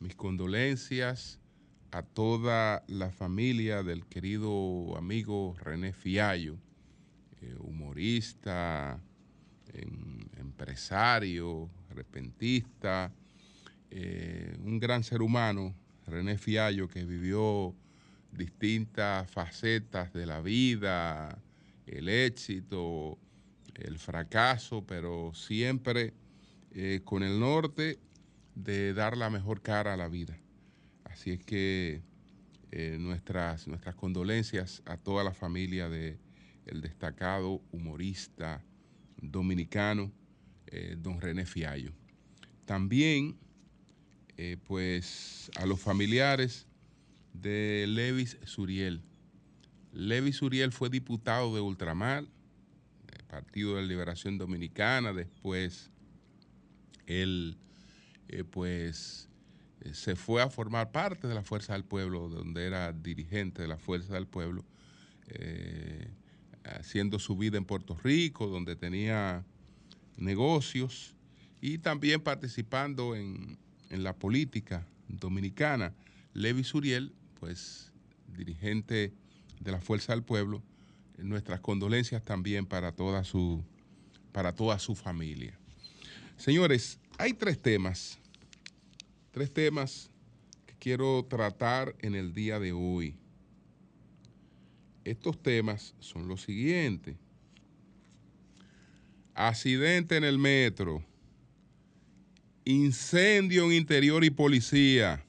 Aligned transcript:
mis 0.00 0.14
condolencias 0.14 1.40
a 1.90 2.02
toda 2.02 2.84
la 2.88 3.10
familia 3.10 3.82
del 3.82 4.06
querido 4.06 4.96
amigo 4.96 5.56
René 5.60 5.92
Fiallo, 5.92 6.58
eh, 7.40 7.54
humorista, 7.60 9.00
empresario, 10.36 11.70
repentista, 11.90 13.12
eh, 13.90 14.56
un 14.64 14.78
gran 14.78 15.04
ser 15.04 15.22
humano, 15.22 15.74
René 16.06 16.38
Fiallo, 16.38 16.88
que 16.88 17.04
vivió 17.04 17.74
distintas 18.32 19.30
facetas 19.30 20.12
de 20.12 20.26
la 20.26 20.40
vida, 20.40 21.38
el 21.86 22.08
éxito, 22.08 23.18
el 23.74 23.98
fracaso, 23.98 24.84
pero 24.86 25.32
siempre 25.34 26.14
eh, 26.72 27.00
con 27.04 27.22
el 27.22 27.38
norte 27.38 27.98
de 28.56 28.92
dar 28.92 29.16
la 29.16 29.30
mejor 29.30 29.62
cara 29.62 29.94
a 29.94 29.96
la 29.96 30.08
vida. 30.08 30.36
Así 31.04 31.30
es 31.30 31.44
que 31.44 32.02
eh, 32.72 32.96
nuestras, 32.98 33.68
nuestras 33.68 33.94
condolencias 33.94 34.82
a 34.84 34.96
toda 34.96 35.22
la 35.22 35.32
familia 35.32 35.88
del 35.88 36.18
destacado 36.80 37.62
humorista 37.70 38.64
dominicano, 39.22 40.10
eh, 40.66 40.96
don 40.98 41.20
René 41.20 41.46
Fiallo. 41.46 41.92
También, 42.64 43.36
pues, 44.66 45.50
a 45.56 45.64
los 45.64 45.80
familiares 45.80 46.66
de 47.32 47.86
Levis 47.88 48.36
Suriel. 48.44 49.00
Levis 49.92 50.36
Suriel 50.36 50.72
fue 50.72 50.90
diputado 50.90 51.54
de 51.54 51.60
Ultramar, 51.60 52.24
Partido 53.28 53.76
de 53.76 53.82
Liberación 53.82 54.38
Dominicana, 54.38 55.12
después 55.12 55.90
él 57.06 57.56
eh, 58.28 58.44
pues 58.44 59.28
eh, 59.80 59.94
se 59.94 60.16
fue 60.16 60.42
a 60.42 60.50
formar 60.50 60.90
parte 60.92 61.28
de 61.28 61.34
la 61.34 61.42
Fuerza 61.42 61.74
del 61.74 61.84
Pueblo, 61.84 62.28
donde 62.28 62.66
era 62.66 62.92
dirigente 62.92 63.62
de 63.62 63.68
la 63.68 63.78
Fuerza 63.78 64.14
del 64.14 64.26
Pueblo, 64.26 64.64
eh, 65.28 66.10
haciendo 66.64 67.18
su 67.18 67.36
vida 67.36 67.58
en 67.58 67.64
Puerto 67.64 67.96
Rico, 68.02 68.46
donde 68.46 68.76
tenía 68.76 69.44
negocios 70.16 71.14
y 71.60 71.78
también 71.78 72.20
participando 72.20 73.14
en, 73.14 73.58
en 73.90 74.02
la 74.02 74.14
política 74.14 74.86
dominicana. 75.08 75.94
Levi 76.32 76.64
Suriel, 76.64 77.14
pues 77.40 77.92
dirigente 78.36 79.12
de 79.60 79.72
la 79.72 79.80
Fuerza 79.80 80.12
del 80.12 80.22
Pueblo, 80.22 80.62
nuestras 81.18 81.60
condolencias 81.60 82.22
también 82.22 82.66
para 82.66 82.92
toda 82.92 83.24
su, 83.24 83.64
para 84.32 84.54
toda 84.54 84.78
su 84.78 84.94
familia. 84.94 85.58
Señores, 86.36 87.00
hay 87.18 87.32
tres 87.32 87.60
temas, 87.60 88.18
tres 89.30 89.52
temas 89.52 90.10
que 90.66 90.74
quiero 90.78 91.24
tratar 91.24 91.94
en 92.00 92.14
el 92.14 92.34
día 92.34 92.58
de 92.58 92.72
hoy. 92.72 93.14
Estos 95.04 95.40
temas 95.40 95.94
son 96.00 96.28
los 96.28 96.42
siguientes. 96.42 97.16
Accidente 99.34 100.16
en 100.16 100.24
el 100.24 100.38
metro, 100.38 101.04
incendio 102.64 103.66
en 103.66 103.72
interior 103.72 104.24
y 104.24 104.30
policía 104.30 105.24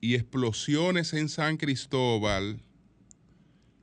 y 0.00 0.14
explosiones 0.14 1.12
en 1.14 1.28
San 1.28 1.56
Cristóbal 1.56 2.60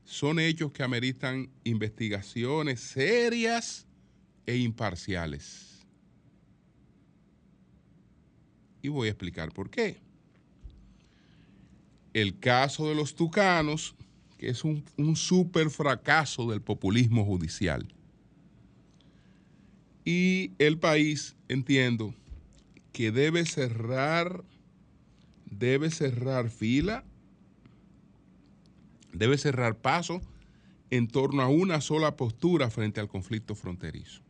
son 0.06 0.40
hechos 0.40 0.72
que 0.72 0.84
ameritan 0.84 1.50
investigaciones 1.64 2.80
serias 2.80 3.88
e 4.46 4.58
imparciales. 4.58 5.69
Y 8.82 8.90
voy 8.90 9.08
a 9.08 9.12
explicar 9.12 9.52
por 9.52 9.70
qué. 9.70 9.98
El 12.14 12.40
caso 12.40 12.88
de 12.88 12.96
los 12.96 13.16
tucanos, 13.16 13.96
que 14.38 14.50
es 14.50 14.64
un, 14.64 14.84
un 14.98 15.16
súper 15.16 15.70
fracaso 15.70 16.50
del 16.50 16.62
populismo 16.62 17.26
judicial. 17.26 17.88
Y 20.06 20.52
el 20.58 20.80
país, 20.80 21.36
entiendo, 21.48 22.16
que 22.94 23.12
debe 23.12 23.46
cerrar, 23.46 24.44
debe 25.46 25.92
cerrar 25.92 26.50
fila 26.50 27.04
debe 29.14 29.38
cerrar 29.38 29.78
paso 29.78 30.22
en 30.90 31.08
torno 31.08 31.42
a 31.42 31.48
una 31.48 31.82
sola 31.82 32.16
postura 32.16 32.70
frente 32.70 33.00
al 33.00 33.08
conflicto 33.08 33.56
fronterizo. 33.56 34.22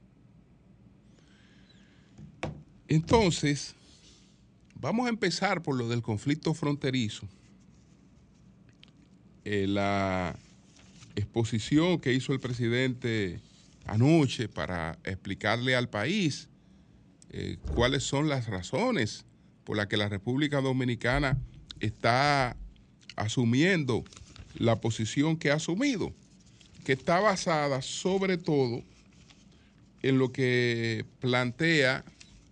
Entonces, 2.87 3.75
vamos 4.79 5.05
a 5.05 5.09
empezar 5.09 5.61
por 5.61 5.75
lo 5.75 5.87
del 5.87 6.01
conflicto 6.01 6.53
fronterizo. 6.53 7.27
Eh, 9.45 9.67
la 9.67 10.37
exposición 11.15 11.99
que 11.99 12.13
hizo 12.13 12.33
el 12.33 12.39
presidente 12.39 13.39
anoche 13.85 14.47
para 14.47 14.97
explicarle 15.03 15.75
al 15.75 15.89
país 15.89 16.49
eh, 17.31 17.57
cuáles 17.73 18.03
son 18.03 18.29
las 18.29 18.47
razones 18.47 19.25
por 19.63 19.77
las 19.77 19.87
que 19.87 19.97
la 19.97 20.09
República 20.09 20.61
Dominicana 20.61 21.37
está 21.79 22.55
asumiendo 23.15 24.03
la 24.55 24.79
posición 24.81 25.37
que 25.37 25.51
ha 25.51 25.55
asumido, 25.55 26.13
que 26.85 26.93
está 26.93 27.19
basada 27.19 27.81
sobre 27.81 28.37
todo 28.37 28.83
en 30.01 30.17
lo 30.17 30.31
que 30.31 31.05
plantea, 31.19 32.03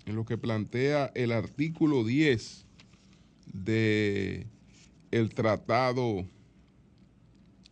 en 0.07 0.15
lo 0.15 0.25
que 0.25 0.37
plantea 0.37 1.11
el 1.15 1.33
artículo 1.33 2.05
10 2.05 2.65
de 3.53 4.47
el 5.11 5.33
Tratado 5.33 6.25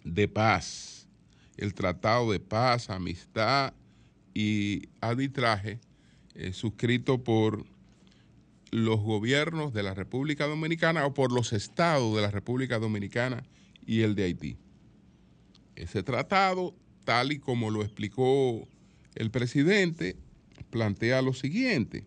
de 0.03 0.27
Paz, 0.27 1.07
el 1.55 1.73
Tratado 1.73 2.33
de 2.33 2.41
Paz, 2.41 2.89
Amistad 2.89 3.73
y 4.33 4.89
Arbitraje 4.99 5.79
eh, 6.35 6.51
suscrito 6.51 7.23
por 7.23 7.65
los 8.69 8.99
gobiernos 8.99 9.73
de 9.73 9.83
la 9.83 9.93
República 9.93 10.45
Dominicana 10.45 11.05
o 11.05 11.13
por 11.13 11.31
los 11.31 11.53
estados 11.53 12.13
de 12.17 12.21
la 12.21 12.31
República 12.31 12.79
Dominicana 12.79 13.45
y 13.85 14.01
el 14.01 14.13
de 14.15 14.23
Haití. 14.25 14.57
Ese 15.77 16.03
tratado, 16.03 16.75
tal 17.05 17.31
y 17.31 17.39
como 17.39 17.71
lo 17.71 17.81
explicó 17.81 18.67
el 19.15 19.31
presidente, 19.31 20.17
plantea 20.69 21.21
lo 21.21 21.33
siguiente, 21.33 22.05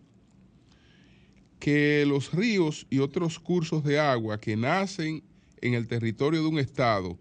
que 1.59 2.05
los 2.07 2.31
ríos 2.31 2.87
y 2.89 2.99
otros 2.99 3.39
cursos 3.39 3.83
de 3.83 3.99
agua 3.99 4.39
que 4.39 4.55
nacen 4.55 5.23
en 5.61 5.73
el 5.73 5.87
territorio 5.87 6.41
de 6.41 6.47
un 6.47 6.59
estado 6.59 7.17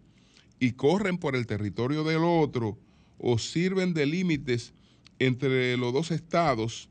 y 0.60 0.72
corren 0.72 1.18
por 1.18 1.36
el 1.36 1.46
territorio 1.46 2.04
del 2.04 2.22
otro 2.22 2.78
o 3.18 3.38
sirven 3.38 3.94
de 3.94 4.06
límites 4.06 4.72
entre 5.18 5.76
los 5.76 5.92
dos 5.92 6.12
estados, 6.12 6.88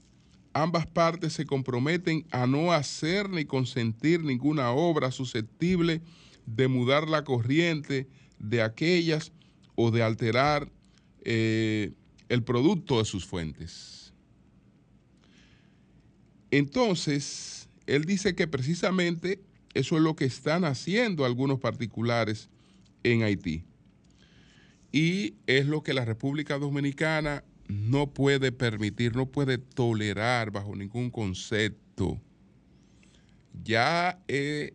ambas 0.53 0.85
partes 0.87 1.33
se 1.33 1.45
comprometen 1.45 2.25
a 2.31 2.47
no 2.47 2.73
hacer 2.73 3.29
ni 3.29 3.45
consentir 3.45 4.23
ninguna 4.23 4.71
obra 4.71 5.11
susceptible 5.11 6.01
de 6.45 6.67
mudar 6.67 7.07
la 7.07 7.23
corriente 7.23 8.07
de 8.39 8.61
aquellas 8.61 9.31
o 9.75 9.91
de 9.91 10.03
alterar 10.03 10.69
eh, 11.21 11.93
el 12.29 12.43
producto 12.43 12.99
de 12.99 13.05
sus 13.05 13.25
fuentes. 13.25 14.06
Entonces, 16.51 17.69
él 17.85 18.05
dice 18.05 18.35
que 18.35 18.47
precisamente 18.47 19.41
eso 19.73 19.97
es 19.97 20.01
lo 20.01 20.15
que 20.15 20.25
están 20.25 20.65
haciendo 20.65 21.25
algunos 21.25 21.59
particulares 21.59 22.49
en 23.03 23.23
Haití. 23.23 23.63
Y 24.91 25.35
es 25.45 25.65
lo 25.65 25.83
que 25.83 25.93
la 25.93 26.05
República 26.05 26.57
Dominicana 26.57 27.43
no 27.67 28.13
puede 28.13 28.51
permitir, 28.51 29.15
no 29.15 29.27
puede 29.27 29.57
tolerar 29.57 30.51
bajo 30.51 30.75
ningún 30.75 31.11
concepto. 31.11 32.19
Ya 33.63 34.19
he 34.27 34.73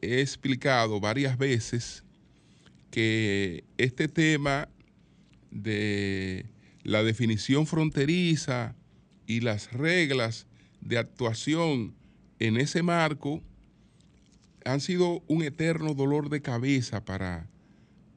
explicado 0.00 1.00
varias 1.00 1.38
veces 1.38 2.04
que 2.90 3.64
este 3.78 4.06
tema 4.06 4.68
de 5.50 6.46
la 6.82 7.02
definición 7.02 7.66
fronteriza 7.66 8.76
y 9.26 9.40
las 9.40 9.72
reglas 9.72 10.46
de 10.80 10.98
actuación 10.98 11.94
en 12.38 12.56
ese 12.56 12.82
marco 12.82 13.42
han 14.64 14.80
sido 14.80 15.22
un 15.26 15.42
eterno 15.42 15.94
dolor 15.94 16.30
de 16.30 16.42
cabeza 16.42 17.04
para, 17.04 17.48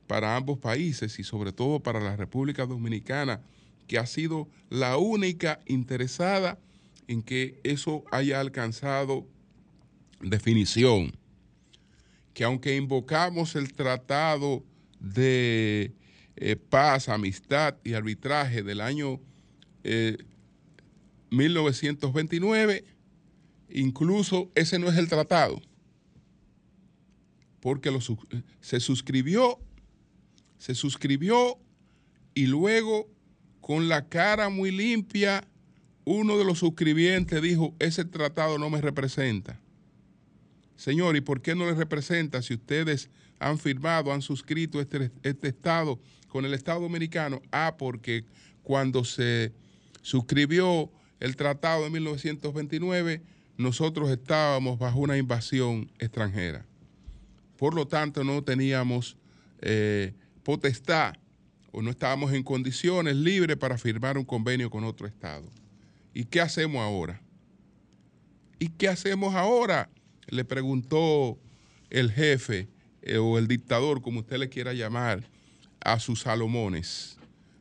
para 0.07 0.35
ambos 0.35 0.59
países 0.59 1.19
y 1.19 1.23
sobre 1.23 1.51
todo 1.51 1.81
para 1.81 1.99
la 1.99 2.15
República 2.15 2.65
Dominicana, 2.65 3.41
que 3.87 3.97
ha 3.97 4.05
sido 4.05 4.47
la 4.69 4.97
única 4.97 5.59
interesada 5.65 6.57
en 7.07 7.21
que 7.21 7.59
eso 7.63 8.03
haya 8.11 8.39
alcanzado 8.39 9.25
definición. 10.21 11.13
Que 12.33 12.43
aunque 12.43 12.75
invocamos 12.75 13.55
el 13.55 13.73
tratado 13.73 14.63
de 14.99 15.93
eh, 16.35 16.55
paz, 16.55 17.09
amistad 17.09 17.75
y 17.83 17.93
arbitraje 17.93 18.63
del 18.63 18.81
año 18.81 19.19
1929, 21.29 22.75
eh, 22.75 22.85
incluso 23.69 24.51
ese 24.55 24.79
no 24.79 24.89
es 24.89 24.97
el 24.97 25.09
tratado, 25.09 25.61
porque 27.59 27.91
se 28.61 28.79
suscribió, 28.79 29.59
se 30.57 30.75
suscribió 30.75 31.59
y 32.33 32.45
luego 32.47 33.09
con 33.61 33.89
la 33.89 34.07
cara 34.07 34.49
muy 34.49 34.71
limpia, 34.71 35.45
uno 36.05 36.37
de 36.37 36.45
los 36.45 36.59
suscribientes 36.59 37.41
dijo, 37.41 37.75
ese 37.79 38.05
tratado 38.05 38.57
no 38.57 38.69
me 38.69 38.79
representa. 38.79 39.59
Señor, 40.77 41.17
¿y 41.17 41.21
por 41.21 41.41
qué 41.41 41.55
no 41.55 41.65
le 41.65 41.73
representa 41.73 42.41
si 42.41 42.53
ustedes 42.53 43.09
han 43.39 43.57
firmado, 43.57 44.13
han 44.13 44.21
suscrito 44.21 44.79
este, 44.79 45.11
este 45.23 45.49
Estado 45.49 45.99
con 46.29 46.45
el 46.45 46.53
Estado 46.53 46.81
Dominicano? 46.81 47.41
Ah, 47.51 47.75
porque 47.77 48.23
cuando 48.63 49.03
se 49.03 49.51
suscribió 50.01 50.89
el 51.19 51.35
tratado 51.35 51.83
de 51.83 51.89
1929, 51.89 53.21
nosotros 53.57 54.09
estábamos 54.09 54.77
bajo 54.77 54.99
una 54.99 55.17
invasión 55.17 55.89
extranjera. 55.99 56.65
Por 57.57 57.73
lo 57.73 57.87
tanto, 57.87 58.23
no 58.23 58.43
teníamos 58.43 59.17
eh, 59.61 60.13
potestad 60.43 61.15
o 61.71 61.81
no 61.81 61.89
estábamos 61.89 62.33
en 62.33 62.43
condiciones 62.43 63.15
libres 63.15 63.57
para 63.57 63.77
firmar 63.77 64.17
un 64.17 64.25
convenio 64.25 64.69
con 64.69 64.83
otro 64.83 65.07
Estado. 65.07 65.45
¿Y 66.13 66.25
qué 66.25 66.41
hacemos 66.41 66.81
ahora? 66.81 67.21
¿Y 68.59 68.69
qué 68.69 68.87
hacemos 68.87 69.35
ahora? 69.35 69.89
Le 70.27 70.45
preguntó 70.45 71.37
el 71.89 72.11
jefe 72.11 72.67
eh, 73.01 73.17
o 73.17 73.37
el 73.37 73.47
dictador, 73.47 74.01
como 74.01 74.19
usted 74.19 74.37
le 74.37 74.49
quiera 74.49 74.73
llamar, 74.73 75.23
a 75.79 75.99
sus 75.99 76.21
Salomones, 76.21 77.17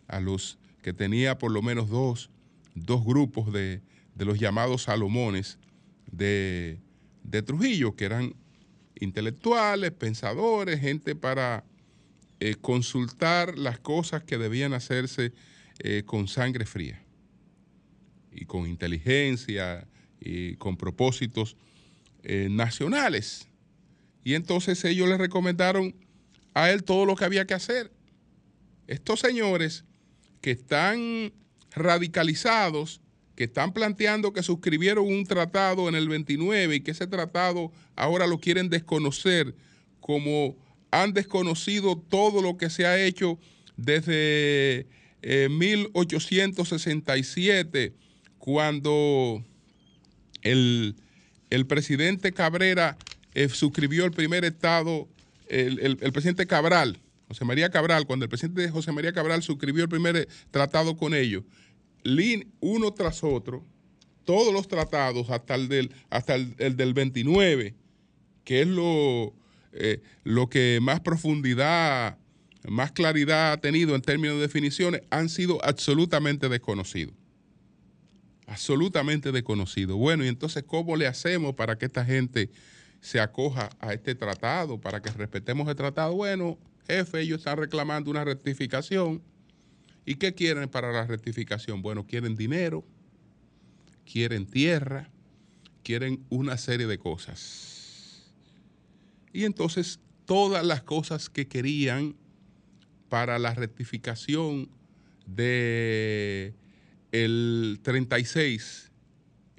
a 0.08 0.20
los 0.20 0.58
que 0.82 0.92
tenía 0.92 1.38
por 1.38 1.50
lo 1.50 1.62
menos 1.62 1.88
dos, 1.88 2.30
grupos 3.04 3.52
de, 3.52 3.82
los 4.16 4.38
llamados 4.38 4.84
Salomones 4.84 5.58
de, 6.10 6.78
Trujillo, 7.44 7.96
que 7.96 8.04
eran 8.04 8.34
intelectuales, 8.98 9.90
pensadores, 9.92 10.80
gente 10.80 11.14
para 11.14 11.64
eh, 12.40 12.54
consultar 12.60 13.58
las 13.58 13.78
cosas 13.78 14.24
que 14.24 14.38
debían 14.38 14.72
hacerse 14.72 15.32
eh, 15.80 16.02
con 16.06 16.28
sangre 16.28 16.64
fría 16.64 17.02
y 18.32 18.46
con 18.46 18.66
inteligencia 18.66 19.86
y 20.20 20.56
con 20.56 20.76
propósitos 20.76 21.56
eh, 22.22 22.48
nacionales. 22.50 23.48
Y 24.24 24.34
entonces 24.34 24.84
ellos 24.84 25.08
le 25.08 25.18
recomendaron 25.18 25.94
a 26.54 26.70
él 26.70 26.84
todo 26.84 27.04
lo 27.04 27.16
que 27.16 27.24
había 27.24 27.46
que 27.46 27.54
hacer. 27.54 27.92
Estos 28.86 29.20
señores 29.20 29.84
que 30.40 30.52
están 30.52 31.32
radicalizados, 31.74 33.00
que 33.34 33.44
están 33.44 33.72
planteando 33.72 34.32
que 34.32 34.42
suscribieron 34.42 35.06
un 35.06 35.24
tratado 35.24 35.88
en 35.88 35.94
el 35.94 36.08
29 36.08 36.76
y 36.76 36.80
que 36.80 36.90
ese 36.92 37.06
tratado 37.06 37.70
ahora 37.94 38.26
lo 38.26 38.40
quieren 38.40 38.70
desconocer, 38.70 39.54
como 40.00 40.56
han 40.90 41.12
desconocido 41.12 41.98
todo 41.98 42.40
lo 42.40 42.56
que 42.56 42.70
se 42.70 42.86
ha 42.86 42.98
hecho 42.98 43.38
desde 43.76 44.86
1867 45.22 47.84
eh, 47.84 47.92
cuando 48.38 49.44
el, 50.42 50.96
presidente 51.68 52.32
Cabrera 52.32 52.96
eh, 53.34 53.48
suscribió 53.48 54.04
el 54.04 54.12
primer 54.12 54.44
Estado, 54.44 55.08
el, 55.48 55.96
presidente 56.12 56.46
Cabral, 56.46 57.00
José 57.28 57.44
María 57.44 57.70
Cabral, 57.70 58.06
cuando 58.06 58.24
el 58.24 58.28
presidente 58.28 58.68
José 58.70 58.92
María 58.92 59.12
Cabral 59.12 59.42
suscribió 59.42 59.82
el 59.82 59.88
primer 59.88 60.16
eh, 60.16 60.28
tratado 60.50 60.96
con 60.96 61.14
ellos, 61.14 61.44
uno 62.60 62.92
tras 62.92 63.24
otro, 63.24 63.64
todos 64.24 64.52
los 64.52 64.68
tratados 64.68 65.30
hasta 65.30 65.54
el 65.54 65.68
del, 65.68 65.92
hasta 66.10 66.34
el, 66.36 66.76
del 66.76 66.94
29, 66.94 67.74
que 68.44 68.62
es 68.62 68.68
lo, 68.68 69.34
eh, 69.72 70.00
lo 70.22 70.48
que 70.48 70.78
más 70.80 71.00
profundidad, 71.00 72.18
más 72.68 72.92
claridad 72.92 73.52
ha 73.52 73.60
tenido 73.60 73.94
en 73.94 74.02
términos 74.02 74.36
de 74.36 74.42
definiciones, 74.42 75.02
han 75.10 75.28
sido 75.28 75.64
absolutamente 75.64 76.48
desconocidos 76.48 77.14
absolutamente 78.46 79.32
desconocido. 79.32 79.96
Bueno, 79.96 80.24
y 80.24 80.28
entonces, 80.28 80.62
¿cómo 80.62 80.96
le 80.96 81.06
hacemos 81.06 81.54
para 81.54 81.76
que 81.76 81.86
esta 81.86 82.04
gente 82.04 82.50
se 83.00 83.20
acoja 83.20 83.70
a 83.80 83.92
este 83.92 84.14
tratado, 84.14 84.80
para 84.80 85.02
que 85.02 85.10
respetemos 85.10 85.68
el 85.68 85.76
tratado? 85.76 86.14
Bueno, 86.14 86.58
jefe, 86.86 87.20
ellos 87.20 87.38
están 87.38 87.58
reclamando 87.58 88.10
una 88.10 88.24
rectificación. 88.24 89.22
¿Y 90.04 90.16
qué 90.16 90.34
quieren 90.34 90.68
para 90.68 90.92
la 90.92 91.06
rectificación? 91.06 91.82
Bueno, 91.82 92.06
quieren 92.06 92.36
dinero, 92.36 92.84
quieren 94.10 94.46
tierra, 94.46 95.10
quieren 95.82 96.24
una 96.30 96.56
serie 96.56 96.86
de 96.86 96.98
cosas. 96.98 98.32
Y 99.32 99.44
entonces 99.44 100.00
todas 100.24 100.64
las 100.64 100.82
cosas 100.82 101.28
que 101.28 101.48
querían 101.48 102.16
para 103.08 103.38
la 103.38 103.54
rectificación 103.54 104.68
de 105.26 106.54
el 107.12 107.80
36, 107.82 108.90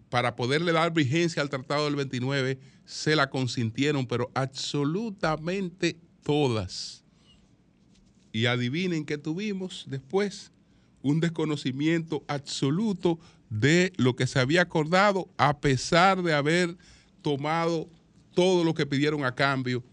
para 0.10 0.36
poderle 0.36 0.72
dar 0.72 0.94
vigencia 0.94 1.42
al 1.42 1.50
Tratado 1.50 1.86
del 1.86 1.96
29, 1.96 2.60
se 2.86 3.16
la 3.16 3.30
consintieron, 3.30 4.08
pero 4.08 4.32
absolutamente 4.34 5.98
todas. 6.24 7.04
Y 8.32 8.46
adivinen 8.46 9.06
qué 9.06 9.18
tuvimos 9.18 9.86
después, 9.88 10.52
un 11.02 11.20
desconocimiento 11.20 12.24
absoluto 12.28 13.20
de 13.50 13.94
lo 13.98 14.16
que 14.16 14.28
se 14.28 14.40
había 14.40 14.62
acordado, 14.62 15.30
a 15.38 15.60
pesar 15.60 16.22
de 16.22 16.34
haber 16.34 16.76
tomado 17.22 17.90
todo 18.34 18.64
lo 18.64 18.74
que 18.74 18.86
pidieron 18.86 19.24
a 19.24 19.34
cambio 19.34 19.84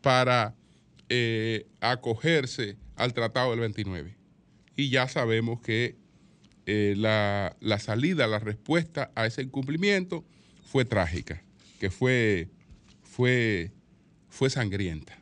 para 0.00 0.54
eh, 1.08 1.66
acogerse 1.80 2.76
al 2.96 3.14
Tratado 3.14 3.50
del 3.50 3.60
29. 3.60 4.16
Y 4.76 4.90
ya 4.90 5.08
sabemos 5.08 5.60
que 5.60 5.96
eh, 6.66 6.94
la, 6.96 7.78
salida, 7.78 8.26
la 8.26 8.38
respuesta 8.38 9.10
a 9.14 9.26
ese 9.26 9.42
incumplimiento 9.42 10.24
fue 10.64 10.84
trágica, 10.84 11.42
que 11.78 11.90
fue, 11.90 12.48
fue, 13.02 13.72
fue 14.28 14.50
sangrienta. 14.50 15.18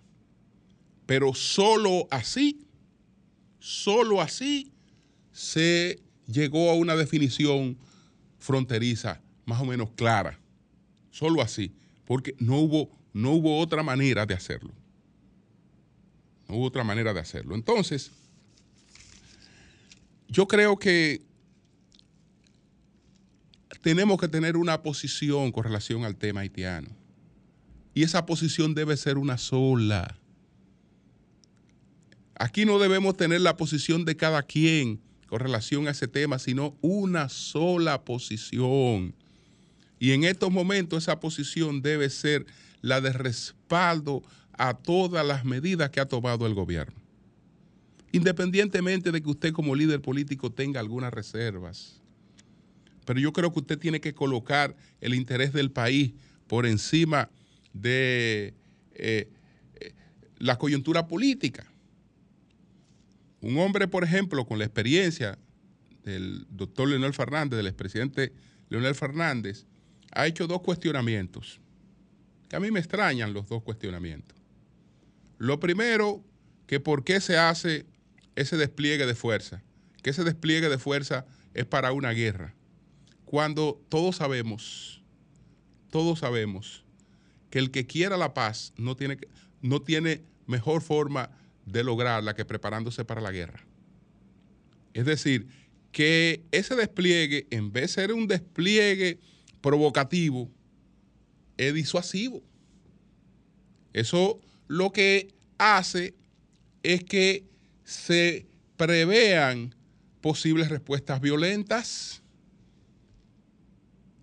Pero 1.13 1.35
solo 1.35 2.09
así, 2.11 2.67
solo 3.59 4.23
así 4.23 4.73
se 5.31 6.03
llegó 6.27 6.71
a 6.71 6.75
una 6.75 6.97
definición 6.97 7.77
fronteriza 8.39 9.21
más 9.45 9.61
o 9.61 9.67
menos 9.67 9.91
clara. 9.91 10.41
Solo 11.11 11.43
así, 11.43 11.75
porque 12.07 12.35
no 12.39 12.61
hubo, 12.61 12.89
no 13.13 13.33
hubo 13.33 13.59
otra 13.59 13.83
manera 13.83 14.25
de 14.25 14.33
hacerlo. 14.33 14.73
No 16.49 16.57
hubo 16.57 16.65
otra 16.65 16.83
manera 16.83 17.13
de 17.13 17.21
hacerlo. 17.21 17.57
Entonces, 17.57 18.11
yo 20.29 20.49
creo 20.49 20.79
que 20.79 21.21
tenemos 23.83 24.19
que 24.19 24.29
tener 24.29 24.57
una 24.57 24.83
posición 24.83 25.53
con 25.53 25.65
relación 25.65 26.07
al 26.07 26.17
tema 26.17 26.41
haitiano. 26.41 26.89
Y 27.93 28.03
esa 28.03 28.25
posición 28.25 28.73
debe 28.73 28.97
ser 28.97 29.19
una 29.19 29.37
sola. 29.37 30.22
Aquí 32.43 32.65
no 32.65 32.81
debemos 32.81 33.17
tener 33.17 33.41
la 33.41 33.57
posición 33.57 34.05
de 34.05 34.17
cada 34.17 34.43
quien 34.43 35.01
con 35.29 35.39
relación 35.39 35.87
a 35.87 35.93
ese 35.93 36.09
tema, 36.09 36.41
sino 36.41 36.77
una 36.81 37.29
sola 37.29 38.05
posición. 38.05 39.15
Y 40.01 40.11
en 40.11 40.25
estos 40.25 40.51
momentos 40.51 41.05
esa 41.05 41.21
posición 41.21 41.83
debe 41.83 42.11
ser 42.11 42.45
la 42.81 43.01
de 43.01 43.13
respaldo 43.13 44.25
a 44.55 44.75
todas 44.75 45.25
las 45.25 45.45
medidas 45.45 45.91
que 45.91 46.01
ha 46.01 46.07
tomado 46.09 46.45
el 46.49 46.55
gobierno. 46.55 46.97
Independientemente 48.11 49.13
de 49.13 49.23
que 49.23 49.31
usted 49.31 49.53
como 49.53 49.77
líder 49.77 50.03
político 50.03 50.51
tenga 50.51 50.81
algunas 50.81 51.15
reservas 51.15 52.03
pero 53.05 53.21
yo 53.21 53.33
creo 53.33 53.53
que 53.53 53.61
usted 53.61 53.79
tiene 53.79 54.01
que 54.01 54.15
colocar 54.15 54.77
el 55.01 55.15
interés 55.15 55.53
del 55.53 55.71
país 55.71 56.13
por 56.47 56.67
encima 56.67 57.29
de 57.73 58.55
eh, 58.95 59.29
eh, 59.81 59.93
la 60.39 60.57
coyuntura 60.59 61.07
política. 61.07 61.72
Un 63.43 63.59
hombre, 63.59 63.87
por 63.87 64.05
ejemplo, 64.05 64.47
con 64.47 64.59
la 64.59 64.65
experiencia 64.65 65.39
del 66.05 66.47
doctor 66.49 66.89
Leonel 66.89 67.13
Fernández, 67.13 67.59
del 67.59 67.67
expresidente 67.67 68.33
Leonel 68.71 68.95
Fernández, 68.95 69.67
ha 70.13 70.27
hecho 70.27 70.47
dos 70.47 70.63
cuestionamientos, 70.63 71.61
que 72.49 72.57
a 72.57 72.61
mí 72.61 72.71
me 72.71 72.81
extrañan 72.81 73.35
los 73.35 73.47
dos 73.47 73.63
cuestionamientos. 73.63 74.39
Lo 75.37 75.61
primero, 75.61 76.25
que 76.67 76.81
por 76.81 77.05
qué 77.05 77.21
se 77.21 77.37
hace 77.37 77.85
ese 78.37 78.57
despliegue 78.57 79.05
de 79.05 79.15
fuerza, 79.15 79.63
que 80.03 80.11
ese 80.11 80.25
despliegue 80.25 80.71
de 80.71 80.79
fuerza 80.79 81.27
es 81.53 81.67
para 81.67 81.93
una 81.93 82.13
guerra 82.13 82.55
cuando 83.33 83.83
todos 83.89 84.17
sabemos, 84.17 85.03
todos 85.91 86.19
sabemos 86.19 86.85
que 87.49 87.61
el 87.61 87.71
que 87.71 87.87
quiera 87.87 88.19
la 88.19 88.35
paz 88.35 88.75
no 88.77 88.95
tiene, 88.95 89.17
no 89.63 89.81
tiene 89.81 90.23
mejor 90.47 90.83
forma 90.83 91.31
de 91.67 91.85
lograrla 91.85 92.35
que 92.35 92.45
preparándose 92.45 93.05
para 93.05 93.21
la 93.21 93.33
guerra. 93.33 93.65
Es 94.95 95.05
decir, 95.05 95.47
que 95.91 96.43
ese 96.51 96.75
despliegue, 96.75 97.47
en 97.51 97.73
vez 97.73 97.83
de 97.83 98.03
ser 98.03 98.13
un 98.13 98.27
despliegue 98.27 99.19
provocativo, 99.61 100.51
es 101.57 101.75
disuasivo. 101.75 102.43
Eso 103.93 104.41
lo 104.69 104.91
que 104.91 105.29
hace 105.59 106.15
es 106.83 107.05
que 107.05 107.45
se 107.85 108.47
prevean 108.77 109.75
posibles 110.21 110.69
respuestas 110.69 111.21
violentas. 111.21 112.23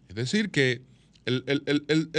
Es 0.10 0.15
decir, 0.15 0.50
que 0.50 0.81
el, 1.25 1.43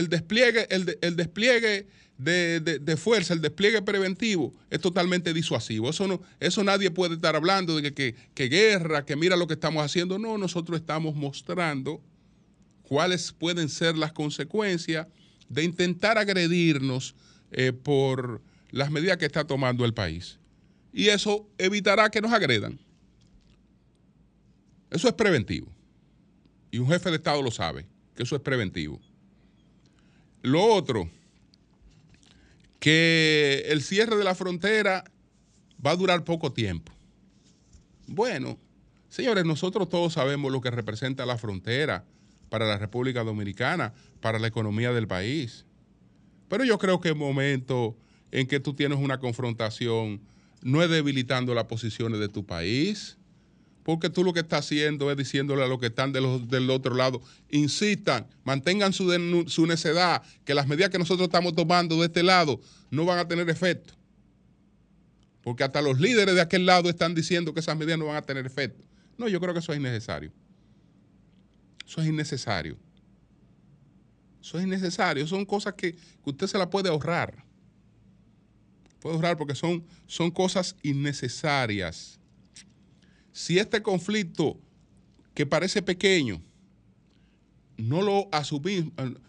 despliegue, 0.08 0.68
el, 0.70 1.16
despliegue 1.16 1.88
de, 2.22 2.96
fuerza, 2.96 3.34
el 3.34 3.40
despliegue 3.40 3.82
preventivo 3.82 4.54
es 4.68 4.80
totalmente 4.80 5.32
disuasivo. 5.32 5.88
Eso, 5.90 6.06
no, 6.06 6.20
eso 6.38 6.62
nadie 6.62 6.90
puede 6.90 7.14
estar 7.14 7.34
hablando 7.34 7.80
de 7.80 7.94
que, 7.94 8.14
que 8.34 8.48
guerra, 8.48 9.04
que 9.04 9.16
mira 9.16 9.36
lo 9.36 9.46
que 9.46 9.54
estamos 9.54 9.84
haciendo. 9.84 10.18
No, 10.18 10.36
nosotros 10.36 10.80
estamos 10.80 11.14
mostrando 11.14 12.02
cuáles 12.82 13.32
pueden 13.32 13.68
ser 13.68 13.96
las 13.96 14.12
consecuencias 14.12 15.06
de 15.48 15.64
intentar 15.64 16.18
agredirnos 16.18 17.14
eh, 17.52 17.72
por 17.72 18.42
las 18.70 18.90
medidas 18.90 19.16
que 19.16 19.26
está 19.26 19.46
tomando 19.46 19.84
el 19.84 19.94
país. 19.94 20.38
Y 20.92 21.08
eso 21.08 21.48
evitará 21.58 22.10
que 22.10 22.20
nos 22.20 22.32
agredan. 22.32 22.78
Eso 24.90 25.08
es 25.08 25.14
preventivo. 25.14 25.68
Y 26.70 26.78
un 26.78 26.88
jefe 26.88 27.10
de 27.10 27.16
Estado 27.16 27.42
lo 27.42 27.50
sabe, 27.50 27.86
que 28.14 28.24
eso 28.24 28.36
es 28.36 28.42
preventivo. 28.42 29.00
Lo 30.42 30.64
otro, 30.64 31.10
que 32.80 33.64
el 33.68 33.82
cierre 33.82 34.16
de 34.16 34.24
la 34.24 34.34
frontera 34.34 35.04
va 35.84 35.92
a 35.92 35.96
durar 35.96 36.24
poco 36.24 36.52
tiempo. 36.52 36.92
Bueno, 38.06 38.58
señores, 39.08 39.44
nosotros 39.44 39.88
todos 39.88 40.14
sabemos 40.14 40.50
lo 40.50 40.60
que 40.60 40.70
representa 40.70 41.26
la 41.26 41.38
frontera 41.38 42.04
para 42.48 42.66
la 42.66 42.78
República 42.78 43.22
Dominicana, 43.22 43.94
para 44.20 44.38
la 44.38 44.48
economía 44.48 44.92
del 44.92 45.06
país. 45.06 45.66
Pero 46.48 46.64
yo 46.64 46.78
creo 46.78 47.00
que 47.00 47.10
el 47.10 47.14
momento 47.14 47.96
en 48.32 48.46
que 48.46 48.58
tú 48.58 48.74
tienes 48.74 48.98
una 48.98 49.20
confrontación 49.20 50.20
no 50.62 50.82
es 50.82 50.90
debilitando 50.90 51.54
las 51.54 51.64
posiciones 51.64 52.18
de 52.18 52.28
tu 52.28 52.44
país, 52.44 53.18
porque 53.82 54.10
tú 54.10 54.24
lo 54.24 54.32
que 54.32 54.40
estás 54.40 54.66
haciendo 54.66 55.10
es 55.10 55.16
diciéndole 55.16 55.64
a 55.64 55.66
los 55.66 55.78
que 55.78 55.86
están 55.86 56.12
del 56.12 56.70
otro 56.70 56.94
lado, 56.94 57.22
insistan, 57.48 58.26
mantengan 58.44 58.92
su, 58.92 59.06
necedad, 59.66 60.22
que 60.44 60.54
las 60.54 60.66
medidas 60.66 60.90
que 60.90 60.98
nosotros 60.98 61.26
estamos 61.26 61.54
tomando 61.54 61.96
de 61.96 62.06
este 62.06 62.22
lado 62.22 62.60
no 62.90 63.04
van 63.04 63.18
a 63.18 63.26
tener 63.26 63.48
efecto. 63.48 63.94
Porque 65.42 65.64
hasta 65.64 65.80
los 65.80 65.98
líderes 65.98 66.34
de 66.34 66.42
aquel 66.42 66.66
lado 66.66 66.90
están 66.90 67.14
diciendo 67.14 67.54
que 67.54 67.60
esas 67.60 67.76
medidas 67.76 67.98
no 67.98 68.06
van 68.06 68.16
a 68.16 68.22
tener 68.22 68.44
efecto. 68.44 68.84
No, 69.16 69.28
yo 69.28 69.40
creo 69.40 69.54
que 69.54 69.60
eso 69.60 69.72
es 69.72 69.78
innecesario. 69.78 70.30
Eso 71.86 72.02
es 72.02 72.08
innecesario. 72.08 72.76
Eso 74.42 74.58
es 74.58 74.64
innecesario. 74.64 75.26
Son 75.26 75.46
cosas 75.46 75.74
que, 75.74 75.96
usted 76.24 76.46
se 76.46 76.58
la 76.58 76.68
puede 76.68 76.90
ahorrar. 76.90 77.42
Puede 79.00 79.16
ahorrar 79.16 79.38
porque 79.38 79.54
son, 79.54 79.82
son 80.06 80.30
cosas 80.30 80.76
innecesarias. 80.82 82.19
Si 83.32 83.58
este 83.58 83.82
conflicto 83.82 84.58
que 85.34 85.46
parece 85.46 85.82
pequeño 85.82 86.42
no 87.76 88.02
lo 88.02 88.28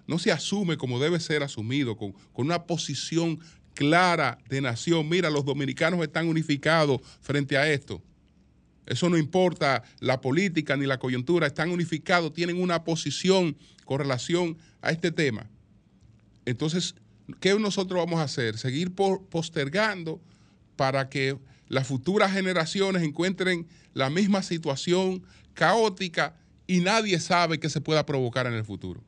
no 0.08 0.20
se 0.20 0.32
asume 0.32 0.78
como 0.78 1.00
debe 1.00 1.20
ser 1.20 1.44
asumido, 1.44 1.96
con, 1.96 2.12
con 2.34 2.46
una 2.46 2.66
posición 2.66 3.40
clara 3.74 4.38
de 4.50 4.62
nación. 4.62 5.08
Mira, 5.08 5.30
los 5.30 5.46
dominicanos 5.46 6.02
están 6.02 6.28
unificados 6.28 7.02
frente 7.22 7.58
a 7.58 7.72
esto. 7.72 8.02
Eso 8.86 9.10
no 9.10 9.18
importa 9.18 9.84
la 10.00 10.20
política 10.20 10.76
ni 10.76 10.86
la 10.86 11.00
coyuntura, 11.00 11.48
están 11.48 11.72
unificados, 11.72 12.34
tienen 12.34 12.62
una 12.62 12.84
posición 12.84 13.56
con 13.86 14.00
relación 14.00 14.58
a 14.82 14.92
este 14.92 15.12
tema. 15.12 15.50
Entonces, 16.46 16.96
¿qué 17.40 17.58
nosotros 17.58 18.00
vamos 18.00 18.20
a 18.20 18.24
hacer? 18.24 18.58
Seguir 18.58 18.92
postergando 18.92 20.20
para 20.76 21.10
que 21.10 21.38
las 21.72 21.88
futuras 21.88 22.34
generaciones 22.34 23.02
encuentren 23.02 23.66
la 23.94 24.10
misma 24.10 24.44
situación 24.44 25.24
caótica 25.54 26.36
y 26.68 26.82
nadie 26.82 27.18
sabe 27.18 27.62
qué 27.62 27.70
se 27.70 27.80
pueda 27.80 28.06
provocar 28.06 28.46
en 28.46 28.52
el 28.52 28.66
futuro. 28.66 29.02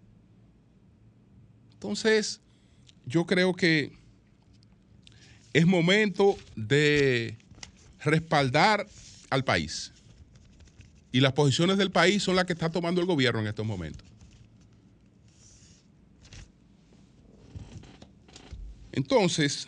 Entonces, 1.74 2.40
yo 3.06 3.26
creo 3.26 3.54
que 3.54 3.92
es 5.52 5.66
momento 5.66 6.38
de 6.56 7.36
respaldar 8.00 8.88
al 9.30 9.44
país. 9.44 9.92
Y 11.12 11.20
las 11.20 11.34
posiciones 11.34 11.78
del 11.78 11.92
país 11.92 12.24
son 12.24 12.38
las 12.38 12.46
que 12.46 12.54
está 12.54 12.70
tomando 12.70 13.02
el 13.02 13.08
gobierno 13.08 13.42
en 13.42 13.48
estos 13.48 13.66
momentos. 13.66 14.08
Entonces, 18.94 19.68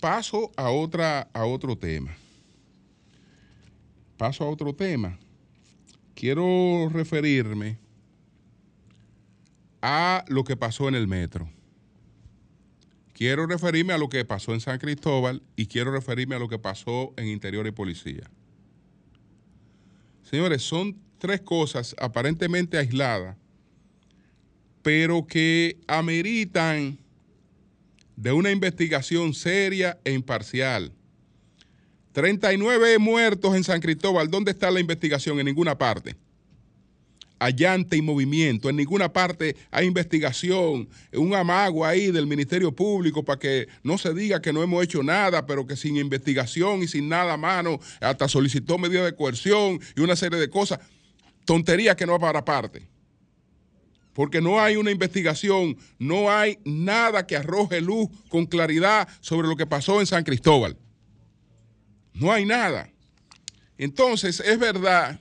paso 0.00 0.52
a, 0.56 0.70
otra, 0.70 1.28
a 1.32 1.44
otro 1.44 1.76
tema. 1.76 2.16
Paso 4.16 4.44
a 4.44 4.48
otro 4.48 4.74
tema. 4.74 5.18
Quiero 6.14 6.88
referirme 6.90 7.78
a 9.82 10.24
lo 10.28 10.44
que 10.44 10.56
pasó 10.56 10.88
en 10.88 10.94
el 10.94 11.06
metro. 11.06 11.48
Quiero 13.12 13.46
referirme 13.46 13.92
a 13.92 13.98
lo 13.98 14.08
que 14.08 14.24
pasó 14.24 14.52
en 14.52 14.60
San 14.60 14.78
Cristóbal 14.78 15.42
y 15.56 15.66
quiero 15.66 15.90
referirme 15.90 16.34
a 16.34 16.38
lo 16.38 16.48
que 16.48 16.58
pasó 16.58 17.14
en 17.16 17.28
Interior 17.28 17.66
y 17.66 17.70
Policía. 17.70 18.30
Señores, 20.22 20.62
son 20.62 20.98
tres 21.18 21.40
cosas 21.40 21.94
aparentemente 21.98 22.76
aisladas, 22.76 23.36
pero 24.82 25.26
que 25.26 25.78
ameritan 25.86 26.98
de 28.16 28.32
una 28.32 28.50
investigación 28.50 29.34
seria 29.34 29.98
e 30.04 30.12
imparcial. 30.12 30.92
39 32.12 32.98
muertos 32.98 33.54
en 33.54 33.62
San 33.62 33.80
Cristóbal. 33.80 34.30
¿Dónde 34.30 34.50
está 34.50 34.70
la 34.70 34.80
investigación? 34.80 35.38
En 35.38 35.46
ninguna 35.46 35.76
parte 35.76 36.16
allante 37.38 37.96
y 37.96 38.02
movimiento. 38.02 38.68
En 38.68 38.76
ninguna 38.76 39.12
parte 39.12 39.56
hay 39.70 39.86
investigación, 39.86 40.88
un 41.12 41.34
amago 41.34 41.84
ahí 41.84 42.10
del 42.10 42.26
Ministerio 42.26 42.72
Público 42.72 43.24
para 43.24 43.38
que 43.38 43.68
no 43.82 43.98
se 43.98 44.14
diga 44.14 44.40
que 44.40 44.52
no 44.52 44.62
hemos 44.62 44.82
hecho 44.82 45.02
nada, 45.02 45.46
pero 45.46 45.66
que 45.66 45.76
sin 45.76 45.96
investigación 45.96 46.82
y 46.82 46.88
sin 46.88 47.08
nada 47.08 47.34
a 47.34 47.36
mano, 47.36 47.78
hasta 48.00 48.28
solicitó 48.28 48.78
medidas 48.78 49.04
de 49.04 49.14
coerción 49.14 49.80
y 49.96 50.00
una 50.00 50.16
serie 50.16 50.38
de 50.38 50.48
cosas. 50.48 50.80
Tonterías 51.44 51.96
que 51.96 52.06
no 52.06 52.12
va 52.12 52.18
para 52.18 52.44
parte. 52.44 52.88
Porque 54.16 54.40
no 54.40 54.58
hay 54.58 54.76
una 54.76 54.90
investigación, 54.90 55.76
no 55.98 56.30
hay 56.30 56.58
nada 56.64 57.26
que 57.26 57.36
arroje 57.36 57.82
luz 57.82 58.08
con 58.30 58.46
claridad 58.46 59.06
sobre 59.20 59.46
lo 59.46 59.56
que 59.56 59.66
pasó 59.66 60.00
en 60.00 60.06
San 60.06 60.24
Cristóbal. 60.24 60.78
No 62.14 62.32
hay 62.32 62.46
nada. 62.46 62.88
Entonces, 63.76 64.40
es 64.40 64.58
verdad 64.58 65.20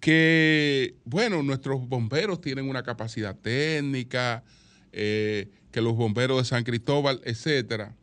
que, 0.00 0.96
bueno, 1.06 1.42
nuestros 1.42 1.88
bomberos 1.88 2.42
tienen 2.42 2.68
una 2.68 2.82
capacidad 2.82 3.34
técnica, 3.34 4.44
eh, 4.92 5.48
que 5.70 5.80
los 5.80 5.96
bomberos 5.96 6.36
de 6.36 6.44
San 6.44 6.64
Cristóbal, 6.64 7.22
etcétera. 7.24 7.96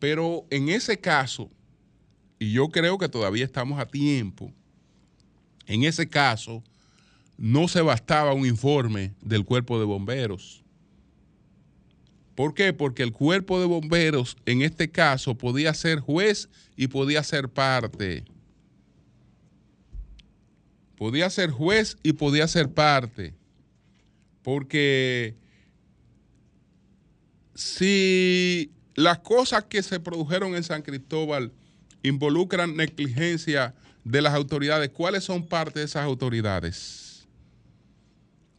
Pero 0.00 0.44
en 0.50 0.70
ese 0.70 0.98
caso, 0.98 1.48
y 2.36 2.50
yo 2.50 2.68
creo 2.68 2.98
que 2.98 3.08
todavía 3.08 3.44
estamos 3.44 3.78
a 3.78 3.86
tiempo, 3.86 4.52
en 5.66 5.84
ese 5.84 6.08
caso 6.08 6.64
no 7.42 7.66
se 7.66 7.80
bastaba 7.80 8.34
un 8.34 8.46
informe 8.46 9.14
del 9.20 9.44
cuerpo 9.44 9.80
de 9.80 9.84
bomberos. 9.84 10.62
¿Por 12.36 12.54
qué? 12.54 12.72
Porque 12.72 13.02
el 13.02 13.10
cuerpo 13.10 13.58
de 13.58 13.66
bomberos 13.66 14.36
en 14.46 14.62
este 14.62 14.92
caso 14.92 15.36
podía 15.36 15.74
ser 15.74 15.98
juez 15.98 16.48
y 16.76 16.86
podía 16.86 17.20
ser 17.24 17.48
parte. 17.48 18.24
Podía 20.96 21.28
ser 21.30 21.50
juez 21.50 21.96
y 22.04 22.12
podía 22.12 22.46
ser 22.46 22.70
parte. 22.70 23.34
Porque 24.44 25.34
si 27.56 28.70
las 28.94 29.18
cosas 29.18 29.64
que 29.64 29.82
se 29.82 29.98
produjeron 29.98 30.54
en 30.54 30.62
San 30.62 30.82
Cristóbal 30.82 31.50
involucran 32.04 32.76
negligencia 32.76 33.74
de 34.04 34.22
las 34.22 34.32
autoridades, 34.32 34.90
¿cuáles 34.90 35.24
son 35.24 35.44
parte 35.44 35.80
de 35.80 35.86
esas 35.86 36.04
autoridades? 36.04 37.01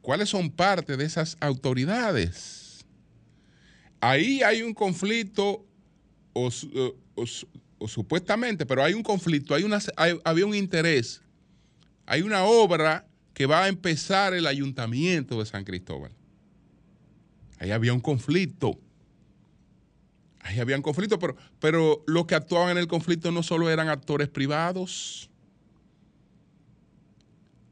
¿Cuáles 0.03 0.29
son 0.29 0.51
parte 0.51 0.95
de 0.95 1.05
esas 1.05 1.35
autoridades? 1.39 2.85
Ahí 3.99 4.43
hay 4.43 4.61
un 4.61 4.75
conflicto, 4.75 5.65
o, 6.33 6.51
supuestamente, 7.87 8.67
pero 8.67 8.83
hay 8.83 8.93
un 8.93 9.01
conflicto, 9.01 9.55
hay 9.55 9.63
una, 9.63 9.79
había 10.23 10.45
un 10.45 10.53
interés 10.53 11.23
hay 12.05 12.21
una 12.21 12.43
obra 12.43 13.07
que 13.33 13.45
va 13.45 13.63
a 13.63 13.67
empezar 13.67 14.33
el 14.33 14.45
ayuntamiento 14.45 15.39
de 15.39 15.45
San 15.45 15.63
Cristóbal. 15.63 16.11
Ahí 17.59 17.71
había 17.71 17.93
un 17.93 18.01
conflicto. 18.01 18.77
Ahí 20.41 20.59
había 20.59 20.75
un 20.75 20.81
conflicto, 20.81 21.17
pero, 21.17 21.37
pero 21.59 22.03
los 22.05 22.25
que 22.25 22.35
actuaban 22.35 22.71
en 22.71 22.77
el 22.77 22.87
conflicto 22.87 23.31
no 23.31 23.41
solo 23.41 23.69
eran 23.69 23.87
actores 23.87 24.27
privados. 24.27 25.29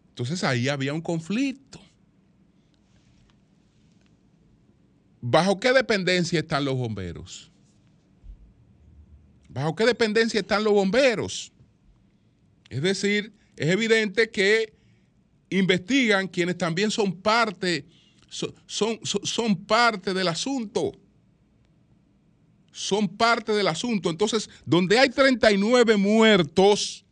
Entonces 0.10 0.44
ahí 0.44 0.70
había 0.70 0.94
un 0.94 1.02
conflicto. 1.02 1.82
¿Bajo 5.22 5.60
qué 5.60 5.72
dependencia 5.72 6.40
están 6.40 6.66
los 6.66 6.76
bomberos? 6.76 7.52
¿Bajo 9.48 9.76
qué 9.76 9.86
dependencia 9.86 10.40
están 10.40 10.64
los 10.64 10.74
bomberos? 10.74 11.52
Es 12.70 12.82
decir, 12.82 13.34
es 13.58 13.70
evidente 13.70 14.30
que 14.30 14.74
investigan 15.50 16.28
quienes 16.28 16.58
también 16.58 16.90
son 16.90 17.14
parte, 17.14 17.86
son, 18.30 18.54
son, 18.66 19.00
son 19.04 19.56
parte 19.66 20.14
del 20.14 20.28
asunto. 20.28 20.94
Son 22.72 23.10
parte 23.10 23.52
del 23.52 23.68
asunto. 23.68 24.10
Entonces, 24.10 24.50
donde 24.66 24.98
hay 24.98 25.10
39 25.10 25.98
muertos, 25.98 27.04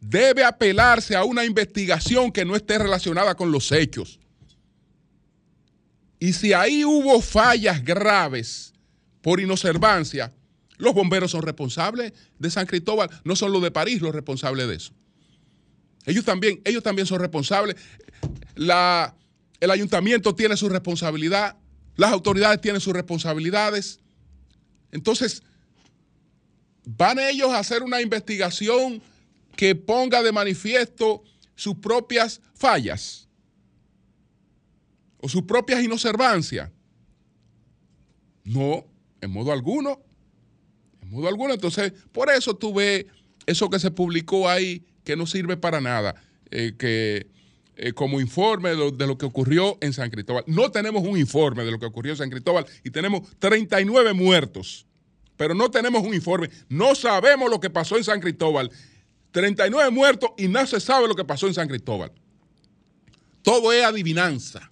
debe 0.00 0.44
apelarse 0.44 1.14
a 1.14 1.24
una 1.24 1.44
investigación 1.44 2.32
que 2.32 2.44
no 2.44 2.56
esté 2.56 2.78
relacionada 2.78 3.34
con 3.34 3.52
los 3.52 3.70
hechos. 3.70 4.18
Y 6.20 6.32
si 6.32 6.52
ahí 6.52 6.84
hubo 6.84 7.20
fallas 7.20 7.84
graves 7.84 8.72
por 9.22 9.40
inobservancia, 9.40 10.32
los 10.76 10.94
bomberos 10.94 11.30
son 11.30 11.42
responsables 11.42 12.12
de 12.38 12.50
San 12.50 12.66
Cristóbal, 12.66 13.10
no 13.24 13.36
son 13.36 13.52
los 13.52 13.62
de 13.62 13.70
París 13.70 14.00
los 14.00 14.14
responsables 14.14 14.68
de 14.68 14.74
eso. 14.76 14.92
Ellos 16.06 16.24
también, 16.24 16.60
ellos 16.64 16.82
también 16.82 17.06
son 17.06 17.20
responsables. 17.20 17.76
El 18.56 19.70
ayuntamiento 19.70 20.34
tiene 20.34 20.56
su 20.56 20.68
responsabilidad, 20.68 21.56
las 21.96 22.12
autoridades 22.12 22.60
tienen 22.60 22.80
sus 22.80 22.94
responsabilidades. 22.94 24.00
Entonces, 24.90 25.42
van 26.84 27.18
ellos 27.18 27.50
a 27.50 27.58
hacer 27.58 27.82
una 27.82 28.00
investigación 28.00 29.02
que 29.56 29.74
ponga 29.74 30.22
de 30.22 30.32
manifiesto 30.32 31.22
sus 31.54 31.74
propias 31.76 32.40
fallas 32.54 33.27
o 35.20 35.28
sus 35.28 35.42
propias 35.42 35.82
inobservancias. 35.82 36.70
No, 38.44 38.84
en 39.20 39.30
modo 39.30 39.52
alguno. 39.52 40.00
En 41.02 41.10
modo 41.10 41.28
alguno. 41.28 41.54
Entonces, 41.54 41.92
por 42.12 42.30
eso 42.30 42.56
tú 42.56 42.74
ves 42.74 43.06
eso 43.46 43.68
que 43.70 43.78
se 43.78 43.90
publicó 43.90 44.48
ahí 44.48 44.84
que 45.04 45.16
no 45.16 45.26
sirve 45.26 45.56
para 45.56 45.80
nada, 45.80 46.14
eh, 46.50 46.74
que 46.78 47.28
eh, 47.76 47.92
como 47.92 48.20
informe 48.20 48.70
de 48.70 48.76
lo, 48.76 48.90
de 48.90 49.06
lo, 49.06 49.16
que 49.16 49.24
ocurrió 49.24 49.78
en 49.80 49.92
San 49.92 50.10
Cristóbal. 50.10 50.44
No 50.46 50.70
tenemos 50.70 51.02
un 51.02 51.16
informe 51.16 51.64
de 51.64 51.70
lo 51.70 51.78
que 51.78 51.86
ocurrió 51.86 52.12
en 52.12 52.18
San 52.18 52.30
Cristóbal 52.30 52.66
y 52.84 52.90
tenemos 52.90 53.22
39 53.38 54.12
muertos, 54.12 54.86
pero 55.36 55.54
no 55.54 55.70
tenemos 55.70 56.02
un 56.02 56.12
informe. 56.12 56.50
No 56.68 56.94
sabemos 56.94 57.48
lo 57.48 57.60
que 57.60 57.70
pasó 57.70 57.96
en 57.96 58.04
San 58.04 58.20
Cristóbal 58.20 58.70
39 59.30 59.90
muertos 59.90 60.30
y 60.36 60.48
no 60.48 60.66
se 60.66 60.80
sabe 60.80 61.08
lo 61.08 61.14
que 61.14 61.24
pasó 61.24 61.46
en 61.46 61.54
San 61.54 61.68
Cristóbal. 61.68 62.12
Todo 63.42 63.72
es 63.72 63.84
adivinanza. 63.84 64.70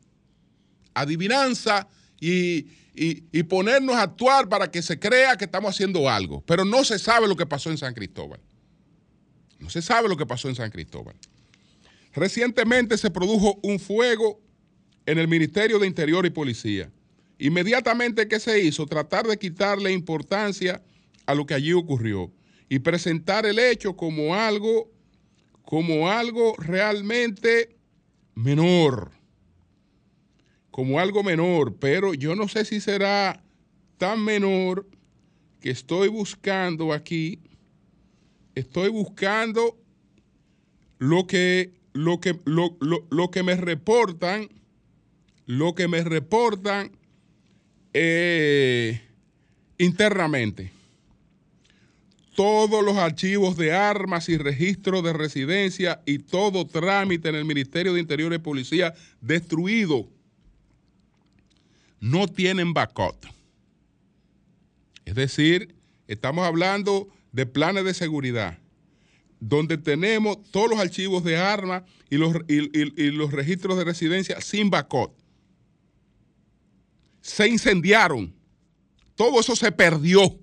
Adivinanza 1.00 1.88
y, 2.20 2.66
y, 2.94 3.42
ponernos 3.42 3.94
a 3.96 4.02
actuar 4.02 4.48
para 4.48 4.70
que 4.70 4.80
se 4.80 4.98
crea 4.98 5.36
que 5.36 5.44
estamos 5.44 5.74
haciendo 5.74 6.08
algo. 6.08 6.42
Pero 6.46 6.64
no 6.64 6.84
se 6.84 6.98
sabe 6.98 7.28
lo 7.28 7.36
que 7.36 7.46
pasó 7.46 7.70
en 7.70 7.78
San 7.78 7.94
Cristóbal. 7.94 8.40
No 9.58 9.68
se 9.70 9.82
sabe 9.82 10.08
lo 10.08 10.16
que 10.16 10.26
pasó 10.26 10.48
en 10.48 10.54
San 10.54 10.70
Cristóbal. 10.70 11.14
Recientemente 12.14 12.96
se 12.96 13.10
produjo 13.10 13.58
un 13.62 13.78
fuego 13.78 14.40
en 15.04 15.18
el 15.18 15.28
Ministerio 15.28 15.78
de 15.78 15.86
Interior 15.86 16.24
y 16.24 16.30
Policía. 16.30 16.90
Inmediatamente, 17.38 18.28
¿qué 18.28 18.40
se 18.40 18.60
hizo? 18.60 18.86
Tratar 18.86 19.26
de 19.26 19.38
quitarle 19.38 19.92
importancia 19.92 20.82
a 21.26 21.34
lo 21.34 21.44
que 21.44 21.54
allí 21.54 21.72
ocurrió 21.72 22.32
y 22.68 22.78
presentar 22.78 23.44
el 23.44 23.58
hecho 23.58 23.94
como 23.94 24.34
algo, 24.34 24.90
como 25.62 26.08
algo 26.08 26.54
realmente 26.56 27.76
menor, 28.34 29.12
como 30.76 31.00
algo 31.00 31.22
menor, 31.22 31.76
pero 31.76 32.12
yo 32.12 32.34
no 32.34 32.48
sé 32.48 32.66
si 32.66 32.82
será 32.82 33.42
tan 33.96 34.22
menor 34.22 34.86
que 35.58 35.70
estoy 35.70 36.08
buscando 36.08 36.92
aquí, 36.92 37.40
estoy 38.54 38.90
buscando 38.90 39.78
lo 40.98 41.26
que, 41.26 41.72
lo 41.94 42.20
que, 42.20 42.38
lo, 42.44 43.30
que 43.30 43.42
me 43.42 43.56
reportan, 43.56 44.50
lo 45.46 45.74
que 45.74 45.88
me 45.88 46.04
reportan 46.04 46.92
eh, 47.94 49.00
internamente 49.78 50.72
todos 52.34 52.84
los 52.84 52.98
archivos 52.98 53.56
de 53.56 53.72
armas 53.72 54.28
y 54.28 54.36
registros 54.36 55.02
de 55.02 55.14
residencia 55.14 56.02
y 56.04 56.18
todo 56.18 56.66
trámite 56.66 57.30
en 57.30 57.34
el 57.34 57.46
Ministerio 57.46 57.94
de 57.94 58.00
Interior 58.00 58.34
y 58.34 58.38
Policía 58.38 58.92
destruido. 59.22 60.14
No 62.00 62.28
tienen 62.28 62.72
backup. 62.72 63.16
Es 65.04 65.14
decir, 65.14 65.74
estamos 66.08 66.46
hablando 66.46 67.08
de 67.32 67.46
planes 67.46 67.84
de 67.84 67.94
seguridad, 67.94 68.58
donde 69.40 69.78
tenemos 69.78 70.42
todos 70.50 70.70
los 70.70 70.78
archivos 70.78 71.24
de 71.24 71.36
armas 71.36 71.82
y 72.10 72.16
los, 72.16 72.34
y 72.48 73.10
los 73.10 73.32
registros 73.32 73.78
de 73.78 73.84
residencia 73.84 74.40
sin 74.40 74.70
backup. 74.70 75.12
Se 77.20 77.48
incendiaron. 77.48 78.34
Todo 79.14 79.40
eso 79.40 79.56
se 79.56 79.72
perdió 79.72 80.38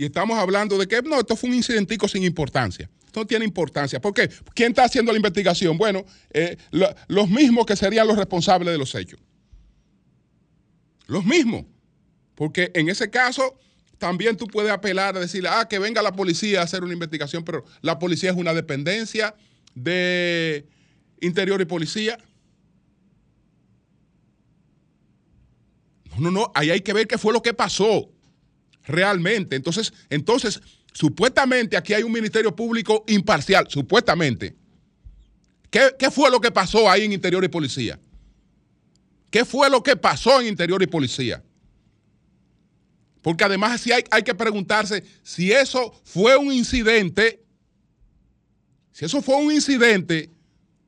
y 0.00 0.06
estamos 0.06 0.38
hablando 0.38 0.78
de 0.78 0.88
que, 0.88 1.02
no, 1.02 1.20
esto 1.20 1.36
fue 1.36 1.50
un 1.50 1.56
incidentico 1.56 2.08
sin 2.08 2.24
importancia. 2.24 2.88
Esto 3.04 3.20
no 3.20 3.26
tiene 3.26 3.44
importancia. 3.44 4.00
¿Por 4.00 4.14
qué? 4.14 4.30
¿Quién 4.54 4.70
está 4.70 4.84
haciendo 4.84 5.12
la 5.12 5.16
investigación? 5.16 5.76
Bueno, 5.76 6.06
eh, 6.32 6.56
los 7.08 7.28
mismos 7.28 7.66
que 7.66 7.76
serían 7.76 8.06
los 8.06 8.16
responsables 8.16 8.72
de 8.72 8.78
los 8.78 8.94
hechos. 8.94 9.20
Los 11.10 11.24
mismos. 11.24 11.64
Porque 12.36 12.70
en 12.72 12.88
ese 12.88 13.10
caso 13.10 13.58
también 13.98 14.36
tú 14.36 14.46
puedes 14.46 14.70
apelar 14.70 15.16
a 15.16 15.20
decirle, 15.20 15.48
ah, 15.50 15.66
que 15.68 15.80
venga 15.80 16.00
la 16.02 16.12
policía 16.12 16.60
a 16.60 16.64
hacer 16.64 16.84
una 16.84 16.92
investigación, 16.92 17.44
pero 17.44 17.64
la 17.82 17.98
policía 17.98 18.30
es 18.30 18.36
una 18.36 18.54
dependencia 18.54 19.34
de 19.74 20.66
interior 21.20 21.60
y 21.60 21.64
policía. 21.64 22.16
No, 26.16 26.20
no, 26.20 26.30
no, 26.30 26.52
ahí 26.54 26.70
hay 26.70 26.80
que 26.80 26.92
ver 26.92 27.08
qué 27.08 27.18
fue 27.18 27.32
lo 27.32 27.42
que 27.42 27.54
pasó 27.54 28.08
realmente. 28.84 29.56
Entonces, 29.56 29.92
entonces, 30.10 30.60
supuestamente 30.92 31.76
aquí 31.76 31.92
hay 31.92 32.04
un 32.04 32.12
ministerio 32.12 32.54
público 32.54 33.04
imparcial, 33.08 33.66
supuestamente. 33.68 34.54
¿Qué, 35.70 35.90
¿Qué, 35.98 36.10
fue 36.10 36.30
lo 36.30 36.40
que 36.40 36.52
pasó 36.52 36.88
ahí 36.88 37.04
en 37.04 37.12
Interior 37.12 37.42
y 37.42 37.48
Policía? 37.48 37.98
¿Qué 39.30 39.44
fue 39.44 39.70
lo 39.70 39.82
que 39.82 39.96
pasó 39.96 40.40
en 40.40 40.48
Interior 40.48 40.82
y 40.82 40.86
Policía? 40.86 41.42
Porque 43.22 43.44
además 43.44 43.80
sí 43.80 43.92
hay, 43.92 44.22
que 44.22 44.34
preguntarse 44.34 45.04
si 45.22 45.52
eso 45.52 45.94
fue 46.04 46.36
un 46.36 46.52
incidente, 46.52 47.42
si 48.92 49.04
eso 49.04 49.22
fue 49.22 49.36
un 49.36 49.52
incidente 49.52 50.30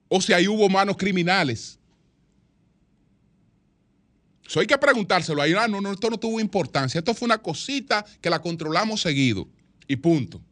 o 0.09 0.21
si 0.21 0.33
ahí 0.33 0.49
hubo 0.49 0.69
manos 0.69 0.97
criminales. 0.97 1.79
Eso 4.47 4.61
hay 4.61 4.67
que 4.67 4.77
preguntárselo. 4.77 5.41
Ahí, 5.41 5.55
ah, 5.57 5.69
no, 5.69 5.81
no, 5.81 5.93
esto 5.93 6.11
no 6.11 6.19
tuvo 6.19 6.41
importancia. 6.41 6.99
Esto 6.99 7.15
fue 7.15 7.27
una 7.27 7.39
cosita 7.39 8.05
que 8.21 8.29
la 8.29 8.41
controlamos 8.41 9.01
seguido. 9.01 9.49
Y 9.87 9.97
punto. 9.97 10.43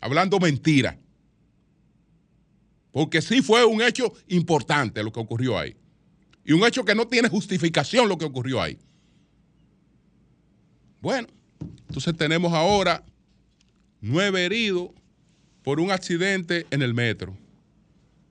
Hablando 0.00 0.38
mentira. 0.38 0.98
Porque 2.92 3.20
sí 3.20 3.42
fue 3.42 3.64
un 3.64 3.82
hecho 3.82 4.12
importante 4.28 5.02
lo 5.02 5.12
que 5.12 5.20
ocurrió 5.20 5.58
ahí. 5.58 5.76
Y 6.44 6.52
un 6.52 6.64
hecho 6.66 6.84
que 6.84 6.94
no 6.94 7.06
tiene 7.06 7.28
justificación 7.28 8.08
lo 8.08 8.18
que 8.18 8.24
ocurrió 8.24 8.60
ahí. 8.60 8.78
Bueno, 11.00 11.28
entonces 11.88 12.16
tenemos 12.16 12.52
ahora 12.52 13.04
nueve 14.00 14.44
heridos 14.44 14.90
por 15.62 15.80
un 15.80 15.90
accidente 15.90 16.66
en 16.70 16.82
el 16.82 16.92
metro. 16.94 17.36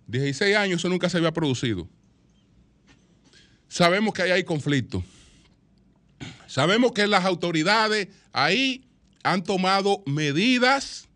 16 0.07 0.55
años, 0.55 0.81
eso 0.81 0.89
nunca 0.89 1.09
se 1.09 1.17
había 1.17 1.31
producido. 1.31 1.87
Sabemos 3.67 4.13
que 4.13 4.21
ahí 4.21 4.31
hay 4.31 4.43
conflicto. 4.43 5.03
Sabemos 6.45 6.91
que 6.91 7.07
las 7.07 7.25
autoridades 7.25 8.09
ahí 8.31 8.85
han 9.23 9.43
tomado 9.43 10.03
medidas 10.05 11.07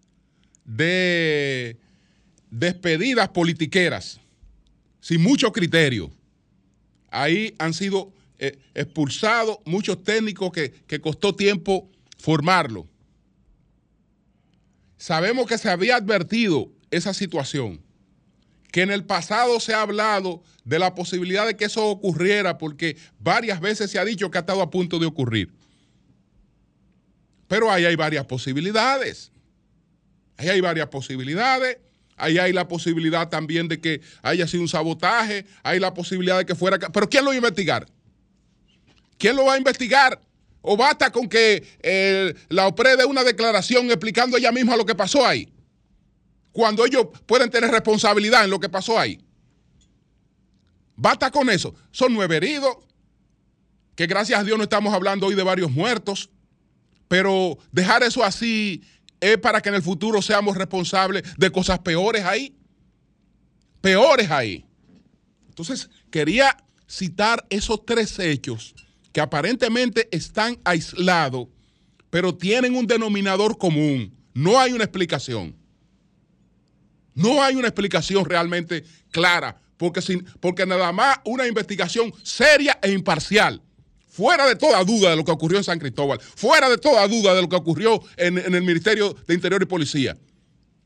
de 0.65 1.77
despedidas 2.49 3.29
politiqueras, 3.29 4.19
sin 4.99 5.21
mucho 5.21 5.51
criterio. 5.51 6.11
Ahí 7.09 7.55
han 7.57 7.73
sido 7.73 8.13
eh, 8.39 8.57
expulsados 8.73 9.59
muchos 9.65 10.03
técnicos 10.03 10.51
que, 10.51 10.71
que 10.71 10.99
costó 10.99 11.35
tiempo 11.35 11.89
formarlo. 12.17 12.87
Sabemos 14.97 15.47
que 15.47 15.57
se 15.57 15.69
había 15.69 15.95
advertido 15.95 16.71
esa 16.91 17.13
situación 17.13 17.81
que 18.71 18.81
en 18.81 18.91
el 18.91 19.05
pasado 19.05 19.59
se 19.59 19.73
ha 19.73 19.81
hablado 19.81 20.43
de 20.63 20.79
la 20.79 20.93
posibilidad 20.93 21.47
de 21.47 21.55
que 21.55 21.65
eso 21.65 21.85
ocurriera 21.87 22.57
porque 22.57 22.97
varias 23.19 23.59
veces 23.59 23.89
se 23.89 23.99
ha 23.99 24.05
dicho 24.05 24.29
que 24.29 24.37
ha 24.37 24.41
estado 24.41 24.61
a 24.61 24.69
punto 24.69 24.99
de 24.99 25.05
ocurrir. 25.05 25.53
Pero 27.47 27.71
ahí 27.71 27.85
hay 27.85 27.95
varias 27.95 28.25
posibilidades. 28.25 29.31
Ahí 30.35 30.49
hay 30.49 30.61
varias 30.61 30.87
posibilidades. 30.89 31.77
Ahí 32.17 32.39
hay 32.39 32.51
la 32.51 32.67
posibilidad 32.67 33.29
también 33.29 33.67
de 33.67 33.79
que 33.79 34.01
haya 34.23 34.47
sido 34.47 34.63
un 34.63 34.67
sabotaje. 34.67 35.45
Hay 35.63 35.79
la 35.79 35.93
posibilidad 35.93 36.39
de 36.39 36.45
que 36.45 36.55
fuera... 36.55 36.79
Pero 36.79 37.07
¿quién 37.07 37.23
lo 37.23 37.29
va 37.29 37.35
a 37.35 37.37
investigar? 37.37 37.87
¿Quién 39.17 39.35
lo 39.35 39.45
va 39.45 39.53
a 39.53 39.57
investigar? 39.57 40.19
¿O 40.61 40.75
basta 40.75 41.11
con 41.11 41.29
que 41.29 41.63
eh, 41.81 42.33
la 42.49 42.67
OPRE 42.67 42.97
dé 42.97 43.05
una 43.05 43.23
declaración 43.23 43.87
explicando 43.87 44.35
ella 44.35 44.51
misma 44.51 44.75
lo 44.75 44.85
que 44.85 44.95
pasó 44.95 45.25
ahí? 45.25 45.53
Cuando 46.51 46.85
ellos 46.85 47.07
pueden 47.27 47.51
tener 47.51 47.69
responsabilidad 47.69 48.43
en 48.43 48.49
lo 48.49 48.59
que 48.59 48.67
pasó 48.67 48.99
ahí. 48.99 49.23
Basta 50.95 51.29
con 51.29 51.49
eso. 51.51 51.75
Son 51.91 52.11
nueve 52.11 52.37
heridos, 52.37 52.77
que 53.95 54.07
gracias 54.07 54.39
a 54.39 54.43
Dios 54.43 54.57
no 54.57 54.63
estamos 54.63 54.93
hablando 54.93 55.27
hoy 55.27 55.35
de 55.35 55.43
varios 55.43 55.69
muertos, 55.69 56.31
pero 57.07 57.57
dejar 57.71 58.01
eso 58.01 58.23
así 58.23 58.81
es 59.19 59.37
para 59.37 59.61
que 59.61 59.69
en 59.69 59.75
el 59.75 59.81
futuro 59.81 60.21
seamos 60.21 60.57
responsables 60.57 61.23
de 61.37 61.51
cosas 61.51 61.79
peores 61.79 62.23
ahí. 62.23 62.55
Peores 63.81 64.29
ahí. 64.31 64.65
Entonces, 65.49 65.89
quería 66.11 66.55
citar 66.87 67.45
esos 67.49 67.85
tres 67.85 68.17
hechos 68.19 68.75
que 69.11 69.21
aparentemente 69.21 70.07
están 70.11 70.59
aislados, 70.63 71.47
pero 72.09 72.35
tienen 72.35 72.75
un 72.75 72.85
denominador 72.85 73.57
común. 73.57 74.15
No 74.33 74.59
hay 74.59 74.73
una 74.73 74.83
explicación. 74.83 75.55
No 77.15 77.41
hay 77.41 77.55
una 77.55 77.67
explicación 77.67 78.25
realmente 78.25 78.83
clara, 79.09 79.59
porque, 79.77 80.03
sin, 80.03 80.23
porque 80.39 80.67
nada 80.67 80.91
más 80.91 81.17
una 81.25 81.47
investigación 81.47 82.13
seria 82.21 82.77
e 82.83 82.91
imparcial, 82.91 83.63
fuera 84.17 84.47
de 84.47 84.55
toda 84.55 84.83
duda 84.83 85.11
de 85.11 85.15
lo 85.15 85.23
que 85.23 85.31
ocurrió 85.31 85.59
en 85.59 85.63
San 85.63 85.77
Cristóbal, 85.77 86.19
fuera 86.19 86.67
de 86.69 86.79
toda 86.79 87.07
duda 87.07 87.35
de 87.35 87.41
lo 87.43 87.47
que 87.47 87.55
ocurrió 87.55 88.01
en, 88.17 88.39
el 88.39 88.63
Ministerio 88.63 89.15
de 89.27 89.35
Interior 89.35 89.61
y 89.61 89.67
Policía, 89.67 90.17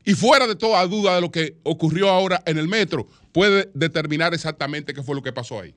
y 0.04 0.12
fuera 0.12 0.46
de 0.46 0.54
toda 0.54 0.86
duda 0.86 1.14
de 1.14 1.22
lo 1.22 1.30
que 1.30 1.56
ocurrió 1.62 2.10
ahora 2.10 2.42
en 2.44 2.58
el 2.58 2.68
metro, 2.68 3.08
puede 3.32 3.70
determinar 3.72 4.34
exactamente 4.34 4.92
qué 4.92 5.02
fue 5.02 5.14
lo 5.14 5.22
que 5.22 5.32
pasó 5.32 5.58
ahí. 5.58 5.74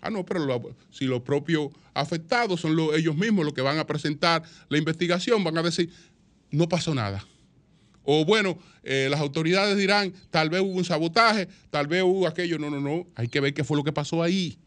Ah, 0.00 0.10
no, 0.10 0.26
pero 0.26 0.76
si 0.90 1.04
los 1.04 1.20
propios 1.20 1.68
afectados 1.94 2.60
son 2.60 2.76
ellos 2.94 3.14
mismos 3.14 3.44
los 3.44 3.54
que 3.54 3.62
van 3.62 3.78
a 3.78 3.86
presentar 3.86 4.42
la 4.68 4.76
investigación, 4.76 5.44
van 5.44 5.58
a 5.58 5.62
decir, 5.62 5.88
no 6.50 6.68
pasó 6.68 6.92
nada. 6.92 7.24
O 8.02 8.24
bueno, 8.24 8.58
eh, 8.82 9.06
las 9.08 9.20
autoridades 9.20 9.76
dirán, 9.76 10.12
tal 10.30 10.50
vez 10.50 10.60
hubo 10.60 10.72
un 10.72 10.84
sabotaje, 10.84 11.46
tal 11.70 11.86
vez 11.86 12.02
hubo 12.02 12.26
aquello. 12.26 12.58
No, 12.58 12.70
no, 12.70 12.80
no. 12.80 13.06
Hay 13.16 13.26
que 13.26 13.40
ver 13.40 13.52
qué 13.52 13.64
fue 13.64 13.76
lo 13.76 13.82
que 13.82 13.92
pasó 13.92 14.22
ahí. 14.22 14.58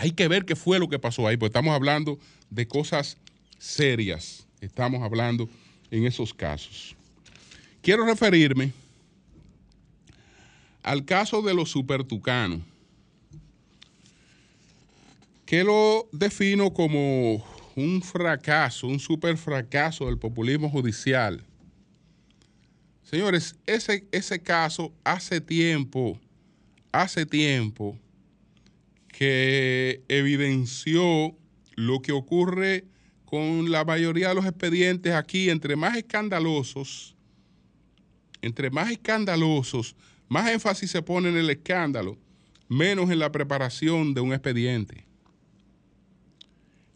Hay 0.00 0.12
que 0.12 0.28
ver 0.28 0.44
qué 0.44 0.54
fue 0.54 0.78
lo 0.78 0.88
que 0.88 1.00
pasó 1.00 1.26
ahí, 1.26 1.36
porque 1.36 1.48
estamos 1.48 1.74
hablando 1.74 2.20
de 2.50 2.68
cosas 2.68 3.18
serias. 3.58 4.46
Estamos 4.60 5.02
hablando 5.02 5.48
en 5.90 6.06
esos 6.06 6.32
casos. 6.32 6.94
Quiero 7.82 8.06
referirme 8.06 8.72
al 10.84 11.04
caso 11.04 11.42
de 11.42 11.52
los 11.52 11.70
supertucanos 11.70 12.60
que 15.44 15.64
lo 15.64 16.08
defino 16.12 16.72
como 16.72 17.44
un 17.74 18.00
fracaso, 18.00 18.86
un 18.86 19.00
super 19.00 19.36
fracaso 19.36 20.06
del 20.06 20.16
populismo 20.16 20.70
judicial. 20.70 21.42
Señores, 23.02 23.56
ese, 23.66 24.06
ese 24.12 24.38
caso 24.38 24.92
hace 25.02 25.40
tiempo, 25.40 26.20
hace 26.92 27.26
tiempo 27.26 27.98
que 29.18 30.04
evidenció 30.06 31.36
lo 31.74 32.00
que 32.02 32.12
ocurre 32.12 32.84
con 33.24 33.68
la 33.68 33.84
mayoría 33.84 34.28
de 34.28 34.36
los 34.36 34.46
expedientes 34.46 35.12
aquí, 35.12 35.50
entre 35.50 35.74
más 35.74 35.96
escandalosos, 35.96 37.16
entre 38.42 38.70
más 38.70 38.92
escandalosos, 38.92 39.96
más 40.28 40.48
énfasis 40.52 40.92
se 40.92 41.02
pone 41.02 41.30
en 41.30 41.36
el 41.36 41.50
escándalo, 41.50 42.16
menos 42.68 43.10
en 43.10 43.18
la 43.18 43.32
preparación 43.32 44.14
de 44.14 44.20
un 44.20 44.32
expediente. 44.32 45.04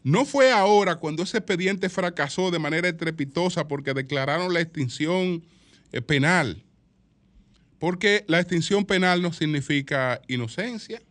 No 0.01 0.23
fue 0.23 0.49
ahora 0.49 0.95
cuando 0.95 1.23
ese 1.23 1.39
expediente 1.39 1.89
fracasó 1.89 2.51
de 2.51 2.59
manera 2.59 2.87
estrepitosa 2.87 3.67
porque 3.67 3.93
declararon 3.93 4.53
la 4.53 4.61
extinción 4.61 5.43
eh, 5.91 6.01
penal. 6.01 6.63
Porque 7.79 8.23
la 8.29 8.39
extinción 8.39 8.85
penal 8.85 9.21
no 9.21 9.33
significa 9.33 10.21
inocencia. 10.29 11.01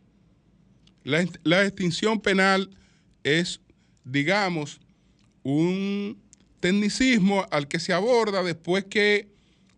La, 1.03 1.25
la 1.43 1.65
extinción 1.65 2.19
penal 2.19 2.69
es, 3.23 3.59
digamos, 4.03 4.79
un 5.43 6.17
tecnicismo 6.59 7.45
al 7.51 7.67
que 7.67 7.79
se 7.79 7.93
aborda 7.93 8.43
después 8.43 8.85
que 8.85 9.27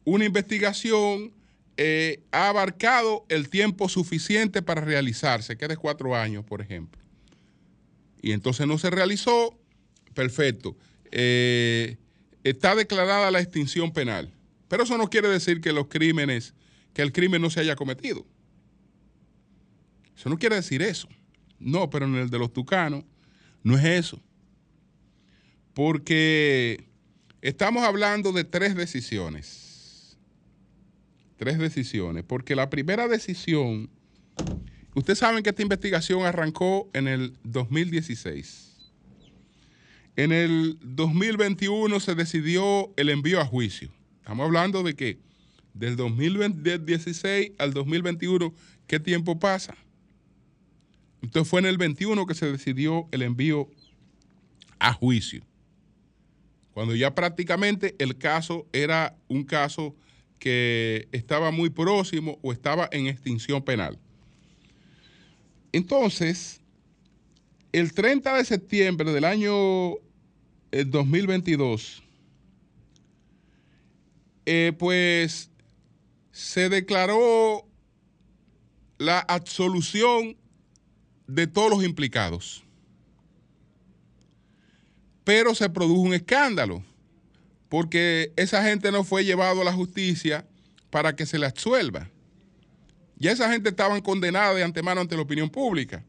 una 0.03 0.25
investigación 0.25 1.31
eh, 1.77 2.21
ha 2.31 2.49
abarcado 2.49 3.25
el 3.29 3.49
tiempo 3.49 3.89
suficiente 3.89 4.61
para 4.61 4.81
realizarse, 4.81 5.57
que 5.57 5.65
es 5.65 5.69
de 5.69 5.77
cuatro 5.77 6.15
años, 6.15 6.45
por 6.45 6.61
ejemplo 6.61 7.05
y 8.25 8.31
entonces 8.31 8.65
no 8.65 8.79
se 8.79 8.89
realizó, 8.89 9.55
perfecto. 10.15 10.75
Eh, 11.11 11.95
está 12.43 12.73
declarada 12.73 13.29
la 13.29 13.39
extinción 13.39 13.93
penal. 13.93 14.33
Pero 14.67 14.81
eso 14.81 14.97
no 14.97 15.11
quiere 15.11 15.27
decir 15.27 15.61
que 15.61 15.71
los 15.71 15.89
crímenes, 15.89 16.55
que 16.95 17.03
el 17.03 17.11
crimen 17.11 17.39
no 17.39 17.51
se 17.51 17.59
haya 17.59 17.75
cometido. 17.75 18.25
Eso 20.17 20.27
no 20.27 20.39
quiere 20.39 20.55
decir 20.55 20.81
eso. 20.81 21.07
No, 21.59 21.89
pero 21.89 22.05
en 22.05 22.15
el 22.15 22.29
de 22.29 22.39
los 22.39 22.53
tucanos 22.53 23.03
no 23.63 23.77
es 23.77 23.85
eso. 23.85 24.21
Porque 25.73 26.87
estamos 27.41 27.83
hablando 27.83 28.31
de 28.31 28.43
tres 28.43 28.75
decisiones. 28.75 30.17
Tres 31.37 31.57
decisiones. 31.57 32.23
Porque 32.23 32.55
la 32.55 32.69
primera 32.69 33.07
decisión 33.07 33.89
Ustedes 34.95 35.19
saben 35.19 35.43
que 35.43 35.49
esta 35.49 35.61
investigación 35.61 36.25
arrancó 36.25 36.89
en 36.93 37.09
el 37.09 37.37
2016. 37.43 38.93
En 40.15 40.31
el 40.31 40.77
2021 40.81 41.99
se 41.99 42.15
decidió 42.15 42.93
el 42.95 43.09
envío 43.09 43.41
a 43.41 43.45
juicio. 43.45 43.91
Estamos 44.19 44.45
hablando 44.45 44.83
de 44.83 44.95
que 44.95 45.19
del 45.73 45.97
2016 45.97 47.51
al 47.57 47.73
2021, 47.73 48.53
¿qué 48.87 49.01
tiempo 49.01 49.37
pasa? 49.37 49.75
Entonces 51.25 51.49
fue 51.49 51.59
en 51.59 51.65
el 51.65 51.79
21 51.79 52.27
que 52.27 52.35
se 52.35 52.51
decidió 52.51 53.07
el 53.11 53.23
envío 53.23 53.67
a 54.77 54.93
juicio. 54.93 55.43
Cuando 56.71 56.93
ya 56.93 57.15
prácticamente 57.15 57.95
el 57.97 58.19
caso 58.19 58.67
era 58.71 59.17
un 59.27 59.43
caso 59.43 59.95
que 60.37 61.07
estaba 61.11 61.49
muy 61.49 61.71
próximo 61.71 62.37
o 62.43 62.51
estaba 62.51 62.87
en 62.91 63.07
extinción 63.07 63.63
penal. 63.63 63.97
Entonces, 65.71 66.61
el 67.71 67.91
30 67.91 68.37
de 68.37 68.45
septiembre 68.45 69.11
del 69.11 69.25
año 69.25 69.95
2022, 70.71 72.03
eh, 74.45 74.73
pues 74.77 75.49
se 76.31 76.69
declaró 76.69 77.67
la 78.99 79.21
absolución 79.21 80.37
de 81.27 81.47
todos 81.47 81.69
los 81.69 81.83
implicados. 81.83 82.63
Pero 85.23 85.55
se 85.55 85.69
produjo 85.69 86.01
un 86.01 86.13
escándalo, 86.13 86.83
porque 87.69 88.31
esa 88.35 88.63
gente 88.63 88.91
no 88.91 89.03
fue 89.03 89.25
llevado 89.25 89.61
a 89.61 89.65
la 89.65 89.73
justicia 89.73 90.45
para 90.89 91.15
que 91.15 91.25
se 91.25 91.39
le 91.39 91.47
absuelva. 91.47 92.09
Ya 93.17 93.31
esa 93.31 93.51
gente 93.51 93.69
estaban 93.69 94.01
condenada 94.01 94.53
de 94.53 94.63
antemano 94.63 95.01
ante 95.01 95.15
la 95.15 95.23
opinión 95.23 95.49
pública. 95.49 96.03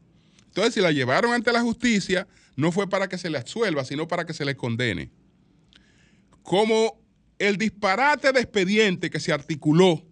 Entonces, 0.45 0.73
si 0.73 0.81
la 0.81 0.91
llevaron 0.91 1.33
ante 1.33 1.51
la 1.51 1.61
justicia, 1.61 2.27
no 2.55 2.71
fue 2.71 2.89
para 2.89 3.07
que 3.07 3.17
se 3.17 3.29
le 3.29 3.37
absuelva, 3.37 3.85
sino 3.85 4.07
para 4.07 4.25
que 4.25 4.33
se 4.33 4.45
le 4.45 4.55
condene. 4.55 5.09
Como 6.43 6.99
el 7.39 7.57
disparate 7.57 8.31
de 8.31 8.41
expediente 8.41 9.09
que 9.09 9.19
se 9.19 9.31
articuló 9.31 10.03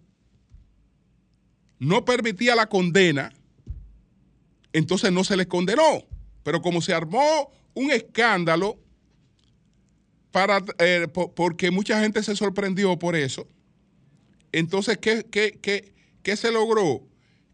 no 1.78 2.04
permitía 2.04 2.54
la 2.54 2.68
condena, 2.68 3.32
entonces 4.78 5.12
no 5.12 5.24
se 5.24 5.36
les 5.36 5.46
condenó. 5.46 6.04
Pero 6.42 6.62
como 6.62 6.80
se 6.80 6.92
armó 6.92 7.50
un 7.74 7.90
escándalo, 7.90 8.78
para, 10.30 10.62
eh, 10.78 11.08
porque 11.34 11.70
mucha 11.70 12.00
gente 12.00 12.22
se 12.22 12.36
sorprendió 12.36 12.98
por 12.98 13.16
eso, 13.16 13.48
entonces, 14.52 14.98
¿qué, 14.98 15.26
qué, 15.30 15.58
qué, 15.60 15.94
¿Qué 16.26 16.36
se 16.36 16.50
logró? 16.50 17.06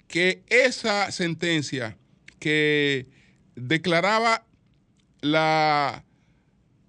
Que 0.09 0.45
esa 0.49 1.13
sentencia 1.13 1.99
que 2.39 3.07
declaraba 3.55 4.47
la 5.21 6.07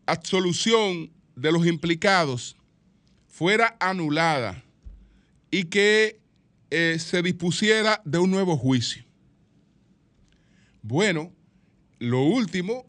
absolución 0.06 1.12
de 1.36 1.52
los 1.52 1.68
implicados 1.68 2.56
fuera 3.28 3.76
anulada 3.82 4.64
y 5.52 5.66
que 5.66 6.22
eh, 6.70 6.96
se 7.00 7.22
dispusiera 7.22 8.02
de 8.06 8.20
un 8.20 8.32
nuevo 8.32 8.56
juicio. 8.56 9.03
Bueno, 10.84 11.32
lo 12.00 12.22
último, 12.24 12.86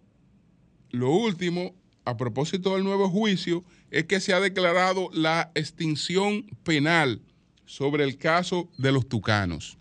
lo 0.91 1.13
último, 1.13 1.77
a 2.05 2.17
propósito 2.17 2.75
del 2.75 2.83
nuevo 2.83 3.09
juicio, 3.09 3.65
es 3.93 4.07
que 4.07 4.19
se 4.19 4.35
ha 4.35 4.41
declarado 4.41 5.11
la 5.13 5.53
extinción 5.55 6.45
penal 6.65 7.23
sobre 7.65 8.03
el 8.03 8.19
caso 8.19 8.69
de 8.79 8.91
los 8.91 9.09
tucanos. 9.09 9.79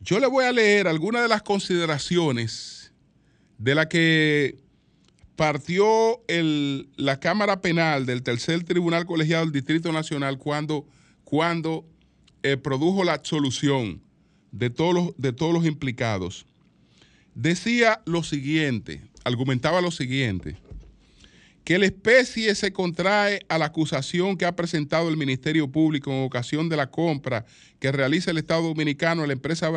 Yo 0.00 0.18
le 0.18 0.26
voy 0.26 0.46
a 0.46 0.52
leer 0.52 0.88
algunas 0.88 1.22
de 1.22 1.28
las 1.28 1.42
consideraciones 1.42 2.92
de 3.58 3.74
la 3.76 3.88
que 3.88 4.58
partió 5.36 6.20
la 6.96 7.20
Cámara 7.20 7.60
Penal 7.60 8.04
del 8.04 8.24
Tercer 8.24 8.64
Tribunal 8.64 9.06
Colegiado 9.06 9.44
del 9.44 9.52
Distrito 9.52 9.92
Nacional 9.92 10.38
cuando, 10.38 10.88
cuando 11.22 11.86
eh, 12.42 12.56
produjo 12.56 13.04
la 13.04 13.12
absolución 13.12 14.02
de 14.52 14.70
todos, 14.70 14.94
los, 14.94 15.16
de 15.16 15.32
todos 15.32 15.52
los 15.52 15.66
implicados. 15.66 16.46
Decía 17.34 18.02
lo 18.04 18.22
siguiente, 18.22 19.02
argumentaba 19.24 19.80
lo 19.80 19.90
siguiente 19.90 20.56
que 21.68 21.78
la 21.78 21.84
especie 21.84 22.54
se 22.54 22.72
contrae 22.72 23.44
a 23.46 23.58
la 23.58 23.66
acusación 23.66 24.38
que 24.38 24.46
ha 24.46 24.56
presentado 24.56 25.10
el 25.10 25.18
Ministerio 25.18 25.70
Público 25.70 26.10
en 26.10 26.24
ocasión 26.24 26.70
de 26.70 26.78
la 26.78 26.90
compra 26.90 27.44
que 27.78 27.92
realiza 27.92 28.30
el 28.30 28.38
Estado 28.38 28.62
Dominicano 28.62 29.22
a 29.22 29.26
la 29.26 29.34
empresa 29.34 29.68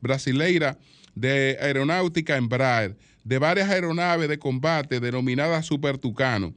brasileira 0.00 0.78
de 1.16 1.58
aeronáutica 1.60 2.36
Embraer 2.36 2.96
de 3.24 3.38
varias 3.40 3.70
aeronaves 3.70 4.28
de 4.28 4.38
combate 4.38 5.00
denominadas 5.00 5.66
Super 5.66 5.98
Tucano. 5.98 6.54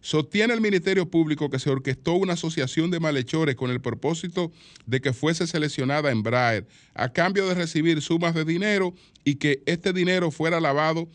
Sostiene 0.00 0.54
el 0.54 0.60
Ministerio 0.60 1.10
Público 1.10 1.50
que 1.50 1.58
se 1.58 1.70
orquestó 1.70 2.14
una 2.14 2.34
asociación 2.34 2.90
de 2.90 3.00
malhechores 3.00 3.56
con 3.56 3.70
el 3.70 3.80
propósito 3.80 4.52
de 4.86 5.00
que 5.00 5.12
fuese 5.12 5.46
seleccionada 5.46 6.10
Embraer 6.10 6.66
a 6.94 7.12
cambio 7.12 7.48
de 7.48 7.54
recibir 7.54 8.00
sumas 8.00 8.34
de 8.34 8.44
dinero 8.44 8.94
y 9.24 9.36
que 9.36 9.62
este 9.66 9.92
dinero 9.92 10.30
fuera 10.30 10.60
lavado 10.60 11.08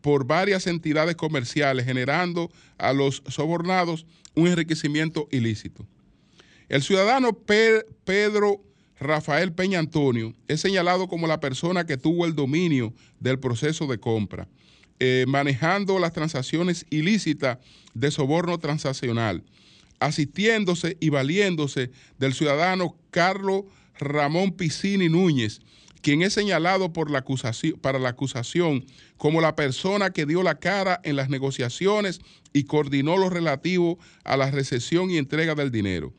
por 0.00 0.26
varias 0.26 0.66
entidades 0.66 1.16
comerciales, 1.16 1.84
generando 1.84 2.50
a 2.78 2.92
los 2.92 3.22
sobornados 3.28 4.06
un 4.34 4.48
enriquecimiento 4.48 5.28
ilícito. 5.30 5.86
El 6.68 6.82
ciudadano 6.82 7.32
Pedro 8.04 8.62
Rafael 8.98 9.52
Peña 9.52 9.78
Antonio 9.78 10.34
es 10.48 10.60
señalado 10.60 11.06
como 11.08 11.26
la 11.26 11.40
persona 11.40 11.86
que 11.86 11.96
tuvo 11.96 12.24
el 12.24 12.34
dominio 12.34 12.92
del 13.20 13.38
proceso 13.38 13.86
de 13.86 13.98
compra, 13.98 14.48
eh, 14.98 15.24
manejando 15.28 15.98
las 15.98 16.12
transacciones 16.12 16.86
ilícitas 16.90 17.58
de 17.94 18.10
soborno 18.10 18.58
transaccional, 18.58 19.42
asistiéndose 20.00 20.96
y 21.00 21.10
valiéndose 21.10 21.90
del 22.18 22.34
ciudadano 22.34 22.96
Carlos 23.10 23.64
Ramón 23.98 24.52
Piscini 24.52 25.08
Núñez, 25.08 25.60
quien 26.02 26.22
es 26.22 26.34
señalado 26.34 26.92
por 26.92 27.10
la 27.10 27.18
acusación, 27.18 27.78
para 27.80 27.98
la 27.98 28.10
acusación 28.10 28.84
como 29.16 29.40
la 29.40 29.56
persona 29.56 30.10
que 30.10 30.26
dio 30.26 30.42
la 30.42 30.58
cara 30.58 31.00
en 31.02 31.16
las 31.16 31.28
negociaciones 31.28 32.20
y 32.52 32.64
coordinó 32.64 33.16
lo 33.16 33.28
relativo 33.28 33.98
a 34.24 34.36
la 34.36 34.50
recepción 34.50 35.10
y 35.10 35.18
entrega 35.18 35.54
del 35.54 35.70
dinero. 35.70 36.12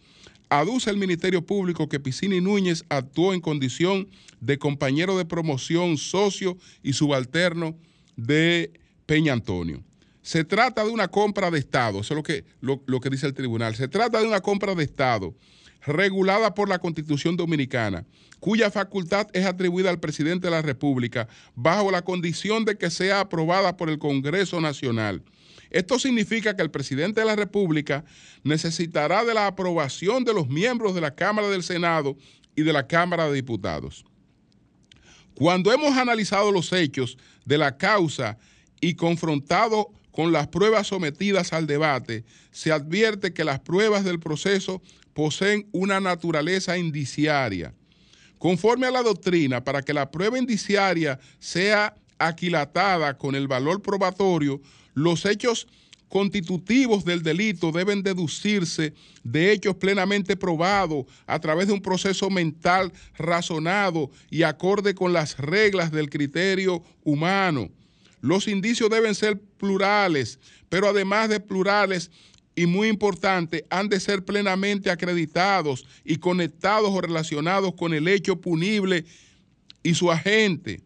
Aduce 0.49 0.89
el 0.89 0.97
Ministerio 0.97 1.45
Público 1.45 1.89
que 1.89 1.99
Piscini 1.99 2.41
Núñez 2.41 2.85
actuó 2.89 3.33
en 3.33 3.41
condición 3.41 4.07
de 4.39 4.57
compañero 4.57 5.17
de 5.17 5.25
promoción, 5.25 5.97
socio 5.97 6.57
y 6.83 6.93
subalterno 6.93 7.75
de 8.17 8.73
Peña 9.05 9.31
Antonio. 9.31 9.81
Se 10.21 10.43
trata 10.43 10.83
de 10.83 10.91
una 10.91 11.07
compra 11.07 11.49
de 11.49 11.59
Estado, 11.59 12.01
eso 12.01 12.13
es 12.13 12.17
lo 12.17 12.23
que, 12.23 12.43
lo 12.59 12.99
que 12.99 13.09
dice 13.09 13.25
el 13.25 13.33
tribunal. 13.33 13.75
Se 13.75 13.87
trata 13.87 14.19
de 14.19 14.27
una 14.27 14.41
compra 14.41 14.75
de 14.75 14.83
Estado 14.83 15.33
regulada 15.85 16.53
por 16.53 16.67
la 16.67 16.79
Constitución 16.79 17.37
Dominicana, 17.37 18.05
cuya 18.39 18.69
facultad 18.69 19.27
es 19.33 19.45
atribuida 19.45 19.89
al 19.89 20.01
presidente 20.01 20.47
de 20.47 20.51
la 20.51 20.61
República 20.61 21.29
bajo 21.55 21.91
la 21.91 22.03
condición 22.03 22.65
de 22.65 22.77
que 22.77 22.89
sea 22.89 23.21
aprobada 23.21 23.77
por 23.77 23.89
el 23.89 23.97
Congreso 23.97 24.59
Nacional. 24.59 25.23
Esto 25.69 25.99
significa 25.99 26.55
que 26.55 26.61
el 26.61 26.71
presidente 26.71 27.21
de 27.21 27.25
la 27.25 27.35
República 27.35 28.05
necesitará 28.43 29.23
de 29.25 29.33
la 29.33 29.47
aprobación 29.47 30.23
de 30.23 30.33
los 30.33 30.47
miembros 30.47 30.93
de 30.93 31.01
la 31.01 31.15
Cámara 31.15 31.49
del 31.49 31.63
Senado 31.63 32.17
y 32.55 32.63
de 32.63 32.73
la 32.73 32.87
Cámara 32.87 33.27
de 33.27 33.35
Diputados. 33.35 34.05
Cuando 35.35 35.71
hemos 35.71 35.95
analizado 35.95 36.51
los 36.51 36.73
hechos 36.73 37.17
de 37.47 37.57
la 37.57 37.77
causa 37.77 38.37
y 38.81 38.95
confrontado 38.95 39.91
con 40.11 40.31
las 40.31 40.47
pruebas 40.47 40.87
sometidas 40.87 41.53
al 41.53 41.65
debate, 41.65 42.25
se 42.51 42.71
advierte 42.71 43.33
que 43.33 43.43
las 43.43 43.59
pruebas 43.59 44.03
del 44.03 44.19
proceso 44.19 44.81
poseen 45.13 45.67
una 45.71 45.99
naturaleza 45.99 46.77
indiciaria. 46.77 47.73
Conforme 48.37 48.87
a 48.87 48.91
la 48.91 49.01
doctrina, 49.01 49.63
para 49.63 49.81
que 49.81 49.93
la 49.93 50.11
prueba 50.11 50.37
indiciaria 50.37 51.19
sea 51.39 51.95
aquilatada 52.19 53.17
con 53.17 53.33
el 53.33 53.47
valor 53.47 53.81
probatorio, 53.81 54.61
los 54.93 55.25
hechos 55.25 55.67
constitutivos 56.09 57.03
del 57.03 57.21
delito 57.21 57.71
deben 57.71 58.01
deducirse 58.01 58.93
de 59.23 59.51
hechos 59.51 59.75
plenamente 59.75 60.35
probados 60.35 61.05
a 61.25 61.39
través 61.39 61.67
de 61.67 61.73
un 61.73 61.81
proceso 61.81 62.29
mental 62.29 62.91
razonado 63.17 64.09
y 64.29 64.43
acorde 64.43 64.95
con 64.95 65.13
las 65.13 65.37
reglas 65.37 65.91
del 65.91 66.09
criterio 66.09 66.83
humano. 67.03 67.69
Los 68.21 68.47
indicios 68.47 68.89
deben 68.89 69.15
ser 69.15 69.39
plurales, 69.39 70.39
pero 70.69 70.89
además 70.89 71.29
de 71.29 71.39
plurales, 71.39 72.09
y 72.55 72.65
muy 72.65 72.87
importante, 72.87 73.65
han 73.69 73.87
de 73.87 73.99
ser 73.99 74.25
plenamente 74.25 74.89
acreditados 74.89 75.85
y 76.03 76.17
conectados 76.17 76.89
o 76.89 76.99
relacionados 77.01 77.75
con 77.75 77.93
el 77.93 78.07
hecho 78.07 78.41
punible 78.41 79.05
y 79.83 79.93
su 79.93 80.11
agente. 80.11 80.81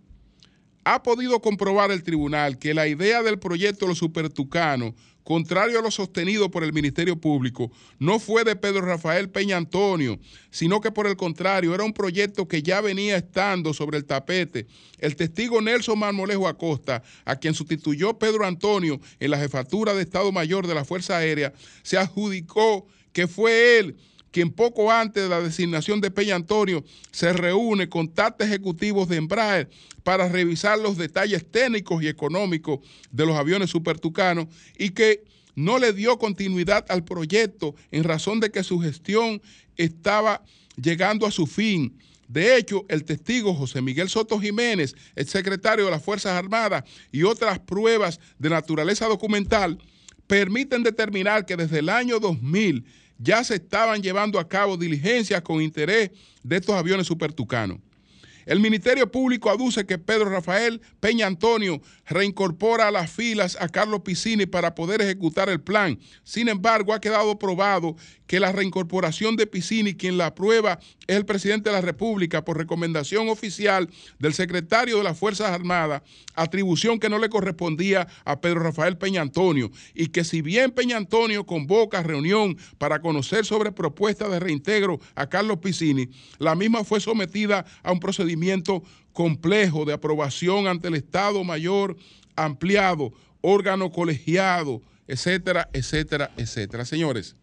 Ha 0.84 1.02
podido 1.02 1.40
comprobar 1.40 1.90
el 1.92 2.04
tribunal 2.04 2.58
que 2.58 2.74
la 2.74 2.88
idea 2.88 3.24
del 3.24 3.40
proyecto 3.40 3.88
los 3.88 4.00
supertucanos 4.00 4.96
contrario 5.24 5.80
a 5.80 5.82
lo 5.82 5.92
sostenido 5.92 6.50
por 6.50 6.64
el 6.64 6.74
Ministerio 6.74 7.16
Público, 7.16 7.72
no 8.00 8.20
fue 8.20 8.44
de 8.44 8.56
Pedro 8.56 8.82
Rafael 8.82 9.30
Peña 9.30 9.58
Antonio, 9.58 10.20
sino 10.50 10.82
que 10.82 10.92
por 10.92 11.08
el 11.08 11.16
contrario 11.16 11.74
era 11.74 11.84
un 11.84 11.94
proyecto 11.94 12.48
que 12.48 12.64
ya 12.64 12.82
venía 12.82 13.18
estando 13.18 13.74
sobre 13.74 13.98
el 13.98 14.06
tapete. 14.06 14.68
El 15.00 15.16
testigo 15.16 15.62
Nelson 15.62 16.00
Marmolejo 16.00 16.48
Acosta, 16.48 17.04
a 17.26 17.36
quien 17.36 17.54
sustituyó 17.54 18.18
Pedro 18.18 18.46
Antonio 18.46 19.00
en 19.20 19.32
la 19.32 19.40
jefatura 19.40 19.94
de 19.94 20.02
Estado 20.02 20.32
Mayor 20.32 20.68
de 20.68 20.76
la 20.76 20.86
Fuerza 20.86 21.18
Aérea, 21.18 21.54
se 21.84 21.98
adjudicó 21.98 22.88
que 23.14 23.28
fue 23.28 23.80
él 23.80 23.98
quien 24.32 24.52
poco 24.52 24.92
antes 24.92 25.24
de 25.24 25.30
la 25.30 25.42
designación 25.42 26.02
de 26.02 26.12
Peña 26.12 26.36
Antonio 26.36 26.84
se 27.12 27.34
reúne 27.34 27.90
con 27.90 28.08
tantos 28.08 28.48
ejecutivos 28.48 29.08
de 29.10 29.18
Embraer 29.18 29.70
para 30.04 30.28
revisar 30.30 30.80
los 30.80 30.98
detalles 30.98 31.50
técnicos 31.50 32.02
y 32.02 32.08
económicos 32.08 32.80
de 33.12 33.26
los 33.26 33.36
aviones 33.36 33.70
supertucanos 33.70 34.48
y 34.78 34.92
que 34.92 35.24
no 35.56 35.78
le 35.78 35.94
dio 35.94 36.18
continuidad 36.18 36.86
al 36.90 37.04
proyecto 37.04 37.76
en 37.92 38.04
razón 38.04 38.40
de 38.40 38.52
que 38.52 38.64
su 38.64 38.80
gestión 38.80 39.42
estaba 39.78 40.44
llegando 40.82 41.26
a 41.26 41.32
su 41.32 41.46
fin. 41.46 41.98
De 42.28 42.56
hecho, 42.56 42.86
el 42.88 43.04
testigo 43.04 43.54
José 43.54 43.82
Miguel 43.82 44.08
Soto 44.08 44.40
Jiménez, 44.40 44.96
el 45.16 45.28
secretario 45.28 45.86
de 45.86 45.92
las 45.92 46.02
Fuerzas 46.02 46.32
Armadas 46.32 46.86
y 47.12 47.24
otras 47.24 47.60
pruebas 47.60 48.22
de 48.40 48.50
naturaleza 48.50 49.08
documental 49.08 49.78
permiten 50.28 50.82
determinar 50.82 51.46
que 51.46 51.58
desde 51.58 51.80
el 51.80 51.90
año 51.90 52.20
2000 52.22 52.86
ya 53.22 53.44
se 53.44 53.56
estaban 53.56 54.02
llevando 54.02 54.40
a 54.40 54.48
cabo 54.48 54.78
diligencias 54.78 55.42
con 55.42 55.62
interés 55.62 56.12
de 56.44 56.58
estos 56.58 56.76
aviones 56.76 57.08
supertucanos. 57.08 57.78
El 58.46 58.60
Ministerio 58.60 59.12
Público 59.12 59.50
aduce 59.50 59.86
que 59.86 59.98
Pedro 59.98 60.30
Rafael 60.30 60.82
Peña 61.00 61.28
Antonio 61.28 61.82
reincorpora 62.08 62.88
a 62.88 62.92
las 62.92 63.12
filas 63.12 63.58
a 63.60 63.70
Carlos 63.70 64.02
Piscini 64.02 64.46
para 64.46 64.76
poder 64.76 65.02
ejecutar 65.02 65.50
el 65.50 65.62
plan. 65.62 66.00
Sin 66.24 66.50
embargo, 66.50 66.94
ha 66.94 67.02
quedado 67.02 67.38
probado 67.38 67.96
que 68.28 68.40
la 68.40 68.52
reincorporación 68.52 69.36
de 69.36 69.46
Piscini, 69.46 69.94
quien 69.94 70.18
la 70.18 70.28
aprueba, 70.28 70.80
es 71.06 71.18
el 71.18 71.26
presidente 71.26 71.70
de 71.70 71.76
la 71.76 71.82
República 71.82 72.46
por 72.46 72.58
recomendación 72.58 73.28
oficial 73.28 73.90
del 74.20 74.34
secretario 74.34 74.98
de 74.98 75.04
las 75.04 75.18
Fuerzas 75.18 75.52
Armadas, 75.52 76.02
atribución 76.36 77.00
que 77.00 77.10
no 77.10 77.20
le 77.20 77.30
correspondía 77.30 78.08
a 78.24 78.40
Pedro 78.40 78.62
Rafael 78.62 78.98
Peña 78.98 79.22
Antonio, 79.22 79.70
y 79.94 80.08
que 80.08 80.24
si 80.24 80.42
bien 80.42 80.72
Peña 80.72 80.98
Antonio 80.98 81.46
convoca 81.46 82.04
reunión 82.04 82.58
para 82.78 83.02
conocer 83.02 83.46
sobre 83.46 83.72
propuesta 83.72 84.30
de 84.30 84.40
reintegro 84.40 85.00
a 85.16 85.28
Carlos 85.28 85.58
Piscini, 85.58 86.10
la 86.40 86.56
misma 86.56 86.84
fue 86.86 87.02
sometida 87.02 87.66
a 87.84 87.92
un 87.92 88.00
procedimiento 88.00 88.31
complejo 89.14 89.86
de 89.86 89.94
aprobación 89.94 90.68
ante 90.68 90.88
el 90.88 90.96
Estado 90.96 91.44
Mayor 91.44 91.98
ampliado, 92.36 93.14
órgano 93.42 93.92
colegiado, 93.92 94.82
etcétera, 95.08 95.70
etcétera, 95.74 96.32
etcétera. 96.38 96.86
Señores, 96.86 97.36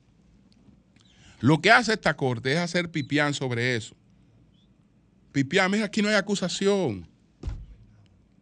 lo 1.40 1.61
que 1.61 1.70
hace 1.70 1.92
esta 1.92 2.16
corte 2.16 2.53
es 2.53 2.59
hacer 2.59 2.90
pipián 2.90 3.35
sobre 3.35 3.77
eso. 3.77 3.94
Pipián, 5.33 5.70
mira, 5.70 5.85
aquí 5.85 6.03
no 6.03 6.09
hay 6.09 6.16
acusación. 6.16 7.07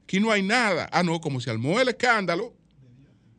Aquí 0.04 0.20
no 0.20 0.30
hay 0.30 0.42
nada. 0.42 0.88
Ah, 0.92 1.02
no, 1.02 1.20
como 1.20 1.40
se 1.40 1.50
armó 1.50 1.80
el 1.80 1.88
escándalo, 1.88 2.54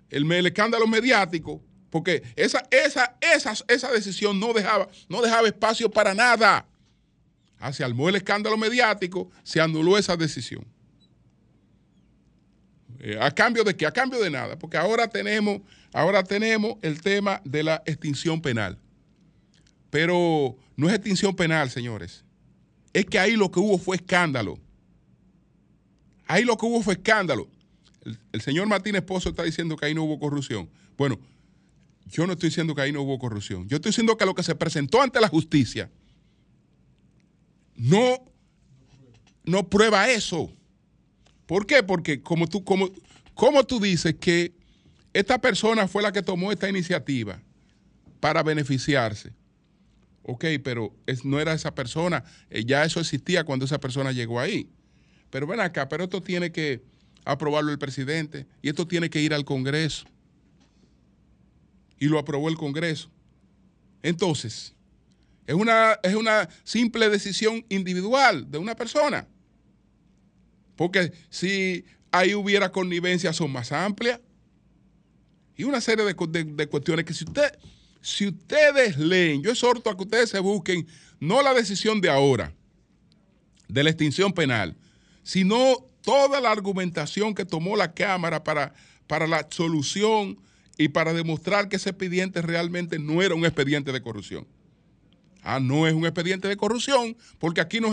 el, 0.09 0.29
escándalo 0.45 0.85
mediático, 0.85 1.63
porque 1.89 2.21
esa, 2.35 2.67
esa, 2.69 3.15
esa, 3.21 3.53
esa 3.67 3.91
decisión 3.91 4.39
no 4.39 4.53
dejaba, 4.53 4.89
no 5.07 5.21
dejaba 5.21 5.47
espacio 5.47 5.89
para 5.89 6.13
nada. 6.13 6.67
Ah, 7.59 7.73
se 7.73 7.83
armó 7.83 8.09
el 8.09 8.15
escándalo 8.15 8.57
mediático, 8.57 9.31
se 9.43 9.59
anuló 9.59 9.97
esa 9.97 10.15
decisión. 10.15 10.65
Eh, 12.99 13.17
¿A 13.19 13.31
cambio 13.31 13.63
de 13.63 13.75
qué? 13.75 13.85
A 13.85 13.91
cambio 13.91 14.19
de 14.19 14.29
nada, 14.29 14.57
porque 14.57 14.77
ahora 14.77 15.07
tenemos, 15.07 15.61
ahora 15.93 16.23
tenemos 16.23 16.77
el 16.81 17.01
tema 17.01 17.41
de 17.43 17.63
la 17.63 17.83
extinción 17.85 18.41
penal. 18.41 18.77
Pero 19.89 20.57
no 20.75 20.87
es 20.87 20.95
extinción 20.95 21.35
penal, 21.35 21.69
señores. 21.69 22.23
es 22.93 23.05
que 23.05 23.19
ahí 23.19 23.35
lo 23.35 23.51
que 23.51 23.59
hubo 23.59 23.77
fue 23.77 23.97
escándalo. 23.97 24.59
Ahí 26.27 26.43
lo 26.43 26.57
que 26.57 26.65
hubo 26.65 26.81
fue 26.81 26.95
escándalo. 26.95 27.47
El, 28.31 28.41
señor 28.41 28.67
Martínez 28.67 29.01
Pozo 29.03 29.29
está 29.29 29.43
diciendo 29.43 29.75
que 29.75 29.85
ahí 29.85 29.93
no 29.93 30.03
hubo 30.03 30.19
corrupción. 30.19 30.69
Bueno, 30.97 31.19
yo 32.05 32.25
no 32.25 32.33
estoy 32.33 32.49
diciendo 32.49 32.73
que 32.73 32.81
ahí 32.81 32.91
no 32.91 33.01
hubo 33.01 33.19
corrupción. 33.19 33.67
Yo 33.67 33.77
estoy 33.77 33.89
diciendo 33.89 34.17
que 34.17 34.25
lo 34.25 34.33
que 34.33 34.43
se 34.43 34.55
presentó 34.55 35.01
ante 35.01 35.19
la 35.19 35.27
justicia 35.27 35.89
no, 37.77 38.25
no 39.45 39.69
prueba 39.69 40.09
eso. 40.09 40.51
¿Por 41.45 41.65
qué? 41.65 41.83
Porque 41.83 42.21
como 42.21 42.47
tú, 42.47 42.63
como, 42.63 42.89
como 43.33 43.63
tú 43.63 43.79
dices 43.79 44.15
que 44.19 44.53
esta 45.13 45.39
persona 45.39 45.87
fue 45.87 46.03
la 46.03 46.11
que 46.11 46.21
tomó 46.21 46.51
esta 46.51 46.67
iniciativa 46.67 47.41
para 48.19 48.43
beneficiarse. 48.43 49.33
Ok, 50.23 50.43
pero 50.61 50.93
no 51.23 51.39
era 51.39 51.53
esa 51.53 51.73
persona, 51.73 52.25
eh, 52.49 52.65
ya 52.65 52.83
eso 52.83 52.99
existía 52.99 53.45
cuando 53.45 53.63
esa 53.63 53.79
persona 53.79 54.11
llegó 54.11 54.41
ahí. 54.41 54.69
Pero 55.29 55.47
ven 55.47 55.61
acá, 55.61 55.87
pero 55.87 56.03
esto 56.03 56.21
tiene 56.21 56.51
que 56.51 56.83
aprobarlo 57.23 57.71
el 57.71 57.79
presidente 57.79 58.45
y 58.61 58.69
esto 58.69 58.87
tiene 58.87 59.09
que 59.09 59.21
ir 59.21 59.33
al 59.33 59.45
Congreso. 59.45 60.05
Y 61.99 62.07
lo 62.07 62.19
aprobó 62.19 62.49
el 62.49 62.57
Congreso. 62.57 63.09
Entonces, 64.03 64.75
es 65.47 65.55
una, 65.55 65.93
es 66.03 66.13
una 66.13 66.47
simple 66.63 67.09
decisión 67.09 67.65
individual 67.69 68.51
de 68.51 68.59
una 68.59 68.75
persona. 68.75 69.27
Porque 70.75 71.11
si 71.29 71.85
ahí 72.11 72.35
hubiera 72.35 72.71
connivencia 72.71 73.33
son 73.33 73.51
más 73.51 73.71
amplias. 73.71 74.19
Y 75.55 75.63
una 75.63 75.81
serie 75.81 76.05
de, 76.05 76.43
de 76.43 76.67
cuestiones 76.67 77.03
que 77.03 77.13
si 77.13 77.23
usted 77.23 77.57
si 78.07 78.27
ustedes 78.27 78.97
leen, 78.97 79.43
yo 79.43 79.51
exhorto 79.51 79.89
a 79.89 79.97
que 79.97 80.03
ustedes 80.03 80.29
se 80.29 80.39
busquen 80.39 80.87
no 81.19 81.41
la 81.41 81.53
decisión 81.53 81.99
de 81.99 82.09
ahora, 82.09 82.53
de 83.67 83.83
la 83.83 83.89
extinción 83.89 84.31
penal, 84.31 84.77
sino 85.23 85.85
toda 86.01 86.39
la 86.39 86.51
argumentación 86.51 87.35
que 87.35 87.43
tomó 87.43 87.75
la 87.75 87.93
Cámara 87.93 88.43
para, 88.45 88.73
para 89.07 89.27
la 89.27 89.45
solución 89.49 90.39
y 90.77 90.87
para 90.87 91.11
demostrar 91.11 91.67
que 91.67 91.75
ese 91.75 91.89
expediente 91.89 92.41
realmente 92.41 92.97
no 92.97 93.21
era 93.21 93.35
un 93.35 93.45
expediente 93.45 93.91
de 93.91 94.01
corrupción. 94.01 94.47
Ah, 95.41 95.59
no 95.59 95.87
es 95.87 95.93
un 95.93 96.05
expediente 96.05 96.47
de 96.47 96.57
corrupción, 96.57 97.15
porque 97.39 97.61
aquí 97.61 97.79
no, 97.79 97.91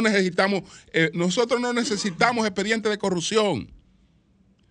necesitamos, 0.00 0.62
eh, 0.92 1.10
nosotros 1.12 1.60
no 1.60 1.72
necesitamos 1.72 2.46
expediente 2.46 2.88
de 2.88 2.98
corrupción. 2.98 3.70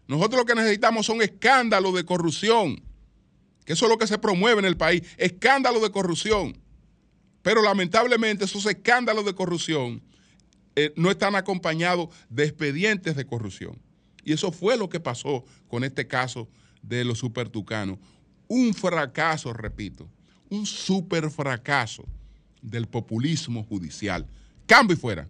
Nosotros 0.07 0.41
lo 0.41 0.45
que 0.45 0.55
necesitamos 0.55 1.05
son 1.05 1.21
escándalos 1.21 1.93
de 1.93 2.05
corrupción 2.05 2.81
que 3.67 3.73
eso 3.73 3.85
es 3.85 3.91
lo 3.91 3.97
que 3.97 4.07
se 4.07 4.17
promueve 4.17 4.59
en 4.59 4.65
el 4.65 4.77
país, 4.77 5.03
escándalos 5.17 5.81
de 5.81 5.91
corrupción. 5.91 6.57
Pero 7.41 7.61
lamentablemente 7.61 8.45
esos 8.45 8.65
escándalos 8.65 9.25
de 9.25 9.35
corrupción 9.35 10.01
eh, 10.77 10.93
no 10.95 11.11
están 11.11 11.35
acompañados 11.35 12.07
de 12.29 12.45
expedientes 12.45 13.17
de 13.17 13.25
corrupción. 13.25 13.77
Y 14.23 14.31
eso 14.31 14.53
fue 14.53 14.77
lo 14.77 14.87
que 14.87 15.01
pasó 15.01 15.43
con 15.67 15.83
este 15.83 16.07
caso 16.07 16.47
de 16.81 17.03
los 17.03 17.19
supertucanos. 17.19 17.99
Un 18.47 18.73
fracaso, 18.73 19.51
repito, 19.51 20.09
un 20.49 20.65
super 20.65 21.29
fracaso 21.29 22.05
del 22.61 22.87
populismo 22.87 23.63
judicial. 23.63 24.25
Cambio 24.65 24.95
y 24.95 24.99
fuera. 24.99 25.27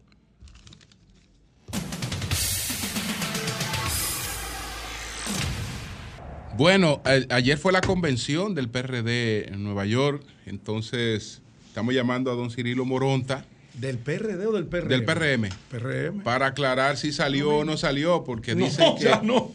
Bueno, 6.57 7.01
ayer 7.29 7.57
fue 7.59 7.71
la 7.71 7.81
convención 7.81 8.55
del 8.55 8.67
PRD 8.67 9.53
en 9.53 9.63
Nueva 9.63 9.85
York, 9.85 10.23
entonces 10.47 11.39
estamos 11.67 11.93
llamando 11.93 12.31
a 12.31 12.33
don 12.33 12.49
Cirilo 12.49 12.83
Moronta. 12.83 13.45
¿Del 13.75 13.99
PRD 13.99 14.47
o 14.47 14.53
del 14.53 14.65
PRM? 14.65 14.87
Del 14.87 15.05
PRM. 15.05 15.49
PRM. 15.69 16.23
Para 16.23 16.47
aclarar 16.47 16.97
si 16.97 17.11
salió 17.11 17.57
o 17.57 17.63
no 17.63 17.77
salió, 17.77 18.23
porque 18.23 18.55
dicen 18.55 18.95
que. 18.99 19.11
no. 19.21 19.51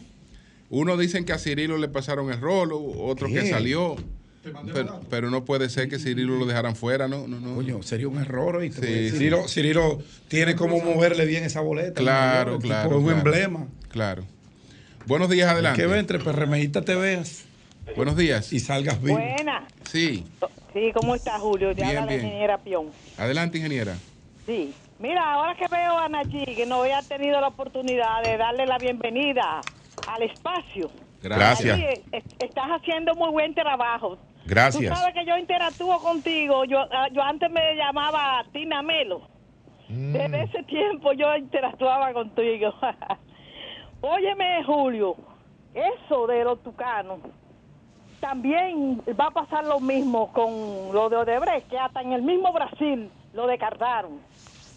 Unos 0.69 0.97
dicen 0.97 1.25
que 1.25 1.33
a 1.33 1.37
Cirilo 1.37 1.77
le 1.77 1.89
pasaron 1.89 2.31
el 2.31 2.39
rolo, 2.39 2.79
otros 2.79 3.29
que 3.31 3.49
salió. 3.49 3.97
Pero, 5.09 5.29
no 5.29 5.45
puede 5.45 5.69
ser 5.69 5.87
que 5.89 5.99
Cirilo 5.99 6.37
lo 6.37 6.45
dejaran 6.45 6.75
fuera, 6.75 7.07
¿no? 7.07 7.27
no, 7.27 7.39
no. 7.39 7.55
Coño, 7.55 7.81
sería 7.83 8.07
un 8.07 8.19
error. 8.19 8.61
Cirilo, 8.71 9.47
Cirilo, 9.47 9.99
tiene 10.27 10.55
como 10.55 10.79
moverle 10.79 11.25
bien 11.25 11.43
esa 11.43 11.61
boleta. 11.61 12.01
Claro, 12.01 12.59
claro. 12.59 12.97
Es 12.97 13.03
un 13.03 13.11
emblema. 13.11 13.67
Claro. 13.89 14.25
Buenos 15.05 15.29
días, 15.29 15.49
adelante. 15.49 15.85
Que 15.85 15.97
entre 15.97 16.19
PRMista 16.19 16.81
te 16.81 16.95
veas. 16.95 17.45
Buenos 17.95 18.17
días. 18.17 18.51
Y 18.53 18.59
salgas 18.59 19.01
bien. 19.01 19.17
Buena. 19.17 19.65
Sí. 19.89 20.25
Sí, 20.73 20.91
¿cómo 20.93 21.15
está 21.15 21.37
Julio? 21.39 21.75
Te 21.75 21.83
habla 21.83 22.05
la 22.05 22.15
ingeniera 22.15 22.57
Pion. 22.57 22.87
Adelante, 23.17 23.57
ingeniera. 23.57 23.95
Sí. 24.45 24.73
Mira, 24.99 25.33
ahora 25.33 25.55
que 25.55 25.67
veo 25.67 25.97
a 25.97 26.07
Nachi, 26.09 26.55
que 26.55 26.65
no 26.65 26.81
había 26.81 27.01
tenido 27.01 27.39
la 27.41 27.49
oportunidad 27.49 28.23
de 28.23 28.37
darle 28.37 28.65
la 28.65 28.77
bienvenida 28.77 29.61
al 30.07 30.23
espacio. 30.23 30.89
Gracias. 31.21 31.79
estás 32.39 32.67
haciendo 32.69 33.13
muy 33.15 33.31
buen 33.31 33.53
trabajo. 33.53 34.17
Gracias. 34.45 34.89
Tú 34.89 34.95
sabes 34.95 35.13
que 35.13 35.25
yo 35.25 35.37
interactúo 35.37 35.99
contigo. 35.99 36.65
Yo, 36.65 36.79
ah, 36.91 37.07
yo 37.11 37.21
antes 37.21 37.49
me 37.49 37.75
llamaba 37.75 38.43
Tina 38.51 38.81
Melo. 38.81 39.21
Mm. 39.89 40.13
Desde 40.13 40.43
ese 40.43 40.63
tiempo 40.63 41.13
yo 41.13 41.35
interactuaba 41.35 42.13
contigo. 42.13 42.73
Óyeme, 44.01 44.63
Julio, 44.65 45.15
eso 45.73 46.27
de 46.27 46.43
los 46.43 46.61
tucanos, 46.61 47.19
también 48.19 49.01
va 49.19 49.27
a 49.27 49.31
pasar 49.31 49.65
lo 49.65 49.79
mismo 49.79 50.31
con 50.31 50.93
lo 50.93 51.09
de 51.09 51.17
Odebrecht, 51.17 51.69
que 51.69 51.77
hasta 51.77 52.01
en 52.01 52.13
el 52.13 52.21
mismo 52.21 52.51
Brasil 52.53 53.09
lo 53.33 53.47
descartaron. 53.47 54.19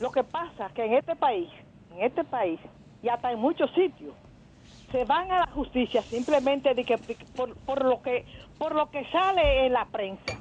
Lo 0.01 0.11
que 0.11 0.25
pasa 0.25 0.67
es 0.67 0.73
que 0.73 0.85
en 0.85 0.95
este 0.95 1.17
país, 1.17 1.49
en 1.93 2.03
este 2.03 2.25
país, 2.25 2.61
y 3.03 3.09
hasta 3.09 3.33
en 3.33 3.39
muchos 3.39 3.71
sitios, 3.73 4.15
se 4.91 5.05
van 5.05 5.31
a 5.31 5.41
la 5.41 5.47
justicia 5.49 6.03
simplemente 6.03 6.75
de 6.75 6.85
que 6.85 6.99
por, 7.37 7.85
lo 7.85 8.03
que 8.03 8.25
por 8.59 8.75
lo 8.75 8.91
que 8.91 9.05
sale 9.11 9.67
en 9.67 9.73
la 9.73 9.85
prensa. 9.87 10.39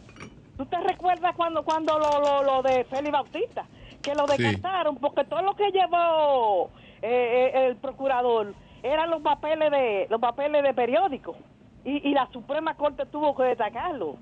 ¿Tú 0.58 0.66
te 0.66 0.80
recuerdas 0.80 1.36
cuando 1.36 1.64
cuando 1.64 2.00
lo, 2.00 2.44
lo, 2.44 2.62
de 2.62 2.86
Félix 2.86 3.12
Bautista? 3.12 3.66
Que 4.02 4.14
lo 4.14 4.26
descartaron 4.26 4.98
porque 4.98 5.26
todo 5.26 5.42
lo 5.42 5.56
que 5.56 5.72
llevó 5.72 6.70
eh, 7.02 7.52
eh, 7.54 7.68
el 7.68 7.76
procurador 7.78 8.54
eran 8.84 9.10
los 9.10 9.22
papeles 9.22 9.72
de 9.72 10.08
los 10.10 10.22
papeles 10.22 10.64
de 10.64 10.74
periódico 10.74 11.36
y, 11.86 12.14
la 12.14 12.28
Suprema 12.32 12.76
Corte 12.76 13.06
tuvo 13.06 13.36
que 13.36 13.44
destacarlo. 13.44 14.18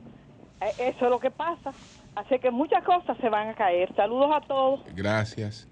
E, 0.59 0.89
eso 0.89 1.05
es 1.05 1.09
lo 1.09 1.19
que 1.19 1.31
pasa. 1.31 1.71
Así 2.15 2.37
que 2.39 2.51
muchas 2.51 2.83
cosas 2.83 3.17
se 3.19 3.29
van 3.29 3.49
a 3.49 3.53
caer. 3.55 3.93
Saludos 3.95 4.31
a 4.33 4.41
todos. 4.41 4.81
Gracias. 4.93 5.67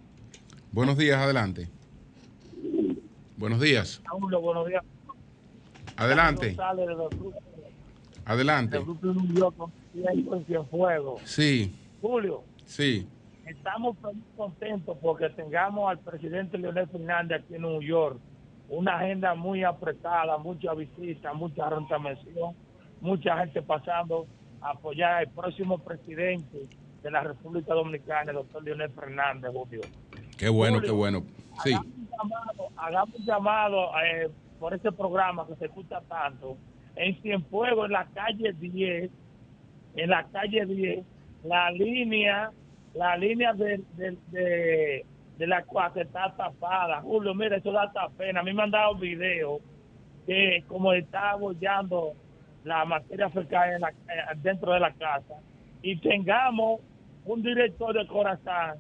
Buenos 0.72 0.98
días, 0.98 1.20
adelante. 1.20 1.68
Buenos 3.42 3.60
días. 3.60 4.04
buenos 4.40 4.68
días. 4.68 4.84
Adelante. 5.98 6.56
Adelante. 8.24 8.80
Sí. 11.24 11.76
Julio. 12.00 12.44
Sí. 12.68 13.08
Estamos 13.48 14.00
muy 14.04 14.22
contentos 14.38 14.96
porque 15.02 15.28
tengamos 15.32 15.90
al 15.90 15.98
presidente 15.98 16.60
Leonel 16.60 16.88
Fernández 16.88 17.42
aquí 17.42 17.56
en 17.56 17.64
Nueva 17.64 17.84
York 17.84 18.20
una 18.70 19.00
agenda 19.00 19.34
muy 19.34 19.64
apretada, 19.64 20.38
mucha 20.38 20.76
visita, 20.76 21.34
mucha 21.34 21.68
rentamención, 21.68 22.56
mucha 23.02 23.40
gente 23.40 23.64
pasando 23.64 24.28
a 24.62 24.70
apoyar 24.70 25.14
al 25.14 25.30
próximo 25.30 25.80
presidente 25.80 26.68
de 27.02 27.10
la 27.10 27.22
República 27.22 27.74
Dominicana, 27.74 28.30
el 28.30 28.38
doctor 28.38 28.64
Leonel 28.64 28.92
Fernández, 28.92 29.52
Julio. 29.52 29.82
Qué 30.42 30.50
bueno, 30.50 30.82
qué 30.82 30.92
bueno. 30.92 31.24
Sí. 31.64 31.74
Hagamos 32.76 33.16
un 33.16 33.26
llamado, 33.26 33.92
eh, 34.04 34.30
por 34.60 34.74
este 34.74 34.92
programa 34.92 35.46
que 35.48 35.56
se 35.56 35.66
escucha 35.66 36.02
tanto. 36.10 36.58
En 36.96 37.16
Cienfuegos, 37.22 37.86
en 37.86 37.92
la 37.92 38.08
calle 38.14 38.52
10, 38.54 39.12
en 39.96 40.10
la 40.10 40.26
calle 40.32 40.66
10, 40.66 41.06
la 41.44 41.72
línea, 41.72 42.52
la 42.94 43.16
línea 43.18 43.54
de 43.54 45.06
de 45.42 45.48
la 45.48 45.64
cual 45.64 45.92
está 45.96 46.32
tapada. 46.38 47.02
Julio, 47.02 47.34
mira, 47.34 47.58
eso 47.58 47.72
da 47.72 47.84
hasta 47.84 48.10
pena. 48.10 48.42
A 48.42 48.44
mí 48.44 48.54
me 48.54 48.62
han 48.62 48.70
dado 48.70 48.94
video 48.94 49.60
que 50.28 50.64
como 50.68 50.94
está 50.94 51.32
abollando 51.32 52.14
la 52.64 52.86
materia 52.86 53.28
fecal 53.32 53.74
en 53.74 53.82
la, 53.82 53.90
eh, 53.90 54.38
dentro 54.44 54.72
de 54.72 54.80
la 54.80 54.94
casa 54.94 55.40
y 55.82 55.98
tengamos 55.98 56.82
un 57.26 57.42
director 57.42 57.98
de 57.98 58.06
corazón, 58.06 58.78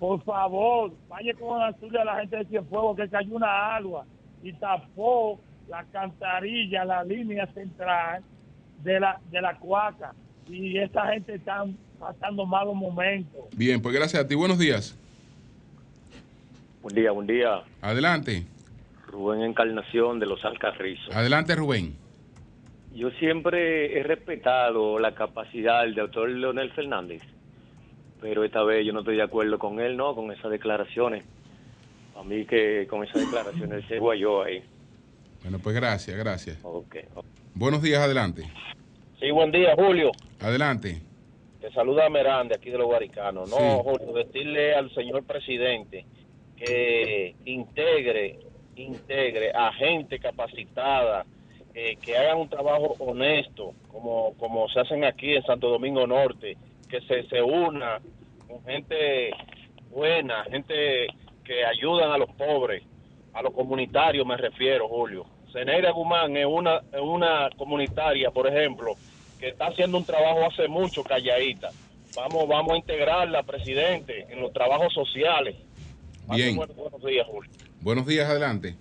por 0.00 0.24
favor, 0.24 0.92
vaya 1.08 1.34
con 1.34 1.60
a 1.60 2.04
la 2.04 2.20
gente 2.20 2.38
de 2.38 2.46
Cienfuegos 2.46 2.96
que 2.96 3.08
cayó 3.08 3.36
una 3.36 3.76
agua 3.76 4.06
y 4.42 4.50
tapó 4.54 5.38
la 5.68 5.84
cantarilla, 5.92 6.86
la 6.86 7.04
línea 7.04 7.46
central 7.52 8.22
de 8.82 8.98
la, 8.98 9.20
de 9.30 9.42
la 9.42 9.58
cuaca. 9.58 10.14
Y 10.48 10.78
esa 10.78 11.06
gente 11.12 11.34
está 11.34 11.66
pasando 11.98 12.46
malos 12.46 12.74
momentos. 12.74 13.42
Bien, 13.54 13.82
pues 13.82 13.94
gracias 13.94 14.24
a 14.24 14.26
ti. 14.26 14.34
Buenos 14.34 14.58
días. 14.58 14.98
Buen 16.82 16.94
día, 16.94 17.10
buen 17.10 17.26
día. 17.26 17.62
Adelante. 17.82 18.46
Rubén 19.06 19.42
Encarnación 19.42 20.18
de 20.18 20.24
Los 20.24 20.42
Alcarrizos. 20.46 21.14
Adelante, 21.14 21.54
Rubén. 21.54 21.94
Yo 22.94 23.10
siempre 23.10 23.98
he 23.98 24.02
respetado 24.02 24.98
la 24.98 25.14
capacidad 25.14 25.82
del 25.82 25.94
doctor 25.94 26.30
Leonel 26.30 26.72
Fernández, 26.72 27.22
pero 28.20 28.44
esta 28.44 28.62
vez 28.62 28.84
yo 28.86 28.92
no 28.92 29.00
estoy 29.00 29.16
de 29.16 29.22
acuerdo 29.22 29.58
con 29.58 29.80
él, 29.80 29.96
¿no? 29.96 30.14
Con 30.14 30.30
esas 30.32 30.50
declaraciones. 30.50 31.24
A 32.16 32.22
mí 32.22 32.44
que 32.44 32.86
con 32.88 33.02
esas 33.04 33.22
declaraciones 33.22 33.84
se 33.86 33.98
guayó 33.98 34.42
ahí. 34.42 34.62
Bueno, 35.42 35.58
pues 35.58 35.74
gracias, 35.74 36.16
gracias. 36.16 36.58
Ok. 36.62 36.96
Buenos 37.54 37.82
días, 37.82 38.00
adelante. 38.02 38.42
Sí, 39.18 39.30
buen 39.30 39.50
día, 39.50 39.74
Julio. 39.74 40.10
Adelante. 40.40 41.00
Te 41.60 41.70
saluda 41.72 42.08
Merán 42.08 42.48
de 42.48 42.54
aquí 42.56 42.70
de 42.70 42.78
los 42.78 42.86
Guaricanos. 42.86 43.50
No, 43.50 43.56
Sí. 43.56 43.62
Julio, 43.84 44.12
decirle 44.12 44.74
al 44.74 44.92
señor 44.94 45.24
presidente 45.24 46.04
que 46.56 47.34
integre, 47.44 48.38
integre 48.76 49.52
a 49.52 49.72
gente 49.72 50.18
capacitada, 50.18 51.24
eh, 51.74 51.96
que 52.02 52.16
hagan 52.16 52.38
un 52.38 52.48
trabajo 52.48 52.96
honesto, 52.98 53.74
como, 53.90 54.34
como 54.38 54.68
se 54.68 54.80
hacen 54.80 55.04
aquí 55.04 55.34
en 55.34 55.42
Santo 55.44 55.68
Domingo 55.68 56.06
Norte, 56.06 56.56
que 56.90 57.00
se, 57.02 57.28
se 57.28 57.42
una 57.42 58.00
con 58.46 58.62
gente 58.64 59.30
buena, 59.90 60.44
gente 60.44 61.06
que 61.44 61.64
ayudan 61.64 62.10
a 62.10 62.18
los 62.18 62.30
pobres, 62.32 62.82
a 63.32 63.42
los 63.42 63.52
comunitarios 63.54 64.26
me 64.26 64.36
refiero, 64.36 64.88
Julio. 64.88 65.24
Zeneida 65.52 65.90
Guzmán 65.90 66.36
es 66.36 66.46
una, 66.46 66.76
es 66.92 67.00
una 67.00 67.50
comunitaria, 67.56 68.30
por 68.30 68.46
ejemplo, 68.46 68.94
que 69.38 69.48
está 69.48 69.68
haciendo 69.68 69.98
un 69.98 70.04
trabajo 70.04 70.46
hace 70.46 70.68
mucho 70.68 71.02
calladita. 71.02 71.70
Vamos, 72.16 72.48
vamos 72.48 72.72
a 72.72 72.76
integrarla, 72.76 73.42
presidente, 73.42 74.26
en 74.30 74.40
los 74.40 74.52
trabajos 74.52 74.92
sociales. 74.92 75.56
Bien. 76.28 76.56
Buenos, 76.56 76.76
buenos 76.76 77.02
días, 77.02 77.26
Julio. 77.26 77.50
Buenos 77.80 78.06
días, 78.06 78.28
adelante. 78.28 78.76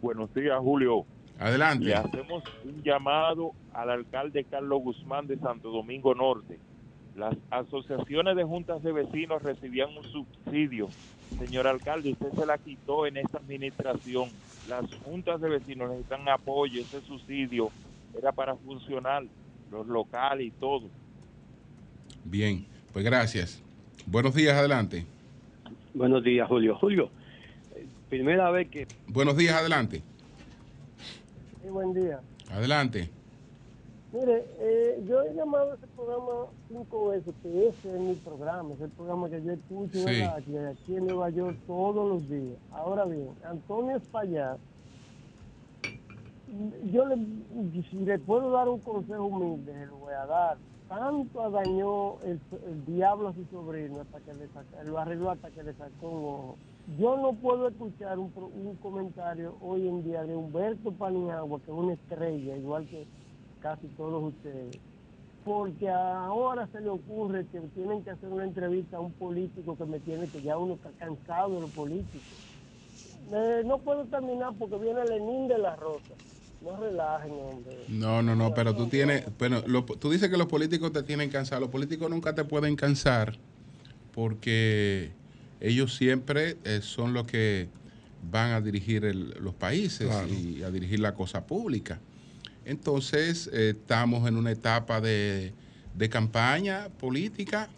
Buenos 0.00 0.32
días, 0.34 0.58
Julio. 0.60 1.06
Adelante. 1.38 1.84
Le 1.84 1.94
hacemos 1.94 2.42
un 2.64 2.82
llamado 2.82 3.52
al 3.74 3.90
alcalde 3.90 4.44
Carlos 4.44 4.82
Guzmán 4.82 5.26
de 5.26 5.36
Santo 5.38 5.70
Domingo 5.70 6.14
Norte. 6.14 6.58
Las 7.14 7.36
asociaciones 7.50 8.36
de 8.36 8.44
juntas 8.44 8.82
de 8.82 8.92
vecinos 8.92 9.42
recibían 9.42 9.90
un 9.96 10.04
subsidio. 10.04 10.88
Señor 11.38 11.66
alcalde, 11.66 12.12
usted 12.12 12.30
se 12.32 12.46
la 12.46 12.58
quitó 12.58 13.06
en 13.06 13.16
esta 13.18 13.38
administración. 13.38 14.28
Las 14.68 14.84
juntas 15.04 15.40
de 15.40 15.48
vecinos 15.48 15.90
necesitan 15.90 16.28
apoyo. 16.28 16.80
Ese 16.80 17.00
subsidio 17.02 17.70
era 18.16 18.32
para 18.32 18.54
funcionar, 18.56 19.24
los 19.70 19.86
locales 19.86 20.46
y 20.46 20.50
todo. 20.52 20.88
Bien, 22.24 22.66
pues 22.92 23.04
gracias. 23.04 23.62
Buenos 24.06 24.34
días, 24.34 24.56
adelante. 24.56 25.04
Buenos 25.94 26.22
días, 26.22 26.46
Julio. 26.48 26.76
Julio, 26.76 27.10
eh, 27.74 27.86
primera 28.08 28.50
vez 28.50 28.68
que... 28.68 28.86
Buenos 29.08 29.36
días, 29.36 29.54
adelante. 29.54 30.02
Sí, 31.66 31.70
buen 31.72 31.92
día. 31.94 32.20
Adelante. 32.52 33.10
Mire, 34.12 34.44
eh, 34.60 35.02
yo 35.04 35.20
he 35.22 35.34
llamado 35.34 35.72
a 35.72 35.74
ese 35.74 35.88
programa 35.88 36.46
cinco 36.68 37.08
veces, 37.08 37.34
que 37.42 37.68
ese 37.68 37.92
es 37.92 38.00
mi 38.00 38.14
programa, 38.14 38.72
es 38.74 38.80
el 38.82 38.90
programa 38.90 39.28
que 39.28 39.42
yo 39.42 39.52
escucho 39.52 39.98
Sí. 40.06 40.22
aquí, 40.22 40.56
aquí 40.56 40.94
en 40.96 41.06
Nueva 41.06 41.28
York 41.30 41.56
todos 41.66 42.08
los 42.08 42.28
días. 42.30 42.56
Ahora 42.70 43.04
bien, 43.04 43.30
Antonio 43.44 43.96
Espaillat, 43.96 44.58
yo 46.92 47.04
le, 47.06 47.16
si 47.90 47.96
le 47.96 48.20
puedo 48.20 48.52
dar 48.52 48.68
un 48.68 48.78
consejo 48.78 49.24
humilde, 49.24 49.86
lo 49.86 49.96
voy 49.96 50.14
a 50.14 50.24
dar. 50.24 50.58
Tanto 50.88 51.50
dañó 51.50 52.20
el, 52.22 52.38
el 52.64 52.86
diablo 52.86 53.30
a 53.30 53.34
su 53.34 53.44
sobrino 53.46 54.02
hasta 54.02 54.20
que 54.20 54.34
le 54.34 54.46
saca, 54.50 54.84
lo 54.84 54.98
arregló 55.00 55.30
hasta 55.32 55.50
que 55.50 55.64
le 55.64 55.74
sacó 55.74 56.08
un 56.10 56.24
ojo. 56.26 56.56
Yo 56.86 57.16
no 57.16 57.34
puedo 57.34 57.68
escuchar 57.68 58.18
un, 58.18 58.32
un 58.36 58.76
comentario 58.76 59.56
hoy 59.60 59.88
en 59.88 60.04
día 60.04 60.22
de 60.22 60.36
Humberto 60.36 60.92
Paniagua, 60.92 61.58
que 61.60 61.70
es 61.70 61.76
una 61.76 61.94
estrella, 61.94 62.56
igual 62.56 62.86
que 62.88 63.06
casi 63.60 63.88
todos 63.96 64.32
ustedes, 64.32 64.80
porque 65.44 65.88
ahora 65.90 66.68
se 66.68 66.80
le 66.80 66.88
ocurre 66.88 67.44
que 67.48 67.60
tienen 67.74 68.04
que 68.04 68.10
hacer 68.10 68.28
una 68.28 68.44
entrevista 68.44 68.98
a 68.98 69.00
un 69.00 69.12
político 69.14 69.76
que 69.76 69.84
me 69.84 69.98
tiene 70.00 70.28
que 70.30 70.40
ya 70.42 70.56
uno 70.56 70.74
está 70.74 70.92
cansado 70.92 71.54
de 71.54 71.60
los 71.62 71.72
políticos. 71.72 72.38
Eh, 73.32 73.62
no 73.64 73.78
puedo 73.80 74.04
terminar 74.06 74.52
porque 74.56 74.78
viene 74.78 75.04
Lenín 75.04 75.48
de 75.48 75.58
la 75.58 75.74
Rosa. 75.74 76.14
No 76.60 76.76
relajen, 76.76 77.32
hombre. 77.32 77.72
No, 77.88 78.22
no, 78.22 78.36
no, 78.36 78.54
pero 78.54 78.74
tú 78.74 78.86
tienes, 78.88 79.26
bueno, 79.38 79.58
lo- 79.66 79.84
tú 79.84 80.10
dices 80.10 80.30
que 80.30 80.36
los 80.36 80.46
políticos 80.46 80.92
te 80.92 81.02
tienen 81.02 81.30
cansado. 81.30 81.60
Los 81.62 81.70
políticos 81.70 82.08
nunca 82.08 82.34
te 82.34 82.44
pueden 82.44 82.76
cansar 82.76 83.38
porque 84.12 85.12
ellos 85.60 85.94
siempre 85.96 86.56
eh, 86.64 86.80
son 86.82 87.12
los 87.12 87.26
que 87.26 87.68
van 88.30 88.52
a 88.52 88.60
dirigir 88.60 89.04
el- 89.04 89.34
los 89.40 89.54
países 89.54 90.08
Claro. 90.08 90.28
y 90.28 90.62
a 90.62 90.70
dirigir 90.70 91.00
la 91.00 91.14
cosa 91.14 91.46
pública. 91.46 92.00
Entonces, 92.64 93.48
eh, 93.52 93.70
estamos 93.78 94.28
en 94.28 94.36
una 94.36 94.50
etapa 94.50 95.00
de, 95.00 95.52
de 95.94 96.08
campaña 96.08 96.88
política. 96.98 97.68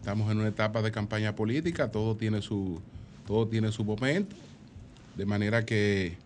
Estamos 0.00 0.30
en 0.30 0.38
una 0.38 0.48
etapa 0.48 0.80
de 0.82 0.92
campaña 0.92 1.34
política, 1.34 1.90
todo 1.90 2.16
tiene 2.16 2.40
su, 2.40 2.80
todo 3.26 3.46
tiene 3.48 3.72
su 3.72 3.84
momento, 3.84 4.36
de 5.16 5.26
manera 5.26 5.64
que 5.66 6.16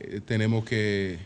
eh, 0.00 0.20
tenemos 0.26 0.64
que 0.64 1.18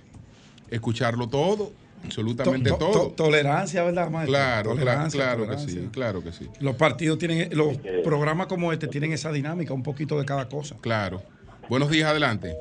escucharlo 0.71 1.29
todo, 1.29 1.73
absolutamente 2.05 2.71
To- 2.71 2.79
to- 2.79 2.87
todo. 2.91 3.09
to- 3.09 3.15
tolerancia, 3.15 3.83
¿verdad, 3.85 4.11
maestro? 4.11 4.33
Claro, 4.33 4.71
cla- 4.73 4.79
Tolerancia, 4.79 5.21
claro 5.21 5.41
que 5.43 5.47
tolerancia. 5.47 5.81
sí, 5.83 5.89
claro 5.93 6.23
que 6.23 6.33
sí. 6.33 6.49
Los 6.61 6.77
partidos 6.77 7.19
tienen, 7.19 7.49
los 7.57 7.77
programas 8.05 8.47
como 8.47 8.73
este 8.73 8.87
tienen 8.89 9.13
esa 9.13 9.31
dinámica, 9.33 9.73
un 9.75 9.83
poquito 9.83 10.19
de 10.19 10.25
cada 10.25 10.49
cosa. 10.49 10.77
Claro. 10.81 11.23
Buenos 11.69 11.91
días, 11.91 12.09
adelante. 12.11 12.57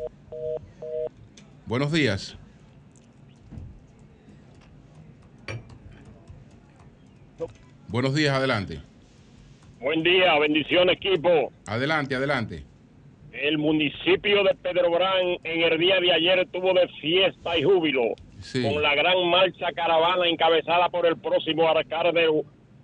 Buenos 1.65 1.91
días. 1.91 2.37
Buenos 7.87 8.13
días, 8.15 8.33
adelante. 8.35 8.81
Buen 9.79 10.03
día, 10.03 10.37
bendición 10.39 10.89
equipo. 10.89 11.51
Adelante, 11.67 12.15
adelante. 12.15 12.63
El 13.31 13.57
municipio 13.59 14.43
de 14.43 14.55
Pedro 14.55 14.89
Brán 14.91 15.37
en 15.43 15.61
el 15.71 15.77
día 15.79 15.99
de 15.99 16.11
ayer 16.11 16.39
estuvo 16.39 16.73
de 16.73 16.87
fiesta 16.99 17.57
y 17.57 17.63
júbilo 17.63 18.15
Sí. 18.39 18.61
con 18.61 18.81
la 18.81 18.93
gran 18.95 19.29
marcha 19.29 19.67
caravana 19.75 20.27
encabezada 20.27 20.89
por 20.89 21.05
el 21.05 21.17
próximo 21.17 21.67
alcalde, 21.67 22.27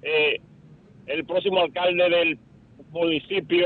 eh, 0.02 0.42
el 1.08 1.26
próximo 1.26 1.62
alcalde 1.62 2.10
del 2.10 2.40
municipio, 2.92 3.66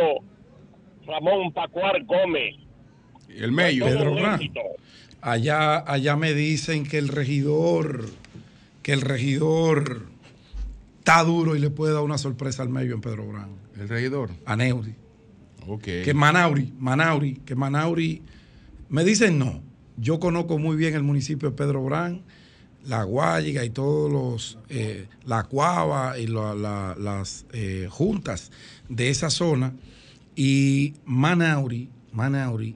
Ramón 1.05 1.51
Pacuar 1.53 2.03
Gómez. 2.03 2.55
El 3.29 3.51
medio. 3.51 3.85
Pedro. 3.85 4.15
Allá, 5.21 5.77
allá 5.79 6.15
me 6.15 6.33
dicen 6.33 6.85
que 6.85 6.97
el 6.97 7.07
regidor, 7.09 8.05
que 8.83 8.93
el 8.93 9.01
regidor 9.01 10.03
está 10.99 11.23
duro 11.23 11.55
y 11.55 11.59
le 11.59 11.69
puede 11.69 11.93
dar 11.93 12.03
una 12.03 12.17
sorpresa 12.17 12.63
al 12.63 12.69
medio 12.69 12.93
en 12.95 13.01
Pedro 13.01 13.25
Brán. 13.27 13.49
El 13.79 13.89
regidor. 13.89 14.29
A 14.45 14.55
Neuri. 14.55 14.95
Que 15.81 16.13
Manauri, 16.13 16.73
Manauri, 16.79 17.35
que 17.45 17.55
Manauri. 17.55 18.21
Me 18.89 19.03
dicen 19.03 19.37
no. 19.37 19.61
Yo 19.97 20.19
conozco 20.19 20.57
muy 20.59 20.75
bien 20.75 20.93
el 20.95 21.03
municipio 21.03 21.49
de 21.49 21.55
Pedro 21.55 21.83
Brán, 21.83 22.21
La 22.85 23.03
Guayiga 23.03 23.65
y 23.65 23.69
todos 23.69 24.11
los, 24.11 24.59
eh, 24.69 25.07
la 25.25 25.43
Cuava 25.43 26.17
y 26.19 26.27
la- 26.27 26.53
la- 26.55 26.95
las 26.97 27.45
eh, 27.51 27.87
juntas 27.89 28.51
de 28.87 29.09
esa 29.09 29.29
zona. 29.29 29.73
Y 30.35 30.93
Manauri, 31.05 31.89
Manauri 32.13 32.75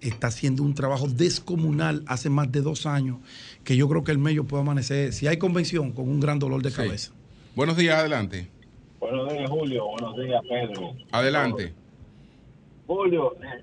está 0.00 0.28
haciendo 0.28 0.62
un 0.62 0.74
trabajo 0.74 1.08
descomunal 1.08 2.02
hace 2.06 2.30
más 2.30 2.50
de 2.50 2.60
dos 2.62 2.86
años 2.86 3.18
que 3.64 3.76
yo 3.76 3.88
creo 3.88 4.04
que 4.04 4.12
el 4.12 4.18
medio 4.18 4.44
puede 4.44 4.62
amanecer, 4.62 5.12
si 5.12 5.26
hay 5.26 5.36
convención, 5.36 5.92
con 5.92 6.08
un 6.08 6.18
gran 6.20 6.38
dolor 6.38 6.62
de 6.62 6.70
Sí. 6.70 6.76
cabeza. 6.76 7.12
Buenos 7.54 7.76
días, 7.76 7.98
adelante. 7.98 8.48
Buenos 9.00 9.30
días, 9.32 9.50
Julio. 9.50 9.84
Buenos 9.88 10.16
días, 10.16 10.40
Pedro. 10.48 10.94
Adelante. 11.10 11.74
Julio, 12.86 13.34
eh, 13.42 13.62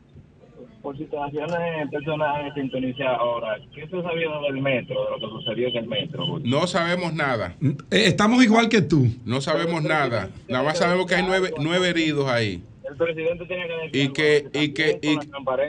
por 0.81 0.97
situaciones 0.97 1.89
personales 1.91 2.53
que 2.53 2.61
sintonicé 2.61 3.03
ahora, 3.03 3.57
¿qué 3.73 3.87
se 3.87 3.97
ha 3.97 4.03
sabido 4.03 4.41
del 4.43 4.61
metro, 4.61 4.95
de 5.05 5.11
lo 5.11 5.19
que 5.19 5.25
sucedió 5.43 5.67
en 5.69 5.75
el 5.77 5.87
metro? 5.87 6.25
Julio? 6.25 6.47
No 6.59 6.67
sabemos 6.67 7.13
nada. 7.13 7.55
Eh, 7.61 7.75
estamos 7.91 8.43
igual 8.43 8.69
que 8.69 8.81
tú. 8.81 9.07
No 9.25 9.41
sabemos 9.41 9.83
nada. 9.83 10.29
Nada 10.47 10.63
más 10.63 10.77
sabemos 10.77 11.05
que 11.05 11.15
hay 11.15 11.23
nueve, 11.25 11.53
nueve 11.59 11.89
heridos 11.89 12.27
ahí. 12.27 12.63
El 12.89 12.95
presidente 12.95 13.45
tiene 13.45 13.67
que 13.67 13.73
decir 13.73 13.95
Y 14.01 14.13
que, 14.13 14.47
y 14.51 14.69
que, 14.69 14.99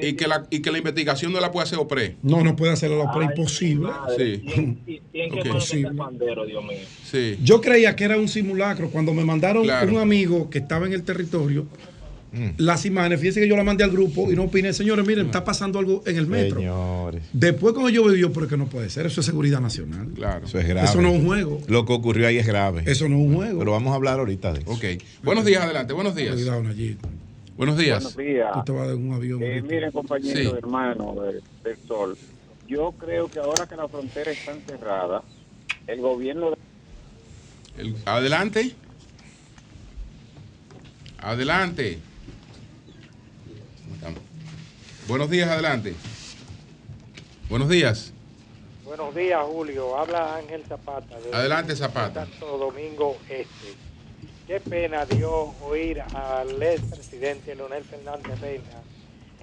y, 0.00 0.12
que 0.14 0.26
la, 0.26 0.46
y 0.48 0.62
que 0.62 0.70
la 0.72 0.78
investigación 0.78 1.32
no 1.34 1.40
la 1.40 1.52
puede 1.52 1.64
hacer 1.64 1.78
OPRE. 1.78 2.16
No, 2.22 2.42
no 2.42 2.56
puede 2.56 2.72
hacerlo, 2.72 2.96
la 3.04 3.10
Ay, 3.12 3.24
imposible. 3.26 3.90
Sí. 4.16 4.42
¿Y 5.12 5.20
en 5.20 5.30
Dios 5.42 5.74
mío? 5.74 6.78
Sí. 7.02 7.36
Yo 7.42 7.60
creía 7.60 7.94
que 7.94 8.04
era 8.04 8.16
un 8.16 8.26
simulacro. 8.28 8.88
Cuando 8.88 9.12
me 9.12 9.22
mandaron 9.24 9.64
Claro. 9.64 9.92
un 9.92 9.98
amigo 9.98 10.48
que 10.48 10.58
estaba 10.58 10.86
en 10.86 10.94
el 10.94 11.02
territorio, 11.04 11.66
las 12.58 12.86
imágenes, 12.86 13.18
fíjense 13.18 13.40
que 13.40 13.48
yo 13.48 13.56
la 13.56 13.64
mandé 13.64 13.82
al 13.82 13.90
grupo 13.90 14.30
y 14.30 14.36
no 14.36 14.44
opiné, 14.44 14.72
señores, 14.72 15.04
miren, 15.06 15.26
está 15.26 15.42
pasando 15.42 15.78
algo 15.80 16.02
en 16.06 16.16
el 16.16 16.26
metro. 16.28 16.58
Señores. 16.60 17.22
Después 17.32 17.72
cuando 17.74 17.90
yo 17.90 18.04
vi, 18.08 18.20
yo, 18.20 18.32
pero 18.32 18.46
es 18.46 18.50
que 18.50 18.56
no 18.56 18.66
puede 18.66 18.88
ser, 18.88 19.06
eso 19.06 19.20
es 19.20 19.26
seguridad 19.26 19.60
nacional. 19.60 20.08
Claro. 20.14 20.46
Eso 20.46 20.58
es 20.60 20.68
grave. 20.68 20.86
Eso 20.88 21.02
no 21.02 21.08
es 21.08 21.18
un 21.20 21.26
juego. 21.26 21.60
Lo 21.66 21.84
que 21.84 21.92
ocurrió 21.92 22.28
ahí 22.28 22.38
es 22.38 22.46
grave. 22.46 22.84
Eso 22.86 23.08
no 23.08 23.16
es 23.16 23.22
un 23.26 23.34
juego. 23.34 23.58
Pero 23.58 23.72
vamos 23.72 23.92
a 23.92 23.96
hablar 23.96 24.20
ahorita 24.20 24.52
de 24.52 24.60
eso. 24.60 24.70
Ok. 24.70 24.84
Buenos 25.24 25.44
días, 25.44 25.62
adelante. 25.64 25.92
Buenos 25.92 26.14
días. 26.14 26.34
Cuidado, 26.34 26.62
Nayib. 26.62 26.98
Buenos 27.56 27.76
días. 27.76 28.02
Buenos 28.14 28.16
días. 28.16 28.48
Tú 28.54 28.64
te 28.64 28.72
vas 28.72 28.88
de 28.88 28.94
un 28.94 29.12
avión. 29.12 29.42
Eh, 29.42 29.60
miren, 29.62 29.90
compañeros, 29.90 30.40
Sí. 30.52 30.56
hermanos 30.56 31.16
de- 31.24 31.68
del 31.68 31.78
Sol, 31.88 32.16
yo 32.68 32.92
creo 32.92 33.28
que 33.28 33.40
ahora 33.40 33.66
que 33.66 33.74
la 33.76 33.88
frontera 33.88 34.30
está 34.30 34.54
cerrada, 34.68 35.22
el 35.88 36.00
gobierno 36.00 36.54
El- 37.76 37.96
adelante. 38.06 38.72
Adelante. 41.18 41.98
Estamos. 43.94 44.20
Buenos 45.10 45.28
días, 45.28 45.50
adelante. 45.50 45.92
Buenos 47.48 47.68
días. 47.68 48.12
Buenos 48.84 49.12
días, 49.12 49.42
Julio. 49.44 49.98
Habla 49.98 50.36
Ángel 50.36 50.62
Zapata. 50.64 51.18
de 51.18 51.34
Adelante, 51.34 51.74
Zapata. 51.74 52.26
Santo 52.26 52.56
Domingo 52.56 53.16
Este. 53.28 53.74
Qué 54.46 54.60
pena 54.60 55.04
dio 55.06 55.52
oír 55.62 56.00
al 56.14 56.62
expresidente 56.62 57.56
Leonel 57.56 57.82
Fernández 57.82 58.40
Reina 58.40 58.82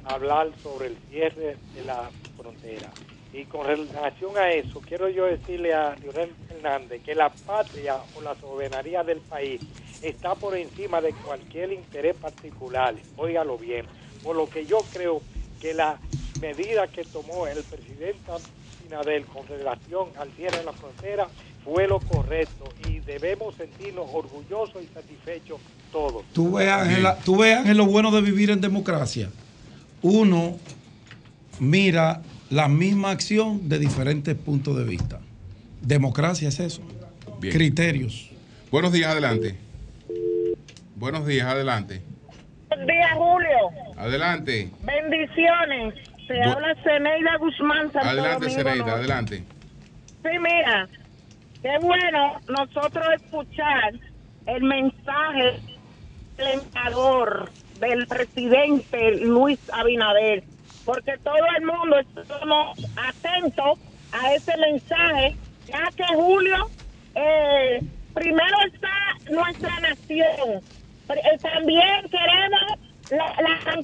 hablar 0.06 0.52
sobre 0.64 0.88
el 0.88 0.98
cierre 1.10 1.58
de 1.76 1.84
la 1.84 2.12
frontera. 2.38 2.90
Y 3.34 3.44
con 3.44 3.68
relación 3.68 4.38
a 4.38 4.50
eso, 4.52 4.80
quiero 4.80 5.10
yo 5.10 5.26
decirle 5.26 5.74
a 5.74 5.98
Leonel 5.98 6.34
Fernández 6.48 7.02
que 7.04 7.14
la 7.14 7.28
patria 7.28 7.98
o 8.16 8.22
la 8.22 8.36
soberanía 8.36 9.04
del 9.04 9.20
país 9.20 9.60
está 10.02 10.34
por 10.34 10.56
encima 10.56 11.02
de 11.02 11.12
cualquier 11.12 11.74
interés 11.74 12.16
particular. 12.16 12.96
Óigalo 13.18 13.58
bien. 13.58 13.86
Por 14.24 14.38
lo 14.38 14.50
que 14.50 14.66
yo 14.66 14.78
creo 14.94 15.22
que 15.62 15.74
la 15.74 16.00
medida 16.42 16.88
que 16.88 17.04
tomó 17.04 17.48
el 17.48 17.64
presidente 17.64 18.32
Abinader 18.88 19.26
con 19.26 19.46
relación 19.48 20.10
al 20.18 20.32
cierre 20.32 20.60
de 20.60 20.64
la 20.64 20.74
frontera 20.74 21.28
fue 21.64 21.88
lo 21.88 22.00
correcto 22.00 22.70
y 22.88 23.00
debemos 23.00 23.56
sentirnos 23.56 24.08
orgullosos 24.14 24.82
y 24.82 24.88
satisfechos 24.94 25.60
todos. 25.92 26.24
Tú 26.34 26.54
ves, 26.54 26.70
Ángela, 26.70 27.18
tú 27.26 27.38
lo 27.42 27.86
bueno 27.86 28.12
de 28.12 28.22
vivir 28.22 28.50
en 28.50 28.62
democracia. 28.62 29.30
Uno 30.02 30.58
mira 31.60 32.22
la 32.50 32.70
misma 32.70 33.12
acción 33.12 33.68
de 33.68 33.80
diferentes 33.80 34.36
puntos 34.36 34.78
de 34.78 34.86
vista. 34.86 35.20
Democracia 35.82 36.48
es 36.48 36.60
eso. 36.60 36.82
Bien. 37.40 37.54
Criterios. 37.54 38.30
Buenos 38.72 38.94
días, 38.94 39.12
adelante. 39.12 39.58
Buenos 40.96 41.28
días, 41.28 41.48
adelante. 41.48 42.02
Buenos 42.70 42.88
días, 42.88 43.12
Julio. 43.16 43.58
Adelante. 43.98 44.70
Bendiciones. 44.82 45.94
Se 46.28 46.34
Bu- 46.34 46.52
habla 46.54 46.76
Zeneida 46.84 47.38
Guzmán, 47.38 47.92
Santo 47.94 48.00
Adelante, 48.10 48.64
Norte. 48.64 48.92
adelante. 48.92 49.38
Sí, 50.24 50.40
mira, 50.40 50.88
qué 51.62 51.78
bueno 51.82 52.40
nosotros 52.50 53.06
escuchar 53.16 53.94
el 54.48 54.64
mensaje 54.64 55.60
alentador 56.38 57.50
del 57.80 58.06
presidente 58.08 59.12
Luis 59.22 59.60
Abinader, 59.72 60.44
porque 60.84 61.18
todo 61.24 61.36
el 61.58 61.66
mundo 61.66 62.00
estamos 62.00 62.78
atentos 62.98 63.80
a 64.12 64.34
ese 64.34 64.58
mensaje, 64.58 65.36
ya 65.68 65.84
que 65.96 66.04
Julio, 66.14 66.70
eh, 67.16 67.82
primero 68.14 68.58
está 68.74 69.32
nuestra 69.32 69.80
nación, 69.80 70.62
también 71.42 72.10
queremos 72.10 72.80
la, 73.12 73.36
la 73.42 73.76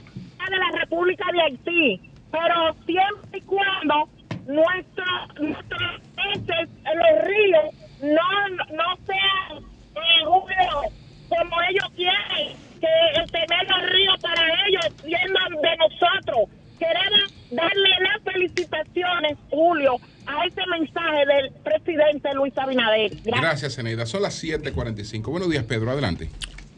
de 0.50 0.58
la 0.58 0.80
República 0.80 1.26
de 1.32 1.42
Haití, 1.42 2.02
pero 2.32 2.76
siempre 2.86 3.40
y 3.40 3.42
cuando 3.42 4.10
nuestro- 4.46 5.28
nuestros 5.40 6.02
peces 6.16 6.70
los 6.86 7.26
ríos 7.26 7.64
no, 8.02 8.50
no 8.76 8.98
sean 9.08 9.64
eh, 9.96 10.92
como 11.30 11.62
ellos 11.70 11.86
quieren, 11.96 12.58
que 12.82 12.88
el 13.22 13.32
tener 13.32 13.70
los 13.70 13.90
ríos 13.92 14.18
para 14.22 14.44
ellos 14.68 14.86
siendo 15.04 15.40
de 15.62 15.78
nosotros. 15.78 16.50
Queremos 16.78 17.34
darle 17.52 17.90
las 18.02 18.22
felicitaciones, 18.24 19.38
Julio, 19.50 19.96
a 20.26 20.46
ese 20.46 20.62
mensaje 20.68 21.26
del 21.26 21.52
presidente 21.64 22.34
Luis 22.34 22.58
Abinader. 22.58 23.10
Gracias. 23.24 23.42
Gracias, 23.42 23.76
Zeneida. 23.78 24.06
Son 24.06 24.22
las 24.22 24.44
7:45. 24.44 25.32
Buenos 25.32 25.50
días, 25.50 25.64
Pedro, 25.64 25.92
adelante. 25.92 26.30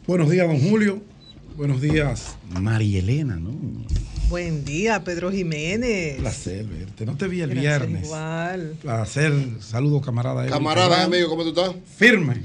Buenos 0.06 0.30
días, 0.30 0.46
don 0.46 0.60
Julio. 0.60 1.02
Buenos 1.56 1.80
días, 1.80 2.36
María 2.60 2.98
Elena, 2.98 3.36
¿no? 3.36 3.50
Buen 4.28 4.64
día, 4.64 5.02
Pedro 5.04 5.30
Jiménez. 5.32 6.18
Placer 6.18 6.66
verte. 6.66 7.06
No 7.06 7.16
te 7.16 7.28
vi 7.28 7.40
el 7.40 7.50
Gracias, 7.50 7.78
viernes. 7.80 8.04
Igual. 8.06 8.76
Placer. 8.82 9.32
Saludos, 9.60 10.04
camarada. 10.04 10.46
Camarada, 10.46 11.04
amigo, 11.04 11.28
¿cómo 11.28 11.42
tú 11.44 11.48
estás? 11.50 11.74
Firme. 11.96 12.42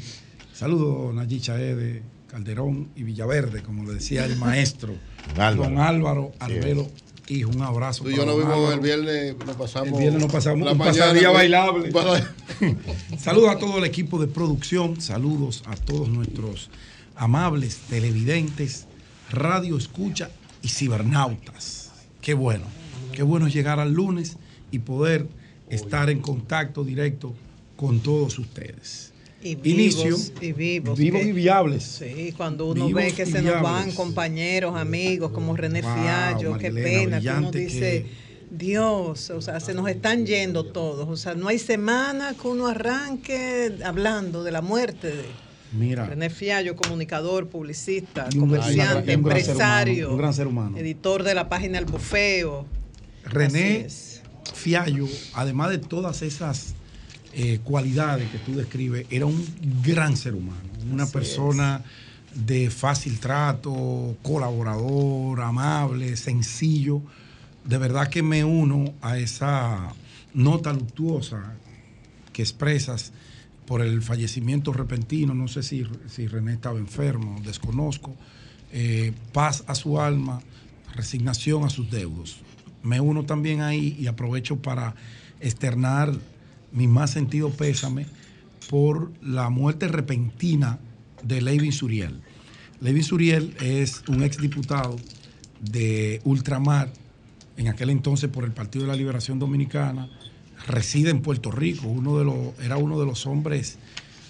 Saludos, 0.54 1.14
Nayicha 1.14 1.60
Ede, 1.60 2.04
Calderón 2.28 2.90
y 2.96 3.04
Villaverde, 3.04 3.64
como 3.64 3.84
le 3.84 3.94
decía 3.96 4.26
el 4.26 4.38
maestro. 4.38 4.94
Álvaro. 5.38 5.64
Don 5.70 5.80
Álvaro 5.80 6.32
Sí. 6.34 6.38
Albelo. 6.40 6.88
Hijo, 7.28 7.50
un 7.52 7.62
abrazo. 7.62 8.04
Tú 8.04 8.10
y 8.12 8.16
yo 8.16 8.26
nos 8.26 8.38
don 8.38 8.48
vimos 8.50 8.74
el 8.74 8.80
viernes, 8.80 9.36
nos 9.46 9.56
pasamos. 9.56 9.94
El 9.94 10.00
viernes 10.00 10.22
nos 10.22 10.32
pasamos 10.32 10.66
la 10.66 10.72
un 10.74 10.78
mañana, 10.78 10.98
pasadía 11.00 11.30
pues, 11.30 11.34
bailable. 11.34 11.92
para- 11.92 12.34
Saludos 13.20 13.50
a 13.52 13.58
todo 13.60 13.78
el 13.78 13.86
equipo 13.86 14.20
de 14.20 14.28
producción, 14.28 15.00
saludos 15.02 15.64
a 15.66 15.76
todos 15.76 16.10
nuestros 16.10 16.70
amables 17.22 17.78
televidentes, 17.88 18.88
radio 19.30 19.78
escucha 19.78 20.32
y 20.64 20.70
cibernautas. 20.70 21.92
Qué 22.20 22.34
bueno, 22.34 22.66
qué 23.14 23.22
bueno 23.22 23.48
llegar 23.48 23.80
al 23.80 23.94
lunes 23.94 24.38
y 24.72 24.80
poder 24.80 25.28
estar 25.70 26.10
en 26.10 26.20
contacto 26.20 26.84
directo 26.84 27.36
con 27.76 28.00
todos 28.00 28.40
ustedes. 28.40 29.14
Y 29.44 29.52
Inicio. 29.70 30.06
vivos, 30.06 30.34
y 30.42 30.52
vivos. 30.52 30.98
Vivos 30.98 31.22
que- 31.22 31.28
y 31.28 31.32
viables. 31.32 31.84
Sí, 31.84 32.34
cuando 32.36 32.66
uno 32.66 32.88
Vivos 32.88 33.04
ve 33.04 33.12
que 33.14 33.28
se 33.28 33.44
nos 33.44 33.62
van 33.62 33.92
compañeros, 33.92 34.76
amigos 34.76 35.32
como 35.32 35.56
René 35.56 35.84
Wow, 35.84 35.94
Fiallo, 35.94 36.58
qué 36.58 36.72
pena, 36.72 37.22
que 37.22 37.30
uno 37.30 37.52
dice, 37.52 38.08
Dios, 38.50 39.30
o 39.30 39.42
sea, 39.44 39.60
se 39.60 39.76
nos 39.76 39.88
están 39.88 40.26
yendo 40.26 40.66
todos. 40.66 41.08
O 41.08 41.18
sea, 41.18 41.36
no 41.36 41.50
hay 41.50 41.60
semana 41.60 42.34
que 42.40 42.48
uno 42.48 42.66
arranque 42.68 43.78
hablando 43.86 44.44
de 44.44 44.52
la 44.52 44.62
muerte 44.64 45.08
de 45.08 45.26
Mira, 45.72 46.06
René 46.06 46.30
Fiallo, 46.30 46.76
comunicador, 46.76 47.48
publicista, 47.48 48.28
un 48.34 48.42
comerciante, 48.42 49.16
un 49.16 49.24
gran 49.24 49.42
ser 49.42 49.46
empresario, 49.46 49.94
humano, 49.94 50.12
un 50.14 50.18
gran 50.18 50.34
ser 50.34 50.48
humano. 50.48 50.78
editor 50.78 51.24
de 51.24 51.34
la 51.34 51.48
página 51.48 51.80
El 51.80 51.86
Bufeo. 51.86 52.66
René 53.24 53.88
Fiallo, 54.54 55.08
además 55.34 55.70
de 55.70 55.78
todas 55.78 56.22
esas 56.24 56.76
eh, 57.34 57.60
cualidades 57.64 58.30
que 58.30 58.38
tú 58.40 58.56
describes, 58.56 59.06
era 59.10 59.26
un 59.26 59.46
gran 59.84 60.18
ser 60.18 60.36
humano, 60.36 60.60
una 60.92 61.04
Así 61.04 61.14
persona 61.14 61.84
de 62.34 62.70
fácil 62.70 63.20
trato, 63.20 64.18
colaborador, 64.22 65.42
amable, 65.42 66.18
sencillo. 66.18 67.02
De 67.64 67.78
verdad 67.78 68.10
que 68.10 68.24
me 68.24 68.44
uno 68.44 68.94
a 69.02 69.18
esa 69.18 69.94
nota 70.34 70.74
luctuosa 70.74 71.56
que 72.34 72.42
expresas 72.42 73.12
por 73.72 73.82
el 73.82 74.02
fallecimiento 74.02 74.74
repentino, 74.74 75.34
no 75.34 75.48
sé 75.48 75.64
si, 75.64 75.86
si 76.06 76.28
René 76.28 76.52
estaba 76.52 76.78
enfermo, 76.78 77.40
desconozco, 77.42 78.14
eh, 78.74 79.14
paz 79.32 79.64
a 79.66 79.76
su 79.76 80.02
alma, 80.02 80.42
resignación 80.94 81.64
a 81.64 81.70
sus 81.70 81.90
deudos. 81.90 82.42
Me 82.84 83.00
uno 83.00 83.24
también 83.24 83.62
ahí 83.62 83.96
y 83.98 84.08
aprovecho 84.08 84.58
para 84.58 84.94
externar 85.40 86.12
mi 86.74 86.88
más 86.88 87.12
sentido 87.12 87.50
pésame 87.50 88.08
por 88.70 89.14
la 89.24 89.50
muerte 89.50 89.88
repentina 89.88 90.78
de 91.24 91.40
Levin 91.40 91.72
Suriel. 91.72 92.20
Levin 92.82 93.06
Suriel 93.06 93.56
es 93.62 94.04
un 94.10 94.22
exdiputado 94.22 94.98
de 95.62 96.20
Ultramar, 96.26 96.92
en 97.56 97.70
aquel 97.70 97.90
entonces 97.90 98.30
por 98.30 98.44
el 98.44 98.52
Partido 98.52 98.84
de 98.84 98.92
la 98.92 98.98
Liberación 98.98 99.40
Dominicana, 99.40 100.10
reside 100.68 101.10
en 101.10 101.22
Puerto 101.22 101.52
Rico, 101.52 101.88
uno 101.88 102.18
de 102.18 102.26
los, 102.26 102.38
era 102.64 102.78
uno 102.78 103.00
de 103.00 103.06
los 103.06 103.26
hombres 103.26 103.78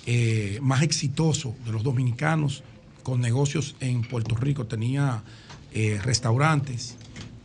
eh, 0.05 0.59
más 0.61 0.81
exitosos 0.81 1.53
de 1.65 1.71
los 1.71 1.83
dominicanos 1.83 2.63
con 3.03 3.21
negocios 3.21 3.75
en 3.79 4.01
Puerto 4.01 4.35
Rico, 4.35 4.65
tenía 4.65 5.23
eh, 5.73 5.99
restaurantes 6.03 6.95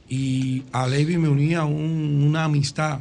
y 0.09 0.63
a 0.73 0.87
Levi 0.87 1.17
me 1.19 1.29
unía 1.29 1.65
un- 1.65 2.25
una 2.27 2.45
amistad 2.45 3.01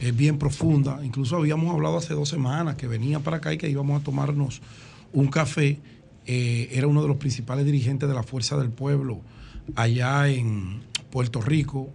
eh, 0.00 0.12
bien 0.12 0.38
profunda, 0.38 1.00
incluso 1.04 1.36
habíamos 1.36 1.72
hablado 1.72 1.96
hace 1.98 2.14
dos 2.14 2.28
semanas 2.28 2.74
que 2.76 2.86
venía 2.88 3.20
para 3.20 3.36
acá 3.38 3.52
y 3.52 3.58
que 3.58 3.68
íbamos 3.70 4.00
a 4.00 4.04
tomarnos 4.04 4.60
un 5.12 5.28
café, 5.28 5.78
era 6.26 6.86
uno 6.86 7.02
de 7.02 7.08
los 7.08 7.18
principales 7.18 7.64
dirigentes 7.66 8.08
de 8.08 8.14
la 8.14 8.22
Fuerza 8.22 8.56
del 8.56 8.70
Pueblo 8.70 9.20
allá 9.76 10.26
en 10.28 10.80
Puerto 11.10 11.40
Rico. 11.42 11.90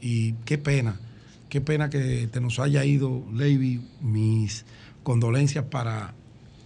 Y 0.00 0.34
qué 0.44 0.58
pena, 0.58 1.00
qué 1.48 1.60
pena 1.60 1.90
que 1.90 2.28
te 2.30 2.40
nos 2.40 2.58
haya 2.58 2.84
ido, 2.84 3.24
Levi. 3.32 3.80
Mis 4.00 4.64
condolencias 5.02 5.64
para 5.66 6.14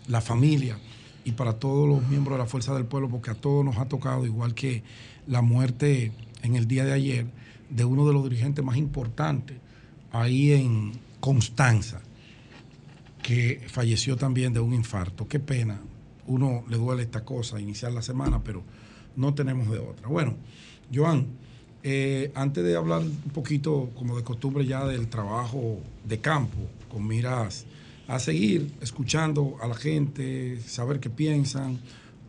la 0.07 0.21
familia 0.21 0.79
y 1.25 1.33
para 1.33 1.55
todos 1.55 1.89
los 1.89 2.09
miembros 2.09 2.39
de 2.39 2.45
la 2.45 2.49
Fuerza 2.49 2.75
del 2.75 2.87
Pueblo, 2.87 3.09
porque 3.11 3.31
a 3.31 3.35
todos 3.35 3.65
nos 3.65 3.77
ha 3.77 3.87
tocado, 3.87 4.25
igual 4.25 4.55
que 4.55 4.83
la 5.27 5.43
muerte 5.43 6.13
en 6.43 6.57
el 6.57 6.67
día 6.67 6.85
de 6.85 6.93
ayer 6.93 7.27
de 7.69 7.85
uno 7.85 8.07
de 8.07 8.15
los 8.15 8.25
dirigentes 8.25 8.65
más 8.65 8.77
importantes 8.77 9.59
ahí 10.11 10.53
en 10.53 10.93
Constanza, 11.21 12.01
que 13.23 13.63
falleció 13.69 14.17
también 14.17 14.53
de 14.53 14.61
un 14.61 14.73
infarto. 14.73 15.29
Qué 15.29 15.39
pena. 15.39 15.81
Uno 16.27 16.65
le 16.69 16.77
duele 16.77 17.03
esta 17.03 17.25
cosa, 17.25 17.61
iniciar 17.61 17.93
la 17.93 18.03
semana, 18.03 18.43
pero 18.43 18.63
no 19.17 19.35
tenemos 19.35 19.71
de 19.71 19.79
otra. 19.79 20.09
Bueno, 20.09 20.37
Joan, 20.95 21.27
eh, 21.83 22.33
antes 22.35 22.65
de 22.65 22.77
hablar 22.77 23.03
un 23.03 23.33
poquito, 23.33 23.91
como 23.97 24.17
de 24.17 24.25
costumbre 24.25 24.67
ya, 24.67 24.85
del 24.85 25.09
trabajo 25.09 25.79
de 26.05 26.19
campo, 26.19 26.59
con 26.91 27.07
miras 27.07 27.67
a 28.09 28.19
seguir 28.19 28.73
escuchando 28.81 29.57
a 29.61 29.69
la 29.69 29.75
gente, 29.75 30.61
saber 30.67 30.99
qué 30.99 31.11
piensan, 31.11 31.79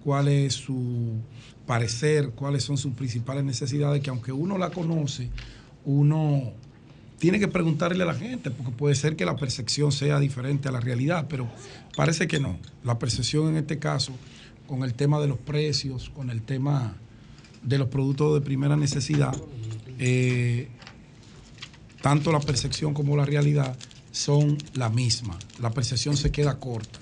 cuál 0.03 0.27
es 0.27 0.53
su 0.53 1.13
parecer, 1.65 2.31
cuáles 2.31 2.63
son 2.63 2.77
sus 2.77 2.93
principales 2.93 3.43
necesidades, 3.43 4.01
que 4.01 4.09
aunque 4.09 4.31
uno 4.31 4.57
la 4.57 4.71
conoce, 4.71 5.29
uno 5.85 6.51
tiene 7.17 7.39
que 7.39 7.47
preguntarle 7.47 8.03
a 8.03 8.07
la 8.07 8.13
gente, 8.13 8.51
porque 8.51 8.71
puede 8.71 8.95
ser 8.95 9.15
que 9.15 9.25
la 9.25 9.35
percepción 9.35 9.91
sea 9.91 10.19
diferente 10.19 10.67
a 10.67 10.71
la 10.71 10.79
realidad, 10.79 11.27
pero 11.29 11.47
parece 11.95 12.27
que 12.27 12.39
no. 12.39 12.57
La 12.83 12.99
percepción 12.99 13.49
en 13.49 13.57
este 13.57 13.79
caso, 13.79 14.13
con 14.67 14.83
el 14.83 14.93
tema 14.93 15.19
de 15.19 15.27
los 15.27 15.37
precios, 15.37 16.09
con 16.09 16.29
el 16.29 16.41
tema 16.41 16.95
de 17.64 17.78
los 17.78 17.88
productos 17.88 18.34
de 18.34 18.41
primera 18.41 18.76
necesidad, 18.76 19.36
eh, 19.97 20.70
tanto 22.01 22.32
la 22.32 22.39
percepción 22.39 22.93
como 22.93 23.18
la 23.18 23.26
realidad 23.26 23.78
son 24.12 24.57
la 24.74 24.89
misma. 24.89 25.38
La 25.60 25.72
percepción 25.72 26.18
se 26.18 26.32
queda 26.32 26.60
corta. 26.60 26.99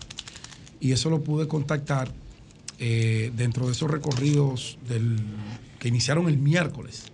Y 0.79 0.91
eso 0.91 1.09
lo 1.09 1.23
pude 1.23 1.47
contactar 1.47 2.11
eh, 2.79 3.31
dentro 3.35 3.65
de 3.65 3.71
esos 3.71 3.89
recorridos 3.89 4.77
del, 4.87 5.17
que 5.79 5.87
iniciaron 5.87 6.27
el 6.27 6.37
miércoles. 6.37 7.05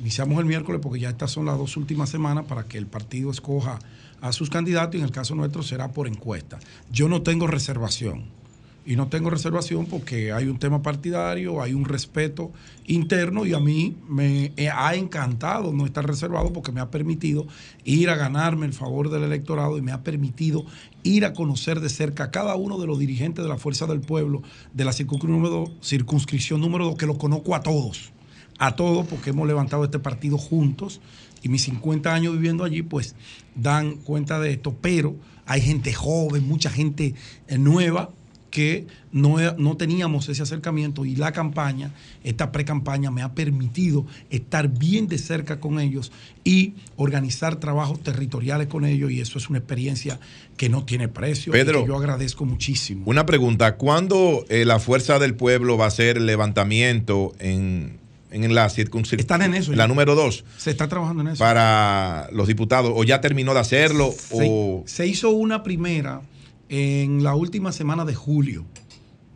Iniciamos 0.00 0.38
el 0.38 0.44
miércoles 0.44 0.80
porque 0.82 1.00
ya 1.00 1.10
estas 1.10 1.30
son 1.30 1.46
las 1.46 1.56
dos 1.58 1.76
últimas 1.76 2.10
semanas 2.10 2.44
para 2.46 2.64
que 2.64 2.78
el 2.78 2.86
partido 2.86 3.30
escoja 3.30 3.78
a 4.20 4.32
sus 4.32 4.50
candidatos 4.50 4.96
y 4.96 4.98
en 4.98 5.04
el 5.04 5.10
caso 5.10 5.34
nuestro 5.34 5.62
será 5.62 5.92
por 5.92 6.08
encuesta. 6.08 6.58
Yo 6.90 7.08
no 7.08 7.22
tengo 7.22 7.46
reservación 7.46 8.24
y 8.86 8.94
no 8.94 9.08
tengo 9.08 9.30
reservación 9.30 9.86
porque 9.86 10.32
hay 10.32 10.46
un 10.46 10.58
tema 10.58 10.80
partidario, 10.80 11.60
hay 11.60 11.74
un 11.74 11.84
respeto 11.84 12.52
interno 12.86 13.44
y 13.44 13.52
a 13.52 13.58
mí 13.58 13.96
me 14.08 14.52
ha 14.72 14.94
encantado 14.94 15.72
no 15.72 15.84
estar 15.84 16.06
reservado 16.06 16.52
porque 16.52 16.70
me 16.70 16.80
ha 16.80 16.88
permitido 16.88 17.48
ir 17.84 18.08
a 18.10 18.14
ganarme 18.14 18.64
el 18.64 18.72
favor 18.72 19.10
del 19.10 19.24
electorado 19.24 19.76
y 19.76 19.82
me 19.82 19.90
ha 19.90 20.04
permitido 20.04 20.64
ir 21.02 21.24
a 21.24 21.32
conocer 21.32 21.80
de 21.80 21.88
cerca 21.88 22.24
a 22.24 22.30
cada 22.30 22.54
uno 22.54 22.78
de 22.78 22.86
los 22.86 23.00
dirigentes 23.00 23.44
de 23.44 23.48
la 23.48 23.58
Fuerza 23.58 23.86
del 23.86 24.00
Pueblo 24.00 24.42
de 24.72 24.84
la 24.84 24.92
circunscripción 24.92 26.60
número 26.60 26.84
2, 26.84 26.96
que 26.96 27.06
lo 27.06 27.18
conozco 27.18 27.56
a 27.56 27.62
todos, 27.62 28.12
a 28.58 28.76
todos 28.76 29.04
porque 29.06 29.30
hemos 29.30 29.48
levantado 29.48 29.82
este 29.82 29.98
partido 29.98 30.38
juntos 30.38 31.00
y 31.42 31.48
mis 31.48 31.62
50 31.62 32.14
años 32.14 32.34
viviendo 32.34 32.62
allí 32.62 32.82
pues 32.82 33.16
dan 33.56 33.96
cuenta 33.96 34.38
de 34.38 34.52
esto, 34.52 34.76
pero 34.80 35.16
hay 35.44 35.60
gente 35.60 35.92
joven, 35.92 36.46
mucha 36.46 36.70
gente 36.70 37.14
eh, 37.48 37.58
nueva 37.58 38.10
que 38.56 38.86
no, 39.12 39.36
no, 39.58 39.76
teníamos 39.76 40.30
ese 40.30 40.42
acercamiento 40.42 41.04
y 41.04 41.14
la 41.14 41.30
campaña, 41.30 41.90
esta 42.24 42.52
pre-campaña 42.52 43.10
me 43.10 43.20
ha 43.20 43.34
permitido 43.34 44.06
estar 44.30 44.68
bien 44.68 45.08
de 45.08 45.18
cerca 45.18 45.60
con 45.60 45.78
ellos 45.78 46.10
y 46.42 46.72
organizar 46.96 47.56
trabajos 47.56 48.02
territoriales 48.02 48.68
con 48.68 48.86
ellos 48.86 49.10
y 49.10 49.20
eso 49.20 49.36
es 49.36 49.50
una 49.50 49.58
experiencia 49.58 50.18
que 50.56 50.70
no 50.70 50.86
tiene 50.86 51.06
precio 51.06 51.52
Pedro, 51.52 51.80
y 51.80 51.82
que 51.82 51.88
yo 51.88 51.98
agradezco 51.98 52.46
muchísimo. 52.46 53.02
Una 53.04 53.26
pregunta, 53.26 53.76
¿cuándo 53.76 54.46
eh, 54.48 54.64
la 54.64 54.78
Fuerza 54.78 55.18
del 55.18 55.34
Pueblo 55.34 55.76
va 55.76 55.84
a 55.84 55.88
hacer 55.88 56.16
el 56.16 56.24
levantamiento 56.24 57.34
en, 57.38 57.98
en 58.30 58.54
la 58.54 58.70
circunscripción? 58.70 59.20
Están 59.20 59.42
en 59.42 59.52
eso. 59.52 59.74
La 59.74 59.86
número 59.86 60.14
dos. 60.14 60.46
Se 60.56 60.70
está 60.70 60.88
trabajando 60.88 61.20
en 61.20 61.28
eso. 61.28 61.44
Para 61.44 62.30
los 62.32 62.48
diputados, 62.48 62.90
o 62.94 63.04
ya 63.04 63.20
terminó 63.20 63.52
de 63.52 63.60
hacerlo, 63.60 64.14
se, 64.16 64.48
o... 64.50 64.82
se 64.86 65.06
hizo 65.06 65.28
una 65.28 65.62
primera 65.62 66.22
en 66.68 67.22
la 67.22 67.34
última 67.34 67.72
semana 67.72 68.04
de 68.04 68.14
julio. 68.14 68.64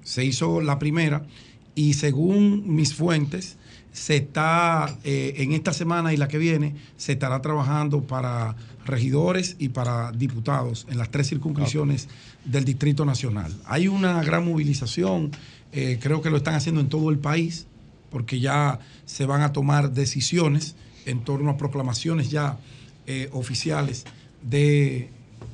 Se 0.02 0.24
hizo 0.24 0.60
la 0.60 0.78
primera 0.78 1.26
y 1.74 1.94
según 1.94 2.74
mis 2.74 2.94
fuentes, 2.94 3.56
se 3.92 4.16
está 4.16 4.96
eh, 5.04 5.34
en 5.38 5.52
esta 5.52 5.72
semana 5.72 6.12
y 6.12 6.16
la 6.16 6.28
que 6.28 6.38
viene, 6.38 6.74
se 6.96 7.12
estará 7.12 7.42
trabajando 7.42 8.02
para 8.02 8.56
regidores 8.84 9.56
y 9.58 9.70
para 9.70 10.12
diputados 10.12 10.86
en 10.90 10.98
las 10.98 11.10
tres 11.10 11.28
circunscripciones 11.28 12.08
del 12.44 12.64
Distrito 12.64 13.04
Nacional. 13.04 13.52
Hay 13.66 13.88
una 13.88 14.22
gran 14.22 14.44
movilización, 14.44 15.30
eh, 15.72 15.98
creo 16.00 16.22
que 16.22 16.30
lo 16.30 16.36
están 16.36 16.54
haciendo 16.54 16.80
en 16.80 16.88
todo 16.88 17.10
el 17.10 17.18
país, 17.18 17.66
porque 18.10 18.40
ya 18.40 18.80
se 19.04 19.26
van 19.26 19.42
a 19.42 19.52
tomar 19.52 19.92
decisiones 19.92 20.76
en 21.06 21.24
torno 21.24 21.50
a 21.50 21.56
proclamaciones 21.56 22.30
ya 22.30 22.58
eh, 23.06 23.28
oficiales 23.32 24.04
de 24.42 25.10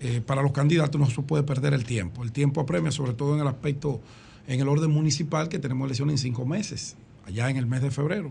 eh, 0.09 0.21
para 0.21 0.41
los 0.41 0.53
candidatos 0.53 1.01
no 1.01 1.11
se 1.11 1.21
puede 1.23 1.43
perder 1.43 1.75
el 1.75 1.85
tiempo. 1.85 2.23
El 2.23 2.31
tiempo 2.31 2.61
apremia, 2.61 2.93
sobre 2.93 3.13
todo 3.13 3.35
en 3.35 3.41
el 3.41 3.49
aspecto, 3.49 4.01
en 4.47 4.61
el 4.61 4.69
orden 4.69 4.89
municipal, 4.89 5.49
que 5.49 5.59
tenemos 5.59 5.85
elecciones 5.87 6.13
en 6.13 6.19
cinco 6.19 6.47
meses, 6.47 6.95
allá 7.27 7.51
en 7.51 7.57
el 7.57 7.67
mes 7.67 7.83
de 7.83 7.91
febrero. 7.91 8.31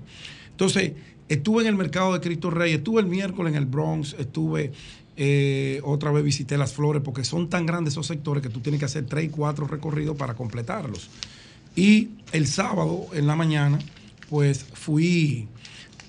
Entonces, 0.51 0.93
estuve 1.27 1.63
en 1.63 1.67
el 1.67 1.75
mercado 1.75 2.13
de 2.13 2.21
Cristo 2.21 2.49
Rey, 2.49 2.71
estuve 2.71 3.01
el 3.01 3.07
miércoles 3.07 3.51
en 3.51 3.57
el 3.57 3.65
Bronx, 3.65 4.15
estuve 4.17 4.71
eh, 5.17 5.81
otra 5.83 6.11
vez 6.11 6.23
visité 6.23 6.57
las 6.57 6.71
flores, 6.71 7.01
porque 7.03 7.25
son 7.25 7.49
tan 7.49 7.65
grandes 7.65 7.95
esos 7.95 8.07
sectores 8.07 8.41
que 8.41 8.47
tú 8.47 8.61
tienes 8.61 8.79
que 8.79 8.85
hacer 8.85 9.05
tres 9.05 9.29
cuatro 9.29 9.67
recorridos 9.67 10.15
para 10.15 10.33
completarlos. 10.33 11.09
Y 11.75 12.11
el 12.31 12.47
sábado 12.47 13.07
en 13.11 13.27
la 13.27 13.35
mañana, 13.35 13.79
pues 14.29 14.63
fui 14.63 15.49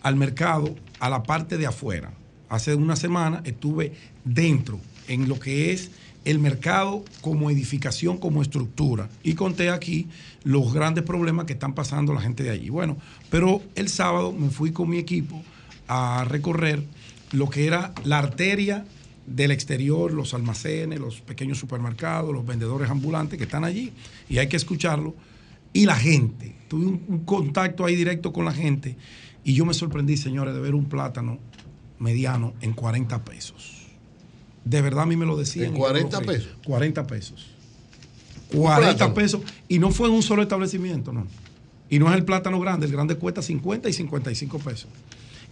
al 0.02 0.14
mercado, 0.14 0.76
a 1.00 1.10
la 1.10 1.24
parte 1.24 1.58
de 1.58 1.66
afuera. 1.66 2.12
Hace 2.48 2.76
una 2.76 2.94
semana 2.94 3.42
estuve 3.44 3.94
dentro 4.24 4.78
en 5.08 5.28
lo 5.28 5.38
que 5.38 5.72
es 5.72 5.90
el 6.26 6.40
mercado 6.40 7.04
como 7.20 7.50
edificación, 7.50 8.18
como 8.18 8.42
estructura. 8.42 9.08
Y 9.22 9.34
conté 9.34 9.70
aquí 9.70 10.08
los 10.42 10.74
grandes 10.74 11.04
problemas 11.04 11.46
que 11.46 11.52
están 11.52 11.72
pasando 11.72 12.12
la 12.12 12.20
gente 12.20 12.42
de 12.42 12.50
allí. 12.50 12.68
Bueno, 12.68 12.96
pero 13.30 13.62
el 13.76 13.88
sábado 13.88 14.32
me 14.32 14.50
fui 14.50 14.72
con 14.72 14.90
mi 14.90 14.98
equipo 14.98 15.40
a 15.86 16.24
recorrer 16.28 16.82
lo 17.30 17.48
que 17.48 17.66
era 17.66 17.94
la 18.04 18.18
arteria 18.18 18.84
del 19.24 19.52
exterior, 19.52 20.12
los 20.12 20.34
almacenes, 20.34 20.98
los 20.98 21.20
pequeños 21.20 21.58
supermercados, 21.58 22.32
los 22.32 22.44
vendedores 22.44 22.90
ambulantes 22.90 23.38
que 23.38 23.44
están 23.44 23.62
allí. 23.62 23.92
Y 24.28 24.38
hay 24.38 24.48
que 24.48 24.56
escucharlo. 24.56 25.14
Y 25.72 25.86
la 25.86 25.94
gente. 25.94 26.56
Tuve 26.66 26.86
un, 26.86 27.04
un 27.06 27.18
contacto 27.24 27.84
ahí 27.84 27.94
directo 27.94 28.32
con 28.32 28.44
la 28.44 28.52
gente. 28.52 28.96
Y 29.44 29.54
yo 29.54 29.64
me 29.64 29.74
sorprendí, 29.74 30.16
señores, 30.16 30.54
de 30.54 30.60
ver 30.60 30.74
un 30.74 30.86
plátano 30.86 31.38
mediano 32.00 32.54
en 32.60 32.72
40 32.72 33.24
pesos. 33.24 33.75
De 34.66 34.82
verdad 34.82 35.04
a 35.04 35.06
mí 35.06 35.16
me 35.16 35.26
lo 35.26 35.36
decían. 35.36 35.68
¿En 35.68 35.74
40 35.74 36.20
pesos? 36.22 36.48
40 36.64 37.06
pesos. 37.06 37.46
40 38.52 39.14
pesos. 39.14 39.40
Y 39.68 39.78
no 39.78 39.92
fue 39.92 40.08
en 40.08 40.14
un 40.14 40.24
solo 40.24 40.42
establecimiento, 40.42 41.12
no. 41.12 41.28
Y 41.88 42.00
no 42.00 42.10
es 42.10 42.16
el 42.16 42.24
plátano 42.24 42.58
grande. 42.58 42.86
El 42.86 42.92
grande 42.92 43.14
cuesta 43.14 43.42
50 43.42 43.88
y 43.88 43.92
55 43.92 44.58
pesos. 44.58 44.88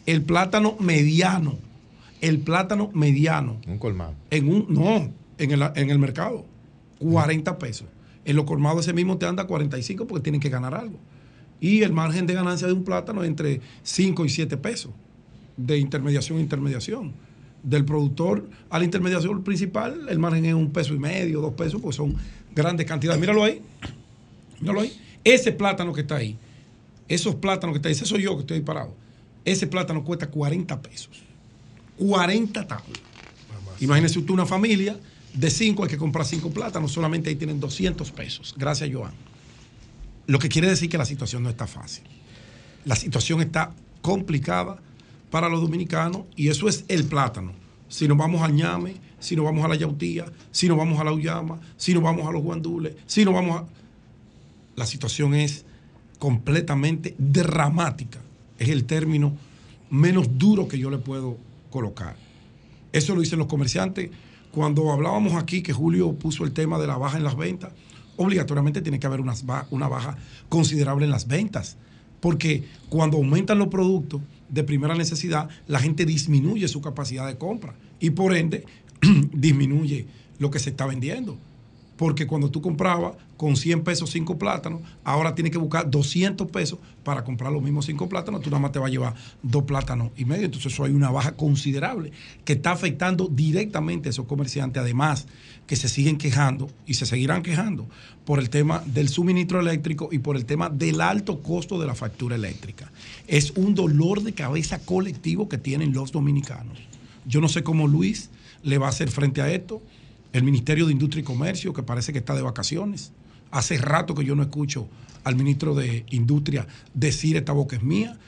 El 0.04 0.22
plátano 0.22 0.76
mediano. 0.80 1.56
El 2.20 2.40
plátano 2.40 2.90
mediano. 2.92 3.58
Un 3.68 3.78
colmado. 3.78 4.14
En 4.30 4.48
un, 4.48 4.66
no, 4.68 5.12
en 5.38 5.50
el, 5.52 5.62
en 5.76 5.90
el 5.90 5.98
mercado. 6.00 6.44
40 6.98 7.56
pesos. 7.58 7.86
En 8.24 8.34
los 8.34 8.46
colmados 8.46 8.84
ese 8.84 8.94
mismo 8.94 9.16
te 9.16 9.26
anda 9.26 9.46
45 9.46 10.08
porque 10.08 10.24
tienen 10.24 10.40
que 10.40 10.48
ganar 10.48 10.74
algo. 10.74 10.98
Y 11.60 11.82
el 11.82 11.92
margen 11.92 12.26
de 12.26 12.34
ganancia 12.34 12.66
de 12.66 12.72
un 12.72 12.82
plátano 12.82 13.22
es 13.22 13.28
entre 13.28 13.60
5 13.84 14.24
y 14.24 14.28
7 14.28 14.56
pesos. 14.56 14.90
De 15.56 15.78
intermediación 15.78 16.38
a 16.38 16.40
intermediación 16.40 17.12
del 17.64 17.84
productor 17.84 18.48
a 18.70 18.78
la 18.78 18.84
intermediación 18.84 19.42
principal, 19.42 20.06
el 20.08 20.18
margen 20.18 20.44
es 20.44 20.54
un 20.54 20.70
peso 20.70 20.94
y 20.94 20.98
medio, 20.98 21.40
dos 21.40 21.54
pesos, 21.54 21.80
pues 21.80 21.96
son 21.96 22.14
grandes 22.54 22.86
cantidades. 22.86 23.20
Míralo 23.20 23.42
ahí. 23.42 23.60
Míralo 24.60 24.82
ahí. 24.82 24.92
Ese 25.24 25.50
plátano 25.50 25.92
que 25.92 26.02
está 26.02 26.16
ahí, 26.16 26.36
esos 27.08 27.34
plátanos 27.36 27.74
que 27.74 27.78
está 27.78 27.88
ahí, 27.88 27.94
ese 27.94 28.04
soy 28.04 28.22
yo 28.22 28.34
que 28.36 28.42
estoy 28.42 28.60
parado. 28.60 28.94
Ese 29.44 29.66
plátano 29.66 30.04
cuesta 30.04 30.28
40 30.28 30.80
pesos. 30.82 31.22
40 31.98 32.66
tablas. 32.66 33.00
Imagínese 33.80 34.18
usted 34.18 34.32
una 34.32 34.46
familia 34.46 34.98
de 35.32 35.50
5, 35.50 35.82
hay 35.82 35.88
que 35.88 35.96
comprar 35.96 36.26
5 36.26 36.50
plátanos, 36.50 36.92
solamente 36.92 37.30
ahí 37.30 37.36
tienen 37.36 37.58
200 37.60 38.10
pesos. 38.12 38.54
Gracias, 38.56 38.90
Joan. 38.92 39.12
Lo 40.26 40.38
que 40.38 40.48
quiere 40.48 40.68
decir 40.68 40.88
que 40.88 40.98
la 40.98 41.04
situación 41.04 41.42
no 41.42 41.50
está 41.50 41.66
fácil. 41.66 42.04
La 42.84 42.96
situación 42.96 43.40
está 43.40 43.72
complicada 44.00 44.76
para 45.34 45.48
los 45.48 45.60
dominicanos 45.62 46.22
y 46.36 46.46
eso 46.46 46.68
es 46.68 46.84
el 46.86 47.06
plátano. 47.06 47.50
Si 47.88 48.06
nos 48.06 48.16
vamos 48.16 48.40
al 48.42 48.54
ñame, 48.54 48.94
si 49.18 49.34
nos 49.34 49.44
vamos 49.44 49.64
a 49.64 49.68
la 49.68 49.74
yautía, 49.74 50.26
si 50.52 50.68
nos 50.68 50.78
vamos 50.78 51.00
a 51.00 51.02
la 51.02 51.12
uyama, 51.12 51.58
si 51.76 51.92
nos 51.92 52.04
vamos 52.04 52.28
a 52.28 52.30
los 52.30 52.40
guandules, 52.40 52.94
si 53.06 53.24
nos 53.24 53.34
vamos 53.34 53.62
a... 53.62 53.64
La 54.76 54.86
situación 54.86 55.34
es 55.34 55.64
completamente 56.20 57.16
dramática. 57.18 58.20
Es 58.60 58.68
el 58.68 58.84
término 58.84 59.32
menos 59.90 60.38
duro 60.38 60.68
que 60.68 60.78
yo 60.78 60.88
le 60.88 60.98
puedo 60.98 61.36
colocar. 61.68 62.14
Eso 62.92 63.16
lo 63.16 63.20
dicen 63.20 63.40
los 63.40 63.48
comerciantes. 63.48 64.12
Cuando 64.52 64.92
hablábamos 64.92 65.34
aquí 65.34 65.62
que 65.62 65.72
Julio 65.72 66.12
puso 66.12 66.44
el 66.44 66.52
tema 66.52 66.78
de 66.78 66.86
la 66.86 66.96
baja 66.96 67.18
en 67.18 67.24
las 67.24 67.36
ventas, 67.36 67.72
obligatoriamente 68.16 68.82
tiene 68.82 69.00
que 69.00 69.08
haber 69.08 69.20
una, 69.20 69.34
una 69.72 69.88
baja 69.88 70.16
considerable 70.48 71.06
en 71.06 71.10
las 71.10 71.26
ventas. 71.26 71.76
Porque 72.20 72.62
cuando 72.88 73.16
aumentan 73.16 73.58
los 73.58 73.66
productos, 73.66 74.20
de 74.48 74.64
primera 74.64 74.94
necesidad, 74.94 75.48
la 75.66 75.80
gente 75.80 76.04
disminuye 76.04 76.68
su 76.68 76.80
capacidad 76.80 77.26
de 77.26 77.38
compra 77.38 77.74
y 78.00 78.10
por 78.10 78.36
ende 78.36 78.64
disminuye 79.32 80.06
lo 80.38 80.50
que 80.50 80.58
se 80.58 80.70
está 80.70 80.86
vendiendo. 80.86 81.38
porque 81.96 82.26
cuando 82.26 82.50
tú 82.50 82.60
comprabas 82.60 83.14
con 83.36 83.56
100 83.56 83.82
pesos 83.82 84.10
5 84.10 84.38
plátanos, 84.38 84.80
ahora 85.04 85.34
tienes 85.34 85.52
que 85.52 85.58
buscar 85.58 85.90
200 85.90 86.50
pesos 86.50 86.78
para 87.04 87.22
comprar 87.24 87.52
los 87.52 87.62
mismos 87.62 87.86
5 87.86 88.08
plátanos, 88.08 88.40
tú 88.40 88.50
nada 88.50 88.60
más 88.60 88.72
te 88.72 88.78
vas 88.78 88.88
a 88.88 88.90
llevar 88.90 89.14
dos 89.42 89.64
plátanos 89.64 90.10
y 90.16 90.24
medio, 90.24 90.46
entonces 90.46 90.72
eso 90.72 90.84
hay 90.84 90.92
una 90.92 91.10
baja 91.10 91.32
considerable 91.32 92.12
que 92.44 92.54
está 92.54 92.72
afectando 92.72 93.28
directamente 93.28 94.08
a 94.08 94.10
esos 94.10 94.26
comerciantes, 94.26 94.82
además 94.82 95.26
que 95.66 95.76
se 95.76 95.88
siguen 95.88 96.18
quejando 96.18 96.70
y 96.86 96.94
se 96.94 97.06
seguirán 97.06 97.42
quejando 97.42 97.88
por 98.24 98.38
el 98.38 98.50
tema 98.50 98.82
del 98.86 99.08
suministro 99.08 99.60
eléctrico 99.60 100.08
y 100.12 100.18
por 100.18 100.36
el 100.36 100.44
tema 100.44 100.68
del 100.68 101.00
alto 101.00 101.42
costo 101.42 101.80
de 101.80 101.86
la 101.86 101.94
factura 101.94 102.36
eléctrica. 102.36 102.90
Es 103.26 103.52
un 103.52 103.74
dolor 103.74 104.22
de 104.22 104.32
cabeza 104.32 104.78
colectivo 104.78 105.48
que 105.48 105.58
tienen 105.58 105.92
los 105.92 106.12
dominicanos. 106.12 106.78
Yo 107.26 107.40
no 107.40 107.48
sé 107.48 107.62
cómo 107.62 107.88
Luis 107.88 108.30
le 108.62 108.78
va 108.78 108.86
a 108.86 108.90
hacer 108.90 109.10
frente 109.10 109.40
a 109.40 109.50
esto 109.50 109.82
el 110.32 110.42
Ministerio 110.42 110.86
de 110.86 110.92
Industria 110.92 111.20
y 111.20 111.24
Comercio, 111.24 111.72
que 111.72 111.84
parece 111.84 112.12
que 112.12 112.18
está 112.18 112.34
de 112.34 112.42
vacaciones. 112.42 113.12
Hace 113.52 113.78
rato 113.78 114.14
que 114.14 114.24
yo 114.24 114.34
no 114.34 114.42
escucho 114.42 114.88
al 115.22 115.36
ministro 115.36 115.74
de 115.76 116.04
Industria 116.10 116.66
decir 116.92 117.36
esta 117.36 117.52
boca 117.52 117.76
es 117.76 117.82
mía. 117.84 118.18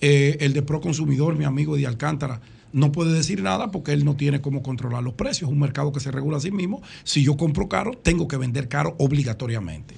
Eh, 0.00 0.38
el 0.40 0.54
de 0.54 0.62
Proconsumidor, 0.62 1.36
mi 1.36 1.44
amigo 1.44 1.76
de 1.76 1.86
Alcántara, 1.86 2.40
no 2.74 2.90
puede 2.90 3.12
decir 3.12 3.40
nada 3.40 3.70
porque 3.70 3.92
él 3.92 4.04
no 4.04 4.16
tiene 4.16 4.40
cómo 4.40 4.62
controlar 4.62 5.02
los 5.02 5.14
precios. 5.14 5.48
Un 5.48 5.60
mercado 5.60 5.92
que 5.92 6.00
se 6.00 6.10
regula 6.10 6.38
a 6.38 6.40
sí 6.40 6.50
mismo. 6.50 6.82
Si 7.04 7.22
yo 7.22 7.36
compro 7.36 7.68
caro, 7.68 7.92
tengo 7.92 8.26
que 8.26 8.36
vender 8.36 8.68
caro 8.68 8.96
obligatoriamente. 8.98 9.94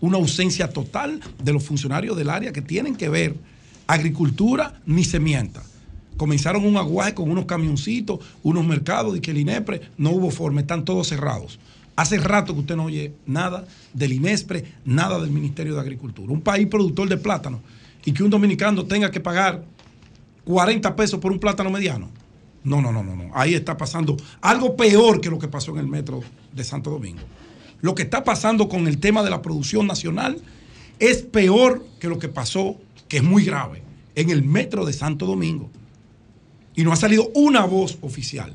Una 0.00 0.16
ausencia 0.16 0.70
total 0.70 1.20
de 1.42 1.52
los 1.52 1.62
funcionarios 1.62 2.16
del 2.16 2.30
área 2.30 2.52
que 2.52 2.62
tienen 2.62 2.96
que 2.96 3.10
ver 3.10 3.36
agricultura 3.86 4.80
ni 4.86 5.04
se 5.04 5.20
mienta 5.20 5.62
comenzaron 6.16 6.64
un 6.64 6.76
aguaje 6.76 7.12
con 7.12 7.28
unos 7.28 7.44
camioncitos, 7.44 8.20
unos 8.44 8.64
mercados, 8.64 9.16
y 9.16 9.20
que 9.20 9.32
el 9.32 9.38
INEPRE 9.38 9.80
no 9.98 10.10
hubo 10.10 10.30
forma, 10.30 10.60
están 10.60 10.84
todos 10.84 11.08
cerrados. 11.08 11.58
Hace 11.96 12.18
rato 12.18 12.54
que 12.54 12.60
usted 12.60 12.76
no 12.76 12.84
oye 12.84 13.14
nada 13.26 13.66
del 13.92 14.12
INESPRE, 14.12 14.64
nada 14.84 15.20
del 15.20 15.30
Ministerio 15.30 15.74
de 15.74 15.80
Agricultura. 15.80 16.32
Un 16.32 16.40
país 16.40 16.66
productor 16.66 17.08
de 17.08 17.16
plátano 17.16 17.60
y 18.04 18.12
que 18.12 18.22
un 18.22 18.30
dominicano 18.30 18.84
tenga 18.84 19.10
que 19.10 19.20
pagar 19.20 19.64
40 20.44 20.96
pesos 20.96 21.20
por 21.20 21.32
un 21.32 21.38
plátano 21.38 21.70
mediano. 21.70 22.10
No, 22.62 22.80
no, 22.80 22.92
no, 22.92 23.02
no, 23.02 23.14
no. 23.14 23.30
Ahí 23.34 23.54
está 23.54 23.76
pasando 23.76 24.16
algo 24.40 24.74
peor 24.76 25.20
que 25.20 25.30
lo 25.30 25.38
que 25.38 25.48
pasó 25.48 25.72
en 25.72 25.78
el 25.78 25.86
metro 25.86 26.22
de 26.52 26.64
Santo 26.64 26.90
Domingo. 26.90 27.22
Lo 27.80 27.94
que 27.94 28.02
está 28.02 28.24
pasando 28.24 28.68
con 28.68 28.88
el 28.88 28.98
tema 28.98 29.22
de 29.22 29.30
la 29.30 29.42
producción 29.42 29.86
nacional 29.86 30.40
es 30.98 31.22
peor 31.22 31.84
que 32.00 32.08
lo 32.08 32.18
que 32.18 32.28
pasó, 32.28 32.76
que 33.08 33.18
es 33.18 33.22
muy 33.22 33.44
grave, 33.44 33.82
en 34.14 34.30
el 34.30 34.42
metro 34.42 34.86
de 34.86 34.94
Santo 34.94 35.26
Domingo. 35.26 35.70
Y 36.74 36.84
no 36.84 36.92
ha 36.92 36.96
salido 36.96 37.30
una 37.34 37.64
voz 37.66 37.98
oficial. 38.00 38.54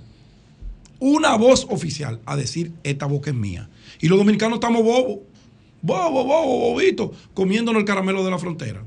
Una 1.00 1.36
voz 1.36 1.68
oficial 1.70 2.20
a 2.26 2.36
decir, 2.36 2.74
esta 2.84 3.06
boca 3.06 3.30
es 3.30 3.36
mía. 3.36 3.70
Y 4.02 4.08
los 4.08 4.18
dominicanos 4.18 4.58
estamos 4.58 4.84
bobos. 4.84 5.20
Bobo, 5.82 6.26
bobo, 6.26 6.72
bobito, 6.72 7.14
comiéndonos 7.34 7.80
el 7.80 7.86
caramelo 7.86 8.26
de 8.26 8.32
la 8.32 8.40
frontera. 8.40 8.84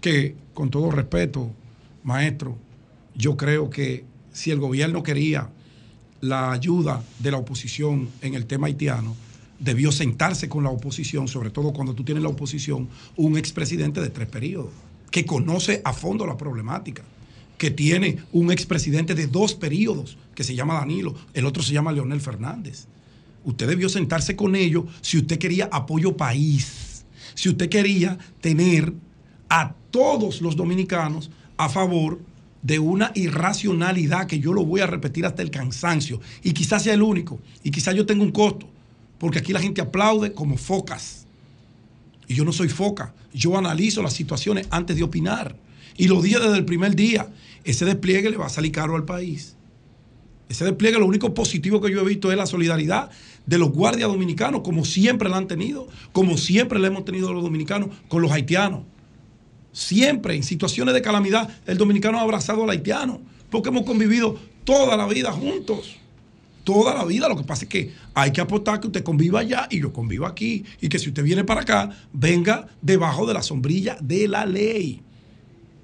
Que, 0.00 0.36
con 0.54 0.70
todo 0.70 0.90
respeto, 0.90 1.50
maestro, 2.02 2.56
yo 3.14 3.36
creo 3.36 3.70
que 3.70 4.04
si 4.32 4.50
el 4.50 4.58
gobierno 4.58 5.02
quería 5.02 5.50
la 6.20 6.52
ayuda 6.52 7.02
de 7.18 7.30
la 7.30 7.38
oposición 7.38 8.08
en 8.20 8.34
el 8.34 8.46
tema 8.46 8.68
haitiano, 8.68 9.14
debió 9.58 9.92
sentarse 9.92 10.48
con 10.48 10.64
la 10.64 10.70
oposición, 10.70 11.28
sobre 11.28 11.50
todo 11.50 11.72
cuando 11.72 11.94
tú 11.94 12.04
tienes 12.04 12.22
la 12.22 12.30
oposición, 12.30 12.88
un 13.16 13.36
expresidente 13.36 14.00
de 14.00 14.10
tres 14.10 14.28
periodos, 14.28 14.70
que 15.10 15.26
conoce 15.26 15.82
a 15.84 15.92
fondo 15.92 16.26
la 16.26 16.36
problemática 16.36 17.04
que 17.62 17.70
tiene 17.70 18.18
un 18.32 18.50
expresidente 18.50 19.14
de 19.14 19.28
dos 19.28 19.54
periodos, 19.54 20.18
que 20.34 20.42
se 20.42 20.56
llama 20.56 20.74
Danilo, 20.74 21.14
el 21.32 21.46
otro 21.46 21.62
se 21.62 21.72
llama 21.72 21.92
Leonel 21.92 22.20
Fernández. 22.20 22.86
Usted 23.44 23.68
debió 23.68 23.88
sentarse 23.88 24.34
con 24.34 24.56
ellos 24.56 24.86
si 25.00 25.18
usted 25.18 25.38
quería 25.38 25.68
apoyo 25.70 26.16
país, 26.16 27.04
si 27.34 27.48
usted 27.48 27.68
quería 27.68 28.18
tener 28.40 28.92
a 29.48 29.76
todos 29.92 30.40
los 30.40 30.56
dominicanos 30.56 31.30
a 31.64 31.68
favor 31.68 32.20
de 32.62 32.78
una 32.78 33.10
irracionalidad 33.14 34.26
que 34.26 34.38
yo 34.38 34.52
lo 34.52 34.64
voy 34.64 34.80
a 34.80 34.86
repetir 34.86 35.26
hasta 35.26 35.42
el 35.42 35.50
cansancio 35.50 36.20
y 36.42 36.52
quizás 36.52 36.84
sea 36.84 36.94
el 36.94 37.02
único 37.02 37.40
y 37.62 37.70
quizás 37.70 37.94
yo 37.94 38.06
tenga 38.06 38.22
un 38.22 38.30
costo, 38.30 38.68
porque 39.18 39.38
aquí 39.38 39.52
la 39.52 39.60
gente 39.60 39.80
aplaude 39.80 40.32
como 40.32 40.56
focas. 40.56 41.26
Y 42.28 42.34
yo 42.34 42.44
no 42.44 42.52
soy 42.52 42.68
foca, 42.68 43.14
yo 43.34 43.58
analizo 43.58 44.02
las 44.02 44.12
situaciones 44.12 44.66
antes 44.70 44.96
de 44.96 45.02
opinar. 45.02 45.56
Y 45.96 46.08
lo 46.08 46.22
dije 46.22 46.38
desde 46.38 46.56
el 46.56 46.64
primer 46.64 46.94
día 46.94 47.28
ese 47.64 47.84
despliegue 47.84 48.30
le 48.30 48.36
va 48.36 48.46
a 48.46 48.50
salir 48.50 48.72
caro 48.72 48.96
al 48.96 49.04
país. 49.04 49.56
Ese 50.48 50.64
despliegue, 50.64 50.98
lo 50.98 51.06
único 51.06 51.32
positivo 51.32 51.80
que 51.80 51.90
yo 51.90 52.00
he 52.00 52.04
visto 52.04 52.30
es 52.30 52.36
la 52.36 52.46
solidaridad 52.46 53.10
de 53.46 53.58
los 53.58 53.70
guardias 53.70 54.08
dominicanos, 54.08 54.60
como 54.62 54.84
siempre 54.84 55.28
la 55.28 55.38
han 55.38 55.46
tenido, 55.46 55.88
como 56.12 56.36
siempre 56.36 56.78
la 56.78 56.88
hemos 56.88 57.04
tenido 57.04 57.32
los 57.32 57.42
dominicanos 57.42 57.88
con 58.08 58.20
los 58.20 58.30
haitianos. 58.30 58.82
Siempre, 59.72 60.36
en 60.36 60.42
situaciones 60.42 60.94
de 60.94 61.02
calamidad, 61.02 61.48
el 61.66 61.78
dominicano 61.78 62.18
ha 62.18 62.22
abrazado 62.22 62.64
al 62.64 62.70
haitiano, 62.70 63.20
porque 63.50 63.70
hemos 63.70 63.84
convivido 63.84 64.38
toda 64.64 64.96
la 64.96 65.06
vida 65.06 65.32
juntos. 65.32 65.96
Toda 66.64 66.94
la 66.94 67.04
vida. 67.04 67.28
Lo 67.28 67.36
que 67.36 67.42
pasa 67.42 67.64
es 67.64 67.68
que 67.68 67.92
hay 68.14 68.30
que 68.30 68.40
apostar 68.40 68.78
que 68.78 68.86
usted 68.86 69.02
conviva 69.02 69.40
allá 69.40 69.66
y 69.68 69.80
yo 69.80 69.92
convivo 69.92 70.26
aquí. 70.26 70.64
Y 70.80 70.88
que 70.88 71.00
si 71.00 71.08
usted 71.08 71.24
viene 71.24 71.42
para 71.42 71.62
acá, 71.62 71.90
venga 72.12 72.68
debajo 72.80 73.26
de 73.26 73.34
la 73.34 73.42
sombrilla 73.42 73.96
de 74.00 74.28
la 74.28 74.46
ley. 74.46 75.00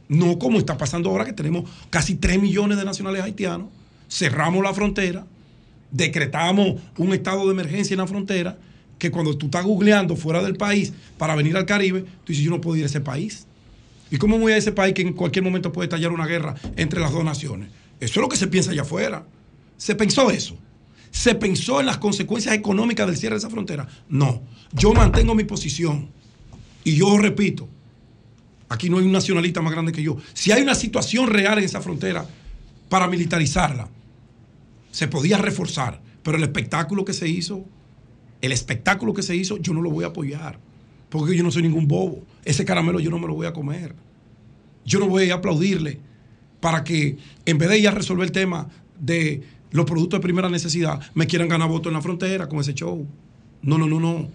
No 0.08 0.38
como 0.38 0.58
está 0.58 0.78
pasando 0.78 1.10
ahora 1.10 1.24
que 1.24 1.32
tenemos 1.32 1.68
casi 1.90 2.14
3 2.14 2.40
millones 2.40 2.78
de 2.78 2.84
nacionales 2.84 3.22
haitianos, 3.22 3.70
cerramos 4.08 4.62
la 4.62 4.72
frontera, 4.72 5.26
decretamos 5.90 6.80
un 6.96 7.12
estado 7.12 7.44
de 7.46 7.52
emergencia 7.52 7.94
en 7.94 7.98
la 7.98 8.06
frontera, 8.06 8.56
que 8.98 9.10
cuando 9.10 9.36
tú 9.36 9.46
estás 9.46 9.64
googleando 9.64 10.14
fuera 10.14 10.42
del 10.42 10.54
país 10.54 10.92
para 11.18 11.34
venir 11.34 11.56
al 11.56 11.66
Caribe, 11.66 12.02
tú 12.02 12.28
dices, 12.28 12.44
yo 12.44 12.50
no 12.50 12.60
puedo 12.60 12.76
ir 12.76 12.84
a 12.84 12.86
ese 12.86 13.00
país. 13.00 13.47
¿Y 14.10 14.16
cómo 14.16 14.38
voy 14.38 14.52
a 14.52 14.56
ese 14.56 14.72
país 14.72 14.94
que 14.94 15.02
en 15.02 15.12
cualquier 15.12 15.44
momento 15.44 15.72
puede 15.72 15.86
estallar 15.86 16.12
una 16.12 16.26
guerra 16.26 16.54
entre 16.76 17.00
las 17.00 17.12
dos 17.12 17.24
naciones? 17.24 17.70
Eso 18.00 18.12
es 18.12 18.22
lo 18.22 18.28
que 18.28 18.36
se 18.36 18.46
piensa 18.46 18.70
allá 18.70 18.82
afuera. 18.82 19.26
¿Se 19.76 19.94
pensó 19.94 20.30
eso? 20.30 20.56
¿Se 21.10 21.34
pensó 21.34 21.80
en 21.80 21.86
las 21.86 21.98
consecuencias 21.98 22.54
económicas 22.54 23.06
del 23.06 23.16
cierre 23.16 23.34
de 23.34 23.38
esa 23.38 23.50
frontera? 23.50 23.86
No. 24.08 24.42
Yo 24.72 24.92
mantengo 24.92 25.34
mi 25.34 25.44
posición. 25.44 26.10
Y 26.84 26.96
yo 26.96 27.18
repito, 27.18 27.68
Aquí 28.68 28.90
no 28.90 28.98
hay 28.98 29.04
un 29.04 29.12
nacionalista 29.12 29.62
más 29.62 29.72
grande 29.72 29.92
que 29.92 30.02
yo. 30.02 30.16
Si 30.34 30.52
hay 30.52 30.62
una 30.62 30.74
situación 30.74 31.28
real 31.28 31.58
en 31.58 31.64
esa 31.64 31.80
frontera 31.80 32.26
para 32.88 33.08
militarizarla, 33.08 33.88
se 34.90 35.08
podía 35.08 35.38
reforzar. 35.38 36.02
Pero 36.22 36.36
el 36.36 36.42
espectáculo 36.42 37.04
que 37.04 37.14
se 37.14 37.28
hizo, 37.28 37.64
el 38.42 38.52
espectáculo 38.52 39.14
que 39.14 39.22
se 39.22 39.34
hizo, 39.34 39.56
yo 39.56 39.72
no 39.72 39.80
lo 39.80 39.90
voy 39.90 40.04
a 40.04 40.08
apoyar. 40.08 40.58
Porque 41.08 41.36
yo 41.36 41.42
no 41.42 41.50
soy 41.50 41.62
ningún 41.62 41.88
bobo. 41.88 42.22
Ese 42.44 42.64
caramelo 42.64 43.00
yo 43.00 43.10
no 43.10 43.18
me 43.18 43.26
lo 43.26 43.34
voy 43.34 43.46
a 43.46 43.52
comer. 43.52 43.94
Yo 44.84 44.98
no 44.98 45.06
voy 45.06 45.30
a 45.30 45.34
aplaudirle 45.34 46.00
para 46.60 46.84
que 46.84 47.16
en 47.44 47.58
vez 47.58 47.68
de 47.68 47.78
ir 47.78 47.88
a 47.88 47.92
resolver 47.92 48.24
el 48.24 48.32
tema 48.32 48.68
de 48.98 49.42
los 49.70 49.84
productos 49.84 50.18
de 50.18 50.22
primera 50.22 50.48
necesidad, 50.48 51.00
me 51.14 51.26
quieran 51.26 51.48
ganar 51.48 51.68
votos 51.68 51.90
en 51.90 51.94
la 51.94 52.02
frontera 52.02 52.48
con 52.48 52.58
ese 52.58 52.74
show. 52.74 53.06
No, 53.62 53.78
no, 53.78 53.86
no, 53.86 54.00
no. 54.00 54.28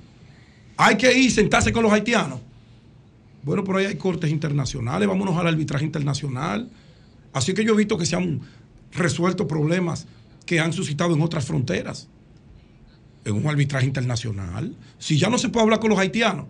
Hay 0.78 0.98
que 0.98 1.18
ir, 1.18 1.32
sentarse 1.32 1.72
con 1.72 1.84
los 1.84 1.92
haitianos 1.92 2.40
bueno, 3.44 3.64
por 3.64 3.78
ahí 3.78 3.86
hay 3.86 3.96
cortes 3.96 4.32
internacionales, 4.32 5.08
vámonos 5.08 5.38
al 5.38 5.48
arbitraje 5.48 5.84
internacional. 5.84 6.70
Así 7.34 7.54
que 7.54 7.66
yo 7.66 7.74
he 7.74 7.78
visto 7.78 7.98
que 7.98 8.06
se 8.06 8.16
han 8.16 8.42
resuelto 8.94 9.48
problemas 9.48 10.08
que 10.46 10.60
han 10.60 10.72
suscitado 10.72 11.14
en 11.14 11.22
otras 11.22 11.46
fronteras, 11.46 12.08
en 13.26 13.34
un 13.34 13.48
arbitraje 13.48 13.86
internacional. 13.86 14.76
Si 14.98 15.18
ya 15.18 15.30
no 15.30 15.38
se 15.38 15.50
puede 15.50 15.66
hablar 15.66 15.80
con 15.80 15.90
los 15.90 16.00
haitianos, 16.00 16.46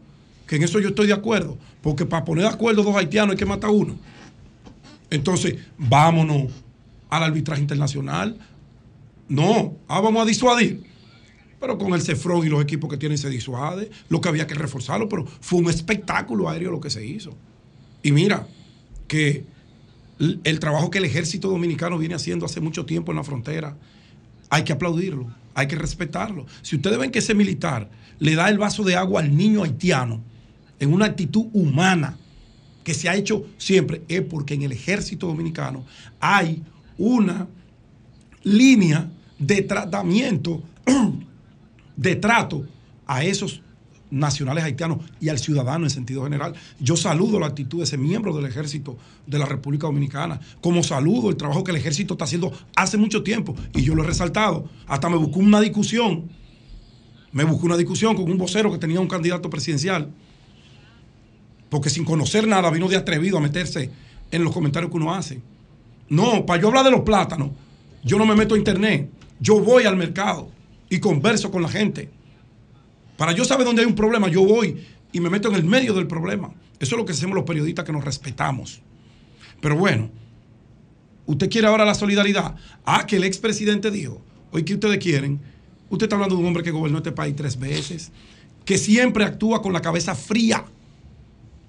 que 0.48 0.58
en 0.58 0.64
eso 0.64 0.80
yo 0.80 0.90
estoy 0.90 1.08
de 1.08 1.14
acuerdo, 1.14 1.58
porque 1.82 2.06
para 2.06 2.26
poner 2.26 2.46
de 2.46 2.52
acuerdo 2.52 2.84
dos 2.84 2.96
haitianos 2.96 3.34
hay 3.34 3.38
que 3.38 3.46
matar 3.46 3.70
uno. 3.70 3.98
Entonces, 5.10 5.56
vámonos 5.78 6.52
al 7.10 7.24
arbitraje 7.24 7.62
internacional. 7.62 8.38
No, 9.30 9.78
ah, 9.88 10.02
vamos 10.02 10.24
a 10.24 10.26
disuadir. 10.26 10.84
Pero 11.60 11.78
con 11.78 11.94
el 11.94 12.02
Cefrón 12.02 12.46
y 12.46 12.50
los 12.50 12.62
equipos 12.62 12.90
que 12.90 12.98
tienen 12.98 13.18
se 13.18 13.30
disuade, 13.30 13.90
lo 14.10 14.20
que 14.20 14.30
había 14.30 14.48
que 14.48 14.56
reforzarlo, 14.56 15.08
pero 15.08 15.26
fue 15.26 15.60
un 15.60 15.70
espectáculo 15.70 16.50
aéreo 16.50 16.72
lo 16.72 16.82
que 16.82 16.90
se 16.90 17.06
hizo. 17.06 17.38
Y 18.02 18.12
mira, 18.12 18.48
que 19.08 19.46
el 20.20 20.60
trabajo 20.60 20.90
que 20.90 20.98
el 20.98 21.06
ejército 21.06 21.50
dominicano 21.50 21.98
viene 21.98 22.16
haciendo 22.16 22.46
hace 22.46 22.60
mucho 22.60 22.86
tiempo 22.86 23.12
en 23.12 23.18
la 23.18 23.24
frontera, 23.24 23.78
hay 24.50 24.64
que 24.64 24.74
aplaudirlo, 24.74 25.28
hay 25.54 25.68
que 25.68 25.76
respetarlo. 25.76 26.46
Si 26.64 26.76
ustedes 26.76 26.98
ven 26.98 27.12
que 27.12 27.20
ese 27.20 27.34
militar 27.34 27.90
le 28.20 28.36
da 28.36 28.50
el 28.50 28.58
vaso 28.58 28.84
de 28.84 28.96
agua 28.96 29.22
al 29.22 29.36
niño 29.36 29.64
haitiano 29.64 30.22
en 30.80 30.94
una 30.94 31.06
actitud 31.06 31.46
humana 31.54 32.18
que 32.84 32.94
se 32.94 33.10
ha 33.10 33.16
hecho 33.16 33.46
siempre, 33.58 34.04
es 34.08 34.22
porque 34.22 34.54
en 34.54 34.64
el 34.64 34.72
ejército 34.72 35.28
dominicano 35.28 35.86
hay 36.20 36.62
una 36.98 37.48
línea 38.44 39.10
de 39.40 39.62
tratamiento 39.62 40.62
de 41.96 42.16
trato 42.16 42.66
a 43.06 43.24
esos 43.24 43.62
nacionales 44.14 44.64
haitianos 44.64 45.00
y 45.20 45.30
al 45.30 45.40
ciudadano 45.40 45.86
en 45.86 45.90
sentido 45.90 46.24
general. 46.24 46.54
Yo 46.80 46.96
saludo 46.96 47.40
la 47.40 47.48
actitud 47.48 47.80
de 47.80 47.86
ese 47.86 47.98
miembro 47.98 48.36
del 48.36 48.46
ejército 48.46 48.96
de 49.26 49.40
la 49.40 49.46
República 49.46 49.88
Dominicana, 49.88 50.40
como 50.62 50.84
saludo 50.84 51.30
el 51.30 51.36
trabajo 51.36 51.64
que 51.64 51.72
el 51.72 51.78
ejército 51.78 52.14
está 52.14 52.26
haciendo 52.26 52.54
hace 52.76 52.98
mucho 52.98 53.24
tiempo, 53.24 53.56
y 53.74 53.82
yo 53.82 53.96
lo 53.96 54.04
he 54.04 54.08
resaltado, 54.08 54.70
hasta 54.86 55.10
me 55.10 55.18
buscó 55.18 55.40
una 55.40 55.60
discusión. 55.60 56.30
Me 57.32 57.44
busqué 57.44 57.66
una 57.66 57.78
discusión 57.78 58.16
con 58.16 58.30
un 58.30 58.38
vocero 58.38 58.72
que 58.72 58.78
tenía 58.78 59.00
un 59.00 59.08
candidato 59.08 59.50
presidencial, 59.50 60.12
porque 61.74 61.90
sin 61.90 62.06
conocer 62.06 62.48
nada 62.48 62.70
vino 62.70 62.88
de 62.88 62.96
atrevido 62.96 63.40
a 63.40 63.42
meterse 63.42 63.90
en 64.30 64.44
los 64.44 64.54
comentarios 64.54 64.92
que 64.92 64.98
uno 64.98 65.12
hace. 65.12 65.42
No, 66.08 66.46
para 66.46 66.62
yo 66.62 66.68
hablar 66.68 66.86
de 66.86 66.92
los 66.92 67.02
plátanos, 67.02 67.50
yo 68.04 68.20
no 68.20 68.28
me 68.28 68.36
meto 68.36 68.54
a 68.54 68.60
internet, 68.60 69.10
yo 69.40 69.60
voy 69.60 69.86
al 69.86 69.98
mercado 69.98 70.52
y 70.88 71.00
converso 71.00 71.50
con 71.50 71.64
la 71.64 71.70
gente. 71.70 72.12
Para 73.18 73.32
yo 73.32 73.44
saber 73.44 73.66
dónde 73.66 73.82
hay 73.82 73.88
un 73.88 73.96
problema, 73.96 74.28
yo 74.28 74.46
voy 74.46 74.86
y 75.12 75.20
me 75.20 75.32
meto 75.32 75.50
en 75.50 75.56
el 75.56 75.64
medio 75.64 75.96
del 75.96 76.06
problema. 76.06 76.54
Eso 76.80 76.94
es 76.94 77.00
lo 77.00 77.06
que 77.06 77.14
hacemos 77.14 77.34
los 77.34 77.44
periodistas 77.44 77.86
que 77.86 77.92
nos 77.92 78.06
respetamos. 78.06 78.80
Pero 79.60 79.76
bueno, 79.76 80.12
usted 81.26 81.50
quiere 81.50 81.66
ahora 81.66 81.86
la 81.86 81.96
solidaridad. 81.96 82.56
Ah, 82.86 83.08
que 83.08 83.16
el 83.16 83.24
expresidente 83.24 83.90
dijo, 83.90 84.22
hoy 84.52 84.64
que 84.64 84.76
ustedes 84.76 85.00
quieren, 85.00 85.42
usted 85.90 86.06
está 86.06 86.18
hablando 86.18 86.36
de 86.36 86.42
un 86.42 86.48
hombre 86.50 86.62
que 86.62 86.70
gobernó 86.70 87.00
este 87.00 87.14
país 87.14 87.36
tres 87.36 87.58
veces, 87.58 88.12
que 88.64 88.78
siempre 88.78 89.24
actúa 89.26 89.64
con 89.64 89.74
la 89.74 89.82
cabeza 89.82 90.14
fría. 90.14 90.66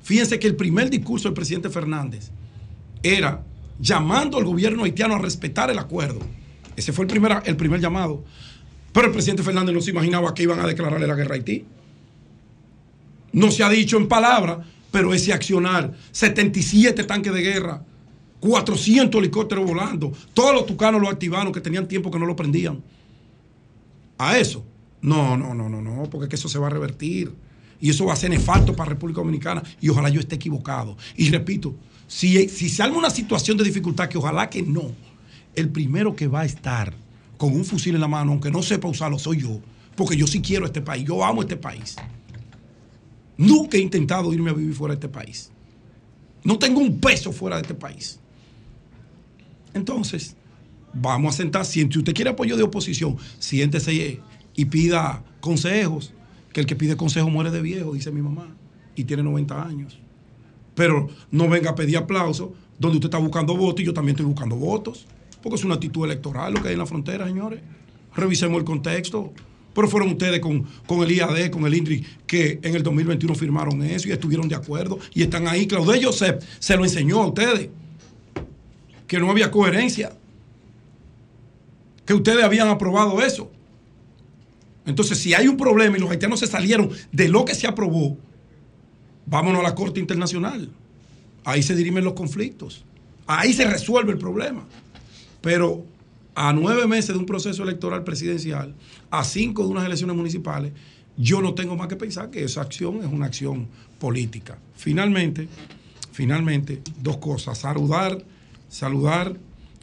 Fíjense 0.05 0.38
que 0.38 0.46
el 0.46 0.55
primer 0.55 0.90
discurso 0.90 1.28
del 1.28 1.34
presidente 1.34 1.70
Fernández 1.70 2.30
era 3.02 3.42
llamando 3.80 4.36
al 4.36 4.44
gobierno 4.44 4.84
haitiano 4.84 5.14
a 5.14 5.18
respetar 5.18 5.70
el 5.70 5.78
acuerdo. 5.78 6.20
Ese 6.76 6.92
fue 6.92 7.07
el 7.07 7.11
primer, 7.11 7.42
el 7.46 7.57
primer 7.57 7.80
llamado. 7.80 8.22
Pero 8.92 9.07
el 9.07 9.12
presidente 9.14 9.42
Fernández 9.42 9.74
no 9.74 9.80
se 9.80 9.90
imaginaba 9.92 10.34
que 10.34 10.42
iban 10.42 10.61
a 10.61 10.66
declararle 10.66 11.07
la 11.07 11.14
guerra 11.14 11.32
a 11.32 11.34
Haití. 11.36 11.64
No 13.32 13.50
se 13.50 13.64
ha 13.64 13.70
dicho 13.70 13.96
en 13.96 14.07
palabras, 14.07 14.59
pero 14.90 15.14
ese 15.14 15.32
accionar, 15.32 15.94
77 16.12 17.02
tanques 17.05 17.32
de 17.32 17.40
guerra, 17.40 17.82
400 18.40 19.18
helicópteros 19.18 19.66
volando, 19.66 20.12
todos 20.34 20.55
los 20.55 20.66
tucanos 20.66 21.00
los 21.00 21.11
activaron 21.11 21.50
que 21.50 21.62
tenían 21.62 21.88
tiempo 21.88 22.11
que 22.11 22.18
no 22.18 22.26
lo 22.26 22.36
prendían. 22.36 22.82
A 24.18 24.36
eso, 24.36 24.66
no, 25.00 25.34
no, 25.38 25.55
no, 25.55 25.70
no, 25.70 25.80
no, 25.80 26.02
porque 26.11 26.28
que 26.28 26.36
eso 26.36 26.48
se 26.48 26.59
va 26.59 26.66
a 26.66 26.70
revertir. 26.70 27.32
Y 27.85 27.91
eso 27.91 28.07
va 28.07 28.14
a 28.14 28.16
ser 28.16 28.30
nefasto 28.30 28.74
para 28.74 28.89
República 28.89 29.20
Dominicana 29.20 29.62
y 29.78 29.91
ojalá 29.91 30.09
yo 30.09 30.18
esté 30.18 30.37
equivocado. 30.37 30.97
Y 31.18 31.28
repito, 31.28 31.74
si, 32.07 32.49
si 32.49 32.70
se 32.70 32.82
una 32.89 33.11
situación 33.11 33.59
de 33.59 33.64
dificultad, 33.64 34.09
que 34.09 34.16
ojalá 34.16 34.49
que 34.49 34.62
no, 34.62 34.93
el 35.55 35.68
primero 35.68 36.16
que 36.16 36.26
va 36.26 36.41
a 36.41 36.45
estar 36.47 36.95
con 37.37 37.55
un 37.55 37.62
fusil 37.62 37.95
en 37.95 38.01
la 38.01 38.09
mano, 38.09 38.32
aunque 38.32 38.51
no 38.51 38.62
sepa 38.62 38.89
usarlo, 38.89 39.18
soy 39.18 39.43
yo. 39.43 39.61
Porque 39.97 40.16
yo 40.16 40.26
sí 40.26 40.41
quiero 40.41 40.64
este 40.64 40.80
país, 40.80 41.05
yo 41.07 41.22
amo 41.22 41.43
este 41.43 41.59
país. 41.59 41.97
Nunca 43.37 43.76
he 43.76 43.80
intentado 43.80 44.32
irme 44.32 44.49
a 44.49 44.55
vivir 44.55 44.74
fuera 44.74 44.95
de 44.95 45.01
este 45.01 45.11
país. 45.11 45.51
No 46.43 46.59
tengo 46.59 46.80
un 46.80 46.99
peso 46.99 47.32
fuera 47.32 47.57
de 47.57 47.62
este 47.62 47.74
país. 47.74 48.18
Entonces, 49.74 50.37
vamos 50.95 51.35
a 51.35 51.37
sentar, 51.37 51.66
si 51.66 51.85
usted 51.85 52.14
quiere 52.14 52.30
apoyo 52.30 52.57
de 52.57 52.62
oposición, 52.62 53.18
siéntese 53.39 54.22
y 54.57 54.64
pida 54.64 55.22
consejos, 55.43 56.14
que 56.55 56.61
el 56.61 56.66
que 56.66 56.76
pide 56.76 56.96
consejo 56.96 57.28
muere 57.28 57.50
de 57.50 57.61
viejo, 57.61 57.92
dice 57.92 58.12
mi 58.12 58.22
mamá, 58.22 58.57
y 58.94 59.05
tiene 59.05 59.24
90 59.24 59.62
años. 59.62 59.98
Pero 60.74 61.09
no 61.30 61.48
venga 61.48 61.70
a 61.70 61.74
pedir 61.74 61.98
aplauso 61.98 62.55
donde 62.78 62.96
usted 62.96 63.09
está 63.09 63.18
buscando 63.18 63.57
votos 63.57 63.82
y 63.82 63.84
yo 63.84 63.92
también 63.92 64.14
estoy 64.14 64.26
buscando 64.26 64.57
votos, 64.57 65.05
porque 65.42 65.57
es 65.57 65.64
una 65.64 65.74
actitud 65.74 66.05
electoral 66.05 66.55
lo 66.55 66.62
que 66.62 66.68
hay 66.68 66.74
en 66.74 66.78
la 66.78 66.86
frontera, 66.86 67.26
señores. 67.26 67.61
Revisemos 68.14 68.57
el 68.59 68.64
contexto. 68.64 69.32
Pero 69.74 69.88
fueron 69.88 70.11
ustedes 70.11 70.38
con, 70.38 70.64
el 71.02 71.11
IAD, 71.11 71.50
con 71.50 71.66
el 71.66 71.74
INDRI, 71.74 72.07
que 72.28 72.61
en 72.62 72.76
el 72.76 72.84
2021 72.84 73.34
firmaron 73.34 73.82
eso 73.82 74.09
y 74.09 74.12
estuvieron 74.12 74.48
de 74.48 74.55
acuerdo 74.55 75.00
y 75.12 75.22
están 75.22 75.48
ahí. 75.48 75.66
Claudio 75.66 76.00
Josep 76.00 76.40
se 76.61 76.76
lo 76.76 76.84
enseñó 76.84 77.20
a 77.20 77.26
ustedes, 77.26 77.70
que 79.09 79.18
no 79.18 79.28
había 79.28 79.50
coherencia, 79.50 80.12
que 82.07 82.14
ustedes 82.14 82.44
habían 82.44 82.68
aprobado 82.68 83.20
eso. 83.20 83.50
Entonces, 84.87 85.18
si 85.18 85.35
hay 85.35 85.49
un 85.49 85.57
problema 85.57 85.97
y 85.97 86.01
los 86.01 86.11
haitianos 86.11 86.41
se 86.41 86.47
salieron 86.47 86.91
de 87.11 87.28
lo 87.28 87.45
que 87.45 87.55
se 87.55 87.66
aprobó, 87.66 88.18
vámonos 89.26 89.61
a 89.61 89.62
la 89.62 89.74
Corte 89.74 90.01
Internacional. 90.01 90.70
Ahí 91.45 91.62
se 91.62 91.74
dirimen 91.74 92.05
los 92.05 92.14
conflictos. 92.14 92.85
Ahí 93.26 93.53
se 93.53 93.64
resuelve 93.64 94.12
el 94.12 94.18
problema. 94.18 94.64
Pero 95.41 95.85
a 96.35 96.53
nueve 96.53 96.87
meses 96.87 97.14
de 97.14 97.18
un 97.18 97.26
proceso 97.26 97.62
electoral 97.62 98.05
presidencial, 98.05 98.74
a 99.11 99.24
cinco 99.24 99.62
de 99.62 99.68
unas 99.68 99.85
elecciones 99.85 100.16
municipales, 100.16 100.72
yo 101.16 101.41
no 101.41 101.55
tengo 101.55 101.76
más 101.76 101.89
que 101.89 101.97
pensar 101.97 102.30
que 102.30 102.45
esa 102.45 102.61
acción 102.61 102.99
es 102.99 103.07
una 103.07 103.26
acción 103.26 103.68
política. 103.99 104.59
Finalmente, 104.74 105.49
finalmente, 106.12 106.82
dos 107.01 107.18
cosas. 107.18 107.59
Saludar, 107.59 108.22
saludar 108.68 109.37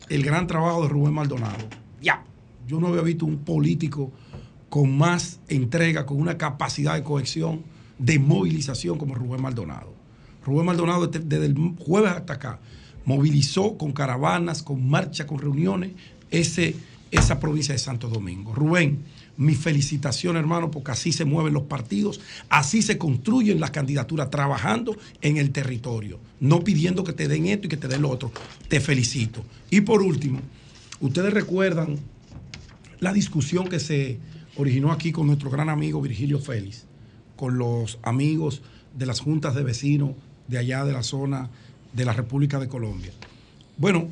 el 0.09 0.23
gran 0.23 0.45
trabajo 0.45 0.83
de 0.83 0.89
Rubén 0.89 1.13
Maldonado. 1.13 1.65
Ya, 2.01 2.23
yo 2.67 2.79
no 2.79 2.87
había 2.87 3.01
visto 3.01 3.25
un 3.25 3.37
político 3.39 4.11
con 4.71 4.97
más 4.97 5.41
entrega, 5.49 6.05
con 6.05 6.17
una 6.17 6.37
capacidad 6.37 6.93
de 6.95 7.03
cohesión, 7.03 7.61
de 7.99 8.19
movilización 8.19 8.97
como 8.97 9.15
Rubén 9.15 9.41
Maldonado. 9.41 9.93
Rubén 10.45 10.65
Maldonado 10.65 11.07
desde, 11.07 11.45
el 11.45 11.55
jueves 11.77 12.13
hasta 12.13 12.35
acá 12.35 12.61
movilizó 13.03 13.77
con 13.77 13.91
caravanas, 13.91 14.63
con 14.63 14.89
marchas, 14.89 15.27
con 15.27 15.39
reuniones, 15.39 15.91
ese, 16.29 16.73
esa 17.11 17.37
provincia 17.41 17.73
de 17.73 17.79
Santo 17.79 18.07
Domingo. 18.07 18.55
Rubén, 18.55 19.03
mi 19.35 19.55
felicitación, 19.55 20.37
hermano, 20.37 20.71
porque 20.71 20.91
así 20.91 21.11
se 21.11 21.25
mueven 21.25 21.53
los 21.53 21.63
partidos, 21.63 22.21
así 22.47 22.81
se 22.81 22.97
construyen 22.97 23.59
las 23.59 23.71
candidaturas, 23.71 24.29
trabajando 24.29 24.95
en 25.21 25.35
el 25.35 25.51
territorio, 25.51 26.17
no 26.39 26.63
pidiendo 26.63 27.03
que 27.03 27.11
te 27.11 27.27
den 27.27 27.47
esto 27.47 27.67
y 27.67 27.69
que 27.69 27.75
te 27.75 27.89
den 27.89 28.03
lo 28.03 28.09
otro. 28.09 28.31
Te 28.69 28.79
felicito. 28.79 29.43
Y 29.69 29.81
por 29.81 30.01
último, 30.01 30.39
ustedes 31.01 31.33
recuerdan 31.33 31.97
la 33.01 33.11
discusión 33.11 33.67
que 33.67 33.81
se 33.81 34.31
originó 34.57 34.91
aquí 34.91 35.11
con 35.11 35.27
nuestro 35.27 35.49
gran 35.49 35.69
amigo 35.69 36.01
Virgilio 36.01 36.39
Félix, 36.39 36.85
con 37.35 37.57
los 37.57 37.99
amigos 38.03 38.61
de 38.97 39.05
las 39.05 39.19
juntas 39.19 39.55
de 39.55 39.63
vecinos 39.63 40.11
de 40.47 40.57
allá 40.57 40.83
de 40.85 40.93
la 40.93 41.03
zona 41.03 41.49
de 41.93 42.05
la 42.05 42.13
República 42.13 42.59
de 42.59 42.67
Colombia. 42.67 43.11
Bueno, 43.77 44.07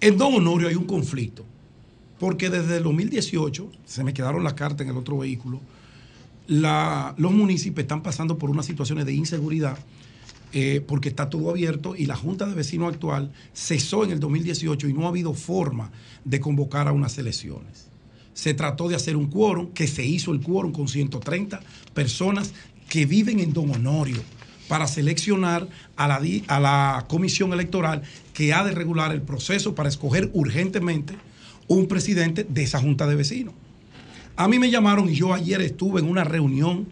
en 0.00 0.18
Don 0.18 0.34
Honorio 0.34 0.68
hay 0.68 0.74
un 0.74 0.86
conflicto, 0.86 1.44
porque 2.18 2.50
desde 2.50 2.78
el 2.78 2.82
2018, 2.84 3.70
se 3.84 4.04
me 4.04 4.14
quedaron 4.14 4.44
las 4.44 4.54
cartas 4.54 4.82
en 4.82 4.90
el 4.90 4.96
otro 4.96 5.18
vehículo, 5.18 5.60
los 6.46 7.32
municipios 7.32 7.84
están 7.84 8.02
pasando 8.02 8.36
por 8.36 8.50
unas 8.50 8.66
situaciones 8.66 9.06
de 9.06 9.14
inseguridad 9.14 9.78
eh, 10.52 10.84
porque 10.86 11.08
está 11.08 11.30
todo 11.30 11.50
abierto 11.50 11.96
y 11.96 12.06
la 12.06 12.16
Junta 12.16 12.46
de 12.46 12.54
Vecinos 12.54 12.92
actual 12.92 13.32
cesó 13.54 14.04
en 14.04 14.12
el 14.12 14.20
2018 14.20 14.88
y 14.88 14.92
no 14.92 15.06
ha 15.06 15.08
habido 15.08 15.34
forma 15.34 15.90
de 16.24 16.38
convocar 16.38 16.86
a 16.86 16.92
unas 16.92 17.18
elecciones. 17.18 17.88
Se 18.34 18.52
trató 18.52 18.88
de 18.88 18.96
hacer 18.96 19.16
un 19.16 19.26
quórum, 19.26 19.68
que 19.72 19.86
se 19.86 20.04
hizo 20.04 20.32
el 20.32 20.40
quórum 20.40 20.72
con 20.72 20.88
130 20.88 21.60
personas 21.94 22.52
que 22.88 23.06
viven 23.06 23.40
en 23.40 23.52
Don 23.52 23.70
Honorio 23.70 24.22
para 24.68 24.86
seleccionar 24.86 25.68
a 25.96 26.08
la, 26.08 26.20
a 26.48 26.60
la 26.60 27.06
comisión 27.08 27.52
electoral 27.52 28.02
que 28.32 28.52
ha 28.52 28.64
de 28.64 28.72
regular 28.72 29.12
el 29.12 29.22
proceso 29.22 29.74
para 29.74 29.88
escoger 29.88 30.30
urgentemente 30.32 31.14
un 31.68 31.86
presidente 31.86 32.44
de 32.44 32.62
esa 32.62 32.80
junta 32.80 33.06
de 33.06 33.14
vecinos. 33.14 33.54
A 34.36 34.48
mí 34.48 34.58
me 34.58 34.70
llamaron 34.70 35.08
y 35.08 35.14
yo 35.14 35.32
ayer 35.32 35.60
estuve 35.60 36.00
en 36.00 36.08
una 36.08 36.24
reunión 36.24 36.88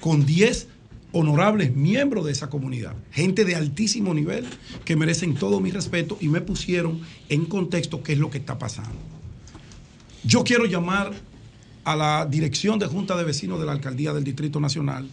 con 0.00 0.26
10 0.26 0.68
honorables 1.12 1.76
miembros 1.76 2.24
de 2.24 2.32
esa 2.32 2.50
comunidad, 2.50 2.94
gente 3.10 3.44
de 3.44 3.54
altísimo 3.54 4.14
nivel 4.14 4.46
que 4.84 4.96
merecen 4.96 5.34
todo 5.34 5.60
mi 5.60 5.70
respeto 5.70 6.16
y 6.20 6.28
me 6.28 6.40
pusieron 6.40 7.00
en 7.28 7.44
contexto 7.44 8.02
qué 8.02 8.14
es 8.14 8.18
lo 8.18 8.30
que 8.30 8.38
está 8.38 8.58
pasando. 8.58 9.21
Yo 10.24 10.44
quiero 10.44 10.66
llamar 10.66 11.12
a 11.84 11.96
la 11.96 12.26
dirección 12.26 12.78
de 12.78 12.86
Junta 12.86 13.16
de 13.16 13.24
Vecinos 13.24 13.58
de 13.58 13.66
la 13.66 13.72
Alcaldía 13.72 14.12
del 14.12 14.22
Distrito 14.22 14.60
Nacional 14.60 15.08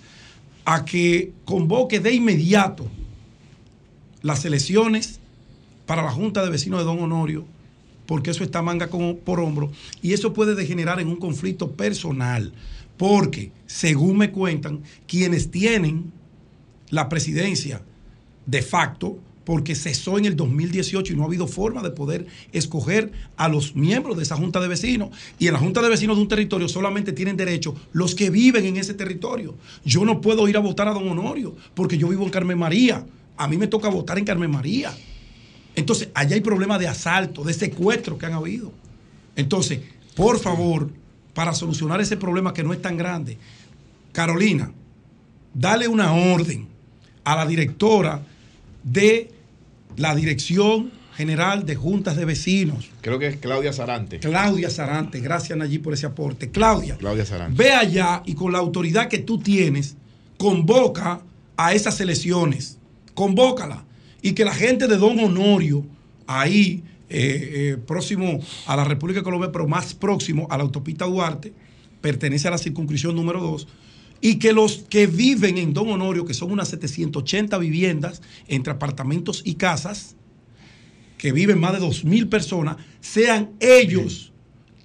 a 0.66 0.86
que 0.86 1.32
convoque 1.46 2.00
de 2.00 2.14
inmediato 2.14 2.88
las 4.22 4.46
elecciones 4.46 5.20
para 5.88 6.04
la 6.04 6.12
Junta 6.12 6.44
de 6.44 6.52
Vecinos 6.52 6.80
de 6.80 6.86
Don 6.86 7.00
Honorio, 7.00 7.46
porque 8.06 8.30
eso 8.30 8.44
está 8.44 8.62
manga 8.62 8.88
por 8.88 9.40
hombro, 9.40 9.72
y 10.04 10.14
eso 10.14 10.34
puede 10.34 10.54
degenerar 10.54 11.00
en 11.00 11.08
un 11.08 11.16
conflicto 11.16 11.72
personal, 11.72 12.54
porque, 12.98 13.52
según 13.66 14.18
me 14.18 14.32
cuentan, 14.32 14.84
quienes 15.08 15.50
tienen 15.50 16.12
la 16.92 17.10
presidencia 17.10 17.82
de 18.46 18.62
facto 18.62 19.18
porque 19.50 19.74
cesó 19.74 20.20
en 20.20 20.26
el 20.26 20.36
2018 20.36 21.12
y 21.12 21.16
no 21.16 21.24
ha 21.24 21.26
habido 21.26 21.48
forma 21.48 21.82
de 21.82 21.90
poder 21.90 22.28
escoger 22.52 23.12
a 23.36 23.50
los 23.50 23.76
miembros 23.76 24.16
de 24.16 24.22
esa 24.22 24.36
junta 24.36 24.60
de 24.60 24.68
vecinos. 24.68 25.10
Y 25.40 25.48
en 25.48 25.54
la 25.54 25.60
junta 25.60 25.82
de 25.82 25.90
vecinos 25.90 26.18
de 26.18 26.22
un 26.22 26.28
territorio 26.28 26.70
solamente 26.70 27.14
tienen 27.14 27.36
derecho 27.36 27.76
los 27.92 28.14
que 28.14 28.30
viven 28.30 28.68
en 28.68 28.78
ese 28.78 28.94
territorio. 28.94 29.56
Yo 29.84 30.06
no 30.06 30.22
puedo 30.22 30.48
ir 30.48 30.56
a 30.56 30.60
votar 30.60 30.88
a 30.88 30.94
don 30.94 31.10
Honorio 31.10 31.56
porque 31.74 31.98
yo 31.98 32.10
vivo 32.10 32.24
en 32.26 32.30
Carmen 32.30 32.60
María. 32.60 33.04
A 33.38 33.48
mí 33.48 33.58
me 33.58 33.66
toca 33.66 33.90
votar 33.90 34.20
en 34.20 34.26
Carmen 34.26 34.52
María. 34.52 34.96
Entonces, 35.76 36.10
allá 36.14 36.36
hay 36.36 36.42
problemas 36.42 36.80
de 36.80 36.88
asalto, 36.88 37.44
de 37.44 37.56
secuestro 37.56 38.20
que 38.20 38.28
han 38.28 38.34
habido. 38.34 38.72
Entonces, 39.36 39.80
por 40.16 40.38
favor, 40.38 40.92
para 41.34 41.56
solucionar 41.56 42.00
ese 42.02 42.18
problema 42.18 42.54
que 42.54 42.62
no 42.62 42.72
es 42.72 42.84
tan 42.84 42.98
grande, 42.98 43.40
Carolina, 44.12 44.72
dale 45.56 45.88
una 45.88 46.14
orden 46.14 46.68
a 47.24 47.36
la 47.36 47.48
directora 47.48 48.22
de 48.84 49.39
la 50.00 50.16
Dirección 50.16 50.92
general 51.16 51.66
de 51.66 51.76
juntas 51.76 52.16
de 52.16 52.24
vecinos. 52.24 52.90
Creo 53.02 53.20
que 53.20 53.28
es 53.28 53.36
Claudia 53.38 53.74
Sarante. 53.74 54.20
Claudia 54.20 54.70
Sarante, 54.70 55.20
gracias 55.20 55.58
Nayib 55.58 55.82
por 55.82 55.94
ese 55.94 56.06
aporte. 56.06 56.50
Claudia, 56.50 56.96
Claudia 56.96 57.26
Sarante. 57.26 57.62
ve 57.62 57.74
allá 57.74 58.24
y 58.26 58.34
con 58.36 58.54
la 58.54 58.60
autoridad 58.60 59.10
que 59.10 59.18
tú 59.18 59.38
tienes, 59.40 59.98
convoca 60.38 61.22
a 61.58 61.74
esas 61.74 62.00
elecciones. 62.00 62.78
Convócala. 63.14 63.84
Y 64.22 64.32
que 64.32 64.46
la 64.46 64.54
gente 64.54 64.88
de 64.88 64.96
Don 64.96 65.20
Honorio, 65.20 65.86
ahí, 66.26 66.84
eh, 67.10 67.74
eh, 67.74 67.78
próximo 67.86 68.40
a 68.66 68.78
la 68.78 68.86
República 68.86 69.20
de 69.20 69.24
Colombia, 69.26 69.52
pero 69.52 69.68
más 69.68 69.94
próximo 69.94 70.48
a 70.50 70.58
la 70.58 70.64
autopista 70.64 71.04
Duarte, 71.04 71.52
pertenece 72.00 72.48
a 72.48 72.52
la 72.52 72.58
circunscripción 72.58 73.14
número 73.14 73.42
2, 73.42 73.68
y 74.22 74.36
que 74.36 74.54
los 74.54 74.86
que 74.90 75.08
viven 75.08 75.58
en 75.58 75.74
Don 75.74 75.90
Honorio, 75.90 76.26
que 76.26 76.34
son 76.34 76.52
unas 76.52 76.70
780 76.70 77.58
viviendas 77.58 78.22
entre 78.48 78.74
apartamentos 78.74 79.42
y 79.46 79.56
casas, 79.56 80.16
que 81.18 81.32
viven 81.32 81.60
más 81.60 81.74
de 81.74 81.80
2.000 81.80 82.30
personas, 82.30 82.78
sean 83.02 83.52
ellos 83.60 84.32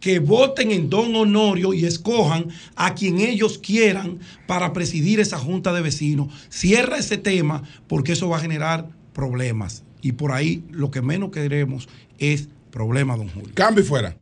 que 0.00 0.18
voten 0.18 0.70
en 0.70 0.90
Don 0.90 1.16
Honorio 1.16 1.72
y 1.72 1.86
escojan 1.86 2.48
a 2.76 2.94
quien 2.94 3.20
ellos 3.20 3.56
quieran 3.56 4.18
para 4.46 4.72
presidir 4.74 5.18
esa 5.18 5.38
junta 5.38 5.72
de 5.72 5.80
vecinos. 5.80 6.28
Cierra 6.50 6.98
ese 6.98 7.16
tema 7.16 7.62
porque 7.86 8.12
eso 8.12 8.28
va 8.28 8.36
a 8.36 8.40
generar 8.40 8.90
problemas. 9.14 9.82
Y 10.02 10.12
por 10.12 10.32
ahí 10.32 10.62
lo 10.70 10.90
que 10.90 11.00
menos 11.00 11.30
queremos 11.30 11.88
es 12.18 12.48
problemas, 12.70 13.16
don 13.16 13.28
Julio. 13.28 13.52
Cambio 13.54 13.82
fuera. 13.82 14.18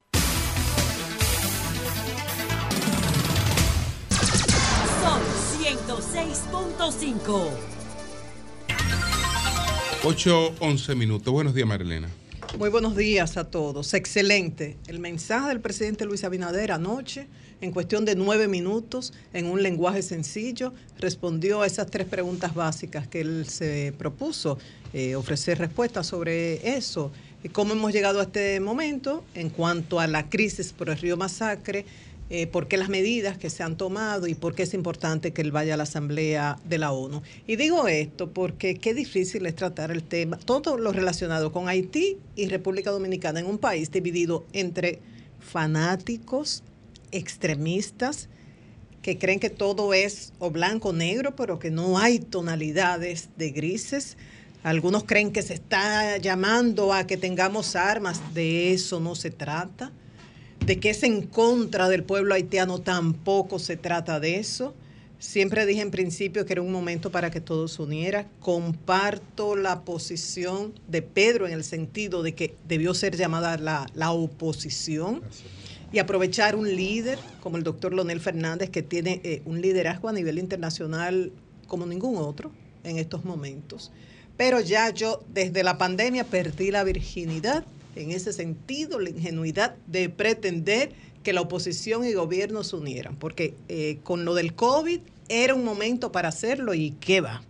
106.5. 7.25 7.51
8, 10.05 10.55
11 10.59 10.95
minutos. 10.97 11.33
Buenos 11.33 11.55
días, 11.55 11.67
Marilena. 11.69 12.09
Muy 12.59 12.69
buenos 12.69 12.97
días 12.97 13.37
a 13.37 13.45
todos. 13.45 13.95
Excelente. 13.95 14.77
El 14.87 14.99
mensaje 14.99 15.49
del 15.49 15.61
presidente 15.61 16.05
Luis 16.05 16.25
Abinader 16.25 16.73
anoche, 16.73 17.29
en 17.61 17.71
cuestión 17.71 18.05
de 18.05 18.17
nueve 18.17 18.49
minutos, 18.49 19.13
en 19.33 19.47
un 19.47 19.63
lenguaje 19.63 20.03
sencillo, 20.03 20.73
respondió 20.99 21.63
a 21.63 21.67
esas 21.67 21.87
tres 21.87 22.07
preguntas 22.07 22.55
básicas 22.55 23.07
que 23.07 23.21
él 23.21 23.47
se 23.49 23.95
propuso 23.97 24.59
eh, 24.93 25.15
ofrecer 25.15 25.59
respuestas 25.59 26.09
sobre 26.09 26.77
eso. 26.77 27.13
Y 27.45 27.49
¿Cómo 27.49 27.73
hemos 27.73 27.93
llegado 27.93 28.21
a 28.21 28.25
este 28.25 28.61
momento 28.61 29.25
en 29.35 29.49
cuanto 29.49 30.01
a 30.01 30.07
la 30.07 30.29
crisis 30.29 30.73
por 30.73 30.91
el 30.91 30.99
río 30.99 31.17
Masacre? 31.17 31.87
Eh, 32.35 32.47
por 32.47 32.67
qué 32.67 32.79
las 32.79 32.89
medidas 32.89 33.37
que 33.37 33.51
se 33.51 33.63
han 33.63 33.77
tomado 33.77 34.27
y 34.27 34.35
por 34.35 34.55
qué 34.55 34.63
es 34.63 34.73
importante 34.73 35.35
que 35.35 35.43
él 35.43 35.53
vaya 35.53 35.75
a 35.75 35.77
la 35.77 35.83
Asamblea 35.83 36.59
de 36.65 36.79
la 36.79 36.91
ONU. 36.91 37.21
Y 37.47 37.57
digo 37.57 37.89
esto 37.89 38.31
porque 38.31 38.77
qué 38.77 38.95
difícil 38.95 39.45
es 39.45 39.55
tratar 39.55 39.91
el 39.91 40.03
tema, 40.03 40.39
todo 40.39 40.79
lo 40.79 40.93
relacionado 40.93 41.53
con 41.53 41.69
Haití 41.69 42.17
y 42.35 42.49
República 42.49 42.91
Dominicana 42.91 43.41
en 43.41 43.45
un 43.45 43.59
país 43.59 43.91
dividido 43.91 44.47
entre 44.55 45.01
fanáticos, 45.41 46.63
extremistas, 47.11 48.31
que 49.03 49.19
creen 49.19 49.39
que 49.39 49.51
todo 49.51 49.93
es 49.93 50.33
o 50.39 50.51
blanco 50.51 50.89
o 50.89 50.93
negro, 50.95 51.37
pero 51.37 51.59
que 51.59 51.71
no 51.71 51.99
hay 51.99 52.19
tonalidades 52.19 53.29
de 53.37 53.51
grises. 53.51 54.17
Algunos 54.63 55.05
creen 55.05 55.33
que 55.33 55.43
se 55.43 55.53
está 55.53 56.17
llamando 56.17 56.95
a 56.95 57.07
que 57.07 57.19
tengamos 57.19 57.77
armas, 57.77 58.33
de 58.33 58.73
eso 58.73 59.01
no 59.01 59.15
se 59.17 59.31
trata 59.31 59.93
de 60.67 60.79
que 60.79 60.91
es 60.91 61.03
en 61.03 61.23
contra 61.23 61.89
del 61.89 62.05
pueblo 62.05 62.35
haitiano, 62.35 62.79
tampoco 62.81 63.59
se 63.59 63.77
trata 63.77 64.21
de 64.21 64.37
eso. 64.37 64.75
Siempre 65.19 65.67
dije 65.67 65.81
en 65.83 65.91
principio 65.91 66.47
que 66.47 66.53
era 66.53 66.63
un 66.63 66.73
momento 66.73 67.11
para 67.11 67.31
que 67.31 67.41
todo 67.41 67.67
se 67.69 67.83
uniera. 67.83 68.29
Comparto 68.41 69.57
la 69.57 69.81
posición 69.81 70.73
de 70.89 71.03
Pedro 71.03 71.47
en 71.47 71.53
el 71.53 71.65
sentido 71.65 72.23
de 72.23 72.35
que 72.35 72.55
debió 72.67 72.95
ser 72.95 73.17
llamada 73.17 73.57
la, 73.57 73.87
la 73.95 74.13
oposición 74.13 75.23
y 75.93 75.99
aprovechar 75.99 76.55
un 76.55 76.75
líder 76.75 77.19
como 77.41 77.57
el 77.57 77.65
doctor 77.65 77.93
Leonel 77.93 78.21
Fernández, 78.21 78.71
que 78.71 78.83
tiene 78.83 79.21
eh, 79.25 79.43
un 79.45 79.61
liderazgo 79.61 80.09
a 80.09 80.13
nivel 80.13 80.39
internacional 80.39 81.33
como 81.67 81.87
ningún 81.87 82.17
otro 82.17 82.53
en 82.85 82.99
estos 82.99 83.25
momentos. 83.25 83.91
Pero 84.37 84.61
ya 84.61 84.91
yo 84.91 85.23
desde 85.33 85.63
la 85.65 85.77
pandemia 85.77 86.25
perdí 86.25 86.71
la 86.71 86.85
virginidad 86.85 87.65
en 87.95 88.11
ese 88.11 88.33
sentido 88.33 88.99
la 88.99 89.11
ingenuidad 89.11 89.77
de 89.87 90.09
pretender 90.09 90.93
que 91.23 91.33
la 91.33 91.41
oposición 91.41 92.05
y 92.05 92.13
gobierno 92.13 92.65
se 92.65 92.77
unieran, 92.77 93.17
porque 93.17 93.55
eh, 93.69 93.99
con 94.03 94.25
lo 94.25 94.35
del 94.35 94.55
COVID 94.55 95.01
era 95.29 95.55
un 95.55 95.65
momento 95.65 96.13
para 96.13 96.29
hacerlo 96.29 96.75
y 96.75 96.93
qué 96.93 97.21
va. 97.21 97.43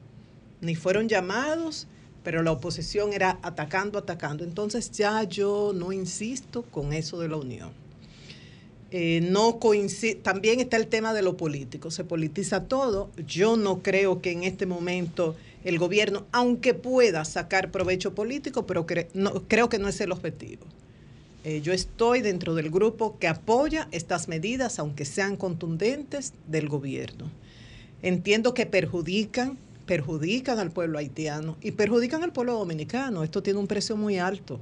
Ni 0.61 0.74
fueron 0.74 1.09
llamados, 1.09 1.86
pero 2.22 2.43
la 2.43 2.53
oposición 2.53 3.12
era 3.12 3.38
atacando, 3.43 3.99
atacando. 3.99 4.45
Entonces 4.45 4.90
ya 4.93 5.24
yo 5.24 5.72
no 5.74 5.93
insisto 5.93 6.62
con 6.62 6.93
eso 6.93 7.18
de 7.18 7.28
la 7.28 7.36
unión. 7.36 7.70
Eh, 8.95 9.20
no 9.22 9.59
también 10.22 10.61
está 10.61 10.76
el 10.76 10.86
tema 10.86 11.14
de 11.14 11.22
lo 11.22 11.36
político, 11.36 11.90
se 11.90 12.05
politiza 12.05 12.64
todo. 12.64 13.11
Yo 13.26 13.57
no 13.57 13.82
creo 13.82 14.20
que 14.20 14.32
en 14.32 14.45
este 14.45 14.66
momento 14.66 15.34
el 15.64 15.78
gobierno, 15.78 16.26
aunque 16.32 16.74
pueda 16.74 17.24
sacar 17.24 17.70
provecho 17.70 18.14
político, 18.14 18.66
pero 18.66 18.86
creo 18.86 19.68
que 19.68 19.78
no 19.78 19.88
es 19.88 20.00
el 20.00 20.12
objetivo. 20.12 20.64
Eh, 21.44 21.60
yo 21.60 21.72
estoy 21.72 22.20
dentro 22.20 22.54
del 22.54 22.70
grupo 22.70 23.18
que 23.18 23.26
apoya 23.26 23.88
estas 23.90 24.28
medidas, 24.28 24.78
aunque 24.78 25.04
sean 25.04 25.36
contundentes, 25.36 26.34
del 26.46 26.68
gobierno. 26.68 27.30
Entiendo 28.02 28.54
que 28.54 28.66
perjudican, 28.66 29.58
perjudican 29.86 30.58
al 30.58 30.70
pueblo 30.70 30.98
haitiano 30.98 31.56
y 31.60 31.72
perjudican 31.72 32.22
al 32.22 32.32
pueblo 32.32 32.54
dominicano. 32.54 33.24
Esto 33.24 33.42
tiene 33.42 33.58
un 33.58 33.66
precio 33.66 33.96
muy 33.96 34.18
alto 34.18 34.60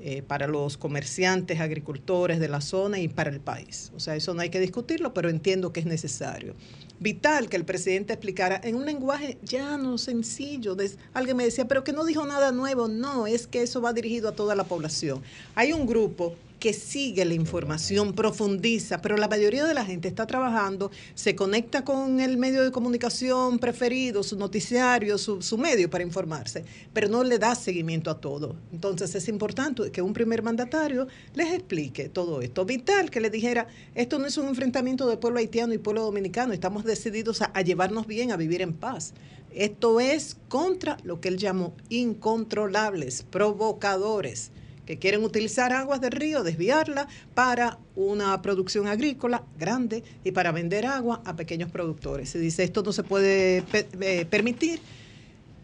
eh, 0.00 0.22
para 0.22 0.46
los 0.46 0.76
comerciantes, 0.76 1.60
agricultores 1.60 2.38
de 2.38 2.48
la 2.48 2.60
zona 2.60 3.00
y 3.00 3.08
para 3.08 3.30
el 3.30 3.40
país. 3.40 3.92
O 3.96 4.00
sea, 4.00 4.14
eso 4.14 4.32
no 4.34 4.42
hay 4.42 4.50
que 4.50 4.60
discutirlo, 4.60 5.14
pero 5.14 5.28
entiendo 5.28 5.72
que 5.72 5.80
es 5.80 5.86
necesario. 5.86 6.54
Vital 7.02 7.48
que 7.48 7.56
el 7.56 7.64
presidente 7.64 8.12
explicara 8.12 8.60
en 8.62 8.76
un 8.76 8.86
lenguaje 8.86 9.36
llano, 9.42 9.98
sencillo. 9.98 10.76
Alguien 11.12 11.36
me 11.36 11.44
decía, 11.44 11.66
pero 11.66 11.82
que 11.82 11.92
no 11.92 12.04
dijo 12.04 12.24
nada 12.24 12.52
nuevo. 12.52 12.86
No, 12.86 13.26
es 13.26 13.48
que 13.48 13.62
eso 13.62 13.82
va 13.82 13.92
dirigido 13.92 14.28
a 14.28 14.36
toda 14.36 14.54
la 14.54 14.62
población. 14.62 15.20
Hay 15.56 15.72
un 15.72 15.84
grupo 15.84 16.36
que 16.62 16.72
sigue 16.72 17.24
la 17.24 17.34
información, 17.34 18.12
profundiza, 18.12 19.02
pero 19.02 19.16
la 19.16 19.26
mayoría 19.26 19.64
de 19.64 19.74
la 19.74 19.84
gente 19.84 20.06
está 20.06 20.28
trabajando, 20.28 20.92
se 21.16 21.34
conecta 21.34 21.84
con 21.84 22.20
el 22.20 22.36
medio 22.36 22.62
de 22.62 22.70
comunicación 22.70 23.58
preferido, 23.58 24.22
su 24.22 24.38
noticiario, 24.38 25.18
su, 25.18 25.42
su 25.42 25.58
medio 25.58 25.90
para 25.90 26.04
informarse, 26.04 26.64
pero 26.92 27.08
no 27.08 27.24
le 27.24 27.40
da 27.40 27.56
seguimiento 27.56 28.12
a 28.12 28.20
todo. 28.20 28.54
Entonces 28.72 29.12
es 29.16 29.26
importante 29.26 29.90
que 29.90 30.02
un 30.02 30.12
primer 30.12 30.44
mandatario 30.44 31.08
les 31.34 31.52
explique 31.52 32.08
todo 32.08 32.40
esto. 32.40 32.64
Vital 32.64 33.10
que 33.10 33.20
le 33.20 33.28
dijera, 33.28 33.66
esto 33.96 34.20
no 34.20 34.26
es 34.26 34.38
un 34.38 34.46
enfrentamiento 34.46 35.08
del 35.08 35.18
pueblo 35.18 35.40
haitiano 35.40 35.74
y 35.74 35.78
pueblo 35.78 36.02
dominicano, 36.02 36.52
estamos 36.52 36.84
decididos 36.84 37.42
a, 37.42 37.46
a 37.46 37.62
llevarnos 37.62 38.06
bien, 38.06 38.30
a 38.30 38.36
vivir 38.36 38.62
en 38.62 38.72
paz. 38.72 39.14
Esto 39.52 39.98
es 39.98 40.36
contra 40.48 40.96
lo 41.02 41.20
que 41.20 41.26
él 41.26 41.38
llamó 41.38 41.74
incontrolables, 41.88 43.24
provocadores 43.24 44.52
que 44.92 44.98
quieren 44.98 45.24
utilizar 45.24 45.72
aguas 45.72 46.02
del 46.02 46.12
río, 46.12 46.42
desviarla 46.42 47.08
para 47.32 47.78
una 47.96 48.42
producción 48.42 48.86
agrícola 48.86 49.42
grande 49.58 50.04
y 50.22 50.32
para 50.32 50.52
vender 50.52 50.84
agua 50.84 51.22
a 51.24 51.34
pequeños 51.34 51.70
productores. 51.70 52.28
Se 52.28 52.38
dice, 52.38 52.62
esto 52.62 52.82
no 52.82 52.92
se 52.92 53.02
puede 53.02 53.64
eh, 53.72 54.26
permitir 54.28 54.80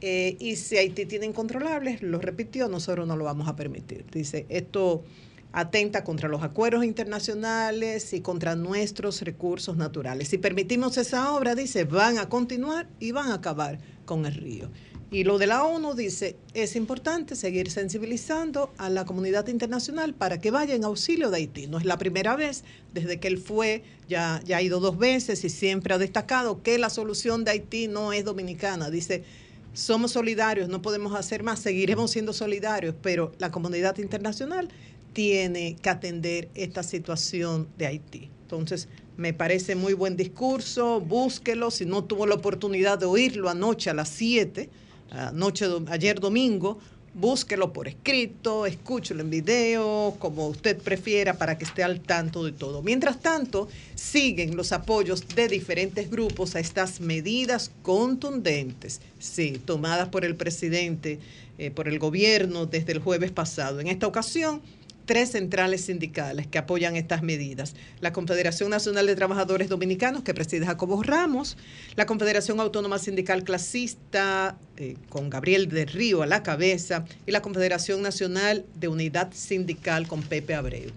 eh, 0.01 0.39
y 0.41 0.57
si 0.57 0.79
Haití 0.79 1.05
tiene 1.05 1.26
incontrolables, 1.26 2.01
lo 2.01 2.18
repitió, 2.20 2.68
nosotros 2.68 3.07
no 3.07 3.18
lo 3.18 3.24
vamos 3.24 3.49
a 3.49 3.55
permitir. 3.55 4.07
Dice, 4.11 4.47
esto 4.49 5.05
atenta 5.53 6.05
contra 6.05 6.31
los 6.31 6.43
acuerdos 6.43 6.83
internacionales 6.87 8.14
y 8.14 8.22
contra 8.22 8.57
nuestros 8.57 9.20
recursos 9.20 9.76
naturales. 9.76 10.29
Si 10.29 10.39
permitimos 10.39 10.97
esa 10.97 11.35
obra, 11.35 11.55
dice, 11.55 11.85
van 11.85 12.16
a 12.16 12.31
continuar 12.31 12.89
y 12.99 13.12
van 13.12 13.31
a 13.31 13.35
acabar 13.35 13.79
con 14.09 14.25
el 14.25 14.35
río. 14.35 14.71
Y 15.11 15.25
lo 15.25 15.39
de 15.39 15.47
la 15.47 15.65
ONU 15.65 15.95
dice, 15.95 16.37
es 16.55 16.77
importante 16.77 17.37
seguir 17.37 17.71
sensibilizando 17.71 18.73
a 18.79 18.91
la 18.91 19.05
comunidad 19.05 19.47
internacional 19.49 20.15
para 20.15 20.41
que 20.41 20.51
vaya 20.51 20.75
en 20.75 20.85
auxilio 20.85 21.31
de 21.31 21.37
Haití. 21.37 21.67
No 21.67 21.79
es 21.79 21.85
la 21.85 21.99
primera 21.99 22.35
vez, 22.35 22.65
desde 22.93 23.21
que 23.21 23.29
él 23.29 23.39
fue, 23.39 23.85
ya, 24.09 24.41
ya 24.45 24.57
ha 24.57 24.63
ido 24.63 24.81
dos 24.81 24.99
veces 24.99 25.45
y 25.45 25.51
siempre 25.51 25.95
ha 25.95 25.99
destacado 25.99 26.63
que 26.63 26.79
la 26.79 26.91
solución 26.91 27.45
de 27.45 27.53
Haití 27.53 27.87
no 27.87 28.13
es 28.13 28.25
dominicana. 28.25 28.91
Dice, 28.91 29.25
somos 29.73 30.13
solidarios, 30.13 30.69
no 30.69 30.83
podemos 30.83 31.15
hacer 31.15 31.43
más, 31.43 31.61
seguiremos 31.61 32.11
siendo 32.11 32.33
solidarios, 32.33 32.95
pero 33.01 33.33
la 33.39 33.51
comunidad 33.51 33.99
internacional 33.99 34.69
tiene 35.13 35.77
que 35.77 35.91
atender 35.91 36.49
esta 36.55 36.83
situación 36.83 37.69
de 37.79 37.87
Haití. 37.87 38.31
Entonces, 38.49 38.89
me 39.19 39.35
parece 39.35 39.75
muy 39.75 39.93
buen 39.93 40.17
discurso, 40.17 41.03
búsquelo, 41.03 41.71
si 41.71 41.85
no 41.85 42.05
tuvo 42.05 42.27
la 42.27 42.37
oportunidad 42.37 42.97
de 42.99 43.05
oírlo 43.05 43.51
anoche 43.51 43.91
a 43.91 43.95
las 43.95 44.09
7, 44.09 44.71
anoche, 45.11 45.67
ayer 45.91 46.19
domingo, 46.19 46.79
Búsquelo 47.15 47.73
por 47.73 47.89
escrito, 47.89 48.65
escúchelo 48.65 49.23
en 49.23 49.31
video, 49.31 50.15
como 50.21 50.47
usted 50.47 50.79
prefiera, 50.79 51.37
para 51.37 51.59
que 51.59 51.65
esté 51.65 51.83
al 51.83 52.01
tanto 52.01 52.45
de 52.45 52.53
todo. 52.53 52.81
Mientras 52.81 53.21
tanto, 53.21 53.67
siguen 53.97 54.55
los 54.57 54.71
apoyos 54.71 55.27
de 55.35 55.49
diferentes 55.49 56.11
grupos 56.11 56.55
a 56.55 56.61
estas 56.61 57.01
medidas 57.01 57.73
contundentes, 57.83 59.01
sí, 59.19 59.61
tomadas 59.65 60.11
por 60.11 60.25
el 60.25 60.37
presidente, 60.37 61.19
eh, 61.59 61.73
por 61.73 61.89
el 61.89 61.99
gobierno 61.99 62.67
desde 62.67 62.93
el 62.93 63.01
jueves 63.01 63.33
pasado. 63.33 63.81
En 63.81 63.89
esta 63.89 64.07
ocasión, 64.07 64.61
tres 65.09 65.31
centrales 65.31 65.87
sindicales 65.87 66.47
que 66.47 66.59
apoyan 66.59 66.95
estas 66.95 67.23
medidas. 67.23 67.75
La 68.03 68.13
Confederación 68.13 68.69
Nacional 68.69 69.07
de 69.07 69.17
Trabajadores 69.17 69.71
Dominicanos, 69.71 70.23
que 70.23 70.35
preside 70.35 70.67
Jacobo 70.67 71.03
Ramos, 71.03 71.57
la 71.97 72.05
Confederación 72.05 72.61
Autónoma 72.61 72.99
Sindical 72.99 73.43
Clasista, 73.43 74.59
eh, 74.77 74.97
con 75.09 75.31
Gabriel 75.31 75.71
de 75.71 75.87
Río 75.87 76.23
a 76.23 76.27
la 76.27 76.43
cabeza, 76.43 77.07
y 77.27 77.31
la 77.31 77.41
Confederación 77.41 78.03
Nacional 78.03 78.67
de 78.75 78.89
Unidad 78.89 79.33
Sindical 79.33 80.07
con 80.07 80.21
Pepe 80.21 80.55
Abreu. 80.55 80.91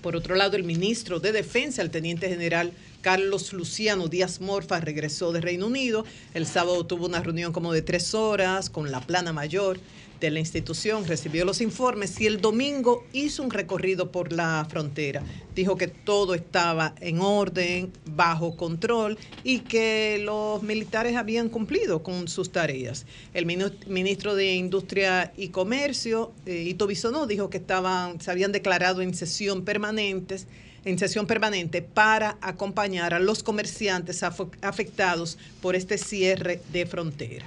Por 0.00 0.16
otro 0.16 0.34
lado, 0.34 0.56
el 0.56 0.64
ministro 0.64 1.20
de 1.20 1.32
Defensa, 1.32 1.82
el 1.82 1.90
teniente 1.90 2.30
general 2.30 2.72
Carlos 3.02 3.52
Luciano 3.52 4.08
Díaz 4.08 4.40
Morfa, 4.40 4.80
regresó 4.80 5.32
de 5.32 5.42
Reino 5.42 5.66
Unido. 5.66 6.06
El 6.32 6.46
sábado 6.46 6.86
tuvo 6.86 7.04
una 7.04 7.20
reunión 7.20 7.52
como 7.52 7.74
de 7.74 7.82
tres 7.82 8.14
horas 8.14 8.70
con 8.70 8.90
la 8.90 9.00
plana 9.00 9.34
mayor 9.34 9.78
de 10.20 10.30
la 10.30 10.40
institución, 10.40 11.06
recibió 11.06 11.44
los 11.44 11.60
informes 11.60 12.20
y 12.20 12.26
el 12.26 12.40
domingo 12.40 13.04
hizo 13.12 13.42
un 13.42 13.50
recorrido 13.50 14.10
por 14.10 14.32
la 14.32 14.66
frontera. 14.68 15.22
Dijo 15.54 15.76
que 15.76 15.88
todo 15.88 16.34
estaba 16.34 16.94
en 17.00 17.20
orden, 17.20 17.92
bajo 18.04 18.56
control 18.56 19.18
y 19.44 19.60
que 19.60 20.20
los 20.22 20.62
militares 20.62 21.16
habían 21.16 21.48
cumplido 21.48 22.02
con 22.02 22.28
sus 22.28 22.50
tareas. 22.50 23.06
El 23.34 23.46
ministro 23.46 24.34
de 24.34 24.54
Industria 24.54 25.32
y 25.36 25.48
Comercio, 25.48 26.32
eh, 26.46 26.64
Ito 26.68 26.86
Bisonó, 26.86 27.26
dijo 27.26 27.50
que 27.50 27.58
estaban, 27.58 28.20
se 28.20 28.30
habían 28.30 28.52
declarado 28.52 29.02
en 29.02 29.14
sesión 29.14 29.64
permanentes 29.64 30.46
en 30.84 30.98
sesión 30.98 31.26
permanente 31.26 31.82
para 31.82 32.38
acompañar 32.40 33.12
a 33.12 33.18
los 33.18 33.42
comerciantes 33.42 34.22
afectados 34.22 35.36
por 35.60 35.76
este 35.76 35.98
cierre 35.98 36.62
de 36.72 36.86
frontera. 36.86 37.46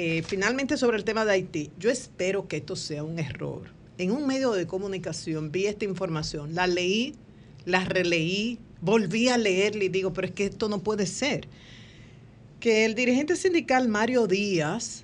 Eh, 0.00 0.22
finalmente 0.24 0.76
sobre 0.76 0.96
el 0.96 1.02
tema 1.02 1.24
de 1.24 1.32
Haití, 1.32 1.72
yo 1.76 1.90
espero 1.90 2.46
que 2.46 2.58
esto 2.58 2.76
sea 2.76 3.02
un 3.02 3.18
error. 3.18 3.62
En 3.98 4.12
un 4.12 4.28
medio 4.28 4.52
de 4.52 4.64
comunicación 4.64 5.50
vi 5.50 5.66
esta 5.66 5.86
información, 5.86 6.54
la 6.54 6.68
leí, 6.68 7.16
la 7.64 7.84
releí, 7.84 8.60
volví 8.80 9.28
a 9.28 9.36
leerla 9.36 9.82
y 9.82 9.88
digo, 9.88 10.12
pero 10.12 10.28
es 10.28 10.34
que 10.34 10.44
esto 10.44 10.68
no 10.68 10.84
puede 10.84 11.04
ser. 11.04 11.48
Que 12.60 12.84
el 12.84 12.94
dirigente 12.94 13.34
sindical 13.34 13.88
Mario 13.88 14.28
Díaz 14.28 15.02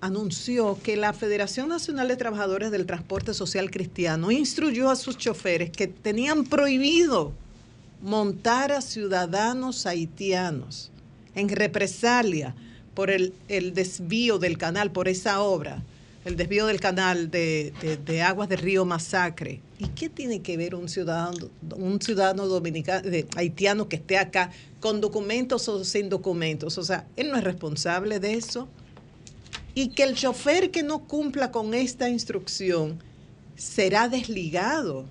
anunció 0.00 0.76
que 0.82 0.96
la 0.96 1.12
Federación 1.12 1.68
Nacional 1.68 2.08
de 2.08 2.16
Trabajadores 2.16 2.72
del 2.72 2.84
Transporte 2.84 3.34
Social 3.34 3.70
Cristiano 3.70 4.32
instruyó 4.32 4.90
a 4.90 4.96
sus 4.96 5.16
choferes 5.18 5.70
que 5.70 5.86
tenían 5.86 6.42
prohibido 6.42 7.32
montar 8.02 8.72
a 8.72 8.80
ciudadanos 8.80 9.86
haitianos 9.86 10.90
en 11.36 11.48
represalia 11.48 12.56
por 12.94 13.10
el, 13.10 13.32
desvío 13.48 14.38
del 14.38 14.58
canal, 14.58 14.90
por 14.90 15.08
esa 15.08 15.40
obra, 15.40 15.82
el 16.24 16.36
desvío 16.36 16.66
del 16.66 16.80
canal 16.80 17.30
de, 17.30 17.72
aguas 18.24 18.48
del 18.48 18.58
río 18.58 18.84
Masacre. 18.84 19.60
¿Y 19.78 19.88
qué 19.88 20.08
tiene 20.08 20.40
que 20.40 20.56
ver 20.56 20.74
un 20.74 20.88
ciudadano, 20.88 21.50
un 21.76 22.00
ciudadano 22.00 22.46
dominicano, 22.46 23.08
haitiano 23.36 23.88
que 23.88 23.96
esté 23.96 24.18
acá 24.18 24.50
con 24.80 25.00
documentos 25.00 25.68
o 25.68 25.84
sin 25.84 26.08
documentos? 26.08 26.78
O 26.78 26.84
sea, 26.84 27.06
él 27.16 27.30
no 27.30 27.36
es 27.36 27.44
responsable 27.44 28.20
de 28.20 28.34
eso. 28.34 28.68
Y 29.74 29.88
que 29.88 30.02
el 30.02 30.14
chofer 30.14 30.70
que 30.70 30.82
no 30.82 31.00
cumpla 31.08 31.50
con 31.50 31.72
esta 31.72 32.08
instrucción 32.08 33.02
será 33.56 34.08
desligado 34.08 35.06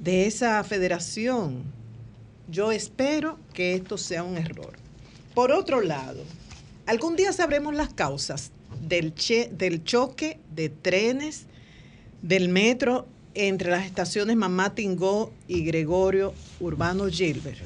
de 0.00 0.26
esa 0.26 0.62
federación. 0.64 1.62
Yo 2.48 2.72
espero 2.72 3.38
que 3.54 3.74
esto 3.74 3.96
sea 3.96 4.24
un 4.24 4.36
error. 4.36 4.79
Por 5.34 5.52
otro 5.52 5.80
lado, 5.80 6.24
algún 6.86 7.14
día 7.14 7.32
sabremos 7.32 7.74
las 7.74 7.94
causas 7.94 8.50
del, 8.86 9.14
del 9.52 9.84
choque 9.84 10.40
de 10.54 10.68
trenes 10.68 11.46
del 12.22 12.48
metro 12.48 13.06
entre 13.34 13.70
las 13.70 13.86
estaciones 13.86 14.36
Mamá 14.36 14.74
Tingó 14.74 15.32
y 15.46 15.64
Gregorio 15.64 16.34
Urbano 16.58 17.06
Gilbert. 17.08 17.58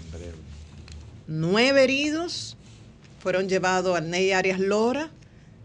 Nueve 1.27 1.85
heridos 1.85 2.57
fueron 3.21 3.49
llevados 3.49 3.97
al 3.97 4.11
Ney 4.11 4.33
Arias 4.33 4.61
Lora. 4.61 5.11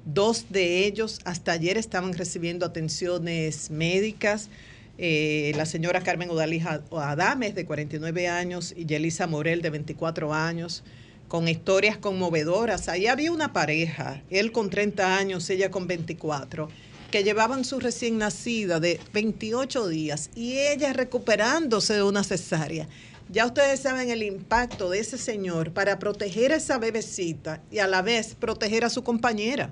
Dos 0.06 0.46
de 0.50 0.86
ellos 0.86 1.20
hasta 1.26 1.52
ayer 1.52 1.78
estaban 1.78 2.14
recibiendo 2.14 2.66
atenciones 2.66 3.70
médicas. 3.70 4.50
Eh, 4.98 5.52
la 5.56 5.66
señora 5.66 6.02
Carmen 6.02 6.30
Udalija 6.30 6.82
Adames, 6.92 7.56
de 7.56 7.66
49 7.66 8.30
años, 8.30 8.74
y 8.76 8.86
Yelisa 8.86 9.28
Morel, 9.28 9.62
de 9.62 9.70
24 9.70 10.34
años 10.34 10.84
con 11.30 11.48
historias 11.48 11.98
conmovedoras. 11.98 12.90
Ahí 12.90 13.08
había 13.08 13.32
una 13.32 13.54
pareja, 13.54 14.22
él 14.30 14.52
con 14.52 14.70
30 14.70 15.16
años, 15.16 15.50
ella 15.50 15.72
con 15.72 15.88
24, 15.88 16.68
que 17.12 17.24
llevaban 17.24 17.64
su 17.64 17.80
recién 17.80 18.18
nacida 18.18 18.82
de 18.82 19.00
28 19.14 19.88
días 19.88 20.32
y 20.36 20.58
ella 20.58 20.92
recuperándose 20.92 21.94
de 21.94 22.04
una 22.04 22.26
cesárea. 22.26 22.90
Ya 23.32 23.46
ustedes 23.46 23.80
saben 23.80 24.10
el 24.10 24.24
impacto 24.24 24.90
de 24.90 25.00
ese 25.00 25.20
señor 25.20 25.72
para 25.72 26.00
proteger 26.00 26.52
a 26.52 26.56
esa 26.56 26.80
bebecita 26.80 27.62
y 27.72 27.78
a 27.78 27.88
la 27.88 28.02
vez 28.02 28.34
proteger 28.34 28.84
a 28.84 28.90
su 28.90 29.04
compañera. 29.04 29.72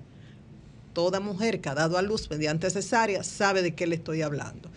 Toda 0.94 1.20
mujer 1.20 1.60
que 1.60 1.70
ha 1.70 1.74
dado 1.74 1.98
a 1.98 2.04
luz 2.04 2.30
mediante 2.30 2.70
cesárea 2.70 3.24
sabe 3.24 3.64
de 3.64 3.74
qué 3.74 3.88
le 3.88 3.96
estoy 3.96 4.22
hablando. 4.22 4.70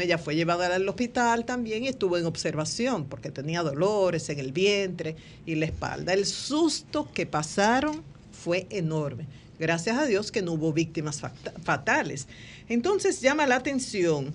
Ella 0.00 0.18
fue 0.18 0.34
llevada 0.34 0.74
al 0.74 0.88
hospital 0.88 1.44
también 1.44 1.84
y 1.84 1.88
estuvo 1.88 2.16
en 2.16 2.26
observación 2.26 3.06
porque 3.06 3.30
tenía 3.30 3.62
dolores 3.62 4.28
en 4.30 4.38
el 4.38 4.52
vientre 4.52 5.16
y 5.46 5.54
la 5.56 5.66
espalda. 5.66 6.12
El 6.12 6.26
susto 6.26 7.08
que 7.12 7.26
pasaron 7.26 8.02
fue 8.32 8.66
enorme. 8.70 9.26
Gracias 9.58 9.96
a 9.96 10.06
Dios 10.06 10.32
que 10.32 10.42
no 10.42 10.52
hubo 10.52 10.72
víctimas 10.72 11.22
fatales. 11.62 12.26
Entonces 12.68 13.20
llama 13.20 13.46
la 13.46 13.56
atención 13.56 14.32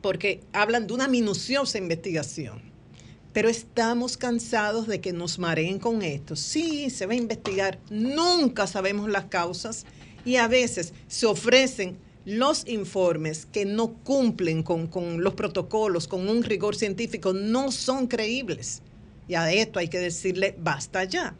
porque 0.00 0.40
hablan 0.52 0.86
de 0.86 0.94
una 0.94 1.08
minuciosa 1.08 1.78
investigación. 1.78 2.60
Pero 3.32 3.48
estamos 3.48 4.16
cansados 4.16 4.86
de 4.86 5.00
que 5.00 5.12
nos 5.12 5.38
mareen 5.38 5.78
con 5.78 6.02
esto. 6.02 6.36
Sí, 6.36 6.90
se 6.90 7.06
va 7.06 7.12
a 7.12 7.16
investigar, 7.16 7.78
nunca 7.90 8.66
sabemos 8.66 9.08
las 9.10 9.26
causas 9.26 9.84
y 10.24 10.36
a 10.36 10.48
veces 10.48 10.92
se 11.06 11.26
ofrecen 11.26 11.96
los 12.26 12.66
informes 12.66 13.46
que 13.46 13.64
no 13.64 13.94
cumplen 14.02 14.64
con, 14.64 15.22
los 15.22 15.34
protocolos, 15.34 16.08
con 16.08 16.28
un 16.28 16.42
rigor 16.42 16.74
científico, 16.74 17.32
no 17.32 17.70
son 17.70 18.08
creíbles. 18.08 18.82
Y 19.28 19.34
a 19.34 19.50
esto 19.52 19.78
hay 19.78 19.88
que 19.88 20.00
decirle, 20.00 20.56
basta 20.58 21.04
ya. 21.04 21.36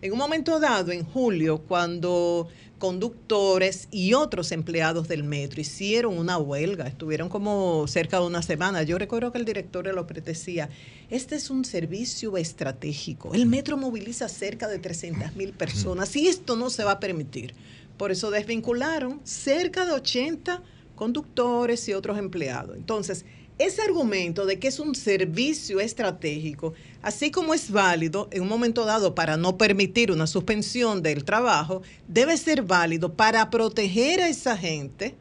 En 0.00 0.12
un 0.12 0.18
momento 0.18 0.58
dado, 0.58 0.92
en 0.92 1.04
julio, 1.04 1.58
cuando 1.68 2.48
conductores 2.78 3.86
y 3.90 4.14
otros 4.14 4.50
empleados 4.50 5.08
del 5.08 5.24
metro 5.24 5.60
hicieron 5.60 6.16
una 6.16 6.38
huelga, 6.38 6.86
estuvieron 6.86 7.28
como 7.28 7.86
cerca 7.86 8.18
de 8.18 8.26
una 8.26 8.40
semana. 8.40 8.82
Yo 8.82 8.96
recuerdo 8.96 9.32
que 9.32 9.38
el 9.38 9.44
director 9.44 9.84
de 9.84 9.92
lo 9.92 10.04
decía, 10.04 10.70
este 11.10 11.36
es 11.36 11.50
un 11.50 11.66
servicio 11.66 12.38
estratégico. 12.38 13.34
El 13.34 13.44
metro 13.44 13.76
moviliza 13.76 14.26
cerca 14.30 14.68
de 14.68 14.78
300 14.78 15.36
mil 15.36 15.52
personas 15.52 16.16
y 16.16 16.28
esto 16.28 16.56
no 16.56 16.70
se 16.70 16.82
va 16.82 16.92
a 16.92 17.00
permitir. 17.00 17.54
Por 18.00 18.10
eso 18.10 18.30
desvincularon 18.30 19.20
cerca 19.24 19.84
de 19.84 19.92
80 19.92 20.62
conductores 20.96 21.86
y 21.86 21.92
otros 21.92 22.16
empleados. 22.16 22.74
Entonces, 22.74 23.26
ese 23.58 23.82
argumento 23.82 24.46
de 24.46 24.58
que 24.58 24.68
es 24.68 24.80
un 24.80 24.94
servicio 24.94 25.80
estratégico, 25.80 26.72
así 27.02 27.30
como 27.30 27.52
es 27.52 27.70
válido 27.70 28.26
en 28.30 28.40
un 28.40 28.48
momento 28.48 28.86
dado 28.86 29.14
para 29.14 29.36
no 29.36 29.58
permitir 29.58 30.10
una 30.12 30.26
suspensión 30.26 31.02
del 31.02 31.24
trabajo, 31.24 31.82
debe 32.08 32.38
ser 32.38 32.62
válido 32.62 33.12
para 33.12 33.50
proteger 33.50 34.22
a 34.22 34.30
esa 34.30 34.56
gente 34.56 35.14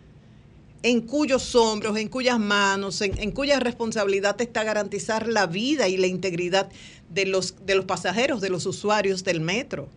en 0.81 1.01
cuyos 1.01 1.53
hombros, 1.55 1.97
en 1.97 2.07
cuyas 2.07 2.39
manos, 2.39 3.01
en, 3.01 3.31
cuya 3.31 3.59
responsabilidad 3.59 4.39
está 4.39 4.63
garantizar 4.63 5.27
la 5.27 5.47
vida 5.47 5.89
y 5.89 5.97
la 5.97 6.07
integridad 6.07 6.69
de 7.09 7.25
los, 7.25 7.55
de 7.65 7.75
los 7.75 7.83
pasajeros, 7.83 8.39
de 8.39 8.49
los 8.49 8.65
usuarios 8.65 9.25
del 9.25 9.41
metro. 9.41 9.89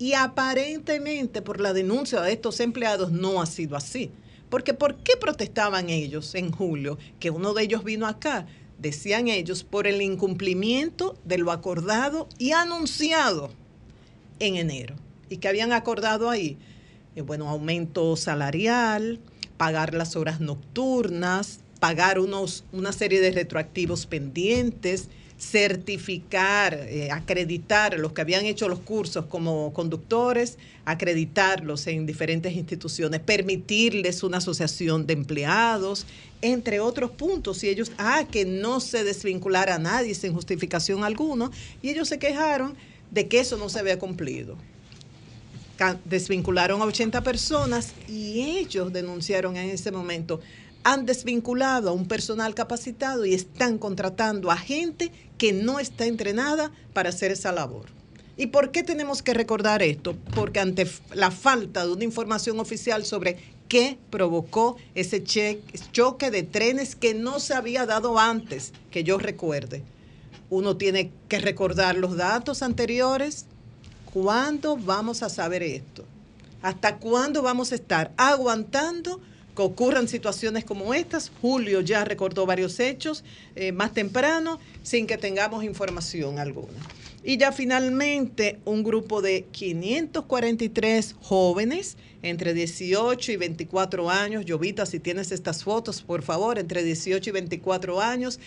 Y 0.00 0.14
aparentemente 0.14 1.42
por 1.42 1.60
la 1.60 1.74
denuncia 1.74 2.22
de 2.22 2.32
estos 2.32 2.58
empleados 2.60 3.12
no 3.12 3.42
ha 3.42 3.44
sido 3.44 3.76
así. 3.76 4.10
Porque 4.48 4.72
¿por 4.72 4.96
qué 4.96 5.18
protestaban 5.18 5.90
ellos 5.90 6.34
en 6.34 6.52
julio? 6.52 6.96
Que 7.20 7.28
uno 7.28 7.52
de 7.52 7.64
ellos 7.64 7.84
vino 7.84 8.06
acá, 8.06 8.46
decían 8.78 9.28
ellos, 9.28 9.62
por 9.62 9.86
el 9.86 10.00
incumplimiento 10.00 11.18
de 11.26 11.36
lo 11.36 11.52
acordado 11.52 12.28
y 12.38 12.52
anunciado 12.52 13.50
en 14.38 14.56
enero. 14.56 14.96
¿Y 15.28 15.36
que 15.36 15.48
habían 15.48 15.74
acordado 15.74 16.30
ahí? 16.30 16.56
Eh, 17.14 17.20
bueno, 17.20 17.50
aumento 17.50 18.16
salarial, 18.16 19.20
pagar 19.58 19.92
las 19.92 20.16
horas 20.16 20.40
nocturnas, 20.40 21.60
pagar 21.78 22.18
unos, 22.18 22.64
una 22.72 22.92
serie 22.92 23.20
de 23.20 23.32
retroactivos 23.32 24.06
pendientes, 24.06 25.10
certificar, 25.40 26.74
eh, 26.74 27.10
acreditar 27.10 27.98
los 27.98 28.12
que 28.12 28.20
habían 28.20 28.44
hecho 28.44 28.68
los 28.68 28.80
cursos 28.80 29.24
como 29.24 29.72
conductores, 29.72 30.58
acreditarlos 30.84 31.86
en 31.86 32.04
diferentes 32.04 32.52
instituciones, 32.52 33.20
permitirles 33.20 34.22
una 34.22 34.36
asociación 34.36 35.06
de 35.06 35.14
empleados, 35.14 36.06
entre 36.42 36.78
otros 36.80 37.10
puntos. 37.12 37.64
Y 37.64 37.68
ellos, 37.68 37.90
ah, 37.96 38.24
que 38.30 38.44
no 38.44 38.80
se 38.80 39.02
desvinculara 39.02 39.76
a 39.76 39.78
nadie 39.78 40.14
sin 40.14 40.34
justificación 40.34 41.04
alguna, 41.04 41.50
y 41.80 41.88
ellos 41.88 42.08
se 42.08 42.18
quejaron 42.18 42.74
de 43.10 43.26
que 43.26 43.40
eso 43.40 43.56
no 43.56 43.70
se 43.70 43.78
había 43.78 43.98
cumplido. 43.98 44.56
Desvincularon 46.04 46.82
a 46.82 46.84
80 46.84 47.22
personas 47.22 47.94
y 48.06 48.58
ellos 48.58 48.92
denunciaron 48.92 49.56
en 49.56 49.70
ese 49.70 49.90
momento 49.90 50.40
han 50.82 51.04
desvinculado 51.06 51.90
a 51.90 51.92
un 51.92 52.06
personal 52.06 52.54
capacitado 52.54 53.26
y 53.26 53.34
están 53.34 53.78
contratando 53.78 54.50
a 54.50 54.56
gente 54.56 55.10
que 55.40 55.54
no 55.54 55.80
está 55.80 56.04
entrenada 56.04 56.70
para 56.92 57.08
hacer 57.08 57.32
esa 57.32 57.50
labor. 57.50 57.86
¿Y 58.36 58.48
por 58.48 58.72
qué 58.72 58.82
tenemos 58.82 59.22
que 59.22 59.32
recordar 59.32 59.82
esto? 59.82 60.14
Porque 60.34 60.60
ante 60.60 60.86
la 61.14 61.30
falta 61.30 61.86
de 61.86 61.92
una 61.92 62.04
información 62.04 62.60
oficial 62.60 63.06
sobre 63.06 63.38
qué 63.66 63.96
provocó 64.10 64.76
ese 64.94 65.24
choque 65.24 66.30
de 66.30 66.42
trenes 66.42 66.94
que 66.94 67.14
no 67.14 67.40
se 67.40 67.54
había 67.54 67.86
dado 67.86 68.18
antes, 68.18 68.74
que 68.90 69.02
yo 69.02 69.16
recuerde, 69.16 69.82
uno 70.50 70.76
tiene 70.76 71.10
que 71.30 71.38
recordar 71.38 71.96
los 71.96 72.18
datos 72.18 72.62
anteriores. 72.62 73.46
¿Cuándo 74.12 74.76
vamos 74.76 75.22
a 75.22 75.30
saber 75.30 75.62
esto? 75.62 76.04
¿Hasta 76.60 76.98
cuándo 76.98 77.40
vamos 77.40 77.72
a 77.72 77.76
estar 77.76 78.12
aguantando 78.18 79.22
ocurran 79.64 80.08
situaciones 80.08 80.64
como 80.64 80.94
estas? 80.94 81.30
Julio 81.40 81.80
ya 81.80 82.04
recordó 82.04 82.46
varios 82.46 82.80
hechos 82.80 83.24
eh, 83.56 83.72
más 83.72 83.92
temprano 83.92 84.58
sin 84.82 85.06
que 85.06 85.16
tengamos 85.16 85.64
información 85.64 86.38
alguna. 86.38 86.78
Y 87.22 87.36
ya 87.36 87.52
finalmente 87.52 88.58
un 88.64 88.82
grupo 88.82 89.20
de 89.20 89.44
543 89.52 91.16
jóvenes 91.20 91.98
entre 92.22 92.54
18 92.54 93.32
y 93.32 93.36
24 93.36 94.10
años, 94.10 94.46
Llovita, 94.46 94.86
si 94.86 95.00
tienes 95.00 95.30
estas 95.30 95.64
fotos, 95.64 96.00
por 96.02 96.22
favor, 96.22 96.58
entre 96.58 96.82
18 96.82 97.28
y 97.28 97.32
24 97.32 98.00
años, 98.00 98.40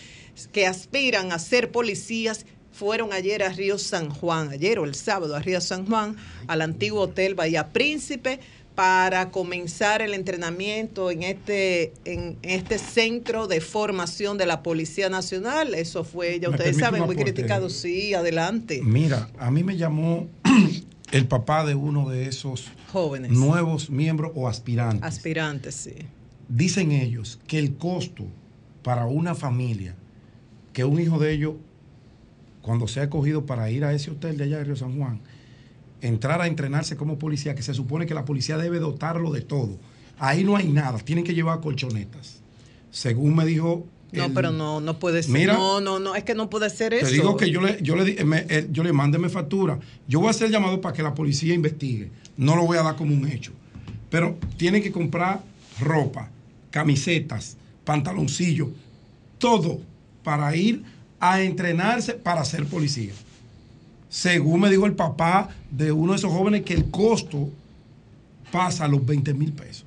que 0.52 0.66
aspiran 0.66 1.30
a 1.30 1.38
ser 1.38 1.70
policías, 1.70 2.46
fueron 2.72 3.12
ayer 3.12 3.44
a 3.44 3.50
Río 3.50 3.78
San 3.78 4.10
Juan, 4.10 4.48
ayer 4.48 4.80
o 4.80 4.84
el 4.84 4.96
sábado 4.96 5.36
a 5.36 5.40
Río 5.40 5.60
San 5.60 5.86
Juan, 5.86 6.16
al 6.48 6.60
antiguo 6.60 7.02
Hotel 7.02 7.36
Bahía 7.36 7.72
Príncipe, 7.72 8.40
para 8.74 9.30
comenzar 9.30 10.02
el 10.02 10.14
entrenamiento 10.14 11.10
en 11.10 11.22
este, 11.22 11.92
en 12.04 12.38
este 12.42 12.78
centro 12.78 13.46
de 13.46 13.60
formación 13.60 14.36
de 14.36 14.46
la 14.46 14.62
Policía 14.62 15.08
Nacional. 15.08 15.74
Eso 15.74 16.02
fue, 16.02 16.40
ya 16.40 16.48
¿Me 16.48 16.56
ustedes 16.56 16.78
saben, 16.78 17.04
muy 17.04 17.16
criticado. 17.16 17.70
Sí, 17.70 18.14
adelante. 18.14 18.80
Mira, 18.82 19.28
a 19.38 19.50
mí 19.50 19.62
me 19.62 19.76
llamó 19.76 20.28
el 21.12 21.26
papá 21.28 21.64
de 21.64 21.76
uno 21.76 22.08
de 22.08 22.26
esos 22.26 22.66
Jóvenes. 22.92 23.30
nuevos 23.30 23.90
miembros 23.90 24.32
o 24.34 24.48
aspirantes. 24.48 25.04
Aspirantes, 25.04 25.74
sí. 25.76 25.94
Dicen 26.48 26.90
ellos 26.90 27.38
que 27.46 27.60
el 27.60 27.76
costo 27.76 28.26
para 28.82 29.06
una 29.06 29.36
familia, 29.36 29.94
que 30.72 30.84
un 30.84 31.00
hijo 31.00 31.18
de 31.20 31.32
ellos, 31.32 31.54
cuando 32.60 32.88
sea 32.88 33.04
acogido 33.04 33.46
para 33.46 33.70
ir 33.70 33.84
a 33.84 33.92
ese 33.92 34.10
hotel 34.10 34.36
de 34.36 34.44
allá 34.44 34.58
de 34.58 34.64
Río 34.64 34.76
San 34.76 34.98
Juan, 34.98 35.20
entrar 36.06 36.40
a 36.40 36.46
entrenarse 36.46 36.96
como 36.96 37.18
policía, 37.18 37.54
que 37.54 37.62
se 37.62 37.74
supone 37.74 38.06
que 38.06 38.14
la 38.14 38.24
policía 38.24 38.56
debe 38.58 38.78
dotarlo 38.78 39.30
de 39.32 39.40
todo. 39.40 39.78
Ahí 40.18 40.44
no 40.44 40.56
hay 40.56 40.68
nada, 40.68 40.98
tienen 40.98 41.24
que 41.24 41.34
llevar 41.34 41.60
colchonetas. 41.60 42.40
Según 42.90 43.34
me 43.34 43.44
dijo... 43.44 43.86
No, 44.12 44.26
el- 44.26 44.32
pero 44.32 44.52
no, 44.52 44.80
no 44.80 44.98
puede 45.00 45.22
ser. 45.24 45.32
Mira, 45.32 45.54
no, 45.54 45.80
no, 45.80 45.98
no, 45.98 46.14
es 46.14 46.22
que 46.22 46.34
no 46.36 46.48
puede 46.48 46.70
ser 46.70 46.94
eso. 46.94 47.06
Te 47.06 47.12
digo 47.12 47.36
que 47.36 47.50
yo 47.50 47.60
le, 47.60 47.78
yo 47.82 47.96
le, 47.96 48.24
me- 48.24 48.46
eh, 48.48 48.68
yo 48.70 48.84
le 48.84 48.92
mándeme 48.92 49.28
factura. 49.28 49.78
Yo 50.06 50.20
voy 50.20 50.28
a 50.28 50.30
hacer 50.30 50.50
llamado 50.50 50.80
para 50.80 50.94
que 50.94 51.02
la 51.02 51.14
policía 51.14 51.52
investigue. 51.54 52.10
No 52.36 52.54
lo 52.54 52.64
voy 52.64 52.78
a 52.78 52.82
dar 52.82 52.94
como 52.94 53.12
un 53.12 53.26
hecho. 53.28 53.50
Pero 54.10 54.36
tienen 54.56 54.82
que 54.82 54.92
comprar 54.92 55.42
ropa, 55.80 56.30
camisetas, 56.70 57.56
pantaloncillos, 57.84 58.68
todo 59.38 59.80
para 60.22 60.54
ir 60.54 60.84
a 61.18 61.40
entrenarse 61.42 62.12
para 62.14 62.44
ser 62.44 62.66
policía. 62.66 63.12
Según 64.18 64.60
me 64.60 64.70
dijo 64.70 64.86
el 64.86 64.94
papá 64.94 65.48
de 65.72 65.90
uno 65.90 66.12
de 66.12 66.18
esos 66.18 66.30
jóvenes 66.30 66.62
que 66.62 66.72
el 66.72 66.88
costo 66.88 67.48
pasa 68.52 68.84
a 68.84 68.88
los 68.88 69.04
20 69.04 69.34
mil 69.34 69.52
pesos. 69.52 69.84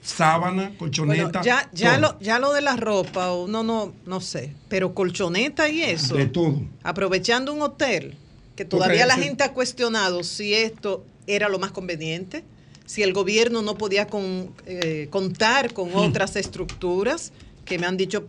Sábana, 0.00 0.70
colchoneta. 0.78 1.40
Bueno, 1.40 1.42
ya, 1.44 1.68
ya, 1.72 1.90
todo. 1.98 2.00
lo, 2.12 2.20
ya 2.20 2.38
lo 2.38 2.52
de 2.52 2.60
la 2.60 2.76
ropa, 2.76 3.32
uno 3.34 3.64
no, 3.64 3.92
no 4.06 4.20
sé, 4.20 4.52
pero 4.68 4.94
colchoneta 4.94 5.68
y 5.68 5.82
eso. 5.82 6.14
De 6.14 6.26
todo. 6.26 6.60
Aprovechando 6.84 7.52
un 7.52 7.62
hotel, 7.62 8.14
que 8.54 8.64
todavía 8.64 9.04
la 9.04 9.16
gente 9.16 9.42
ha 9.42 9.52
cuestionado 9.52 10.22
si 10.22 10.54
esto 10.54 11.04
era 11.26 11.48
lo 11.48 11.58
más 11.58 11.72
conveniente, 11.72 12.44
si 12.86 13.02
el 13.02 13.12
gobierno 13.12 13.62
no 13.62 13.76
podía 13.76 14.06
con- 14.06 14.50
eh, 14.66 15.08
contar 15.10 15.72
con 15.72 15.88
Hmm. 15.90 15.96
otras 15.96 16.36
estructuras, 16.36 17.32
que 17.64 17.80
me 17.80 17.86
han 17.86 17.96
dicho 17.96 18.28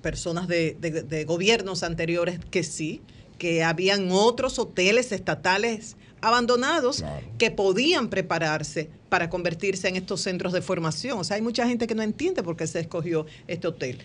personas 0.00 0.48
de, 0.48 0.76
de- 0.80 1.02
de 1.02 1.24
gobiernos 1.26 1.84
anteriores 1.84 2.40
que 2.50 2.64
sí, 2.64 3.02
que 3.42 3.64
habían 3.64 4.06
otros 4.12 4.60
hoteles 4.60 5.10
estatales 5.10 5.96
abandonados 6.20 7.02
que 7.38 7.50
podían 7.50 8.08
prepararse 8.08 8.88
para 9.08 9.28
convertirse 9.30 9.88
en 9.88 9.96
estos 9.96 10.20
centros 10.20 10.52
de 10.52 10.62
formación. 10.62 11.18
O 11.18 11.24
sea, 11.24 11.34
hay 11.34 11.42
mucha 11.42 11.66
gente 11.66 11.88
que 11.88 11.96
no 11.96 12.04
entiende 12.04 12.44
por 12.44 12.56
qué 12.56 12.68
se 12.68 12.78
escogió 12.78 13.26
este 13.48 13.66
hotel. 13.66 13.98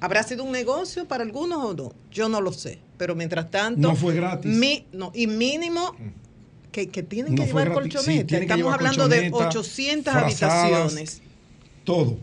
¿Habrá 0.00 0.24
sido 0.24 0.42
un 0.42 0.50
negocio 0.50 1.06
para 1.06 1.22
algunos 1.22 1.64
o 1.64 1.72
no? 1.72 1.92
Yo 2.10 2.28
no 2.28 2.40
lo 2.40 2.52
sé. 2.52 2.80
Pero 2.98 3.14
mientras 3.14 3.48
tanto... 3.52 3.80
No 3.80 3.94
fue 3.94 4.12
gratis. 4.16 4.50
mi- 4.50 4.84
no, 4.92 5.12
y 5.14 5.28
mínimo 5.28 5.94
que, 6.72 6.88
que 6.88 7.04
tienen 7.04 7.36
que 7.36 7.42
No 7.42 7.46
llevar. 7.46 7.68
Sí, 7.68 7.74
colchonetas. 7.74 8.40
Estamos 8.40 8.56
llevar 8.56 8.74
hablando 8.74 9.06
de 9.08 9.30
colchoneta, 9.30 9.58
800 9.60 10.12
frazadas, 10.12 10.64
habitaciones. 10.64 11.22
Todo. 11.84 12.16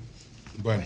Bueno. 0.57 0.83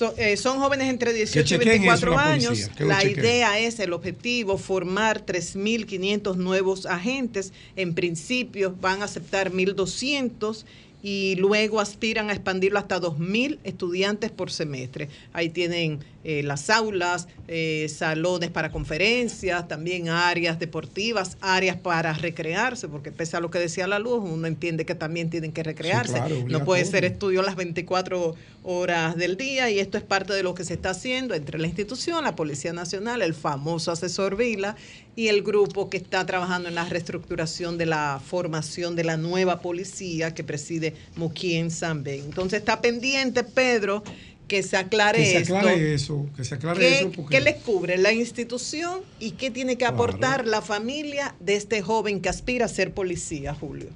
So- 0.00 0.14
eh, 0.16 0.38
son 0.38 0.58
jóvenes 0.60 0.88
entre 0.88 1.12
18 1.12 1.40
y 1.40 1.58
chequen 1.58 1.68
eso 1.84 2.06
24 2.06 2.14
la 2.14 2.22
años. 2.32 2.70
La 2.78 3.00
chequen. 3.02 3.18
idea 3.22 3.58
es, 3.58 3.78
el 3.80 3.92
objetivo, 3.92 4.56
formar 4.56 5.26
3.500 5.26 6.36
nuevos 6.38 6.86
agentes. 6.86 7.52
En 7.76 7.92
principio 7.92 8.74
van 8.80 9.02
a 9.02 9.04
aceptar 9.04 9.52
1.200 9.52 10.64
y 11.02 11.36
luego 11.36 11.80
aspiran 11.80 12.30
a 12.30 12.32
expandirlo 12.32 12.78
hasta 12.78 13.00
2.000 13.00 13.58
estudiantes 13.64 14.30
por 14.30 14.50
semestre. 14.50 15.08
Ahí 15.32 15.48
tienen 15.48 16.00
eh, 16.22 16.42
las 16.42 16.68
aulas, 16.68 17.28
eh, 17.48 17.86
salones 17.88 18.50
para 18.50 18.70
conferencias, 18.70 19.66
también 19.68 20.10
áreas 20.10 20.58
deportivas, 20.58 21.38
áreas 21.40 21.78
para 21.78 22.12
recrearse, 22.12 22.88
porque 22.88 23.10
pese 23.10 23.38
a 23.38 23.40
lo 23.40 23.50
que 23.50 23.58
decía 23.58 23.86
la 23.86 23.98
luz, 23.98 24.20
uno 24.22 24.46
entiende 24.46 24.84
que 24.84 24.94
también 24.94 25.30
tienen 25.30 25.52
que 25.52 25.62
recrearse. 25.62 26.12
claro, 26.12 26.44
no 26.46 26.64
puede 26.64 26.84
ser 26.84 27.06
estudio 27.06 27.40
las 27.40 27.56
24 27.56 28.34
horas 28.62 29.16
del 29.16 29.38
día 29.38 29.70
y 29.70 29.78
esto 29.78 29.96
es 29.96 30.04
parte 30.04 30.34
de 30.34 30.42
lo 30.42 30.54
que 30.54 30.64
se 30.64 30.74
está 30.74 30.90
haciendo 30.90 31.34
entre 31.34 31.58
la 31.58 31.66
institución, 31.66 32.22
la 32.22 32.36
Policía 32.36 32.74
Nacional, 32.74 33.22
el 33.22 33.32
famoso 33.32 33.90
asesor 33.90 34.36
Vila 34.36 34.76
y 35.20 35.28
el 35.28 35.42
grupo 35.42 35.90
que 35.90 35.98
está 35.98 36.24
trabajando 36.24 36.70
en 36.70 36.74
la 36.74 36.86
reestructuración 36.88 37.76
de 37.76 37.84
la 37.84 38.22
formación 38.26 38.96
de 38.96 39.04
la 39.04 39.18
nueva 39.18 39.60
policía 39.60 40.32
que 40.32 40.42
preside 40.42 40.94
Muquien 41.14 41.70
Samben. 41.70 42.24
Entonces 42.24 42.60
está 42.60 42.80
pendiente, 42.80 43.44
Pedro, 43.44 44.02
que 44.48 44.62
se 44.62 44.78
aclare, 44.78 45.18
Que 45.18 45.26
se 45.26 45.36
esto. 45.40 45.58
aclare 45.58 45.92
eso, 45.92 46.26
que 46.34 46.42
se 46.42 46.54
aclare 46.54 46.80
¿Qué, 46.80 46.98
eso 47.00 47.12
porque 47.14 47.36
qué 47.36 47.44
les 47.44 47.56
cubre 47.56 47.98
la 47.98 48.14
institución 48.14 49.00
y 49.18 49.32
qué 49.32 49.50
tiene 49.50 49.76
que 49.76 49.84
aportar 49.84 50.46
la 50.46 50.62
familia 50.62 51.34
de 51.38 51.56
este 51.56 51.82
joven 51.82 52.22
que 52.22 52.30
aspira 52.30 52.64
a 52.64 52.68
ser 52.68 52.94
policía, 52.94 53.52
Julio? 53.52 53.88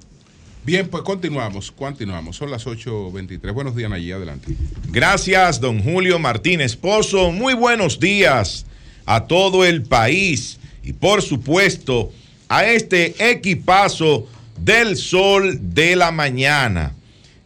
Bien, 0.63 0.87
pues 0.87 1.01
continuamos, 1.01 1.71
continuamos. 1.71 2.35
Son 2.35 2.51
las 2.51 2.67
8.23. 2.67 3.51
Buenos 3.51 3.75
días, 3.75 3.89
Nayí, 3.89 4.11
adelante. 4.11 4.53
Gracias, 4.91 5.59
don 5.59 5.81
Julio 5.81 6.19
Martínez 6.19 6.75
Pozo. 6.75 7.31
Muy 7.31 7.55
buenos 7.55 7.99
días 7.99 8.67
a 9.07 9.25
todo 9.25 9.65
el 9.65 9.81
país 9.81 10.59
y 10.85 10.93
por 10.93 11.21
supuesto 11.21 12.13
a 12.47 12.65
este 12.65 13.31
equipazo 13.31 14.27
del 14.59 14.95
sol 14.95 15.57
de 15.73 15.95
la 15.95 16.11
mañana. 16.11 16.93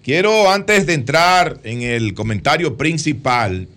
Quiero 0.04 0.52
antes 0.52 0.86
de 0.86 0.94
entrar 0.94 1.60
en 1.64 1.82
el 1.82 2.14
comentario 2.14 2.78
principal, 2.78 3.68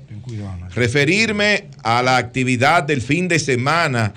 referirme 0.75 1.69
a 1.83 2.03
la 2.03 2.17
actividad 2.17 2.83
del 2.83 3.03
fin 3.03 3.29
de 3.29 3.39
semana 3.39 4.15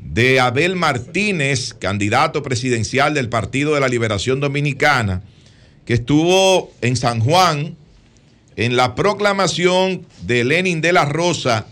de 0.00 0.40
Abel 0.40 0.76
Martínez, 0.76 1.74
candidato 1.74 2.42
presidencial 2.42 3.14
del 3.14 3.28
Partido 3.28 3.74
de 3.74 3.80
la 3.80 3.88
Liberación 3.88 4.40
Dominicana, 4.40 5.22
que 5.84 5.94
estuvo 5.94 6.72
en 6.80 6.96
San 6.96 7.20
Juan 7.20 7.76
en 8.56 8.76
la 8.76 8.94
proclamación 8.94 10.06
de 10.22 10.44
Lenin 10.44 10.80
de 10.80 10.92
la 10.92 11.04
Rosa 11.04 11.66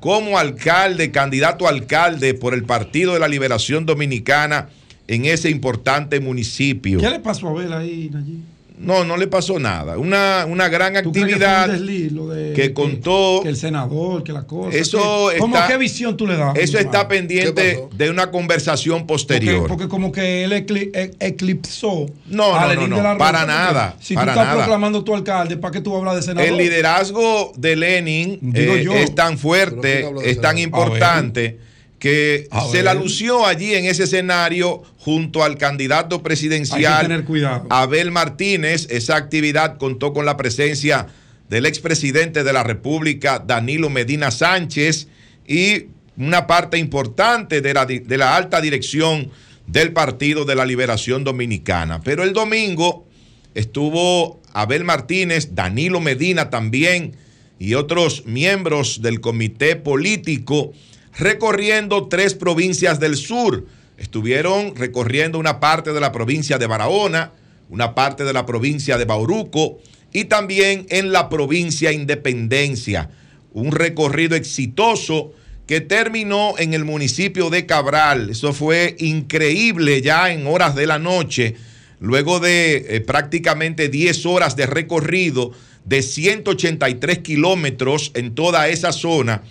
como 0.00 0.38
alcalde, 0.38 1.10
candidato 1.10 1.66
a 1.66 1.70
alcalde 1.70 2.34
por 2.34 2.54
el 2.54 2.64
Partido 2.64 3.14
de 3.14 3.20
la 3.20 3.28
Liberación 3.28 3.86
Dominicana 3.86 4.68
en 5.06 5.26
ese 5.26 5.50
importante 5.50 6.20
municipio. 6.20 6.98
¿Qué 6.98 7.10
le 7.10 7.20
pasó 7.20 7.48
a 7.48 7.50
Abel 7.50 7.72
ahí, 7.72 8.10
Nayib? 8.12 8.40
No, 8.80 9.04
no 9.04 9.16
le 9.18 9.26
pasó 9.26 9.58
nada. 9.58 9.98
Una, 9.98 10.46
una 10.48 10.68
gran 10.70 10.94
¿Tú 11.02 11.12
crees 11.12 11.26
que 11.28 11.36
fue 11.36 11.44
actividad 11.46 11.64
un 11.68 11.72
desliz, 11.72 12.12
lo 12.12 12.28
de- 12.28 12.52
que 12.54 12.72
contó. 12.72 13.40
que 13.42 13.50
el 13.50 13.56
senador, 13.56 14.24
que 14.24 14.32
la 14.32 14.46
cosa. 14.46 14.76
Eso 14.76 15.28
que- 15.32 15.38
¿Cómo 15.38 15.54
está- 15.54 15.68
qué 15.68 15.76
visión 15.76 16.16
tú 16.16 16.26
le 16.26 16.36
das? 16.36 16.56
Eso 16.56 16.78
está 16.78 17.06
pendiente 17.06 17.84
de 17.94 18.10
una 18.10 18.30
conversación 18.30 19.06
posterior. 19.06 19.68
porque 19.68 19.86
como 19.86 20.10
que 20.10 20.44
él 20.44 20.52
ecli- 20.52 20.90
e- 20.94 21.10
eclipsó. 21.20 22.06
No, 22.26 22.54
a 22.56 22.72
no, 22.74 22.86
no, 22.86 22.96
de 22.96 23.02
no, 23.02 23.18
para 23.18 23.44
nada, 23.44 23.96
Si 24.00 24.14
para 24.14 24.26
tú 24.32 24.38
estás 24.38 24.46
nada. 24.46 24.56
proclamando 24.58 25.04
tu 25.04 25.14
alcalde, 25.14 25.56
¿para 25.58 25.72
qué 25.72 25.80
tú 25.80 25.94
hablas 25.96 26.16
de 26.16 26.22
senador? 26.22 26.48
El 26.48 26.56
liderazgo 26.56 27.52
de 27.56 27.76
Lenin 27.76 28.38
eh, 28.54 28.80
yo. 28.82 28.94
es 28.94 29.14
tan 29.14 29.36
fuerte, 29.36 29.96
¿quién 29.96 30.06
habla 30.06 30.22
de 30.22 30.30
es 30.30 30.40
tan 30.40 30.56
senador? 30.56 30.86
importante 30.88 31.58
que 32.00 32.48
A 32.50 32.62
se 32.66 32.78
ver. 32.78 32.86
la 32.86 32.94
lució 32.94 33.46
allí 33.46 33.74
en 33.74 33.84
ese 33.84 34.04
escenario 34.04 34.82
junto 34.98 35.44
al 35.44 35.56
candidato 35.58 36.22
presidencial. 36.22 37.24
Abel 37.68 38.10
Martínez. 38.10 38.88
Esa 38.90 39.16
actividad 39.16 39.76
contó 39.78 40.12
con 40.12 40.24
la 40.24 40.36
presencia 40.36 41.06
del 41.48 41.66
expresidente 41.66 42.42
de 42.42 42.52
la 42.52 42.64
República, 42.64 43.38
Danilo 43.38 43.90
Medina 43.90 44.30
Sánchez, 44.30 45.08
y 45.46 45.86
una 46.16 46.46
parte 46.46 46.78
importante 46.78 47.60
de 47.60 47.74
la, 47.74 47.84
de 47.84 48.18
la 48.18 48.34
alta 48.34 48.60
dirección 48.60 49.30
del 49.66 49.92
Partido 49.92 50.44
de 50.44 50.54
la 50.54 50.64
Liberación 50.64 51.22
Dominicana. 51.22 52.00
Pero 52.02 52.24
el 52.24 52.32
domingo 52.32 53.06
estuvo 53.54 54.40
Abel 54.54 54.84
Martínez, 54.84 55.54
Danilo 55.54 56.00
Medina 56.00 56.48
también 56.48 57.14
y 57.58 57.74
otros 57.74 58.24
miembros 58.24 59.02
del 59.02 59.20
comité 59.20 59.76
político 59.76 60.72
recorriendo 61.20 62.08
tres 62.08 62.34
provincias 62.34 62.98
del 62.98 63.16
sur. 63.16 63.66
Estuvieron 63.98 64.74
recorriendo 64.74 65.38
una 65.38 65.60
parte 65.60 65.92
de 65.92 66.00
la 66.00 66.12
provincia 66.12 66.58
de 66.58 66.66
Barahona, 66.66 67.32
una 67.68 67.94
parte 67.94 68.24
de 68.24 68.32
la 68.32 68.46
provincia 68.46 68.96
de 68.96 69.04
Bauruco 69.04 69.78
y 70.12 70.24
también 70.24 70.86
en 70.88 71.12
la 71.12 71.28
provincia 71.28 71.92
Independencia. 71.92 73.10
Un 73.52 73.70
recorrido 73.70 74.34
exitoso 74.34 75.34
que 75.66 75.82
terminó 75.82 76.54
en 76.58 76.72
el 76.72 76.84
municipio 76.84 77.50
de 77.50 77.66
Cabral. 77.66 78.30
Eso 78.30 78.54
fue 78.54 78.96
increíble 78.98 80.00
ya 80.00 80.32
en 80.32 80.46
horas 80.46 80.74
de 80.74 80.86
la 80.86 80.98
noche, 80.98 81.54
luego 82.00 82.40
de 82.40 82.86
eh, 82.88 83.00
prácticamente 83.02 83.88
10 83.88 84.26
horas 84.26 84.56
de 84.56 84.66
recorrido 84.66 85.52
de 85.84 86.02
183 86.02 87.18
kilómetros 87.18 88.10
en 88.14 88.34
toda 88.34 88.68
esa 88.68 88.92
zona. 88.92 89.42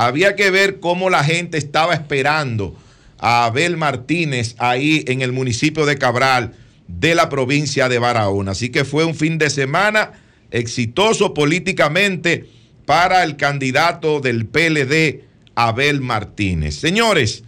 Había 0.00 0.34
que 0.34 0.50
ver 0.50 0.80
cómo 0.80 1.10
la 1.10 1.22
gente 1.22 1.58
estaba 1.58 1.92
esperando 1.92 2.74
a 3.18 3.44
Abel 3.44 3.76
Martínez 3.76 4.54
ahí 4.56 5.04
en 5.06 5.20
el 5.20 5.30
municipio 5.30 5.84
de 5.84 5.98
Cabral 5.98 6.54
de 6.88 7.14
la 7.14 7.28
provincia 7.28 7.86
de 7.90 7.98
Barahona. 7.98 8.52
Así 8.52 8.70
que 8.70 8.86
fue 8.86 9.04
un 9.04 9.14
fin 9.14 9.36
de 9.36 9.50
semana 9.50 10.12
exitoso 10.50 11.34
políticamente 11.34 12.48
para 12.86 13.24
el 13.24 13.36
candidato 13.36 14.20
del 14.20 14.46
PLD, 14.46 15.20
Abel 15.54 16.00
Martínez. 16.00 16.76
Señores, 16.76 17.44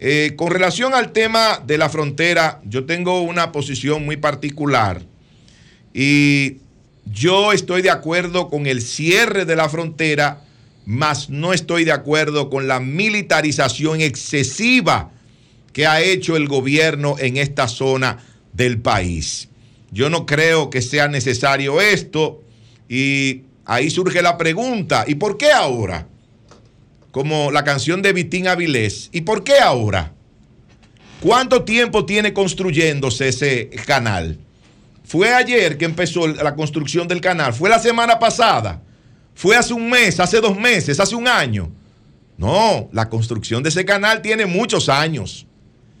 eh, 0.00 0.32
con 0.36 0.52
relación 0.52 0.94
al 0.94 1.12
tema 1.12 1.62
de 1.66 1.76
la 1.76 1.90
frontera, 1.90 2.62
yo 2.64 2.86
tengo 2.86 3.20
una 3.20 3.52
posición 3.52 4.06
muy 4.06 4.16
particular 4.16 5.02
y 5.92 6.60
yo 7.04 7.52
estoy 7.52 7.82
de 7.82 7.90
acuerdo 7.90 8.48
con 8.48 8.66
el 8.66 8.80
cierre 8.80 9.44
de 9.44 9.54
la 9.54 9.68
frontera, 9.68 10.43
mas 10.86 11.30
no 11.30 11.52
estoy 11.52 11.84
de 11.84 11.92
acuerdo 11.92 12.50
con 12.50 12.68
la 12.68 12.80
militarización 12.80 14.00
excesiva 14.00 15.10
que 15.72 15.86
ha 15.86 16.00
hecho 16.00 16.36
el 16.36 16.46
gobierno 16.46 17.16
en 17.18 17.36
esta 17.36 17.68
zona 17.68 18.18
del 18.52 18.78
país. 18.78 19.48
Yo 19.90 20.10
no 20.10 20.26
creo 20.26 20.70
que 20.70 20.82
sea 20.82 21.08
necesario 21.08 21.80
esto 21.80 22.42
y 22.88 23.42
ahí 23.64 23.90
surge 23.90 24.22
la 24.22 24.36
pregunta, 24.36 25.04
¿y 25.06 25.16
por 25.16 25.36
qué 25.36 25.52
ahora? 25.52 26.06
Como 27.10 27.50
la 27.50 27.64
canción 27.64 28.02
de 28.02 28.12
Vitín 28.12 28.48
Avilés, 28.48 29.08
¿y 29.12 29.22
por 29.22 29.44
qué 29.44 29.58
ahora? 29.58 30.12
¿Cuánto 31.20 31.64
tiempo 31.64 32.04
tiene 32.04 32.32
construyéndose 32.32 33.28
ese 33.28 33.70
canal? 33.86 34.38
Fue 35.04 35.32
ayer 35.32 35.78
que 35.78 35.84
empezó 35.84 36.26
la 36.26 36.54
construcción 36.54 37.08
del 37.08 37.20
canal, 37.20 37.52
fue 37.54 37.70
la 37.70 37.78
semana 37.78 38.18
pasada, 38.18 38.82
fue 39.34 39.56
hace 39.56 39.74
un 39.74 39.90
mes, 39.90 40.20
hace 40.20 40.40
dos 40.40 40.56
meses, 40.58 41.00
hace 41.00 41.14
un 41.14 41.28
año. 41.28 41.70
No, 42.36 42.88
la 42.92 43.08
construcción 43.08 43.62
de 43.62 43.68
ese 43.68 43.84
canal 43.84 44.22
tiene 44.22 44.46
muchos 44.46 44.88
años. 44.88 45.46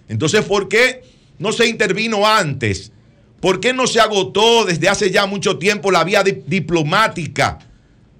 Entonces, 0.08 0.44
¿por 0.44 0.68
qué 0.68 1.02
no 1.38 1.52
se 1.52 1.66
intervino 1.66 2.26
antes? 2.26 2.92
¿Por 3.40 3.60
qué 3.60 3.72
no 3.72 3.86
se 3.86 4.00
agotó 4.00 4.64
desde 4.64 4.88
hace 4.88 5.10
ya 5.10 5.26
mucho 5.26 5.58
tiempo 5.58 5.90
la 5.90 6.02
vía 6.04 6.22
di- 6.22 6.42
diplomática 6.46 7.58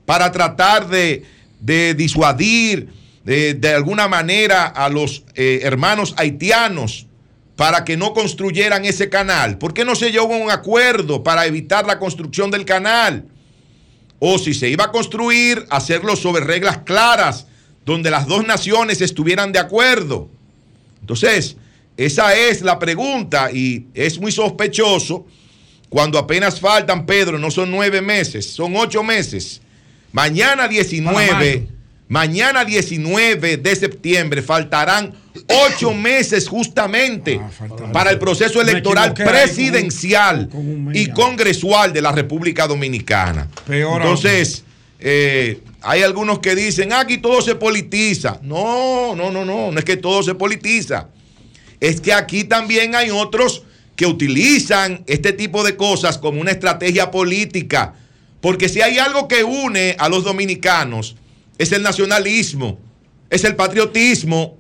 para 0.05 0.31
tratar 0.31 0.89
de, 0.89 1.25
de 1.61 1.95
disuadir 1.95 2.89
de, 3.25 3.55
de 3.55 3.73
alguna 3.73 4.07
manera 4.07 4.67
a 4.67 4.89
los 4.91 5.25
eh, 5.35 5.61
hermanos 5.63 6.15
haitianos 6.19 7.07
para 7.57 7.85
que 7.85 7.97
no 7.97 8.13
construyeran 8.13 8.85
ese 8.85 9.09
canal? 9.09 9.59
¿Por 9.59 9.73
qué 9.75 9.85
no 9.85 9.95
se 9.95 10.11
llegó 10.13 10.35
a 10.35 10.39
un 10.39 10.51
acuerdo 10.51 11.23
para 11.23 11.47
evitar 11.47 11.87
la 11.87 11.99
construcción 11.99 12.51
del 12.51 12.65
canal? 12.65 13.27
O 14.19 14.39
si 14.39 14.55
se 14.55 14.69
iba 14.69 14.85
a 14.85 14.93
construir, 14.93 15.67
hacerlo 15.71 16.17
sobre 16.17 16.45
reglas 16.45 16.79
claras, 16.79 17.47
donde 17.85 18.11
las 18.11 18.27
dos 18.27 18.47
naciones 18.47 19.01
estuvieran 19.01 19.53
de 19.53 19.59
acuerdo. 19.59 20.29
Entonces, 21.01 21.57
esa 21.97 22.35
es 22.35 22.63
la 22.63 22.79
pregunta 22.79 23.51
y 23.53 23.87
es 23.95 24.19
muy 24.19 24.33
sospechoso 24.33 25.27
cuando 25.89 26.19
apenas 26.19 26.59
faltan, 26.59 27.07
Pedro, 27.07 27.39
no 27.39 27.51
son 27.51 27.71
nueve 27.71 28.01
meses, 28.01 28.51
son 28.51 28.75
ocho 28.75 29.05
meses. 29.05 29.61
Mañana 30.11 30.67
19, 30.67 31.69
mañana 32.09 32.65
19 32.65 33.59
de 33.59 33.77
septiembre 33.77 34.43
faltarán 34.43 35.15
ocho 35.49 35.93
meses 35.93 36.49
justamente 36.49 37.41
para 37.93 38.11
el 38.11 38.19
proceso 38.19 38.61
electoral 38.61 39.15
con 39.15 39.27
presidencial 39.27 40.49
y 40.93 41.07
congresual 41.09 41.93
de 41.93 42.03
la 42.03 42.13
República 42.13 42.67
Dominicana. 42.67 43.49
Peor. 43.67 44.01
Entonces, 44.03 44.65
eh, 45.01 45.61
hay 45.83 46.03
algunos 46.03 46.39
que 46.39 46.55
dicen, 46.55 46.93
"Ah, 46.93 47.01
aquí 47.01 47.19
todo 47.19 47.43
se 47.43 47.55
politiza. 47.55 48.39
No, 48.43 49.15
no, 49.15 49.31
no, 49.31 49.45
no, 49.45 49.71
no 49.71 49.79
es 49.79 49.85
que 49.85 49.97
todo 49.97 50.23
se 50.23 50.35
politiza. 50.35 51.09
Es 51.81 52.01
que 52.01 52.13
aquí 52.13 52.45
también 52.45 52.95
hay 52.95 53.11
otros 53.11 53.63
que 53.97 54.07
utilizan 54.07 55.05
este 55.07 55.33
tipo 55.33 55.63
de 55.63 55.77
cosas 55.77 56.19
como 56.19 56.41
una 56.41 56.51
estrategia 56.51 57.11
política. 57.11 57.95
Porque 58.41 58.69
si 58.69 58.81
hay 58.81 58.99
algo 58.99 59.29
que 59.29 59.45
une 59.45 59.95
a 59.99 60.09
los 60.09 60.25
dominicanos, 60.25 61.17
es 61.59 61.73
el 61.73 61.83
nacionalismo, 61.83 62.79
es 63.31 63.45
el 63.45 63.57
patriotismo. 63.57 64.57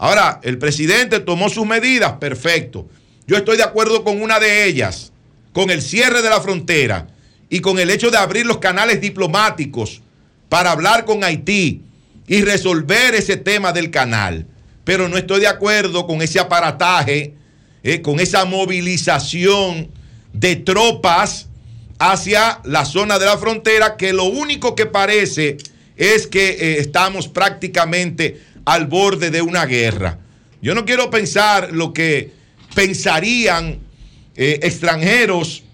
Ahora, 0.00 0.40
el 0.42 0.56
presidente 0.56 1.20
tomó 1.20 1.50
sus 1.50 1.66
medidas, 1.66 2.12
perfecto. 2.12 2.88
Yo 3.26 3.36
estoy 3.36 3.58
de 3.58 3.64
acuerdo 3.64 4.02
con 4.02 4.22
una 4.22 4.40
de 4.40 4.64
ellas, 4.64 5.12
con 5.52 5.70
el 5.70 5.82
cierre 5.82 6.22
de 6.22 6.30
la 6.30 6.40
frontera 6.40 7.08
y 7.50 7.60
con 7.60 7.78
el 7.78 7.90
hecho 7.90 8.10
de 8.10 8.16
abrir 8.16 8.46
los 8.46 8.58
canales 8.58 9.02
diplomáticos 9.02 10.00
para 10.48 10.70
hablar 10.72 11.04
con 11.04 11.22
Haití 11.22 11.82
y 12.26 12.40
resolver 12.40 13.14
ese 13.14 13.36
tema 13.36 13.74
del 13.74 13.90
canal. 13.90 14.46
Pero 14.84 15.06
no 15.10 15.18
estoy 15.18 15.40
de 15.40 15.48
acuerdo 15.48 16.06
con 16.06 16.22
ese 16.22 16.40
aparataje, 16.40 17.34
eh, 17.82 18.00
con 18.00 18.20
esa 18.20 18.46
movilización 18.46 19.90
de 20.32 20.56
tropas 20.56 21.48
hacia 21.98 22.60
la 22.64 22.86
zona 22.86 23.18
de 23.18 23.26
la 23.26 23.36
frontera, 23.36 23.98
que 23.98 24.14
lo 24.14 24.24
único 24.24 24.74
que 24.74 24.86
parece 24.86 25.58
es 25.98 26.26
que 26.26 26.48
eh, 26.52 26.78
estamos 26.78 27.28
prácticamente 27.28 28.40
al 28.64 28.86
borde 28.86 29.30
de 29.30 29.42
una 29.42 29.66
guerra. 29.66 30.18
Yo 30.62 30.74
no 30.74 30.84
quiero 30.84 31.10
pensar 31.10 31.72
lo 31.72 31.92
que 31.92 32.32
pensarían 32.74 33.78
eh, 34.36 34.60
extranjeros 34.62 35.64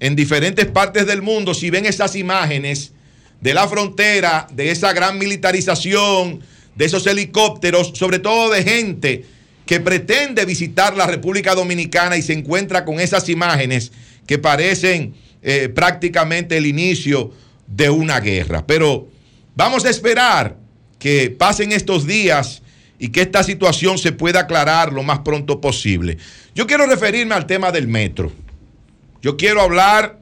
en 0.00 0.16
diferentes 0.16 0.66
partes 0.66 1.06
del 1.06 1.22
mundo 1.22 1.54
si 1.54 1.70
ven 1.70 1.86
esas 1.86 2.16
imágenes 2.16 2.92
de 3.40 3.54
la 3.54 3.68
frontera, 3.68 4.46
de 4.52 4.70
esa 4.70 4.92
gran 4.92 5.18
militarización, 5.18 6.40
de 6.74 6.84
esos 6.84 7.06
helicópteros, 7.06 7.92
sobre 7.94 8.18
todo 8.18 8.50
de 8.50 8.62
gente 8.62 9.24
que 9.66 9.80
pretende 9.80 10.44
visitar 10.44 10.96
la 10.96 11.06
República 11.06 11.54
Dominicana 11.54 12.16
y 12.16 12.22
se 12.22 12.32
encuentra 12.32 12.84
con 12.84 13.00
esas 13.00 13.28
imágenes 13.28 13.92
que 14.26 14.38
parecen 14.38 15.14
eh, 15.42 15.68
prácticamente 15.68 16.56
el 16.56 16.66
inicio 16.66 17.32
de 17.66 17.90
una 17.90 18.20
guerra. 18.20 18.66
Pero 18.66 19.08
vamos 19.54 19.84
a 19.84 19.90
esperar 19.90 20.56
que 20.98 21.30
pasen 21.30 21.72
estos 21.72 22.06
días 22.06 22.62
y 22.98 23.08
que 23.08 23.22
esta 23.22 23.42
situación 23.42 23.98
se 23.98 24.12
pueda 24.12 24.40
aclarar 24.40 24.92
lo 24.92 25.02
más 25.02 25.20
pronto 25.20 25.60
posible. 25.60 26.18
Yo 26.54 26.66
quiero 26.66 26.86
referirme 26.86 27.34
al 27.34 27.46
tema 27.46 27.70
del 27.70 27.88
metro. 27.88 28.32
Yo 29.22 29.36
quiero 29.36 29.60
hablar 29.60 30.18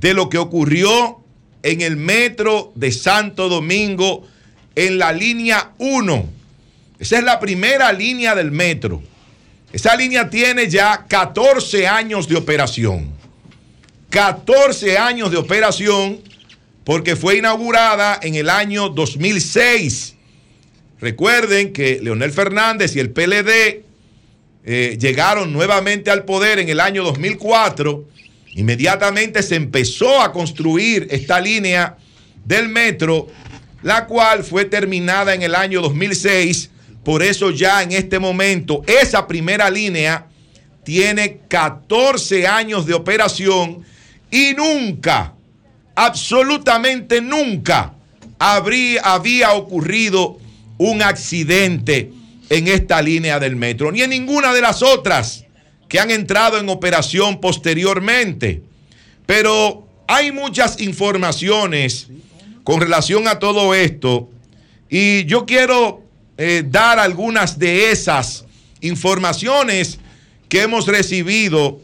de 0.00 0.14
lo 0.14 0.28
que 0.28 0.38
ocurrió 0.38 1.20
en 1.62 1.80
el 1.80 1.96
metro 1.96 2.72
de 2.74 2.90
Santo 2.90 3.48
Domingo 3.48 4.26
en 4.74 4.98
la 4.98 5.12
línea 5.12 5.72
1. 5.78 6.28
Esa 6.98 7.18
es 7.18 7.24
la 7.24 7.38
primera 7.38 7.92
línea 7.92 8.34
del 8.34 8.50
metro. 8.50 9.02
Esa 9.72 9.96
línea 9.96 10.28
tiene 10.28 10.68
ya 10.68 11.06
14 11.08 11.86
años 11.86 12.28
de 12.28 12.36
operación. 12.36 13.10
14 14.10 14.98
años 14.98 15.30
de 15.30 15.38
operación 15.38 16.20
porque 16.84 17.16
fue 17.16 17.38
inaugurada 17.38 18.18
en 18.22 18.34
el 18.34 18.48
año 18.50 18.88
2006. 18.88 20.16
Recuerden 21.00 21.72
que 21.72 22.00
Leonel 22.02 22.32
Fernández 22.32 22.94
y 22.96 23.00
el 23.00 23.10
PLD 23.10 23.84
eh, 24.64 24.96
llegaron 25.00 25.52
nuevamente 25.52 26.10
al 26.10 26.24
poder 26.24 26.58
en 26.58 26.68
el 26.68 26.80
año 26.80 27.02
2004. 27.02 28.04
Inmediatamente 28.54 29.42
se 29.42 29.56
empezó 29.56 30.20
a 30.20 30.32
construir 30.32 31.08
esta 31.10 31.40
línea 31.40 31.96
del 32.44 32.68
metro, 32.68 33.28
la 33.82 34.06
cual 34.06 34.44
fue 34.44 34.64
terminada 34.64 35.34
en 35.34 35.42
el 35.42 35.54
año 35.54 35.80
2006. 35.82 36.70
Por 37.04 37.22
eso 37.22 37.50
ya 37.50 37.82
en 37.82 37.92
este 37.92 38.18
momento 38.18 38.82
esa 38.86 39.26
primera 39.26 39.70
línea 39.70 40.28
tiene 40.84 41.40
14 41.48 42.46
años 42.46 42.86
de 42.86 42.94
operación 42.94 43.84
y 44.30 44.54
nunca, 44.54 45.34
absolutamente 45.94 47.20
nunca, 47.20 47.94
habría, 48.38 49.02
había 49.02 49.52
ocurrido 49.52 50.38
un 50.78 51.02
accidente 51.02 52.12
en 52.50 52.68
esta 52.68 53.00
línea 53.00 53.38
del 53.38 53.56
metro, 53.56 53.92
ni 53.92 54.02
en 54.02 54.10
ninguna 54.10 54.52
de 54.52 54.60
las 54.60 54.82
otras 54.82 55.44
que 55.88 56.00
han 56.00 56.10
entrado 56.10 56.58
en 56.58 56.68
operación 56.68 57.40
posteriormente. 57.40 58.62
Pero 59.26 59.86
hay 60.06 60.32
muchas 60.32 60.80
informaciones 60.80 62.08
con 62.64 62.80
relación 62.80 63.28
a 63.28 63.38
todo 63.38 63.74
esto 63.74 64.30
y 64.88 65.24
yo 65.24 65.46
quiero 65.46 66.02
eh, 66.36 66.64
dar 66.66 66.98
algunas 66.98 67.58
de 67.58 67.90
esas 67.90 68.44
informaciones 68.80 69.98
que 70.48 70.62
hemos 70.62 70.86
recibido 70.86 71.80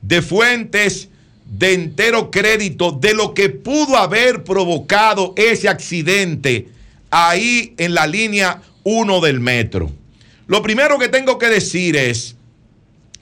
de 0.00 0.22
fuentes 0.22 1.10
de 1.46 1.74
entero 1.74 2.30
crédito 2.30 2.92
de 2.92 3.14
lo 3.14 3.34
que 3.34 3.48
pudo 3.48 3.96
haber 3.96 4.44
provocado 4.44 5.32
ese 5.36 5.68
accidente 5.68 6.68
ahí 7.10 7.74
en 7.78 7.94
la 7.94 8.06
línea 8.06 8.62
1 8.84 9.20
del 9.20 9.40
metro. 9.40 9.90
Lo 10.46 10.62
primero 10.62 10.98
que 10.98 11.08
tengo 11.08 11.38
que 11.38 11.48
decir 11.48 11.96
es 11.96 12.36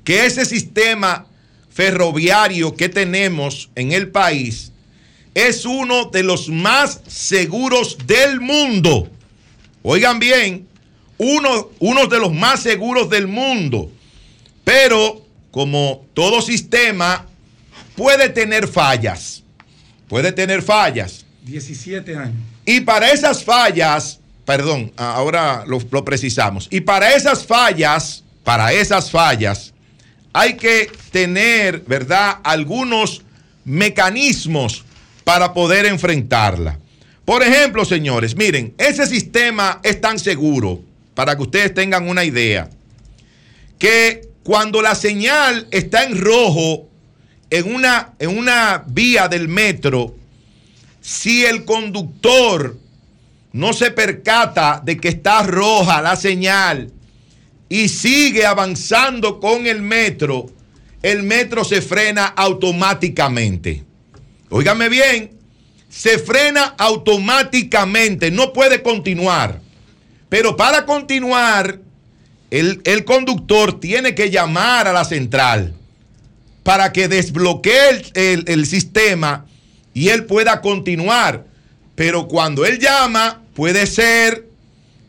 que 0.05 0.27
ese 0.27 0.45
sistema 0.45 1.27
ferroviario 1.71 2.75
que 2.75 2.89
tenemos 2.89 3.71
en 3.75 3.93
el 3.93 4.09
país 4.11 4.73
es 5.35 5.65
uno 5.65 6.07
de 6.07 6.23
los 6.23 6.49
más 6.49 7.01
seguros 7.07 7.99
del 8.07 8.41
mundo. 8.41 9.09
Oigan 9.83 10.19
bien, 10.19 10.69
uno, 11.19 11.71
uno 11.81 12.07
de 12.07 12.21
los 12.21 12.33
más 12.33 12.63
seguros 12.63 13.11
del 13.11 13.27
mundo. 13.27 13.91
Pero 14.65 15.25
como 15.51 16.07
todo 16.15 16.41
sistema 16.43 17.27
puede 17.97 18.29
tener 18.29 18.69
fallas. 18.69 19.43
Puede 20.09 20.33
tener 20.33 20.63
fallas. 20.63 21.25
17 21.43 22.17
años. 22.17 22.37
Y 22.65 22.81
para 22.81 23.11
esas 23.11 23.45
fallas, 23.45 24.21
perdón, 24.45 24.93
ahora 24.97 25.65
lo, 25.67 25.79
lo, 25.91 26.05
precisamos. 26.05 26.69
Y 26.71 26.81
para 26.81 27.13
esas 27.13 27.45
fallas, 27.45 28.25
para 28.43 28.73
esas 28.73 29.11
fallas, 29.11 29.73
hay 30.33 30.55
que 30.55 30.91
tener, 31.11 31.81
¿verdad?, 31.81 32.39
algunos 32.43 33.23
mecanismos 33.65 34.85
para 35.25 35.53
poder 35.53 35.87
enfrentarla. 35.87 36.79
Por 37.25 37.43
ejemplo, 37.43 37.85
señores, 37.85 38.37
miren, 38.37 38.75
ese 38.77 39.07
sistema 39.07 39.81
es 39.83 40.01
tan 40.01 40.19
seguro, 40.19 40.83
para 41.15 41.37
que 41.37 41.43
ustedes 41.43 41.73
tengan 41.73 42.09
una 42.09 42.25
idea, 42.25 42.69
que 43.79 44.29
cuando 44.43 44.83
la 44.83 44.95
señal 44.95 45.67
está 45.71 46.05
en 46.05 46.21
rojo 46.21 46.89
en 47.55 47.73
una, 47.73 48.15
en 48.19 48.37
una 48.37 48.83
vía 48.85 49.29
del 49.29 49.47
metro, 49.47 50.17
si 51.01 51.45
el 51.45 51.65
conductor 51.65 52.77
no 53.53 53.73
se 53.73 53.93
percata 53.93 54.83
de 54.85 54.97
que 54.97 55.07
está 55.07 55.45
roja 55.45 56.03
la 56.03 56.17
señal 56.17 56.91
y 57.69 57.89
sigue 57.89 58.45
avanzando 58.45 59.39
con 59.39 59.69
el 59.69 59.83
metro, 59.83 60.47
el 61.01 61.23
metro 61.23 61.63
se 61.63 61.81
frena 61.81 62.27
automáticamente. 62.27 63.85
Óigame 64.51 64.89
bien, 64.89 65.31
se 65.89 66.19
frena 66.19 66.75
automáticamente, 66.77 68.33
no 68.33 68.53
puede 68.53 68.83
continuar. 68.83 69.61
Pero 70.29 70.57
para 70.57 70.85
continuar, 70.87 71.79
el, 72.51 72.81
el, 72.83 73.05
conductor 73.05 73.79
tiene 73.79 74.13
que 74.17 74.31
llamar 74.31 74.89
a 74.89 74.93
la 74.93 75.05
central 75.05 75.75
para 76.65 76.93
que 76.93 77.07
desbloquee 77.07 77.91
el, 77.91 78.11
el, 78.15 78.45
el 78.49 78.67
sistema 78.67 79.47
y 79.93 80.09
él 80.09 80.25
pueda 80.25 80.61
continuar. 80.61 81.47
Pero 81.95 82.27
cuando 82.27 82.67
él 82.67 82.81
llama, 82.81 83.43
puede 83.55 83.87
ser 83.87 84.49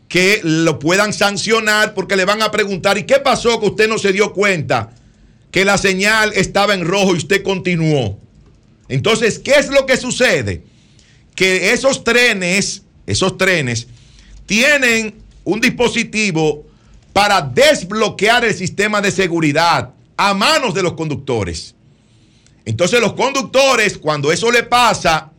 que 0.08 0.40
lo 0.44 0.78
puedan 0.78 1.12
sancionar 1.12 1.94
porque 1.94 2.14
le 2.14 2.24
van 2.24 2.42
a 2.42 2.52
preguntar, 2.52 2.96
¿y 2.96 3.04
qué 3.04 3.16
pasó 3.16 3.58
que 3.58 3.66
usted 3.66 3.88
no 3.88 3.98
se 3.98 4.12
dio 4.12 4.32
cuenta 4.32 4.92
que 5.50 5.64
la 5.64 5.78
señal 5.78 6.32
estaba 6.34 6.74
en 6.74 6.84
rojo 6.84 7.14
y 7.14 7.18
usted 7.18 7.42
continuó? 7.42 8.20
Entonces, 8.88 9.40
¿qué 9.40 9.54
es 9.58 9.68
lo 9.68 9.84
que 9.86 9.96
sucede? 9.96 10.62
Que 11.34 11.72
esos 11.72 12.04
trenes, 12.04 12.82
esos 13.06 13.36
trenes, 13.36 13.88
tienen 14.46 15.16
un 15.42 15.60
dispositivo 15.60 16.66
para 17.12 17.40
desbloquear 17.40 18.44
el 18.44 18.54
sistema 18.54 19.00
de 19.00 19.10
seguridad 19.10 19.95
a 20.16 20.34
manos 20.34 20.74
de 20.74 20.82
los 20.82 20.94
conductores. 20.94 21.74
Entonces 22.64 23.00
los 23.00 23.12
conductores, 23.12 23.96
cuando 23.98 24.32
eso 24.32 24.50
le 24.50 24.62
pasa, 24.62 25.30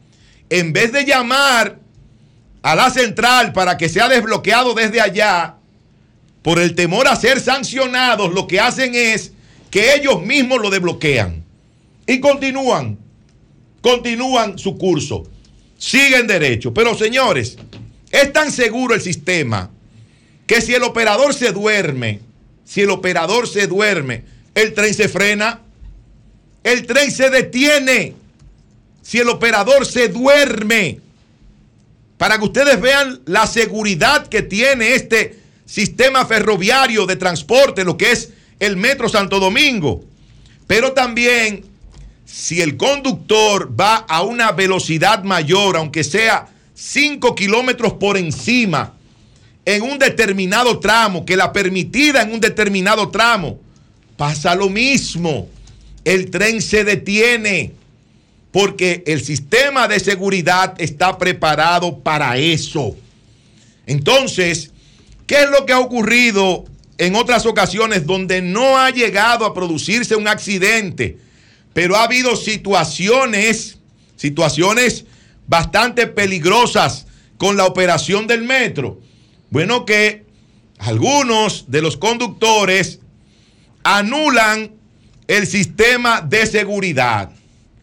en 0.50 0.72
vez 0.72 0.92
de 0.92 1.06
llamar 1.06 1.80
a 2.62 2.76
la 2.76 2.90
central 2.90 3.54
para 3.54 3.78
que 3.78 3.90
sea 3.90 4.08
desbloqueado 4.08 4.74
desde 4.74 5.02
allá, 5.02 5.56
por 6.42 6.60
el 6.60 6.76
temor 6.76 7.08
a 7.08 7.16
ser 7.16 7.42
sancionados, 7.42 8.34
lo 8.34 8.48
que 8.48 8.60
hacen 8.60 8.96
es 8.96 9.34
que 9.70 9.96
ellos 9.96 10.22
mismos 10.22 10.62
lo 10.62 10.70
desbloquean 10.70 11.44
y 12.06 12.22
continúan, 12.22 12.98
continúan 13.82 14.58
su 14.58 14.78
curso, 14.78 15.28
siguen 15.78 16.26
derecho. 16.28 16.74
Pero 16.74 16.96
señores, 16.96 17.58
es 18.12 18.32
tan 18.32 18.52
seguro 18.52 18.96
el 18.96 19.02
sistema 19.02 19.70
que 20.46 20.62
si 20.62 20.74
el 20.74 20.84
operador 20.84 21.34
se 21.34 21.52
duerme, 21.52 22.22
si 22.64 22.82
el 22.82 22.92
operador 22.92 23.48
se 23.48 23.68
duerme, 23.68 24.24
el 24.58 24.74
tren 24.74 24.92
se 24.92 25.08
frena, 25.08 25.62
el 26.64 26.88
tren 26.88 27.12
se 27.12 27.30
detiene, 27.30 28.16
si 29.04 29.20
el 29.20 29.30
operador 29.30 29.86
se 29.86 30.08
duerme. 30.08 31.00
Para 32.18 32.40
que 32.40 32.46
ustedes 32.46 32.82
vean 32.82 33.22
la 33.26 33.46
seguridad 33.46 34.26
que 34.26 34.42
tiene 34.42 34.96
este 34.96 35.38
sistema 35.68 36.26
ferroviario 36.26 37.06
de 37.06 37.18
transporte, 37.18 37.84
lo 37.84 37.98
que 37.98 38.12
es 38.12 38.32
el 38.60 38.78
Metro 38.78 39.08
Santo 39.08 39.40
Domingo. 39.40 40.04
Pero 40.66 40.94
también, 40.94 41.64
si 42.26 42.60
el 42.60 42.78
conductor 42.78 43.80
va 43.80 43.98
a 43.98 44.24
una 44.24 44.54
velocidad 44.54 45.24
mayor, 45.24 45.78
aunque 45.78 46.04
sea 46.04 46.48
5 46.74 47.36
kilómetros 47.36 47.94
por 47.94 48.18
encima, 48.18 48.96
en 49.66 49.84
un 49.84 50.00
determinado 50.00 50.80
tramo, 50.80 51.28
que 51.28 51.38
la 51.38 51.54
permitida 51.54 52.24
en 52.24 52.34
un 52.34 52.40
determinado 52.40 53.10
tramo, 53.10 53.67
pasa 54.18 54.56
lo 54.56 54.70
mismo. 54.70 55.48
El 56.04 56.30
tren 56.30 56.62
se 56.62 56.84
detiene 56.84 57.74
porque 58.52 59.04
el 59.06 59.24
sistema 59.24 59.88
de 59.88 60.00
seguridad 60.00 60.74
está 60.80 61.18
preparado 61.18 62.00
para 62.00 62.38
eso. 62.38 62.96
Entonces, 63.86 64.72
¿qué 65.28 65.44
es 65.44 65.50
lo 65.50 65.66
que 65.66 65.74
ha 65.74 65.80
ocurrido 65.80 66.66
en 66.98 67.16
otras 67.16 67.46
ocasiones 67.46 68.06
donde 68.08 68.42
no 68.42 68.78
ha 68.78 68.90
llegado 68.90 69.46
a 69.46 69.54
producirse 69.54 70.16
un 70.16 70.28
accidente, 70.28 71.18
pero 71.74 71.96
ha 71.96 72.04
habido 72.04 72.36
situaciones, 72.36 73.78
situaciones 74.16 75.06
bastante 75.48 76.08
peligrosas 76.08 77.06
con 77.38 77.58
la 77.58 77.66
operación 77.66 78.26
del 78.28 78.44
metro? 78.44 79.00
Bueno, 79.50 79.86
que 79.86 80.26
algunos 80.80 81.66
de 81.68 81.82
los 81.82 81.98
conductores 81.98 83.00
anulan 83.88 84.72
el 85.28 85.48
sistema 85.48 86.20
de 86.20 86.46
seguridad. 86.46 87.32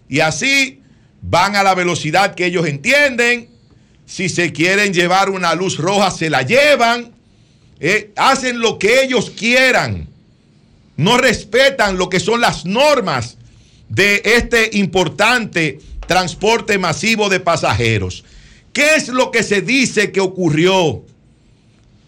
Y 0.06 0.20
así 0.20 0.82
van 1.22 1.56
a 1.56 1.62
la 1.62 1.74
velocidad 1.74 2.34
que 2.34 2.44
ellos 2.44 2.66
entienden. 2.66 3.48
Si 4.04 4.28
se 4.28 4.52
quieren 4.52 4.92
llevar 4.92 5.30
una 5.30 5.54
luz 5.54 5.78
roja, 5.78 6.10
se 6.10 6.28
la 6.28 6.42
llevan. 6.42 7.12
Eh, 7.80 8.12
hacen 8.16 8.60
lo 8.60 8.78
que 8.78 9.02
ellos 9.02 9.30
quieran. 9.30 10.08
No 10.96 11.16
respetan 11.16 11.96
lo 11.96 12.10
que 12.10 12.20
son 12.20 12.42
las 12.42 12.66
normas 12.66 13.38
de 13.88 14.20
este 14.24 14.76
importante 14.76 15.78
transporte 16.06 16.78
masivo 16.78 17.30
de 17.30 17.40
pasajeros. 17.40 18.24
¿Qué 18.74 18.96
es 18.96 19.08
lo 19.08 19.30
que 19.30 19.42
se 19.42 19.62
dice 19.62 20.12
que 20.12 20.20
ocurrió 20.20 21.02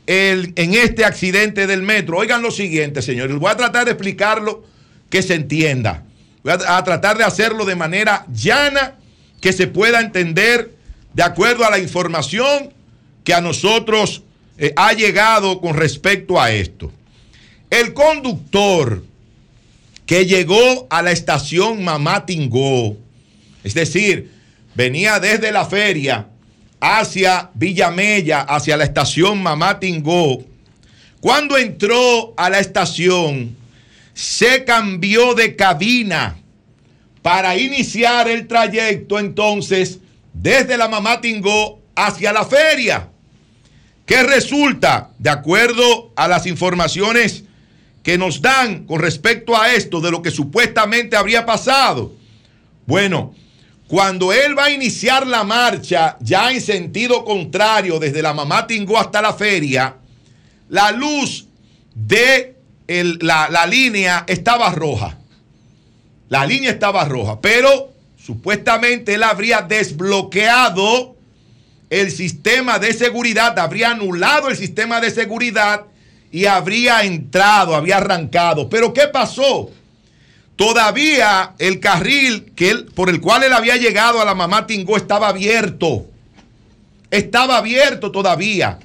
en 0.06 0.74
este 0.74 1.04
accidente 1.04 1.66
del 1.66 1.82
metro? 1.82 2.18
Oigan 2.18 2.42
lo 2.42 2.50
siguiente, 2.50 3.02
señores. 3.02 3.36
Voy 3.36 3.50
a 3.50 3.56
tratar 3.56 3.84
de 3.84 3.92
explicarlo 3.92 4.64
que 5.10 5.22
se 5.22 5.34
entienda. 5.34 6.04
Voy 6.42 6.52
a, 6.52 6.76
a 6.76 6.84
tratar 6.84 7.18
de 7.18 7.24
hacerlo 7.24 7.64
de 7.64 7.76
manera 7.76 8.26
llana, 8.32 8.94
que 9.40 9.52
se 9.52 9.66
pueda 9.66 10.00
entender 10.00 10.74
de 11.14 11.22
acuerdo 11.22 11.64
a 11.64 11.70
la 11.70 11.78
información 11.78 12.72
que 13.24 13.34
a 13.34 13.40
nosotros 13.40 14.22
eh, 14.58 14.72
ha 14.76 14.92
llegado 14.92 15.60
con 15.60 15.76
respecto 15.76 16.40
a 16.40 16.50
esto. 16.50 16.92
El 17.68 17.92
conductor 17.92 19.02
que 20.06 20.24
llegó 20.24 20.86
a 20.88 21.02
la 21.02 21.10
estación 21.10 21.82
Mamá 21.82 22.24
Tingó, 22.24 22.96
es 23.64 23.74
decir, 23.74 24.30
venía 24.74 25.18
desde 25.18 25.50
la 25.50 25.66
feria 25.66 26.28
hacia 26.80 27.50
Villamella, 27.54 28.40
hacia 28.40 28.76
la 28.76 28.84
estación 28.84 29.42
Mamá 29.42 29.78
Tingó, 29.80 30.42
cuando 31.20 31.56
entró 31.56 32.34
a 32.36 32.50
la 32.50 32.58
estación, 32.58 33.56
se 34.14 34.64
cambió 34.64 35.34
de 35.34 35.56
cabina 35.56 36.36
para 37.22 37.56
iniciar 37.56 38.28
el 38.28 38.46
trayecto 38.46 39.18
entonces 39.18 39.98
desde 40.32 40.76
la 40.76 40.88
Mamá 40.88 41.20
Tingó 41.20 41.80
hacia 41.94 42.32
la 42.32 42.44
feria. 42.44 43.08
¿Qué 44.04 44.22
resulta? 44.22 45.10
De 45.18 45.30
acuerdo 45.30 46.12
a 46.14 46.28
las 46.28 46.46
informaciones 46.46 47.44
que 48.04 48.16
nos 48.16 48.40
dan 48.40 48.86
con 48.86 49.00
respecto 49.00 49.60
a 49.60 49.74
esto, 49.74 50.00
de 50.00 50.12
lo 50.12 50.22
que 50.22 50.30
supuestamente 50.30 51.16
habría 51.16 51.44
pasado. 51.44 52.12
Bueno, 52.86 53.34
cuando 53.88 54.32
él 54.32 54.58
va 54.58 54.64
a 54.64 54.70
iniciar 54.70 55.26
la 55.26 55.44
marcha 55.44 56.16
ya 56.20 56.50
en 56.50 56.60
sentido 56.60 57.24
contrario 57.24 57.98
desde 57.98 58.22
la 58.22 58.34
Mamá 58.34 58.66
Tingó 58.66 58.98
hasta 58.98 59.22
la 59.22 59.32
feria, 59.32 59.96
la 60.68 60.90
luz 60.90 61.46
de 61.94 62.56
la, 62.88 63.48
la 63.48 63.66
línea 63.66 64.24
estaba 64.26 64.70
roja. 64.70 65.18
La 66.28 66.44
línea 66.44 66.70
estaba 66.70 67.04
roja, 67.04 67.40
pero 67.40 67.92
supuestamente 68.16 69.14
él 69.14 69.22
habría 69.22 69.62
desbloqueado 69.62 71.14
el 71.88 72.10
sistema 72.10 72.80
de 72.80 72.92
seguridad, 72.92 73.56
habría 73.58 73.90
anulado 73.90 74.48
el 74.48 74.56
sistema 74.56 75.00
de 75.00 75.12
seguridad 75.12 75.84
y 76.32 76.46
habría 76.46 77.02
entrado, 77.02 77.76
había 77.76 77.98
arrancado. 77.98 78.68
Pero 78.68 78.92
¿qué 78.92 79.06
pasó? 79.06 79.70
Todavía 80.56 81.54
el 81.58 81.80
carril 81.80 82.52
que 82.56 82.70
él, 82.70 82.86
por 82.86 83.10
el 83.10 83.20
cual 83.20 83.44
él 83.44 83.52
había 83.52 83.76
llegado 83.76 84.20
a 84.20 84.24
la 84.24 84.34
mamá 84.34 84.66
Tingó 84.66 84.96
estaba 84.96 85.28
abierto. 85.28 86.06
Estaba 87.10 87.58
abierto 87.58 88.10
todavía. 88.10 88.78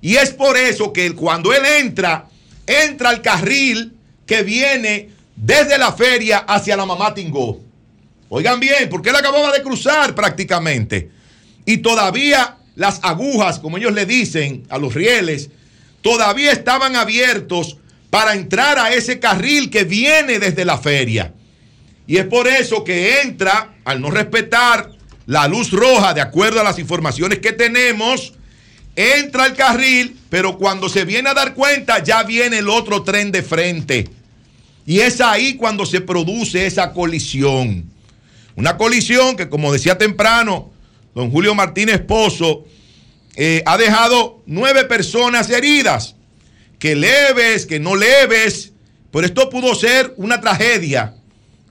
Y 0.00 0.16
es 0.16 0.30
por 0.30 0.56
eso 0.56 0.92
que 0.92 1.04
él, 1.04 1.16
cuando 1.16 1.52
él 1.52 1.62
entra, 1.80 2.28
entra 2.66 3.10
al 3.10 3.22
carril 3.22 3.92
que 4.24 4.42
viene 4.42 5.10
desde 5.34 5.78
la 5.78 5.92
feria 5.92 6.38
hacia 6.38 6.76
la 6.76 6.86
mamá 6.86 7.12
Tingó. 7.12 7.60
Oigan 8.28 8.60
bien, 8.60 8.88
porque 8.88 9.10
él 9.10 9.16
acababa 9.16 9.52
de 9.52 9.62
cruzar 9.62 10.14
prácticamente. 10.14 11.10
Y 11.64 11.78
todavía 11.78 12.56
las 12.76 13.00
agujas, 13.02 13.58
como 13.58 13.78
ellos 13.78 13.92
le 13.92 14.06
dicen 14.06 14.64
a 14.68 14.78
los 14.78 14.94
rieles, 14.94 15.50
todavía 16.02 16.52
estaban 16.52 16.94
abiertos 16.94 17.78
para 18.10 18.34
entrar 18.34 18.78
a 18.78 18.92
ese 18.92 19.18
carril 19.18 19.70
que 19.70 19.84
viene 19.84 20.38
desde 20.38 20.64
la 20.64 20.78
feria. 20.78 21.32
Y 22.06 22.18
es 22.18 22.26
por 22.26 22.46
eso 22.46 22.84
que 22.84 23.20
entra, 23.22 23.74
al 23.84 24.00
no 24.00 24.10
respetar 24.10 24.90
la 25.26 25.48
luz 25.48 25.70
roja, 25.72 26.14
de 26.14 26.20
acuerdo 26.20 26.60
a 26.60 26.64
las 26.64 26.78
informaciones 26.78 27.40
que 27.40 27.52
tenemos, 27.52 28.32
entra 28.94 29.44
al 29.44 29.54
carril, 29.54 30.16
pero 30.30 30.56
cuando 30.56 30.88
se 30.88 31.04
viene 31.04 31.28
a 31.28 31.34
dar 31.34 31.54
cuenta, 31.54 32.02
ya 32.02 32.22
viene 32.22 32.58
el 32.58 32.68
otro 32.68 33.02
tren 33.02 33.30
de 33.32 33.42
frente. 33.42 34.08
Y 34.86 35.00
es 35.00 35.20
ahí 35.20 35.54
cuando 35.54 35.84
se 35.84 36.00
produce 36.00 36.66
esa 36.66 36.92
colisión. 36.92 37.90
Una 38.54 38.76
colisión 38.76 39.36
que, 39.36 39.48
como 39.48 39.72
decía 39.72 39.98
temprano, 39.98 40.70
don 41.14 41.30
Julio 41.30 41.54
Martínez 41.54 42.00
Pozo 42.00 42.64
eh, 43.34 43.62
ha 43.66 43.76
dejado 43.76 44.42
nueve 44.46 44.84
personas 44.84 45.50
heridas, 45.50 46.15
que 46.78 46.94
leves, 46.94 47.66
que 47.66 47.78
no 47.80 47.96
leves, 47.96 48.72
pero 49.10 49.26
esto 49.26 49.48
pudo 49.50 49.74
ser 49.74 50.12
una 50.16 50.40
tragedia. 50.40 51.14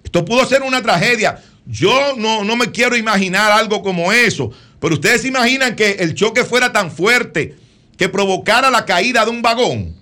Esto 0.04 0.26
pudo 0.26 0.46
ser 0.46 0.62
una 0.64 0.82
tragedia. 0.82 1.42
Yo 1.66 2.16
no, 2.18 2.44
no 2.44 2.56
me 2.56 2.72
quiero 2.72 2.96
imaginar 2.96 3.52
algo 3.52 3.82
como 3.82 4.12
eso, 4.12 4.52
pero 4.80 4.96
ustedes 4.96 5.22
se 5.24 5.28
imaginan 5.28 5.76
que 5.76 5.92
el 5.94 6.14
choque 6.14 6.44
fuera 6.44 6.72
tan 6.72 6.92
fuerte 6.92 7.56
que 7.98 8.10
provocara 8.10 8.70
la 8.70 8.86
caída 8.86 9.24
de 9.26 9.32
un 9.32 9.42
vagón, 9.42 9.96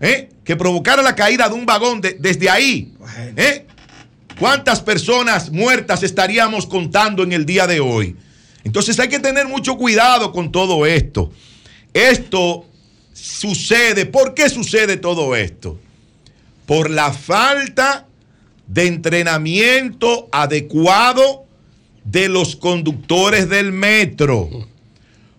¿eh? 0.00 0.28
que 0.44 0.56
provocara 0.56 1.02
la 1.02 1.14
caída 1.16 1.48
de 1.48 1.54
un 1.54 1.66
vagón 1.66 2.00
de- 2.00 2.16
desde 2.18 2.48
ahí. 2.50 2.92
¿eh? 3.36 3.66
¿Cuántas 4.38 4.80
personas 4.80 5.50
muertas 5.50 6.02
estaríamos 6.02 6.66
contando 6.66 7.22
en 7.22 7.32
el 7.32 7.44
día 7.44 7.66
de 7.66 7.80
hoy? 7.80 8.16
Entonces 8.62 8.98
hay 9.00 9.08
que 9.08 9.18
tener 9.18 9.46
mucho 9.48 9.76
cuidado 9.76 10.32
con 10.32 10.52
todo 10.52 10.86
esto. 10.86 11.32
Esto 11.92 12.66
sucede. 13.20 14.06
¿Por 14.06 14.34
qué 14.34 14.48
sucede 14.48 14.96
todo 14.96 15.36
esto? 15.36 15.78
Por 16.66 16.90
la 16.90 17.12
falta 17.12 18.06
de 18.66 18.86
entrenamiento 18.86 20.28
adecuado 20.32 21.44
de 22.04 22.28
los 22.28 22.56
conductores 22.56 23.48
del 23.48 23.72
metro. 23.72 24.48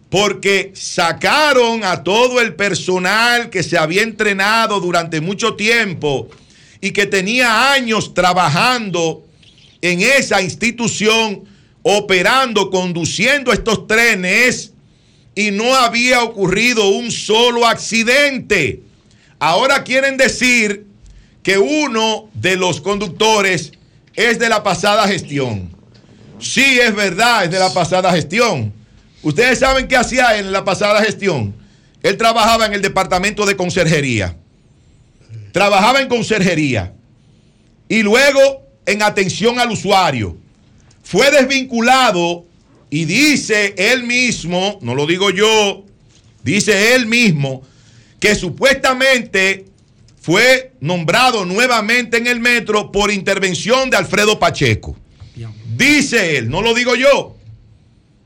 Porque 0.09 0.71
sacaron 0.75 1.83
a 1.85 2.03
todo 2.03 2.41
el 2.41 2.55
personal 2.55 3.49
que 3.49 3.63
se 3.63 3.77
había 3.77 4.03
entrenado 4.03 4.79
durante 4.81 5.21
mucho 5.21 5.55
tiempo 5.55 6.29
y 6.81 6.91
que 6.91 7.05
tenía 7.05 7.71
años 7.71 8.13
trabajando 8.13 9.25
en 9.81 10.01
esa 10.01 10.41
institución, 10.41 11.45
operando, 11.81 12.69
conduciendo 12.69 13.53
estos 13.53 13.87
trenes 13.87 14.73
y 15.35 15.51
no 15.51 15.75
había 15.75 16.23
ocurrido 16.23 16.89
un 16.89 17.11
solo 17.11 17.65
accidente. 17.65 18.81
Ahora 19.39 19.83
quieren 19.83 20.17
decir 20.17 20.85
que 21.43 21.57
uno 21.57 22.29
de 22.33 22.57
los 22.57 22.81
conductores 22.81 23.71
es 24.13 24.39
de 24.39 24.49
la 24.49 24.63
pasada 24.63 25.07
gestión. 25.07 25.69
Sí, 26.39 26.79
es 26.79 26.93
verdad, 26.95 27.45
es 27.45 27.51
de 27.51 27.59
la 27.59 27.73
pasada 27.73 28.11
gestión. 28.11 28.73
Ustedes 29.23 29.59
saben 29.59 29.87
qué 29.87 29.95
hacía 29.95 30.37
él 30.37 30.47
en 30.47 30.51
la 30.51 30.65
pasada 30.65 31.03
gestión. 31.03 31.55
Él 32.03 32.17
trabajaba 32.17 32.65
en 32.65 32.73
el 32.73 32.81
departamento 32.81 33.45
de 33.45 33.55
conserjería. 33.55 34.35
Trabajaba 35.51 36.01
en 36.01 36.07
conserjería. 36.07 36.93
Y 37.87 38.03
luego 38.03 38.67
en 38.85 39.03
atención 39.03 39.59
al 39.59 39.71
usuario. 39.71 40.37
Fue 41.03 41.29
desvinculado 41.29 42.45
y 42.93 43.05
dice 43.05 43.73
él 43.77 44.03
mismo, 44.03 44.77
no 44.81 44.93
lo 44.93 45.07
digo 45.07 45.31
yo, 45.31 45.85
dice 46.43 46.93
él 46.93 47.05
mismo, 47.07 47.63
que 48.19 48.35
supuestamente 48.35 49.65
fue 50.19 50.73
nombrado 50.81 51.45
nuevamente 51.45 52.17
en 52.17 52.27
el 52.27 52.41
metro 52.41 52.91
por 52.91 53.09
intervención 53.09 53.89
de 53.89 53.97
Alfredo 53.97 54.37
Pacheco. 54.37 54.95
Dice 55.77 56.37
él, 56.37 56.49
no 56.49 56.61
lo 56.61 56.73
digo 56.73 56.95
yo, 56.95 57.37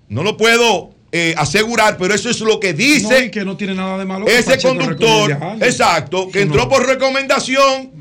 no 0.10 0.24
lo 0.24 0.36
puedo 0.36 0.90
eh, 1.12 1.36
asegurar, 1.38 1.98
pero 1.98 2.16
eso 2.16 2.32
es 2.32 2.40
lo 2.42 2.60
que 2.60 2.74
dice 2.74 3.20
No, 3.20 3.26
y 3.28 3.32
que 3.32 3.46
no 3.46 3.56
tiene 3.56 3.76
nada 3.76 4.00
de 4.00 4.06
malo. 4.06 4.28
ese 4.28 4.56
Pacheco 4.56 4.76
conductor, 4.76 5.38
exacto, 5.62 6.30
que 6.32 6.42
entró 6.42 6.64
no. 6.64 6.70
por 6.70 6.88
recomendación 6.88 7.92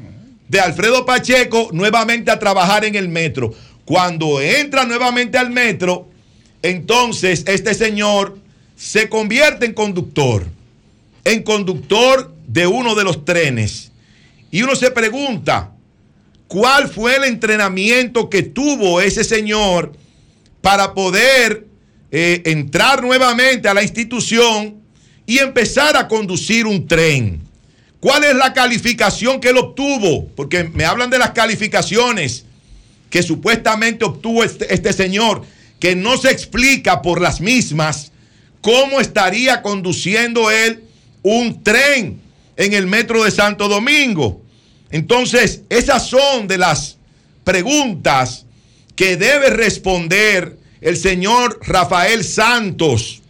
de 0.49 0.61
Alfredo 0.61 1.05
Pacheco 1.05 1.69
nuevamente 1.73 2.31
a 2.31 2.39
trabajar 2.39 2.87
en 2.87 2.95
el 2.95 3.09
metro. 3.11 3.53
Cuando 3.85 4.41
entra 4.41 4.87
nuevamente 4.87 5.37
al 5.37 5.51
metro, 5.51 6.09
entonces 6.65 7.45
este 7.47 7.75
señor 7.75 8.39
se 8.75 9.11
convierte 9.11 9.67
en 9.67 9.75
conductor, 9.75 10.47
en 11.25 11.43
conductor 11.43 12.35
de 12.47 12.67
uno 12.67 12.95
de 12.95 13.05
los 13.05 13.27
trenes. 13.27 13.93
Y 14.51 14.63
uno 14.63 14.75
se 14.75 14.91
pregunta, 14.91 15.73
¿cuál 16.49 16.89
fue 16.89 17.17
el 17.17 17.25
entrenamiento 17.25 18.31
que 18.31 18.43
tuvo 18.43 19.03
ese 19.03 19.25
señor 19.25 19.93
para 20.63 20.95
poder 20.95 21.67
eh, 22.11 22.41
entrar 22.47 23.03
nuevamente 23.03 23.69
a 23.69 23.75
la 23.75 23.83
institución 23.83 24.77
y 25.27 25.41
empezar 25.41 25.99
a 25.99 26.09
conducir 26.09 26.67
un 26.67 26.89
tren? 26.89 27.43
¿Cuál 28.01 28.25
es 28.25 28.35
la 28.37 28.55
calificación 28.55 29.39
que 29.39 29.51
él 29.51 29.59
obtuvo? 29.59 30.29
Porque 30.35 30.65
me 30.65 30.87
hablan 30.87 31.11
de 31.11 31.19
las 31.19 31.33
calificaciones 31.33 32.47
que 33.11 33.23
supuestamente 33.23 34.07
obtuvo 34.07 34.43
este, 34.43 34.73
este 34.73 34.95
señor, 34.95 35.43
que 35.85 35.95
no 35.95 36.17
se 36.17 36.31
explica 36.31 37.03
por 37.03 37.21
las 37.21 37.43
mismas 37.43 38.11
cómo 38.63 39.03
estaría 39.03 39.61
conduciendo 39.61 40.51
él 40.51 40.83
un 41.21 41.63
tren 41.63 42.23
en 42.57 42.73
el 42.73 42.87
metro 42.87 43.23
de 43.23 43.31
Santo 43.31 43.69
Domingo. 43.69 44.41
Entonces, 44.91 45.61
esas 45.69 46.09
son 46.09 46.49
de 46.49 46.57
las 46.57 46.97
preguntas 47.45 48.47
que 48.97 49.19
debe 49.19 49.51
responder 49.51 50.57
el 50.81 50.97
señor 50.97 51.61
Rafael 51.61 52.25
Santos, 52.25 53.21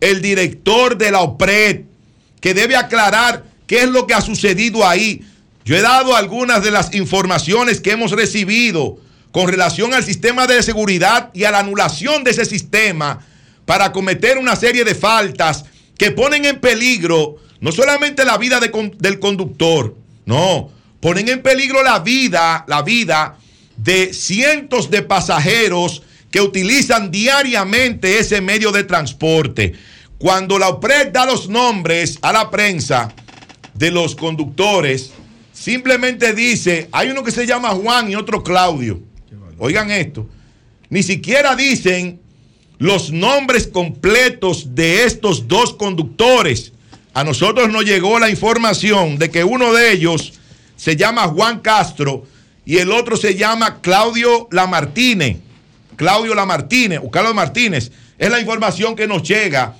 el 0.00 0.20
director 0.20 0.98
de 0.98 1.12
la 1.12 1.20
OPRED, 1.20 1.82
que 2.40 2.54
debe 2.54 2.74
aclarar 2.74 3.44
qué 3.68 3.82
es 3.82 3.88
lo 3.88 4.08
que 4.08 4.14
ha 4.14 4.20
sucedido 4.20 4.84
ahí. 4.84 5.22
Yo 5.64 5.76
he 5.76 5.80
dado 5.80 6.16
algunas 6.16 6.64
de 6.64 6.72
las 6.72 6.92
informaciones 6.92 7.80
que 7.80 7.92
hemos 7.92 8.10
recibido 8.10 8.98
con 9.32 9.48
relación 9.48 9.94
al 9.94 10.04
sistema 10.04 10.46
de 10.46 10.62
seguridad 10.62 11.30
y 11.34 11.44
a 11.44 11.50
la 11.50 11.60
anulación 11.60 12.24
de 12.24 12.32
ese 12.32 12.44
sistema 12.44 13.24
para 13.64 13.92
cometer 13.92 14.38
una 14.38 14.56
serie 14.56 14.84
de 14.84 14.94
faltas 14.94 15.64
que 15.96 16.10
ponen 16.10 16.44
en 16.44 16.60
peligro 16.60 17.36
no 17.60 17.72
solamente 17.72 18.24
la 18.24 18.38
vida 18.38 18.58
del 18.58 19.20
conductor, 19.20 19.94
no, 20.24 20.70
ponen 21.00 21.28
en 21.28 21.42
peligro 21.42 21.82
la 21.82 21.98
vida, 21.98 22.64
la 22.66 22.82
vida 22.82 23.36
de 23.76 24.14
cientos 24.14 24.90
de 24.90 25.02
pasajeros 25.02 26.02
que 26.30 26.40
utilizan 26.40 27.10
diariamente 27.10 28.18
ese 28.18 28.40
medio 28.40 28.72
de 28.72 28.84
transporte. 28.84 29.74
Cuando 30.18 30.58
la 30.58 30.68
OPRED 30.68 31.12
da 31.12 31.26
los 31.26 31.48
nombres 31.48 32.18
a 32.22 32.32
la 32.32 32.50
prensa 32.50 33.12
de 33.74 33.90
los 33.90 34.14
conductores, 34.14 35.12
simplemente 35.52 36.32
dice, 36.34 36.88
hay 36.92 37.10
uno 37.10 37.22
que 37.22 37.30
se 37.30 37.46
llama 37.46 37.70
Juan 37.70 38.10
y 38.10 38.16
otro 38.16 38.42
Claudio. 38.42 39.00
Oigan 39.62 39.90
esto, 39.90 40.26
ni 40.88 41.02
siquiera 41.02 41.54
dicen 41.54 42.18
los 42.78 43.12
nombres 43.12 43.66
completos 43.66 44.74
de 44.74 45.04
estos 45.04 45.46
dos 45.46 45.74
conductores. 45.74 46.72
A 47.12 47.24
nosotros 47.24 47.68
nos 47.68 47.84
llegó 47.84 48.18
la 48.18 48.30
información 48.30 49.18
de 49.18 49.30
que 49.30 49.44
uno 49.44 49.74
de 49.74 49.92
ellos 49.92 50.32
se 50.76 50.96
llama 50.96 51.28
Juan 51.28 51.60
Castro 51.60 52.24
y 52.64 52.78
el 52.78 52.90
otro 52.90 53.18
se 53.18 53.34
llama 53.34 53.82
Claudio 53.82 54.48
Lamartine. 54.50 55.42
Claudio 55.96 56.34
Lamartine 56.34 56.96
o 56.96 57.10
Carlos 57.10 57.34
Martínez. 57.34 57.92
Es 58.16 58.30
la 58.30 58.40
información 58.40 58.96
que 58.96 59.06
nos 59.06 59.22
llega 59.22 59.76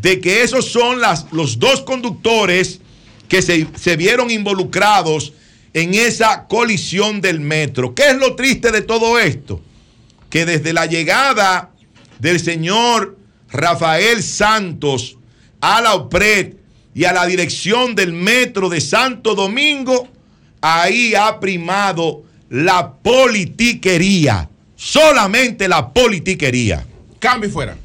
de 0.00 0.20
que 0.20 0.42
esos 0.42 0.70
son 0.70 1.00
los 1.32 1.58
dos 1.58 1.80
conductores 1.80 2.80
que 3.28 3.42
se 3.42 3.96
vieron 3.96 4.30
involucrados 4.30 5.32
en 5.76 5.92
esa 5.92 6.46
colisión 6.46 7.20
del 7.20 7.38
metro. 7.38 7.94
¿Qué 7.94 8.08
es 8.08 8.16
lo 8.16 8.34
triste 8.34 8.72
de 8.72 8.80
todo 8.80 9.18
esto? 9.18 9.60
Que 10.30 10.46
desde 10.46 10.72
la 10.72 10.86
llegada 10.86 11.70
del 12.18 12.40
señor 12.40 13.18
Rafael 13.50 14.22
Santos 14.22 15.18
a 15.60 15.82
la 15.82 15.94
OPRED 15.94 16.54
y 16.94 17.04
a 17.04 17.12
la 17.12 17.26
dirección 17.26 17.94
del 17.94 18.14
metro 18.14 18.70
de 18.70 18.80
Santo 18.80 19.34
Domingo, 19.34 20.08
ahí 20.62 21.14
ha 21.14 21.38
primado 21.38 22.22
la 22.48 22.94
politiquería. 22.94 24.48
Solamente 24.76 25.68
la 25.68 25.92
politiquería. 25.92 26.86
Cambio 27.18 27.50
y 27.50 27.52
fuera. 27.52 27.76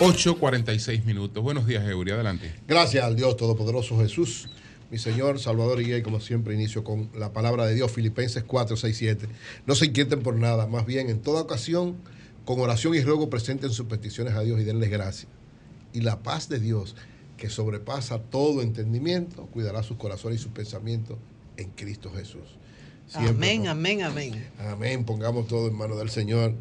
8.46 0.00 1.04
minutos. 1.04 1.42
Buenos 1.42 1.66
días, 1.68 1.86
Eury. 1.86 2.10
Adelante. 2.10 2.52
Gracias 2.66 3.04
al 3.04 3.14
Dios 3.14 3.36
Todopoderoso 3.36 3.96
Jesús, 4.00 4.48
mi 4.90 4.98
Señor, 4.98 5.38
Salvador 5.38 5.80
y 5.80 5.84
Guía, 5.84 5.98
y 5.98 6.02
como 6.02 6.18
siempre 6.18 6.52
inicio 6.54 6.82
con 6.82 7.10
la 7.14 7.32
palabra 7.32 7.64
de 7.64 7.76
Dios, 7.76 7.92
Filipenses 7.92 8.42
4, 8.42 8.76
6, 8.76 8.96
7. 8.96 9.28
No 9.66 9.76
se 9.76 9.86
inquieten 9.86 10.20
por 10.20 10.34
nada, 10.34 10.66
más 10.66 10.84
bien 10.84 11.10
en 11.10 11.20
toda 11.20 11.42
ocasión, 11.42 11.96
con 12.44 12.58
oración 12.58 12.96
y 12.96 13.02
ruego, 13.02 13.30
presenten 13.30 13.70
sus 13.70 13.86
peticiones 13.86 14.34
a 14.34 14.40
Dios 14.40 14.60
y 14.60 14.64
denles 14.64 14.90
gracias. 14.90 15.28
Y 15.92 16.00
la 16.00 16.24
paz 16.24 16.48
de 16.48 16.58
Dios, 16.58 16.96
que 17.36 17.48
sobrepasa 17.48 18.18
todo 18.18 18.62
entendimiento, 18.62 19.46
cuidará 19.46 19.84
sus 19.84 19.96
corazones 19.96 20.40
y 20.40 20.42
sus 20.42 20.52
pensamientos 20.52 21.18
en 21.56 21.70
Cristo 21.70 22.10
Jesús. 22.12 22.58
Amén, 23.12 23.68
amén, 23.68 24.02
amén. 24.02 24.44
Amén. 24.58 25.04
Pongamos 25.04 25.46
todo 25.46 25.68
en 25.68 25.76
manos 25.76 25.98
del 25.98 26.10
Señor. 26.10 26.54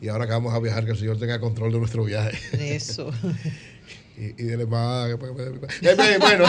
Y 0.00 0.08
ahora 0.08 0.26
que 0.26 0.32
vamos 0.32 0.54
a 0.54 0.60
viajar, 0.60 0.84
que 0.84 0.92
el 0.92 0.98
Señor 0.98 1.18
tenga 1.18 1.40
control 1.40 1.72
de 1.72 1.78
nuestro 1.78 2.04
viaje. 2.04 2.38
Eso. 2.74 3.10
Y, 4.20 4.42
y 4.42 4.46
dele 4.46 4.66
más. 4.66 5.08
Eh, 5.08 5.16
bien, 5.16 6.18
Bueno. 6.18 6.44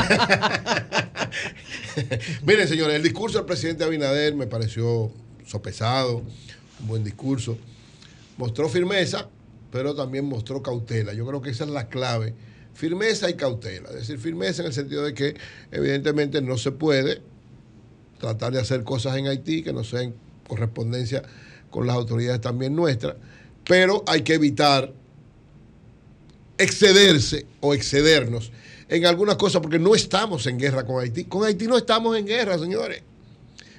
Miren, 2.43 2.67
señores, 2.67 2.95
el 2.95 3.03
discurso 3.03 3.37
del 3.37 3.45
presidente 3.45 3.83
Abinader 3.83 4.33
me 4.33 4.47
pareció 4.47 5.11
sopesado, 5.45 6.23
un 6.79 6.87
buen 6.87 7.03
discurso. 7.03 7.59
Mostró 8.37 8.69
firmeza, 8.69 9.29
pero 9.71 9.93
también 9.93 10.25
mostró 10.25 10.63
cautela. 10.63 11.13
Yo 11.13 11.27
creo 11.27 11.43
que 11.43 11.51
esa 11.51 11.65
es 11.65 11.69
la 11.69 11.89
clave. 11.89 12.33
Firmeza 12.73 13.29
y 13.29 13.35
cautela. 13.35 13.89
Es 13.89 13.97
decir, 13.97 14.17
firmeza 14.17 14.63
en 14.63 14.69
el 14.69 14.73
sentido 14.73 15.03
de 15.03 15.13
que 15.13 15.35
evidentemente 15.71 16.41
no 16.41 16.57
se 16.57 16.71
puede 16.71 17.21
tratar 18.19 18.51
de 18.51 18.61
hacer 18.61 18.83
cosas 18.83 19.15
en 19.17 19.27
Haití 19.27 19.61
que 19.61 19.73
no 19.73 19.83
sean 19.83 20.03
en 20.03 20.15
correspondencia 20.47 21.21
con 21.69 21.87
las 21.87 21.95
autoridades 21.95 22.41
también 22.41 22.75
nuestras, 22.75 23.15
pero 23.65 24.03
hay 24.07 24.21
que 24.21 24.33
evitar 24.33 24.91
excederse 26.57 27.45
o 27.61 27.73
excedernos 27.73 28.51
en 28.89 29.05
algunas 29.05 29.35
cosas 29.35 29.61
porque 29.61 29.79
no 29.79 29.95
estamos 29.95 30.45
en 30.47 30.57
guerra 30.57 30.83
con 30.85 31.01
Haití. 31.01 31.25
Con 31.25 31.45
Haití 31.45 31.67
no 31.67 31.77
estamos 31.77 32.17
en 32.17 32.25
guerra, 32.25 32.57
señores. 32.57 33.03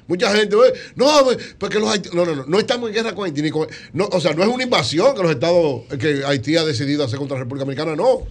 Mucha 0.06 0.34
gente, 0.34 0.56
"Eh, 0.56 0.72
no, 0.96 1.08
porque 1.58 1.78
los 1.78 1.88
haiti-". 1.92 2.10
no, 2.12 2.24
no, 2.24 2.34
no, 2.34 2.44
no 2.46 2.58
estamos 2.58 2.88
en 2.88 2.94
guerra 2.94 3.14
con 3.14 3.26
Haití. 3.26 3.42
Ni 3.42 3.50
con- 3.50 3.68
no, 3.92 4.08
o 4.10 4.20
sea, 4.20 4.34
no 4.34 4.42
es 4.42 4.48
una 4.48 4.62
invasión 4.64 5.14
que 5.14 5.22
los 5.22 5.30
Estados, 5.32 5.82
que 5.98 6.22
Haití 6.24 6.56
ha 6.56 6.64
decidido 6.64 7.04
hacer 7.04 7.18
contra 7.18 7.36
la 7.36 7.44
República 7.44 7.64
Dominicana, 7.64 7.96
no. 7.96 8.22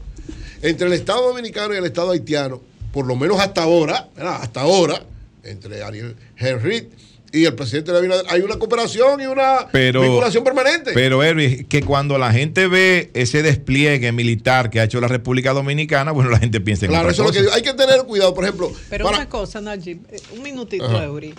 Entre 0.62 0.88
el 0.88 0.94
Estado 0.94 1.28
Dominicano 1.28 1.74
y 1.74 1.78
el 1.78 1.86
Estado 1.86 2.12
haitiano, 2.12 2.62
por 2.92 3.06
lo 3.06 3.16
menos 3.16 3.40
hasta 3.40 3.64
ahora, 3.64 4.10
¿verdad? 4.16 4.40
hasta 4.42 4.62
ahora, 4.62 5.02
entre 5.44 5.82
Ariel 5.84 6.16
Henry 6.38 6.90
y 7.32 7.46
el 7.46 7.54
presidente 7.56 7.92
de 7.92 7.98
Abinader, 8.00 8.26
hay 8.30 8.42
una 8.42 8.58
cooperación 8.58 9.22
y 9.22 9.26
una 9.26 9.68
Pero, 9.72 10.02
vinculación 10.02 10.44
permanente. 10.44 10.92
pero 10.94 11.24
Erwin, 11.24 11.66
que 11.66 11.82
cuando 11.84 12.18
la 12.18 12.32
gente 12.34 12.68
ve 12.68 13.12
ese 13.14 13.44
despliegue 13.44 14.12
militar 14.12 14.70
que 14.70 14.80
ha 14.80 14.84
hecho 14.86 15.00
la 15.00 15.08
República 15.08 15.54
Dominicana, 15.54 16.12
bueno, 16.12 16.30
la 16.30 16.40
gente 16.40 16.60
piensa 16.62 16.86
en 16.86 16.92
Claro, 16.92 17.10
otra 17.10 17.14
eso 17.14 17.24
es 17.24 17.28
lo 17.30 17.34
que 17.34 17.42
digo. 17.42 17.54
Hay 17.54 17.62
que 17.62 17.74
tener 17.74 18.04
cuidado, 18.04 18.34
por 18.34 18.44
ejemplo. 18.46 18.72
Pero 18.90 19.06
para- 19.06 19.18
una 19.18 19.30
cosa, 19.30 19.62
Najib, 19.62 20.00
eh, 20.12 20.18
un 20.36 20.42
minutito, 20.44 20.86
Ajá. 20.86 21.04
Eury. 21.06 21.34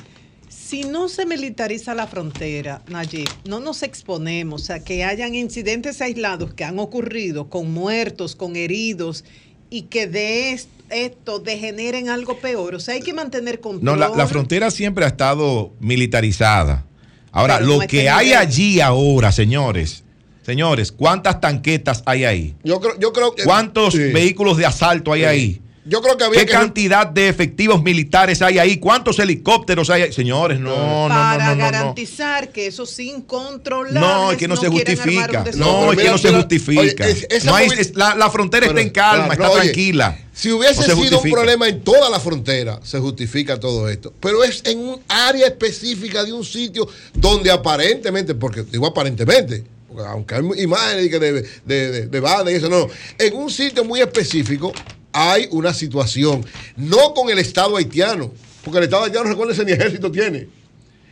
Si 0.48 0.84
no 0.84 1.08
se 1.08 1.26
militariza 1.26 1.94
la 1.94 2.06
frontera, 2.06 2.82
Najib, 2.88 3.28
no 3.44 3.58
nos 3.58 3.82
exponemos 3.82 4.70
a 4.70 4.84
que 4.84 5.02
hayan 5.04 5.34
incidentes 5.34 6.00
aislados 6.00 6.54
que 6.54 6.62
han 6.64 6.78
ocurrido 6.78 7.48
con 7.48 7.72
muertos, 7.72 8.36
con 8.36 8.54
heridos 8.54 9.24
y 9.70 9.82
que 9.82 10.06
de 10.06 10.52
est- 10.52 10.68
esto 10.90 11.38
degeneren 11.38 12.09
algo 12.09 12.38
peor. 12.38 12.74
O 12.74 12.80
sea, 12.80 12.94
hay 12.94 13.01
que 13.01 13.12
mantener 13.14 13.60
control. 13.60 13.84
No, 13.84 13.97
la, 13.97 14.09
la 14.09 14.26
frontera 14.26 14.70
siempre 14.70 15.05
ha 15.05 15.09
estado 15.09 15.72
militarizada. 15.80 16.84
Ahora, 17.32 17.59
Pero 17.59 17.68
lo 17.68 17.80
a 17.82 17.86
que 17.86 17.98
este 17.98 18.10
hay 18.10 18.26
nivel. 18.26 18.38
allí 18.40 18.80
ahora, 18.80 19.30
señores, 19.30 20.02
señores, 20.44 20.90
¿cuántas 20.90 21.40
tanquetas 21.40 22.02
hay 22.06 22.24
ahí? 22.24 22.56
Yo 22.64 22.80
creo, 22.80 22.98
yo 22.98 23.12
creo 23.12 23.34
que- 23.34 23.44
¿Cuántos 23.44 23.94
Sí. 23.94 23.98
vehículos 24.12 24.56
de 24.56 24.66
asalto 24.66 25.12
hay 25.12 25.20
Sí. 25.20 25.26
ahí? 25.26 25.60
Yo 25.86 26.02
creo 26.02 26.16
que 26.19 26.24
había 26.24 26.40
¿Qué 26.40 26.47
que- 26.47 26.52
cantidad 26.52 27.07
de 27.07 27.28
efectivos 27.28 27.82
militares 27.82 28.43
hay 28.43 28.59
ahí? 28.59 28.77
¿Cuántos 28.77 29.19
helicópteros 29.19 29.89
hay 29.89 30.02
ahí? 30.02 30.12
Señores, 30.12 30.61
no, 30.61 30.77
no, 30.77 31.09
no, 31.09 31.15
para 31.15 31.39
no, 31.39 31.44
no, 31.51 31.57
no. 31.57 31.62
garantizar 31.62 32.51
que 32.52 32.66
esos 32.66 32.98
incontrolables 33.01 34.01
No, 34.01 34.31
es 34.32 34.36
que 34.36 34.47
no, 34.47 34.57
se 34.57 34.69
justifica. 34.69 35.44
No, 35.57 35.93
es 35.93 35.98
que 35.98 36.11
no 36.11 36.19
se 36.19 36.35
justifica. 36.35 37.05
oye, 37.05 37.11
es- 37.12 37.27
esa 37.31 37.47
no 37.51 37.57
hay- 37.57 37.69
movi- 37.69 37.78
es- 37.78 37.94
la, 37.97 38.15
la 38.15 38.31
frontera 38.31 38.66
está 38.66 38.81
en 38.81 38.90
calma, 38.90 39.28
claro, 39.28 39.32
está 39.32 39.47
no, 39.47 39.52
oye, 39.52 39.62
tranquila. 39.62 40.19
Si 40.35 40.52
hubiese 40.52 40.82
sido 40.94 41.20
un 41.20 41.31
problema 41.31 41.66
en 41.66 41.81
toda 41.82 42.11
la 42.11 42.20
frontera, 42.20 42.78
se 42.82 42.98
justifica 42.98 43.59
todo 43.59 43.89
esto. 43.89 44.12
Pero 44.20 44.44
es 44.44 44.61
en 44.66 44.78
un 44.81 45.01
área 45.09 45.47
específica 45.47 46.24
de 46.24 46.32
un 46.35 46.44
sitio 46.44 46.86
donde 47.15 47.51
aparentemente, 47.51 48.35
porque 48.35 48.65
digo 48.65 48.86
aparentemente, 48.86 49.65
aunque 50.09 50.35
hay 50.35 50.43
imágenes 50.59 51.11
de, 51.11 51.19
de, 51.19 51.43
de, 51.65 51.90
de, 51.90 52.07
de 52.07 52.20
bandas 52.20 52.52
y 52.52 52.57
eso, 52.57 52.69
no, 52.69 52.86
en 53.19 53.35
un 53.35 53.51
sitio 53.51 53.82
muy 53.85 54.01
específico 54.01 54.73
hay 55.12 55.49
una 55.51 55.74
situación, 55.74 56.45
no 56.77 57.15
con 57.15 57.31
el 57.31 57.39
Estado 57.39 57.77
haitiano, 57.77 58.32
porque 58.65 58.78
el 58.78 58.85
Estado 58.85 59.05
haitiano, 59.05 59.28
recuérdense, 59.28 59.65
ni 59.65 59.73
ejército 59.73 60.11
tiene. 60.11 60.49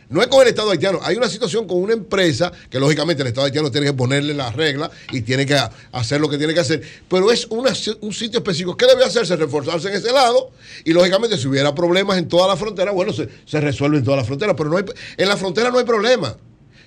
No 0.09 0.23
es 0.23 0.27
con 0.27 0.41
el 0.41 0.47
Estado 0.47 0.71
haitiano, 0.71 0.99
hay 1.03 1.17
una 1.17 1.29
situación 1.29 1.67
con 1.67 1.77
una 1.77 1.93
empresa 1.93 2.51
que 2.71 2.79
lógicamente 2.79 3.21
el 3.21 3.27
Estado 3.27 3.45
haitiano 3.45 3.69
tiene 3.69 3.85
que 3.85 3.93
ponerle 3.93 4.33
las 4.33 4.55
reglas 4.55 4.89
y 5.11 5.21
tiene 5.21 5.45
que 5.45 5.55
hacer 5.91 6.19
lo 6.19 6.27
que 6.27 6.39
tiene 6.39 6.55
que 6.55 6.61
hacer, 6.61 6.81
pero 7.07 7.31
es 7.31 7.45
un 7.45 8.13
sitio 8.13 8.39
específico. 8.39 8.75
¿Qué 8.75 8.87
debe 8.87 9.03
hacerse? 9.03 9.35
Reforzarse 9.35 9.87
en 9.89 9.93
ese 9.93 10.11
lado 10.11 10.49
y 10.83 10.93
lógicamente 10.93 11.37
si 11.37 11.47
hubiera 11.47 11.75
problemas 11.75 12.17
en 12.17 12.27
toda 12.27 12.47
la 12.47 12.57
frontera, 12.57 12.91
bueno, 12.91 13.13
se, 13.13 13.29
se 13.45 13.61
resuelve 13.61 13.99
en 13.99 14.03
toda 14.03 14.17
la 14.17 14.23
frontera, 14.23 14.55
pero 14.55 14.71
no 14.71 14.79
en 14.79 15.27
la 15.27 15.37
frontera 15.37 15.69
no 15.69 15.77
hay 15.77 15.85
problema. 15.85 16.35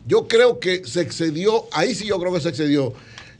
Yo 0.05 0.27
creo 0.27 0.59
que 0.59 0.85
se 0.85 1.01
excedió, 1.01 1.69
ahí 1.71 1.95
sí 1.95 2.07
yo 2.07 2.19
creo 2.19 2.33
que 2.33 2.41
se 2.41 2.49
excedió, 2.49 2.93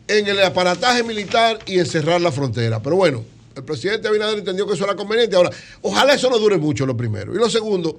en 0.07 0.29
el 0.29 0.41
aparataje 0.43 1.03
militar 1.03 1.59
y 1.67 1.81
en 1.81 1.87
cerrar 1.87 2.21
la 2.21 2.31
frontera. 2.31 2.81
Pero 2.81 2.95
bueno, 2.95 3.25
el 3.55 3.65
presidente 3.65 4.09
Abinader 4.09 4.39
entendió 4.39 4.67
que 4.67 4.75
eso 4.75 4.85
era 4.85 4.97
conveniente. 4.97 5.37
Ahora, 5.37 5.51
ojalá 5.83 6.15
eso 6.15 6.31
no 6.31 6.39
dure 6.39 6.59
mucho, 6.59 6.87
lo 6.87 6.97
primero. 6.97 7.35
Y 7.35 7.39
lo 7.39 7.49
segundo, 7.51 7.99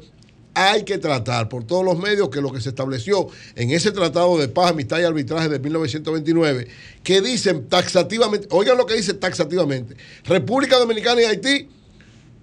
hay 0.53 0.84
que 0.84 0.97
tratar 0.97 1.49
por 1.49 1.63
todos 1.63 1.84
los 1.84 1.97
medios 1.97 2.30
que 2.30 2.41
lo 2.41 2.51
que 2.51 2.61
se 2.61 2.69
estableció 2.69 3.27
en 3.55 3.71
ese 3.71 3.91
tratado 3.91 4.38
de 4.38 4.47
paz, 4.47 4.71
amistad 4.71 4.99
y 4.99 5.03
arbitraje 5.03 5.49
de 5.49 5.59
1929, 5.59 6.67
que 7.03 7.21
dicen 7.21 7.67
taxativamente, 7.67 8.47
oigan 8.51 8.77
lo 8.77 8.85
que 8.85 8.95
dice 8.95 9.13
taxativamente, 9.13 9.95
República 10.25 10.77
Dominicana 10.77 11.21
y 11.21 11.25
Haití 11.25 11.69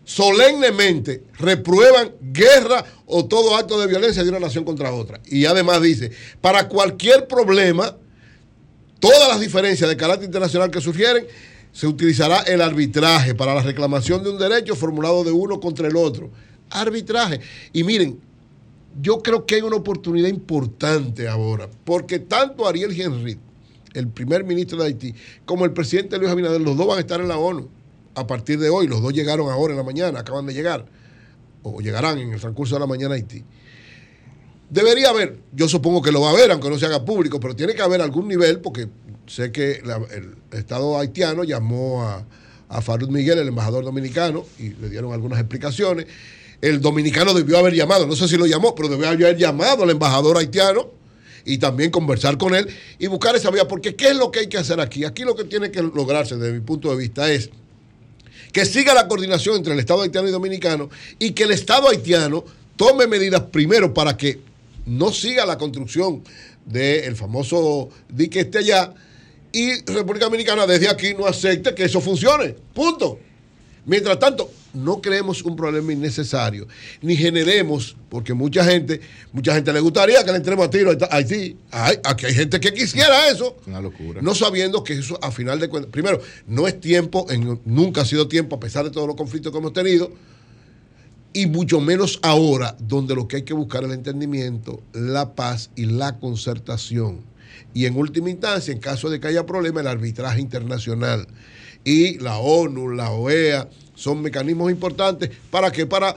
solemnemente 0.04 1.22
reprueban 1.38 2.12
guerra 2.20 2.84
o 3.06 3.26
todo 3.26 3.54
acto 3.56 3.80
de 3.80 3.86
violencia 3.86 4.24
de 4.24 4.30
una 4.30 4.40
nación 4.40 4.64
contra 4.64 4.92
otra. 4.92 5.20
Y 5.26 5.44
además 5.46 5.80
dice, 5.80 6.10
para 6.40 6.68
cualquier 6.68 7.28
problema, 7.28 7.96
todas 8.98 9.28
las 9.28 9.40
diferencias 9.40 9.88
de 9.88 9.96
carácter 9.96 10.26
internacional 10.26 10.70
que 10.70 10.80
surgieren, 10.80 11.26
se 11.72 11.86
utilizará 11.86 12.40
el 12.40 12.60
arbitraje 12.60 13.34
para 13.34 13.54
la 13.54 13.62
reclamación 13.62 14.22
de 14.22 14.30
un 14.30 14.38
derecho 14.38 14.74
formulado 14.74 15.24
de 15.24 15.30
uno 15.30 15.60
contra 15.60 15.88
el 15.88 15.96
otro. 15.96 16.30
arbitraje. 16.70 17.40
Y 17.72 17.82
miren, 17.82 18.20
yo 19.00 19.18
creo 19.18 19.44
que 19.44 19.56
hay 19.56 19.62
una 19.62 19.76
oportunidad 19.76 20.28
importante 20.28 21.28
ahora, 21.28 21.68
porque 21.84 22.18
tanto 22.18 22.66
Ariel 22.66 22.98
Henry, 22.98 23.38
el 23.94 24.08
primer 24.08 24.44
ministro 24.44 24.78
de 24.78 24.86
Haití, 24.86 25.14
como 25.44 25.64
el 25.64 25.72
presidente 25.72 26.18
Luis 26.18 26.30
Abinader, 26.30 26.60
los 26.60 26.76
dos 26.76 26.86
van 26.86 26.98
a 26.98 27.00
estar 27.00 27.20
en 27.20 27.28
la 27.28 27.38
ONU 27.38 27.68
a 28.14 28.26
partir 28.26 28.58
de 28.58 28.68
hoy. 28.68 28.86
Los 28.86 29.02
dos 29.02 29.12
llegaron 29.12 29.50
ahora 29.50 29.72
en 29.72 29.78
la 29.78 29.84
mañana, 29.84 30.20
acaban 30.20 30.46
de 30.46 30.54
llegar, 30.54 30.86
o 31.62 31.80
llegarán 31.80 32.18
en 32.18 32.32
el 32.32 32.40
transcurso 32.40 32.76
de 32.76 32.80
la 32.80 32.86
mañana 32.86 33.14
a 33.14 33.16
Haití. 33.16 33.44
Debería 34.68 35.10
haber, 35.10 35.40
yo 35.52 35.68
supongo 35.68 36.00
que 36.02 36.12
lo 36.12 36.20
va 36.20 36.28
a 36.28 36.32
haber, 36.32 36.50
aunque 36.52 36.70
no 36.70 36.78
se 36.78 36.86
haga 36.86 37.04
público, 37.04 37.40
pero 37.40 37.56
tiene 37.56 37.74
que 37.74 37.82
haber 37.82 38.00
algún 38.00 38.28
nivel, 38.28 38.60
porque 38.60 38.88
sé 39.30 39.52
que 39.52 39.82
el 39.82 40.34
Estado 40.58 40.98
haitiano 40.98 41.44
llamó 41.44 42.02
a, 42.02 42.24
a 42.68 42.82
Farud 42.82 43.08
Miguel, 43.10 43.38
el 43.38 43.48
embajador 43.48 43.84
dominicano, 43.84 44.44
y 44.58 44.70
le 44.70 44.88
dieron 44.88 45.12
algunas 45.12 45.38
explicaciones. 45.38 46.06
El 46.60 46.80
dominicano 46.80 47.32
debió 47.32 47.58
haber 47.58 47.74
llamado, 47.74 48.06
no 48.06 48.16
sé 48.16 48.26
si 48.26 48.36
lo 48.36 48.46
llamó, 48.46 48.74
pero 48.74 48.88
debió 48.88 49.06
haber 49.06 49.36
llamado 49.36 49.84
al 49.84 49.90
embajador 49.90 50.36
haitiano 50.36 50.90
y 51.44 51.58
también 51.58 51.90
conversar 51.90 52.38
con 52.38 52.54
él 52.54 52.68
y 52.98 53.06
buscar 53.06 53.36
esa 53.36 53.50
vía, 53.50 53.66
porque 53.68 53.94
¿qué 53.94 54.08
es 54.08 54.16
lo 54.16 54.30
que 54.30 54.40
hay 54.40 54.48
que 54.48 54.58
hacer 54.58 54.80
aquí? 54.80 55.04
Aquí 55.04 55.22
lo 55.22 55.36
que 55.36 55.44
tiene 55.44 55.70
que 55.70 55.80
lograrse, 55.80 56.36
desde 56.36 56.52
mi 56.52 56.60
punto 56.60 56.90
de 56.90 56.96
vista, 56.96 57.30
es 57.30 57.50
que 58.52 58.66
siga 58.66 58.94
la 58.94 59.06
coordinación 59.06 59.56
entre 59.56 59.74
el 59.74 59.78
Estado 59.78 60.02
haitiano 60.02 60.28
y 60.28 60.32
dominicano 60.32 60.90
y 61.20 61.32
que 61.32 61.44
el 61.44 61.52
Estado 61.52 61.88
haitiano 61.88 62.44
tome 62.76 63.06
medidas 63.06 63.42
primero 63.42 63.94
para 63.94 64.16
que 64.16 64.40
no 64.86 65.12
siga 65.12 65.46
la 65.46 65.56
construcción 65.56 66.22
del 66.66 67.14
famoso 67.14 67.90
dique 68.08 68.40
este 68.40 68.58
allá 68.58 68.92
y 69.52 69.84
República 69.92 70.26
Dominicana 70.26 70.66
desde 70.66 70.88
aquí 70.88 71.14
no 71.18 71.26
acepte 71.26 71.74
que 71.74 71.84
eso 71.84 72.00
funcione. 72.00 72.54
Punto. 72.74 73.18
Mientras 73.86 74.18
tanto, 74.18 74.50
no 74.74 75.00
creemos 75.00 75.42
un 75.42 75.56
problema 75.56 75.92
innecesario, 75.92 76.68
ni 77.00 77.16
generemos, 77.16 77.96
porque 78.10 78.34
mucha 78.34 78.62
gente, 78.62 79.00
mucha 79.32 79.54
gente 79.54 79.72
le 79.72 79.80
gustaría 79.80 80.22
que 80.22 80.30
le 80.30 80.36
entremos 80.36 80.66
a 80.66 80.70
tiro 80.70 80.90
a 80.92 81.16
Haití. 81.16 81.56
Ay, 81.70 81.96
aquí 82.04 82.26
hay 82.26 82.34
gente 82.34 82.60
que 82.60 82.72
quisiera 82.74 83.28
eso. 83.30 83.56
Una 83.66 83.80
locura. 83.80 84.20
No 84.22 84.34
sabiendo 84.34 84.84
que 84.84 84.92
eso, 84.92 85.18
a 85.22 85.32
final 85.32 85.58
de 85.58 85.68
cuentas, 85.68 85.90
primero, 85.90 86.20
no 86.46 86.68
es 86.68 86.78
tiempo, 86.78 87.26
en- 87.30 87.58
nunca 87.64 88.02
ha 88.02 88.04
sido 88.04 88.28
tiempo, 88.28 88.56
a 88.56 88.60
pesar 88.60 88.84
de 88.84 88.90
todos 88.90 89.06
los 89.08 89.16
conflictos 89.16 89.50
que 89.50 89.58
hemos 89.58 89.72
tenido, 89.72 90.12
y 91.32 91.46
mucho 91.46 91.80
menos 91.80 92.18
ahora, 92.22 92.76
donde 92.80 93.14
lo 93.14 93.26
que 93.28 93.36
hay 93.36 93.42
que 93.44 93.54
buscar 93.54 93.82
es 93.82 93.88
el 93.88 93.94
entendimiento, 93.94 94.82
la 94.92 95.34
paz 95.34 95.70
y 95.74 95.86
la 95.86 96.18
concertación. 96.18 97.20
Y 97.74 97.86
en 97.86 97.96
última 97.96 98.30
instancia, 98.30 98.72
en 98.72 98.80
caso 98.80 99.10
de 99.10 99.20
que 99.20 99.28
haya 99.28 99.46
problemas, 99.46 99.82
el 99.82 99.88
arbitraje 99.88 100.40
internacional. 100.40 101.26
Y 101.84 102.18
la 102.18 102.38
ONU, 102.38 102.90
la 102.90 103.10
OEA, 103.10 103.68
son 103.94 104.22
mecanismos 104.22 104.70
importantes 104.70 105.30
para 105.50 105.70
que 105.70 105.86
para 105.86 106.14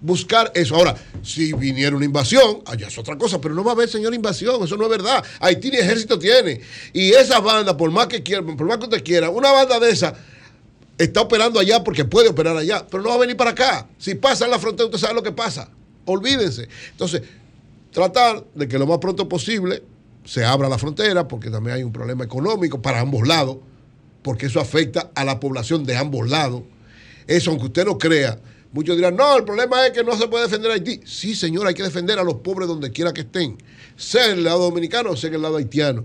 buscar 0.00 0.52
eso. 0.54 0.76
Ahora, 0.76 0.94
si 1.22 1.52
viniera 1.52 1.96
una 1.96 2.04
invasión, 2.04 2.62
allá 2.66 2.88
es 2.88 2.98
otra 2.98 3.16
cosa, 3.16 3.40
pero 3.40 3.54
no 3.54 3.64
va 3.64 3.72
a 3.72 3.74
haber, 3.74 3.88
señor, 3.88 4.14
invasión, 4.14 4.62
eso 4.62 4.76
no 4.76 4.84
es 4.84 4.90
verdad. 4.90 5.24
Haití 5.40 5.70
ni 5.70 5.78
ejército 5.78 6.18
tiene. 6.18 6.60
Y 6.92 7.10
esas 7.12 7.42
bandas, 7.42 7.74
por 7.74 7.90
más 7.90 8.06
que 8.06 8.22
quieran, 8.22 8.56
por 8.56 8.66
más 8.66 8.78
que 8.78 8.84
usted 8.84 9.02
quiera, 9.02 9.30
una 9.30 9.50
banda 9.50 9.80
de 9.80 9.90
esas 9.90 10.14
está 10.98 11.22
operando 11.22 11.58
allá 11.58 11.82
porque 11.82 12.04
puede 12.04 12.28
operar 12.28 12.56
allá, 12.56 12.86
pero 12.88 13.02
no 13.02 13.08
va 13.08 13.16
a 13.16 13.18
venir 13.18 13.36
para 13.36 13.50
acá. 13.50 13.88
Si 13.98 14.14
pasa 14.14 14.44
en 14.44 14.50
la 14.50 14.58
frontera, 14.58 14.86
usted 14.86 14.98
sabe 14.98 15.14
lo 15.14 15.22
que 15.22 15.32
pasa. 15.32 15.68
Olvídense. 16.04 16.68
Entonces, 16.90 17.22
tratar 17.90 18.44
de 18.54 18.68
que 18.68 18.78
lo 18.78 18.86
más 18.86 18.98
pronto 18.98 19.28
posible 19.28 19.82
se 20.24 20.44
abra 20.44 20.68
la 20.68 20.78
frontera, 20.78 21.28
porque 21.28 21.50
también 21.50 21.76
hay 21.76 21.82
un 21.82 21.92
problema 21.92 22.24
económico 22.24 22.80
para 22.80 23.00
ambos 23.00 23.26
lados, 23.26 23.58
porque 24.22 24.46
eso 24.46 24.60
afecta 24.60 25.10
a 25.14 25.24
la 25.24 25.38
población 25.38 25.84
de 25.84 25.96
ambos 25.96 26.28
lados. 26.28 26.62
Eso, 27.26 27.50
aunque 27.50 27.66
usted 27.66 27.84
no 27.84 27.98
crea, 27.98 28.38
muchos 28.72 28.96
dirán, 28.96 29.16
no, 29.16 29.36
el 29.36 29.44
problema 29.44 29.86
es 29.86 29.92
que 29.92 30.02
no 30.02 30.16
se 30.16 30.28
puede 30.28 30.44
defender 30.44 30.70
a 30.70 30.74
Haití. 30.74 31.00
Sí, 31.04 31.34
señor, 31.34 31.66
hay 31.66 31.74
que 31.74 31.82
defender 31.82 32.18
a 32.18 32.24
los 32.24 32.36
pobres 32.36 32.68
donde 32.68 32.90
quiera 32.90 33.12
que 33.12 33.22
estén, 33.22 33.58
sea 33.96 34.26
en 34.26 34.38
el 34.38 34.44
lado 34.44 34.60
dominicano 34.64 35.10
o 35.10 35.16
sea 35.16 35.28
en 35.28 35.34
el 35.34 35.42
lado 35.42 35.56
haitiano. 35.56 36.04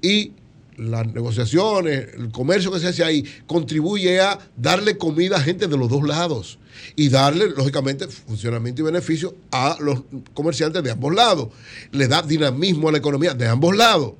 Y 0.00 0.32
las 0.76 1.06
negociaciones, 1.06 2.14
el 2.14 2.32
comercio 2.32 2.72
que 2.72 2.80
se 2.80 2.88
hace 2.88 3.04
ahí, 3.04 3.24
contribuye 3.46 4.20
a 4.20 4.38
darle 4.56 4.96
comida 4.96 5.36
a 5.36 5.40
gente 5.40 5.66
de 5.66 5.76
los 5.76 5.90
dos 5.90 6.06
lados 6.06 6.59
y 6.96 7.08
darle, 7.08 7.48
lógicamente, 7.50 8.08
funcionamiento 8.08 8.82
y 8.82 8.84
beneficio 8.84 9.34
a 9.50 9.76
los 9.80 10.02
comerciantes 10.34 10.82
de 10.82 10.90
ambos 10.90 11.14
lados. 11.14 11.48
Le 11.92 12.08
da 12.08 12.22
dinamismo 12.22 12.88
a 12.88 12.92
la 12.92 12.98
economía 12.98 13.34
de 13.34 13.46
ambos 13.46 13.76
lados. 13.76 14.14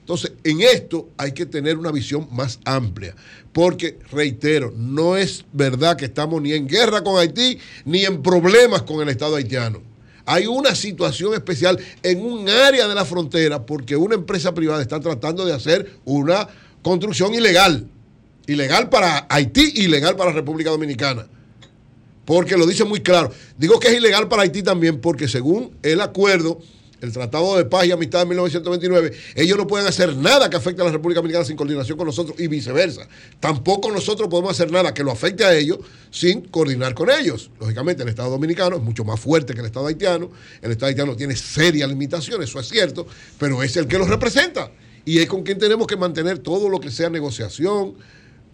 Entonces, 0.00 0.32
en 0.44 0.60
esto 0.60 1.08
hay 1.16 1.32
que 1.32 1.46
tener 1.46 1.78
una 1.78 1.90
visión 1.90 2.28
más 2.30 2.60
amplia, 2.66 3.14
porque, 3.54 3.98
reitero, 4.12 4.70
no 4.76 5.16
es 5.16 5.46
verdad 5.52 5.96
que 5.96 6.04
estamos 6.04 6.42
ni 6.42 6.52
en 6.52 6.68
guerra 6.68 7.02
con 7.02 7.18
Haití, 7.18 7.58
ni 7.86 8.04
en 8.04 8.22
problemas 8.22 8.82
con 8.82 9.00
el 9.00 9.08
Estado 9.08 9.36
haitiano. 9.36 9.80
Hay 10.26 10.46
una 10.46 10.74
situación 10.74 11.34
especial 11.34 11.78
en 12.02 12.24
un 12.24 12.48
área 12.48 12.86
de 12.86 12.94
la 12.94 13.04
frontera 13.04 13.64
porque 13.64 13.96
una 13.96 14.14
empresa 14.14 14.54
privada 14.54 14.82
está 14.82 15.00
tratando 15.00 15.44
de 15.44 15.52
hacer 15.52 15.98
una 16.04 16.48
construcción 16.82 17.34
ilegal. 17.34 17.86
Ilegal 18.46 18.90
para 18.90 19.26
Haití, 19.28 19.72
ilegal 19.76 20.16
para 20.16 20.30
la 20.30 20.36
República 20.36 20.70
Dominicana. 20.70 21.26
Porque 22.24 22.56
lo 22.56 22.66
dice 22.66 22.84
muy 22.84 23.00
claro. 23.00 23.30
Digo 23.58 23.78
que 23.78 23.88
es 23.88 23.94
ilegal 23.94 24.28
para 24.28 24.42
Haití 24.42 24.62
también 24.62 25.00
porque 25.00 25.28
según 25.28 25.76
el 25.82 26.00
acuerdo, 26.00 26.60
el 27.04 27.12
Tratado 27.12 27.56
de 27.56 27.66
Paz 27.66 27.86
y 27.86 27.92
Amistad 27.92 28.20
de 28.20 28.26
1929, 28.26 29.12
ellos 29.34 29.58
no 29.58 29.66
pueden 29.66 29.86
hacer 29.86 30.16
nada 30.16 30.48
que 30.48 30.56
afecte 30.56 30.80
a 30.80 30.86
la 30.86 30.92
República 30.92 31.18
Dominicana 31.18 31.44
sin 31.44 31.56
coordinación 31.56 31.98
con 31.98 32.06
nosotros 32.06 32.38
y 32.40 32.46
viceversa. 32.46 33.06
Tampoco 33.40 33.90
nosotros 33.90 34.28
podemos 34.28 34.52
hacer 34.52 34.72
nada 34.72 34.94
que 34.94 35.04
lo 35.04 35.12
afecte 35.12 35.44
a 35.44 35.54
ellos 35.54 35.78
sin 36.10 36.40
coordinar 36.42 36.94
con 36.94 37.10
ellos. 37.10 37.50
Lógicamente 37.60 38.02
el 38.02 38.08
Estado 38.08 38.30
Dominicano 38.30 38.76
es 38.76 38.82
mucho 38.82 39.04
más 39.04 39.20
fuerte 39.20 39.52
que 39.52 39.60
el 39.60 39.66
Estado 39.66 39.86
haitiano. 39.86 40.30
El 40.62 40.70
Estado 40.70 40.88
haitiano 40.88 41.14
tiene 41.14 41.36
serias 41.36 41.88
limitaciones, 41.88 42.48
eso 42.48 42.58
es 42.58 42.68
cierto, 42.68 43.06
pero 43.38 43.62
es 43.62 43.76
el 43.76 43.86
que 43.86 43.98
los 43.98 44.08
representa. 44.08 44.70
Y 45.04 45.18
es 45.18 45.26
con 45.26 45.42
quien 45.42 45.58
tenemos 45.58 45.86
que 45.86 45.96
mantener 45.96 46.38
todo 46.38 46.70
lo 46.70 46.80
que 46.80 46.90
sea 46.90 47.10
negociación, 47.10 47.94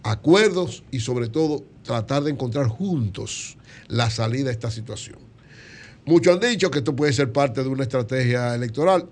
acuerdos 0.03 0.83
y 0.91 0.99
sobre 0.99 1.29
todo 1.29 1.63
tratar 1.83 2.23
de 2.23 2.31
encontrar 2.31 2.67
juntos 2.67 3.57
la 3.87 4.09
salida 4.09 4.49
a 4.49 4.51
esta 4.53 4.71
situación. 4.71 5.17
Muchos 6.05 6.33
han 6.33 6.39
dicho 6.39 6.71
que 6.71 6.79
esto 6.79 6.95
puede 6.95 7.13
ser 7.13 7.31
parte 7.31 7.61
de 7.63 7.69
una 7.69 7.83
estrategia 7.83 8.55
electoral. 8.55 9.07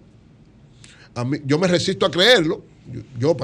A 1.16 1.24
mí- 1.24 1.40
yo 1.46 1.60
me 1.60 1.68
resisto 1.68 2.06
a 2.06 2.12
creerlo, 2.12 2.64
yo, 3.20 3.36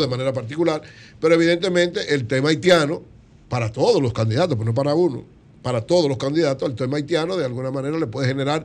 de 0.00 0.06
manera 0.08 0.32
particular, 0.32 0.82
pero 1.20 1.34
evidentemente 1.34 2.14
el 2.14 2.26
tema 2.26 2.50
haitiano, 2.50 3.02
para 3.48 3.70
todos 3.70 4.00
los 4.00 4.12
candidatos, 4.12 4.56
pues 4.56 4.66
no 4.66 4.74
para 4.74 4.94
uno, 4.94 5.24
para 5.62 5.80
todos 5.80 6.08
los 6.08 6.18
candidatos, 6.18 6.68
el 6.68 6.74
tema 6.76 6.96
haitiano 6.96 7.36
de 7.36 7.44
alguna 7.44 7.70
manera 7.70 7.98
le 7.98 8.06
puede 8.06 8.28
generar 8.28 8.64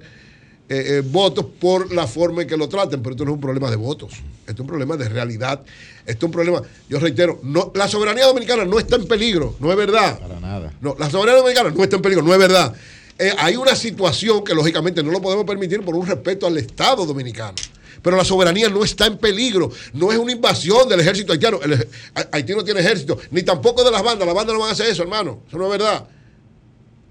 eh, 0.71 0.97
eh, 0.97 1.01
votos 1.03 1.45
por 1.59 1.91
la 1.91 2.05
forma 2.05 2.43
en 2.43 2.47
que 2.47 2.55
lo 2.55 2.69
traten, 2.69 3.01
pero 3.01 3.15
esto 3.15 3.25
no 3.25 3.31
es 3.31 3.35
un 3.35 3.41
problema 3.41 3.71
de 3.71 3.75
votos, 3.75 4.13
esto 4.13 4.53
es 4.53 4.59
un 4.59 4.67
problema 4.67 4.95
de 4.97 5.09
realidad, 5.09 5.63
esto 6.05 6.25
es 6.25 6.29
un 6.29 6.31
problema, 6.31 6.61
yo 6.87 6.99
reitero, 6.99 7.39
no, 7.41 7.71
la 7.73 7.87
soberanía 7.87 8.27
dominicana 8.27 8.65
no 8.65 8.77
está 8.77 8.95
en 8.97 9.07
peligro, 9.07 9.55
no 9.59 9.71
es 9.71 9.77
verdad. 9.77 10.19
Para 10.19 10.39
nada. 10.39 10.71
No, 10.79 10.95
la 10.99 11.09
soberanía 11.09 11.41
dominicana 11.41 11.71
no 11.71 11.83
está 11.83 11.95
en 11.95 12.01
peligro, 12.03 12.23
no 12.23 12.33
es 12.33 12.39
verdad. 12.39 12.75
Eh, 13.17 13.33
hay 13.37 13.55
una 13.55 13.75
situación 13.75 14.43
que 14.43 14.53
lógicamente 14.53 15.01
no 15.01 15.11
lo 15.11 15.19
podemos 15.19 15.43
permitir 15.43 15.81
por 15.81 15.95
un 15.95 16.05
respeto 16.05 16.45
al 16.45 16.55
Estado 16.57 17.03
dominicano. 17.03 17.55
Pero 18.03 18.15
la 18.15 18.23
soberanía 18.23 18.69
no 18.69 18.83
está 18.83 19.07
en 19.07 19.17
peligro, 19.17 19.71
no 19.93 20.11
es 20.11 20.19
una 20.19 20.31
invasión 20.31 20.87
del 20.87 20.99
ejército 20.99 21.33
haitiano. 21.33 21.59
El 21.63 21.87
Haití 22.31 22.53
no 22.53 22.63
tiene 22.63 22.79
ejército, 22.79 23.17
ni 23.31 23.41
tampoco 23.41 23.83
de 23.83 23.89
las 23.91 24.03
bandas. 24.03 24.25
Las 24.25 24.35
bandas 24.35 24.53
no 24.53 24.59
van 24.59 24.69
a 24.69 24.73
hacer 24.73 24.85
eso, 24.85 25.01
hermano. 25.01 25.41
Eso 25.47 25.57
no 25.57 25.65
es 25.65 25.71
verdad. 25.71 26.07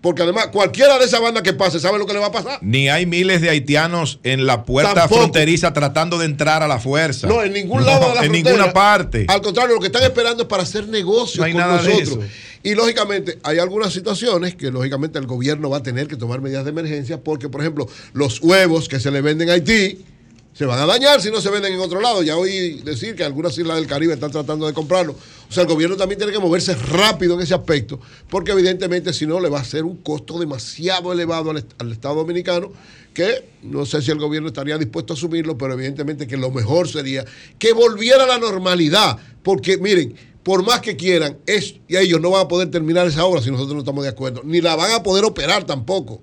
Porque 0.00 0.22
además, 0.22 0.48
cualquiera 0.52 0.96
de 0.98 1.06
esas 1.06 1.20
bandas 1.20 1.42
que 1.42 1.52
pase 1.52 1.80
sabe 1.80 1.98
lo 1.98 2.06
que 2.06 2.12
le 2.12 2.20
va 2.20 2.26
a 2.26 2.32
pasar. 2.32 2.58
Ni 2.62 2.88
hay 2.88 3.04
miles 3.04 3.40
de 3.40 3.50
haitianos 3.50 4.20
en 4.22 4.46
la 4.46 4.64
puerta 4.64 4.94
Tampoco. 4.94 5.22
fronteriza 5.22 5.72
tratando 5.72 6.18
de 6.18 6.26
entrar 6.26 6.62
a 6.62 6.68
la 6.68 6.78
fuerza. 6.78 7.26
No, 7.26 7.42
en 7.42 7.52
ningún 7.52 7.80
No, 7.80 7.86
lado 7.86 8.08
de 8.10 8.14
la 8.14 8.20
En 8.24 8.30
frontera. 8.30 8.54
ninguna 8.56 8.72
parte. 8.72 9.26
Al 9.28 9.40
contrario, 9.42 9.74
lo 9.74 9.80
que 9.80 9.88
están 9.88 10.04
esperando 10.04 10.44
es 10.44 10.48
para 10.48 10.62
hacer 10.62 10.86
negocios 10.86 11.38
No 11.38 11.44
hay 11.44 11.52
con 11.52 11.60
nada 11.62 11.82
de 11.82 11.88
nosotros. 11.88 12.24
eso. 12.24 12.32
Y 12.62 12.74
lógicamente, 12.76 13.38
hay 13.42 13.58
algunas 13.58 13.92
situaciones 13.92 14.54
que 14.54 14.70
lógicamente 14.70 15.18
el 15.18 15.26
gobierno 15.26 15.68
va 15.70 15.78
a 15.78 15.82
tener 15.82 16.06
que 16.06 16.16
tomar 16.16 16.40
medidas 16.40 16.64
de 16.64 16.70
emergencia 16.70 17.18
porque, 17.20 17.48
por 17.48 17.60
ejemplo, 17.60 17.88
los 18.12 18.40
huevos 18.40 18.88
que 18.88 19.00
se 19.00 19.10
le 19.10 19.20
venden 19.20 19.50
a 19.50 19.54
Haití 19.54 20.04
se 20.52 20.64
van 20.64 20.78
a 20.80 20.86
dañar 20.86 21.20
si 21.22 21.30
no 21.30 21.40
se 21.40 21.50
venden 21.50 21.72
en 21.72 21.78
otro 21.80 22.00
lado. 22.00 22.22
Ya 22.24 22.36
oí 22.36 22.80
decir 22.84 23.14
que 23.14 23.22
algunas 23.22 23.56
islas 23.58 23.76
del 23.76 23.86
Caribe 23.86 24.14
están 24.14 24.32
tratando 24.32 24.66
de 24.66 24.72
comprarlo. 24.72 25.14
O 25.48 25.52
sea, 25.52 25.62
el 25.62 25.68
gobierno 25.68 25.96
también 25.96 26.18
tiene 26.18 26.32
que 26.32 26.38
moverse 26.38 26.74
rápido 26.74 27.34
en 27.34 27.40
ese 27.40 27.54
aspecto, 27.54 27.98
porque 28.28 28.52
evidentemente 28.52 29.12
si 29.14 29.26
no 29.26 29.40
le 29.40 29.48
va 29.48 29.60
a 29.60 29.64
ser 29.64 29.84
un 29.84 29.96
costo 29.96 30.38
demasiado 30.38 31.10
elevado 31.12 31.50
al, 31.50 31.58
est- 31.58 31.72
al 31.80 31.90
Estado 31.90 32.16
Dominicano, 32.16 32.70
que 33.14 33.48
no 33.62 33.86
sé 33.86 34.02
si 34.02 34.10
el 34.10 34.18
gobierno 34.18 34.48
estaría 34.48 34.76
dispuesto 34.76 35.14
a 35.14 35.16
asumirlo, 35.16 35.56
pero 35.56 35.72
evidentemente 35.72 36.26
que 36.26 36.36
lo 36.36 36.50
mejor 36.50 36.86
sería 36.88 37.24
que 37.58 37.72
volviera 37.72 38.24
a 38.24 38.26
la 38.26 38.38
normalidad, 38.38 39.16
porque 39.42 39.78
miren, 39.78 40.14
por 40.42 40.62
más 40.62 40.80
que 40.80 40.96
quieran, 40.96 41.38
es, 41.46 41.76
y 41.88 41.96
ellos 41.96 42.20
no 42.20 42.30
van 42.30 42.44
a 42.44 42.48
poder 42.48 42.70
terminar 42.70 43.06
esa 43.06 43.24
obra 43.24 43.40
si 43.42 43.50
nosotros 43.50 43.74
no 43.74 43.80
estamos 43.80 44.04
de 44.04 44.10
acuerdo, 44.10 44.42
ni 44.44 44.60
la 44.60 44.76
van 44.76 44.92
a 44.92 45.02
poder 45.02 45.24
operar 45.24 45.64
tampoco 45.64 46.20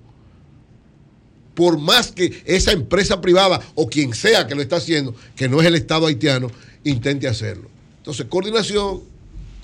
por 1.55 1.79
más 1.79 2.11
que 2.11 2.43
esa 2.45 2.73
empresa 2.73 3.21
privada 3.21 3.61
o 3.75 3.87
quien 3.87 4.13
sea 4.13 4.45
que 4.45 4.55
lo 4.55 4.61
está 4.61 4.75
haciendo, 4.75 5.15
que 5.35 5.47
no 5.49 5.61
es 5.61 5.67
el 5.67 5.75
Estado 5.75 6.05
haitiano, 6.07 6.51
intente 6.83 7.27
hacerlo. 7.27 7.69
Entonces, 7.97 8.25
coordinación, 8.29 9.01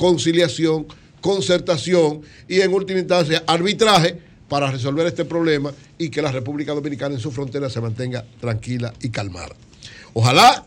conciliación, 0.02 0.88
concertación 1.22 2.24
y 2.48 2.62
en 2.62 2.74
última 2.74 2.98
instancia 2.98 3.44
arbitraje 3.46 4.18
para 4.50 4.72
resolver 4.72 5.06
este 5.06 5.26
problema 5.26 5.72
y 6.00 6.10
que 6.10 6.24
la 6.24 6.32
República 6.32 6.74
Dominicana 6.74 7.14
en 7.14 7.22
su 7.22 7.30
frontera 7.30 7.70
se 7.70 7.80
mantenga 7.82 8.26
tranquila 8.40 8.92
y 9.00 9.10
calmada. 9.10 9.56
Ojalá 10.14 10.66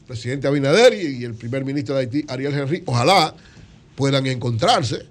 el 0.00 0.06
presidente 0.06 0.46
Abinader 0.46 0.94
y 0.94 1.24
el 1.24 1.34
primer 1.34 1.64
ministro 1.64 1.96
de 1.96 2.02
Haití, 2.02 2.24
Ariel 2.28 2.54
Henry, 2.54 2.84
ojalá 2.86 3.34
puedan 3.96 4.24
encontrarse, 4.28 5.06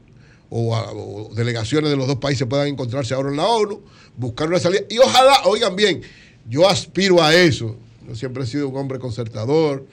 o, 0.49 0.73
o 0.73 1.35
delegaciones 1.35 1.89
de 1.89 1.98
los 1.98 2.07
dos 2.07 2.19
países 2.19 2.48
puedan 2.48 2.69
encontrarse 2.69 3.15
ahora 3.15 3.31
en 3.31 3.35
la 3.35 3.48
ONU, 3.48 3.81
buscar 4.15 4.48
una 4.48 4.60
salida. 4.60 4.84
Y 4.89 4.98
ojalá, 4.98 5.41
oigan 5.44 5.76
bien, 5.76 6.02
yo 6.49 6.69
aspiro 6.69 7.22
a 7.22 7.35
eso. 7.35 7.76
Yo 8.07 8.15
siempre 8.15 8.45
he 8.45 8.48
sido 8.48 8.69
un 8.69 8.77
hombre 8.77 8.98
concertador 8.98 9.85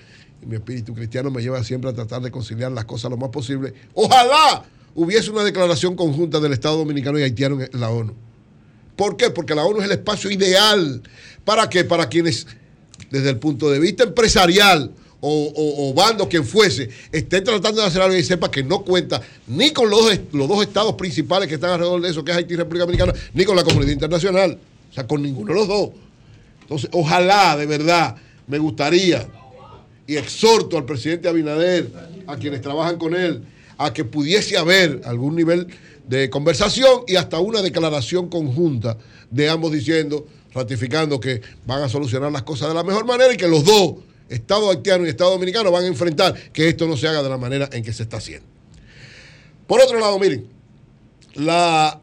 mi 0.47 0.57
espíritu 0.57 0.95
cristiano 0.95 1.31
me 1.31 1.43
lleva 1.43 1.63
siempre 1.65 1.91
a 1.91 1.93
tratar 1.93 2.23
de 2.23 2.31
conciliar 2.31 2.73
las 2.73 2.85
cosas 2.85 3.11
lo 3.11 3.17
más 3.17 3.31
posible. 3.31 3.73
Ojalá 3.95 4.65
hubiese 4.95 5.31
una 5.31 5.43
declaración 5.45 5.97
conjunta 5.97 6.41
del 6.41 6.53
Estado 6.53 6.77
Dominicano 6.79 7.19
y 7.19 7.23
haitiano 7.23 7.61
en 7.61 7.81
la 7.81 7.91
ONU. 7.91 8.13
¿Por 8.97 9.17
qué? 9.17 9.31
Porque 9.31 9.55
la 9.55 9.65
ONU 9.65 9.81
es 9.81 9.87
el 9.87 9.93
espacio 9.93 10.31
ideal. 10.31 11.03
¿Para 11.45 11.69
qué? 11.69 11.85
Para 11.85 12.09
quienes, 12.09 12.47
desde 13.11 13.31
el 13.31 13.39
punto 13.39 13.71
de 13.71 13.81
vista 13.81 14.05
empresarial 14.05 14.93
o, 15.21 15.31
o- 15.57 15.91
o 15.91 15.95
bando, 15.95 16.29
quien 16.29 16.45
fuese, 16.45 16.89
esté 17.11 17.41
tratando 17.41 17.81
de 17.81 17.87
hacer 17.89 18.03
algo 18.03 18.15
y 18.17 18.23
sepa 18.23 18.51
que 18.51 18.63
no 18.63 18.83
cuenta 18.85 19.21
ni 19.49 19.73
con 19.73 19.91
los, 19.91 20.05
los 20.33 20.49
dos 20.49 20.63
estados 20.63 20.95
principales 20.95 21.49
que 21.49 21.55
están 21.55 21.71
alrededor 21.71 22.01
de 22.03 22.11
eso, 22.11 22.23
que 22.25 22.31
es 22.31 22.37
Haití 22.37 22.55
y 22.55 22.57
República 22.57 22.85
Dominicana, 22.85 23.13
ni 23.33 23.45
con 23.45 23.57
la 23.57 23.65
comunidad 23.65 23.93
internacional. 23.93 24.59
O 24.91 24.95
sea, 24.95 25.07
con 25.09 25.23
ninguno 25.23 25.53
de 25.53 25.59
los 25.59 25.67
dos. 25.69 25.91
Entonces, 26.61 26.89
ojalá, 26.93 27.57
de 27.57 27.67
verdad, 27.67 28.15
me 28.47 28.59
gustaría 28.59 29.27
y 30.07 30.17
exhorto 30.17 30.77
al 30.77 30.85
presidente 30.85 31.29
Abinader, 31.29 31.91
a 32.27 32.37
quienes 32.37 32.61
trabajan 32.61 32.99
con 32.99 33.15
él, 33.15 33.43
a 33.79 33.93
que 33.93 34.05
pudiese 34.05 34.57
haber 34.57 35.01
algún 35.05 35.35
nivel 35.35 35.67
de 36.07 36.31
conversación 36.31 37.03
y 37.07 37.17
hasta 37.17 37.39
una 37.39 37.63
declaración 37.63 38.29
conjunta 38.29 38.99
de 39.31 39.49
ambos 39.49 39.73
diciendo, 39.73 40.27
ratificando 40.53 41.19
que 41.19 41.41
van 41.67 41.83
a 41.83 41.89
solucionar 41.89 42.31
las 42.31 42.43
cosas 42.43 42.69
de 42.69 42.75
la 42.75 42.85
mejor 42.85 43.05
manera 43.05 43.33
y 43.33 43.37
que 43.37 43.49
los 43.49 43.65
dos, 43.65 43.97
Estado 44.29 44.71
haitiano 44.71 45.07
y 45.07 45.11
Estado 45.11 45.31
dominicano, 45.33 45.71
van 45.71 45.85
a 45.85 45.87
enfrentar 45.87 46.35
que 46.53 46.69
esto 46.69 46.87
no 46.87 46.97
se 46.97 47.09
haga 47.09 47.23
de 47.23 47.29
la 47.29 47.39
manera 47.39 47.69
en 47.73 47.83
que 47.83 47.93
se 47.93 48.03
está 48.03 48.19
haciendo. 48.19 48.47
Por 49.67 49.81
otro 49.81 49.99
lado, 49.99 50.19
miren, 50.19 50.47
la 51.35 52.01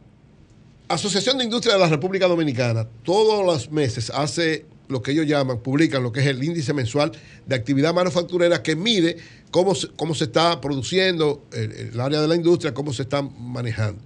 Asociación 0.87 1.37
de 1.37 1.45
Industria 1.45 1.75
de 1.75 1.79
la 1.79 1.87
República 1.87 2.27
Dominicana 2.27 2.85
todos 3.03 3.45
los 3.45 3.71
meses 3.71 4.09
hace 4.09 4.65
lo 4.91 5.01
que 5.01 5.11
ellos 5.11 5.25
llaman, 5.25 5.59
publican 5.59 6.03
lo 6.03 6.11
que 6.11 6.19
es 6.19 6.27
el 6.27 6.43
índice 6.43 6.73
mensual 6.73 7.11
de 7.45 7.55
actividad 7.55 7.93
manufacturera 7.93 8.61
que 8.61 8.75
mide 8.75 9.17
cómo 9.49 9.73
cómo 9.95 10.13
se 10.13 10.25
está 10.25 10.61
produciendo 10.61 11.43
el, 11.53 11.71
el 11.71 11.99
área 11.99 12.21
de 12.21 12.27
la 12.27 12.35
industria, 12.35 12.73
cómo 12.73 12.93
se 12.93 13.03
está 13.03 13.21
manejando. 13.21 14.01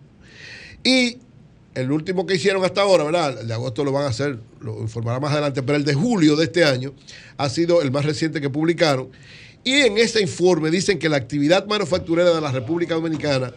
Y 0.83 1.17
el 1.75 1.91
último 1.91 2.25
que 2.25 2.35
hicieron 2.35 2.63
hasta 2.63 2.81
ahora, 2.81 3.03
¿verdad? 3.03 3.41
El 3.41 3.47
de 3.47 3.53
agosto 3.53 3.83
lo 3.83 3.91
van 3.91 4.05
a 4.05 4.07
hacer, 4.07 4.39
lo 4.61 4.81
informará 4.81 5.19
más 5.19 5.33
adelante, 5.33 5.61
pero 5.61 5.77
el 5.77 5.83
de 5.83 5.93
julio 5.93 6.37
de 6.37 6.45
este 6.45 6.63
año 6.63 6.93
ha 7.37 7.49
sido 7.49 7.81
el 7.81 7.91
más 7.91 8.05
reciente 8.05 8.39
que 8.39 8.49
publicaron. 8.49 9.09
Y 9.63 9.81
en 9.81 9.97
ese 9.97 10.21
informe 10.21 10.71
dicen 10.71 10.99
que 10.99 11.09
la 11.09 11.17
actividad 11.17 11.65
manufacturera 11.65 12.33
de 12.33 12.39
la 12.39 12.51
República 12.51 12.93
Dominicana 12.93 13.51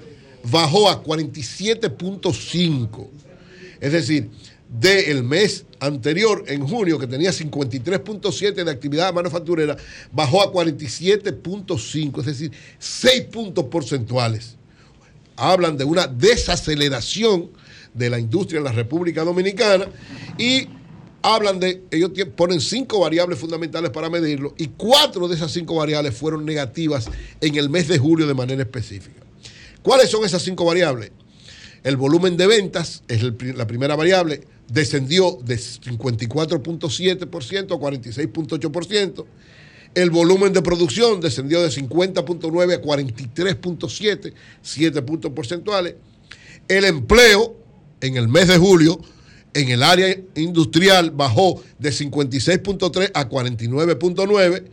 bajó 0.51 0.89
a 0.89 1.05
47.5. 1.05 3.07
Es 3.81 3.93
decir, 3.93 4.31
del 4.69 5.23
mes 5.23 5.65
anterior, 5.81 6.45
en 6.47 6.66
junio, 6.66 6.99
que 6.99 7.07
tenía 7.07 7.31
53.7 7.31 8.65
de 8.65 8.70
actividad 8.70 9.12
manufacturera, 9.15 9.77
bajó 10.12 10.43
a 10.43 10.53
47.5, 10.53 12.20
es 12.20 12.27
decir, 12.27 12.53
6 12.78 13.23
puntos 13.24 13.65
porcentuales. 13.66 14.57
Hablan 15.36 15.77
de 15.77 15.85
una 15.85 16.07
desaceleración 16.07 17.51
de 17.95 18.11
la 18.11 18.19
industria 18.19 18.59
en 18.59 18.65
la 18.65 18.73
República 18.73 19.24
Dominicana 19.24 19.86
y 20.36 20.69
hablan 21.23 21.59
de, 21.61 21.82
ellos 21.90 22.11
ponen 22.36 22.61
cinco 22.61 23.01
variables 23.01 23.39
fundamentales 23.39 23.90
para 23.90 24.09
medirlo 24.09 24.55
y 24.57 24.69
cuatro 24.69 25.28
de 25.28 25.35
esas 25.35 25.51
cinco 25.51 25.77
variables 25.77 26.16
fueron 26.16 26.45
negativas 26.45 27.11
en 27.40 27.57
el 27.57 27.69
mes 27.70 27.89
de 27.89 27.99
julio 27.99 28.27
de 28.27 28.35
manera 28.35 28.62
específica. 28.62 29.20
¿Cuáles 29.82 30.11
son 30.11 30.24
esas 30.24 30.43
cinco 30.43 30.65
variables? 30.65 31.11
El 31.82 31.97
volumen 31.97 32.36
de 32.36 32.47
ventas 32.47 33.03
es 33.09 33.23
la 33.23 33.66
primera 33.66 33.97
variable, 33.97 34.43
descendió 34.69 35.39
de 35.45 35.57
54.7% 35.57 37.73
a 37.73 37.78
46.8%. 37.78 39.27
El 39.95 40.11
volumen 40.11 40.53
de 40.53 40.61
producción 40.62 41.20
descendió 41.20 41.62
de 41.62 41.69
50.9 41.69 42.74
a 42.74 42.82
43.7, 42.82 44.32
7 44.62 45.03
puntos 45.03 45.32
porcentuales. 45.32 45.95
El 46.69 46.85
empleo 46.85 47.57
en 48.01 48.16
el 48.16 48.28
mes 48.28 48.49
de 48.49 48.59
julio 48.59 49.01
en 49.55 49.70
el 49.70 49.82
área 49.82 50.15
industrial 50.35 51.11
bajó 51.11 51.62
de 51.78 51.90
56.3 51.90 53.11
a 53.15 53.28
49.9 53.28 54.65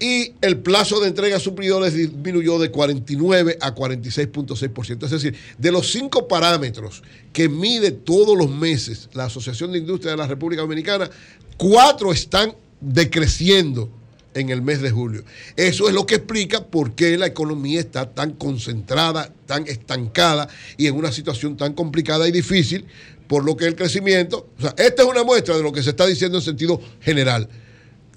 y 0.00 0.32
el 0.40 0.58
plazo 0.58 1.00
de 1.00 1.08
entrega 1.08 1.36
a 1.36 1.40
suplidores 1.40 1.94
disminuyó 1.94 2.58
de 2.58 2.70
49 2.70 3.58
a 3.60 3.74
46.6%. 3.74 5.04
Es 5.04 5.10
decir, 5.10 5.34
de 5.56 5.72
los 5.72 5.90
cinco 5.90 6.26
parámetros 6.26 7.02
que 7.32 7.48
mide 7.48 7.92
todos 7.92 8.36
los 8.36 8.50
meses 8.50 9.08
la 9.14 9.26
Asociación 9.26 9.72
de 9.72 9.78
Industria 9.78 10.12
de 10.12 10.18
la 10.18 10.26
República 10.26 10.62
Dominicana, 10.62 11.08
cuatro 11.56 12.12
están 12.12 12.54
decreciendo 12.80 13.88
en 14.34 14.50
el 14.50 14.62
mes 14.62 14.82
de 14.82 14.90
julio. 14.90 15.24
Eso 15.56 15.88
es 15.88 15.94
lo 15.94 16.06
que 16.06 16.16
explica 16.16 16.64
por 16.64 16.94
qué 16.94 17.16
la 17.16 17.26
economía 17.26 17.80
está 17.80 18.10
tan 18.10 18.32
concentrada, 18.32 19.32
tan 19.46 19.66
estancada 19.68 20.48
y 20.76 20.88
en 20.88 20.96
una 20.96 21.12
situación 21.12 21.56
tan 21.56 21.72
complicada 21.72 22.28
y 22.28 22.32
difícil, 22.32 22.84
por 23.28 23.44
lo 23.44 23.56
que 23.56 23.66
el 23.66 23.76
crecimiento, 23.76 24.48
o 24.58 24.60
sea, 24.60 24.74
esta 24.76 25.02
es 25.02 25.08
una 25.08 25.22
muestra 25.22 25.56
de 25.56 25.62
lo 25.62 25.72
que 25.72 25.82
se 25.82 25.90
está 25.90 26.04
diciendo 26.04 26.38
en 26.38 26.44
sentido 26.44 26.80
general. 27.00 27.48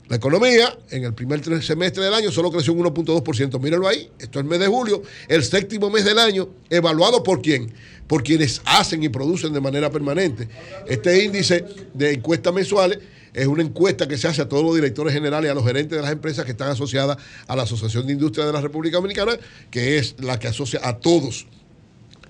La 0.10 0.16
economía 0.16 0.78
en 0.90 1.04
el 1.04 1.14
primer 1.14 1.44
semestre 1.62 2.04
del 2.04 2.14
año 2.14 2.32
solo 2.32 2.50
creció 2.50 2.72
un 2.74 2.80
1.2%. 2.80 3.60
Mírenlo 3.60 3.88
ahí, 3.88 4.10
esto 4.20 4.40
es 4.40 4.44
el 4.44 4.50
mes 4.50 4.60
de 4.60 4.68
julio, 4.68 5.02
el 5.28 5.44
séptimo 5.44 5.90
mes 5.90 6.06
del 6.06 6.18
año, 6.18 6.48
evaluado 6.70 7.24
por 7.24 7.42
quién? 7.42 7.74
Por 8.08 8.24
quienes 8.24 8.62
hacen 8.64 9.04
y 9.04 9.10
producen 9.10 9.52
de 9.52 9.60
manera 9.60 9.92
permanente. 9.92 10.48
Este 10.88 11.26
índice 11.26 11.66
de 11.94 12.14
encuestas 12.14 12.54
mensuales 12.54 13.00
es 13.34 13.48
una 13.48 13.62
encuesta 13.64 14.08
que 14.08 14.18
se 14.18 14.30
hace 14.30 14.42
a 14.42 14.48
todos 14.48 14.64
los 14.64 14.76
directores 14.76 15.14
generales 15.14 15.50
y 15.50 15.52
a 15.52 15.54
los 15.54 15.66
gerentes 15.66 15.98
de 15.98 16.02
las 16.02 16.12
empresas 16.14 16.46
que 16.46 16.52
están 16.52 16.70
asociadas 16.70 17.18
a 17.46 17.56
la 17.58 17.64
Asociación 17.64 18.08
de 18.08 18.14
Industria 18.14 18.46
de 18.46 18.54
la 18.54 18.62
República 18.62 18.96
Dominicana, 18.98 19.34
que 19.70 19.98
es 19.98 20.16
la 20.20 20.40
que 20.40 20.48
asocia 20.48 20.80
a 20.84 21.00
todos, 21.00 21.48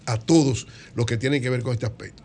a 0.07 0.17
todos 0.17 0.65
los 0.95 1.05
que 1.05 1.17
tienen 1.17 1.43
que 1.43 1.51
ver 1.51 1.61
con 1.61 1.73
este 1.73 1.85
aspecto. 1.85 2.23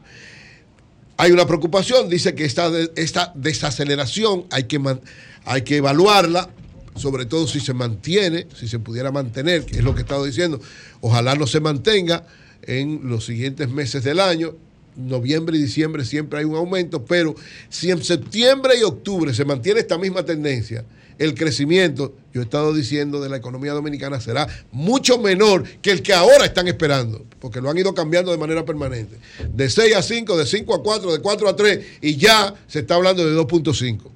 Hay 1.19 1.31
una 1.31 1.47
preocupación, 1.47 2.09
dice 2.09 2.35
que 2.35 2.45
esta, 2.47 2.73
esta 2.97 3.33
desaceleración 3.37 4.47
hay 4.51 4.65
que, 4.65 4.79
man- 4.79 5.01
hay 5.45 5.63
que 5.63 5.77
evaluarla, 5.77 6.49
sobre 6.97 7.25
todo 7.27 7.47
si 7.47 7.61
se 7.61 7.75
mantiene, 7.75 8.47
si 8.55 8.69
se 8.69 8.79
pudiera 8.79 9.11
mantener, 9.11 9.65
que 9.65 9.79
es 9.79 9.85
lo 9.85 9.95
que 9.95 10.01
he 10.01 10.03
estado 10.03 10.25
diciendo. 10.25 10.61
Ojalá 11.01 11.35
no 11.35 11.47
se 11.47 11.61
mantenga 11.61 12.25
en 12.63 13.09
los 13.09 13.25
siguientes 13.25 13.69
meses 13.69 14.05
del 14.05 14.21
año. 14.21 14.55
Noviembre 14.95 15.57
y 15.57 15.63
diciembre 15.63 16.05
siempre 16.05 16.41
hay 16.41 16.45
un 16.45 16.55
aumento, 16.55 17.05
pero 17.05 17.35
si 17.71 17.91
en 17.91 18.05
septiembre 18.05 18.75
y 18.79 18.83
octubre 18.83 19.33
se 19.33 19.45
mantiene 19.45 19.81
esta 19.81 19.97
misma 19.97 20.23
tendencia, 20.23 20.85
el 21.19 21.35
crecimiento, 21.35 22.15
yo 22.33 22.41
he 22.41 22.45
estado 22.45 22.75
diciendo, 22.75 23.21
de 23.21 23.29
la 23.29 23.37
economía 23.37 23.73
dominicana 23.73 24.21
será 24.21 24.47
mucho 24.71 25.19
menor 25.19 25.65
que 25.81 25.93
el 25.93 26.03
que 26.03 26.13
ahora 26.13 26.45
están 26.45 26.69
esperando, 26.69 27.25
porque 27.39 27.61
lo 27.61 27.71
han 27.71 27.79
ido 27.79 27.95
cambiando 27.95 28.33
de 28.33 28.39
manera 28.39 28.65
permanente. 28.65 29.17
De 29.53 29.71
6 29.71 29.97
a 29.97 30.03
5, 30.03 30.37
de 30.37 30.47
5 30.47 30.75
a 30.75 30.83
4, 30.83 31.13
de 31.13 31.19
4 31.21 31.49
a 31.49 31.57
3, 31.57 31.87
y 32.03 32.17
ya 32.17 32.55
se 32.67 32.81
está 32.81 32.97
hablando 32.97 33.25
de 33.25 33.35
2.5. 33.35 34.12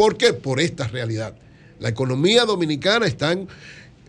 ¿Por 0.00 0.16
qué? 0.16 0.32
Por 0.32 0.60
esta 0.60 0.88
realidad. 0.88 1.34
La 1.78 1.90
economía 1.90 2.46
dominicana 2.46 3.04
está 3.04 3.32
en... 3.32 3.46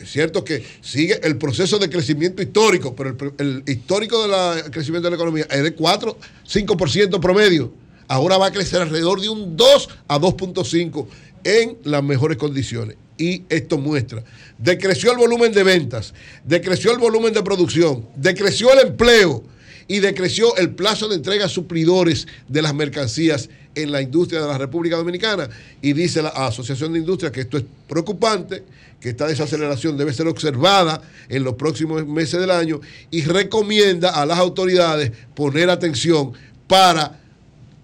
Cierto 0.05 0.45
que 0.45 0.65
sigue 0.79 1.19
el 1.21 1.35
proceso 1.35 1.79
de 1.79 1.89
crecimiento 1.89 2.41
histórico, 2.41 2.95
pero 2.95 3.13
el 3.37 3.61
histórico 3.67 4.25
del 4.25 4.71
crecimiento 4.71 5.07
de 5.07 5.09
la 5.09 5.15
economía 5.17 5.47
es 5.51 5.61
de 5.61 5.73
4, 5.73 6.17
5% 6.47 7.19
promedio. 7.19 7.73
Ahora 8.07 8.37
va 8.37 8.45
a 8.45 8.51
crecer 8.53 8.81
alrededor 8.81 9.19
de 9.19 9.27
un 9.27 9.57
2 9.57 9.89
a 10.07 10.17
2.5 10.17 11.07
en 11.43 11.77
las 11.83 12.01
mejores 12.01 12.37
condiciones. 12.37 12.95
Y 13.17 13.43
esto 13.49 13.77
muestra, 13.77 14.23
decreció 14.57 15.11
el 15.11 15.17
volumen 15.17 15.51
de 15.51 15.63
ventas, 15.63 16.13
decreció 16.45 16.93
el 16.93 16.99
volumen 16.99 17.33
de 17.33 17.43
producción, 17.43 18.07
decreció 18.15 18.71
el 18.71 18.87
empleo 18.87 19.43
y 19.89 19.99
decreció 19.99 20.55
el 20.55 20.69
plazo 20.69 21.09
de 21.09 21.15
entrega 21.15 21.47
a 21.47 21.49
suplidores 21.49 22.29
de 22.47 22.61
las 22.61 22.73
mercancías 22.73 23.49
en 23.75 23.91
la 23.91 24.01
industria 24.01 24.41
de 24.41 24.47
la 24.47 24.57
República 24.57 24.97
Dominicana. 24.97 25.49
Y 25.81 25.93
dice 25.93 26.21
la 26.21 26.29
Asociación 26.29 26.93
de 26.93 26.99
Industria 26.99 27.31
que 27.31 27.41
esto 27.41 27.57
es 27.57 27.63
preocupante, 27.87 28.63
que 28.99 29.09
esta 29.09 29.27
desaceleración 29.27 29.97
debe 29.97 30.13
ser 30.13 30.27
observada 30.27 31.01
en 31.29 31.43
los 31.43 31.55
próximos 31.55 32.05
meses 32.05 32.39
del 32.39 32.51
año 32.51 32.79
y 33.09 33.23
recomienda 33.23 34.11
a 34.11 34.25
las 34.25 34.37
autoridades 34.37 35.11
poner 35.33 35.69
atención 35.69 36.33
para 36.67 37.19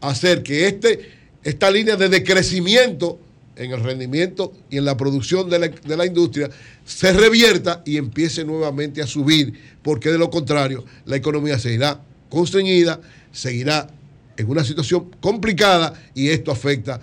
hacer 0.02 0.44
que 0.44 0.68
este, 0.68 1.12
esta 1.44 1.72
línea 1.72 1.96
de 1.96 2.10
decrecimiento 2.10 3.20
en 3.56 3.72
el 3.72 3.84
rendimiento 3.84 4.54
y 4.70 4.78
en 4.78 4.86
la 4.86 4.96
producción 4.96 5.50
de 5.50 5.60
la, 5.60 5.68
de 5.68 5.98
la 5.98 6.06
industria 6.06 6.50
se 6.86 7.12
revierta 7.12 7.82
y 7.86 7.98
empiece 7.98 8.46
nuevamente 8.46 9.02
a 9.02 9.08
subir, 9.08 9.54
porque 9.82 10.10
de 10.10 10.20
lo 10.20 10.30
contrario 10.30 10.86
la 11.06 11.16
economía 11.16 11.58
se 11.58 11.74
irá 11.74 12.00
constreñida, 12.30 13.02
seguirá 13.32 13.90
en 14.38 14.50
una 14.50 14.64
situación 14.64 15.12
complicada 15.20 15.94
y 16.14 16.30
esto 16.30 16.52
afecta 16.52 17.02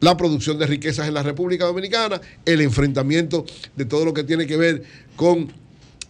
la 0.00 0.16
producción 0.16 0.58
de 0.58 0.66
riquezas 0.66 1.08
en 1.08 1.14
la 1.14 1.22
República 1.22 1.64
Dominicana, 1.64 2.20
el 2.44 2.60
enfrentamiento 2.60 3.44
de 3.74 3.84
todo 3.84 4.04
lo 4.04 4.14
que 4.14 4.24
tiene 4.24 4.46
que 4.46 4.56
ver 4.56 4.82
con 5.16 5.52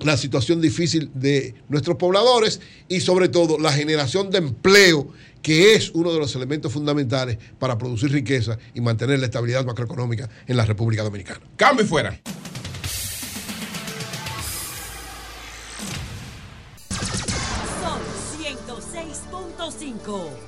la 0.00 0.16
situación 0.16 0.60
difícil 0.60 1.10
de 1.14 1.54
nuestros 1.68 1.96
pobladores 1.96 2.60
y 2.88 3.00
sobre 3.00 3.28
todo 3.28 3.58
la 3.58 3.72
generación 3.72 4.30
de 4.30 4.38
empleo, 4.38 5.08
que 5.40 5.74
es 5.74 5.90
uno 5.94 6.12
de 6.12 6.18
los 6.18 6.34
elementos 6.34 6.72
fundamentales 6.72 7.38
para 7.58 7.78
producir 7.78 8.10
riqueza 8.10 8.58
y 8.74 8.80
mantener 8.80 9.20
la 9.20 9.26
estabilidad 9.26 9.64
macroeconómica 9.64 10.28
en 10.46 10.56
la 10.56 10.66
República 10.66 11.02
Dominicana. 11.02 11.40
Cambio 11.56 11.84
y 11.84 11.88
fuera. 11.88 12.20
106.5. 20.04 20.45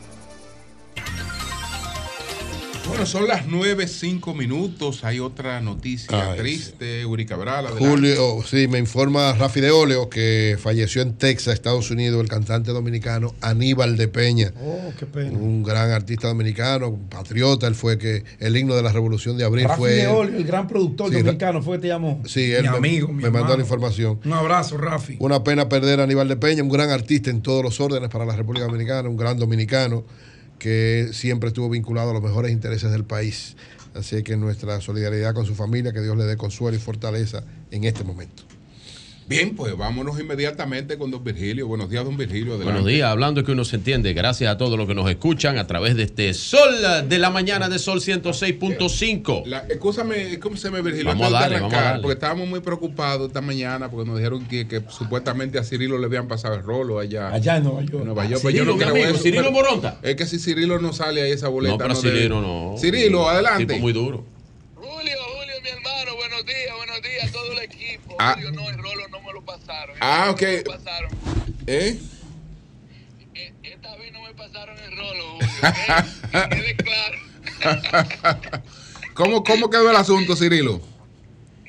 Bueno, 2.89 3.05
son 3.05 3.29
las 3.29 3.47
9, 3.47 3.87
5 3.87 4.35
minutos. 4.35 5.05
Hay 5.05 5.21
otra 5.21 5.61
noticia 5.61 6.33
Ay, 6.33 6.39
triste. 6.39 7.05
Uri 7.05 7.27
Cabral, 7.27 7.67
adelante. 7.67 7.87
Julio, 7.89 8.39
sí, 8.45 8.67
me 8.67 8.79
informa 8.79 9.35
Rafi 9.35 9.61
de 9.61 9.71
Oleo 9.71 10.09
que 10.09 10.57
falleció 10.59 11.03
en 11.03 11.13
Texas, 11.15 11.55
Estados 11.55 11.91
Unidos, 11.91 12.21
el 12.23 12.29
cantante 12.29 12.73
dominicano 12.73 13.35
Aníbal 13.43 13.97
de 13.99 14.09
Peña. 14.09 14.53
Oh, 14.61 14.91
qué 14.99 15.05
pena. 15.07 15.39
Un 15.39 15.63
gran 15.63 15.91
artista 15.91 16.29
dominicano, 16.29 16.99
patriota, 17.11 17.67
él 17.67 17.75
fue 17.75 17.99
que 17.99 18.25
el 18.41 18.57
himno 18.57 18.75
de 18.75 18.83
la 18.83 18.91
Revolución 18.91 19.37
de 19.37 19.45
Abril 19.45 19.67
Rafi 19.69 19.79
fue. 19.79 19.91
de 19.93 20.07
Olio, 20.07 20.37
el 20.39 20.45
gran 20.45 20.67
productor 20.67 21.11
Sí, 21.11 21.17
dominicano, 21.17 21.63
fue 21.63 21.77
que 21.77 21.83
te 21.83 21.89
llamó. 21.89 22.23
Sí, 22.25 22.53
él 22.53 22.63
mi 22.65 22.71
me, 22.71 22.77
amigo, 22.79 23.09
mi 23.09 23.23
me 23.23 23.31
mandó 23.31 23.55
la 23.55 23.63
información. 23.63 24.19
Un 24.25 24.33
abrazo, 24.33 24.79
Rafi. 24.79 25.17
Una 25.21 25.45
pena 25.45 25.69
perder 25.69 26.01
a 26.01 26.05
Aníbal 26.05 26.27
de 26.27 26.37
Peña, 26.37 26.63
un 26.63 26.71
gran 26.71 26.89
artista 26.91 27.29
en 27.31 27.43
todos 27.43 27.63
los 27.63 27.79
órdenes 27.81 28.09
para 28.09 28.25
la 28.25 28.35
República 28.35 28.65
Dominicana, 28.67 29.09
un 29.11 29.17
gran 29.19 29.39
dominicano 29.39 30.05
que 30.59 31.11
siempre 31.13 31.49
estuvo 31.49 31.71
vinculado 31.71 32.11
a 32.11 32.15
los 32.15 32.23
mejores 32.23 32.53
intereses 32.53 32.91
del 32.91 33.05
país. 33.05 33.57
Así 33.95 34.23
que 34.23 34.37
nuestra 34.37 34.81
solidaridad 34.81 35.35
con 35.35 35.47
su 35.47 35.55
familia, 35.55 35.93
que 35.93 36.01
Dios 36.01 36.17
le 36.17 36.25
dé 36.25 36.37
consuelo 36.37 36.77
y 36.77 36.81
fortaleza 36.81 37.45
en 37.71 37.85
este 37.85 38.05
momento. 38.05 38.45
Bien, 39.29 39.55
pues 39.55 39.77
vámonos 39.77 40.19
inmediatamente 40.19 40.97
con 40.97 41.11
don 41.11 41.23
Virgilio. 41.23 41.67
Buenos 41.69 41.91
días, 41.91 42.03
don 42.03 42.17
Virgilio. 42.17 42.55
Adelante. 42.55 42.65
Buenos 42.73 42.87
días, 42.87 43.11
hablando 43.11 43.45
que 43.45 43.53
uno 43.53 43.63
se 43.63 43.77
entiende. 43.77 44.15
Gracias 44.15 44.51
a 44.51 44.57
todos 44.57 44.79
los 44.79 44.89
que 44.89 44.95
nos 44.95 45.09
escuchan 45.11 45.59
a 45.59 45.67
través 45.67 45.97
de 45.97 46.05
este 46.05 46.33
Sol 46.33 46.71
de 47.07 47.19
la 47.19 47.29
mañana 47.29 47.69
de 47.69 47.79
Sol 47.79 48.01
106.5. 48.01 49.45
La, 49.45 49.59
escúchame, 49.69 50.33
escúchame, 50.33 50.81
Virgilio. 50.81 51.09
Vamos 51.09 51.25
a 51.25 51.27
antes 51.27 51.41
de 51.41 51.43
darle, 51.43 51.61
vamos 51.61 51.73
a 51.75 51.77
arrancar, 51.77 51.85
darle. 51.91 52.03
Porque 52.03 52.15
estábamos 52.15 52.49
muy 52.49 52.61
preocupados 52.61 53.27
esta 53.29 53.43
mañana 53.43 53.91
porque 53.91 54.09
nos 54.09 54.17
dijeron 54.19 54.47
que, 54.47 54.67
que 54.67 54.83
supuestamente 54.89 55.59
a 55.59 55.63
Cirilo 55.65 55.99
le 55.99 56.07
habían 56.07 56.27
pasado 56.27 56.55
el 56.55 56.63
rolo 56.63 56.99
allá. 56.99 57.29
Allá 57.29 57.59
en 57.59 57.65
Nueva 57.65 57.83
York. 57.83 57.95
en 58.01 58.05
Nueva 58.07 58.25
York. 58.25 58.37
Ah, 58.39 58.43
Pues 58.43 58.55
yo 58.55 58.61
Cirilo, 58.61 58.73
no 58.73 58.73
mi 58.79 58.83
creo 58.85 58.95
amigo, 58.95 59.09
eso, 59.15 59.23
Cirilo 59.23 59.53
Moronta. 59.53 59.99
Es 60.03 60.17
que 60.17 60.25
si 60.25 60.39
Cirilo 60.39 60.79
no 60.79 60.95
sale 60.95 61.21
ahí 61.21 61.33
esa 61.33 61.49
boleta. 61.49 61.73
No, 61.75 61.79
pero 61.79 61.95
debe- 62.01 62.17
Cirilo 62.17 62.41
no. 62.41 62.77
Cirilo, 62.79 63.29
adelante. 63.29 63.67
Tipo 63.67 63.79
muy 63.79 63.93
duro. 63.93 64.25
Ah, 68.19 68.37
ah, 70.01 70.31
ok. 70.31 70.43
¿Eh? 71.67 71.99
¿Cómo, 79.15 79.43
¿Cómo 79.43 79.69
quedó 79.71 79.91
el 79.91 79.97
asunto, 79.97 80.37
Cirilo? 80.37 80.79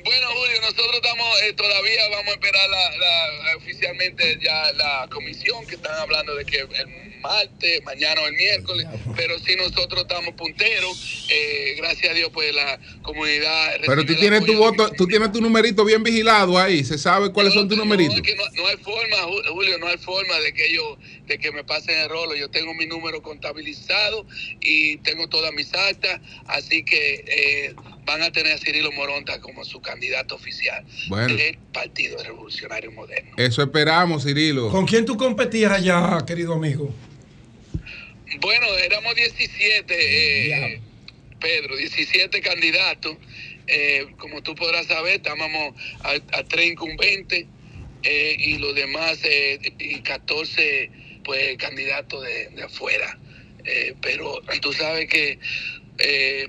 Bueno, 0.04 0.28
Julio, 0.34 0.62
nosotros 0.62 0.96
estamos, 0.96 1.42
eh, 1.44 1.54
todavía 1.54 2.02
vamos 2.12 2.28
a 2.28 2.32
esperar 2.32 2.70
la, 2.70 2.90
la- 2.98 3.58
oficialmente 3.58 4.40
ya 4.42 4.72
la 4.74 5.08
comisión 5.12 5.66
que 5.68 5.76
están 5.76 5.98
hablando 6.00 6.36
de 6.36 6.46
que 6.46 6.60
el 6.60 6.70
martes, 7.20 7.84
mañana 7.84 8.22
o 8.22 8.28
el 8.28 8.34
miércoles, 8.34 8.88
pero 9.16 9.38
sí 9.40 9.56
nosotros 9.56 10.02
estamos 10.02 10.34
punteros, 10.36 11.28
eh, 11.30 11.76
gracias 11.78 12.12
a 12.12 12.16
Dios 12.16 12.30
pues 12.34 12.54
la 12.54 12.80
comunidad... 13.02 13.72
Pero 13.86 14.06
tú 14.06 14.16
tienes 14.16 14.46
tu 14.46 14.56
voto, 14.56 14.92
tú 14.98 15.08
tienes 15.08 15.32
tu 15.32 15.42
numerito 15.42 15.84
bien 15.86 16.04
vigilado 16.04 16.58
ahí. 16.58 16.84
¿Se 16.84 16.98
sabe 16.98 17.32
cuáles 17.32 17.54
son 17.54 17.68
tus 17.68 17.78
numeritos? 17.78 18.16
No, 18.16 18.22
es 18.22 18.28
que 18.28 18.36
no, 18.36 18.44
no 18.56 18.68
hay 18.68 18.78
forma, 18.78 19.18
Ju- 19.28 19.48
Julio, 19.50 19.78
no 19.78 19.88
hay 19.88 19.98
forma 19.98 20.40
de 20.40 20.54
que 20.54 20.74
yo, 20.74 20.98
de 21.26 21.38
que 21.38 21.52
me 21.52 21.64
pasen 21.64 21.98
el 22.00 22.10
rolo. 22.10 22.36
Yo 22.36 22.50
tengo 22.50 22.74
mi 22.74 22.86
número 22.86 23.22
contabilizado 23.22 24.26
y 24.62 24.98
tengo 24.98 25.28
todas 25.28 25.54
mis 25.54 25.74
actas, 25.74 26.20
así 26.48 26.84
que 26.84 27.24
eh, 27.28 27.76
van 28.10 28.24
a 28.24 28.32
tener 28.32 28.54
a 28.54 28.58
Cirilo 28.58 28.92
Moronta 28.92 29.40
como 29.40 29.64
su 29.64 29.82
candidato 29.82 30.34
oficial 30.34 30.84
Bueno. 31.10 31.36
del 31.36 31.58
Partido 31.72 32.18
Revolucionario 32.24 32.92
Moderno. 32.92 33.34
Eso 33.38 33.62
esperamos, 33.62 34.24
Cirilo. 34.24 34.70
¿Con 34.72 34.88
quién 34.88 35.06
tú 35.06 35.16
competías 35.16 35.72
allá, 35.72 36.18
querido 36.26 36.54
amigo? 36.56 36.92
Bueno, 38.42 38.66
éramos 38.84 39.14
17, 39.14 39.96
eh, 40.74 40.82
Pedro, 41.40 41.76
17 41.76 42.42
candidatos. 42.42 43.16
Eh, 43.68 44.08
como 44.18 44.42
tú 44.42 44.56
podrás 44.56 44.88
saber, 44.88 45.18
estábamos 45.18 45.76
a, 46.02 46.14
a 46.38 46.44
tres 46.46 46.66
incumbentes 46.72 47.46
eh, 48.02 48.36
y 48.40 48.58
los 48.58 48.74
demás, 48.74 49.20
eh, 49.24 49.60
y 49.78 50.00
14 50.02 50.90
pues, 51.24 51.58
candidatos 51.58 52.24
de, 52.24 52.50
de 52.56 52.64
afuera. 52.64 53.20
Eh, 53.66 53.94
pero 54.02 54.42
tú 54.62 54.74
sabes 54.74 55.08
que 55.08 55.38
eh, 56.00 56.48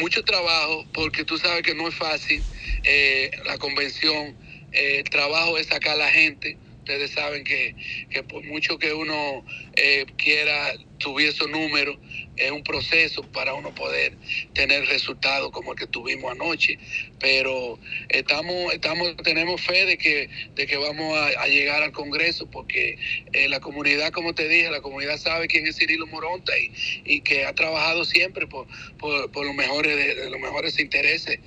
mucho 0.00 0.22
trabajo, 0.24 0.88
porque 0.92 1.24
tú 1.24 1.38
sabes 1.38 1.62
que 1.62 1.74
no 1.74 1.88
es 1.88 1.94
fácil 1.94 2.46
eh, 2.84 3.30
la 3.46 3.58
convención. 3.58 4.38
eh, 4.72 4.98
el 5.00 5.04
trabajo 5.10 5.58
es 5.58 5.68
sacar 5.68 5.94
a 5.94 5.96
la 5.96 6.10
gente. 6.10 6.60
Ustedes 6.88 7.10
saben 7.10 7.44
que, 7.44 7.74
que 8.08 8.22
por 8.22 8.42
mucho 8.46 8.78
que 8.78 8.94
uno 8.94 9.44
eh, 9.76 10.06
quiera 10.16 10.72
subir 10.96 11.28
esos 11.28 11.50
números, 11.50 11.98
es 12.38 12.50
un 12.50 12.62
proceso 12.62 13.20
para 13.30 13.52
uno 13.52 13.74
poder 13.74 14.16
tener 14.54 14.86
resultados 14.86 15.50
como 15.50 15.72
el 15.72 15.78
que 15.78 15.86
tuvimos 15.86 16.32
anoche. 16.32 16.78
Pero 17.20 17.78
estamos, 18.08 18.72
estamos, 18.72 19.14
tenemos 19.18 19.60
fe 19.60 19.84
de 19.84 19.98
que, 19.98 20.30
de 20.54 20.66
que 20.66 20.78
vamos 20.78 21.14
a, 21.18 21.46
llegar 21.48 21.82
al 21.82 21.92
Congreso, 21.92 22.50
porque 22.50 22.96
eh, 23.34 23.50
la 23.50 23.60
comunidad, 23.60 24.10
como 24.10 24.34
te 24.34 24.48
dije, 24.48 24.70
la 24.70 24.80
comunidad 24.80 25.18
sabe 25.18 25.46
quién 25.46 25.66
es 25.66 25.76
Cirilo 25.76 26.06
Moronta 26.06 26.58
y, 26.58 26.72
y 27.04 27.20
que 27.20 27.44
ha 27.44 27.54
trabajado 27.54 28.06
siempre 28.06 28.46
por, 28.46 28.66
por, 28.96 29.44
los 29.44 29.54
mejores 29.54 29.94
de 29.94 30.30
los 30.30 30.40
mejores 30.40 30.78
intereses. 30.78 31.38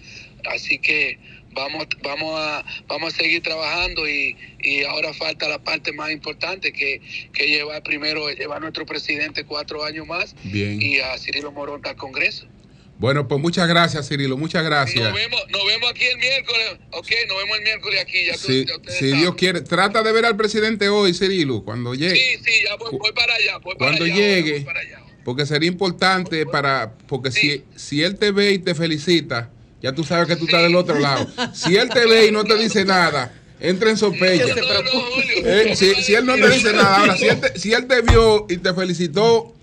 Así 0.45 0.77
que 0.77 1.17
vamos, 1.53 1.87
vamos 2.03 2.33
a, 2.39 2.63
vamos 2.87 3.13
a 3.13 3.17
seguir 3.17 3.41
trabajando 3.43 4.07
y, 4.07 4.35
y 4.61 4.83
ahora 4.83 5.13
falta 5.13 5.47
la 5.47 5.59
parte 5.63 5.91
más 5.93 6.11
importante 6.11 6.71
que, 6.73 7.01
que 7.33 7.47
llevar 7.47 7.83
primero, 7.83 8.29
llevar 8.31 8.57
a 8.57 8.61
nuestro 8.61 8.85
presidente 8.85 9.43
cuatro 9.45 9.83
años 9.83 10.07
más 10.07 10.35
Bien. 10.43 10.81
y 10.81 10.99
a 10.99 11.17
Cirilo 11.17 11.51
Moronta 11.51 11.89
al 11.91 11.95
Congreso. 11.95 12.45
Bueno, 12.97 13.27
pues 13.27 13.41
muchas 13.41 13.67
gracias, 13.67 14.07
Cirilo. 14.07 14.37
Muchas 14.37 14.63
gracias. 14.63 15.03
Nos 15.03 15.13
vemos, 15.15 15.41
nos 15.49 15.65
vemos 15.65 15.89
aquí 15.89 16.05
el 16.05 16.17
miércoles, 16.19 16.77
ok, 16.91 17.07
nos 17.27 17.37
vemos 17.39 17.57
el 17.57 17.63
miércoles 17.63 17.99
aquí. 17.99 18.25
Ya 18.27 18.33
tú- 18.33 18.91
Si, 18.91 19.09
ya. 19.09 19.17
Dios 19.17 19.33
quiere, 19.35 19.61
trata 19.61 20.03
de 20.03 20.11
ver 20.11 20.25
al 20.25 20.37
presidente 20.37 20.87
hoy, 20.87 21.15
Cirilo, 21.15 21.63
cuando 21.63 21.95
llegue. 21.95 22.15
Sí, 22.15 22.43
sí, 22.45 22.51
ya 22.63 22.75
voy, 22.75 22.91
voy 22.99 23.11
para 23.13 23.33
allá, 23.33 23.57
voy 23.57 23.75
para 23.75 23.89
cuando 23.89 24.05
allá. 24.05 24.13
llegue, 24.15 24.65
porque 25.25 25.47
sería 25.47 25.67
importante 25.67 26.45
para, 26.45 26.95
porque 27.07 27.31
si, 27.31 27.63
si 27.75 28.03
él 28.03 28.19
te 28.19 28.29
ve 28.31 28.51
y 28.51 28.59
te 28.59 28.75
felicita, 28.75 29.49
ya 29.81 29.93
tú 29.93 30.03
sabes 30.03 30.27
que 30.27 30.35
tú 30.35 30.45
estás 30.45 30.61
del 30.61 30.75
otro 30.75 30.99
lado. 30.99 31.27
Si 31.53 31.75
él 31.75 31.89
te 31.89 32.05
ve 32.05 32.27
y 32.27 32.31
no 32.31 32.43
te 32.43 32.55
dice 32.55 32.85
nada, 32.85 33.33
entra 33.59 33.89
en 33.89 33.97
sospecha. 33.97 34.55
Eh, 35.43 35.73
si, 35.75 35.95
si 36.03 36.13
él 36.13 36.25
no 36.25 36.35
te 36.35 36.49
dice 36.49 36.73
nada, 36.73 36.97
ahora 36.97 37.17
si 37.17 37.27
él 37.27 37.39
te, 37.39 37.59
si 37.59 37.73
él 37.73 37.87
te 37.87 38.01
vio 38.01 38.45
y 38.49 38.57
te 38.57 38.73
felicitó, 38.73 39.55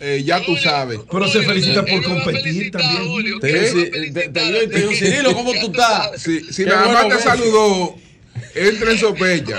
eh, 0.00 0.22
ya 0.24 0.44
tú 0.44 0.56
sabes. 0.56 1.00
Pero 1.10 1.28
se 1.28 1.42
felicita 1.42 1.84
por 1.84 2.02
competir 2.02 2.70
también. 2.70 3.40
Te, 3.40 4.66
dijo, 4.66 4.92
Cirilo, 4.92 5.34
¿cómo 5.34 5.52
tú 5.52 5.70
estás? 5.70 6.10
Si, 6.22 6.52
si 6.52 6.64
nada 6.64 6.86
bueno 6.86 7.08
más 7.08 7.18
te 7.18 7.22
saludó, 7.22 7.96
entra 8.54 8.90
en 8.90 8.98
sospecha. 8.98 9.58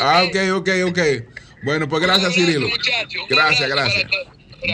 Ah, 0.00 0.24
ok, 0.24 0.36
ok, 0.54 0.68
ok. 0.88 0.98
Bueno, 1.62 1.88
pues 1.88 2.02
gracias, 2.02 2.34
Cirilo. 2.34 2.68
Gracias, 3.28 3.68
gracias. 3.68 4.10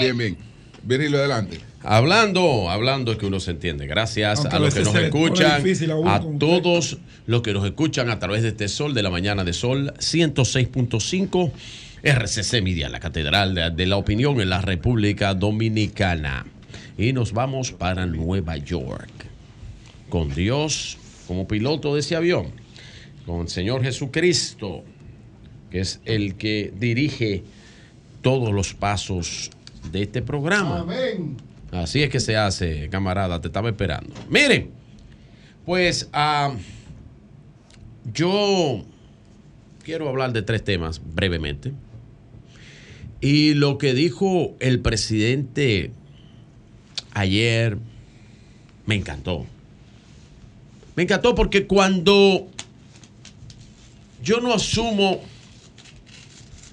Bien, 0.00 0.16
bien. 0.16 0.38
Virgilio, 0.82 1.18
adelante. 1.18 1.60
Hablando, 1.88 2.68
hablando 2.68 3.12
es 3.12 3.18
que 3.18 3.26
uno 3.26 3.38
se 3.38 3.52
entiende. 3.52 3.86
Gracias 3.86 4.40
Aunque 4.40 4.56
a 4.56 4.58
los 4.58 4.74
que 4.74 4.82
nos 4.82 4.94
escuchan, 4.96 5.62
a 6.04 6.20
todos 6.36 6.98
los 7.26 7.42
que 7.42 7.52
nos 7.52 7.64
escuchan 7.64 8.10
a 8.10 8.18
través 8.18 8.42
de 8.42 8.48
este 8.48 8.66
Sol 8.66 8.92
de 8.92 9.04
la 9.04 9.10
mañana 9.10 9.44
de 9.44 9.52
Sol 9.52 9.94
106.5 9.98 11.52
RCC 12.02 12.60
Media, 12.60 12.88
la 12.88 12.98
catedral 12.98 13.54
de, 13.54 13.70
de 13.70 13.86
la 13.86 13.98
opinión 13.98 14.40
en 14.40 14.50
la 14.50 14.60
República 14.62 15.32
Dominicana. 15.34 16.44
Y 16.98 17.12
nos 17.12 17.32
vamos 17.32 17.70
para 17.70 18.04
Nueva 18.04 18.56
York 18.56 19.26
con 20.08 20.34
Dios 20.34 20.98
como 21.28 21.46
piloto 21.46 21.94
de 21.94 22.00
ese 22.00 22.16
avión, 22.16 22.46
con 23.26 23.42
el 23.42 23.48
Señor 23.48 23.84
Jesucristo, 23.84 24.82
que 25.70 25.80
es 25.80 26.00
el 26.04 26.34
que 26.34 26.72
dirige 26.76 27.44
todos 28.22 28.52
los 28.52 28.74
pasos 28.74 29.52
de 29.92 30.02
este 30.02 30.20
programa. 30.20 30.80
Amén. 30.80 31.36
Así 31.72 32.02
es 32.02 32.10
que 32.10 32.20
se 32.20 32.36
hace, 32.36 32.88
camarada, 32.88 33.40
te 33.40 33.48
estaba 33.48 33.68
esperando. 33.68 34.14
Miren, 34.30 34.70
pues 35.64 36.08
ah, 36.12 36.54
yo 38.12 38.84
quiero 39.82 40.08
hablar 40.08 40.32
de 40.32 40.42
tres 40.42 40.62
temas 40.64 41.00
brevemente. 41.14 41.72
Y 43.20 43.54
lo 43.54 43.78
que 43.78 43.94
dijo 43.94 44.54
el 44.60 44.80
presidente 44.80 45.90
ayer 47.12 47.78
me 48.84 48.94
encantó. 48.94 49.46
Me 50.94 51.02
encantó 51.02 51.34
porque 51.34 51.66
cuando 51.66 52.48
yo 54.22 54.40
no 54.40 54.52
asumo 54.52 55.20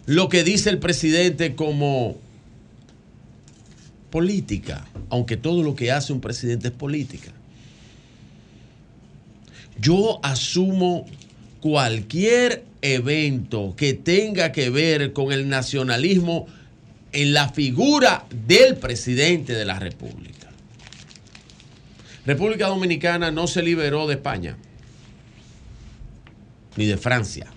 lo 0.05 0.29
que 0.29 0.43
dice 0.43 0.69
el 0.69 0.79
presidente 0.79 1.55
como 1.55 2.17
política, 4.13 4.85
aunque 5.09 5.37
todo 5.37 5.63
lo 5.63 5.75
que 5.75 5.91
hace 5.91 6.13
un 6.13 6.21
presidente 6.21 6.67
es 6.67 6.73
política. 6.75 7.31
Yo 9.79 10.19
asumo 10.21 11.07
cualquier 11.61 12.63
evento 12.83 13.73
que 13.75 13.95
tenga 13.95 14.51
que 14.51 14.69
ver 14.69 15.13
con 15.13 15.31
el 15.31 15.49
nacionalismo 15.49 16.45
en 17.11 17.33
la 17.33 17.49
figura 17.49 18.27
del 18.45 18.75
presidente 18.77 19.53
de 19.53 19.65
la 19.65 19.79
República. 19.79 20.51
República 22.27 22.67
Dominicana 22.67 23.31
no 23.31 23.47
se 23.47 23.63
liberó 23.63 24.05
de 24.05 24.13
España, 24.13 24.55
ni 26.75 26.85
de 26.85 26.97
Francia, 26.97 27.47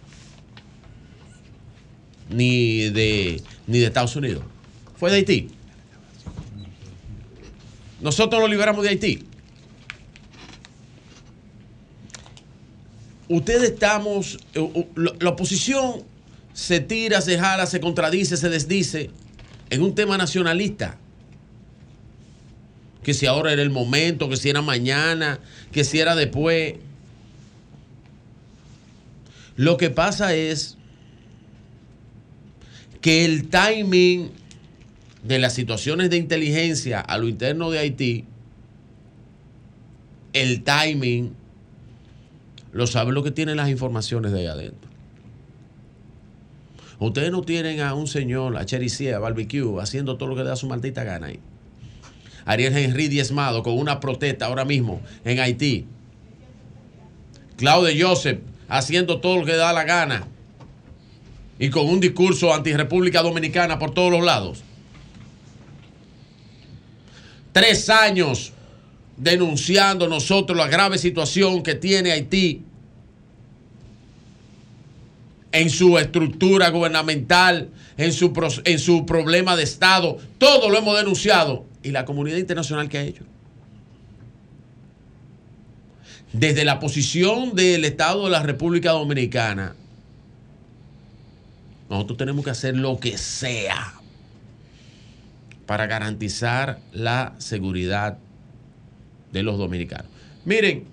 ni 2.30 2.88
de, 2.88 3.42
ni 3.66 3.78
de 3.78 3.84
Estados 3.84 4.16
Unidos. 4.16 4.42
Fue 4.96 5.10
de 5.10 5.16
Haití. 5.16 5.50
Nosotros 8.06 8.40
lo 8.40 8.46
liberamos 8.46 8.84
de 8.84 8.90
Haití. 8.90 9.24
Ustedes 13.28 13.70
estamos, 13.70 14.38
eh, 14.54 14.86
la 14.94 15.30
oposición 15.30 16.04
se 16.52 16.78
tira, 16.78 17.20
se 17.20 17.36
jala, 17.36 17.66
se 17.66 17.80
contradice, 17.80 18.36
se 18.36 18.48
desdice 18.48 19.10
en 19.70 19.82
un 19.82 19.96
tema 19.96 20.16
nacionalista. 20.16 20.98
Que 23.02 23.12
si 23.12 23.26
ahora 23.26 23.52
era 23.52 23.62
el 23.62 23.70
momento, 23.70 24.28
que 24.28 24.36
si 24.36 24.50
era 24.50 24.62
mañana, 24.62 25.40
que 25.72 25.82
si 25.82 25.98
era 25.98 26.14
después. 26.14 26.74
Lo 29.56 29.78
que 29.78 29.90
pasa 29.90 30.32
es 30.32 30.76
que 33.00 33.24
el 33.24 33.48
timing 33.48 34.30
de 35.26 35.38
las 35.38 35.54
situaciones 35.54 36.10
de 36.10 36.16
inteligencia 36.16 37.00
a 37.00 37.18
lo 37.18 37.28
interno 37.28 37.70
de 37.70 37.78
Haití, 37.78 38.24
el 40.32 40.62
timing 40.62 41.34
lo 42.72 42.86
saben 42.86 43.14
lo 43.14 43.22
que 43.22 43.30
tienen 43.30 43.56
las 43.56 43.70
informaciones 43.70 44.32
de 44.32 44.40
ahí 44.40 44.46
adentro. 44.46 44.90
Ustedes 46.98 47.30
no 47.30 47.42
tienen 47.42 47.80
a 47.80 47.94
un 47.94 48.06
señor, 48.06 48.56
a 48.56 48.64
Chericia, 48.64 49.16
a 49.16 49.18
Barbecue, 49.18 49.80
haciendo 49.80 50.16
todo 50.16 50.28
lo 50.28 50.36
que 50.36 50.44
da 50.44 50.56
su 50.56 50.66
maldita 50.66 51.04
gana 51.04 51.28
ahí. 51.28 51.40
Ariel 52.44 52.76
Henry 52.76 53.08
diezmado 53.08 53.62
con 53.62 53.78
una 53.78 54.00
protesta 54.00 54.46
ahora 54.46 54.64
mismo 54.64 55.00
en 55.24 55.40
Haití. 55.40 55.86
Claude 57.56 58.00
Joseph 58.00 58.40
haciendo 58.68 59.20
todo 59.20 59.38
lo 59.38 59.44
que 59.44 59.56
da 59.56 59.72
la 59.72 59.84
gana. 59.84 60.26
Y 61.58 61.70
con 61.70 61.86
un 61.86 62.00
discurso 62.00 62.52
anti-República 62.52 63.22
Dominicana 63.22 63.78
por 63.78 63.92
todos 63.92 64.10
los 64.10 64.24
lados. 64.24 64.62
Tres 67.56 67.88
años 67.88 68.52
denunciando 69.16 70.08
nosotros 70.08 70.58
la 70.58 70.68
grave 70.68 70.98
situación 70.98 71.62
que 71.62 71.74
tiene 71.74 72.12
Haití 72.12 72.60
en 75.52 75.70
su 75.70 75.96
estructura 75.96 76.68
gubernamental, 76.68 77.70
en 77.96 78.12
su, 78.12 78.60
en 78.62 78.78
su 78.78 79.06
problema 79.06 79.56
de 79.56 79.62
Estado. 79.62 80.18
Todo 80.36 80.68
lo 80.68 80.76
hemos 80.76 80.98
denunciado. 80.98 81.64
¿Y 81.82 81.92
la 81.92 82.04
comunidad 82.04 82.36
internacional 82.36 82.90
qué 82.90 82.98
ha 82.98 83.04
hecho? 83.04 83.24
Desde 86.34 86.62
la 86.66 86.78
posición 86.78 87.54
del 87.54 87.86
Estado 87.86 88.24
de 88.24 88.32
la 88.32 88.42
República 88.42 88.90
Dominicana, 88.90 89.74
nosotros 91.88 92.18
tenemos 92.18 92.44
que 92.44 92.50
hacer 92.50 92.76
lo 92.76 93.00
que 93.00 93.16
sea 93.16 93.94
para 95.66 95.86
garantizar 95.86 96.80
la 96.92 97.34
seguridad 97.38 98.18
de 99.32 99.42
los 99.42 99.58
dominicanos. 99.58 100.06
Miren, 100.44 100.84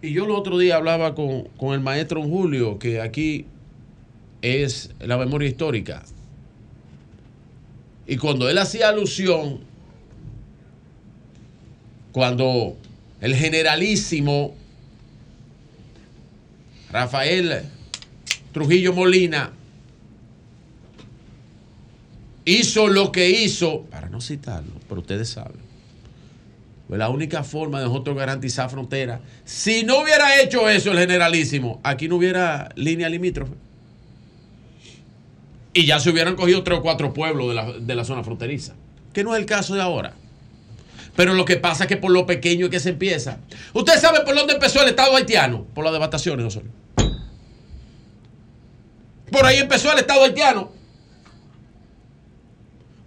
y 0.00 0.12
yo 0.12 0.24
el 0.24 0.30
otro 0.30 0.58
día 0.58 0.76
hablaba 0.76 1.14
con, 1.14 1.44
con 1.56 1.74
el 1.74 1.80
maestro 1.80 2.22
Julio, 2.22 2.78
que 2.78 3.00
aquí 3.00 3.46
es 4.40 4.90
la 5.00 5.18
memoria 5.18 5.48
histórica. 5.48 6.04
Y 8.06 8.16
cuando 8.16 8.48
él 8.48 8.58
hacía 8.58 8.88
alusión, 8.88 9.60
cuando 12.12 12.76
el 13.20 13.34
generalísimo 13.34 14.54
Rafael 16.90 17.62
Trujillo 18.52 18.92
Molina 18.92 19.52
hizo 22.44 22.88
lo 22.88 23.12
que 23.12 23.30
hizo, 23.30 23.82
para 23.90 24.08
no 24.08 24.20
citarlo, 24.20 24.72
pero 24.88 25.00
ustedes 25.00 25.28
saben, 25.28 25.60
pues 26.88 26.98
la 26.98 27.08
única 27.08 27.42
forma 27.44 27.80
de 27.80 27.86
nosotros 27.86 28.16
garantizar 28.16 28.68
frontera, 28.70 29.20
si 29.44 29.84
no 29.84 30.00
hubiera 30.00 30.40
hecho 30.40 30.68
eso 30.68 30.92
el 30.92 30.98
generalísimo, 30.98 31.80
aquí 31.82 32.08
no 32.08 32.16
hubiera 32.16 32.70
línea 32.76 33.08
limítrofe. 33.08 33.54
Y 35.74 35.86
ya 35.86 36.00
se 36.00 36.10
hubieran 36.10 36.36
cogido 36.36 36.62
tres 36.64 36.80
o 36.80 36.82
cuatro 36.82 37.14
pueblos 37.14 37.48
de 37.48 37.54
la, 37.54 37.72
de 37.72 37.94
la 37.94 38.04
zona 38.04 38.22
fronteriza, 38.22 38.74
que 39.12 39.24
no 39.24 39.34
es 39.34 39.40
el 39.40 39.46
caso 39.46 39.74
de 39.74 39.80
ahora. 39.80 40.14
Pero 41.16 41.34
lo 41.34 41.44
que 41.44 41.56
pasa 41.56 41.84
es 41.84 41.88
que 41.88 41.96
por 41.96 42.10
lo 42.10 42.26
pequeño 42.26 42.70
que 42.70 42.80
se 42.80 42.90
empieza. 42.90 43.38
¿Usted 43.72 43.98
sabe 43.98 44.20
por 44.20 44.34
dónde 44.34 44.54
empezó 44.54 44.82
el 44.82 44.88
Estado 44.88 45.14
haitiano? 45.16 45.64
Por 45.74 45.84
las 45.84 45.92
devastaciones, 45.92 46.46
Osorio. 46.46 46.70
Por 49.30 49.46
ahí 49.46 49.58
empezó 49.58 49.92
el 49.92 49.98
Estado 49.98 50.24
haitiano. 50.24 50.81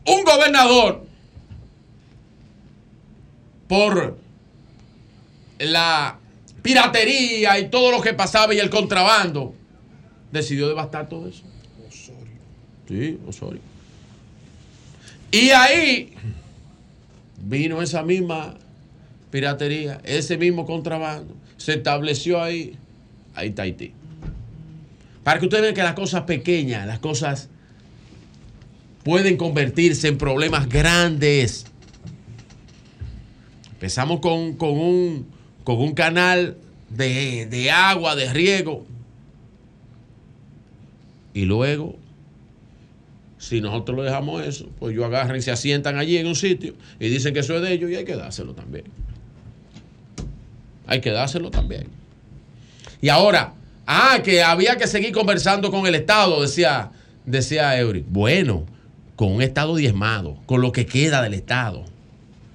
Un 0.05 0.23
gobernador, 0.23 1.05
por 3.67 4.17
la 5.59 6.19
piratería 6.61 7.59
y 7.59 7.69
todo 7.69 7.91
lo 7.91 8.01
que 8.01 8.13
pasaba 8.13 8.53
y 8.53 8.59
el 8.59 8.69
contrabando, 8.69 9.55
decidió 10.31 10.67
devastar 10.67 11.09
todo 11.09 11.27
eso. 11.27 11.43
Sí, 12.87 13.19
Osorio. 13.27 13.61
Y 15.31 15.49
ahí 15.49 16.13
vino 17.37 17.81
esa 17.81 18.03
misma 18.03 18.55
piratería, 19.31 19.99
ese 20.03 20.37
mismo 20.37 20.65
contrabando, 20.65 21.35
se 21.57 21.73
estableció 21.73 22.41
ahí, 22.41 22.77
ahí 23.33 23.49
está. 23.49 23.63
Para 25.23 25.39
que 25.39 25.45
ustedes 25.45 25.63
vean 25.63 25.73
que 25.73 25.83
las 25.83 25.95
cosas 25.95 26.21
pequeñas, 26.23 26.85
las 26.85 26.99
cosas 26.99 27.49
pueden 29.05 29.37
convertirse 29.37 30.07
en 30.07 30.17
problemas 30.17 30.67
grandes. 30.67 31.67
Empezamos 33.73 34.19
con, 34.19 34.55
con 34.55 34.71
un, 34.71 35.27
con 35.63 35.77
un 35.77 35.93
canal 35.93 36.57
de, 36.89 37.45
de 37.45 37.69
agua, 37.69 38.15
de 38.15 38.33
riego. 38.33 38.83
Y 41.35 41.45
luego 41.45 41.99
si 43.37 43.61
nosotros 43.61 43.95
lo 43.95 44.01
dejamos 44.01 44.43
eso, 44.43 44.71
pues 44.79 44.93
ellos 44.93 45.05
agarran 45.05 45.37
y 45.37 45.41
se 45.41 45.51
asientan 45.51 45.99
allí 45.99 46.17
en 46.17 46.25
un 46.25 46.35
sitio 46.35 46.73
y 46.99 47.09
dicen 47.09 47.31
que 47.31 47.41
eso 47.41 47.55
es 47.55 47.61
de 47.61 47.73
ellos 47.73 47.91
y 47.91 47.95
hay 47.95 48.05
que 48.05 48.15
dárselo 48.15 48.55
también. 48.55 48.85
Hay 50.87 50.99
que 50.99 51.11
dárselo 51.11 51.51
también. 51.51 51.85
Y 53.01 53.09
ahora, 53.09 53.53
ah, 53.85 54.19
que 54.23 54.41
había 54.41 54.77
que 54.77 54.87
seguir 54.87 55.11
conversando 55.11 55.69
con 55.69 55.85
el 55.85 55.93
Estado, 55.93 56.41
decía, 56.41 56.89
decía 57.23 57.79
Eury. 57.79 58.03
Bueno, 58.09 58.65
con 59.15 59.31
un 59.31 59.41
Estado 59.41 59.75
diezmado, 59.75 60.37
con 60.45 60.61
lo 60.61 60.71
que 60.71 60.85
queda 60.85 61.21
del 61.21 61.33
Estado. 61.33 61.85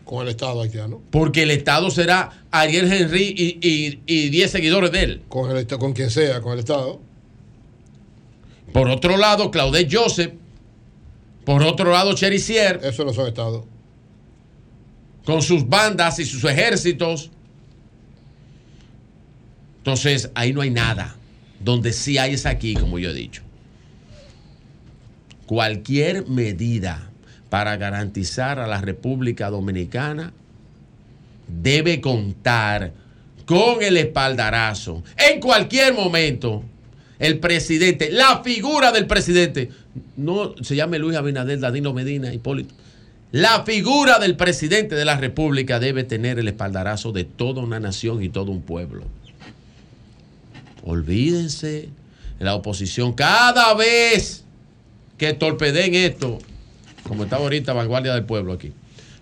Con 0.05 0.23
el 0.23 0.29
Estado 0.29 0.61
haitiano. 0.61 1.01
Porque 1.11 1.45
el 1.45 1.51
Estado 1.51 1.91
será 1.91 2.45
Ariel 2.51 2.93
Henry 2.93 3.35
y, 3.37 3.59
y, 3.67 4.03
y 4.07 4.29
10 4.29 4.51
seguidores 4.51 4.93
de 4.93 5.03
él. 5.05 5.23
Con, 5.29 5.57
el, 5.57 5.67
con 5.67 5.93
quien 5.93 6.11
sea, 6.11 6.41
con 6.41 6.53
el 6.53 6.59
Estado. 6.59 7.01
Por 8.73 8.89
otro 8.89 9.17
lado, 9.17 9.51
Claudette 9.51 9.95
Joseph. 9.95 10.33
Por 11.45 11.63
otro 11.63 11.93
lado, 11.93 12.13
Cherisier. 12.15 12.81
Eso 12.83 13.05
no 13.05 13.13
son 13.13 13.29
estados. 13.29 13.65
Con 15.25 15.43
sus 15.43 15.69
bandas 15.69 16.19
y 16.19 16.25
sus 16.25 16.45
ejércitos. 16.45 17.31
Entonces, 19.79 20.31
ahí 20.35 20.53
no 20.53 20.61
hay 20.61 20.71
nada. 20.71 21.17
Donde 21.61 21.93
sí 21.93 22.19
hay 22.19 22.35
es 22.35 22.47
aquí, 22.47 22.75
como 22.75 22.99
yo 22.99 23.11
he 23.11 23.15
dicho. 23.15 23.43
Cualquier 25.51 26.29
medida 26.29 27.11
para 27.49 27.77
garantizar 27.77 28.61
a 28.61 28.69
la 28.69 28.81
República 28.81 29.51
Dominicana 29.51 30.33
debe 31.49 32.01
contar 32.01 32.93
con 33.47 33.83
el 33.83 33.97
espaldarazo 33.97 35.03
en 35.17 35.41
cualquier 35.41 35.93
momento 35.93 36.63
el 37.19 37.41
presidente, 37.41 38.13
la 38.13 38.45
figura 38.45 38.93
del 38.93 39.09
presidente, 39.09 39.71
no 40.17 40.55
se 40.63 40.77
llame 40.77 41.01
Luis 41.01 41.17
Abinader, 41.17 41.59
Danilo 41.59 41.93
Medina, 41.93 42.33
Hipólito. 42.33 42.73
La 43.33 43.65
figura 43.65 44.21
del 44.21 44.37
presidente 44.37 44.95
de 44.95 45.05
la 45.05 45.17
República 45.17 45.81
debe 45.81 46.05
tener 46.05 46.39
el 46.39 46.47
espaldarazo 46.47 47.11
de 47.11 47.25
toda 47.25 47.61
una 47.61 47.81
nación 47.81 48.23
y 48.23 48.29
todo 48.29 48.53
un 48.53 48.63
pueblo. 48.63 49.03
Olvídense, 50.85 51.89
la 52.39 52.55
oposición 52.55 53.15
cada 53.15 53.75
vez 53.75 54.45
que 55.21 55.35
torpeden 55.35 55.95
esto, 55.95 56.39
como 57.07 57.25
estaba 57.25 57.43
ahorita 57.43 57.75
Vanguardia 57.75 58.15
del 58.15 58.25
Pueblo 58.25 58.55
aquí, 58.55 58.73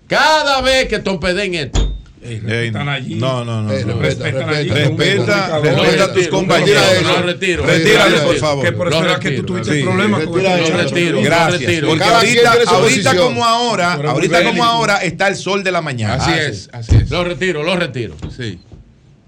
cada 0.06 0.60
vez 0.62 0.86
que 0.86 1.00
torpeden 1.00 1.56
esto, 1.56 1.92
Ey, 2.22 2.70
no, 2.72 3.44
no, 3.44 3.62
no. 3.62 3.72
Eh, 3.72 3.84
no. 3.84 3.98
respetan 4.00 4.48
allí. 4.48 4.68
Respeta, 4.70 5.58
respeta 5.60 6.04
a 6.04 6.06
tus 6.08 6.16
retiro, 6.16 6.30
compañeros. 6.30 6.82
lo 7.02 7.22
retiro, 7.22 7.64
Retírale, 7.66 8.18
por 8.20 8.36
favor. 8.36 8.64
Que 8.64 8.72
por 8.72 8.88
eso 8.88 9.04
era 9.04 9.18
que 9.20 9.30
tú 9.32 9.42
tuviste 9.44 9.82
problemas 9.82 10.24
con 10.24 10.40
el 10.44 10.72
retiro, 10.72 11.20
Gracias. 11.22 11.52
lo 11.52 11.58
retiro. 11.58 11.88
Porque 11.88 12.04
ahorita, 12.04 12.52
ahorita 12.68 13.16
como 13.16 13.44
ahora, 13.44 13.92
ahorita 13.94 14.44
como 14.44 14.64
ahora 14.64 14.96
está 14.98 15.28
el 15.28 15.36
sol 15.36 15.62
de 15.64 15.70
la 15.72 15.80
mañana. 15.80 16.14
Así 16.14 16.30
Ah, 16.32 16.42
es, 16.42 16.62
sí. 16.64 16.68
así 16.72 16.96
es. 16.96 17.10
Lo 17.10 17.22
retiro, 17.24 17.62
lo 17.64 17.76
retiro. 17.76 18.16
Sí. 18.36 18.58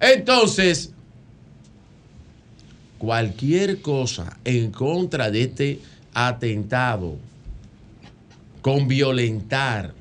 Entonces, 0.01 0.91
cualquier 2.99 3.81
cosa 3.81 4.37
en 4.45 4.71
contra 4.73 5.31
de 5.31 5.43
este 5.43 5.79
atentado 6.29 7.17
con 8.63 8.89
violentar 8.89 9.95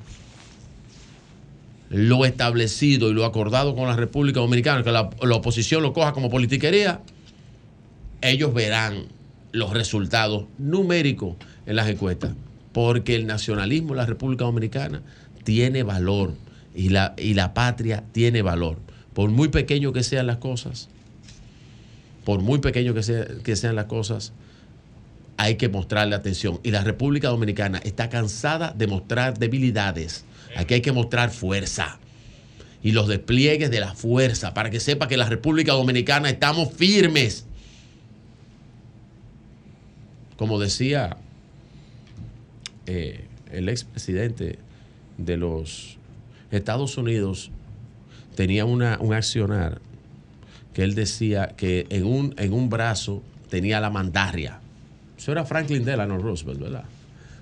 lo 1.90 2.24
establecido 2.24 3.10
y 3.10 3.14
lo 3.14 3.24
acordado 3.24 3.74
con 3.74 3.88
la 3.88 3.96
República 3.96 4.40
Dominicana, 4.40 4.84
que 4.84 4.92
la, 4.92 5.10
oposición 5.34 5.82
lo 5.82 5.92
coja 5.92 6.12
como 6.12 6.30
politiquería, 6.30 7.00
ellos 8.22 8.54
verán 8.54 9.06
los 9.52 9.72
resultados 9.72 10.44
numéricos 10.58 11.36
en 11.66 11.76
las 11.76 11.88
encuestas, 11.88 12.32
porque 12.72 13.16
el 13.16 13.26
nacionalismo 13.26 13.90
en 13.90 13.96
la 13.96 14.06
República 14.06 14.44
Dominicana 14.44 15.02
tiene 15.42 15.82
valor 15.82 16.34
y 16.76 16.90
la, 16.90 17.14
y 17.18 17.34
la 17.34 17.54
patria 17.54 18.04
tiene 18.12 18.42
valor, 18.42 18.78
por 19.12 19.30
muy 19.30 19.48
pequeño 19.48 19.92
que 19.92 20.04
sean 20.04 20.28
las 20.28 20.36
cosas, 20.36 20.88
por 22.24 22.40
muy 22.40 22.60
pequeño 22.60 22.94
que, 22.94 23.26
que 23.42 23.56
sean 23.56 23.74
las 23.74 23.86
cosas, 23.86 24.32
hay 25.40 25.54
que 25.54 25.70
mostrarle 25.70 26.14
atención. 26.14 26.60
Y 26.62 26.70
la 26.70 26.84
República 26.84 27.28
Dominicana 27.28 27.80
está 27.82 28.10
cansada 28.10 28.74
de 28.76 28.86
mostrar 28.86 29.38
debilidades. 29.38 30.26
Aquí 30.54 30.74
hay 30.74 30.82
que 30.82 30.92
mostrar 30.92 31.30
fuerza. 31.30 31.98
Y 32.82 32.92
los 32.92 33.08
despliegues 33.08 33.70
de 33.70 33.80
la 33.80 33.94
fuerza 33.94 34.52
para 34.52 34.68
que 34.68 34.80
sepa 34.80 35.08
que 35.08 35.16
la 35.16 35.30
República 35.30 35.72
Dominicana 35.72 36.28
estamos 36.28 36.74
firmes. 36.74 37.46
Como 40.36 40.58
decía 40.58 41.16
eh, 42.84 43.24
el 43.50 43.70
expresidente 43.70 44.58
de 45.16 45.36
los 45.38 45.96
Estados 46.50 46.98
Unidos, 46.98 47.50
tenía 48.34 48.66
un 48.66 48.82
accionar 48.82 49.80
que 50.74 50.82
él 50.82 50.94
decía 50.94 51.54
que 51.56 51.86
en 51.88 52.04
un, 52.04 52.34
en 52.36 52.52
un 52.52 52.68
brazo 52.68 53.22
tenía 53.48 53.80
la 53.80 53.88
mandarria. 53.88 54.59
Eso 55.20 55.32
era 55.32 55.44
Franklin 55.44 55.84
Delano 55.84 56.16
Roosevelt, 56.16 56.58
¿verdad? 56.58 56.84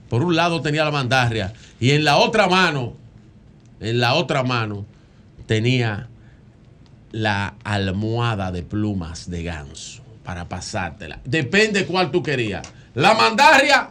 Por 0.08 0.24
un 0.24 0.34
lado 0.34 0.60
tenía 0.60 0.84
la 0.84 0.90
mandarria 0.90 1.52
y 1.78 1.92
en 1.92 2.02
la 2.02 2.16
otra 2.16 2.48
mano, 2.48 2.94
en 3.78 4.00
la 4.00 4.14
otra 4.14 4.42
mano 4.42 4.84
tenía 5.46 6.08
la 7.12 7.54
almohada 7.62 8.50
de 8.50 8.64
plumas 8.64 9.30
de 9.30 9.44
ganso 9.44 10.02
para 10.24 10.48
pasártela. 10.48 11.20
Depende 11.24 11.86
cuál 11.86 12.10
tú 12.10 12.20
querías. 12.20 12.66
La 12.96 13.14
mandarria 13.14 13.90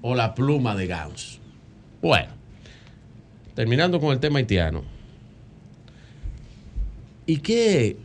o 0.00 0.14
la 0.14 0.34
pluma 0.34 0.74
de 0.74 0.86
ganso. 0.86 1.38
Bueno, 2.00 2.32
terminando 3.54 4.00
con 4.00 4.10
el 4.10 4.20
tema 4.20 4.38
haitiano. 4.38 4.84
¿Y 7.26 7.40
qué? 7.40 7.98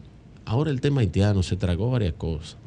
Ahora 0.44 0.70
el 0.70 0.82
tema 0.82 1.00
haitiano 1.00 1.44
se 1.44 1.56
tragó 1.56 1.92
varias 1.92 2.16
cosas. 2.16 2.58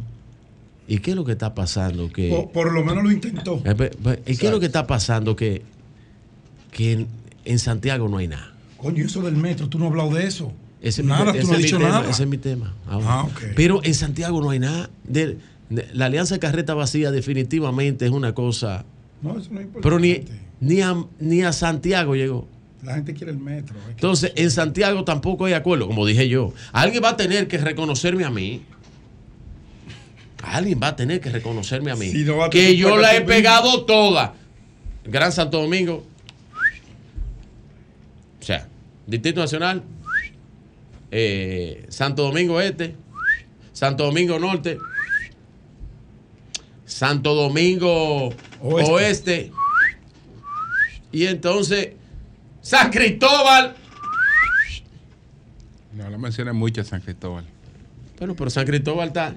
¿Y 0.91 0.99
qué 0.99 1.11
es 1.13 1.17
lo 1.17 1.25
que 1.25 1.33
está 1.33 1.55
pasando? 1.55 2.11
Que, 2.11 2.29
Por, 2.31 2.51
por 2.51 2.73
lo 2.73 2.85
menos 2.85 3.05
lo 3.05 3.13
intentó. 3.13 3.63
Eh, 3.65 3.91
¿Y 4.27 4.37
qué 4.37 4.47
es 4.47 4.53
lo 4.53 4.59
que 4.59 4.67
está 4.67 4.87
pasando? 4.89 5.37
Que, 5.37 5.63
que 6.73 6.93
en, 6.93 7.07
en 7.45 7.59
Santiago 7.61 8.09
no 8.09 8.17
hay 8.19 8.27
nada. 8.29 8.53
Coño, 8.77 9.05
eso 9.05 9.23
del 9.23 9.37
metro, 9.37 9.69
tú 9.69 9.79
no 9.79 9.85
has 9.87 9.91
hablado 9.93 10.11
de 10.15 10.27
eso. 10.27 10.53
Ese 10.83 11.03
mi- 11.03 11.11
nada, 11.11 11.31
ese 11.31 11.43
tú 11.43 11.47
no 11.49 11.53
has 11.55 11.63
dicho 11.63 11.77
tema, 11.79 11.89
nada. 11.91 12.11
Ese 12.11 12.23
es 12.25 12.29
mi 12.29 12.39
tema. 12.39 12.75
ahora. 12.89 13.07
Ah, 13.09 13.23
ok. 13.25 13.41
Pero 13.55 13.81
en 13.85 13.95
Santiago 13.95 14.41
no 14.43 14.51
hay 14.51 14.59
nada. 14.59 14.91
De- 15.05 15.39
de- 15.69 15.87
la 15.93 16.07
alianza 16.07 16.35
de 16.35 16.41
carreta 16.41 16.75
vacía 16.75 17.11
definitivamente 17.13 18.05
es 18.07 18.11
una 18.11 18.35
cosa. 18.35 18.85
No, 19.23 19.39
eso 19.39 19.49
no 19.53 19.61
es 19.61 19.67
importante. 19.67 19.81
Pero 19.83 19.99
ni, 20.01 20.25
ni, 20.61 20.81
a, 20.81 20.97
ni 21.21 21.43
a 21.43 21.53
Santiago 21.53 22.17
llegó. 22.17 22.49
La 22.83 22.95
gente 22.95 23.13
quiere 23.15 23.31
el 23.33 23.39
metro. 23.39 23.77
Entonces, 23.91 24.33
en 24.37 24.51
Santiago 24.51 25.05
tampoco 25.05 25.45
hay 25.45 25.53
acuerdo, 25.53 25.87
como 25.87 26.05
dije 26.07 26.29
yo. 26.29 26.53
Alguien 26.73 27.05
va 27.05 27.11
a 27.11 27.17
tener 27.17 27.47
que 27.47 27.59
reconocerme 27.59 28.25
a 28.25 28.31
mí. 28.31 28.63
Alguien 30.43 30.81
va 30.83 30.89
a 30.89 30.97
tener 30.97 31.21
que 31.21 31.31
reconocerme 31.31 31.91
a 31.91 31.97
mí. 31.97 32.11
Si 32.11 32.25
no 32.25 32.39
va 32.39 32.47
a 32.47 32.51
que 32.51 32.77
yo 32.77 32.97
la 32.97 33.15
he 33.15 33.21
pegado 33.23 33.85
toda. 33.85 34.35
Gran 35.05 35.33
Santo 35.33 35.61
Domingo. 35.61 36.07
O 38.41 38.45
sea, 38.45 38.67
Distrito 39.07 39.41
Nacional. 39.41 39.83
eh, 41.11 41.87
Santo 41.89 42.23
Domingo 42.23 42.61
Este. 42.61 42.95
Santo 43.73 44.05
Domingo 44.05 44.39
Norte. 44.39 44.79
Santo 46.85 47.35
Domingo 47.35 48.29
Oeste. 48.61 48.91
Oeste. 48.93 49.53
Y 51.13 51.27
entonces, 51.27 51.91
San 52.63 52.91
Cristóbal. 52.91 53.77
No 55.95 56.09
la 56.09 56.19
mencioné 56.19 56.53
mucho 56.53 56.83
San 56.85 57.01
Cristóbal. 57.01 57.45
Bueno, 58.19 58.35
pero 58.37 58.51
San 58.51 58.67
Cristóbal 58.67 59.09
está 59.09 59.35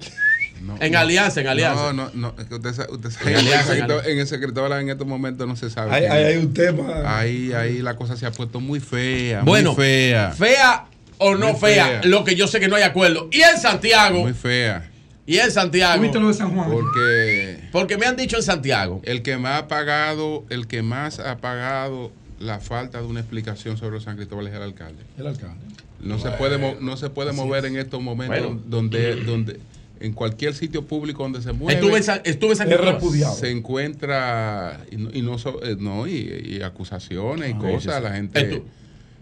No, 0.64 0.78
en 0.80 0.92
no. 0.94 1.00
alianza, 1.00 1.42
en 1.42 1.48
alianza. 1.48 1.92
No, 1.92 1.94
no, 1.94 2.12
no. 2.14 2.36
es 2.42 2.46
que 2.48 2.56
usted, 2.56 2.74
sa- 2.74 2.88
usted 2.90 3.10
sabe 3.12 3.32
En 3.32 3.38
alianza, 3.38 3.78
en, 3.78 4.20
el 4.20 4.28
San 4.28 4.40
Cristóbal 4.40 4.82
en 4.82 4.90
estos 4.90 5.06
momentos 5.06 5.48
no 5.48 5.56
se 5.56 5.70
sabe. 5.70 5.98
Quién 6.00 6.12
hay- 6.12 6.24
hay 6.24 6.38
un 6.38 6.54
tema. 6.54 7.18
Ahí, 7.20 7.52
ahí 7.54 7.82
la 7.82 7.96
cosa 7.96 8.16
se 8.16 8.26
ha 8.26 8.32
puesto 8.32 8.60
muy 8.60 8.80
fea. 8.80 9.42
Bueno, 9.42 9.74
muy 9.74 9.84
fea. 9.84 10.32
fea 10.32 10.86
o 11.18 11.36
no 11.36 11.56
fea, 11.56 11.86
fea. 11.86 12.02
lo 12.06 12.24
que 12.24 12.36
yo 12.36 12.48
sé 12.48 12.60
que 12.60 12.68
no 12.70 12.76
hay 12.78 12.84
acuerdo. 12.84 13.28
Y 13.32 13.42
en 13.42 13.58
Santiago, 13.60 14.22
Muy 14.22 14.34
fea. 14.34 14.90
y 15.26 15.38
en 15.38 15.52
Santiago, 15.52 16.02
¿Viste 16.02 16.20
lo 16.20 16.30
de 16.30 16.34
San 16.34 16.54
Juan? 16.56 16.70
Porque 16.72 17.60
porque 17.72 17.98
me 17.98 18.06
han 18.06 18.16
dicho 18.16 18.38
en 18.38 18.44
Santiago, 18.44 19.02
el 19.04 19.22
que 19.22 19.38
más 19.38 19.64
ha 19.64 19.68
pagado, 19.68 20.46
el 20.50 20.68
que 20.68 20.82
más 20.82 21.20
ha 21.20 21.38
pagado 21.38 22.12
la 22.40 22.60
falta 22.60 23.00
de 23.00 23.06
una 23.06 23.20
explicación 23.22 23.78
sobre 23.78 24.00
San 24.02 24.16
Cristóbal 24.16 24.48
es 24.48 24.54
el 24.54 24.62
alcalde. 24.62 25.04
El 25.18 25.28
alcalde. 25.28 25.56
No 26.02 26.20
se 26.20 26.30
puede, 26.32 26.78
no 26.82 26.98
se 26.98 27.10
puede 27.10 27.32
mover 27.32 27.64
en 27.66 27.78
estos 27.78 28.02
momentos 28.02 28.38
Bueno. 28.42 28.62
donde, 28.66 29.16
donde 29.24 29.60
en 30.00 30.14
cualquier 30.14 30.54
sitio 30.54 30.86
público 30.86 31.24
donde 31.24 31.42
se 31.42 31.54
mueve. 31.54 31.80
estuve 31.80 31.98
en 31.98 32.04
San, 32.04 32.22
estuve 32.26 32.52
en 32.52 32.56
San 32.58 32.68
Es 32.68 32.74
Cristóbal. 32.76 32.96
repudiado. 33.02 33.36
se 33.36 33.52
encuentra 33.52 34.82
y 34.92 34.98
no, 34.98 35.10
y 35.14 35.22
no, 35.22 35.36
eh, 35.64 35.76
no, 35.80 36.08
y, 36.08 36.58
y 36.58 36.62
acusaciones 36.62 37.52
y 37.52 37.54
cosas, 37.54 37.96
sí, 37.96 38.00
sí. 38.00 38.04
la 38.04 38.12
gente 38.14 38.64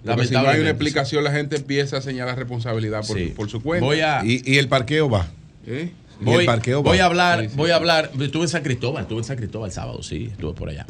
porque 0.04 0.26
si 0.26 0.34
no 0.34 0.40
hay 0.48 0.60
una 0.62 0.72
explicación 0.72 1.24
la 1.24 1.32
gente 1.32 1.58
empieza 1.58 1.98
a 1.98 2.02
señalar 2.02 2.36
responsabilidad 2.38 3.06
por, 3.06 3.18
Sí. 3.18 3.34
por 3.36 3.50
su 3.50 3.62
cuenta. 3.62 3.86
Voy 3.86 4.00
a, 4.00 4.24
Y, 4.26 4.42
y 4.46 4.58
el 4.58 4.68
parqueo 4.68 5.08
va. 5.10 5.28
¿Eh? 5.68 5.92
Y 6.20 6.24
voy, 6.24 6.40
el 6.42 6.46
parqueo 6.48 6.82
va. 6.84 6.90
voy 6.92 7.00
a 7.00 7.06
hablar, 7.06 7.42
Sí, 7.44 7.50
sí. 7.50 7.54
voy 7.56 7.70
a 7.72 7.76
hablar, 7.76 8.12
estuve 8.20 8.44
en 8.44 8.50
San 8.50 8.64
Cristóbal, 8.64 9.04
estuve 9.04 9.20
en 9.20 9.24
San 9.26 9.38
Cristóbal 9.38 9.70
el 9.70 9.74
sábado, 9.74 10.02
sí, 10.02 10.30
estuve 10.32 10.54
por 10.54 10.70
allá. 10.70 10.88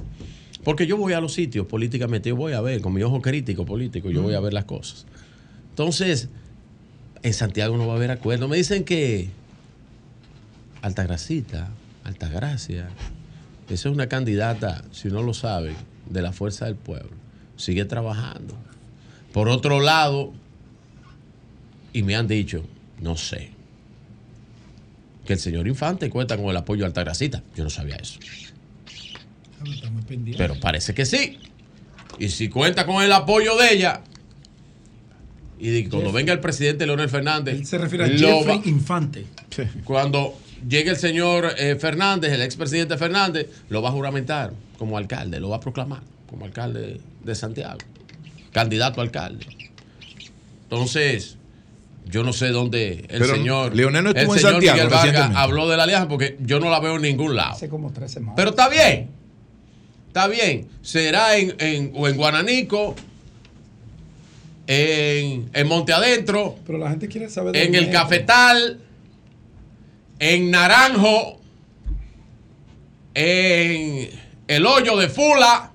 Porque 0.63 0.87
yo 0.87 0.95
voy 0.95 1.11
a 1.13 1.19
los 1.19 1.33
sitios 1.33 1.65
políticamente, 1.67 2.29
yo 2.29 2.35
voy 2.37 2.53
a 2.53 2.61
ver, 2.61 2.79
con 2.81 2.93
mi 2.93 3.01
ojo 3.03 3.21
crítico 3.21 3.65
político, 3.65 4.09
yo 4.11 4.21
voy 4.21 4.35
a 4.35 4.39
ver 4.39 4.53
las 4.53 4.65
cosas. 4.65 5.05
Entonces, 5.71 6.29
en 7.23 7.33
Santiago 7.33 7.75
no 7.77 7.87
va 7.87 7.93
a 7.93 7.95
haber 7.97 8.11
acuerdo. 8.11 8.47
Me 8.47 8.57
dicen 8.57 8.83
que 8.83 9.29
Altagracita, 10.81 11.69
Altagracia, 12.03 12.89
esa 13.69 13.89
es 13.89 13.93
una 13.95 14.07
candidata, 14.07 14.83
si 14.91 15.07
no 15.09 15.21
lo 15.21 15.33
saben, 15.33 15.75
de 16.09 16.21
la 16.21 16.31
Fuerza 16.33 16.65
del 16.65 16.75
Pueblo. 16.75 17.11
Sigue 17.55 17.85
trabajando. 17.85 18.55
Por 19.33 19.47
otro 19.47 19.79
lado, 19.79 20.33
y 21.93 22.03
me 22.03 22.15
han 22.15 22.27
dicho, 22.27 22.65
no 23.01 23.15
sé, 23.17 23.51
que 25.25 25.33
el 25.33 25.39
señor 25.39 25.67
Infante 25.67 26.09
cuenta 26.09 26.35
con 26.35 26.47
el 26.47 26.57
apoyo 26.57 26.81
de 26.81 26.87
Altagracita. 26.87 27.43
Yo 27.55 27.63
no 27.63 27.69
sabía 27.69 27.95
eso. 27.97 28.19
Pero 30.37 30.59
parece 30.59 30.93
que 30.93 31.05
sí. 31.05 31.37
Y 32.19 32.29
si 32.29 32.49
cuenta 32.49 32.85
con 32.85 33.03
el 33.03 33.11
apoyo 33.11 33.55
de 33.57 33.73
ella, 33.73 34.01
y 35.59 35.83
cuando 35.83 36.07
Jeffrey. 36.07 36.13
venga 36.23 36.33
el 36.33 36.39
presidente 36.39 36.85
Leonel 36.87 37.09
Fernández, 37.09 37.55
Él 37.55 37.65
se 37.65 37.77
refiere 37.77 38.05
a 38.05 38.07
Jeffrey 38.07 38.57
va- 38.57 38.61
Infante. 38.67 39.25
cuando 39.83 40.37
llegue 40.67 40.89
el 40.91 40.97
señor 40.97 41.53
eh, 41.57 41.75
Fernández, 41.79 42.31
el 42.33 42.41
expresidente 42.41 42.97
Fernández, 42.97 43.47
lo 43.69 43.81
va 43.81 43.89
a 43.89 43.91
juramentar 43.91 44.53
como 44.77 44.97
alcalde, 44.97 45.39
lo 45.39 45.49
va 45.49 45.57
a 45.57 45.59
proclamar 45.59 46.01
como 46.29 46.45
alcalde 46.45 46.99
de 47.23 47.35
Santiago, 47.35 47.77
candidato 48.51 49.01
a 49.01 49.03
alcalde. 49.03 49.45
Entonces, 50.63 51.37
Yo 52.05 52.23
no 52.23 52.33
sé 52.33 52.49
dónde 52.49 53.05
el 53.09 53.19
Pero 53.21 53.35
señor, 53.35 53.75
Leonel 53.75 54.03
no 54.03 54.09
el 54.09 54.15
señor 54.17 54.39
Santiago 54.39 54.75
Miguel 54.77 54.89
Vargas 54.89 55.31
habló 55.35 55.69
de 55.69 55.77
la 55.77 55.83
alianza 55.83 56.07
porque 56.07 56.37
yo 56.41 56.59
no 56.59 56.69
la 56.69 56.79
veo 56.79 56.95
en 56.95 57.03
ningún 57.03 57.35
lado. 57.35 57.51
Hace 57.53 57.69
como 57.69 57.91
tres 57.93 58.11
semanas. 58.11 58.33
Pero 58.35 58.49
está 58.49 58.67
bien. 58.69 59.09
Está 60.07 60.27
bien. 60.27 60.67
Será 60.81 61.37
en, 61.37 61.55
en- 61.59 61.91
o 61.95 62.07
en 62.09 62.17
Guananico, 62.17 62.95
en, 64.67 65.49
en 65.53 65.67
Monte 65.67 65.93
Adentro, 65.93 66.57
Pero 66.65 66.77
la 66.77 66.89
gente 66.89 67.07
quiere 67.07 67.29
saber 67.29 67.53
del 67.53 67.67
en 67.67 67.75
el. 67.75 67.91
Cafetal, 67.91 68.79
en 70.21 70.51
Naranjo, 70.51 71.41
en 73.15 74.07
el 74.47 74.65
Hoyo 74.67 74.95
de 74.95 75.09
Fula. 75.09 75.71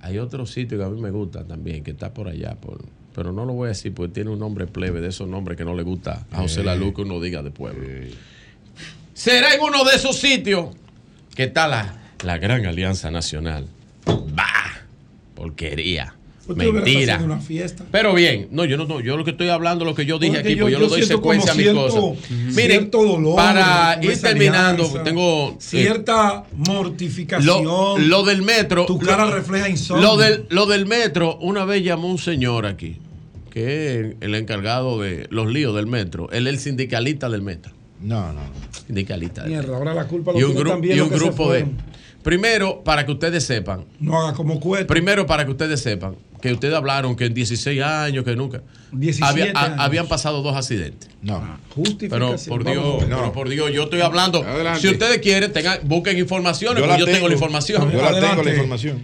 Hay 0.00 0.16
otro 0.16 0.46
sitio 0.46 0.78
que 0.78 0.84
a 0.84 0.88
mí 0.88 0.98
me 0.98 1.10
gusta 1.10 1.44
también, 1.44 1.84
que 1.84 1.90
está 1.90 2.14
por 2.14 2.28
allá, 2.28 2.54
por, 2.54 2.82
pero 3.14 3.32
no 3.32 3.44
lo 3.44 3.52
voy 3.52 3.66
a 3.66 3.68
decir 3.68 3.92
porque 3.92 4.14
tiene 4.14 4.30
un 4.30 4.38
nombre 4.38 4.66
plebe 4.66 5.02
de 5.02 5.08
esos 5.08 5.28
nombres 5.28 5.58
que 5.58 5.64
no 5.66 5.74
le 5.74 5.82
gusta 5.82 6.26
a 6.32 6.38
José 6.38 6.62
Eh. 6.62 6.64
Lalu 6.64 6.94
que 6.94 7.02
uno 7.02 7.20
diga 7.20 7.42
de 7.42 7.50
pueblo. 7.50 7.86
Será 9.12 9.52
en 9.52 9.60
uno 9.60 9.84
de 9.84 9.94
esos 9.94 10.16
sitios 10.16 10.74
que 11.34 11.44
está 11.44 11.68
la, 11.68 12.14
la 12.24 12.38
Gran 12.38 12.64
Alianza 12.64 13.10
Nacional. 13.10 13.66
Bah, 14.06 14.86
porquería. 15.34 16.14
Hubiera 16.54 16.72
Mentira. 16.72 17.14
haciendo 17.14 17.34
una 17.34 17.42
fiesta. 17.42 17.84
Pero 17.90 18.14
bien, 18.14 18.48
no, 18.50 18.64
yo 18.64 18.76
no, 18.76 18.86
no, 18.86 19.00
yo 19.00 19.16
lo 19.16 19.24
que 19.24 19.30
estoy 19.32 19.48
hablando, 19.48 19.84
lo 19.84 19.94
que 19.94 20.04
yo 20.06 20.18
dije 20.18 20.34
Porque 20.34 20.48
aquí, 20.50 20.56
yo- 20.58 20.64
pues 20.64 20.72
yo, 20.72 20.78
yo 20.78 20.84
le 20.84 20.90
doy 20.90 21.02
secuencia 21.02 21.52
a 21.52 21.54
mis 21.54 21.64
cierto- 21.64 21.80
cosas. 22.14 22.30
Miren, 22.30 22.54
cierto 22.80 23.04
dolor 23.04 23.36
para 23.36 23.98
ir 24.02 24.20
terminando, 24.20 24.82
alianza, 24.84 25.02
tengo 25.04 25.50
eh, 25.50 25.54
Cierta 25.58 26.44
mortificación. 26.54 27.64
lo, 27.64 27.98
lo 27.98 28.22
del 28.24 28.42
metro. 28.42 28.86
Tu 28.86 28.98
cara 28.98 29.26
lo- 29.26 29.34
refleja 29.34 29.68
insomnio. 29.68 30.04
Lo 30.06 30.16
del, 30.16 30.46
lo 30.50 30.66
del 30.66 30.86
metro, 30.86 31.36
una 31.38 31.64
vez 31.64 31.82
llamó 31.84 32.08
un 32.08 32.18
señor 32.18 32.66
aquí, 32.66 32.96
que 33.50 34.00
es 34.00 34.16
el 34.20 34.34
encargado 34.34 35.00
de 35.00 35.26
los 35.30 35.48
líos 35.52 35.74
del 35.74 35.86
metro. 35.86 36.28
Él 36.32 36.46
es 36.46 36.54
el 36.54 36.58
sindicalista 36.60 37.28
del 37.28 37.42
metro. 37.42 37.72
No, 38.00 38.32
no. 38.32 38.40
Sindicalista. 38.86 39.42
del 39.42 39.50
Mierda, 39.52 39.76
ahora 39.76 39.92
la 39.94 40.06
culpa 40.06 40.32
lo 40.32 40.38
Y 40.40 40.42
un, 40.44 40.54
tiene 40.54 40.70
también 40.70 40.94
y 40.94 40.98
los 40.98 41.06
un 41.08 41.12
que 41.12 41.18
se 41.18 41.24
grupo 41.24 41.52
de. 41.52 41.66
Primero, 42.22 42.82
para 42.84 43.06
que 43.06 43.12
ustedes 43.12 43.44
sepan. 43.44 43.84
No 43.98 44.20
haga 44.20 44.34
como 44.34 44.60
cuesta. 44.60 44.86
Primero, 44.86 45.26
para 45.26 45.44
que 45.44 45.50
ustedes 45.52 45.80
sepan, 45.80 46.16
que 46.42 46.52
ustedes 46.52 46.74
hablaron 46.74 47.16
que 47.16 47.24
en 47.26 47.34
16 47.34 47.82
años, 47.82 48.24
que 48.24 48.36
nunca. 48.36 48.60
17 48.92 49.24
había- 49.42 49.52
a- 49.58 49.64
años. 49.66 49.76
habían 49.80 50.06
pasado 50.06 50.42
dos 50.42 50.54
accidentes. 50.56 51.08
No. 51.22 51.42
Pero 52.10 52.36
por 52.48 52.64
Dios, 52.64 52.76
Vamos 52.76 53.00
ver. 53.00 53.08
pero 53.08 53.32
por 53.32 53.48
Dios, 53.48 53.72
yo 53.72 53.84
estoy 53.84 54.00
hablando. 54.02 54.42
Adelante. 54.42 54.80
Si 54.80 54.88
ustedes 54.88 55.18
quieren, 55.18 55.52
tengan, 55.52 55.78
busquen 55.84 56.18
informaciones, 56.18 56.76
Yo 56.78 56.82
porque 56.86 56.92
la 56.92 56.98
yo 56.98 57.04
tengo, 57.06 57.16
tengo. 57.16 57.28
la 57.28 57.34
información. 57.34 57.90
Yo 57.92 58.02
la 58.02 58.20
tengo, 58.20 58.42
la 58.42 58.50
información. 58.50 59.02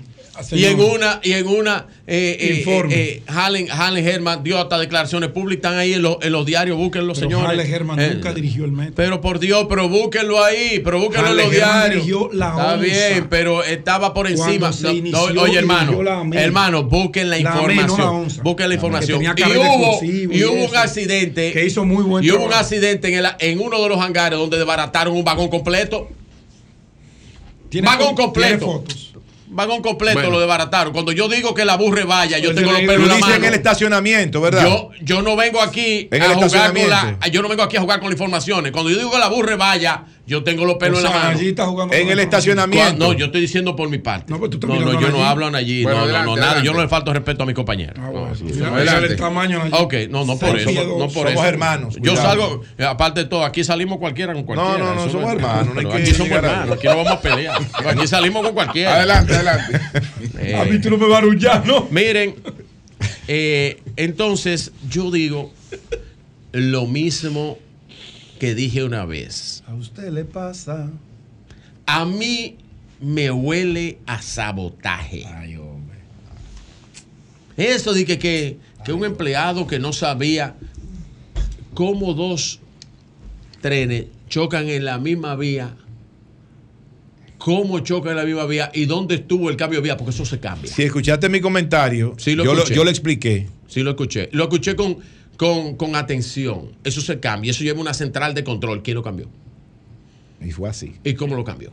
Y 0.52 0.64
en 0.66 0.80
una, 0.80 1.20
y 1.22 1.32
en 1.32 1.46
una, 1.46 1.86
eh, 2.06 2.36
eh, 2.40 2.54
Informe. 2.58 2.94
eh, 2.94 3.10
eh, 3.16 3.22
Hallen, 3.26 3.68
Hallen 3.70 4.06
Herman 4.06 4.42
dio 4.44 4.58
hasta 4.58 4.78
declaraciones 4.78 5.30
públicas, 5.30 5.64
están 5.70 5.78
ahí 5.78 5.94
en, 5.94 6.02
los- 6.02 6.18
en 6.22 6.32
los 6.32 6.44
diarios, 6.44 6.76
búsquenlo, 6.76 7.14
Pero 7.14 7.26
señores. 7.28 7.58
Halle 7.58 7.74
Herman 7.74 7.98
Eh, 8.00 8.10
nunca 8.14 8.32
dirigió 8.34 8.64
el 8.64 8.72
metro. 8.72 8.94
Pero 8.96 9.20
por 9.20 9.38
Dios, 9.38 9.66
pero 9.68 9.88
búsquenlo 9.88 10.42
ahí, 10.44 10.80
pero 10.84 10.98
búsquenlo 11.00 11.30
en 11.30 11.36
los 11.36 11.52
Herman 11.52 11.90
diarios. 11.90 12.34
la 12.34 12.48
Está 12.48 12.76
bien, 12.76 13.26
pero 13.30 13.62
estaba 13.64 14.12
por 14.14 14.26
encima. 14.26 14.70
No, 15.10 15.22
oye, 15.42 15.58
hermano, 15.58 16.02
la 16.02 16.22
hermano, 16.42 16.84
busquen 16.84 17.30
la 17.30 17.38
La 17.38 17.54
la 17.54 17.72
información. 17.72 18.00
onza. 18.00 18.42
busquen 18.42 18.64
la 18.64 18.68
La 18.68 18.74
información. 18.74 19.22
Y 19.22 19.42
hubo, 19.56 20.00
y 20.04 20.44
hubo 20.44 20.64
un 20.66 20.76
accidente. 20.76 21.52
Que 21.52 21.64
hizo 21.66 21.84
muy 21.84 22.04
buen 22.04 22.24
Y 22.24 22.30
hubo 22.30 22.44
un 22.44 22.52
accidente 22.52 23.08
en, 23.08 23.24
el- 23.24 23.32
en 23.38 23.60
uno 23.60 23.82
de 23.82 23.88
los 23.88 24.00
hangares 24.00 24.38
donde 24.38 24.58
desbarataron 24.58 25.16
un 25.16 25.24
vagón 25.24 25.48
completo. 25.48 26.08
Vagón 27.82 28.14
completo. 28.14 28.58
tiene 28.58 28.72
fotos. 28.72 29.06
Vagón 29.48 29.81
completo 29.82 30.14
Bueno. 30.18 30.31
lo 30.31 30.40
desbarataron. 30.40 30.93
Cuando 30.93 31.12
yo 31.12 31.28
digo 31.28 31.55
que 31.55 31.64
la 31.64 31.77
burre 31.77 32.05
vaya, 32.05 32.39
yo 32.39 32.51
Pues 32.52 32.56
tengo 32.56 32.73
los 32.73 32.81
pelos 32.81 33.02
en 33.02 33.09
la 33.09 33.18
mano. 33.18 33.35
en 33.35 33.44
el 33.44 33.55
estacionamiento, 33.55 34.40
¿verdad? 34.40 34.62
Yo, 34.64 34.90
yo 35.02 35.23
no 35.23 35.36
vengo 35.36 35.60
aquí 35.62 36.09
En 36.10 36.23
a 36.23 36.35
jugar 36.35 36.73
con 36.74 36.89
la, 36.90 37.18
yo 37.31 37.43
no 37.43 37.48
vengo 37.48 37.62
aquí 37.62 37.77
a 37.77 37.81
jugar 37.81 38.01
con 38.01 38.09
las 38.10 38.14
informaciones. 38.14 38.73
Cuando 38.73 38.90
yo 38.90 38.98
digo 38.98 39.10
que 39.12 39.18
la 39.18 39.28
burre 39.28 39.55
vaya, 39.56 40.05
yo 40.27 40.43
tengo 40.43 40.65
los 40.65 40.74
pelos 40.77 40.98
O 40.98 41.07
en 41.07 41.12
la 41.12 41.19
mano. 41.19 41.39
allí 41.39 41.48
está 41.51 41.66
jugando 41.66 41.94
En 41.94 42.09
el 42.09 42.19
estacionamiento. 42.19 42.98
No, 42.98 43.12
yo 43.12 43.27
estoy 43.27 43.40
diciendo 43.43 43.77
por 43.77 43.89
mi 43.89 43.98
parte. 43.98 44.32
No, 44.32 44.39
pues 44.40 44.51
tú 44.51 44.66
no, 44.66 44.74
mirando 44.74 45.01
yo 45.01 45.11
no 45.11 45.24
hablo 45.24 45.47
allí. 45.47 45.85
Bueno, 45.85 45.98
no, 45.98 46.05
adelante, 46.05 46.27
no, 46.27 46.31
no, 46.35 46.36
nada. 46.40 46.47
adelante. 46.53 46.66
Yo 46.66 46.74
no 46.74 46.82
le 46.82 46.89
falto 46.89 47.12
respeto 47.12 47.44
a 47.44 47.47
mis 47.47 47.55
compañeros. 47.55 47.94
Ah, 47.98 48.11
No, 48.12 48.20
bueno. 48.20 48.35
sí, 48.35 48.44
mira 48.44 48.98
el 48.98 49.16
tamaño 49.16 49.62
allí. 49.62 49.73
Ok, 49.78 49.94
no, 50.11 50.24
no 50.24 50.36
por 50.39 50.59
eso. 50.59 50.70
No 50.73 50.98
por 51.09 51.12
Somos 51.12 51.31
eso. 51.32 51.44
hermanos, 51.44 51.94
Yo 51.94 52.12
cuidado. 52.15 52.23
salgo, 52.28 52.62
aparte 52.89 53.20
de 53.20 53.27
todo, 53.27 53.44
aquí 53.44 53.62
salimos 53.62 53.98
cualquiera 53.98 54.32
con 54.35 54.43
cualquiera. 54.43 54.78
no, 54.78 54.94
no, 54.94 55.01
Eso 55.03 55.12
somos 55.12 55.32
hermanos, 55.32 55.66
no 55.74 55.81
hay 55.81 55.86
pero 55.86 55.90
que 55.90 56.03
aquí 56.03 56.11
somos 56.12 56.32
a- 56.32 56.36
hermanos, 56.36 56.77
aquí 56.77 56.86
no 56.89 56.97
vamos 56.97 57.12
a 57.12 57.20
pelear. 57.20 57.61
Aquí 57.86 58.07
salimos 58.09 58.43
con 58.44 58.53
cualquiera. 58.55 58.94
Adelante, 58.97 59.32
adelante. 59.36 59.81
Eh, 60.40 60.55
A 60.57 60.65
mí 60.65 60.81
tú 60.81 60.90
no 60.90 60.98
me 60.98 61.07
vas 61.07 61.15
a 61.15 61.19
arrullar, 61.19 61.65
¿no? 61.66 61.86
Miren, 61.90 62.35
eh, 63.28 63.81
entonces 63.97 64.73
yo 64.90 65.11
digo 65.11 65.53
lo 66.53 66.86
mismo 66.86 67.59
que 68.40 68.55
dije 68.55 68.85
una 68.85 69.05
vez. 69.05 69.56
A 69.66 69.74
usted 69.74 70.10
le 70.12 70.24
pasa. 70.24 70.90
A 71.86 72.05
mí 72.05 72.56
me 73.01 73.30
huele 73.30 73.98
a 74.06 74.22
sabotaje. 74.22 75.24
Ay, 75.26 75.56
hombre. 75.56 75.98
Eso 77.56 77.93
de 77.93 78.05
que, 78.05 78.18
que, 78.18 78.59
que 78.84 78.93
un 78.93 79.05
empleado 79.05 79.66
que 79.66 79.78
no 79.78 79.93
sabía 79.93 80.55
cómo 81.74 82.14
dos 82.14 82.60
trenes 83.60 84.06
chocan 84.28 84.68
en 84.68 84.84
la 84.84 84.98
misma 84.98 85.36
vía, 85.36 85.74
cómo 87.38 87.80
chocan 87.80 88.12
en 88.12 88.16
la 88.18 88.24
misma 88.24 88.47
vía 88.47 88.70
y 88.74 88.84
dónde 88.84 89.16
estuvo 89.16 89.51
el 89.51 89.56
cambio 89.56 89.80
de 89.80 89.84
vía, 89.84 89.97
porque 89.97 90.10
eso 90.10 90.24
se 90.24 90.38
cambia. 90.38 90.70
Si 90.72 90.82
escuchaste 90.82 91.28
mi 91.28 91.40
comentario, 91.40 92.14
Sí, 92.18 92.34
lo 92.34 92.44
yo, 92.44 92.55
lo, 92.55 92.64
yo 92.66 92.84
lo 92.84 92.90
expliqué. 92.90 93.48
Sí, 93.68 93.82
lo 93.82 93.90
escuché. 93.90 94.28
Lo 94.32 94.44
escuché 94.44 94.76
con, 94.76 94.98
con, 95.36 95.76
con 95.76 95.97
atención. 95.97 96.72
Eso 96.84 97.01
se 97.01 97.18
cambia. 97.20 97.51
Eso 97.51 97.64
lleva 97.64 97.80
una 97.80 97.94
central 97.94 98.34
de 98.34 98.44
control. 98.44 98.82
¿Quién 98.82 98.94
lo 98.97 99.02
cambió? 99.02 99.28
Y 100.40 100.50
fue 100.50 100.68
así. 100.68 100.94
¿Y 101.04 101.14
cómo 101.14 101.34
lo 101.34 101.44
cambió? 101.44 101.72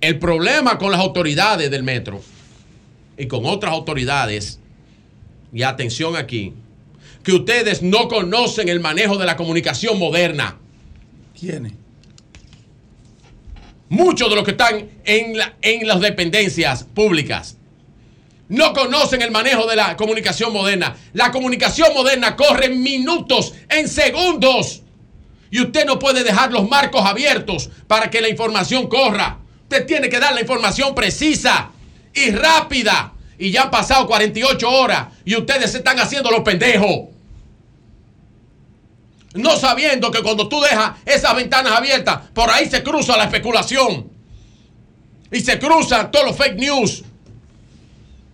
El 0.00 0.18
problema 0.18 0.78
con 0.78 0.90
las 0.90 1.00
autoridades 1.00 1.70
del 1.70 1.82
metro 1.82 2.20
y 3.16 3.26
con 3.26 3.46
otras 3.46 3.72
autoridades, 3.72 4.58
y 5.52 5.62
atención 5.62 6.16
aquí, 6.16 6.52
que 7.22 7.32
ustedes 7.32 7.80
no 7.82 8.08
conocen 8.08 8.68
el 8.68 8.80
manejo 8.80 9.16
de 9.16 9.24
la 9.24 9.36
comunicación 9.36 9.98
moderna. 9.98 10.58
¿Quiénes? 11.38 11.72
Muchos 13.88 14.28
de 14.28 14.34
los 14.34 14.44
que 14.44 14.50
están 14.50 14.88
en, 15.04 15.36
la- 15.38 15.54
en 15.62 15.86
las 15.86 16.00
dependencias 16.00 16.84
públicas 16.84 17.56
no 18.48 18.72
conocen 18.74 19.22
el 19.22 19.30
manejo 19.30 19.66
de 19.66 19.76
la 19.76 19.96
comunicación 19.96 20.52
moderna. 20.52 20.96
La 21.12 21.30
comunicación 21.30 21.94
moderna 21.94 22.36
corre 22.36 22.66
en 22.66 22.82
minutos, 22.82 23.54
en 23.70 23.88
segundos. 23.88 24.82
Y 25.54 25.60
usted 25.60 25.86
no 25.86 26.00
puede 26.00 26.24
dejar 26.24 26.50
los 26.50 26.68
marcos 26.68 27.06
abiertos 27.06 27.70
para 27.86 28.10
que 28.10 28.20
la 28.20 28.28
información 28.28 28.88
corra. 28.88 29.38
Usted 29.62 29.86
tiene 29.86 30.08
que 30.08 30.18
dar 30.18 30.34
la 30.34 30.40
información 30.40 30.96
precisa 30.96 31.70
y 32.12 32.32
rápida. 32.32 33.12
Y 33.38 33.52
ya 33.52 33.62
han 33.62 33.70
pasado 33.70 34.08
48 34.08 34.68
horas 34.68 35.06
y 35.24 35.36
ustedes 35.36 35.70
se 35.70 35.78
están 35.78 36.00
haciendo 36.00 36.32
los 36.32 36.40
pendejos. 36.40 37.08
No 39.34 39.56
sabiendo 39.56 40.10
que 40.10 40.22
cuando 40.24 40.48
tú 40.48 40.60
dejas 40.60 40.94
esas 41.06 41.36
ventanas 41.36 41.72
abiertas, 41.72 42.18
por 42.34 42.50
ahí 42.50 42.68
se 42.68 42.82
cruza 42.82 43.16
la 43.16 43.26
especulación. 43.26 44.10
Y 45.30 45.38
se 45.38 45.60
cruzan 45.60 46.10
todos 46.10 46.26
los 46.26 46.36
fake 46.36 46.56
news. 46.56 47.04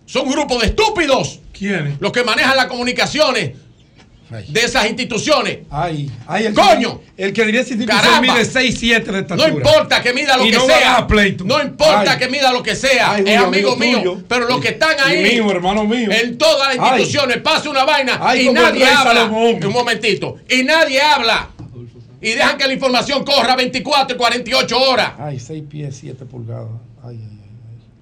Son 0.07 0.25
un 0.25 0.31
grupo 0.31 0.57
de 0.57 0.65
estúpidos 0.65 1.39
¿Quiénes? 1.53 2.01
los 2.01 2.11
que 2.11 2.23
manejan 2.23 2.57
las 2.57 2.65
comunicaciones 2.65 3.51
de 4.47 4.61
esas 4.61 4.87
instituciones. 4.87 5.59
Ay, 5.69 6.09
ay, 6.25 6.45
el 6.45 6.53
¡Coño! 6.53 7.01
Que, 7.17 7.23
el 7.25 7.33
que 7.33 7.45
diría 7.45 7.63
si 7.65 7.75
mide 7.75 8.45
6, 8.45 8.75
7 8.79 9.11
de 9.11 9.19
estatura. 9.19 9.47
No 9.49 9.53
importa 9.57 10.01
que 10.01 10.13
mida 10.13 10.37
lo 10.37 10.45
Y 10.45 10.51
que 10.51 10.57
no 10.57 10.67
va 10.67 10.75
a 10.75 10.79
sea. 10.79 11.07
pleito. 11.07 11.43
No 11.43 11.61
importa 11.61 12.13
Ay. 12.13 12.17
que 12.19 12.27
mida 12.29 12.51
lo 12.53 12.63
que 12.63 12.75
sea. 12.75 13.11
Ay, 13.11 13.23
es 13.27 13.37
amigo, 13.37 13.73
amigo 13.73 14.01
mío. 14.03 14.23
Pero 14.27 14.47
los 14.47 14.61
que 14.61 14.69
están 14.69 14.95
ahí. 15.03 15.21
mío, 15.21 15.51
hermano 15.51 15.83
mío. 15.83 16.09
En 16.11 16.37
todas 16.37 16.75
las 16.75 16.85
Ay. 16.91 17.01
instituciones 17.01 17.37
pasa 17.39 17.69
una 17.69 17.83
vaina 17.83 18.17
Ay, 18.21 18.47
y 18.47 18.53
nadie 18.53 18.85
habla. 18.85 19.13
Salomón. 19.13 19.63
Un 19.63 19.73
momentito. 19.73 20.37
Y 20.49 20.63
nadie 20.63 21.01
habla. 21.01 21.49
Y 22.21 22.29
dejan 22.29 22.57
que 22.57 22.67
la 22.67 22.73
información 22.73 23.25
corra 23.25 23.55
24 23.55 24.15
y 24.15 24.17
48 24.17 24.79
horas. 24.79 25.13
Ay, 25.17 25.39
6 25.39 25.63
pies, 25.69 25.97
7 25.99 26.23
pulgadas. 26.25 26.69
Ay, 27.03 27.19
ay, 27.19 27.37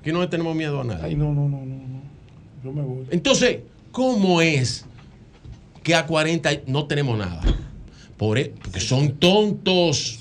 Aquí 0.01 0.11
no 0.11 0.21
le 0.21 0.27
tenemos 0.27 0.55
miedo 0.55 0.81
a 0.81 0.83
nada. 0.83 0.99
ay. 1.03 1.11
Ay, 1.11 1.15
no, 1.15 1.33
no, 1.33 1.47
no. 1.47 1.57
no. 1.65 2.01
Yo 2.63 2.71
me 2.71 2.81
voy. 2.81 3.05
Entonces, 3.11 3.59
¿cómo 3.91 4.41
es 4.41 4.85
que 5.89 5.95
a 5.95 6.05
40 6.05 6.51
no 6.67 6.85
tenemos 6.85 7.17
nada? 7.17 7.41
Por 8.15 8.37
e- 8.37 8.53
porque 8.61 8.79
son 8.79 9.13
tontos. 9.17 10.19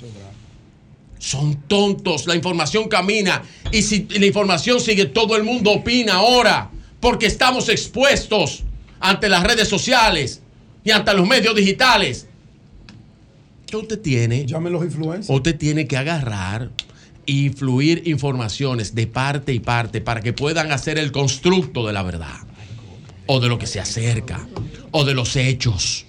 Son 1.18 1.56
tontos. 1.68 2.26
La 2.26 2.34
información 2.34 2.88
camina. 2.88 3.42
Y 3.70 3.82
si 3.82 4.06
la 4.08 4.24
información 4.24 4.80
sigue, 4.80 5.04
todo 5.04 5.36
el 5.36 5.44
mundo 5.44 5.72
opina 5.72 6.14
ahora. 6.14 6.70
Porque 7.00 7.26
estamos 7.26 7.68
expuestos 7.68 8.64
ante 8.98 9.28
las 9.28 9.42
redes 9.42 9.68
sociales 9.68 10.40
y 10.84 10.90
ante 10.90 11.12
los 11.12 11.26
medios 11.28 11.54
digitales. 11.54 12.26
¿Qué 13.66 13.76
usted 13.76 14.00
tiene? 14.00 14.46
Llamen 14.46 14.72
los 14.72 14.82
influencers. 14.84 15.28
Usted 15.28 15.58
tiene 15.58 15.86
que 15.86 15.98
agarrar 15.98 16.70
e 17.26 17.32
influir 17.32 18.04
informaciones 18.06 18.94
de 18.94 19.06
parte 19.06 19.52
y 19.52 19.60
parte 19.60 20.00
para 20.00 20.22
que 20.22 20.32
puedan 20.32 20.72
hacer 20.72 20.96
el 20.96 21.12
constructo 21.12 21.86
de 21.86 21.92
la 21.92 22.02
verdad. 22.02 22.38
O 23.28 23.40
de 23.40 23.48
lo 23.48 23.58
que 23.58 23.66
se 23.66 23.78
acerca, 23.78 24.48
o 24.90 25.04
de 25.04 25.14
los 25.14 25.36
hechos. 25.36 26.06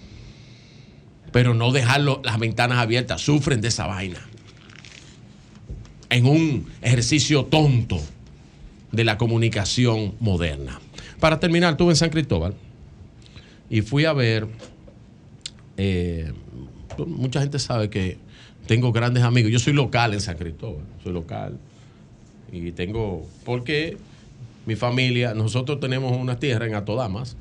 Pero 1.34 1.54
no 1.54 1.72
dejarlo 1.72 2.22
las 2.24 2.40
ventanas 2.40 2.80
abiertas, 2.80 3.22
sufren 3.22 3.60
de 3.60 3.68
esa 3.68 3.86
vaina. 3.86 4.20
En 6.10 6.26
un 6.26 6.66
ejercicio 6.82 7.46
tonto 7.46 8.00
de 8.94 9.04
la 9.04 9.18
comunicación 9.18 10.16
moderna. 10.22 10.80
Para 11.20 11.40
terminar, 11.40 11.74
estuve 11.74 11.92
en 11.92 11.98
San 11.98 12.10
Cristóbal 12.10 12.56
y 13.70 13.82
fui 13.82 14.06
a 14.06 14.14
ver. 14.14 14.48
eh, 15.78 16.32
mucha 17.06 17.42
gente 17.42 17.60
sabe 17.60 17.90
que 17.90 18.18
tengo 18.66 18.94
grandes 18.94 19.24
amigos. 19.24 19.52
Yo 19.52 19.60
soy 19.60 19.74
local 19.74 20.14
en 20.14 20.22
San 20.22 20.38
Cristóbal, 20.38 20.86
soy 21.04 21.12
local. 21.12 21.58
Y 22.52 22.72
tengo. 22.72 23.28
Porque 23.44 23.98
mi 24.70 24.76
familia, 24.76 25.34
nosotros 25.34 25.80
tenemos 25.80 26.16
una 26.16 26.38
tierra 26.38 26.68
en 26.68 26.76
Atodamas. 26.76 27.36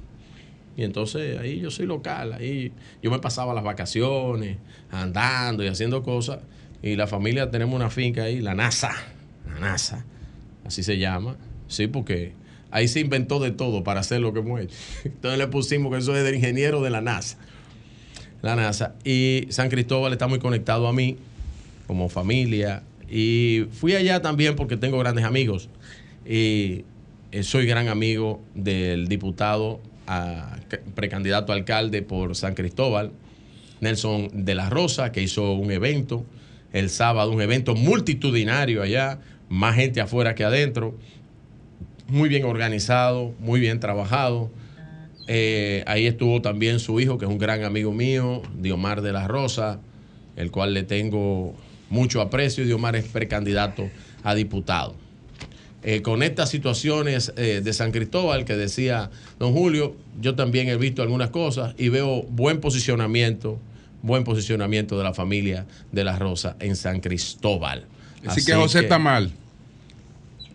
Y 0.78 0.82
entonces 0.82 1.38
ahí 1.38 1.60
yo 1.60 1.70
soy 1.70 1.84
local. 1.84 2.32
Ahí 2.32 2.72
yo 3.02 3.10
me 3.10 3.18
pasaba 3.18 3.52
las 3.52 3.62
vacaciones 3.62 4.56
andando 4.90 5.62
y 5.62 5.66
haciendo 5.66 6.02
cosas. 6.02 6.38
Y 6.82 6.96
la 6.96 7.06
familia 7.06 7.50
tenemos 7.50 7.76
una 7.76 7.90
finca 7.90 8.22
ahí, 8.22 8.40
la 8.40 8.54
NASA. 8.54 8.92
La 9.46 9.60
NASA, 9.60 10.06
así 10.64 10.82
se 10.82 10.96
llama. 10.96 11.36
Sí, 11.66 11.86
porque 11.86 12.32
ahí 12.70 12.88
se 12.88 13.00
inventó 13.00 13.40
de 13.40 13.50
todo 13.50 13.84
para 13.84 14.00
hacer 14.00 14.22
lo 14.22 14.32
que 14.32 14.38
hemos 14.38 14.58
hecho. 14.62 14.74
Entonces 15.04 15.38
le 15.38 15.48
pusimos 15.48 15.92
que 15.92 15.98
eso 15.98 16.16
es 16.16 16.24
del 16.24 16.36
ingeniero 16.36 16.80
de 16.80 16.88
la 16.88 17.02
NASA. 17.02 17.36
La 18.40 18.56
NASA. 18.56 18.94
Y 19.04 19.48
San 19.50 19.68
Cristóbal 19.68 20.14
está 20.14 20.28
muy 20.28 20.38
conectado 20.38 20.88
a 20.88 20.94
mí 20.94 21.18
como 21.86 22.08
familia. 22.08 22.84
Y 23.10 23.66
fui 23.72 23.94
allá 23.94 24.22
también 24.22 24.56
porque 24.56 24.78
tengo 24.78 24.98
grandes 24.98 25.26
amigos. 25.26 25.68
Y 26.24 26.86
eh, 27.30 27.42
soy 27.42 27.66
gran 27.66 27.88
amigo 27.88 28.42
del 28.54 29.08
diputado 29.08 29.80
precandidato 30.94 31.52
a 31.52 31.56
alcalde 31.56 32.00
por 32.00 32.34
San 32.34 32.54
Cristóbal, 32.54 33.12
Nelson 33.80 34.30
de 34.32 34.54
la 34.54 34.70
Rosa, 34.70 35.12
que 35.12 35.22
hizo 35.22 35.52
un 35.52 35.70
evento 35.70 36.24
el 36.72 36.88
sábado, 36.88 37.30
un 37.30 37.42
evento 37.42 37.74
multitudinario 37.74 38.82
allá, 38.82 39.20
más 39.48 39.76
gente 39.76 40.00
afuera 40.00 40.34
que 40.34 40.44
adentro, 40.44 40.96
muy 42.06 42.30
bien 42.30 42.44
organizado, 42.44 43.34
muy 43.38 43.60
bien 43.60 43.80
trabajado. 43.80 44.50
Eh, 45.26 45.84
ahí 45.86 46.06
estuvo 46.06 46.40
también 46.40 46.78
su 46.78 46.98
hijo, 47.00 47.18
que 47.18 47.26
es 47.26 47.30
un 47.30 47.38
gran 47.38 47.64
amigo 47.64 47.92
mío, 47.92 48.40
Diomar 48.58 49.02
de 49.02 49.12
la 49.12 49.28
Rosa, 49.28 49.80
el 50.36 50.50
cual 50.50 50.72
le 50.72 50.84
tengo 50.84 51.54
mucho 51.90 52.22
aprecio, 52.22 52.64
y 52.64 52.66
Diomar 52.66 52.96
es 52.96 53.04
precandidato 53.04 53.90
a 54.22 54.34
diputado. 54.34 55.07
Eh, 55.84 56.02
con 56.02 56.24
estas 56.24 56.50
situaciones 56.50 57.32
eh, 57.36 57.60
de 57.62 57.72
San 57.72 57.92
Cristóbal 57.92 58.44
que 58.44 58.56
decía 58.56 59.10
don 59.38 59.52
Julio, 59.52 59.94
yo 60.20 60.34
también 60.34 60.68
he 60.68 60.76
visto 60.76 61.02
algunas 61.02 61.30
cosas 61.30 61.74
y 61.78 61.88
veo 61.88 62.22
buen 62.22 62.58
posicionamiento, 62.60 63.60
buen 64.02 64.24
posicionamiento 64.24 64.98
de 64.98 65.04
la 65.04 65.14
familia 65.14 65.66
de 65.92 66.02
la 66.02 66.18
Rosa 66.18 66.56
en 66.58 66.74
San 66.74 67.00
Cristóbal. 67.00 67.84
Así 68.26 68.44
que 68.44 68.54
José 68.54 68.80
está 68.80 68.98
mal. 68.98 69.30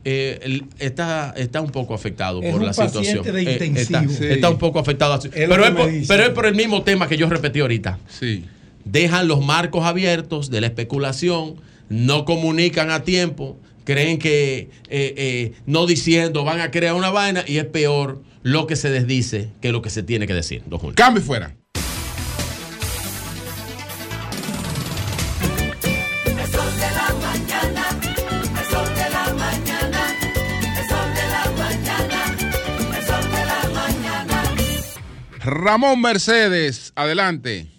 eh, 0.06 0.62
está, 0.80 1.34
está 1.38 1.62
un 1.62 1.72
poco 1.72 1.94
afectado 1.94 2.42
Es 2.42 2.52
por 2.52 2.60
un 2.60 2.66
la 2.68 2.74
situación. 2.74 3.24
de 3.24 3.44
Eh, 3.44 3.52
está, 3.54 3.66
intensivo. 3.66 4.14
Sí. 4.14 4.26
está 4.26 4.50
un 4.50 4.58
poco 4.58 4.80
afectado. 4.80 5.16
Es 5.16 5.30
pero, 5.30 5.64
es 5.66 5.72
por, 5.72 5.88
dicen. 5.90 6.08
pero 6.08 6.24
es 6.24 6.30
por 6.32 6.46
el 6.46 6.56
mismo 6.56 6.84
tema 6.84 7.08
que 7.08 7.16
yo 7.16 7.30
repetí 7.30 7.62
ahorita. 7.62 7.98
Sí. 8.10 8.44
Dejan 8.84 9.30
los 9.30 9.40
marcos 9.44 9.86
abiertos 9.86 10.50
de 10.50 10.60
la 10.60 10.68
especulación, 10.68 11.56
no 11.88 12.26
comunican 12.26 12.92
a 12.92 13.04
tiempo, 13.06 13.58
creen 13.84 14.20
que 14.20 14.70
eh, 14.90 15.14
eh, 15.18 15.54
no 15.66 15.86
diciendo 15.86 16.44
van 16.44 16.62
a 16.62 16.72
crear 16.72 16.96
una 16.96 17.10
vaina 17.10 17.44
y 17.48 17.58
es 17.58 17.66
peor 17.66 18.22
lo 18.42 18.68
que 18.68 18.76
se 18.76 18.90
desdice 18.90 19.50
que 19.62 19.72
lo 19.72 19.82
que 19.82 19.90
se 19.90 20.04
tiene 20.04 20.28
que 20.28 20.34
decir. 20.34 20.64
Don 20.66 20.80
Julio. 20.80 20.96
Cambio 20.96 21.22
fuera. 21.24 21.56
Ramón 35.46 36.00
Mercedes, 36.00 36.94
adelante. 36.96 37.73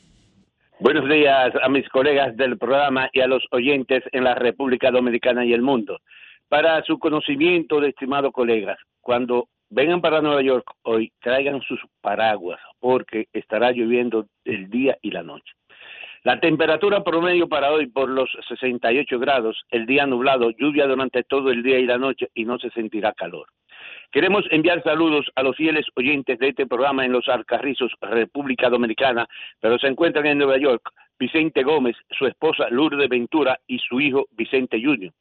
Buenos 0.81 1.09
días 1.09 1.53
a 1.63 1.69
mis 1.69 1.89
colegas 1.89 2.37
del 2.37 2.59
programa 2.59 3.09
y 3.13 3.21
a 3.21 3.29
los 3.29 3.45
oyentes 3.53 4.03
en 4.11 4.25
la 4.25 4.35
República 4.35 4.91
Dominicana 4.91 5.45
y 5.45 5.53
el 5.53 5.63
mundo. 5.63 6.01
Para 6.49 6.83
su 6.83 6.99
conocimiento, 6.99 7.81
de 7.81 7.91
estimados 7.91 8.33
colegas, 8.33 8.77
cuando 9.01 9.47
vengan 9.71 10.01
para 10.01 10.21
Nueva 10.21 10.43
York 10.43 10.69
hoy, 10.83 11.13
traigan 11.21 11.63
sus 11.63 11.81
paraguas 12.01 12.59
porque 12.81 13.29
estará 13.33 13.71
lloviendo 13.71 14.27
el 14.45 14.69
día 14.69 14.99
y 15.01 15.13
la 15.13 15.23
noche. 15.23 15.53
La 16.25 16.41
temperatura 16.41 17.05
promedio 17.05 17.49
para 17.49 17.71
hoy 17.71 17.87
por 17.87 18.09
los 18.09 18.29
68 18.49 19.19
grados, 19.21 19.63
el 19.71 19.87
día 19.87 20.07
nublado, 20.07 20.51
lluvia 20.51 20.89
durante 20.89 21.23
todo 21.23 21.53
el 21.53 21.63
día 21.63 21.79
y 21.79 21.87
la 21.87 21.99
noche 21.99 22.31
y 22.35 22.47
no 22.47 22.59
se 22.59 22.71
sentirá 22.71 23.13
calor. 23.13 23.47
Queremos 24.15 24.45
enviar 24.53 24.81
saludos 24.85 25.27
a 25.35 25.43
los 25.43 25.57
fieles 25.57 25.87
oyentes 25.97 26.39
de 26.39 26.51
este 26.51 26.69
programa 26.69 27.05
en 27.05 27.11
los 27.11 27.29
Alcarrizos, 27.29 27.91
República 28.01 28.71
Dominicana, 28.71 29.27
pero 29.59 29.77
se 29.77 29.89
encuentran 29.89 30.27
en 30.27 30.39
Nueva 30.39 30.57
York 30.57 30.89
Vicente 31.19 31.65
Gómez, 31.65 31.97
su 32.17 32.25
esposa 32.27 32.69
Lourdes 32.71 33.09
Ventura 33.09 33.59
y 33.67 33.81
su 33.81 34.01
hijo 34.01 34.27
Vicente 34.31 34.81
Junior. 34.81 35.13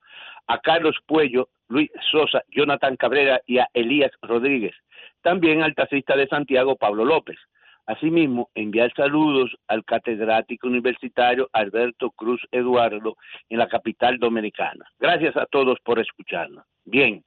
A 0.45 0.59
Carlos 0.59 0.95
Puello, 1.07 1.49
Luis 1.69 1.89
Sosa, 2.11 2.43
Jonathan 2.49 2.95
Cabrera 2.95 3.41
y 3.47 3.57
a 3.57 3.67
Elías 3.73 4.11
Rodríguez. 4.21 4.75
También 5.23 5.63
al 5.63 5.73
taxista 5.73 6.15
de 6.15 6.27
Santiago, 6.27 6.75
Pablo 6.75 7.03
López. 7.03 7.39
Asimismo, 7.87 8.51
enviar 8.53 8.93
saludos 8.93 9.57
al 9.69 9.83
catedrático 9.85 10.67
universitario 10.67 11.49
Alberto 11.51 12.11
Cruz 12.11 12.41
Eduardo 12.51 13.17
en 13.49 13.57
la 13.57 13.67
capital 13.67 14.19
dominicana. 14.19 14.85
Gracias 14.99 15.35
a 15.35 15.47
todos 15.47 15.79
por 15.83 15.97
escucharnos. 15.97 16.63
Bien, 16.85 17.23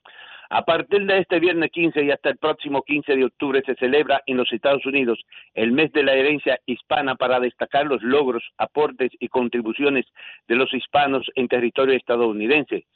a 0.49 0.65
partir 0.65 1.07
de 1.07 1.19
este 1.19 1.41
viernes 1.41 1.71
15 1.73 2.05
y 2.05 2.11
hasta 2.11 2.31
el 2.31 2.37
próximo 2.37 2.83
15 2.83 3.17
de 3.17 3.25
octubre 3.25 3.63
se 3.67 3.75
celebra 3.75 4.23
en 4.27 4.37
los 4.37 4.53
Estados 4.53 4.87
Unidos 4.87 5.19
el 5.55 5.73
mes 5.73 5.93
de 5.93 6.05
la 6.05 6.15
herencia 6.15 6.61
hispana 6.67 7.17
para 7.17 7.41
destacar 7.41 7.87
los 7.87 8.03
logros, 8.03 8.45
aportes 8.59 9.11
y 9.19 9.29
contribuciones 9.29 10.07
de 10.47 10.55
los 10.55 10.73
hispanos 10.73 11.27
en 11.35 11.49
territorio 11.49 11.97
estadounidense. 11.97 12.87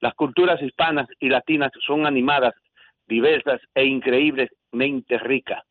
Las 0.00 0.14
culturas 0.14 0.62
hispanas 0.62 1.08
y 1.18 1.28
latinas 1.28 1.72
son 1.86 2.06
animadas, 2.06 2.54
diversas 3.06 3.60
e 3.74 3.84
increíblemente 3.84 5.18
ricas. 5.18 5.67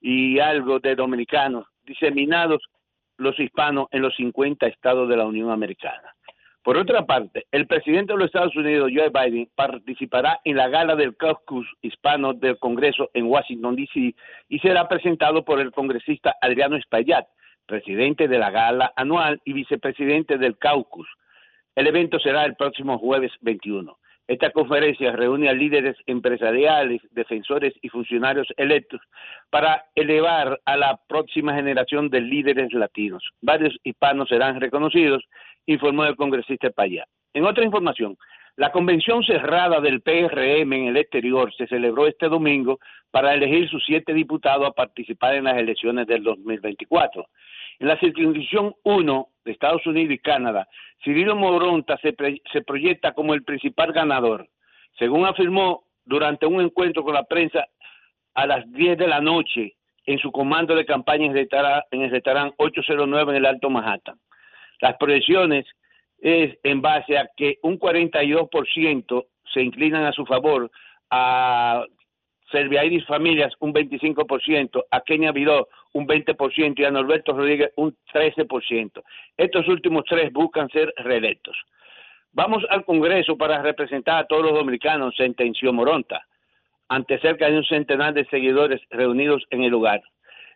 y 0.00 0.38
algo 0.38 0.78
de 0.78 0.94
dominicanos, 0.94 1.66
diseminados 1.84 2.62
los 3.18 3.38
hispanos 3.40 3.88
en 3.92 4.02
los 4.02 4.14
50 4.16 4.66
estados 4.66 5.08
de 5.08 5.16
la 5.16 5.24
Unión 5.24 5.50
Americana. 5.50 6.14
Por 6.66 6.78
otra 6.78 7.06
parte, 7.06 7.46
el 7.52 7.68
presidente 7.68 8.12
de 8.12 8.18
los 8.18 8.26
Estados 8.26 8.56
Unidos, 8.56 8.90
Joe 8.92 9.10
Biden, 9.10 9.48
participará 9.54 10.40
en 10.42 10.56
la 10.56 10.66
gala 10.66 10.96
del 10.96 11.16
caucus 11.16 11.64
hispano 11.80 12.32
del 12.32 12.58
Congreso 12.58 13.08
en 13.14 13.26
Washington, 13.26 13.76
D.C. 13.76 14.16
y 14.48 14.58
será 14.58 14.88
presentado 14.88 15.44
por 15.44 15.60
el 15.60 15.70
congresista 15.70 16.34
Adriano 16.40 16.74
Espaillat, 16.74 17.28
presidente 17.66 18.26
de 18.26 18.38
la 18.40 18.50
gala 18.50 18.92
anual 18.96 19.40
y 19.44 19.52
vicepresidente 19.52 20.38
del 20.38 20.58
caucus. 20.58 21.06
El 21.76 21.86
evento 21.86 22.18
será 22.18 22.44
el 22.44 22.56
próximo 22.56 22.98
jueves 22.98 23.30
21. 23.42 23.96
Esta 24.28 24.50
conferencia 24.50 25.12
reúne 25.12 25.48
a 25.48 25.52
líderes 25.52 25.96
empresariales, 26.06 27.00
defensores 27.12 27.74
y 27.80 27.88
funcionarios 27.88 28.48
electos 28.56 29.00
para 29.50 29.84
elevar 29.94 30.60
a 30.64 30.76
la 30.76 30.98
próxima 31.08 31.54
generación 31.54 32.10
de 32.10 32.20
líderes 32.22 32.72
latinos. 32.72 33.22
Varios 33.40 33.76
hispanos 33.84 34.28
serán 34.28 34.60
reconocidos, 34.60 35.24
informó 35.66 36.04
el 36.04 36.16
congresista 36.16 36.70
Payá. 36.70 37.06
En 37.34 37.44
otra 37.44 37.64
información, 37.64 38.16
la 38.56 38.72
convención 38.72 39.22
cerrada 39.22 39.80
del 39.80 40.00
PRM 40.00 40.72
en 40.72 40.86
el 40.88 40.96
exterior 40.96 41.54
se 41.54 41.66
celebró 41.66 42.06
este 42.06 42.28
domingo 42.28 42.80
para 43.12 43.34
elegir 43.34 43.68
sus 43.68 43.84
siete 43.84 44.12
diputados 44.12 44.66
a 44.66 44.72
participar 44.72 45.34
en 45.34 45.44
las 45.44 45.56
elecciones 45.58 46.06
del 46.06 46.24
2024. 46.24 47.26
En 47.78 47.88
la 47.88 47.98
circunscripción 47.98 48.74
1 48.84 49.28
de 49.44 49.52
Estados 49.52 49.86
Unidos 49.86 50.14
y 50.14 50.18
Canadá, 50.18 50.68
Cirilo 51.04 51.36
Moronta 51.36 51.98
se, 51.98 52.14
se 52.52 52.62
proyecta 52.62 53.12
como 53.12 53.34
el 53.34 53.44
principal 53.44 53.92
ganador. 53.92 54.48
Según 54.98 55.26
afirmó 55.26 55.84
durante 56.04 56.46
un 56.46 56.60
encuentro 56.60 57.04
con 57.04 57.14
la 57.14 57.24
prensa 57.24 57.66
a 58.34 58.46
las 58.46 58.70
10 58.72 58.98
de 58.98 59.08
la 59.08 59.20
noche 59.20 59.74
en 60.06 60.18
su 60.18 60.30
comando 60.30 60.74
de 60.74 60.86
campaña 60.86 61.26
en 61.26 61.32
el 61.32 61.48
restaurante- 61.48 61.86
en 61.90 62.02
el 62.02 62.10
restaurante 62.10 62.54
809 62.58 63.32
en 63.32 63.36
el 63.38 63.46
Alto 63.46 63.68
Manhattan. 63.68 64.18
Las 64.80 64.96
proyecciones 64.96 65.66
es 66.18 66.56
en 66.62 66.80
base 66.80 67.18
a 67.18 67.28
que 67.36 67.58
un 67.62 67.78
42% 67.78 69.26
se 69.52 69.62
inclinan 69.62 70.04
a 70.04 70.12
su 70.12 70.24
favor 70.24 70.70
a 71.10 71.84
Serviairis 72.50 73.04
Familias 73.06 73.52
un 73.60 73.72
25%, 73.72 74.84
a 74.90 75.00
Kenia 75.00 75.32
Vidó 75.32 75.68
un 75.92 76.06
20% 76.06 76.78
y 76.78 76.84
a 76.84 76.90
Norberto 76.90 77.32
Rodríguez 77.32 77.72
un 77.76 77.96
13%. 78.12 79.02
Estos 79.36 79.68
últimos 79.68 80.04
tres 80.04 80.32
buscan 80.32 80.68
ser 80.70 80.92
reelectos. 80.96 81.56
Vamos 82.32 82.64
al 82.68 82.84
Congreso 82.84 83.36
para 83.36 83.62
representar 83.62 84.18
a 84.18 84.26
todos 84.26 84.44
los 84.44 84.54
dominicanos, 84.54 85.16
sentenció 85.16 85.72
Moronta, 85.72 86.26
ante 86.88 87.18
cerca 87.18 87.48
de 87.48 87.56
un 87.56 87.64
centenar 87.64 88.12
de 88.12 88.26
seguidores 88.26 88.80
reunidos 88.90 89.44
en 89.50 89.62
el 89.62 89.70
lugar. 89.70 90.02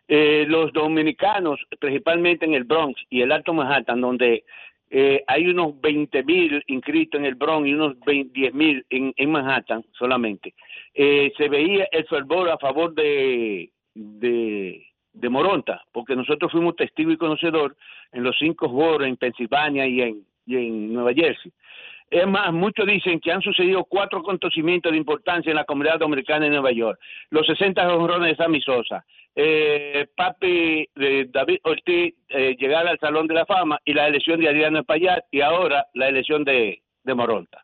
Eh, 0.07 0.45
los 0.47 0.71
dominicanos, 0.73 1.59
principalmente 1.79 2.45
en 2.45 2.53
el 2.53 2.65
Bronx 2.65 3.01
y 3.09 3.21
el 3.21 3.31
Alto 3.31 3.53
Manhattan, 3.53 4.01
donde 4.01 4.43
eh, 4.93 5.23
hay 5.25 5.47
unos 5.47 5.79
20 5.79 6.21
mil 6.23 6.61
inscritos 6.67 7.17
en 7.17 7.25
el 7.25 7.35
Bronx 7.35 7.65
y 7.65 7.73
unos 7.73 7.95
10 8.05 8.53
mil 8.53 8.85
en, 8.89 9.31
Manhattan 9.31 9.85
solamente, 9.97 10.53
eh, 10.93 11.31
se 11.37 11.47
veía 11.47 11.87
el 11.93 12.05
fervor 12.07 12.49
a 12.49 12.57
favor 12.57 12.93
de, 12.93 13.71
de, 13.95 14.85
de 15.13 15.29
Moronta, 15.29 15.81
porque 15.93 16.13
nosotros 16.13 16.51
fuimos 16.51 16.75
testigo 16.75 17.09
y 17.09 17.15
conocedor 17.15 17.77
en 18.11 18.23
los 18.23 18.37
cinco 18.37 18.67
boros 18.67 19.07
en 19.07 19.15
Pensilvania 19.15 19.87
y 19.87 20.01
en, 20.01 20.93
Nueva 20.93 21.13
Jersey. 21.13 21.51
Es 22.09 22.27
más, 22.27 22.51
muchos 22.51 22.85
dicen 22.85 23.21
que 23.21 23.31
han 23.31 23.41
sucedido 23.41 23.85
cuatro 23.85 24.19
acontecimientos 24.19 24.91
de 24.91 24.97
importancia 24.97 25.49
en 25.49 25.55
la 25.55 25.63
comunidad 25.63 25.99
dominicana 25.99 26.45
en 26.45 26.51
Nueva 26.51 26.73
York. 26.73 26.99
Los 27.29 27.47
60 27.47 27.89
jonrones 27.89 28.31
de 28.31 28.35
Sammy 28.35 28.59
Sosa, 28.59 29.05
eh, 29.35 30.07
Papi 30.15 30.87
David 30.95 31.59
Ortiz 31.63 32.15
eh, 32.29 32.55
llegar 32.59 32.87
al 32.87 32.99
Salón 32.99 33.27
de 33.27 33.35
la 33.35 33.45
Fama 33.45 33.79
y 33.85 33.93
la 33.93 34.07
elección 34.07 34.39
de 34.39 34.49
Adriano 34.49 34.79
Espaillat 34.79 35.25
y 35.31 35.41
ahora 35.41 35.85
la 35.93 36.09
elección 36.09 36.43
de, 36.43 36.81
de 37.03 37.13
Moronta. 37.13 37.63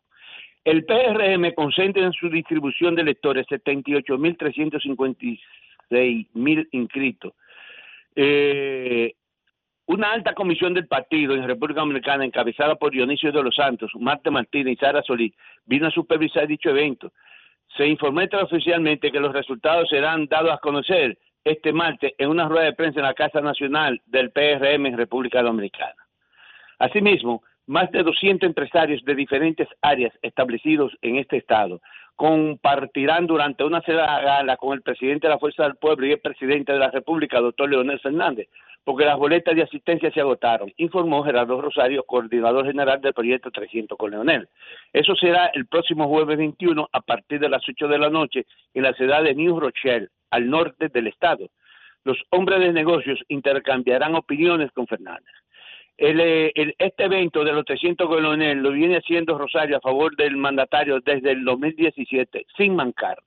El 0.64 0.84
PRM 0.84 1.52
concentra 1.54 2.04
en 2.04 2.12
su 2.12 2.28
distribución 2.28 2.94
de 2.94 3.02
electores 3.02 3.46
78.356 3.46 6.26
mil 6.34 6.68
inscritos. 6.72 7.32
Eh, 8.14 9.14
una 9.86 10.12
alta 10.12 10.34
comisión 10.34 10.74
del 10.74 10.86
partido 10.86 11.34
en 11.34 11.46
República 11.46 11.80
Dominicana, 11.80 12.24
encabezada 12.24 12.74
por 12.74 12.92
Dionisio 12.92 13.32
de 13.32 13.42
los 13.42 13.54
Santos, 13.54 13.90
Marta 13.98 14.30
Martínez 14.30 14.74
y 14.74 14.76
Sara 14.76 15.02
Solís, 15.02 15.32
vino 15.64 15.86
a 15.86 15.90
supervisar 15.90 16.46
dicho 16.46 16.68
evento. 16.68 17.12
Se 17.74 17.86
informó 17.86 18.20
oficialmente 18.42 19.10
que 19.10 19.20
los 19.20 19.32
resultados 19.32 19.88
serán 19.88 20.26
dados 20.26 20.52
a 20.52 20.58
conocer 20.58 21.16
este 21.44 21.72
martes 21.72 22.12
en 22.18 22.30
una 22.30 22.48
rueda 22.48 22.66
de 22.66 22.72
prensa 22.74 23.00
en 23.00 23.06
la 23.06 23.14
Casa 23.14 23.40
Nacional 23.40 24.00
del 24.06 24.30
PRM 24.30 24.86
en 24.86 24.96
República 24.96 25.42
Dominicana. 25.42 25.94
Asimismo, 26.78 27.42
más 27.66 27.90
de 27.90 28.02
200 28.02 28.46
empresarios 28.46 29.04
de 29.04 29.14
diferentes 29.14 29.68
áreas 29.82 30.12
establecidos 30.22 30.96
en 31.02 31.16
este 31.16 31.36
estado 31.36 31.80
compartirán 32.16 33.28
durante 33.28 33.62
una 33.62 33.80
cena 33.82 34.20
gala 34.20 34.56
con 34.56 34.72
el 34.72 34.82
presidente 34.82 35.28
de 35.28 35.34
la 35.34 35.38
Fuerza 35.38 35.62
del 35.62 35.76
Pueblo 35.76 36.04
y 36.06 36.12
el 36.12 36.20
presidente 36.20 36.72
de 36.72 36.78
la 36.78 36.90
República, 36.90 37.38
doctor 37.38 37.70
Leonel 37.70 38.00
Fernández, 38.00 38.48
porque 38.84 39.04
las 39.04 39.18
boletas 39.18 39.54
de 39.54 39.62
asistencia 39.62 40.10
se 40.10 40.20
agotaron, 40.20 40.72
informó 40.78 41.22
Gerardo 41.22 41.60
Rosario, 41.60 42.04
coordinador 42.04 42.66
general 42.66 43.00
del 43.00 43.12
proyecto 43.12 43.50
300 43.50 43.98
con 43.98 44.10
Leonel. 44.10 44.48
Eso 44.92 45.14
será 45.14 45.46
el 45.54 45.66
próximo 45.66 46.08
jueves 46.08 46.38
21 46.38 46.88
a 46.90 47.00
partir 47.00 47.38
de 47.40 47.48
las 47.50 47.62
8 47.68 47.86
de 47.88 47.98
la 47.98 48.08
noche 48.10 48.46
en 48.74 48.82
la 48.82 48.92
ciudad 48.94 49.22
de 49.22 49.34
New 49.34 49.60
Rochelle, 49.60 50.08
al 50.30 50.48
norte 50.48 50.88
del 50.88 51.06
estado. 51.08 51.48
Los 52.04 52.16
hombres 52.30 52.60
de 52.60 52.72
negocios 52.72 53.20
intercambiarán 53.28 54.14
opiniones 54.14 54.70
con 54.72 54.86
Fernández. 54.86 55.34
Eh, 56.00 56.52
el- 56.54 56.74
este 56.78 57.04
evento 57.04 57.42
de 57.44 57.52
los 57.52 57.64
300 57.64 58.06
con 58.08 58.22
Leonel 58.22 58.58
lo 58.62 58.70
viene 58.70 58.96
haciendo 58.98 59.36
Rosario 59.36 59.76
a 59.78 59.80
favor 59.80 60.14
del 60.16 60.36
mandatario 60.36 61.00
desde 61.00 61.32
el 61.32 61.44
2017, 61.44 62.46
sin 62.56 62.76
mancar. 62.76 63.18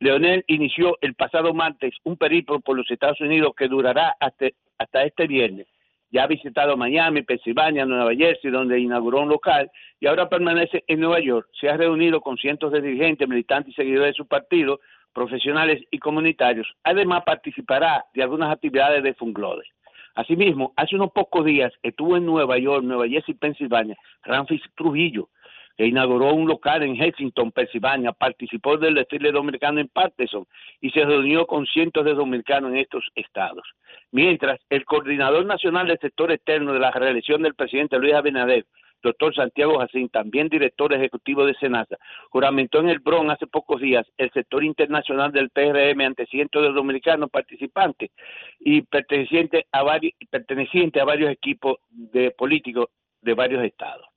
Leonel 0.00 0.44
inició 0.46 0.96
el 1.00 1.14
pasado 1.14 1.54
martes 1.54 1.94
un 2.04 2.16
periplo 2.16 2.60
por 2.60 2.76
los 2.76 2.90
Estados 2.90 3.20
Unidos 3.20 3.54
que 3.56 3.68
durará 3.68 4.16
hasta, 4.20 5.04
este 5.04 5.26
viernes. 5.26 5.66
Ya 6.10 6.24
ha 6.24 6.26
visitado 6.26 6.76
Miami, 6.76 7.22
Pensilvania, 7.22 7.84
Nueva 7.84 8.14
Jersey, 8.14 8.50
donde 8.50 8.78
inauguró 8.78 9.22
un 9.22 9.28
local 9.28 9.70
y 9.98 10.06
ahora 10.06 10.28
permanece 10.28 10.84
en 10.86 11.00
Nueva 11.00 11.20
York. 11.20 11.48
Se 11.60 11.68
ha 11.68 11.76
reunido 11.76 12.20
con 12.20 12.36
cientos 12.36 12.72
de 12.72 12.80
dirigentes, 12.80 13.28
militantes 13.28 13.72
y 13.72 13.74
seguidores 13.74 14.12
de 14.12 14.16
su 14.16 14.26
partido, 14.26 14.80
profesionales 15.12 15.82
y 15.90 15.98
comunitarios. 15.98 16.68
Además, 16.84 17.22
participará 17.24 18.04
de 18.14 18.22
algunas 18.22 18.52
actividades 18.52 19.02
de 19.02 19.14
Funglode. 19.14 19.64
Asimismo, 20.14 20.72
hace 20.76 20.94
unos 20.94 21.10
pocos 21.10 21.44
días 21.44 21.72
estuvo 21.82 22.16
en 22.16 22.24
Nueva 22.24 22.58
York, 22.58 22.84
Nueva 22.84 23.08
Jersey, 23.08 23.34
Pensilvania, 23.34 23.96
Ramfis 24.22 24.62
Trujillo, 24.76 25.28
que 25.76 25.86
inauguró 25.86 26.32
un 26.34 26.46
local 26.48 26.82
en 26.82 26.96
Lexington, 26.96 27.50
Pensilvania, 27.52 28.12
participó 28.12 28.76
del 28.76 28.94
desfile 28.94 29.32
dominicano 29.32 29.80
en 29.80 29.88
Patterson 29.88 30.46
y 30.80 30.90
se 30.90 31.04
reunió 31.04 31.46
con 31.46 31.66
cientos 31.66 32.04
de 32.04 32.14
dominicanos 32.14 32.70
en 32.70 32.78
estos 32.78 33.04
estados. 33.14 33.66
Mientras, 34.12 34.60
el 34.70 34.84
coordinador 34.84 35.44
nacional 35.46 35.88
del 35.88 35.98
sector 35.98 36.30
externo 36.30 36.72
de 36.72 36.78
la 36.78 36.90
reelección 36.90 37.42
del 37.42 37.54
presidente 37.54 37.98
Luis 37.98 38.14
Abinader, 38.14 38.64
doctor 39.02 39.34
Santiago 39.34 39.78
Jacín, 39.80 40.08
también 40.08 40.48
director 40.48 40.92
ejecutivo 40.94 41.44
de 41.44 41.54
Senasa, 41.54 41.96
juramentó 42.30 42.78
en 42.78 42.88
el 42.88 43.00
Bronx 43.00 43.34
hace 43.34 43.46
pocos 43.46 43.80
días 43.80 44.06
el 44.16 44.30
sector 44.30 44.64
internacional 44.64 45.30
del 45.30 45.50
PRM 45.50 46.00
ante 46.00 46.26
cientos 46.26 46.62
de 46.62 46.72
dominicanos 46.72 47.30
participantes 47.30 48.10
y 48.60 48.80
pertenecientes 48.82 49.64
a 49.72 49.82
varios, 49.82 50.14
a 51.00 51.04
varios 51.04 51.30
equipos 51.30 51.76
de 51.90 52.30
políticos 52.30 52.86
de 53.20 53.34
varios 53.34 53.62
estados 53.64 54.13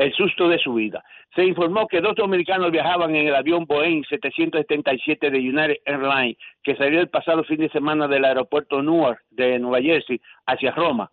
el 0.00 0.14
susto 0.14 0.48
de 0.48 0.58
su 0.58 0.72
vida. 0.72 1.04
Se 1.36 1.44
informó 1.44 1.86
que 1.86 2.00
dos 2.00 2.14
dominicanos 2.14 2.70
viajaban 2.70 3.14
en 3.14 3.26
el 3.26 3.34
avión 3.34 3.66
Boeing 3.66 4.02
777 4.08 5.30
de 5.30 5.38
United 5.38 5.76
Airlines 5.84 6.38
que 6.62 6.74
salió 6.74 7.00
el 7.00 7.10
pasado 7.10 7.44
fin 7.44 7.58
de 7.58 7.68
semana 7.68 8.08
del 8.08 8.24
aeropuerto 8.24 8.82
Newark 8.82 9.20
de 9.28 9.58
Nueva 9.58 9.82
Jersey 9.82 10.18
hacia 10.46 10.70
Roma. 10.70 11.10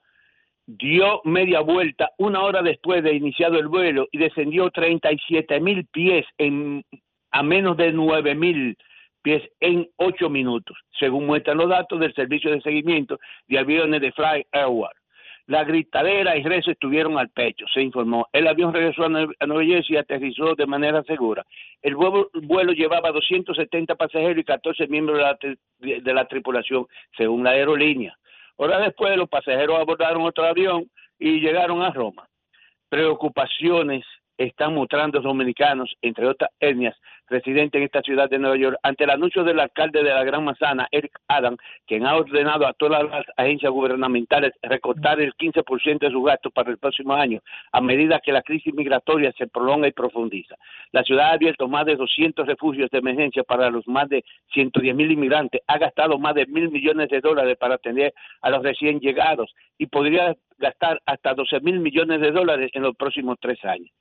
Dio 0.66 1.20
media 1.26 1.60
vuelta 1.60 2.12
una 2.18 2.42
hora 2.42 2.62
después 2.62 3.04
de 3.04 3.14
iniciado 3.14 3.60
el 3.60 3.68
vuelo 3.68 4.08
y 4.10 4.20
descendió 4.20 4.70
37 4.72 5.60
mil 5.60 5.86
pies 5.88 6.26
en, 6.38 6.86
a 7.32 7.44
menos 7.44 7.76
de 7.76 7.92
9 7.92 8.36
mil 8.36 8.78
pies 9.22 9.44
en 9.60 9.90
ocho 9.98 10.30
minutos, 10.30 10.78
según 10.98 11.26
muestran 11.26 11.58
los 11.58 11.68
datos 11.68 12.00
del 12.00 12.14
servicio 12.14 12.52
de 12.52 12.62
seguimiento 12.62 13.20
de 13.50 13.60
aviones 13.60 14.00
de 14.00 14.14
Fly 14.14 14.46
Airward. 14.54 14.96
La 15.48 15.64
gritadera 15.64 16.36
y 16.38 16.44
rezo 16.44 16.72
estuvieron 16.72 17.18
al 17.18 17.30
pecho, 17.30 17.66
se 17.74 17.82
informó. 17.82 18.28
El 18.34 18.48
avión 18.48 18.74
regresó 18.74 19.06
a 19.06 19.10
Nue- 19.10 19.34
a 19.40 19.46
Nueva 19.46 19.64
Jersey 19.64 19.96
y 19.96 19.98
aterrizó 19.98 20.56
de 20.56 20.66
manera 20.68 21.02
segura. 21.04 21.46
El 21.82 21.96
vuelo, 21.96 22.30
vuelo 22.44 22.74
llevaba 22.74 23.12
270 23.12 23.96
pasajeros 23.96 24.38
y 24.40 24.44
14 24.44 24.88
miembros 24.88 25.18
de 25.18 25.24
la, 25.24 26.00
de 26.02 26.14
la 26.14 26.26
tripulación, 26.26 26.86
según 27.16 27.44
la 27.46 27.52
aerolínea. 27.52 28.18
Horas 28.58 28.82
después, 28.84 29.16
los 29.16 29.30
pasajeros 29.30 29.80
abordaron 29.80 30.24
otro 30.24 30.44
avión 30.46 30.90
y 31.18 31.40
llegaron 31.40 31.82
a 31.82 31.92
Roma. 31.92 32.28
Preocupaciones 32.90 34.04
están 34.38 34.74
mostrando 34.74 35.18
los 35.20 35.24
dominicanos, 35.26 35.96
entre 36.02 36.28
otras 36.28 36.50
etnias, 36.60 36.96
residentes 37.30 37.80
en 37.80 37.86
esta 37.86 38.02
ciudad 38.02 38.30
de 38.30 38.40
Nueva 38.40 38.58
York, 38.58 38.78
ante 38.84 39.04
el 39.04 39.10
anuncio 39.10 39.44
del 39.44 39.60
alcalde 39.60 40.04
de 40.04 40.14
la 40.14 40.24
Gran 40.24 40.44
Manzana, 40.44 40.88
Eric 40.92 41.20
Adam, 41.28 41.58
quien 41.86 42.06
ha 42.06 42.16
ordenado 42.16 42.66
a 42.66 42.74
todas 42.74 43.04
las 43.04 43.26
agencias 43.36 43.72
gubernamentales 43.72 44.54
recortar 44.62 45.20
el 45.20 45.34
15% 45.36 46.00
de 46.00 46.12
sus 46.12 46.26
gastos 46.26 46.52
para 46.54 46.72
el 46.72 46.78
próximo 46.78 47.14
año, 47.14 47.42
a 47.72 47.82
medida 47.82 48.20
que 48.20 48.32
la 48.32 48.42
crisis 48.42 48.74
migratoria 48.74 49.32
se 49.38 49.48
prolonga 49.48 49.88
y 49.88 49.92
profundiza. 49.92 50.56
La 50.92 51.04
ciudad 51.04 51.32
ha 51.32 51.34
abierto 51.34 51.68
más 51.68 51.86
de 51.86 51.96
200 51.96 52.46
refugios 52.48 52.90
de 52.92 53.00
emergencia 53.00 53.44
para 53.44 53.70
los 53.70 53.88
más 53.88 54.10
de 54.10 54.24
110 54.54 54.96
mil 54.96 55.12
inmigrantes, 55.12 55.62
ha 55.68 55.78
gastado 55.78 56.18
más 56.18 56.36
de 56.36 56.46
mil 56.46 56.70
millones 56.70 57.10
de 57.10 57.22
dólares 57.22 57.58
para 57.60 57.76
atender 57.76 58.14
a 58.42 58.50
los 58.50 58.64
recién 58.64 59.00
llegados 59.00 59.54
y 59.78 59.88
podría 59.88 60.36
gastar 60.58 61.02
hasta 61.06 61.34
12 61.34 61.60
mil 61.62 61.80
millones 61.80 62.22
de 62.22 62.32
dólares 62.32 62.72
en 62.74 62.84
los 62.84 62.96
próximos 62.96 63.38
tres 63.40 63.64
años 63.66 63.92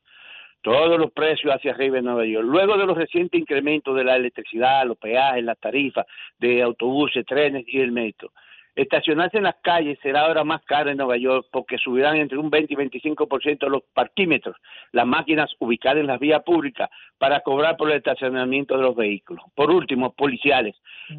todos 0.67 0.99
los 0.99 1.13
precios 1.13 1.55
hacia 1.55 1.71
arriba 1.71 1.99
en 1.99 2.07
Nueva 2.07 2.27
York. 2.27 2.45
Luego 2.45 2.77
de 2.77 2.87
los 2.87 2.99
recientes 2.99 3.41
incrementos 3.41 3.95
de 3.95 4.03
la 4.03 4.17
electricidad, 4.17 4.85
los 4.85 4.99
peajes, 4.99 5.45
las 5.45 5.57
tarifas 5.61 6.05
de 6.41 6.61
autobuses, 6.61 7.25
trenes 7.25 7.63
y 7.69 7.79
el 7.79 7.93
metro. 7.93 8.33
Estacionarse 8.75 9.37
en 9.37 9.45
las 9.45 9.55
calles 9.63 9.97
será 10.03 10.23
ahora 10.23 10.43
más 10.43 10.65
caro 10.65 10.91
en 10.91 10.97
Nueva 10.97 11.19
York 11.19 11.47
porque 11.53 11.79
subirán 11.79 12.17
entre 12.17 12.37
un 12.37 12.51
20 12.51 12.73
y 12.73 12.77
25% 12.77 13.69
los 13.69 13.85
parquímetros, 13.95 14.57
las 14.91 15.07
máquinas 15.07 15.49
ubicadas 15.61 15.99
en 15.99 16.09
las 16.09 16.19
vías 16.19 16.43
públicas 16.43 16.91
para 17.17 17.39
cobrar 17.43 17.77
por 17.77 17.89
el 17.89 17.99
estacionamiento 17.99 18.77
de 18.77 18.83
los 18.83 18.97
vehículos. 18.97 19.45
Por 19.55 19.71
último, 19.71 20.15
policiales. 20.15 20.75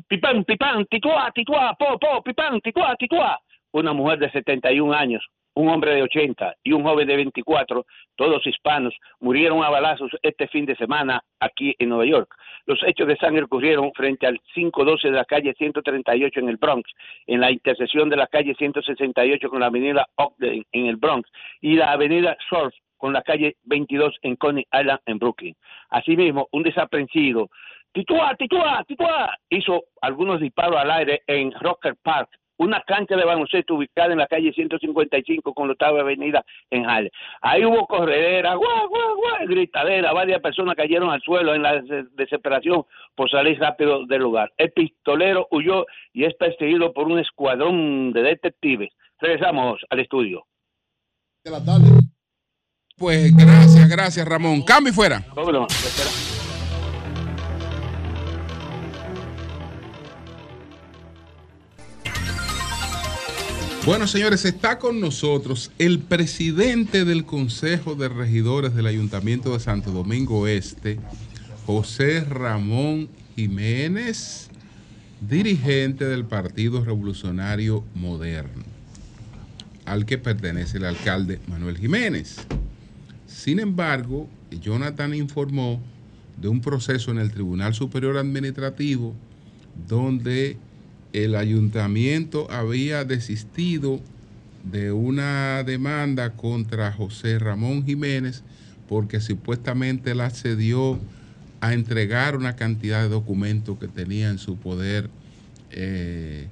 Pipán, 0.09 0.43
pipán, 0.43 0.85
tituá, 0.87 1.31
tituá, 1.33 1.73
po, 1.79 1.97
po, 1.97 2.21
pipán, 2.21 2.59
tituá, 2.59 2.97
tituá. 2.97 3.39
Una 3.71 3.93
mujer 3.93 4.19
de 4.19 4.29
71 4.29 4.93
años, 4.93 5.25
un 5.57 5.69
hombre 5.69 5.95
de 5.95 6.03
80 6.03 6.55
y 6.63 6.71
un 6.71 6.83
joven 6.83 7.07
de 7.07 7.15
24, 7.15 7.85
todos 8.15 8.45
hispanos, 8.45 8.93
murieron 9.19 9.63
a 9.63 9.69
balazos 9.69 10.11
este 10.21 10.47
fin 10.47 10.65
de 10.65 10.75
semana 10.75 11.23
aquí 11.39 11.75
en 11.79 11.89
Nueva 11.89 12.05
York. 12.05 12.33
Los 12.67 12.79
hechos 12.85 13.07
de 13.07 13.17
sangre 13.17 13.43
ocurrieron 13.43 13.91
frente 13.93 14.27
al 14.27 14.39
512 14.53 15.09
de 15.09 15.15
la 15.15 15.25
calle 15.25 15.55
138 15.57 16.39
en 16.39 16.49
el 16.49 16.57
Bronx, 16.57 16.89
en 17.25 17.41
la 17.41 17.51
intersección 17.51 18.07
de 18.09 18.17
la 18.17 18.27
calle 18.27 18.53
168 18.55 19.49
con 19.49 19.59
la 19.59 19.67
avenida 19.67 20.07
Ogden 20.15 20.63
en 20.71 20.85
el 20.85 20.97
Bronx 20.97 21.27
y 21.59 21.75
la 21.75 21.91
avenida 21.91 22.37
Surf 22.49 22.75
con 22.97 23.13
la 23.13 23.23
calle 23.23 23.55
22 23.63 24.15
en 24.21 24.35
Coney 24.35 24.65
Island 24.71 24.99
en 25.07 25.17
Brooklyn. 25.17 25.55
Asimismo, 25.89 26.47
un 26.51 26.63
desaprensivo 26.63 27.49
Titúa, 27.97 28.35
titúa, 28.35 28.83
titúa. 28.87 29.35
Hizo 29.49 29.85
algunos 30.01 30.39
disparos 30.39 30.75
al 30.75 30.91
aire 30.91 31.23
en 31.25 31.51
Rocker 31.51 31.95
Park, 32.03 32.29
una 32.57 32.81
cancha 32.81 33.15
de 33.15 33.23
baloncesto 33.25 33.75
ubicada 33.75 34.11
en 34.13 34.19
la 34.19 34.27
calle 34.27 34.51
155 34.53 35.53
con 35.53 35.67
la 35.67 35.73
octava 35.73 36.01
avenida 36.01 36.43
en 36.71 36.85
Halle. 36.89 37.11
Ahí 37.41 37.63
hubo 37.65 37.85
corredera, 37.87 38.55
guau, 38.55 38.87
guau, 38.89 39.15
guau, 39.15 39.47
gritadera, 39.47 40.11
varias 40.13 40.41
personas 40.41 40.75
cayeron 40.75 41.09
al 41.09 41.21
suelo 41.21 41.53
en 41.53 41.61
la 41.63 41.81
des- 41.81 42.15
desesperación 42.15 42.83
por 43.15 43.29
salir 43.29 43.59
rápido 43.59 44.05
del 44.05 44.21
lugar. 44.21 44.51
El 44.57 44.71
pistolero 44.71 45.47
huyó 45.51 45.85
y 46.13 46.25
es 46.25 46.33
perseguido 46.35 46.93
por 46.93 47.07
un 47.07 47.19
escuadrón 47.19 48.11
de 48.13 48.21
detectives. 48.23 48.89
Regresamos 49.19 49.79
al 49.89 49.99
estudio. 49.99 50.45
Pues 52.97 53.31
gracias, 53.35 53.87
gracias 53.89 54.27
Ramón. 54.27 54.63
Cambio 54.63 54.91
y 54.91 54.95
fuera. 54.95 55.23
Vámonos, 55.35 55.67
espera. 55.71 56.36
Bueno, 63.87 64.05
señores, 64.05 64.43
está 64.43 64.79
con 64.79 64.99
nosotros 64.99 65.71
el 65.79 65.99
presidente 65.99 67.05
del 67.05 67.23
Consejo 67.23 67.95
de 67.95 68.09
Regidores 68.09 68.75
del 68.75 68.85
Ayuntamiento 68.85 69.53
de 69.53 69.61
Santo 69.61 69.91
Domingo 69.91 70.45
Este, 70.45 70.99
José 71.65 72.19
Ramón 72.25 73.07
Jiménez, 73.37 74.49
dirigente 75.21 76.03
del 76.03 76.25
Partido 76.25 76.83
Revolucionario 76.83 77.85
Moderno, 77.95 78.65
al 79.85 80.05
que 80.05 80.17
pertenece 80.17 80.79
el 80.79 80.83
alcalde 80.83 81.39
Manuel 81.47 81.77
Jiménez. 81.77 82.39
Sin 83.25 83.57
embargo, 83.57 84.27
Jonathan 84.51 85.15
informó 85.15 85.81
de 86.35 86.49
un 86.49 86.59
proceso 86.59 87.11
en 87.11 87.19
el 87.19 87.31
Tribunal 87.31 87.73
Superior 87.73 88.17
Administrativo 88.17 89.15
donde 89.87 90.57
el 91.13 91.35
ayuntamiento 91.35 92.49
había 92.51 93.03
desistido 93.03 93.99
de 94.63 94.91
una 94.91 95.63
demanda 95.63 96.33
contra 96.33 96.91
José 96.91 97.39
Ramón 97.39 97.85
Jiménez 97.85 98.43
porque 98.87 99.19
supuestamente 99.19 100.11
él 100.11 100.21
accedió 100.21 100.99
a 101.61 101.73
entregar 101.73 102.35
una 102.35 102.55
cantidad 102.55 103.01
de 103.01 103.09
documentos 103.09 103.77
que 103.79 103.87
tenía 103.87 104.29
en 104.29 104.37
su 104.37 104.57
poder 104.57 105.09
eh, 105.71 106.47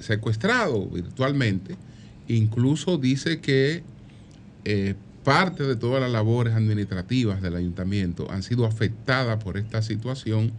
secuestrado 0.00 0.86
virtualmente. 0.86 1.76
Incluso 2.28 2.98
dice 2.98 3.40
que 3.40 3.82
eh, 4.64 4.94
parte 5.24 5.64
de 5.64 5.76
todas 5.76 6.00
las 6.00 6.10
labores 6.10 6.54
administrativas 6.54 7.42
del 7.42 7.56
ayuntamiento 7.56 8.30
han 8.30 8.42
sido 8.42 8.66
afectadas 8.66 9.42
por 9.42 9.56
esta 9.56 9.82
situación 9.82 10.52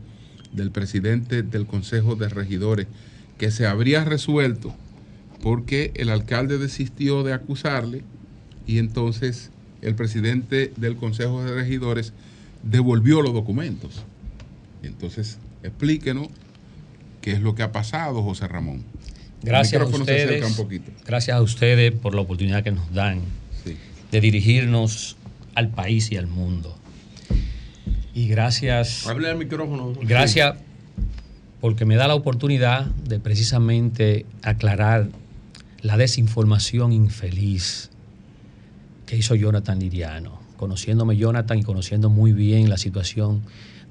del 0.53 0.71
presidente 0.71 1.43
del 1.43 1.65
Consejo 1.65 2.15
de 2.15 2.29
Regidores, 2.29 2.87
que 3.37 3.51
se 3.51 3.65
habría 3.65 4.03
resuelto 4.03 4.75
porque 5.41 5.91
el 5.95 6.09
alcalde 6.09 6.57
desistió 6.57 7.23
de 7.23 7.33
acusarle 7.33 8.03
y 8.67 8.77
entonces 8.77 9.49
el 9.81 9.95
presidente 9.95 10.71
del 10.77 10.95
Consejo 10.95 11.43
de 11.43 11.53
Regidores 11.53 12.13
devolvió 12.63 13.21
los 13.21 13.33
documentos. 13.33 14.03
Entonces, 14.83 15.39
explíquenos 15.63 16.27
qué 17.21 17.31
es 17.31 17.41
lo 17.41 17.55
que 17.55 17.63
ha 17.63 17.71
pasado, 17.71 18.21
José 18.21 18.47
Ramón. 18.47 18.83
Gracias 19.43 19.81
a 19.81 19.85
ustedes. 19.85 20.25
acerca 20.25 20.47
un 20.47 20.55
poquito. 20.55 20.91
Gracias 21.05 21.35
a 21.35 21.41
ustedes 21.41 21.91
por 21.91 22.13
la 22.13 22.21
oportunidad 22.21 22.63
que 22.63 22.71
nos 22.71 22.93
dan 22.93 23.21
de 24.11 24.21
dirigirnos 24.21 25.17
al 25.55 25.69
país 25.69 26.11
y 26.11 26.17
al 26.17 26.27
mundo. 26.27 26.77
Y 28.13 28.27
gracias. 28.27 29.07
Hable 29.07 29.29
al 29.29 29.37
micrófono. 29.37 29.93
Gracias 30.01 30.55
porque 31.61 31.85
me 31.85 31.95
da 31.95 32.07
la 32.07 32.15
oportunidad 32.15 32.85
de 32.85 33.19
precisamente 33.19 34.25
aclarar 34.41 35.09
la 35.81 35.95
desinformación 35.95 36.91
infeliz 36.91 37.91
que 39.05 39.15
hizo 39.15 39.35
Jonathan 39.35 39.79
Liriano. 39.79 40.41
Conociéndome 40.57 41.17
Jonathan 41.17 41.59
y 41.59 41.63
conociendo 41.63 42.09
muy 42.09 42.33
bien 42.33 42.69
la 42.69 42.77
situación 42.77 43.43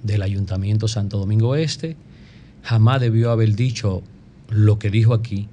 del 0.03 0.23
Ayuntamiento 0.23 0.89
Santo 0.89 1.19
Domingo 1.19 1.55
Este, 1.55 1.97
jamás 2.63 3.01
debió 3.01 3.31
haber 3.31 3.55
dicho 3.55 4.03
lo 4.49 4.79
que 4.79 4.91
dijo 4.91 5.15
aquí, 5.15 5.49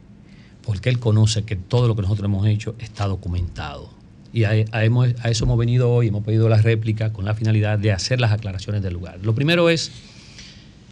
porque 0.63 0.89
él 0.89 0.99
conoce 0.99 1.43
que 1.43 1.55
todo 1.55 1.87
lo 1.87 1.95
que 1.95 2.01
nosotros 2.01 2.25
hemos 2.25 2.47
hecho 2.47 2.75
está 2.79 3.05
documentado. 3.05 3.96
Y 4.33 4.43
a, 4.43 4.53
eso 4.53 5.45
hemos 5.45 5.57
venido 5.57 5.91
hoy, 5.91 6.07
hemos 6.07 6.23
pedido 6.23 6.49
la 6.49 6.61
réplica 6.61 7.13
con 7.13 7.25
la 7.25 7.33
finalidad 7.33 7.79
de 7.79 7.91
hacer 7.91 8.19
las 8.19 8.31
aclaraciones 8.31 8.81
del 8.81 8.93
lugar. 8.93 9.19
Lo 9.23 9.33
primero 9.33 9.69
es 9.69 9.91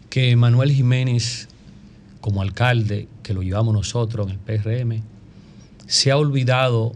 que 0.10 0.36
Manuel 0.36 0.72
Jiménez, 0.72 1.48
como 2.22 2.42
alcalde, 2.42 3.08
que 3.24 3.34
lo 3.34 3.44
llevamos 3.44 3.74
nosotros 3.74 4.28
en 4.28 4.34
el 4.34 4.40
PRM, 4.40 5.02
se 5.88 6.12
ha 6.12 6.18
olvidado 6.18 6.94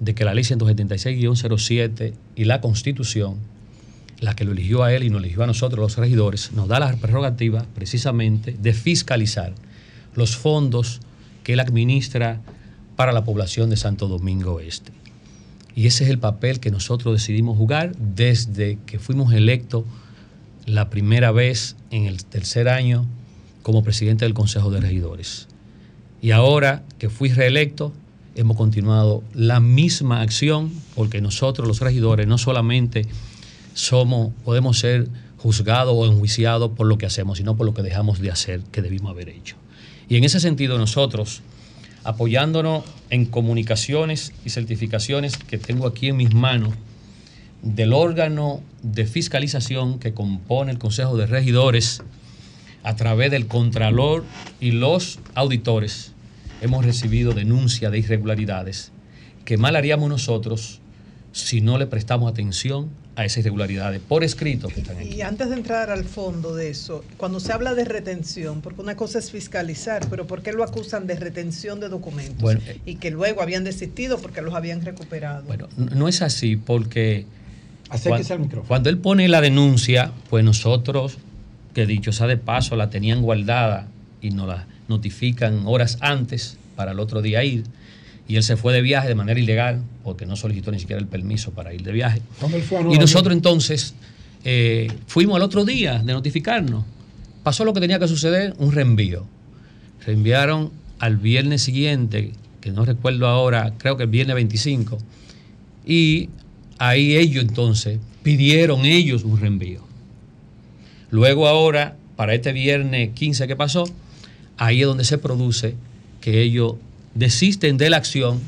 de 0.00 0.14
que 0.14 0.24
la 0.24 0.34
ley 0.34 0.44
176-07 0.44 2.14
y 2.36 2.44
la 2.44 2.60
constitución, 2.60 3.36
la 4.20 4.34
que 4.34 4.44
lo 4.44 4.52
eligió 4.52 4.82
a 4.82 4.92
él 4.92 5.04
y 5.04 5.10
nos 5.10 5.22
eligió 5.22 5.44
a 5.44 5.46
nosotros 5.46 5.80
los 5.80 5.96
regidores, 5.96 6.52
nos 6.52 6.68
da 6.68 6.80
la 6.80 6.96
prerrogativa 6.96 7.64
precisamente 7.74 8.56
de 8.58 8.72
fiscalizar 8.72 9.54
los 10.14 10.36
fondos 10.36 11.00
que 11.44 11.52
él 11.54 11.60
administra 11.60 12.40
para 12.96 13.12
la 13.12 13.24
población 13.24 13.70
de 13.70 13.76
Santo 13.76 14.08
Domingo 14.08 14.60
Este. 14.60 14.97
Y 15.78 15.86
ese 15.86 16.02
es 16.02 16.10
el 16.10 16.18
papel 16.18 16.58
que 16.58 16.72
nosotros 16.72 17.14
decidimos 17.14 17.56
jugar 17.56 17.94
desde 17.94 18.80
que 18.84 18.98
fuimos 18.98 19.32
electos 19.32 19.84
la 20.66 20.90
primera 20.90 21.30
vez 21.30 21.76
en 21.92 22.06
el 22.06 22.24
tercer 22.24 22.68
año 22.68 23.06
como 23.62 23.84
presidente 23.84 24.24
del 24.24 24.34
Consejo 24.34 24.72
de 24.72 24.80
Regidores. 24.80 25.46
Y 26.20 26.32
ahora 26.32 26.82
que 26.98 27.10
fui 27.10 27.28
reelecto, 27.28 27.92
hemos 28.34 28.56
continuado 28.56 29.22
la 29.34 29.60
misma 29.60 30.20
acción 30.20 30.72
porque 30.96 31.20
nosotros 31.20 31.68
los 31.68 31.78
regidores 31.78 32.26
no 32.26 32.38
solamente 32.38 33.06
somos, 33.74 34.32
podemos 34.44 34.80
ser 34.80 35.08
juzgados 35.36 35.94
o 35.96 36.06
enjuiciados 36.06 36.72
por 36.72 36.88
lo 36.88 36.98
que 36.98 37.06
hacemos, 37.06 37.38
sino 37.38 37.56
por 37.56 37.66
lo 37.66 37.74
que 37.74 37.82
dejamos 37.82 38.18
de 38.18 38.32
hacer 38.32 38.62
que 38.72 38.82
debimos 38.82 39.12
haber 39.12 39.28
hecho. 39.28 39.54
Y 40.08 40.16
en 40.16 40.24
ese 40.24 40.40
sentido 40.40 40.76
nosotros, 40.76 41.40
apoyándonos 42.08 42.84
en 43.10 43.26
comunicaciones 43.26 44.32
y 44.42 44.48
certificaciones 44.48 45.36
que 45.36 45.58
tengo 45.58 45.86
aquí 45.86 46.08
en 46.08 46.16
mis 46.16 46.32
manos, 46.32 46.72
del 47.60 47.92
órgano 47.92 48.62
de 48.82 49.04
fiscalización 49.04 49.98
que 49.98 50.14
compone 50.14 50.72
el 50.72 50.78
Consejo 50.78 51.18
de 51.18 51.26
Regidores 51.26 52.02
a 52.82 52.96
través 52.96 53.30
del 53.30 53.46
Contralor 53.46 54.24
y 54.58 54.70
los 54.70 55.18
auditores, 55.34 56.14
hemos 56.62 56.82
recibido 56.86 57.34
denuncia 57.34 57.90
de 57.90 57.98
irregularidades. 57.98 58.90
Que 59.44 59.58
mal 59.58 59.76
haríamos 59.76 60.08
nosotros 60.08 60.80
si 61.32 61.60
no 61.60 61.76
le 61.76 61.86
prestamos 61.86 62.32
atención 62.32 62.88
a 63.18 63.24
esas 63.24 63.38
irregularidades 63.38 64.00
por 64.00 64.22
escrito 64.22 64.68
que 64.68 64.80
están 64.80 64.96
aquí. 64.96 65.08
Y 65.16 65.22
antes 65.22 65.48
de 65.50 65.56
entrar 65.56 65.90
al 65.90 66.04
fondo 66.04 66.54
de 66.54 66.70
eso, 66.70 67.04
cuando 67.16 67.40
se 67.40 67.52
habla 67.52 67.74
de 67.74 67.84
retención, 67.84 68.60
porque 68.60 68.80
una 68.80 68.94
cosa 68.94 69.18
es 69.18 69.32
fiscalizar, 69.32 70.06
pero 70.08 70.28
¿por 70.28 70.40
qué 70.40 70.52
lo 70.52 70.62
acusan 70.62 71.08
de 71.08 71.16
retención 71.16 71.80
de 71.80 71.88
documentos? 71.88 72.40
Bueno, 72.40 72.60
eh, 72.68 72.78
y 72.86 72.94
que 72.94 73.10
luego 73.10 73.42
habían 73.42 73.64
desistido 73.64 74.18
porque 74.20 74.40
los 74.40 74.54
habían 74.54 74.84
recuperado. 74.84 75.44
N- 75.52 75.96
No 75.96 76.06
es 76.06 76.22
así 76.22 76.54
porque 76.54 77.26
Acérquese 77.90 78.28
cuan- 78.28 78.32
al 78.38 78.44
micrófono. 78.44 78.68
cuando 78.68 78.88
él 78.88 78.98
pone 78.98 79.26
la 79.26 79.40
denuncia, 79.40 80.12
pues 80.30 80.44
nosotros, 80.44 81.18
que 81.74 81.86
dicho 81.86 82.12
sea 82.12 82.28
de 82.28 82.36
paso, 82.36 82.76
la 82.76 82.88
tenían 82.88 83.20
guardada 83.22 83.88
y 84.22 84.30
nos 84.30 84.46
la 84.46 84.66
notifican 84.86 85.62
horas 85.64 85.98
antes 86.02 86.56
para 86.76 86.92
el 86.92 87.00
otro 87.00 87.20
día 87.20 87.42
ir. 87.42 87.64
Y 88.28 88.36
él 88.36 88.42
se 88.42 88.56
fue 88.56 88.74
de 88.74 88.82
viaje 88.82 89.08
de 89.08 89.14
manera 89.14 89.40
ilegal 89.40 89.82
porque 90.04 90.26
no 90.26 90.36
solicitó 90.36 90.70
ni 90.70 90.78
siquiera 90.78 91.00
el 91.00 91.08
permiso 91.08 91.52
para 91.52 91.72
ir 91.72 91.82
de 91.82 91.92
viaje. 91.92 92.20
¿Dónde 92.40 92.58
él 92.58 92.62
fue 92.62 92.78
a 92.78 92.80
Nueva 92.82 92.94
Y 92.94 92.98
nosotros 92.98 93.32
entonces 93.34 93.94
eh, 94.44 94.92
fuimos 95.06 95.36
al 95.36 95.42
otro 95.42 95.64
día 95.64 95.98
de 95.98 96.12
notificarnos. 96.12 96.84
Pasó 97.42 97.64
lo 97.64 97.72
que 97.72 97.80
tenía 97.80 97.98
que 97.98 98.06
suceder, 98.06 98.54
un 98.58 98.72
reenvío. 98.72 99.26
Reenviaron 100.04 100.70
al 100.98 101.16
viernes 101.16 101.62
siguiente, 101.62 102.32
que 102.60 102.70
no 102.70 102.84
recuerdo 102.84 103.26
ahora, 103.26 103.72
creo 103.78 103.96
que 103.96 104.02
el 104.02 104.10
viernes 104.10 104.34
25. 104.34 104.98
Y 105.86 106.28
ahí 106.78 107.16
ellos 107.16 107.44
entonces 107.44 107.98
pidieron 108.22 108.84
ellos 108.84 109.24
un 109.24 109.40
reenvío. 109.40 109.80
Luego 111.10 111.48
ahora, 111.48 111.96
para 112.16 112.34
este 112.34 112.52
viernes 112.52 113.10
15 113.14 113.46
que 113.46 113.56
pasó, 113.56 113.84
ahí 114.58 114.82
es 114.82 114.86
donde 114.86 115.04
se 115.04 115.16
produce 115.16 115.74
que 116.20 116.42
ellos 116.42 116.74
desisten 117.18 117.76
de 117.78 117.90
la 117.90 117.96
acción 117.96 118.40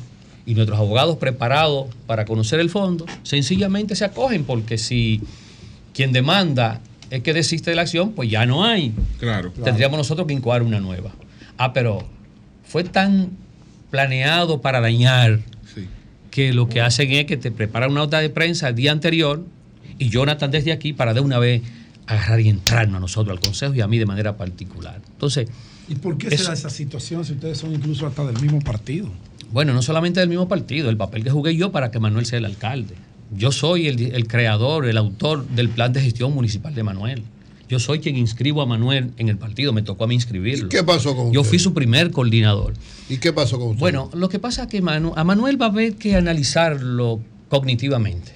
y 0.47 0.55
nuestros 0.55 0.79
abogados 0.79 1.17
preparados 1.17 1.89
para 2.07 2.25
conocer 2.25 2.61
el 2.61 2.71
fondo 2.71 3.05
sencillamente 3.25 3.97
se 3.97 4.05
acogen 4.05 4.45
porque 4.45 4.79
si 4.79 5.21
quien 5.93 6.13
demanda 6.13 6.81
es 7.11 7.25
que 7.25 7.33
desiste 7.33 7.71
de 7.71 7.77
la 7.77 7.83
acción, 7.83 8.13
pues 8.13 8.31
ya 8.31 8.47
no 8.47 8.65
hay. 8.65 8.95
Claro. 9.19 9.51
Tendríamos 9.51 9.99
nosotros 9.99 10.29
que 10.29 10.33
incoar 10.33 10.63
una 10.63 10.79
nueva. 10.79 11.11
Ah, 11.59 11.73
pero 11.73 12.09
fue 12.65 12.85
tan 12.85 13.31
planeado 13.91 14.61
para 14.61 14.81
dañar 14.81 15.41
que 16.31 16.53
lo 16.53 16.69
que 16.69 16.81
hacen 16.81 17.11
es 17.11 17.27
que 17.27 17.37
te 17.37 17.51
preparan 17.51 17.91
una 17.91 18.03
nota 18.03 18.21
de 18.21 18.31
prensa 18.31 18.69
el 18.69 18.77
día 18.77 18.93
anterior 18.93 19.45
y 19.99 20.11
Jonathan 20.11 20.53
desde 20.53 20.71
aquí 20.71 20.93
para 20.93 21.13
de 21.13 21.19
una 21.19 21.41
vez 21.41 21.63
agarrar 22.07 22.39
y 22.39 22.49
entrarnos 22.49 22.99
a 22.99 23.01
nosotros, 23.01 23.37
al 23.37 23.45
Consejo 23.45 23.75
y 23.75 23.81
a 23.81 23.89
mí 23.89 23.99
de 23.99 24.07
manera 24.07 24.37
particular. 24.37 25.01
Entonces, 25.11 25.49
¿Y 25.91 25.97
por 25.97 26.17
qué 26.17 26.35
se 26.36 26.44
da 26.44 26.52
esa 26.55 26.70
situación 26.70 27.25
si 27.27 27.33
ustedes 27.33 27.59
son 27.59 27.75
incluso 27.75 28.07
hasta 28.07 28.25
del 28.25 28.41
mismo 28.41 28.60
partido? 28.60 29.09
bueno, 29.52 29.75
no 29.75 29.83
solamente 29.83 30.20
del 30.20 30.28
mismo 30.28 30.47
partido, 30.49 30.89
el 30.91 30.97
papel 30.97 31.25
que 31.25 31.31
jugué 31.31 31.57
yo 31.57 31.73
para 31.73 31.91
que 31.91 31.99
Manuel 31.99 32.25
sea 32.25 32.39
el 32.39 32.44
alcalde. 32.44 32.94
Yo 33.36 33.51
soy 33.52 33.89
el, 33.89 34.01
el 34.15 34.27
creador, 34.28 34.86
el 34.86 34.97
autor 34.97 35.44
del 35.49 35.69
plan 35.69 35.93
de 35.93 36.01
gestión 36.01 36.33
municipal 36.33 36.73
de 36.75 36.83
Manuel. 36.85 37.23
Yo 37.69 37.78
soy 37.81 37.99
quien 38.01 38.17
inscribo 38.17 38.62
a 38.62 38.67
Manuel 38.67 39.10
en 39.17 39.28
el 39.28 39.36
partido, 39.39 39.73
me 39.73 39.83
tocó 39.83 40.05
a 40.05 40.07
mí 40.07 40.15
inscribirlo. 40.15 40.69
¿Qué 40.69 40.83
pasó 40.85 41.15
con 41.17 41.33
Yo 41.33 41.41
usted? 41.41 41.51
fui 41.51 41.59
su 41.59 41.75
primer 41.75 42.10
coordinador. 42.12 42.75
¿Y 43.09 43.19
qué 43.19 43.33
pasó 43.33 43.59
con 43.59 43.69
usted? 43.70 43.81
Bueno, 43.81 44.09
lo 44.15 44.28
que 44.28 44.39
pasa 44.39 44.62
es 44.62 44.69
que 44.69 44.81
Manu- 44.83 45.12
a 45.17 45.25
Manuel 45.25 45.60
va 45.60 45.67
a 45.67 45.69
haber 45.70 45.94
que 45.97 46.15
analizarlo 46.17 47.20
cognitivamente. 47.49 48.33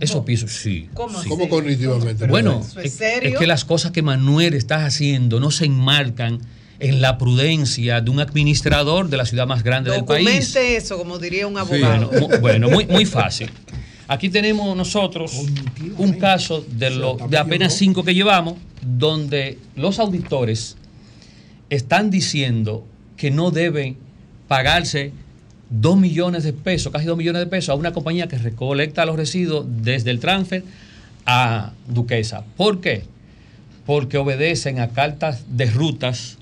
Eso 0.00 0.24
pienso, 0.24 0.48
sí. 0.48 0.88
¿Cómo 0.94 1.22
sí. 1.22 1.28
¿Cómo 1.28 1.48
cognitivamente? 1.48 2.26
Bueno, 2.26 2.60
¿Eso 2.60 2.80
es 2.80 2.86
es, 2.86 2.94
serio? 2.94 3.30
es 3.30 3.38
que 3.38 3.46
las 3.46 3.64
cosas 3.64 3.92
que 3.92 4.02
Manuel 4.02 4.54
está 4.54 4.84
haciendo 4.84 5.40
no 5.40 5.50
se 5.50 5.64
enmarcan 5.66 6.40
en 6.80 7.00
la 7.00 7.16
prudencia 7.18 8.00
de 8.00 8.10
un 8.10 8.20
administrador 8.20 9.08
de 9.08 9.16
la 9.16 9.24
ciudad 9.24 9.46
más 9.46 9.62
grande 9.62 9.90
del 9.92 10.04
país. 10.04 10.54
Eso, 10.56 10.98
como 10.98 11.18
diría 11.18 11.46
un 11.46 11.54
Sí, 11.54 11.60
abogado. 11.60 12.10
bueno, 12.10 12.40
bueno, 12.40 12.68
muy, 12.70 12.86
muy 12.86 13.06
fácil. 13.06 13.48
Aquí 14.08 14.28
tenemos 14.28 14.76
nosotros 14.76 15.32
un 15.96 16.12
caso 16.14 16.64
de, 16.68 16.90
lo, 16.90 17.16
de 17.28 17.38
apenas 17.38 17.74
cinco 17.74 18.04
que 18.04 18.12
llevamos, 18.14 18.54
donde 18.82 19.58
los 19.76 19.98
auditores 19.98 20.76
están 21.70 22.10
diciendo 22.10 22.84
que 23.16 23.30
no 23.30 23.50
deben 23.50 23.96
pagarse 24.48 25.12
dos 25.70 25.96
millones 25.96 26.44
de 26.44 26.52
pesos, 26.52 26.92
casi 26.92 27.06
dos 27.06 27.16
millones 27.16 27.40
de 27.40 27.46
pesos, 27.46 27.70
a 27.70 27.74
una 27.74 27.92
compañía 27.92 28.28
que 28.28 28.38
recolecta 28.38 29.04
los 29.04 29.16
residuos 29.16 29.66
desde 29.82 30.10
el 30.10 30.20
transfer 30.20 30.64
a 31.26 31.72
Duquesa. 31.88 32.44
¿Por 32.56 32.80
qué? 32.80 33.04
Porque 33.86 34.18
obedecen 34.18 34.80
a 34.80 34.90
cartas 34.90 35.44
de 35.48 35.66
rutas 35.66 36.38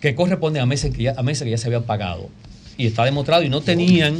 que 0.00 0.14
corresponden 0.14 0.62
a 0.62 0.66
meses 0.66 0.94
que 0.94 1.02
ya, 1.02 1.14
a 1.16 1.22
meses 1.22 1.44
que 1.44 1.50
ya 1.50 1.58
se 1.58 1.66
habían 1.66 1.84
pagado. 1.84 2.28
Y 2.76 2.86
está 2.86 3.04
demostrado 3.04 3.42
y 3.42 3.48
no 3.48 3.60
tenían 3.60 4.16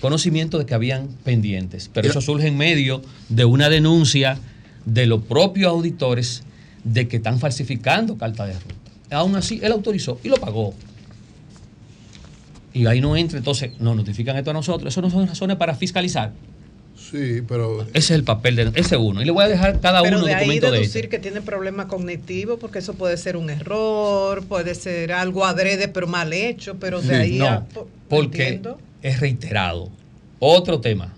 conocimiento 0.00 0.58
de 0.58 0.66
que 0.66 0.74
habían 0.74 1.08
pendientes. 1.24 1.90
Pero 1.92 2.08
eso 2.08 2.20
surge 2.20 2.48
en 2.48 2.56
medio 2.56 3.02
de 3.28 3.44
una 3.44 3.68
denuncia 3.68 4.38
de 4.84 5.06
los 5.06 5.22
propios 5.22 5.70
auditores 5.70 6.42
de 6.84 7.06
que 7.06 7.18
están 7.18 7.38
falsificando 7.38 8.16
cartas 8.16 8.48
de 8.48 8.54
ruta. 8.54 9.16
Aún 9.16 9.36
así, 9.36 9.60
él 9.62 9.72
autorizó 9.72 10.18
y 10.24 10.28
lo 10.28 10.36
pagó. 10.36 10.74
Y 12.72 12.86
ahí 12.86 13.00
no 13.00 13.16
entra, 13.16 13.38
entonces 13.38 13.72
nos 13.80 13.96
notifican 13.96 14.36
esto 14.36 14.50
a 14.50 14.54
nosotros. 14.54 14.92
Eso 14.92 15.02
no 15.02 15.10
son 15.10 15.26
razones 15.26 15.56
para 15.56 15.74
fiscalizar. 15.74 16.32
Sí, 16.96 17.42
pero. 17.48 17.82
Ese 17.82 17.98
es 17.98 18.10
el 18.10 18.24
papel 18.24 18.56
de 18.56 18.72
ese 18.76 18.96
uno. 18.96 19.22
Y 19.22 19.24
le 19.24 19.30
voy 19.32 19.44
a 19.44 19.48
dejar 19.48 19.80
cada 19.80 20.02
Pero 20.02 20.18
uno 20.18 20.26
de 20.26 20.34
ahí 20.34 20.40
documento 20.44 20.66
de 20.70 20.78
deducir 20.78 21.04
este. 21.04 21.08
que 21.08 21.18
tiene 21.18 21.40
problemas 21.40 21.86
cognitivos, 21.86 22.58
porque 22.60 22.78
eso 22.78 22.94
puede 22.94 23.16
ser 23.16 23.36
un 23.36 23.50
error, 23.50 24.44
puede 24.44 24.74
ser 24.74 25.12
algo 25.12 25.44
adrede 25.44 25.88
pero 25.88 26.06
mal 26.06 26.32
hecho, 26.32 26.76
pero 26.78 27.00
de 27.00 27.08
Sí, 27.08 27.14
ahí 27.14 27.38
no, 27.38 27.48
a- 27.48 27.64
po- 27.64 27.88
porque 28.08 28.42
entiendo. 28.44 28.78
es 29.02 29.18
reiterado. 29.18 29.88
Otro 30.38 30.80
tema. 30.80 31.14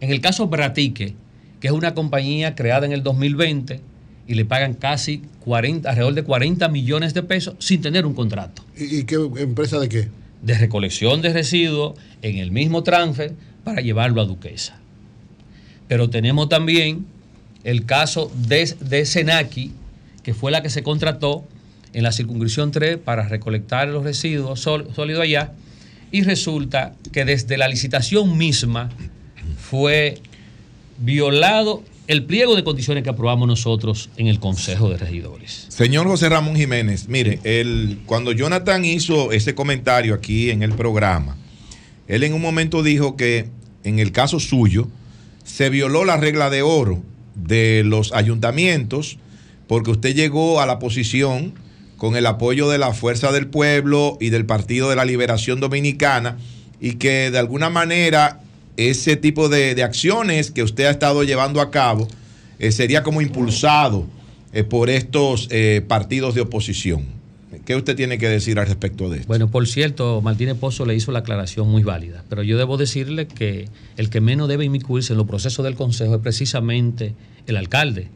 En 0.00 0.10
el 0.10 0.20
caso 0.20 0.46
Bratique, 0.46 1.14
que 1.58 1.66
es 1.66 1.72
una 1.72 1.94
compañía 1.94 2.54
creada 2.54 2.86
en 2.86 2.92
el 2.92 3.02
2020 3.02 3.80
y 4.28 4.34
le 4.34 4.44
pagan 4.44 4.74
casi 4.74 5.22
40, 5.40 5.88
alrededor 5.88 6.14
de 6.14 6.22
40 6.22 6.68
millones 6.68 7.14
de 7.14 7.22
pesos 7.24 7.54
sin 7.58 7.80
tener 7.80 8.04
un 8.06 8.12
contrato 8.14 8.62
¿Y, 8.76 8.98
y 8.98 9.04
qué 9.04 9.16
empresa 9.38 9.80
de 9.80 9.88
qué? 9.88 10.08
De 10.42 10.54
recolección 10.54 11.22
de 11.22 11.32
residuos 11.32 11.98
en 12.22 12.38
el 12.38 12.50
mismo 12.50 12.82
transfer 12.82 13.34
para 13.64 13.80
llevarlo 13.80 14.20
a 14.20 14.24
Duquesa. 14.24 14.78
Pero 15.88 16.10
tenemos 16.10 16.48
también 16.48 17.06
el 17.64 17.86
caso 17.86 18.30
de, 18.46 18.74
de 18.80 19.04
Senaki, 19.04 19.72
que 20.22 20.34
fue 20.34 20.50
la 20.50 20.62
que 20.62 20.70
se 20.70 20.82
contrató 20.82 21.44
en 21.92 22.02
la 22.02 22.12
circunscripción 22.12 22.70
3 22.70 22.98
para 22.98 23.28
recolectar 23.28 23.88
los 23.88 24.04
residuos 24.04 24.60
sólidos 24.60 25.20
allá, 25.20 25.52
y 26.10 26.22
resulta 26.22 26.94
que 27.12 27.24
desde 27.24 27.58
la 27.58 27.68
licitación 27.68 28.38
misma 28.38 28.90
fue 29.58 30.18
violado 30.98 31.82
el 32.08 32.24
pliego 32.24 32.56
de 32.56 32.64
condiciones 32.64 33.04
que 33.04 33.10
aprobamos 33.10 33.46
nosotros 33.46 34.08
en 34.16 34.28
el 34.28 34.40
Consejo 34.40 34.88
de 34.88 34.96
Regidores. 34.96 35.66
Señor 35.68 36.06
José 36.06 36.30
Ramón 36.30 36.56
Jiménez, 36.56 37.06
mire, 37.06 37.38
el, 37.44 38.00
cuando 38.06 38.32
Jonathan 38.32 38.82
hizo 38.86 39.30
ese 39.30 39.54
comentario 39.54 40.14
aquí 40.14 40.48
en 40.50 40.62
el 40.62 40.72
programa, 40.72 41.36
él 42.08 42.24
en 42.24 42.32
un 42.32 42.40
momento 42.40 42.82
dijo 42.82 43.14
que 43.14 43.50
en 43.84 43.98
el 43.98 44.10
caso 44.10 44.40
suyo 44.40 44.88
se 45.44 45.68
violó 45.68 46.06
la 46.06 46.16
regla 46.16 46.48
de 46.48 46.62
oro 46.62 47.02
de 47.34 47.82
los 47.84 48.12
ayuntamientos 48.14 49.18
porque 49.66 49.90
usted 49.90 50.14
llegó 50.14 50.62
a 50.62 50.66
la 50.66 50.78
posición 50.78 51.52
con 51.98 52.16
el 52.16 52.24
apoyo 52.24 52.70
de 52.70 52.78
la 52.78 52.94
Fuerza 52.94 53.32
del 53.32 53.48
Pueblo 53.48 54.16
y 54.18 54.30
del 54.30 54.46
Partido 54.46 54.88
de 54.88 54.96
la 54.96 55.04
Liberación 55.04 55.60
Dominicana 55.60 56.38
y 56.80 56.94
que 56.94 57.30
de 57.30 57.38
alguna 57.38 57.68
manera 57.68 58.40
ese 58.78 59.16
tipo 59.16 59.48
de, 59.48 59.74
de 59.74 59.82
acciones 59.82 60.52
que 60.52 60.62
usted 60.62 60.86
ha 60.86 60.90
estado 60.90 61.24
llevando 61.24 61.60
a 61.60 61.70
cabo 61.70 62.08
eh, 62.60 62.72
sería 62.72 63.02
como 63.02 63.20
impulsado 63.20 64.06
eh, 64.52 64.64
por 64.64 64.88
estos 64.88 65.48
eh, 65.50 65.84
partidos 65.86 66.34
de 66.34 66.42
oposición. 66.42 67.18
¿Qué 67.64 67.76
usted 67.76 67.96
tiene 67.96 68.18
que 68.18 68.28
decir 68.28 68.58
al 68.58 68.66
respecto 68.66 69.10
de 69.10 69.18
esto? 69.18 69.28
Bueno, 69.28 69.50
por 69.50 69.66
cierto, 69.66 70.22
Martínez 70.22 70.56
Pozo 70.56 70.86
le 70.86 70.94
hizo 70.94 71.12
la 71.12 71.18
aclaración 71.18 71.68
muy 71.68 71.82
válida, 71.82 72.24
pero 72.28 72.42
yo 72.42 72.56
debo 72.56 72.76
decirle 72.76 73.26
que 73.26 73.68
el 73.96 74.10
que 74.10 74.20
menos 74.20 74.48
debe 74.48 74.64
inmiscuirse 74.64 75.12
en 75.12 75.18
los 75.18 75.26
procesos 75.26 75.64
del 75.64 75.74
Consejo 75.74 76.14
es 76.14 76.20
precisamente 76.20 77.14
el 77.46 77.56
alcalde. 77.56 78.08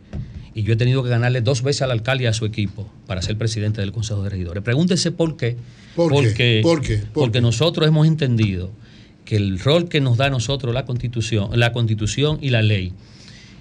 Y 0.54 0.62
yo 0.62 0.74
he 0.74 0.76
tenido 0.76 1.02
que 1.02 1.08
ganarle 1.08 1.40
dos 1.40 1.62
veces 1.62 1.82
al 1.82 1.90
alcalde 1.90 2.24
y 2.24 2.26
a 2.28 2.32
su 2.32 2.44
equipo 2.44 2.88
para 3.06 3.20
ser 3.20 3.36
presidente 3.36 3.80
del 3.80 3.92
Consejo 3.92 4.22
de 4.22 4.30
Regidores. 4.30 4.62
Pregúntese 4.62 5.10
por 5.10 5.36
qué. 5.36 5.56
¿Por 5.96 6.10
qué? 6.10 6.14
porque, 6.14 6.60
¿Por 6.62 6.80
qué? 6.80 6.98
¿Por 6.98 7.24
porque 7.24 7.40
nosotros 7.40 7.86
hemos 7.86 8.06
entendido 8.06 8.70
que 9.32 9.36
el 9.38 9.58
rol 9.60 9.88
que 9.88 10.02
nos 10.02 10.18
da 10.18 10.26
a 10.26 10.30
nosotros 10.30 10.74
la 10.74 10.84
Constitución, 10.84 11.48
la 11.58 11.72
Constitución 11.72 12.36
y 12.42 12.50
la 12.50 12.60
ley 12.60 12.92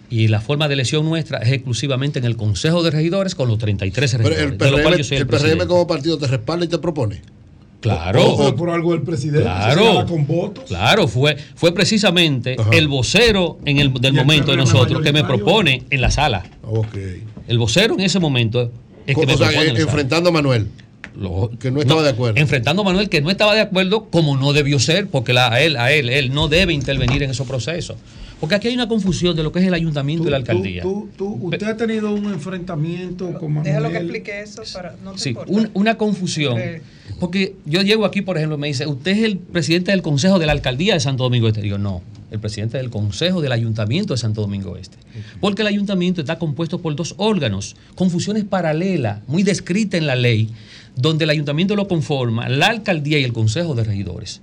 y 0.09 0.27
la 0.27 0.41
forma 0.41 0.67
de 0.67 0.73
elección 0.73 1.05
nuestra 1.05 1.37
es 1.37 1.49
exclusivamente 1.53 2.19
en 2.19 2.25
el 2.25 2.35
Consejo 2.35 2.83
de 2.83 2.91
Regidores 2.91 3.35
con 3.35 3.47
los 3.47 3.57
33 3.57 4.11
Pero 4.17 4.29
regidores, 4.29 4.59
de 4.59 4.97
yo 4.97 5.03
soy 5.05 5.15
el 5.17 5.21
el 5.23 5.27
PRM 5.29 5.67
como 5.67 5.87
partido 5.87 6.17
te 6.17 6.27
respalda 6.27 6.65
y 6.65 6.67
te 6.67 6.77
propone. 6.77 7.21
Claro. 7.79 8.21
O- 8.21 8.47
o 8.49 8.55
por 8.57 8.69
algo 8.69 8.93
el 8.93 9.03
presidente 9.03 9.43
Claro. 9.43 10.05
con 10.09 10.27
votos. 10.27 10.65
Claro, 10.67 11.07
fue, 11.07 11.37
fue 11.55 11.73
precisamente 11.73 12.57
el 12.73 12.89
vocero 12.89 13.57
en 13.63 13.77
el, 13.79 13.93
del 13.93 14.07
el 14.07 14.13
momento 14.25 14.51
de 14.51 14.57
nosotros 14.57 15.01
que 15.01 15.13
me 15.13 15.23
propone 15.23 15.83
en 15.89 16.01
la 16.01 16.11
sala. 16.11 16.43
Ok. 16.63 16.97
El 17.47 17.57
vocero 17.59 17.93
en 17.93 18.01
ese 18.01 18.19
momento 18.19 18.69
es 19.07 19.15
que 19.15 19.21
O 19.21 19.25
me 19.25 19.37
sea, 19.37 19.47
propone 19.47 19.61
en 19.69 19.73
la 19.75 19.79
sala. 19.79 19.89
enfrentando 19.89 20.29
a 20.29 20.33
Manuel. 20.33 20.67
Que 21.59 21.71
no 21.71 21.81
estaba 21.81 22.03
de 22.03 22.09
acuerdo. 22.09 22.39
Enfrentando 22.39 22.81
a 22.81 22.85
Manuel 22.85 23.09
que 23.09 23.21
no 23.21 23.29
estaba 23.29 23.53
de 23.53 23.61
acuerdo 23.61 24.05
como 24.09 24.37
no 24.37 24.53
debió 24.53 24.79
ser, 24.79 25.07
porque 25.07 25.33
la- 25.33 25.51
a 25.51 25.61
él, 25.61 25.77
a 25.77 25.91
él, 25.91 26.09
él 26.09 26.33
no 26.33 26.47
debe 26.47 26.73
intervenir 26.73 27.23
en 27.23 27.31
esos 27.31 27.47
procesos. 27.47 27.97
Porque 28.41 28.55
aquí 28.55 28.67
hay 28.67 28.73
una 28.73 28.87
confusión 28.89 29.35
de 29.35 29.43
lo 29.43 29.51
que 29.51 29.59
es 29.59 29.65
el 29.65 29.73
ayuntamiento 29.73 30.27
y 30.27 30.31
la 30.31 30.37
alcaldía. 30.37 30.81
Tú- 30.81 31.07
tú- 31.17 31.37
usted 31.43 31.61
ha 31.67 31.77
tenido 31.77 32.11
un 32.13 32.25
enfrentamiento 32.25 33.31
con 33.39 33.53
Manuel. 33.53 33.63
Déjalo 33.65 33.89
que 33.91 33.97
explique 33.97 34.41
eso 34.41 34.63
para 34.73 34.95
no 35.03 35.13
te 35.13 35.19
Sí, 35.19 35.35
un- 35.47 35.69
una 35.75 35.95
confusión. 35.97 36.57
Eh. 36.59 36.81
Porque 37.19 37.55
yo 37.65 37.81
llego 37.83 38.03
aquí, 38.03 38.21
por 38.21 38.37
ejemplo, 38.37 38.57
y 38.57 38.59
me 38.59 38.67
dice, 38.67 38.87
usted 38.87 39.11
es 39.11 39.23
el 39.23 39.37
presidente 39.37 39.91
del 39.91 40.01
Consejo 40.01 40.39
de 40.39 40.47
la 40.47 40.53
Alcaldía 40.53 40.95
de 40.95 40.99
Santo 40.99 41.23
Domingo 41.23 41.47
Este. 41.47 41.61
Digo, 41.61 41.77
no, 41.77 42.01
el 42.31 42.39
presidente 42.39 42.77
del 42.77 42.89
Consejo 42.89 43.41
del 43.41 43.51
Ayuntamiento 43.51 44.13
de 44.15 44.17
Santo 44.17 44.41
Domingo 44.41 44.75
Este. 44.75 44.97
Porque 45.39 45.61
el 45.61 45.67
ayuntamiento 45.67 46.21
está 46.21 46.39
compuesto 46.39 46.81
por 46.81 46.95
dos 46.95 47.13
órganos, 47.17 47.75
confusiones 47.95 48.43
paralelas, 48.43 49.19
muy 49.27 49.43
descritas 49.43 49.99
en 50.01 50.07
la 50.07 50.15
ley, 50.15 50.49
donde 50.95 51.25
el 51.25 51.29
ayuntamiento 51.29 51.75
lo 51.75 51.87
conforma 51.87 52.49
la 52.49 52.67
alcaldía 52.67 53.19
y 53.19 53.23
el 53.23 53.33
Consejo 53.33 53.75
de 53.75 53.83
Regidores. 53.83 54.41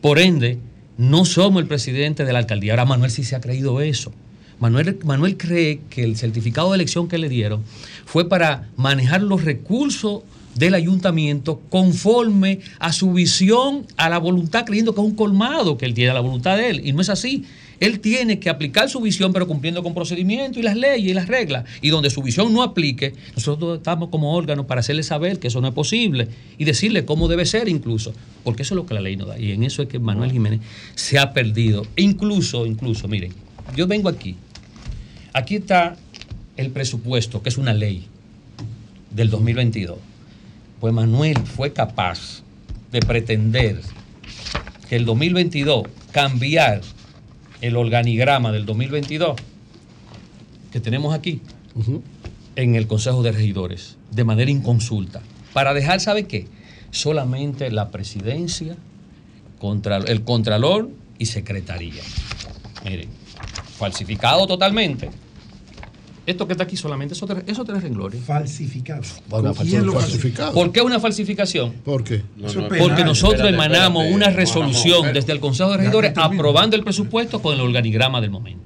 Por 0.00 0.18
ende, 0.20 0.58
no 1.02 1.24
somos 1.24 1.60
el 1.60 1.66
presidente 1.66 2.24
de 2.24 2.32
la 2.32 2.38
alcaldía. 2.38 2.74
Ahora 2.74 2.84
Manuel 2.84 3.10
sí 3.10 3.24
se 3.24 3.34
ha 3.34 3.40
creído 3.40 3.80
eso. 3.80 4.12
Manuel, 4.60 5.00
Manuel 5.04 5.36
cree 5.36 5.80
que 5.90 6.04
el 6.04 6.16
certificado 6.16 6.70
de 6.70 6.76
elección 6.76 7.08
que 7.08 7.18
le 7.18 7.28
dieron 7.28 7.64
fue 8.06 8.28
para 8.28 8.68
manejar 8.76 9.20
los 9.20 9.44
recursos 9.44 10.22
del 10.54 10.74
ayuntamiento 10.74 11.60
conforme 11.70 12.60
a 12.78 12.92
su 12.92 13.12
visión, 13.12 13.84
a 13.96 14.08
la 14.08 14.18
voluntad, 14.18 14.64
creyendo 14.64 14.94
que 14.94 15.00
es 15.00 15.06
un 15.08 15.16
colmado 15.16 15.76
que 15.76 15.86
él 15.86 15.94
tiene 15.94 16.14
la 16.14 16.20
voluntad 16.20 16.56
de 16.56 16.70
él. 16.70 16.86
Y 16.86 16.92
no 16.92 17.00
es 17.00 17.08
así. 17.08 17.46
Él 17.82 17.98
tiene 17.98 18.38
que 18.38 18.48
aplicar 18.48 18.88
su 18.88 19.00
visión, 19.00 19.32
pero 19.32 19.48
cumpliendo 19.48 19.82
con 19.82 19.92
procedimientos 19.92 20.56
y 20.56 20.62
las 20.62 20.76
leyes 20.76 21.10
y 21.10 21.14
las 21.14 21.26
reglas. 21.26 21.64
Y 21.80 21.88
donde 21.88 22.10
su 22.10 22.22
visión 22.22 22.54
no 22.54 22.62
aplique, 22.62 23.12
nosotros 23.34 23.78
estamos 23.78 24.08
como 24.08 24.36
órganos 24.36 24.66
para 24.66 24.78
hacerle 24.78 25.02
saber 25.02 25.40
que 25.40 25.48
eso 25.48 25.60
no 25.60 25.66
es 25.66 25.74
posible 25.74 26.28
y 26.58 26.64
decirle 26.64 27.04
cómo 27.04 27.26
debe 27.26 27.44
ser 27.44 27.68
incluso. 27.68 28.14
Porque 28.44 28.62
eso 28.62 28.74
es 28.74 28.76
lo 28.76 28.86
que 28.86 28.94
la 28.94 29.00
ley 29.00 29.16
nos 29.16 29.26
da. 29.26 29.36
Y 29.36 29.50
en 29.50 29.64
eso 29.64 29.82
es 29.82 29.88
que 29.88 29.98
Manuel 29.98 30.30
Jiménez 30.30 30.60
se 30.94 31.18
ha 31.18 31.32
perdido. 31.32 31.84
Incluso, 31.96 32.66
incluso, 32.66 33.08
miren, 33.08 33.32
yo 33.74 33.88
vengo 33.88 34.08
aquí. 34.08 34.36
Aquí 35.32 35.56
está 35.56 35.96
el 36.56 36.70
presupuesto, 36.70 37.42
que 37.42 37.48
es 37.48 37.58
una 37.58 37.74
ley 37.74 38.06
del 39.10 39.28
2022. 39.28 39.98
Pues 40.78 40.94
Manuel 40.94 41.36
fue 41.38 41.72
capaz 41.72 42.44
de 42.92 43.00
pretender 43.00 43.80
que 44.88 44.94
el 44.94 45.04
2022 45.04 45.88
cambiar 46.12 46.82
el 47.62 47.76
organigrama 47.76 48.52
del 48.52 48.66
2022 48.66 49.36
que 50.70 50.80
tenemos 50.80 51.14
aquí 51.14 51.40
en 52.56 52.74
el 52.74 52.86
Consejo 52.86 53.22
de 53.22 53.32
Regidores 53.32 53.96
de 54.10 54.24
manera 54.24 54.50
inconsulta 54.50 55.22
para 55.52 55.72
dejar, 55.72 56.00
¿sabe 56.00 56.26
qué? 56.26 56.46
Solamente 56.90 57.70
la 57.70 57.90
presidencia, 57.90 58.76
contra, 59.58 59.98
el 59.98 60.22
contralor 60.24 60.90
y 61.18 61.26
secretaría. 61.26 62.02
Miren, 62.84 63.08
falsificado 63.78 64.46
totalmente. 64.46 65.10
Esto 66.24 66.46
que 66.46 66.52
está 66.52 66.64
aquí 66.64 66.76
solamente, 66.76 67.14
esos 67.14 67.28
tres, 67.28 67.42
esos 67.46 67.66
tres 67.66 67.82
renglones. 67.82 68.20
Falsificado. 68.22 69.02
Una 69.30 69.52
¿Quién 69.54 69.84
lo 69.84 69.92
falsificado. 69.92 70.52
¿Por 70.52 70.70
qué 70.70 70.80
una 70.80 71.00
falsificación? 71.00 71.72
¿Por 71.84 72.04
qué? 72.04 72.22
Porque 72.78 73.04
nosotros 73.04 73.40
espérate, 73.40 73.54
emanamos 73.54 74.04
espérate. 74.04 74.14
una 74.14 74.30
resolución 74.30 75.12
desde 75.12 75.32
el 75.32 75.40
Consejo 75.40 75.70
de 75.70 75.78
Regidores 75.78 76.12
aprobando 76.16 76.76
el 76.76 76.84
presupuesto 76.84 77.42
con 77.42 77.54
el 77.54 77.60
organigrama 77.60 78.20
del 78.20 78.30
momento. 78.30 78.62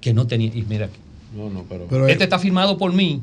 Que 0.00 0.12
no 0.12 0.26
tenía. 0.26 0.50
Y 0.52 0.62
mira 0.68 0.86
aquí. 0.86 0.98
No, 1.36 1.50
no, 1.50 1.64
pero. 1.68 1.86
Pero, 1.88 2.08
eh, 2.08 2.12
este 2.12 2.24
está 2.24 2.38
firmado 2.40 2.78
por 2.78 2.92
mí, 2.92 3.22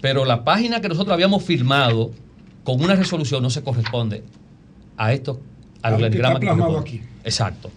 pero 0.00 0.24
la 0.24 0.44
página 0.44 0.80
que 0.80 0.88
nosotros 0.88 1.12
habíamos 1.12 1.42
firmado 1.42 2.10
con 2.64 2.82
una 2.82 2.96
resolución 2.96 3.42
no 3.42 3.50
se 3.50 3.62
corresponde 3.62 4.24
a 4.96 5.12
esto, 5.12 5.40
al 5.82 5.94
A 5.94 5.96
lo 5.96 5.98
que 5.98 6.04
organigrama 6.04 6.38
está 6.38 6.84
que 6.84 6.96
aquí. 6.96 7.02
Exacto. 7.22 7.70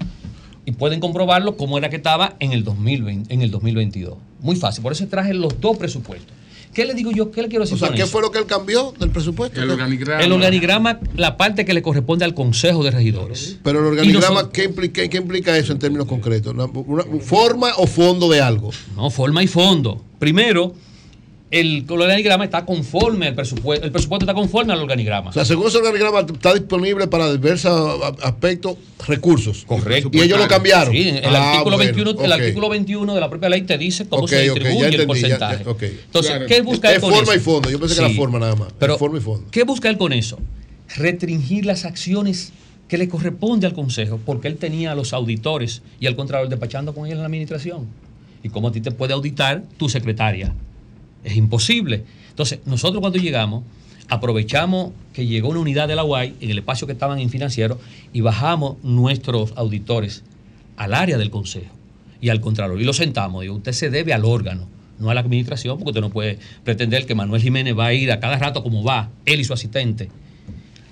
Y 0.69 0.71
pueden 0.73 0.99
comprobarlo 0.99 1.57
como 1.57 1.79
era 1.79 1.89
que 1.89 1.95
estaba 1.95 2.35
en 2.39 2.51
el 2.51 2.63
2020, 2.63 3.33
en 3.33 3.41
el 3.41 3.49
2022. 3.49 4.13
Muy 4.41 4.55
fácil. 4.55 4.83
Por 4.83 4.91
eso 4.91 5.07
traje 5.07 5.33
los 5.33 5.59
dos 5.59 5.77
presupuestos. 5.77 6.31
¿Qué 6.75 6.85
le 6.85 6.93
digo 6.93 7.09
yo? 7.11 7.31
¿Qué 7.31 7.41
le 7.41 7.47
quiero 7.47 7.63
decir 7.63 7.73
O 7.75 7.79
sea, 7.79 7.87
con 7.87 7.97
¿qué 7.97 8.03
eso? 8.03 8.11
fue 8.11 8.21
lo 8.21 8.29
que 8.29 8.37
él 8.37 8.45
cambió 8.45 8.93
del 8.99 9.09
presupuesto? 9.09 9.59
El 9.59 9.71
organigrama. 9.71 10.23
El 10.23 10.31
organigrama, 10.31 10.99
la 11.15 11.37
parte 11.37 11.65
que 11.65 11.73
le 11.73 11.81
corresponde 11.81 12.23
al 12.23 12.35
Consejo 12.35 12.83
de 12.83 12.91
Regidores. 12.91 13.57
Pero 13.63 13.79
el 13.79 13.85
organigrama, 13.85 14.51
¿qué, 14.51 14.65
implica, 14.65 15.07
¿qué 15.07 15.17
implica 15.17 15.57
eso 15.57 15.73
en 15.73 15.79
términos 15.79 16.05
concretos? 16.05 16.53
¿Una, 16.53 16.65
una 16.65 17.03
forma 17.19 17.69
o 17.77 17.87
fondo 17.87 18.29
de 18.29 18.39
algo? 18.39 18.69
No, 18.95 19.09
forma 19.09 19.41
y 19.41 19.47
fondo. 19.47 20.03
Primero, 20.19 20.75
el 21.51 21.83
organigrama 21.89 22.43
está 22.43 22.63
conforme 22.65 23.27
al 23.27 23.35
presupuesto. 23.35 23.85
El 23.85 23.91
presupuesto 23.91 24.23
está 24.25 24.33
conforme 24.35 24.71
al 24.73 24.79
organigrama. 24.79 25.31
O 25.31 25.33
sea, 25.33 25.45
según 25.45 25.67
ese 25.67 25.77
organigrama 25.77 26.19
está 26.19 26.53
disponible 26.53 27.07
para 27.07 27.31
diversos 27.31 27.99
aspectos, 28.21 28.77
recursos. 29.07 29.63
Correcto. 29.65 30.11
Y 30.13 30.21
ellos 30.21 30.37
lo 30.39 30.47
cambiaron. 30.47 30.93
Sí, 30.93 31.09
el, 31.09 31.35
Ah, 31.35 31.49
artículo, 31.53 31.77
bueno, 31.77 31.91
21, 31.93 32.11
el 32.11 32.31
ok. 32.31 32.39
artículo 32.39 32.69
21 32.69 33.15
de 33.15 33.19
la 33.21 33.29
propia 33.29 33.49
ley 33.49 33.61
te 33.63 33.77
dice 33.79 34.07
cómo 34.07 34.27
se 34.27 34.41
distribuye 34.43 34.77
el 34.77 34.83
entendí, 34.85 35.01
ya- 35.01 35.07
porcentaje. 35.07 35.63
ya. 35.63 35.87
Entonces, 36.05 36.31
Claro. 36.31 36.45
¿qué 36.47 36.61
busca 36.61 36.89
él 36.89 36.95
Es 36.97 37.01
con 37.01 37.13
forma 37.13 37.33
eso? 37.33 37.35
y 37.35 37.39
fondo. 37.43 37.69
Yo 37.71 37.79
pensé 37.79 37.95
que 37.95 38.01
era 38.01 38.09
Sí. 38.09 38.15
forma 38.15 38.39
nada 38.39 38.55
más. 38.55 38.67
Pero, 38.77 38.97
forma 38.99 39.17
y 39.17 39.21
fondo. 39.21 39.47
¿qué 39.49 39.63
busca 39.63 39.89
él 39.89 39.97
con 39.97 40.13
eso? 40.13 40.37
Restringir 40.97 41.65
las 41.65 41.85
acciones 41.85 42.51
que 42.87 42.97
le 42.97 43.07
corresponde 43.07 43.67
al 43.67 43.73
Consejo, 43.73 44.19
porque 44.25 44.47
él 44.47 44.57
tenía 44.57 44.91
a 44.91 44.95
los 44.95 45.13
auditores 45.13 45.81
y 45.99 46.07
al 46.07 46.15
contralor 46.15 46.49
despachando 46.49 46.93
con 46.93 47.05
él 47.05 47.13
en 47.13 47.19
la 47.19 47.25
administración. 47.25 47.87
¿Y 48.43 48.49
cómo 48.49 48.69
a 48.69 48.71
ti 48.71 48.81
te 48.81 48.91
puede 48.91 49.13
auditar 49.13 49.63
tu 49.77 49.89
secretaria? 49.89 50.53
Es 51.23 51.35
imposible. 51.35 52.03
Entonces, 52.29 52.59
nosotros 52.65 53.01
cuando 53.01 53.19
llegamos, 53.19 53.63
aprovechamos 54.07 54.91
que 55.13 55.25
llegó 55.27 55.49
una 55.49 55.59
unidad 55.59 55.87
de 55.87 55.95
la 55.95 56.03
UAI 56.03 56.35
en 56.41 56.49
el 56.49 56.59
espacio 56.59 56.87
que 56.87 56.93
estaban 56.93 57.19
en 57.19 57.29
financiero 57.29 57.79
y 58.13 58.21
bajamos 58.21 58.77
nuestros 58.83 59.53
auditores 59.55 60.23
al 60.77 60.93
área 60.93 61.17
del 61.17 61.29
consejo 61.29 61.73
y 62.21 62.29
al 62.29 62.41
contralor 62.41 62.81
y 62.81 62.85
lo 62.85 62.93
sentamos. 62.93 63.41
Digo, 63.41 63.55
usted 63.55 63.71
se 63.73 63.89
debe 63.89 64.13
al 64.13 64.25
órgano, 64.25 64.67
no 64.97 65.09
a 65.09 65.13
la 65.13 65.21
administración, 65.21 65.77
porque 65.77 65.89
usted 65.91 66.01
no 66.01 66.09
puede 66.09 66.39
pretender 66.63 67.05
que 67.05 67.15
Manuel 67.15 67.41
Jiménez 67.41 67.77
va 67.77 67.87
a 67.87 67.93
ir 67.93 68.11
a 68.11 68.19
cada 68.19 68.37
rato 68.37 68.63
como 68.63 68.83
va, 68.83 69.09
él 69.25 69.39
y 69.41 69.43
su 69.43 69.53
asistente, 69.53 70.09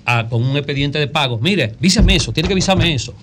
a- 0.05 0.27
con 0.29 0.43
un 0.43 0.55
expediente 0.55 0.99
de 0.99 1.07
pago. 1.07 1.39
Mire, 1.39 1.73
vísame 1.79 2.15
eso, 2.15 2.31
tiene 2.31 2.47
que 2.49 2.55
visarme 2.55 2.93
eso. 2.93 3.13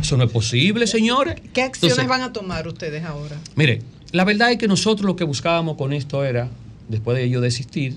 Eso 0.00 0.16
no 0.16 0.24
es 0.24 0.30
posible, 0.30 0.86
señores. 0.86 1.36
¿Qué 1.52 1.62
acciones 1.62 1.98
Entonces, 1.98 2.08
van 2.08 2.22
a 2.22 2.32
tomar 2.32 2.66
ustedes 2.68 3.04
ahora? 3.04 3.36
Mire, 3.56 3.80
la 4.12 4.24
verdad 4.24 4.52
es 4.52 4.58
que 4.58 4.68
nosotros 4.68 5.06
lo 5.06 5.16
que 5.16 5.24
buscábamos 5.24 5.76
con 5.76 5.92
esto 5.92 6.24
era, 6.24 6.48
después 6.88 7.16
de 7.16 7.24
ello 7.24 7.40
desistir, 7.40 7.96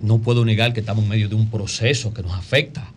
no 0.00 0.18
puedo 0.18 0.44
negar 0.44 0.72
que 0.72 0.80
estamos 0.80 1.04
en 1.04 1.10
medio 1.10 1.28
de 1.28 1.34
un 1.34 1.50
proceso 1.50 2.12
que 2.12 2.22
nos 2.22 2.32
afecta, 2.32 2.90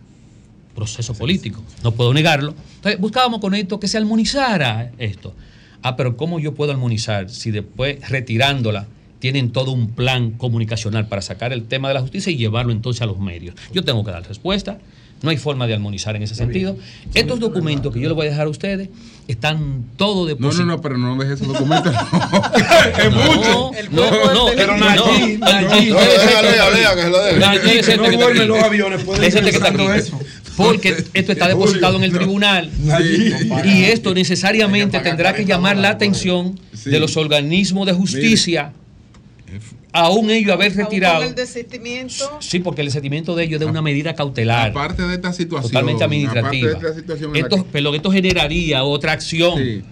proceso 0.74 1.14
político, 1.14 1.62
no 1.82 1.92
puedo 1.92 2.12
negarlo. 2.12 2.54
Entonces 2.76 3.00
buscábamos 3.00 3.40
con 3.40 3.54
esto 3.54 3.80
que 3.80 3.88
se 3.88 3.98
armonizara 3.98 4.92
esto. 4.98 5.34
Ah, 5.82 5.96
pero 5.96 6.16
¿cómo 6.16 6.38
yo 6.38 6.54
puedo 6.54 6.72
armonizar 6.72 7.30
si 7.30 7.50
después 7.50 8.08
retirándola 8.08 8.86
tienen 9.18 9.50
todo 9.50 9.72
un 9.72 9.90
plan 9.90 10.32
comunicacional 10.32 11.08
para 11.08 11.22
sacar 11.22 11.52
el 11.52 11.64
tema 11.64 11.88
de 11.88 11.94
la 11.94 12.00
justicia 12.00 12.30
y 12.30 12.36
llevarlo 12.36 12.72
entonces 12.72 13.00
a 13.02 13.06
los 13.06 13.18
medios? 13.18 13.54
Yo 13.72 13.82
tengo 13.82 14.04
que 14.04 14.10
dar 14.10 14.26
respuesta. 14.26 14.78
No 15.22 15.28
hay 15.28 15.36
forma 15.36 15.66
de 15.66 15.74
armonizar 15.74 16.16
en 16.16 16.22
ese 16.22 16.34
sentido. 16.34 16.76
Estos 17.12 17.40
documentos 17.40 17.92
que 17.92 18.00
yo 18.00 18.08
les 18.08 18.16
voy 18.16 18.26
a 18.26 18.30
dejar 18.30 18.46
a 18.46 18.50
ustedes 18.50 18.88
están 19.28 19.84
todos 19.96 20.16
No, 20.22 20.24
depositados. 20.26 20.66
no, 20.66 20.76
no, 20.76 20.80
pero 20.82 20.98
no 20.98 21.16
dejes 21.16 21.40
ese 21.40 21.46
documento. 21.52 21.90
es 22.98 23.10
mucho. 23.12 23.70
No, 23.90 24.10
no, 24.10 24.34
no. 24.34 24.46
Pero 24.56 24.76
no, 24.76 24.84
Nayib, 24.86 25.38
no, 25.38 25.46
Nayib. 25.46 25.94
no, 25.94 26.00
No, 26.00 26.00
es 26.02 27.96
no 27.96 28.02
que 28.04 28.24
aquí. 28.24 28.46
los 28.46 28.62
aviones, 28.62 29.00
Es 29.22 29.34
este 29.34 29.42
que 29.42 29.56
está 29.56 29.68
aquí. 29.68 29.86
Porque 30.56 31.04
esto 31.14 31.32
está 31.32 31.48
depositado 31.48 31.96
en 31.96 32.04
el 32.04 32.12
tribunal 32.12 32.70
y 33.64 33.84
esto 33.84 34.12
necesariamente 34.14 34.98
tendrá 35.00 35.34
que 35.34 35.44
llamar 35.46 35.76
la 35.76 35.90
atención 35.90 36.58
de 36.84 37.00
los 37.00 37.16
organismos 37.16 37.86
de 37.86 37.92
justicia, 37.94 38.72
aún 39.92 40.30
ellos 40.30 40.52
haber 40.52 40.72
Con 40.74 40.84
retirado. 40.84 41.22
el 41.24 41.34
desistimiento. 41.34 42.38
Sí, 42.40 42.58
porque 42.60 42.80
el 42.82 42.88
desistimiento 42.88 43.34
de 43.34 43.44
ellos 43.44 43.54
es 43.54 43.60
de 43.60 43.66
una 43.66 43.82
medida 43.82 44.14
cautelar. 44.14 44.70
Aparte 44.70 45.02
de 45.02 45.14
esta 45.14 45.32
situación. 45.32 45.70
Totalmente 45.72 46.04
administrativa. 46.04 46.40
Aparte 46.48 46.66
de 46.66 46.72
esta 46.88 46.94
situación 47.00 47.30
en 47.36 47.42
la 47.42 47.48
Esto, 47.48 47.56
que- 47.64 47.68
pero 47.72 47.94
esto 47.94 48.10
generaría 48.10 48.84
otra 48.84 49.12
acción. 49.12 49.58
Sí. 49.58 49.82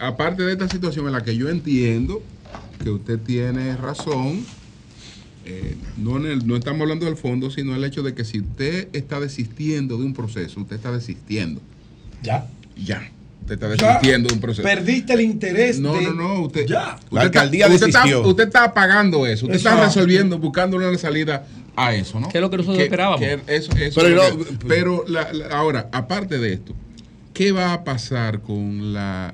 Aparte 0.00 0.42
de 0.44 0.52
esta 0.52 0.68
situación 0.68 1.06
en 1.06 1.12
la 1.12 1.22
que 1.24 1.36
yo 1.36 1.48
entiendo 1.48 2.22
que 2.82 2.90
usted 2.90 3.18
tiene 3.18 3.76
razón, 3.76 4.44
eh, 5.44 5.76
no, 5.96 6.18
en 6.18 6.26
el- 6.26 6.46
no 6.46 6.56
estamos 6.56 6.82
hablando 6.82 7.06
del 7.06 7.16
fondo, 7.16 7.50
sino 7.50 7.74
el 7.74 7.82
hecho 7.84 8.02
de 8.02 8.14
que 8.14 8.24
si 8.24 8.40
usted 8.40 8.88
está 8.92 9.18
desistiendo 9.18 9.96
de 9.98 10.04
un 10.04 10.14
proceso, 10.14 10.60
usted 10.60 10.76
está 10.76 10.92
desistiendo. 10.92 11.60
Ya. 12.22 12.46
Ya. 12.76 13.10
Usted 13.50 13.54
está 13.54 13.76
Ya. 13.76 13.86
desistiendo 13.94 14.28
de 14.28 14.34
un 14.34 14.40
proceso. 14.40 14.62
Perdiste 14.62 15.14
el 15.14 15.22
interés 15.22 15.78
No, 15.80 15.94
de- 15.94 16.02
no, 16.02 16.12
no. 16.12 16.40
Usted, 16.42 16.66
Ya. 16.66 16.98
usted 17.10 17.26
está- 17.26 17.44
usted 17.46 17.86
Está, 17.88 18.18
usted 18.18 18.44
está 18.44 18.64
apagando 18.64 19.26
eso. 19.26 19.46
Usted 19.46 19.56
está 19.56 19.82
resolviendo, 19.84 20.38
buscando 20.38 20.76
una 20.76 20.96
salida 20.98 21.46
a 21.74 21.94
eso, 21.94 22.20
¿no? 22.20 22.28
Que 22.28 22.38
es 22.38 22.42
lo 22.42 22.50
que 22.50 22.58
nosotros 22.58 22.82
esperábamos. 22.82 23.22
eso- 23.46 23.72
eso 23.76 24.00
Pero 24.02 24.16
no- 24.36 24.44
pero 24.66 25.04
la- 25.08 25.32
la- 25.32 25.46
ahora, 25.56 25.88
aparte 25.92 26.38
de 26.38 26.52
esto, 26.52 26.74
¿qué 27.32 27.52
va 27.52 27.72
a 27.72 27.84
pasar 27.84 28.40
con 28.42 28.92
la 28.92 29.32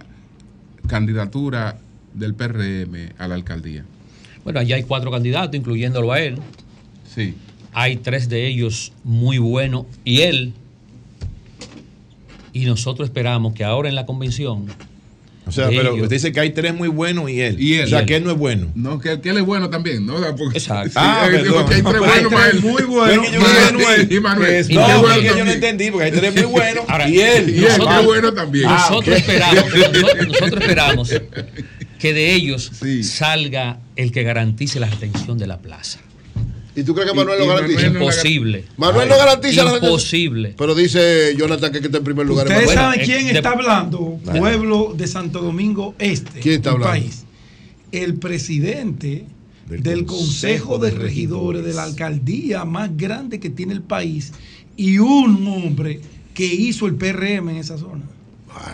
candidatura 0.86 1.78
del 2.12 2.34
PRM 2.34 3.10
a 3.18 3.26
la 3.26 3.34
alcaldía? 3.34 3.84
Bueno, 4.44 4.60
allá 4.60 4.76
hay 4.76 4.82
cuatro 4.84 5.10
candidatos, 5.10 5.56
incluyéndolo 5.56 6.12
a 6.12 6.20
él. 6.20 6.38
Sí. 7.12 7.34
Hay 7.72 7.96
tres 7.96 8.28
de 8.28 8.46
ellos 8.46 8.92
muy 9.02 9.38
buenos 9.38 9.86
y 10.04 10.20
él. 10.20 10.52
Y 12.54 12.64
nosotros 12.64 13.06
esperamos 13.08 13.52
que 13.52 13.64
ahora 13.64 13.90
en 13.90 13.94
la 13.96 14.06
convención. 14.06 14.66
O 15.46 15.52
sea, 15.52 15.68
pero 15.68 15.90
ellos- 15.92 16.04
usted 16.04 16.16
dice 16.16 16.32
que 16.32 16.40
hay 16.40 16.50
tres 16.54 16.72
muy 16.72 16.88
buenos 16.88 17.28
y 17.28 17.38
él. 17.42 17.60
Y 17.60 17.74
él. 17.74 17.84
O 17.84 17.88
sea, 17.88 18.06
que 18.06 18.16
él 18.16 18.24
no 18.24 18.30
es 18.30 18.38
bueno. 18.38 18.68
No, 18.74 18.98
que, 18.98 19.20
que 19.20 19.28
él 19.28 19.36
es 19.36 19.44
bueno 19.44 19.68
también, 19.68 20.06
¿no? 20.06 20.14
Porque, 20.38 20.56
Exacto. 20.56 20.88
Sí, 20.88 20.96
Ah, 20.98 21.26
perdón. 21.30 21.52
porque 21.52 21.74
hay 21.74 21.82
tres 21.82 21.98
buenos 21.98 22.16
tres 22.16 22.32
para 22.32 22.48
él. 22.50 22.60
muy 22.62 22.82
buenos. 22.84 23.26
Es 23.26 23.30
que 23.30 23.36
Y 23.36 23.40
yo 23.40 23.40
no 23.40 23.48
Manuel, 23.48 24.02
y 24.02 24.08
que 24.08 24.58
es- 24.58 24.70
no, 24.70 25.00
bueno 25.02 25.20
yo 25.36 25.44
no 25.44 25.50
entendí, 25.50 25.90
porque 25.90 26.04
hay 26.06 26.12
tres 26.12 26.34
muy 26.34 26.44
buenos 26.44 26.84
Ahora, 26.88 27.08
y 27.10 27.20
él. 27.20 27.50
Y 27.50 27.64
él, 27.64 27.72
qué 27.76 28.04
bueno 28.06 28.32
también. 28.32 28.66
Ah, 28.68 28.86
Nosotros 28.88 29.16
esperamos, 29.18 29.64
nosotros, 29.74 30.28
nosotros 30.28 30.60
esperamos 30.62 31.14
que 31.98 32.14
de 32.14 32.32
ellos 32.34 32.70
salga 33.02 33.78
el 33.96 34.12
que 34.12 34.22
garantice 34.22 34.80
la 34.80 34.86
retención 34.88 35.36
de 35.36 35.46
la 35.46 35.58
plaza. 35.58 35.98
¿Y 36.76 36.82
tú 36.82 36.94
crees 36.94 37.10
que 37.10 37.16
Manuel 37.16 37.36
Y- 37.36 37.38
lo 37.40 37.44
y 37.44 37.48
garantiza? 37.48 37.76
Manuel 37.78 37.92
no 37.94 37.98
la- 38.00 38.04
Imposible. 38.06 38.64
Manuel 38.76 39.08
no 39.08 39.16
garantiza 39.16 39.64
la 39.64 39.74
Imposible. 39.76 40.54
Pero 40.58 40.74
dice 40.74 41.34
Jonathan 41.38 41.70
que 41.72 41.78
está 41.78 41.98
en 41.98 42.04
primer 42.04 42.26
lugar. 42.26 42.46
Ustedes 42.46 42.70
saben 42.72 43.00
eh, 43.00 43.04
quién 43.04 43.26
de- 43.26 43.32
está 43.32 43.50
hablando, 43.50 44.18
Vale. 44.24 44.38
pueblo 44.40 44.94
de 44.96 45.06
Santo 45.06 45.40
Domingo 45.40 45.94
Este, 45.98 46.40
¿Quién 46.40 46.56
está 46.56 46.70
hablando? 46.72 46.90
país. 47.00 47.24
El 47.92 48.14
presidente 48.14 49.26
Del 49.68 49.82
del, 49.82 50.04
Consejo 50.04 50.72
Consejo 50.74 50.78
de 50.78 50.90
de 50.90 50.98
Regidores 50.98 51.64
de 51.64 51.74
la 51.74 51.84
alcaldía 51.84 52.64
más 52.64 52.96
grande 52.96 53.38
que 53.40 53.50
tiene 53.50 53.72
el 53.72 53.82
país 53.82 54.32
y 54.76 54.98
un 54.98 55.46
hombre 55.46 56.00
que 56.34 56.44
hizo 56.44 56.86
el 56.86 56.96
PRM 56.96 57.50
en 57.50 57.56
esa 57.58 57.78
zona. 57.78 58.02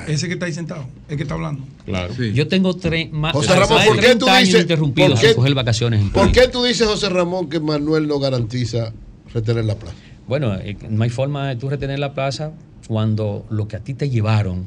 Ese 0.06 0.26
que 0.28 0.34
está 0.34 0.46
ahí 0.46 0.52
sentado, 0.52 0.86
el 1.08 1.16
que 1.16 1.22
está 1.22 1.34
hablando. 1.34 1.64
Claro. 1.84 2.14
Yo 2.14 2.48
tengo 2.48 2.74
tres 2.76 3.10
más, 3.12 3.32
José 3.32 3.48
más 3.50 3.58
Ramón, 3.60 3.78
de 3.82 3.86
¿por 3.86 3.96
qué 3.96 4.02
30 4.06 4.18
tú 4.26 4.30
años 4.30 4.48
dices- 4.48 4.60
interrumpidos 4.62 5.12
por 5.12 5.20
qué- 5.20 5.34
coger 5.34 5.54
vacaciones. 5.54 6.00
en 6.00 6.10
¿Por 6.10 6.32
qué 6.32 6.48
tú 6.48 6.64
dices, 6.64 6.86
José 6.86 7.08
Ramón, 7.08 7.48
que 7.48 7.60
Manuel 7.60 8.06
no 8.08 8.18
garantiza 8.18 8.92
retener 9.32 9.64
la 9.64 9.74
plaza? 9.76 9.96
Bueno, 10.28 10.54
eh, 10.56 10.76
no 10.88 11.02
hay 11.02 11.10
forma 11.10 11.48
de 11.48 11.56
tú 11.56 11.68
retener 11.70 11.98
la 11.98 12.14
plaza 12.14 12.52
cuando 12.88 13.46
lo 13.50 13.68
que 13.68 13.76
a 13.76 13.80
ti 13.80 13.94
te 13.94 14.10
llevaron, 14.10 14.66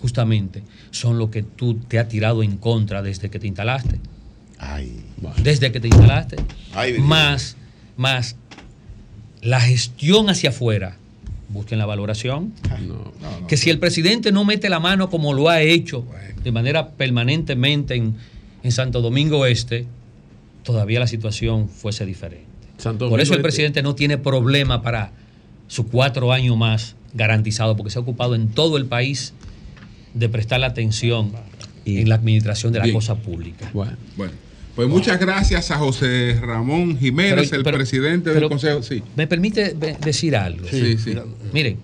justamente, 0.00 0.62
son 0.90 1.18
lo 1.18 1.30
que 1.30 1.42
tú 1.42 1.74
te 1.74 1.98
has 1.98 2.08
tirado 2.08 2.42
en 2.42 2.56
contra 2.56 3.02
desde 3.02 3.30
que 3.30 3.38
te 3.38 3.46
instalaste. 3.46 3.98
Ay. 4.58 5.04
Desde 5.42 5.72
que 5.72 5.80
te 5.80 5.88
instalaste. 5.88 6.36
Ay, 6.74 6.98
más, 6.98 7.56
más 7.96 8.36
la 9.42 9.60
gestión 9.60 10.28
hacia 10.28 10.50
afuera 10.50 10.96
busquen 11.52 11.78
la 11.78 11.86
valoración. 11.86 12.52
que 13.48 13.56
si 13.56 13.70
el 13.70 13.78
presidente 13.78 14.32
no 14.32 14.44
mete 14.44 14.68
la 14.68 14.80
mano 14.80 15.10
como 15.10 15.32
lo 15.32 15.48
ha 15.48 15.60
hecho 15.60 16.04
de 16.42 16.52
manera 16.52 16.90
permanentemente 16.90 17.94
en, 17.94 18.14
en 18.62 18.72
Santo 18.72 19.00
Domingo 19.02 19.44
Este, 19.46 19.86
todavía 20.62 21.00
la 21.00 21.06
situación 21.06 21.68
fuese 21.68 22.06
diferente. 22.06 22.46
Por 22.98 23.20
eso 23.20 23.32
el 23.34 23.38
Este. 23.38 23.42
presidente 23.42 23.82
no 23.82 23.94
tiene 23.94 24.16
problema 24.18 24.80
para 24.82 25.12
sus 25.66 25.86
cuatro 25.86 26.32
años 26.32 26.56
más 26.56 26.96
garantizado, 27.14 27.76
porque 27.76 27.90
se 27.90 27.98
ha 27.98 28.02
ocupado 28.02 28.34
en 28.34 28.48
todo 28.48 28.76
el 28.76 28.86
país 28.86 29.34
de 30.14 30.28
prestar 30.28 30.60
la 30.60 30.68
atención 30.68 31.32
en 31.84 32.08
la 32.08 32.14
administración 32.14 32.72
de 32.72 32.78
la 32.78 32.84
Bien. 32.86 32.94
cosa 32.94 33.16
pública. 33.16 33.70
Bueno, 33.72 33.96
pues 34.86 34.88
muchas 34.88 35.20
gracias 35.20 35.70
a 35.70 35.76
José 35.78 36.38
Ramón 36.40 36.98
Jiménez, 36.98 37.48
Pero- 37.50 37.58
el 37.58 37.64
pero- 37.64 37.76
presidente 37.76 38.30
del 38.32 38.48
Consejo. 38.48 38.82
Sí. 38.82 39.02
¿Me 39.16 39.26
permite 39.26 39.74
decir 40.00 40.36
algo? 40.36 40.66
Sí, 40.68 40.96
sí. 40.96 41.14
Miren. 41.52 41.76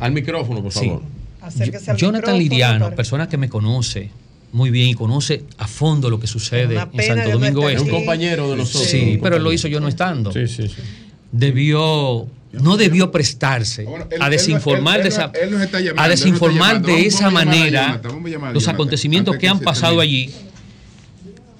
Al 0.00 0.12
micrófono, 0.12 0.62
por 0.62 0.72
favor. 0.72 1.02
Acérquese 1.40 1.90
al 1.92 1.96
Jonathan 1.96 2.36
Liriano, 2.38 2.86
para- 2.86 2.96
persona 2.96 3.28
que 3.28 3.36
me 3.36 3.48
conoce 3.48 4.10
muy 4.52 4.70
bien 4.70 4.88
y 4.88 4.94
conoce 4.94 5.44
a 5.58 5.66
fondo 5.68 6.10
lo 6.10 6.18
que 6.18 6.26
sucede 6.26 6.74
en 6.74 7.02
Santo 7.06 7.24
no 7.28 7.38
Domingo 7.38 7.68
Este. 7.68 7.82
aquí. 7.82 7.90
Un 7.90 7.96
compañero 7.96 8.50
de 8.50 8.56
nosotros, 8.56 8.90
Sí, 8.90 9.18
pero 9.22 9.38
lo 9.38 9.52
hizo 9.52 9.68
yo 9.68 9.78
no 9.80 9.86
estando. 9.88 10.32
Sí, 10.32 10.46
sí, 10.48 10.66
sí. 10.68 10.74
Debió, 11.32 12.26
no 12.52 12.76
debió 12.76 13.10
prestarse 13.12 13.82
él- 13.82 14.22
a 14.22 14.30
desinformar 14.30 14.98
él- 14.98 15.02
de 15.04 15.08
esa, 15.10 15.26
no- 15.28 15.32
él 15.40 15.50
nos 15.50 15.60
está 15.62 15.80
llamando, 15.80 16.02
a 16.02 16.08
desinformar 16.08 16.82
de 16.82 17.06
esa 17.06 17.30
manera 17.30 18.00
los 18.52 18.66
acontecimientos 18.68 19.36
que 19.36 19.48
han 19.48 19.60
pasado 19.60 20.00
allí, 20.00 20.30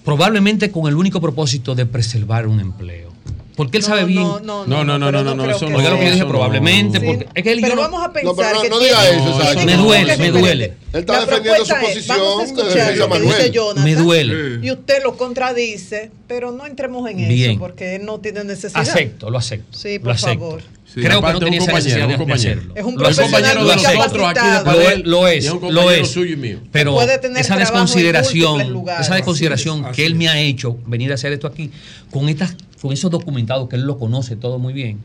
probablemente 0.06 0.70
con 0.70 0.86
el 0.86 0.94
único 0.94 1.20
propósito 1.20 1.74
de 1.74 1.84
preservar 1.84 2.46
un 2.46 2.60
empleo. 2.60 3.10
Porque 3.56 3.78
él 3.78 3.82
sabe 3.82 4.04
bien. 4.04 4.22
no, 4.22 4.38
no, 4.40 4.66
No, 4.66 4.84
no, 4.84 4.98
no, 4.98 5.10
no, 5.10 5.24
no, 5.24 5.34
no, 5.34 5.50
eso 5.50 5.68
no. 5.68 5.78
Oiga 5.78 5.90
lo 5.90 5.98
que 5.98 6.04
yo 6.06 6.12
dije, 6.12 6.24
probablemente, 6.26 7.00
Sí. 7.00 7.06
porque 7.06 7.26
es 7.34 7.42
que 7.42 7.52
él 7.52 7.58
Pero 7.62 7.70
yo 7.74 7.76
no- 7.76 7.82
vamos 7.82 8.02
a 8.04 8.06
No, 8.08 8.12
pensar 8.12 8.34
pero 8.36 8.54
no, 8.56 8.62
que 8.62 8.68
no 8.68 8.78
diga 8.80 9.08
eso. 9.08 9.64
Me 9.64 9.76
duele, 9.76 10.16
me 10.18 10.30
duele. 10.30 10.64
Él 10.92 11.00
está 11.00 11.12
La 11.14 11.20
defendiendo 11.26 11.64
su 11.64 11.72
propuesta 11.72 11.98
es, 11.98 12.06
vamos 12.06 12.26
a 12.26 12.36
posición 12.36 12.38
de 12.38 12.44
escuchar 12.44 12.86
defensa 12.86 13.06
lo 13.06 13.08
que 13.12 13.20
dice 13.20 13.32
Manuel. 13.32 13.52
Jonathan, 13.52 13.84
Me 13.84 13.94
duele. 13.94 14.66
Y 14.66 14.70
usted 14.70 15.02
lo 15.02 15.16
contradice, 15.16 16.10
pero 16.28 16.52
no 16.52 16.66
entremos 16.66 17.08
en 17.10 17.16
Bien. 17.28 17.50
eso, 17.52 17.60
porque 17.60 17.96
él 17.96 18.04
no 18.04 18.20
tiene 18.20 18.44
necesidad. 18.44 18.80
Acepto, 18.82 19.30
lo 19.30 19.38
acepto. 19.38 19.76
Sí, 19.78 19.96
lo 19.96 20.04
por 20.04 20.12
acepto. 20.12 20.38
favor. 20.38 20.62
Creo 20.94 21.20
que 21.20 21.32
no 21.32 21.38
tenía 21.40 21.58
esa 21.58 21.70
compañero, 21.72 21.74
necesidad 21.74 22.04
un 22.04 22.08
de- 22.08 22.12
de 22.12 22.18
compañero. 22.18 22.50
hacerlo. 22.60 22.74
Es 22.76 22.84
un 22.84 22.92
Lo 22.94 22.98
profesional 23.00 23.30
compañero 23.32 23.60
de 23.60 23.74
muy 23.76 23.82
nosotros 23.84 24.28
aquí 24.30 24.46
de. 24.48 24.64
Lo 24.64 24.80
es, 24.80 25.04
lo 25.04 25.28
es, 25.28 25.44
es 25.44 25.52
lo 25.74 25.90
es. 25.90 26.08
suyo 26.10 26.32
y 26.32 26.36
mío. 26.36 26.58
Pero 26.72 26.94
Puede 26.94 27.18
tener 27.18 27.38
esa 27.42 27.56
desconsideración, 27.56 28.84
esa 29.00 29.14
desconsideración 29.14 29.86
es, 29.86 29.96
que 29.96 30.06
él 30.06 30.14
me 30.14 30.28
ha 30.28 30.38
hecho 30.40 30.78
venir 30.86 31.10
a 31.12 31.14
hacer 31.16 31.32
esto 31.34 31.46
aquí, 31.48 31.70
con 32.10 32.28
estas, 32.30 32.54
con 32.86 32.92
esos 32.94 33.10
documentados 33.10 33.68
que 33.68 33.76
él 33.76 33.82
lo 33.82 33.98
conoce 33.98 34.36
todo 34.36 34.58
muy 34.58 34.72
bien, 34.72 34.98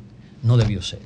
no 0.44 0.56
debió 0.58 0.82
ser. 0.82 1.00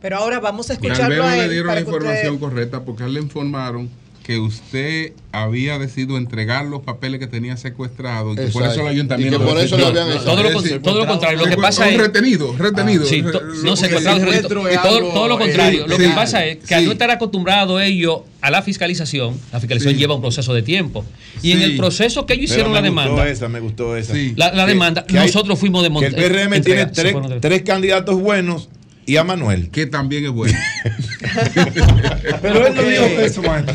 Pero 0.00 0.16
ahora 0.16 0.40
vamos 0.40 0.70
a 0.70 0.74
Tal 0.74 0.82
vez 0.82 0.90
escucharlo 0.92 1.16
no 1.22 1.28
a 1.28 1.36
le 1.36 1.48
dieron 1.50 1.66
la 1.68 1.74
que 1.76 1.82
usted- 1.84 1.94
información 1.94 2.38
correcta 2.38 2.82
porque 2.84 3.02
a 3.02 3.06
él 3.06 3.14
le 3.14 3.20
informaron 3.20 3.88
que 4.24 4.38
usted 4.38 5.12
había 5.32 5.78
decidido 5.78 6.16
entregar 6.16 6.64
los 6.64 6.80
papeles 6.80 7.20
que 7.20 7.26
tenía 7.26 7.58
secuestrados 7.58 8.32
y 8.38 8.40
que 8.40 8.46
por 8.46 8.62
eso 8.62 8.80
el 8.80 8.86
ayuntamiento 8.86 9.36
Y 9.36 9.38
que 9.38 9.44
por 9.44 9.58
eso 9.58 9.76
lo 9.76 9.86
habían 9.88 10.10
hecho. 10.12 10.24
Todo 10.24 10.42
lo, 10.42 10.48
Es 10.48 10.54
con- 10.54 10.64
decir, 10.64 10.80
todo 10.82 10.98
lo 11.00 11.06
contrario, 11.06 11.38
lo 11.40 11.44
que 11.44 11.56
pasa 11.58 11.90
es... 11.90 11.98
retenido, 11.98 12.56
retenido. 12.56 13.04
Sí, 13.04 13.22
to- 13.22 13.32
Sí, 13.32 13.60
no 13.62 13.74
porque 13.74 13.76
secuestrado, 13.76 14.16
el 14.16 14.22
retenido. 14.24 14.48
secuestro 14.48 14.68
es 14.68 14.82
todo, 14.82 15.28
lo 15.28 15.34
eh, 15.34 15.38
contrario. 15.38 15.86
lo 15.86 15.96
sí, 15.96 16.02
que 16.04 16.08
pasa 16.08 16.44
es 16.46 16.56
que 16.64 16.74
al 16.74 16.80
sí. 16.80 16.86
no 16.86 16.92
estar 16.92 17.10
acostumbrado 17.10 17.78
ellos 17.80 18.20
a 18.40 18.50
la 18.50 18.62
fiscalización, 18.62 19.38
la 19.52 19.60
fiscalización 19.60 19.94
Sí. 19.94 20.00
lleva 20.00 20.14
un 20.14 20.22
proceso 20.22 20.54
de 20.54 20.62
tiempo. 20.62 21.04
Y 21.42 21.52
en 21.52 21.58
Sí. 21.58 21.64
el 21.64 21.76
proceso 21.76 22.24
que 22.24 22.32
ellos 22.32 22.44
hicieron 22.50 22.72
me 22.72 22.80
la 22.80 22.88
gustó 22.88 23.02
demanda, 23.02 23.28
esa, 23.28 23.48
me 23.50 23.60
gustó 23.60 23.94
esa. 23.94 24.14
Sí. 24.14 24.32
la, 24.36 24.52
la 24.54 24.64
Que- 24.64 24.70
demanda, 24.72 25.04
que 25.04 25.18
hay- 25.18 25.26
nosotros 25.26 25.58
fuimos 25.58 25.82
de 25.82 25.90
Que 26.00 26.06
el 26.06 26.14
PRM 26.14 26.60
tiene 26.62 26.86
tres, 26.86 27.14
tres 27.42 27.62
candidatos 27.62 28.18
buenos 28.18 28.70
y 29.06 29.16
a 29.16 29.24
Manuel. 29.24 29.70
Que 29.70 29.86
también 29.86 30.24
es 30.24 30.30
bueno. 30.30 30.58
Pero 32.42 32.66
él 32.66 32.74
no 32.74 32.82
dijo 32.82 33.04
eso, 33.20 33.42
maestro. 33.42 33.74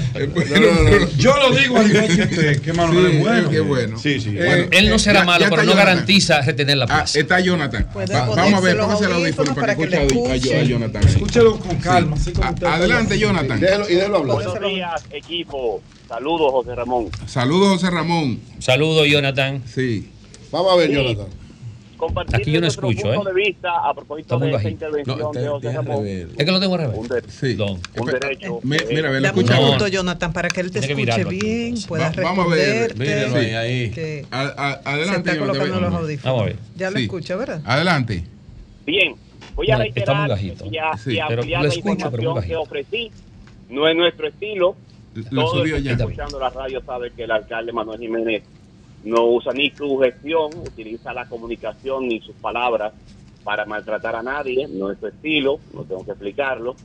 Yo 1.17 1.35
lo 1.37 1.51
digo 1.55 1.77
al 1.77 1.89
igual 1.91 2.07
que 2.15 2.21
usted, 2.23 2.61
que 2.61 2.73
Manuel 2.73 3.11
Sí, 3.11 3.17
es 3.17 3.19
bueno. 3.23 3.49
qué 3.49 3.59
bueno. 3.59 3.97
Sí, 3.99 4.19
sí. 4.19 4.35
Eh, 4.37 4.67
Él 4.71 4.89
no 4.89 4.99
será 4.99 5.19
ya- 5.21 5.25
malo, 5.25 5.39
ya 5.45 5.49
pero 5.49 5.63
no 5.63 5.71
Jonathan. 5.71 5.85
garantiza 5.95 6.41
retener 6.41 6.77
la 6.77 6.85
Ah, 6.85 6.87
plaza. 6.87 7.19
está 7.19 7.39
Jonathan. 7.39 7.87
Va- 7.95 8.25
vamos 8.35 8.53
a 8.53 8.59
ver, 8.61 8.77
póngase 8.77 9.05
el 9.05 9.11
audífono 9.13 9.55
para 9.55 9.75
que 9.75 9.87
para 9.87 10.07
que 10.07 10.07
escuche 10.07 10.59
a. 10.59 10.63
Jonathan. 10.63 11.07
Escúchelo 11.07 11.59
con 11.59 11.75
calma. 11.77 12.15
así 12.15 12.31
como 12.31 12.47
A- 12.47 12.51
usted 12.51 12.67
adelante, 12.67 13.17
Jonathan. 13.19 13.59
Déjelo, 13.59 13.89
y 13.89 13.95
déjelo 13.95 14.17
hablar. 14.17 14.35
Buenos 14.35 14.59
días, 14.59 15.03
equipo. 15.11 15.81
Saludos, 16.07 16.51
José 16.51 16.75
Ramón. 16.75 17.09
Saludos, 17.27 17.69
José 17.73 17.89
Ramón. 17.91 18.39
Saludos, 18.59 19.07
Jonathan. 19.07 19.61
Sí. 19.73 20.09
Vamos 20.51 20.73
a 20.73 20.75
ver, 20.75 20.89
Sí. 20.89 20.95
Jonathan. 20.95 21.27
Compartir 21.99 22.35
Aquí 22.37 22.51
yo 22.53 22.61
no 22.61 22.67
escucho, 22.67 23.01
punto 23.11 23.29
¿eh? 23.29 23.33
de 23.33 23.41
vista 23.41 23.71
a 23.83 23.93
propósito 23.93 24.39
de 24.39 24.51
esta 24.55 24.69
intervención 24.69 25.19
No, 25.19 25.31
te- 25.31 25.39
de 25.41 25.47
José 25.49 25.71
Ramón. 25.73 26.07
Es 26.07 26.27
que 26.45 26.45
lo 26.51 26.59
tengo 26.61 26.75
al 26.75 26.81
revés. 26.81 26.97
Un, 26.97 27.07
de- 27.09 27.21
Sí. 27.29 27.53
Don. 27.55 27.77
un 27.97 28.05
derecho. 28.07 28.59
Eh, 28.59 28.61
mira, 28.63 28.79
ve, 28.87 28.95
lo 28.99 29.03
Dame 29.03 29.19
un 29.19 29.25
escucha 29.25 29.53
No. 29.53 29.55
ahora. 29.59 29.65
minuto, 29.67 29.87
Jonathan, 29.89 30.31
para 30.31 30.47
que 30.47 30.61
él 30.61 30.71
te 30.71 30.79
Tiene 30.79 30.93
escuche 31.01 31.21
aquí, 31.21 31.29
bien, 31.41 31.61
entonces. 31.65 31.87
pueda 31.87 32.09
Va- 32.11 32.21
vamos 32.23 32.45
a 32.45 32.55
ver. 32.55 32.95
ahí, 33.01 33.51
ahí. 33.53 33.91
que 33.91 34.25
A- 34.31 34.41
a- 34.41 34.81
se 34.81 34.89
adelante, 34.89 35.29
está 35.29 35.33
Jonathan. 35.33 35.37
colocando 35.39 35.79
los 35.81 35.91
Ve- 35.91 35.97
audífonos. 35.97 36.23
Vamos 36.23 36.41
a 36.41 36.45
ver. 36.45 36.55
Ya 36.77 36.89
lo 36.89 36.97
Sí. 36.97 37.03
escucha, 37.03 37.35
¿verdad? 37.35 37.61
Adelante. 37.65 38.23
Bien, 38.85 39.15
voy 39.55 39.71
a 39.71 39.75
reiterar 39.77 40.29
y, 40.41 40.77
a- 40.77 40.97
Sí, 40.97 41.11
y 41.11 41.19
pero 41.27 41.41
ampliar 41.41 41.61
lo 41.63 41.67
la 41.67 41.73
escucho, 41.73 42.11
pero 42.11 42.11
muy 42.11 42.21
información 42.21 42.47
que 42.47 42.55
ofrecí. 42.55 43.11
No 43.69 43.87
es 43.89 43.95
nuestro 43.97 44.27
estilo. 44.29 44.75
Lo 45.31 45.41
Todo 45.43 45.63
el 45.63 45.69
subió 45.69 45.83
que 45.83 45.91
está 45.91 46.03
escuchando 46.05 46.39
la 46.39 46.49
radio 46.49 46.81
sabe 46.85 47.11
que 47.11 47.23
el 47.23 47.31
alcalde 47.31 47.73
Manuel 47.73 47.99
Jiménez 47.99 48.41
no 49.03 49.25
usa 49.25 49.53
ni 49.53 49.71
su 49.71 49.97
gestión, 49.97 50.51
utiliza 50.59 51.13
la 51.13 51.27
comunicación 51.27 52.07
ni 52.07 52.19
sus 52.19 52.35
palabras 52.35 52.93
para 53.43 53.65
maltratar 53.65 54.15
a 54.15 54.23
nadie, 54.23 54.67
no 54.67 54.91
es 54.91 54.99
su 54.99 55.07
estilo, 55.07 55.59
no 55.73 55.83
tengo 55.83 56.05
que 56.05 56.11
explicarlo. 56.11 56.75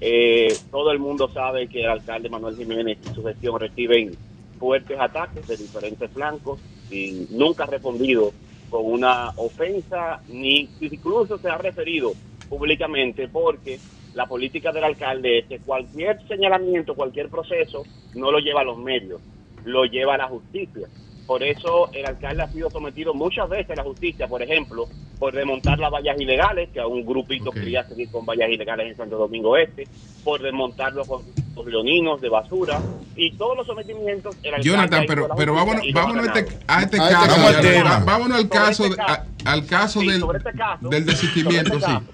Eh, 0.00 0.54
todo 0.70 0.90
el 0.90 0.98
mundo 0.98 1.28
sabe 1.28 1.68
que 1.68 1.80
el 1.80 1.90
alcalde 1.90 2.28
Manuel 2.28 2.56
Jiménez 2.56 2.98
y 3.04 3.14
su 3.14 3.24
gestión 3.24 3.58
reciben 3.58 4.16
fuertes 4.58 4.98
ataques 4.98 5.46
de 5.46 5.56
diferentes 5.56 6.10
flancos 6.10 6.60
y 6.90 7.26
nunca 7.30 7.64
ha 7.64 7.66
respondido 7.66 8.32
con 8.70 8.84
una 8.84 9.30
ofensa, 9.36 10.20
ni 10.28 10.68
incluso 10.80 11.38
se 11.38 11.48
ha 11.48 11.58
referido 11.58 12.12
públicamente 12.48 13.28
porque 13.28 13.78
la 14.14 14.26
política 14.26 14.72
del 14.72 14.84
alcalde 14.84 15.40
es 15.40 15.46
que 15.46 15.58
cualquier 15.58 16.26
señalamiento, 16.26 16.94
cualquier 16.94 17.28
proceso, 17.28 17.84
no 18.14 18.30
lo 18.30 18.38
lleva 18.38 18.60
a 18.60 18.64
los 18.64 18.78
medios, 18.78 19.20
lo 19.64 19.84
lleva 19.84 20.14
a 20.14 20.18
la 20.18 20.28
justicia. 20.28 20.88
Por 21.26 21.42
eso 21.42 21.90
el 21.92 22.04
alcalde 22.04 22.42
ha 22.42 22.52
sido 22.52 22.70
sometido 22.70 23.14
muchas 23.14 23.48
veces 23.48 23.70
a 23.70 23.76
la 23.76 23.82
justicia, 23.84 24.28
por 24.28 24.42
ejemplo, 24.42 24.86
por 25.18 25.32
desmontar 25.34 25.78
las 25.78 25.90
vallas 25.90 26.20
ilegales, 26.20 26.68
que 26.70 26.80
a 26.80 26.86
un 26.86 27.04
grupito 27.06 27.50
quería 27.50 27.82
seguir 27.88 28.10
con 28.10 28.26
vallas 28.26 28.50
ilegales 28.50 28.88
en 28.90 28.96
Santo 28.96 29.16
Domingo 29.16 29.56
Este, 29.56 29.88
por 30.22 30.42
desmontar 30.42 30.92
los, 30.92 31.06
los 31.08 31.66
leoninos 31.66 32.20
de 32.20 32.28
basura 32.28 32.78
y 33.16 33.32
todos 33.32 33.56
los 33.56 33.66
sometimientos. 33.66 34.36
el 34.42 34.62
Jonathan, 34.62 35.04
pero, 35.08 35.28
pero 35.36 35.54
vámonos, 35.54 35.82
vámonos 35.94 36.28
a 36.28 36.38
este, 36.38 36.58
a 36.66 36.82
este 36.82 37.00
A 37.00 37.04
este 37.04 37.14
caso. 37.14 37.26
caso. 37.40 37.52
ya, 37.52 37.60
Tema. 37.62 37.90
va- 37.98 38.04
Vámonos 38.04 38.38
al 38.38 38.48
caso, 38.50 38.84
este 38.84 38.96
de- 38.96 39.06
caso. 39.06 39.22
a- 39.46 39.52
al 39.52 39.66
caso 39.66 40.00
Sí, 40.00 40.06
del, 40.08 40.22
este 40.36 40.52
caso, 40.52 40.88
del 40.88 41.06
desistimiento, 41.06 41.70
sobre 41.70 41.78
este 41.78 41.86
sí. 41.86 41.92
caso, 41.94 42.12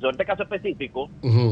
sobre 0.00 0.10
este 0.12 0.24
caso 0.24 0.42
específico, 0.44 1.10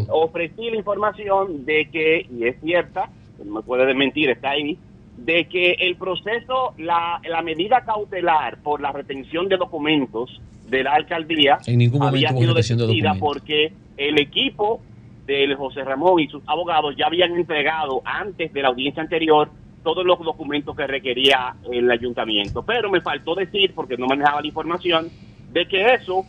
ofrecí 0.08 0.70
la 0.70 0.76
información 0.76 1.64
de 1.66 1.88
que, 1.90 2.26
y 2.30 2.46
es 2.46 2.56
cierta, 2.62 3.10
no 3.44 3.56
me 3.56 3.62
puede 3.62 3.84
desmentir, 3.86 4.30
está 4.30 4.50
ahí, 4.50 4.78
de 5.24 5.46
que 5.46 5.72
el 5.78 5.96
proceso, 5.96 6.74
la, 6.78 7.20
la 7.28 7.42
medida 7.42 7.82
cautelar 7.84 8.58
por 8.62 8.80
la 8.80 8.90
retención 8.92 9.48
de 9.48 9.56
documentos 9.56 10.40
de 10.68 10.82
la 10.82 10.92
alcaldía 10.94 11.58
En 11.66 11.78
ningún 11.78 12.02
había 12.02 12.32
momento 12.32 12.34
hubo 12.34 12.40
sido 12.40 12.54
retención 12.54 12.78
de 12.78 12.86
desistida 12.86 13.14
documentos. 13.14 13.28
porque 13.34 13.72
el 13.96 14.18
equipo 14.18 14.80
del 15.26 15.54
José 15.54 15.84
Ramón 15.84 16.18
y 16.20 16.28
sus 16.28 16.42
abogados 16.46 16.96
ya 16.96 17.06
habían 17.06 17.32
entregado 17.36 18.02
antes 18.04 18.52
de 18.52 18.62
la 18.62 18.68
audiencia 18.68 19.02
anterior 19.02 19.48
todos 19.84 20.04
los 20.04 20.18
documentos 20.20 20.76
que 20.76 20.86
requería 20.86 21.54
el 21.70 21.90
ayuntamiento. 21.90 22.62
Pero 22.64 22.90
me 22.90 23.00
faltó 23.00 23.34
decir, 23.34 23.72
porque 23.74 23.96
no 23.96 24.06
manejaba 24.06 24.40
la 24.40 24.46
información, 24.46 25.08
de 25.52 25.66
que 25.66 25.94
eso 25.94 26.24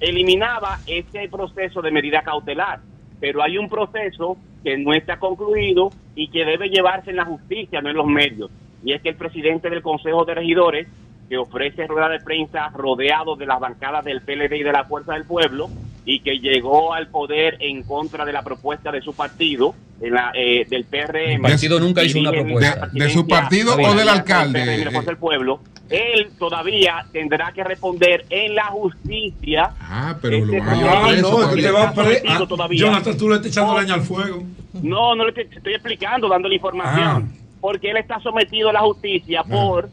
eliminaba 0.00 0.78
ese 0.86 1.28
proceso 1.28 1.82
de 1.82 1.90
medida 1.90 2.22
cautelar. 2.22 2.80
Pero 3.20 3.42
hay 3.42 3.58
un 3.58 3.68
proceso 3.68 4.36
que 4.64 4.76
no 4.78 4.92
está 4.92 5.18
concluido 5.18 5.90
y 6.14 6.28
que 6.28 6.44
debe 6.44 6.68
llevarse 6.68 7.10
en 7.10 7.16
la 7.16 7.24
justicia, 7.24 7.80
no 7.80 7.90
en 7.90 7.96
los 7.96 8.06
medios. 8.06 8.50
Y 8.82 8.92
es 8.92 9.02
que 9.02 9.10
el 9.10 9.16
presidente 9.16 9.68
del 9.70 9.82
Consejo 9.82 10.24
de 10.24 10.34
Regidores, 10.34 10.88
que 11.28 11.36
ofrece 11.36 11.86
rueda 11.86 12.08
de 12.08 12.20
prensa 12.20 12.70
rodeado 12.70 13.36
de 13.36 13.46
las 13.46 13.60
bancadas 13.60 14.04
del 14.04 14.22
PLD 14.22 14.56
y 14.56 14.62
de 14.62 14.72
la 14.72 14.84
Fuerza 14.84 15.14
del 15.14 15.26
Pueblo, 15.26 15.68
y 16.04 16.20
que 16.20 16.38
llegó 16.38 16.94
al 16.94 17.08
poder 17.08 17.58
en 17.60 17.82
contra 17.82 18.24
de 18.24 18.32
la 18.32 18.42
propuesta 18.42 18.90
de 18.90 19.02
su 19.02 19.14
partido, 19.14 19.74
en 20.00 20.14
la, 20.14 20.32
eh, 20.34 20.66
del 20.68 20.84
PRM. 20.84 21.32
El 21.34 21.40
partido 21.40 21.78
nunca 21.80 22.02
hizo 22.02 22.18
una 22.18 22.30
propuesta. 22.32 22.88
¿De 22.92 23.10
su 23.10 23.26
partido 23.26 23.74
o 23.74 23.94
del 23.94 24.06
de 24.06 24.10
alcalde? 24.10 24.60
PRM 24.90 25.04
del 25.04 25.16
Pueblo. 25.16 25.60
Él 25.90 26.30
todavía 26.38 27.04
tendrá 27.12 27.50
que 27.52 27.64
responder 27.64 28.24
en 28.30 28.54
la 28.54 28.66
justicia. 28.66 29.70
Ah, 29.80 30.16
pero 30.22 30.38
lo 30.38 30.52
Este 30.54 30.60
van 30.60 30.68
a 30.68 30.76
llevar 30.76 30.96
Ah, 30.96 31.08
preso 31.08 31.22
no, 31.22 31.28
es 31.28 31.34
que 31.34 31.40
también. 31.46 31.66
te 31.66 31.72
va 31.72 31.82
a 31.84 32.36
ah, 32.36 32.46
todavía. 32.46 32.78
Jonathan, 32.80 33.16
tú 33.18 33.28
le 33.28 33.34
estás 33.36 33.50
echando 33.50 33.74
No. 33.74 33.80
leña 33.80 33.94
al 33.94 34.02
fuego. 34.02 34.44
No, 34.74 35.14
no 35.16 35.24
le 35.24 35.30
estoy, 35.30 35.48
estoy 35.56 35.74
explicando, 35.74 36.28
dando 36.28 36.48
la 36.48 36.54
información. 36.54 37.32
Porque 37.60 37.90
él 37.90 37.96
está 37.96 38.20
sometido 38.20 38.70
a 38.70 38.72
la 38.72 38.80
justicia 38.80 39.42
por, 39.42 39.90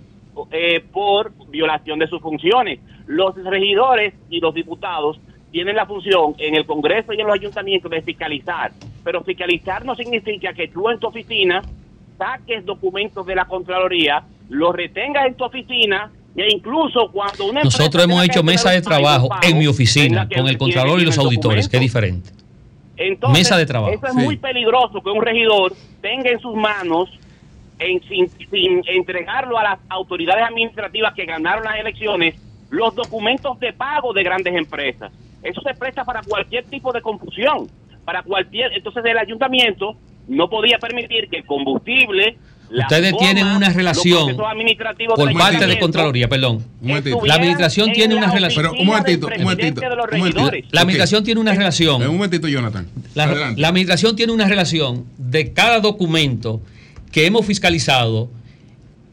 eh, 0.52 0.84
por 0.92 1.32
violación 1.50 1.98
de 2.00 2.08
sus 2.08 2.22
funciones. 2.22 2.80
Los 3.08 3.36
regidores 3.44 4.14
y 4.30 4.40
los 4.40 4.54
diputados 4.54 5.20
tienen 5.52 5.76
la 5.76 5.86
función 5.88 6.36
en 6.38 6.56
el 6.56 6.66
Congreso 6.66 7.12
y 7.14 7.20
en 7.22 7.26
los 7.28 7.36
ayuntamientos 7.36 7.90
de 7.90 8.02
fiscalizar. 8.04 8.72
Pero 9.08 9.24
fiscalizar 9.24 9.86
no 9.86 9.96
significa 9.96 10.52
que 10.52 10.68
tú 10.68 10.90
en 10.90 11.00
tu 11.00 11.08
oficina 11.08 11.62
saques 12.18 12.66
documentos 12.66 13.26
de 13.26 13.36
la 13.36 13.46
Contraloría, 13.46 14.22
los 14.50 14.76
retengas 14.76 15.28
en 15.28 15.36
tu 15.36 15.46
oficina 15.46 16.12
e 16.36 16.46
incluso 16.54 17.10
cuando 17.14 17.46
una 17.46 17.62
empresa 17.62 17.78
Nosotros 17.84 18.04
hemos 18.04 18.22
hecho 18.26 18.32
hacer 18.42 18.44
mesa 18.44 18.72
de 18.72 18.82
trabajo 18.82 19.30
pago, 19.30 19.42
en 19.46 19.60
mi 19.60 19.66
oficina 19.66 20.28
con 20.28 20.46
el 20.50 20.58
Contralor 20.58 21.00
y 21.00 21.06
los 21.06 21.18
auditores, 21.18 21.70
que 21.70 21.78
es 21.78 21.82
diferente. 21.84 22.32
Entonces, 22.98 23.40
Mesa 23.40 23.56
de 23.58 23.66
trabajo. 23.66 23.94
Eso 23.94 24.08
es 24.08 24.14
Sí. 24.14 24.20
muy 24.20 24.36
peligroso 24.36 25.02
que 25.02 25.10
un 25.10 25.22
regidor 25.22 25.72
tenga 26.02 26.30
en 26.30 26.40
sus 26.42 26.54
manos, 26.56 27.10
en- 27.80 28.02
sin, 28.10 28.30
sin 28.52 28.82
entregarlo 28.90 29.58
a 29.58 29.64
las 29.64 29.80
autoridades 29.88 30.44
administrativas 30.44 31.14
que 31.14 31.24
ganaron 31.24 31.64
las 31.64 31.80
elecciones, 31.80 32.36
los 32.72 32.94
documentos 32.94 33.58
de 33.62 33.72
pago 33.72 34.12
de 34.12 34.24
grandes 34.24 34.54
empresas. 34.54 35.14
Eso 35.44 35.62
se 35.62 35.74
presta 35.76 36.04
para 36.04 36.22
cualquier 36.24 36.66
tipo 36.66 36.92
de 36.92 37.02
confusión. 37.02 37.70
Para 38.08 38.24
cualquier, 38.24 38.72
entonces 38.72 39.04
el 39.04 39.18
ayuntamiento 39.18 39.98
no 40.30 40.50
podía 40.50 40.78
permitir 40.80 41.28
que 41.30 41.40
el 41.40 41.46
combustible, 41.46 42.38
Ustedes 42.72 43.12
gomas, 43.12 43.26
tienen 43.26 43.48
una 43.48 43.70
relación 43.70 44.38
por 45.14 45.34
parte 45.34 45.68
de 45.68 45.78
Contraloría, 45.78 46.30
perdón. 46.30 46.64
Un 46.82 46.88
momentito. 46.88 47.26
La 47.26 47.34
administración 47.34 47.90
en 47.90 47.96
tiene 47.96 48.16
la 48.16 48.22
una 48.22 48.34
relación. 48.34 48.64
Pero 48.64 48.80
un 48.80 48.88
momentito, 48.88 49.28
un 49.28 49.44
momentito. 49.44 49.82
de 49.82 49.90
los 49.90 50.06
un 50.06 50.20
momentito. 50.20 50.40
regidores. 50.40 50.66
La 50.72 50.82
administración 50.82 51.24
tiene 51.26 51.42
una 51.42 51.54
relación. 51.54 52.02
Un 52.02 52.16
momentito, 52.16 52.48
Jonathan. 52.48 52.88
La, 53.14 53.26
la 53.58 53.68
administración 53.68 54.16
tiene 54.16 54.32
una 54.32 54.48
relación 54.48 55.04
de 55.18 55.52
cada 55.52 55.82
documento 55.82 56.62
que 57.12 57.26
hemos 57.26 57.46
fiscalizado, 57.46 58.30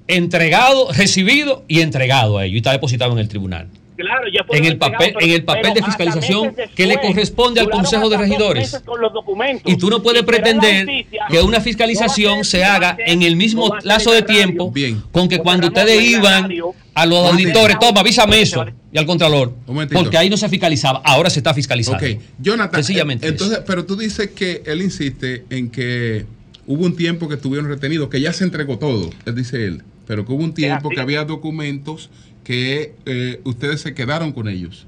entregado, 0.07 0.93
recibido 0.93 1.65
y 1.67 1.81
entregado 1.81 2.39
a 2.39 2.45
ellos 2.45 2.55
y 2.55 2.59
está 2.59 2.71
depositado 2.71 3.11
en 3.15 3.19
el 3.19 3.27
tribunal. 3.27 3.67
Claro, 3.97 4.25
ya 4.33 4.43
fueron 4.45 4.65
En 4.67 4.73
el 4.73 4.79
papel, 4.79 5.13
pero- 5.15 5.21
en 5.25 5.31
el 5.31 5.45
papel 5.45 5.75
de 5.75 5.83
fiscalización 5.83 6.55
que 6.75 6.87
le 6.87 7.01
corresponde 7.01 7.61
al 7.61 7.71
Consejo 7.71 8.09
de 8.09 8.17
Regidores. 8.19 8.63
meses 8.73 8.81
con 8.85 9.01
los 9.01 9.13
documentos. 9.13 9.73
Y 9.73 9.77
tú 9.77 9.89
no 9.89 10.03
puedes 10.03 10.23
pretender 10.25 10.85
justicia- 10.87 11.27
que 11.31 11.41
una 11.41 11.61
fiscalización 11.61 12.45
se 12.45 12.65
haga 12.65 12.97
en 13.07 13.23
el 13.23 13.37
mismo 13.37 13.75
lazo 13.85 14.11
de 14.13 14.23
tiempo 14.23 14.73
con 15.13 15.29
que 15.29 15.39
cuando 15.39 15.69
ustedes 15.69 16.03
iban 16.03 16.51
a 16.95 17.07
los 17.07 17.31
auditores, 17.33 17.79
toma, 17.79 18.01
avísame 18.01 18.41
eso, 18.41 18.65
y 18.93 18.99
al 18.99 19.07
Contralor, 19.07 19.55
momentito. 19.67 20.01
porque 20.01 20.17
ahí 20.17 20.31
no 20.31 20.37
se 20.37 20.49
fiscalizaba, 20.49 21.01
ahora 21.05 21.29
se 21.31 21.41
está 21.41 21.53
fiscalizando. 21.55 21.99
Ok, 22.05 22.19
Jonathan, 22.39 22.83
Sencillamente 22.85 23.27
eh, 23.27 23.31
entonces, 23.31 23.61
pero 23.67 23.85
tú 23.85 23.97
dices 23.97 24.31
que 24.31 24.63
él 24.67 24.83
insiste 24.83 25.45
en 25.51 25.71
que 25.71 26.25
hubo 26.67 26.85
un 26.85 26.97
tiempo 26.97 27.29
que 27.29 27.35
estuvieron 27.35 27.69
retenidos, 27.69 28.09
que 28.09 28.21
ya 28.21 28.33
se 28.33 28.45
entregó 28.45 28.79
todo, 28.79 29.11
él 29.27 29.35
dice 29.35 29.65
él, 29.67 29.83
pero 30.07 30.25
que 30.25 30.33
hubo 30.33 30.45
un 30.45 30.55
tiempo 30.55 30.89
que 30.91 31.01
había 31.01 31.25
documentos 31.25 32.11
que 32.45 32.95
eh, 33.07 33.41
ustedes 33.45 33.81
se 33.81 33.95
quedaron 33.95 34.33
con 34.33 34.49
ellos. 34.49 34.87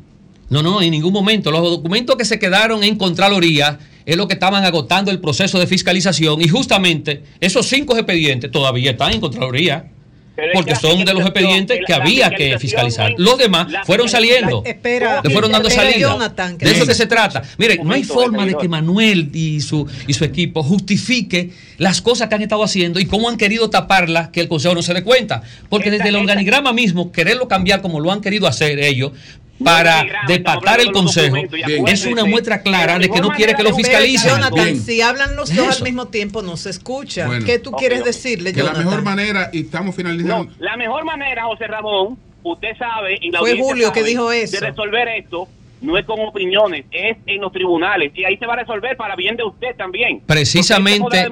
No, 0.49 0.63
no, 0.63 0.81
en 0.81 0.93
ningún 0.93 1.13
momento. 1.13 1.51
Los 1.51 1.63
documentos 1.63 2.17
que 2.17 2.25
se 2.25 2.39
quedaron 2.39 2.85
en 2.85 2.97
Contraloría 2.97 3.81
es 4.05 4.17
lo 4.17 4.29
que 4.29 4.35
estaban 4.35 4.65
agotando 4.65 5.11
el 5.11 5.19
proceso 5.19 5.59
de 5.59 5.67
fiscalización 5.67 6.41
y 6.41 6.49
justamente 6.49 7.25
esos 7.41 7.67
cinco 7.67 7.97
expedientes 7.97 8.53
todavía 8.53 8.93
están 8.93 9.13
en 9.13 9.21
Contraloría. 9.21 9.91
Porque 10.53 10.77
son 10.77 11.05
de 11.05 11.13
los 11.15 11.23
expedientes 11.23 11.81
que 11.87 11.93
había 11.93 12.31
que 12.31 12.59
fiscalizar. 12.59 13.15
Los 13.17 13.39
demás 13.39 13.67
fueron 13.85 14.09
saliendo. 14.09 14.63
Espera, 14.65 15.21
Le 15.23 15.31
fueron 15.31 15.53
dando 15.53 15.71
salida. 15.71 16.17
De 16.59 16.71
eso 16.71 16.87
que 16.87 16.95
se 16.95 17.07
trata. 17.07 17.43
Mire, 17.59 17.79
no 17.83 17.93
hay 17.93 18.05
forma 18.05 18.47
de 18.47 18.55
que 18.57 18.69
Manuel 18.69 19.31
y 19.33 19.61
su, 19.61 19.87
y 20.07 20.13
su 20.13 20.25
equipo 20.25 20.63
justifique 20.63 21.53
las 21.79 22.01
cosas 22.01 22.29
que 22.29 22.35
han 22.35 22.43
estado 22.43 22.63
haciendo 22.65 23.01
y 23.01 23.07
cómo 23.07 23.29
han 23.29 23.37
querido 23.37 23.71
taparlas 23.71 24.29
que 24.29 24.41
el 24.41 24.49
Consejo 24.49 24.75
no 24.75 24.83
se 24.83 24.95
dé 24.95 25.03
cuenta. 25.03 25.43
Porque 25.69 25.91
desde 25.91 26.09
el 26.09 26.17
organigrama 26.17 26.73
mismo, 26.73 27.13
quererlo 27.13 27.49
cambiar 27.49 27.83
como 27.83 28.01
lo 28.01 28.13
han 28.13 28.21
querido 28.21 28.47
hacer 28.47 28.79
ellos, 28.79 29.13
para 29.63 30.01
organigrama, 30.01 30.29
depatar 30.29 30.81
el 30.81 30.93
Consejo, 30.93 31.37
es 31.87 32.05
una 32.07 32.25
muestra 32.25 32.63
clara 32.63 32.99
de 32.99 33.09
que 33.09 33.21
no 33.21 33.31
quiere 33.31 33.55
que 33.55 33.63
lo 33.63 33.75
fiscalicen. 33.75 34.31
Jonathan, 34.31 34.77
si 34.77 35.01
hablan 35.01 35.37
los 35.37 35.55
dos 35.55 35.79
al 35.79 35.83
mismo 35.83 36.09
tiempo 36.09 36.43
no 36.43 36.57
se 36.57 36.71
escucha. 36.71 37.27
Bueno. 37.27 37.45
¿Qué 37.47 37.59
tú 37.59 37.73
quieres 37.73 38.05
decirle, 38.05 38.53
Que 38.53 38.61
la 38.61 38.67
Jonathan? 38.67 38.85
mejor 38.85 39.03
manera, 39.03 39.51
y 39.53 39.61
estamos 39.63 39.95
finalizando. 39.95 40.45
No, 40.45 40.57
la 40.59 40.77
mejor 40.77 41.05
manera, 41.05 41.45
José 41.45 41.67
Ramón, 41.67 42.19
usted 42.43 42.77
sabe, 42.79 43.19
y 43.21 43.31
la 43.31 43.41
Fue 43.41 43.59
Julio 43.59 43.93
que 43.93 44.03
dijo 44.03 44.31
eso. 44.33 44.61
de 44.61 44.67
resolver 44.69 45.09
esto 45.09 45.49
no 45.81 45.99
es 45.99 46.07
con 46.07 46.19
opiniones, 46.21 46.85
es 46.91 47.17
en 47.27 47.41
los 47.41 47.53
tribunales. 47.53 48.11
Y 48.15 48.25
ahí 48.25 48.37
se 48.39 48.47
va 48.47 48.55
a 48.55 48.57
resolver 48.57 48.97
para 48.97 49.15
bien 49.15 49.37
de 49.37 49.45
usted 49.45 49.77
también. 49.77 50.23
Precisamente 50.27 51.29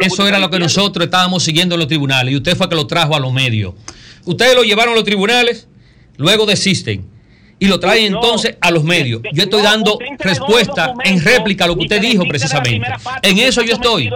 eso 0.00 0.26
era 0.26 0.38
lo 0.38 0.48
que 0.50 0.56
diciendo. 0.56 0.58
nosotros 0.58 1.04
estábamos 1.04 1.42
siguiendo 1.44 1.74
en 1.74 1.80
los 1.80 1.88
tribunales 1.88 2.32
y 2.32 2.36
usted 2.36 2.56
fue 2.56 2.68
que 2.68 2.74
lo 2.74 2.86
trajo 2.86 3.14
a 3.14 3.20
los 3.20 3.32
medios. 3.32 3.74
Ustedes 4.24 4.54
lo 4.54 4.62
llevaron 4.62 4.94
a 4.94 4.96
los 4.96 5.04
tribunales, 5.04 5.68
luego 6.16 6.46
desisten 6.46 7.04
y 7.62 7.68
lo 7.68 7.78
traen 7.78 8.10
No, 8.10 8.18
entonces 8.18 8.56
a 8.60 8.72
los 8.72 8.82
medios. 8.82 9.22
Yo 9.32 9.44
estoy 9.44 9.62
no, 9.62 9.70
dando 9.70 9.96
respuesta 10.18 10.94
en 11.04 11.22
réplica 11.22 11.62
a 11.64 11.68
lo 11.68 11.76
que 11.76 11.82
usted 11.82 12.00
dijo 12.00 12.24
precisamente. 12.24 12.90
parte, 13.00 13.28
En 13.28 13.38
eso 13.38 13.62
yo 13.62 13.74
estoy. 13.74 14.10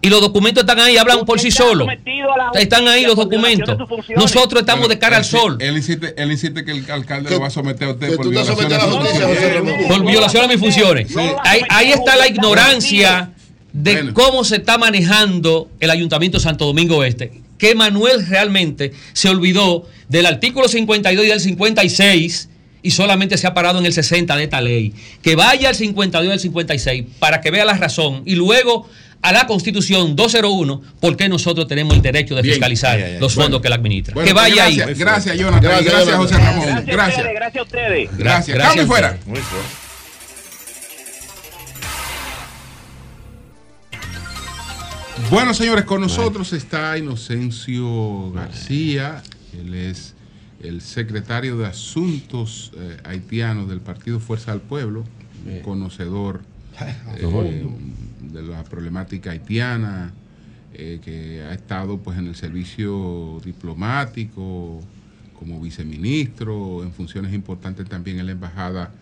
Y 0.00 0.08
los 0.08 0.20
documentos 0.20 0.62
están 0.62 0.78
ahí, 0.78 0.96
hablan 0.96 1.24
por 1.24 1.40
sí 1.40 1.50
solos. 1.50 1.88
Están 2.54 2.86
ahí 2.86 3.04
los 3.04 3.16
documentos. 3.16 3.76
Nosotros 4.14 4.60
estamos 4.60 4.88
de 4.88 4.96
cara 4.96 5.16
al 5.16 5.24
sol. 5.24 5.56
Él 5.58 5.76
insiste, 5.76 6.14
él 6.16 6.30
insiste 6.30 6.64
que 6.64 6.70
el 6.70 6.88
alcalde 6.88 7.30
lo 7.30 7.40
va 7.40 7.48
a 7.48 7.50
someter 7.50 7.88
a 7.88 7.90
usted 7.94 8.14
por 8.14 8.28
violación 8.28 8.72
a 8.72 8.78
la. 8.78 9.88
Por 9.88 10.06
violación 10.06 10.44
a 10.44 10.46
mis 10.46 10.60
funciones. 10.60 11.16
Ahí, 11.42 11.62
ahí 11.68 11.90
está 11.90 12.14
la 12.14 12.28
ignorancia 12.28 13.32
de 13.72 13.94
Bueno. 13.94 14.14
cómo 14.14 14.44
se 14.44 14.56
está 14.56 14.78
manejando 14.78 15.68
el 15.80 15.90
Ayuntamiento 15.90 16.38
de 16.38 16.44
Santo 16.44 16.64
Domingo 16.64 17.02
Este. 17.02 17.42
Que 17.58 17.74
Manuel 17.74 18.24
realmente 18.24 18.92
se 19.14 19.28
olvidó 19.30 19.88
del 20.08 20.26
artículo 20.26 20.68
52 20.68 21.24
y 21.24 21.28
del 21.28 21.40
56 21.40 22.50
y 22.82 22.90
solamente 22.90 23.38
se 23.38 23.46
ha 23.46 23.54
parado 23.54 23.78
en 23.78 23.86
el 23.86 23.92
60 23.92 24.34
de 24.36 24.44
esta 24.44 24.60
ley. 24.60 24.92
Que 25.22 25.36
vaya 25.36 25.68
al 25.68 25.74
52 25.74 26.28
y 26.28 26.32
al 26.32 26.40
56 26.40 27.04
para 27.18 27.40
que 27.40 27.50
vea 27.50 27.64
la 27.64 27.74
razón 27.74 28.22
y 28.26 28.34
luego 28.34 28.88
a 29.22 29.30
la 29.32 29.46
Constitución 29.46 30.16
201 30.16 30.82
porque 31.00 31.28
nosotros 31.28 31.68
tenemos 31.68 31.94
el 31.94 32.02
derecho 32.02 32.34
de 32.34 32.42
Bien. 32.42 32.54
fiscalizar 32.54 32.96
Ay, 32.96 33.02
ay, 33.02 33.12
ay. 33.14 33.20
los 33.20 33.34
Bueno. 33.36 33.44
fondos 33.46 33.60
que 33.62 33.68
él 33.68 33.72
administra. 33.74 34.14
Bueno, 34.14 34.26
que 34.26 34.32
vaya 34.32 34.54
gracias, 34.66 34.86
ahí. 34.88 34.94
Gracias, 34.94 35.38
Jonathan. 35.38 35.62
Gracias, 35.62 35.92
Gracias. 35.94 36.16
José 36.16 36.34
Ramón. 36.38 36.64
Gracias, 36.66 36.88
a 36.88 36.92
Gracias. 36.92 37.18
ustedes, 37.18 37.34
gracias 37.34 37.60
a 37.60 37.62
ustedes. 37.64 38.18
Gracias. 38.18 38.56
Gracias 38.56 38.68
Cambio 38.76 38.86
fuera. 38.86 39.18
Muy 39.26 39.38
fuerte. 39.40 39.68
Bueno, 45.30 45.54
señores, 45.54 45.84
con 45.84 46.00
nosotros 46.00 46.52
está 46.52 46.96
Inocencio 46.98 48.32
García. 48.32 49.22
Él 49.58 49.74
es 49.74 50.14
el 50.62 50.80
secretario 50.80 51.56
de 51.58 51.66
Asuntos 51.66 52.72
eh, 52.76 52.96
Haitianos 53.04 53.68
del 53.68 53.80
Partido 53.80 54.20
Fuerza 54.20 54.52
del 54.52 54.60
Pueblo, 54.60 55.04
un 55.46 55.60
conocedor 55.60 56.40
eh, 57.16 57.66
de 58.20 58.42
la 58.42 58.62
problemática 58.64 59.30
haitiana, 59.32 60.12
eh, 60.74 61.00
que 61.04 61.42
ha 61.42 61.52
estado 61.52 61.98
pues 61.98 62.18
en 62.18 62.28
el 62.28 62.36
servicio 62.36 63.40
diplomático, 63.44 64.80
como 65.38 65.60
viceministro, 65.60 66.82
en 66.84 66.92
funciones 66.92 67.34
importantes 67.34 67.88
también 67.88 68.20
en 68.20 68.26
la 68.26 68.32
embajada 68.32 68.92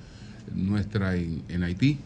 nuestra 0.54 1.14
en, 1.16 1.42
en 1.48 1.62
Haití. 1.62 1.98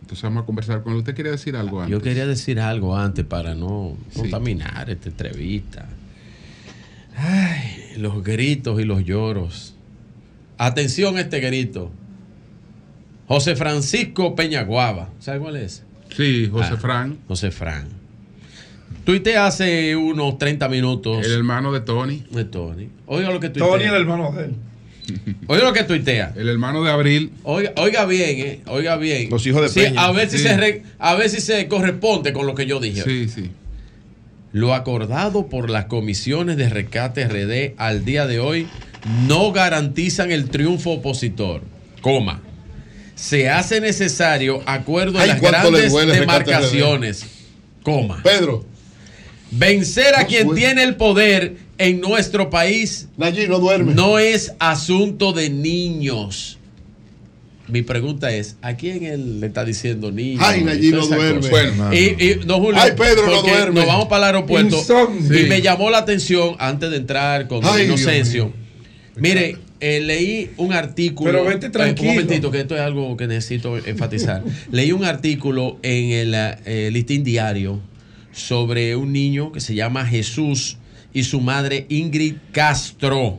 Entonces 0.00 0.22
vamos 0.22 0.44
a 0.44 0.46
conversar 0.46 0.82
con 0.82 0.92
él. 0.92 0.98
¿Usted 1.00 1.14
quería 1.14 1.32
decir 1.32 1.56
algo 1.56 1.80
antes? 1.80 1.92
Yo 1.92 2.00
quería 2.02 2.26
decir 2.26 2.60
algo 2.60 2.96
antes 2.96 3.24
para 3.24 3.54
no 3.54 3.96
Sí. 4.10 4.20
contaminar 4.20 4.88
esta 4.90 5.08
entrevista. 5.08 5.88
Ay, 7.16 7.81
los 7.98 8.22
gritos 8.22 8.80
y 8.80 8.84
los 8.84 9.04
lloros. 9.04 9.74
Atención 10.58 11.16
a 11.16 11.20
este 11.22 11.40
grito. 11.40 11.90
José 13.28 13.56
Francisco 13.56 14.34
Peñaguaba. 14.34 15.10
¿Sabe 15.18 15.38
cuál 15.40 15.56
es? 15.56 15.84
Sí, 16.16 16.48
José 16.50 16.70
Ah, 16.72 16.76
Fran, 16.76 17.18
José 17.28 17.50
Fran. 17.50 17.88
Tuite 19.04 19.36
hace 19.36 19.96
unos 19.96 20.38
30 20.38 20.68
minutos. 20.68 21.24
el 21.24 21.32
hermano 21.32 21.72
de 21.72 21.80
Tony. 21.80 22.22
de 22.30 22.44
Tony. 22.44 22.88
Oiga 23.06 23.30
lo 23.30 23.40
que 23.40 23.48
tuitea. 23.48 23.68
Tony, 23.70 23.84
el 23.84 23.94
hermano 23.94 24.32
de 24.32 24.44
él. 24.44 24.54
Oiga 25.48 25.64
lo 25.64 25.72
que 25.72 25.82
tuitea. 25.82 26.32
El 26.36 26.48
hermano 26.48 26.84
de 26.84 26.90
Abril. 26.92 27.32
Oiga, 27.42 27.72
oiga 27.78 28.04
bien, 28.06 28.38
eh. 28.46 28.60
Oiga 28.66 28.96
bien. 28.96 29.30
Los 29.30 29.44
hijos 29.46 29.62
de 29.62 29.68
Sí, 29.68 29.80
Peña. 29.80 30.04
A 30.04 30.12
ver, 30.12 30.30
si 30.30 30.38
Sí. 30.38 30.44
se 30.44 30.56
re- 30.56 30.82
a 31.00 31.14
ver 31.14 31.28
si 31.28 31.40
se 31.40 31.66
corresponde 31.66 32.32
con 32.32 32.46
lo 32.46 32.54
que 32.54 32.66
yo 32.66 32.78
dije. 32.78 33.02
Sí, 33.02 33.28
sí. 33.28 33.50
Lo 34.52 34.74
acordado 34.74 35.46
por 35.46 35.70
las 35.70 35.86
comisiones 35.86 36.56
de 36.56 36.68
rescate 36.68 37.26
RD 37.26 37.74
al 37.78 38.04
día 38.04 38.26
de 38.26 38.38
hoy 38.38 38.68
no 39.26 39.52
garantizan 39.52 40.30
el 40.30 40.50
triunfo 40.50 40.92
opositor. 40.92 41.62
Coma. 42.02 42.42
Se 43.14 43.48
hace 43.48 43.80
necesario 43.80 44.62
acuerdo 44.66 45.20
en 45.20 45.28
las 45.28 45.40
grandes 45.40 45.92
demarcaciones. 45.92 47.24
Coma. 47.82 48.20
Pedro, 48.22 48.64
Vencer 49.52 50.14
a 50.16 50.22
No 50.22 50.26
quien 50.26 50.54
tiene 50.54 50.82
el 50.82 50.96
poder 50.96 51.56
en 51.76 52.00
nuestro 52.00 52.48
país 52.48 53.08
Nayib 53.18 53.50
no 53.50 53.58
duerme. 53.58 53.94
no 53.94 54.18
es 54.18 54.54
asunto 54.58 55.32
de 55.32 55.50
niños. 55.50 56.58
Mi 57.68 57.82
pregunta 57.82 58.32
es, 58.32 58.56
¿a 58.60 58.74
quién 58.74 59.04
él 59.04 59.40
le 59.40 59.46
está 59.46 59.64
diciendo 59.64 60.10
niño? 60.10 60.40
Ay, 60.42 60.62
toda 60.90 61.02
no 61.02 61.06
duerme. 61.06 61.40
cosa? 61.40 61.50
Bueno, 61.50 61.94
y, 61.94 62.16
y, 62.18 62.34
don 62.44 62.60
Julio, 62.60 62.80
Ay, 62.82 62.92
Pedro 62.96 63.26
no 63.26 63.42
duerme. 63.42 63.80
Nos 63.80 63.86
vamos 63.86 64.06
para 64.08 64.28
el 64.30 64.34
aeropuerto. 64.34 64.76
Insomnio. 64.78 65.34
Y 65.34 65.42
Sí. 65.44 65.48
me 65.48 65.62
llamó 65.62 65.88
la 65.90 65.98
atención 65.98 66.56
antes 66.58 66.90
de 66.90 66.96
entrar 66.96 67.46
con 67.46 67.64
Ay, 67.64 67.84
Inocencio. 67.84 68.52
Mire, 69.16 69.58
eh, 69.80 70.00
leí 70.00 70.50
un 70.56 70.72
artículo. 70.72 71.30
Pero 71.30 71.44
vete 71.44 71.66
eh, 71.66 71.70
tranquilo. 71.70 72.10
un 72.10 72.16
momentito, 72.16 72.50
que 72.50 72.60
esto 72.60 72.74
es 72.74 72.80
algo 72.80 73.16
que 73.16 73.26
necesito 73.26 73.76
enfatizar. 73.78 74.42
leí 74.72 74.92
un 74.92 75.04
artículo 75.04 75.78
en 75.82 76.10
el 76.10 76.34
eh, 76.34 76.90
listín 76.92 77.22
diario 77.24 77.80
sobre 78.32 78.96
un 78.96 79.12
niño 79.12 79.52
que 79.52 79.60
se 79.60 79.74
llama 79.74 80.06
Jesús 80.06 80.78
y 81.12 81.24
su 81.24 81.40
madre 81.40 81.86
Ingrid 81.90 82.36
Castro. 82.52 83.38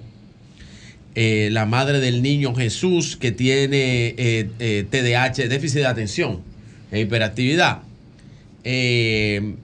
Eh, 1.15 1.49
la 1.51 1.65
madre 1.65 1.99
del 1.99 2.23
niño 2.23 2.55
Jesús 2.55 3.17
que 3.17 3.31
tiene 3.31 4.15
eh, 4.17 4.49
eh, 4.59 4.85
TDAH, 4.89 5.47
déficit 5.47 5.81
de 5.81 5.85
atención 5.85 6.41
e 6.91 7.01
hiperactividad. 7.01 7.83
Eh, 8.63 9.55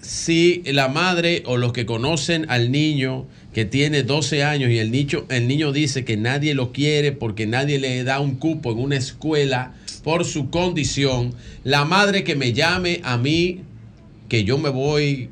si 0.00 0.62
la 0.66 0.88
madre 0.88 1.42
o 1.46 1.56
los 1.56 1.72
que 1.72 1.84
conocen 1.84 2.46
al 2.48 2.70
niño 2.70 3.26
que 3.52 3.64
tiene 3.64 4.02
12 4.02 4.44
años 4.44 4.70
y 4.70 4.78
el 4.78 4.90
niño, 4.90 5.24
el 5.28 5.48
niño 5.48 5.72
dice 5.72 6.04
que 6.04 6.16
nadie 6.16 6.54
lo 6.54 6.72
quiere 6.72 7.12
porque 7.12 7.46
nadie 7.46 7.78
le 7.78 8.04
da 8.04 8.20
un 8.20 8.36
cupo 8.36 8.72
en 8.72 8.78
una 8.78 8.96
escuela 8.96 9.74
por 10.04 10.24
su 10.24 10.50
condición, 10.50 11.34
la 11.64 11.84
madre 11.84 12.22
que 12.22 12.36
me 12.36 12.52
llame 12.52 13.00
a 13.02 13.18
mí, 13.18 13.62
que 14.28 14.44
yo 14.44 14.56
me 14.56 14.68
voy 14.68 15.30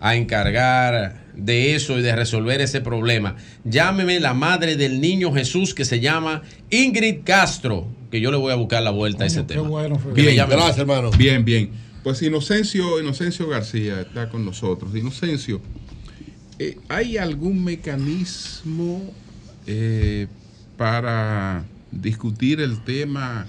a 0.00 0.16
encargar 0.16 1.17
de 1.38 1.74
eso 1.74 1.98
y 1.98 2.02
de 2.02 2.14
resolver 2.14 2.60
ese 2.60 2.80
problema. 2.80 3.36
Llámeme 3.64 4.20
la 4.20 4.34
madre 4.34 4.76
del 4.76 5.00
niño 5.00 5.32
Jesús 5.32 5.72
que 5.72 5.84
se 5.84 6.00
llama 6.00 6.42
Ingrid 6.70 7.20
Castro, 7.24 7.86
que 8.10 8.20
yo 8.20 8.30
le 8.30 8.36
voy 8.36 8.52
a 8.52 8.56
buscar 8.56 8.82
la 8.82 8.90
vuelta 8.90 9.24
a 9.24 9.26
ese 9.28 9.42
tema. 9.44 9.62
Bien, 10.14 10.34
llame. 10.36 10.54
hermano. 10.76 11.10
Bien, 11.12 11.44
bien. 11.44 11.70
Pues 12.02 12.20
Inocencio, 12.22 13.00
Inocencio 13.00 13.48
García 13.48 14.00
está 14.00 14.28
con 14.28 14.44
nosotros. 14.44 14.94
Inocencio, 14.96 15.60
eh, 16.58 16.76
¿hay 16.88 17.16
algún 17.18 17.62
mecanismo 17.64 19.02
eh, 19.66 20.26
para 20.76 21.64
discutir 21.92 22.60
el 22.60 22.82
tema 22.84 23.46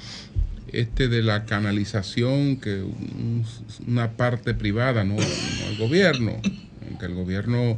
este 0.72 1.08
de 1.08 1.24
la 1.24 1.46
canalización 1.46 2.58
que 2.58 2.82
un- 2.84 3.44
una 3.88 4.12
parte 4.12 4.54
privada, 4.54 5.04
no, 5.04 5.16
no 5.16 5.68
el 5.70 5.78
gobierno, 5.78 6.34
aunque 7.00 7.06
el 7.06 7.16
gobierno 7.16 7.78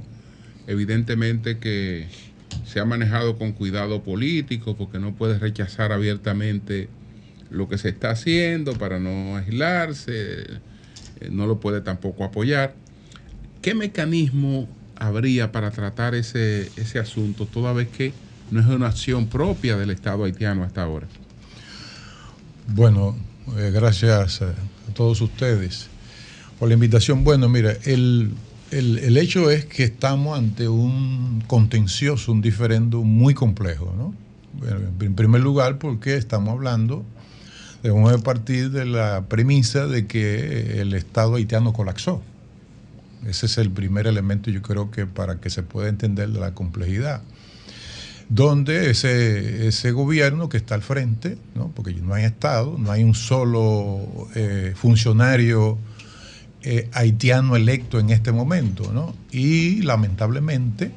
evidentemente 0.67 1.59
que 1.59 2.07
se 2.65 2.79
ha 2.79 2.85
manejado 2.85 3.37
con 3.37 3.51
cuidado 3.51 4.03
político 4.03 4.75
porque 4.75 4.99
no 4.99 5.13
puede 5.13 5.37
rechazar 5.37 5.91
abiertamente 5.91 6.89
lo 7.49 7.67
que 7.67 7.77
se 7.77 7.89
está 7.89 8.11
haciendo 8.11 8.73
para 8.73 8.99
no 8.99 9.35
aislarse, 9.37 10.41
eh, 10.41 11.29
no 11.29 11.45
lo 11.45 11.59
puede 11.59 11.81
tampoco 11.81 12.23
apoyar. 12.23 12.73
¿Qué 13.61 13.75
mecanismo 13.75 14.67
habría 14.95 15.51
para 15.51 15.71
tratar 15.71 16.15
ese, 16.15 16.71
ese 16.77 16.99
asunto, 16.99 17.45
toda 17.45 17.73
vez 17.73 17.89
que 17.89 18.13
no 18.49 18.59
es 18.59 18.65
una 18.65 18.87
acción 18.87 19.27
propia 19.27 19.77
del 19.77 19.91
Estado 19.91 20.23
haitiano 20.23 20.63
hasta 20.63 20.83
ahora? 20.83 21.07
Bueno, 22.67 23.15
eh, 23.57 23.71
gracias 23.73 24.41
a 24.41 24.53
todos 24.93 25.21
ustedes 25.21 25.87
por 26.57 26.69
la 26.69 26.73
invitación. 26.75 27.23
Bueno, 27.23 27.49
mira, 27.49 27.75
el, 27.85 28.31
el- 28.71 29.17
hecho 29.17 29.49
es 29.51 29.65
que 29.65 29.83
estamos 29.83 30.37
ante 30.37 30.67
un 30.67 31.43
contencioso, 31.47 32.31
un 32.31 32.41
diferendo 32.41 33.03
muy 33.03 33.33
complejo, 33.33 33.93
¿no? 33.97 34.13
Bueno, 34.59 34.89
en 34.99 35.15
primer 35.15 35.41
lugar, 35.41 35.77
porque 35.77 36.15
estamos 36.15 36.49
hablando, 36.53 37.03
debemos 37.83 38.11
de 38.11 38.19
partir 38.19 38.71
de 38.71 38.85
la 38.85 39.25
premisa 39.27 39.87
de 39.87 40.07
que 40.07 40.81
el 40.81 40.93
Estado 40.93 41.35
haitiano 41.35 41.73
colapsó. 41.73 42.21
Ese 43.27 43.45
es 43.45 43.57
el 43.57 43.69
primer 43.69 44.07
elemento, 44.07 44.49
yo 44.49 44.61
creo 44.61 44.89
que 44.91 45.05
para 45.05 45.39
que 45.39 45.49
se 45.49 45.63
pueda 45.63 45.89
entender 45.89 46.29
de 46.29 46.39
la 46.39 46.53
complejidad 46.53 47.21
donde 48.29 48.89
ese, 48.89 49.67
ese 49.67 49.91
gobierno 49.91 50.47
que 50.47 50.55
está 50.55 50.75
al 50.75 50.81
frente, 50.81 51.37
¿no? 51.53 51.67
porque 51.75 51.93
no 51.95 52.13
hay 52.13 52.23
Estado, 52.23 52.77
no 52.79 52.89
hay 52.89 53.03
un 53.03 53.13
solo 53.13 53.99
eh, 54.35 54.71
funcionario 54.73 55.77
eh, 56.63 56.89
haitiano 56.93 57.55
electo 57.55 57.99
en 57.99 58.11
este 58.11 58.31
momento, 58.31 58.91
¿no? 58.93 59.15
y 59.31 59.81
lamentablemente 59.81 60.91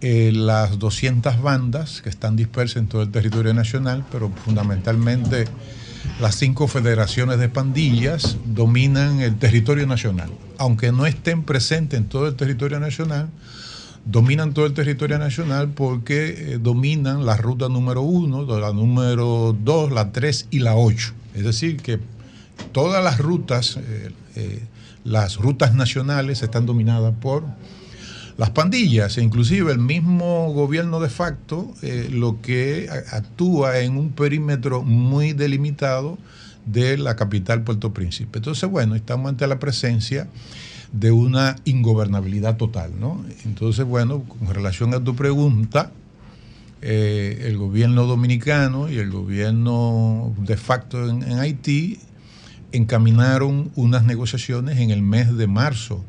eh, 0.00 0.30
las 0.32 0.78
200 0.78 1.40
bandas 1.40 2.02
que 2.02 2.10
están 2.10 2.36
dispersas 2.36 2.76
en 2.76 2.86
todo 2.86 3.02
el 3.02 3.10
territorio 3.10 3.54
nacional, 3.54 4.04
pero 4.12 4.30
fundamentalmente 4.44 5.46
las 6.20 6.36
cinco 6.36 6.68
federaciones 6.68 7.38
de 7.38 7.48
pandillas 7.48 8.36
dominan 8.44 9.20
el 9.20 9.36
territorio 9.38 9.86
nacional. 9.86 10.30
Aunque 10.58 10.92
no 10.92 11.06
estén 11.06 11.42
presentes 11.42 11.98
en 11.98 12.06
todo 12.08 12.28
el 12.28 12.36
territorio 12.36 12.78
nacional, 12.78 13.30
dominan 14.04 14.52
todo 14.52 14.66
el 14.66 14.74
territorio 14.74 15.18
nacional 15.18 15.70
porque 15.70 16.28
eh, 16.28 16.58
dominan 16.60 17.24
la 17.24 17.36
ruta 17.36 17.68
número 17.68 18.02
uno, 18.02 18.44
la 18.60 18.72
número 18.72 19.56
dos, 19.58 19.90
la 19.90 20.12
tres 20.12 20.46
y 20.50 20.58
la 20.58 20.76
ocho. 20.76 21.14
Es 21.34 21.42
decir, 21.42 21.78
que 21.78 21.98
todas 22.72 23.02
las 23.02 23.18
rutas, 23.18 23.78
las 25.06 25.36
rutas 25.36 25.74
nacionales 25.74 26.42
están 26.42 26.66
dominadas 26.66 27.14
por 27.20 27.44
las 28.36 28.50
pandillas, 28.50 29.16
e 29.16 29.22
inclusive 29.22 29.72
el 29.72 29.78
mismo 29.78 30.52
gobierno 30.52 31.00
de 31.00 31.08
facto 31.08 31.72
eh, 31.80 32.08
lo 32.12 32.42
que 32.42 32.88
actúa 33.12 33.78
en 33.78 33.96
un 33.96 34.10
perímetro 34.10 34.82
muy 34.82 35.32
delimitado 35.32 36.18
de 36.66 36.98
la 36.98 37.16
capital 37.16 37.62
Puerto 37.62 37.94
Príncipe. 37.94 38.38
Entonces, 38.38 38.68
bueno, 38.68 38.94
estamos 38.94 39.30
ante 39.30 39.46
la 39.46 39.58
presencia 39.58 40.28
de 40.92 41.12
una 41.12 41.56
ingobernabilidad 41.64 42.56
total, 42.56 42.92
¿no? 43.00 43.24
Entonces, 43.44 43.86
bueno, 43.86 44.24
con 44.24 44.52
relación 44.52 44.92
a 44.92 45.02
tu 45.02 45.14
pregunta, 45.14 45.92
eh, 46.82 47.44
el 47.46 47.56
gobierno 47.56 48.04
dominicano 48.04 48.90
y 48.90 48.98
el 48.98 49.10
gobierno 49.10 50.34
de 50.38 50.56
facto 50.56 51.08
en 51.08 51.22
Haití 51.38 51.98
encaminaron 52.76 53.70
unas 53.76 54.04
negociaciones 54.04 54.78
en 54.78 54.90
el 54.90 55.02
mes 55.02 55.36
de 55.36 55.46
marzo 55.46 56.04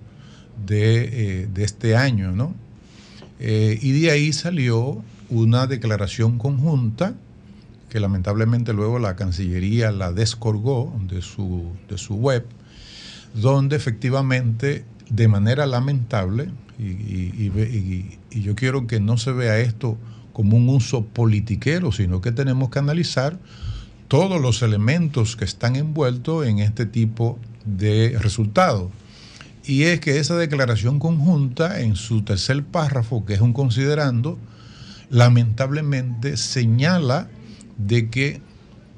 de, 0.65 1.43
eh, 1.43 1.47
este 1.57 1.95
año, 1.95 2.31
¿no? 2.31 2.53
Eh, 3.39 3.77
y 3.81 3.91
de 3.99 4.11
ahí 4.11 4.33
salió 4.33 5.03
una 5.29 5.67
declaración 5.67 6.37
conjunta 6.37 7.13
que 7.89 7.99
lamentablemente 7.99 8.73
luego 8.73 8.99
la 8.99 9.15
Cancillería 9.15 9.91
la 9.91 10.11
descolgó 10.11 10.93
de 11.07 11.21
su, 11.21 11.63
de 11.89 11.97
su 11.97 12.15
web, 12.15 12.45
donde 13.33 13.75
efectivamente, 13.75 14.83
de 15.09 15.27
manera 15.27 15.65
lamentable, 15.65 16.49
y- 16.79 18.17
y 18.31 18.41
yo 18.41 18.55
quiero 18.55 18.87
que 18.87 18.99
no 18.99 19.17
se 19.17 19.31
vea 19.31 19.59
esto 19.59 19.97
como 20.33 20.57
un 20.57 20.69
uso 20.69 21.05
politiquero, 21.05 21.91
sino 21.91 22.21
que 22.21 22.31
tenemos 22.31 22.69
que 22.69 22.79
analizar 22.79 23.39
todos 24.07 24.41
los 24.41 24.61
elementos 24.61 25.35
que 25.35 25.45
están 25.45 25.75
envueltos 25.75 26.45
en 26.45 26.59
este 26.59 26.85
tipo 26.85 27.37
de 27.65 28.17
resultados. 28.19 28.89
Y 29.65 29.83
es 29.83 29.99
que 29.99 30.19
esa 30.19 30.37
declaración 30.37 30.99
conjunta, 30.99 31.81
en 31.81 31.95
su 31.95 32.21
tercer 32.21 32.63
párrafo, 32.63 33.25
que 33.25 33.33
es 33.33 33.41
un 33.41 33.51
considerando, 33.51 34.37
lamentablemente 35.09 36.37
señala 36.37 37.27
de 37.77 38.09
que, 38.09 38.41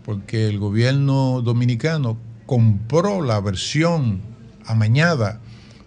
porque 0.06 0.48
el 0.48 0.60
gobierno 0.60 1.42
dominicano 1.42 2.18
compró 2.46 3.24
la 3.24 3.40
versión 3.40 4.22
amañada 4.66 5.42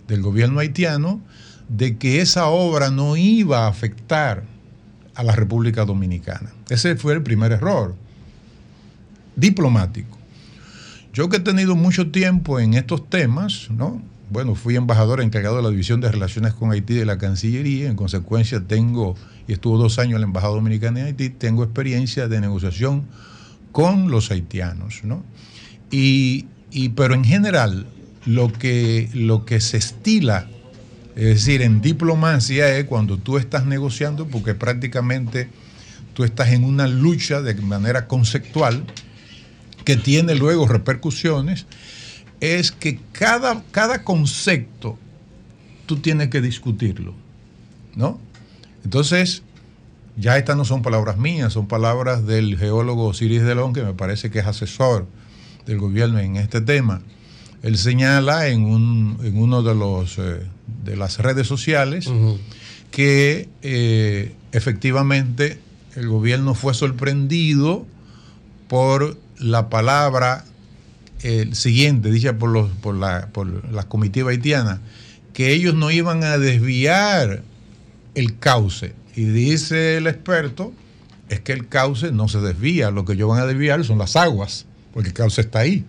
del 0.08 0.22
gobierno 0.22 0.58
haitiano, 0.58 1.20
de 1.68 1.96
que 1.96 2.20
esa 2.20 2.48
obra 2.48 2.90
no 2.90 3.16
iba 3.16 3.64
a 3.64 3.68
afectar 3.68 4.42
a 5.14 5.22
la 5.22 5.36
República 5.36 5.84
Dominicana. 5.84 6.52
Ese 6.68 6.96
fue 6.96 7.14
el 7.14 7.22
primer 7.22 7.52
error 7.52 7.94
diplomático. 9.36 10.18
Yo 11.12 11.28
que 11.28 11.36
he 11.38 11.40
tenido 11.40 11.76
mucho 11.76 12.10
tiempo 12.10 12.58
en 12.58 12.74
estos 12.74 13.08
temas, 13.10 13.68
¿no? 13.70 14.00
Bueno, 14.30 14.54
fui 14.54 14.76
embajador 14.76 15.20
encargado 15.20 15.56
de 15.56 15.62
la 15.62 15.68
División 15.68 16.00
de 16.00 16.10
Relaciones 16.10 16.54
con 16.54 16.72
Haití 16.72 16.94
de 16.94 17.04
la 17.04 17.18
Cancillería, 17.18 17.90
en 17.90 17.96
consecuencia 17.96 18.60
tengo, 18.66 19.14
y 19.46 19.52
estuvo 19.52 19.76
dos 19.76 19.98
años 19.98 20.14
en 20.14 20.22
la 20.22 20.26
Embajada 20.26 20.54
Dominicana 20.54 21.00
en 21.00 21.06
Haití, 21.06 21.28
tengo 21.28 21.64
experiencia 21.64 22.28
de 22.28 22.40
negociación 22.40 23.04
con 23.72 24.10
los 24.10 24.30
haitianos, 24.30 25.00
¿no? 25.04 25.22
Y, 25.90 26.46
y- 26.70 26.90
pero 26.90 27.14
en 27.14 27.24
general, 27.24 27.86
lo 28.24 28.50
que, 28.50 29.10
lo 29.12 29.44
que 29.44 29.60
se 29.60 29.76
estila, 29.76 30.46
es 31.14 31.24
decir, 31.24 31.60
en 31.60 31.82
diplomacia 31.82 32.74
es 32.78 32.84
cuando 32.86 33.18
tú 33.18 33.36
estás 33.36 33.66
negociando, 33.66 34.28
porque 34.28 34.54
prácticamente 34.54 35.48
tú 36.14 36.24
estás 36.24 36.52
en 36.52 36.64
una 36.64 36.86
lucha 36.88 37.42
de 37.42 37.54
manera 37.56 38.06
conceptual, 38.06 38.84
que 39.84 39.96
tiene 39.96 40.34
luego 40.34 40.66
repercusiones, 40.66 41.66
es 42.40 42.72
que 42.72 42.98
cada, 43.12 43.62
cada 43.70 44.04
concepto 44.04 44.98
tú 45.86 45.96
tienes 45.98 46.28
que 46.28 46.40
discutirlo, 46.40 47.14
¿no? 47.94 48.18
Entonces, 48.84 49.42
ya 50.16 50.36
estas 50.36 50.56
no 50.56 50.64
son 50.64 50.82
palabras 50.82 51.16
mías, 51.16 51.52
son 51.52 51.66
palabras 51.66 52.26
del 52.26 52.58
geólogo 52.58 53.06
Osiris 53.06 53.42
Delón, 53.42 53.72
que 53.72 53.82
me 53.82 53.94
parece 53.94 54.30
que 54.30 54.40
es 54.40 54.46
asesor 54.46 55.06
del 55.66 55.78
gobierno 55.78 56.18
en 56.18 56.36
este 56.36 56.60
tema. 56.60 57.02
Él 57.62 57.78
señala 57.78 58.48
en, 58.48 58.64
un, 58.64 59.18
en 59.22 59.38
uno 59.38 59.62
de, 59.62 59.74
los, 59.74 60.18
eh, 60.18 60.40
de 60.84 60.96
las 60.96 61.18
redes 61.18 61.46
sociales 61.46 62.10
que 62.90 63.48
eh, 63.62 64.34
efectivamente 64.50 65.58
el 65.94 66.08
gobierno 66.08 66.54
fue 66.54 66.74
sorprendido 66.74 67.86
por 68.68 69.16
la 69.42 69.68
palabra 69.68 70.44
eh, 71.22 71.48
siguiente, 71.52 72.10
dicha 72.10 72.38
por, 72.38 72.50
los, 72.50 72.70
por, 72.70 72.94
la, 72.94 73.28
por 73.28 73.70
la 73.72 73.84
comitiva 73.84 74.30
haitiana, 74.30 74.80
que 75.32 75.52
ellos 75.52 75.74
no 75.74 75.90
iban 75.90 76.24
a 76.24 76.38
desviar 76.38 77.42
el 78.14 78.38
cauce. 78.38 78.94
Y 79.14 79.24
dice 79.24 79.96
el 79.98 80.06
experto, 80.06 80.72
es 81.28 81.40
que 81.40 81.52
el 81.52 81.68
cauce 81.68 82.12
no 82.12 82.28
se 82.28 82.40
desvía, 82.40 82.90
lo 82.90 83.04
que 83.04 83.12
ellos 83.14 83.28
van 83.28 83.40
a 83.40 83.46
desviar 83.46 83.84
son 83.84 83.98
las 83.98 84.16
aguas, 84.16 84.66
porque 84.92 85.08
el 85.08 85.14
cauce 85.14 85.40
está 85.42 85.60
ahí. 85.60 85.84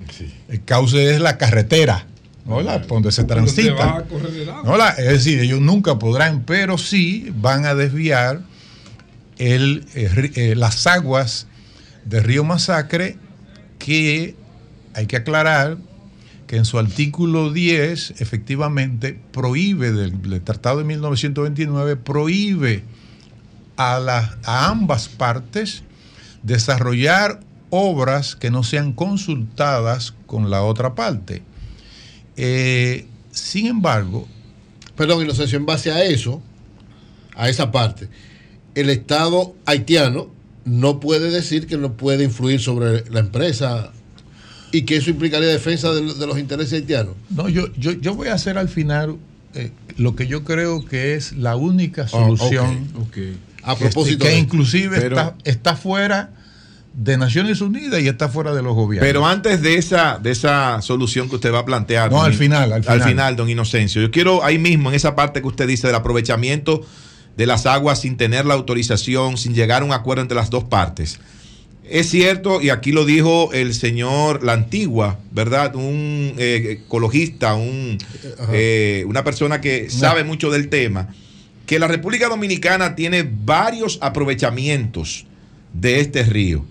El 0.50 0.64
cauce 0.64 1.14
es 1.16 1.20
la 1.20 1.38
carretera, 1.38 2.06
¿no? 2.46 2.62
La- 2.62 2.80
donde 2.80 3.12
se 3.12 3.24
transita. 3.24 4.06
¿no? 4.64 4.78
La- 4.78 4.90
es 4.92 5.08
decir, 5.08 5.40
ellos 5.40 5.60
nunca 5.62 6.00
podrán, 6.00 6.44
pero 6.44 6.78
sí 6.78 7.34
van 7.36 7.66
a 7.66 7.76
desviar 7.76 8.42
el, 9.38 9.86
eh, 9.96 10.32
eh, 10.36 10.56
las 10.56 10.86
aguas 10.88 11.48
del 12.06 12.24
río 12.24 12.44
Masacre, 12.44 13.18
que 13.84 14.36
hay 14.96 15.08
que 15.08 15.18
aclarar 15.18 15.78
que 16.48 16.56
en 16.56 16.64
su 16.66 16.80
artículo 16.80 17.52
10 17.52 18.22
efectivamente 18.22 19.20
prohíbe 19.32 19.92
del, 19.92 20.42
Tratado 20.42 20.78
de 20.80 20.84
1929, 20.86 21.98
prohíbe 21.98 22.84
a, 23.76 24.00
las- 24.00 24.38
a 24.46 24.70
ambas 24.70 25.10
partes 25.10 25.84
desarrollar 26.44 27.42
obras 27.72 28.36
que 28.36 28.52
no 28.52 28.64
sean 28.64 28.94
consultadas 28.94 30.14
con 30.28 30.50
la 30.50 30.62
otra 30.64 30.96
parte. 30.96 31.42
Eh, 32.38 33.06
sin 33.32 33.68
embargo, 33.68 34.28
Perdón, 34.96 35.24
Inocencio, 35.24 35.58
en 35.58 35.66
base 35.66 35.92
a 35.92 36.04
eso, 36.06 36.40
a 37.36 37.50
esa 37.50 37.72
parte, 37.72 38.10
el 38.76 38.90
Estado 38.92 39.56
haitiano 39.66 40.28
no 40.66 41.00
puede 41.00 41.30
decir 41.32 41.68
que 41.68 41.78
no 41.78 41.94
puede 41.94 42.24
influir 42.24 42.60
sobre 42.62 43.10
la 43.10 43.20
empresa 43.20 43.92
y 44.72 44.84
que 44.84 44.96
eso 44.98 45.10
implicaría 45.10 45.48
defensa 45.50 45.92
de, 45.94 46.02
de 46.14 46.28
los 46.28 46.38
intereses 46.40 46.74
haitianos. 46.74 47.14
No, 47.30 47.50
yo, 47.50 47.68
yo, 47.78 47.92
yo 47.92 48.16
voy 48.16 48.30
a 48.30 48.34
hacer 48.34 48.58
al 48.58 48.70
final 48.70 49.18
eh, 49.54 49.72
lo 49.98 50.16
que 50.16 50.26
yo 50.28 50.44
creo 50.44 50.84
que 50.86 51.16
es 51.16 51.34
la 51.34 51.56
única 51.56 52.04
Ah, 52.04 52.08
solución. 52.08 52.88
A 53.66 53.76
que- 53.76 53.86
propósito 53.86 54.26
Que, 54.26 54.32
de- 54.32 54.40
inclusive 54.40 55.00
Pero- 55.00 55.16
está, 55.18 55.36
está 55.44 55.76
fuera 55.76 56.32
de 56.96 57.18
Naciones 57.18 57.60
Unidas 57.62 58.02
y 58.02 58.08
está 58.08 58.30
fuera 58.30 58.54
de 58.54 58.62
los 58.62 58.76
gobiernos. 58.76 59.08
Pero 59.08 59.26
antes 59.26 59.62
de 59.62 59.76
esa, 59.78 60.20
de 60.22 60.32
esa 60.32 60.80
solución 60.82 61.28
que 61.30 61.36
usted 61.36 61.52
va 61.54 61.60
a 61.60 61.66
plantear. 61.66 62.12
No, 62.12 62.18
don 62.18 62.26
al 62.28 62.34
In- 62.34 62.38
final, 62.40 62.72
al 62.74 63.02
final. 63.04 63.36
don 63.36 63.50
Inocencio. 63.50 64.02
Yo 64.02 64.12
quiero 64.12 64.44
ahí 64.44 64.58
mismo, 64.60 64.90
en 64.90 64.96
esa 64.96 65.16
parte 65.16 65.42
que 65.42 65.48
usted 65.48 65.68
dice 65.68 65.88
del 65.88 65.96
aprovechamiento 65.96 66.86
de 67.38 67.46
las 67.46 67.66
aguas 67.66 68.02
sin 68.02 68.18
tener 68.18 68.46
la 68.46 68.54
autorización, 68.54 69.38
sin 69.38 69.54
llegar 69.54 69.82
a 69.82 69.86
un 69.86 69.92
acuerdo 69.92 70.22
entre 70.22 70.36
las 70.36 70.50
dos 70.50 70.64
partes. 70.64 71.20
Es 71.90 72.10
cierto, 72.10 72.62
y 72.62 72.70
aquí 72.70 72.92
lo 72.92 73.06
dijo 73.06 73.52
el 73.54 73.74
señor 73.74 74.44
La 74.44 74.54
Antigua, 74.54 75.20
¿verdad? 75.32 75.76
Un 75.76 76.34
eh, 76.38 76.80
ecologista, 76.86 77.56
un, 77.56 77.98
eh, 78.52 79.04
una 79.08 79.24
persona 79.24 79.60
que 79.60 79.90
sabe 79.90 80.24
mucho 80.24 80.50
del 80.50 80.70
tema, 80.70 81.10
que 81.66 81.80
la 81.80 81.88
República 81.88 82.30
Dominicana 82.30 82.96
tiene 82.96 83.30
varios 83.30 84.00
aprovechamientos 84.02 85.26
de 85.74 86.00
este 86.00 86.24
río. 86.24 86.66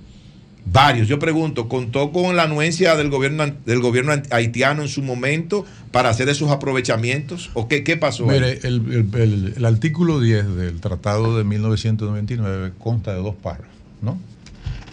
Varios. 0.65 1.09
Yo 1.09 1.19
pregunto, 1.19 1.69
¿contó 1.69 2.13
con 2.13 2.37
la 2.37 2.45
anuencia 2.45 2.95
del 2.97 3.11
gobierno, 3.11 3.45
del 3.67 3.81
gobierno 3.81 4.13
haitiano 4.31 4.83
en 4.83 4.89
su 4.89 5.03
momento 5.03 5.65
para 5.91 6.09
hacer 6.09 6.29
esos 6.29 6.51
aprovechamientos? 6.51 7.51
¿O 7.55 7.67
qué, 7.69 7.83
qué 7.83 7.97
pasó? 7.97 8.27
Mire, 8.27 8.61
el, 8.63 9.09
el- 9.57 9.65
artículo 9.65 10.21
10 10.21 10.55
del 10.57 10.81
Tratado 10.81 11.37
de 11.37 11.45
1999 11.45 12.73
consta 12.79 13.13
de 13.13 13.19
dos 13.19 13.35
párrafos, 13.35 13.75
¿no? 14.01 14.19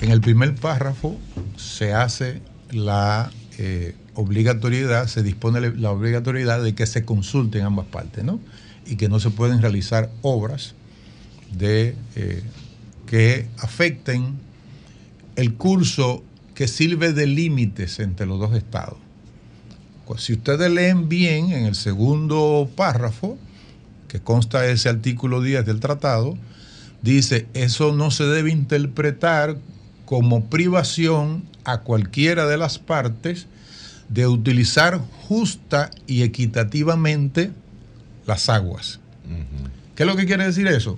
En 0.02 0.12
el 0.12 0.22
primer 0.22 0.56
párrafo 0.56 1.18
se 1.58 1.94
hace 1.94 2.42
la 2.72 3.32
eh, 3.58 3.94
obligatoriedad, 4.16 5.08
se 5.08 5.22
dispone 5.24 5.62
la- 5.62 5.70
la 5.70 5.92
obligatoriedad 5.92 6.64
de 6.64 6.74
que 6.74 6.88
se 6.88 7.06
consulten 7.06 7.64
ambas 7.64 7.86
partes, 7.86 8.24
¿no? 8.24 8.40
Y 8.88 8.96
que 8.96 9.08
no 9.08 9.20
se 9.20 9.30
pueden 9.30 9.62
realizar 9.62 10.10
obras 10.24 10.74
de, 11.52 11.96
eh, 12.16 12.42
que 13.06 13.46
afecten 13.60 14.34
el 15.40 15.54
curso 15.54 16.24
que 16.56 16.68
sirve 16.68 17.14
de 17.14 17.26
límites 17.28 18.00
entre 18.00 18.26
los 18.26 18.40
dos 18.40 18.56
estados. 18.56 18.98
Pues, 20.06 20.24
Si 20.24 20.34
ustedes 20.34 20.70
leen 20.72 21.08
bien 21.10 21.52
en 21.52 21.66
el 21.66 21.76
segundo 21.76 22.70
párrafo, 22.76 23.38
que 24.08 24.20
consta 24.20 24.66
ese 24.66 24.90
artículo 24.90 25.42
10 25.42 25.66
del 25.66 25.80
tratado, 25.80 26.38
dice, 27.02 27.46
eso 27.54 27.94
no 27.96 28.12
se 28.12 28.26
debe 28.26 28.52
interpretar 28.52 29.58
como 30.06 30.46
privación 30.46 31.44
a 31.64 31.82
cualquiera 31.82 32.48
de 32.48 32.58
las 32.58 32.80
partes 32.80 33.46
de 34.10 34.26
utilizar 34.28 35.00
justa 35.28 35.92
y 36.08 36.24
equitativamente 36.24 37.52
las 38.26 38.50
aguas. 38.50 39.00
¿Qué 39.96 40.04
es 40.04 40.08
lo 40.08 40.16
que 40.16 40.26
quiere 40.26 40.46
decir 40.46 40.66
eso? 40.68 40.98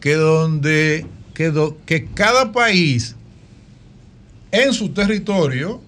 Que 0.00 0.14
donde 0.14 1.06
que, 1.34 1.50
do- 1.50 1.76
que 1.86 2.06
cada 2.06 2.50
país 2.52 3.14
en 4.52 4.72
su 4.72 4.90
territorio, 4.90 5.80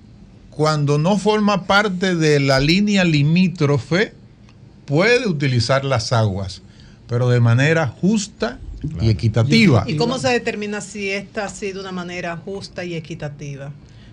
cuando 0.51 0.99
no 0.99 1.19
forma 1.19 1.67
parte 1.67 2.15
de 2.15 2.41
la 2.41 2.61
línea 2.61 3.05
limítrofe, 3.05 4.13
puede 4.85 5.27
utilizar 5.27 5.85
las 5.85 6.13
aguas, 6.13 6.63
pero 7.09 7.29
de 7.29 7.41
manera 7.41 7.87
justa 7.87 8.59
y 9.01 9.09
equitativa. 9.09 9.85
¿Y 9.87 9.97
cómo 9.97 10.19
se 10.19 10.29
determina 10.29 10.81
si 10.81 11.11
esta 11.11 11.45
ha 11.45 11.49
sido 11.49 11.75
de 11.75 11.81
una 11.81 11.93
manera 11.93 12.37
justa 12.37 12.85
y 12.85 12.95
equitativa? 12.95 13.73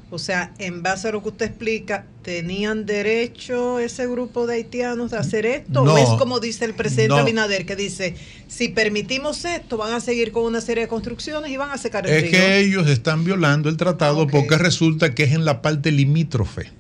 O 0.10 0.19
sea, 0.19 0.53
en 0.58 0.84
base 0.84 1.10
a 1.10 1.11
lo 1.11 1.22
que 1.22 1.30
usted 1.30 1.48
explica, 1.48 2.06
¿tenían 2.22 2.86
derecho 2.86 3.77
ese 3.80 4.08
grupo 4.08 4.48
de 4.48 4.56
haitianos 4.56 5.11
de 5.11 5.18
hacer 5.18 5.45
esto? 5.45 5.84
No, 5.84 5.95
¿O 5.95 5.98
es 5.98 6.08
como 6.18 6.40
dice 6.40 6.64
el 6.64 6.74
presidente 6.76 7.16
no. 7.16 7.18
Abinader, 7.18 7.66
que 7.66 7.76
dice, 7.76 8.16
si 8.48 8.69
permitimos 8.69 9.44
esto, 9.44 9.76
van 9.76 9.92
a 9.94 10.00
seguir 10.00 10.32
con 10.32 10.44
una 10.44 10.61
serie 10.61 10.84
de 10.84 10.88
construcciones 10.88 11.52
y 11.52 11.58
van 11.58 11.72
a 11.72 11.77
secar 11.77 12.08
el 12.08 12.14
Es 12.14 12.22
río? 12.22 12.32
que 12.32 12.60
ellos 12.60 12.88
están 12.88 13.26
violando 13.26 13.68
el 13.68 13.76
tratado 13.76 14.27
porque 14.27 14.58
resulta 14.58 15.14
que 15.14 15.24
es 15.24 15.34
en 15.34 15.44
la 15.44 15.61
parte 15.61 15.92
limítrofe. 15.92 16.72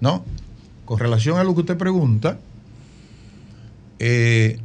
¿No? 0.00 0.24
Con 0.86 0.98
relación 0.98 1.38
a 1.38 1.44
lo 1.44 1.54
que 1.54 1.60
usted 1.60 1.76
pregunta, 1.76 2.38
eh, 3.98 4.58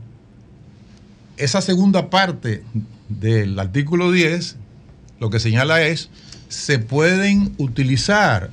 esa 1.37 1.61
segunda 1.61 2.09
parte 2.09 2.63
del 3.09 3.57
artículo 3.59 4.11
10 4.11 4.55
lo 5.19 5.29
que 5.29 5.39
señala 5.39 5.81
es 5.83 6.09
se 6.49 6.79
pueden 6.79 7.53
utilizar 7.57 8.49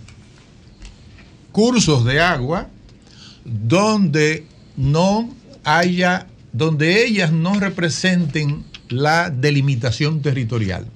cursos 1.51 2.05
de 2.05 2.21
agua 2.21 2.69
donde 3.45 4.45
no 4.77 5.35
haya, 5.65 6.27
donde 6.53 7.05
ellas 7.05 7.33
no 7.33 7.59
representen 7.59 8.65
la 8.89 9.31
delimitación 9.31 10.21
territorial. 10.21 10.87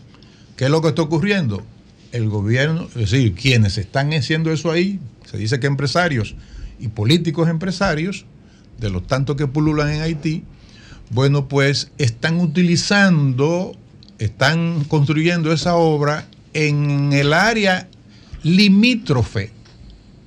¿Qué 0.57 0.67
es 0.67 0.71
lo 0.71 0.83
que 0.83 0.89
está 0.89 1.03
ocurriendo? 1.03 1.65
El 2.13 2.29
gobierno, 2.29 2.89
es 2.89 3.11
decir, 3.11 3.35
quienes 3.35 3.79
están 3.79 4.13
haciendo 4.13 4.53
eso 4.53 4.71
ahí, 4.71 5.01
se 5.25 5.39
dice 5.39 5.59
que 5.59 5.67
empresarios 5.67 6.35
y 6.79 6.89
políticos 6.89 7.49
empresarios, 7.49 8.27
de 8.79 8.91
los 8.91 9.07
tantos 9.07 9.37
que 9.37 9.47
pululan 9.47 9.91
en 9.91 10.01
Haití, 10.03 10.45
bueno, 11.11 11.49
pues 11.49 11.91
están 11.99 12.41
utilizando, 12.41 13.77
están 14.19 14.85
construyendo 14.85 15.53
esa 15.53 15.75
obra 15.75 16.27
en 16.55 17.13
el 17.13 17.33
área 17.33 17.89
limítrofe 18.43 19.51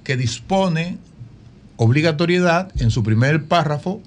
que 0.03 0.17
dispone 0.17 0.97
obligatoriedad 1.77 2.71
en 2.81 2.91
su 2.91 3.03
primer 3.03 3.45
párrafo 3.45 4.01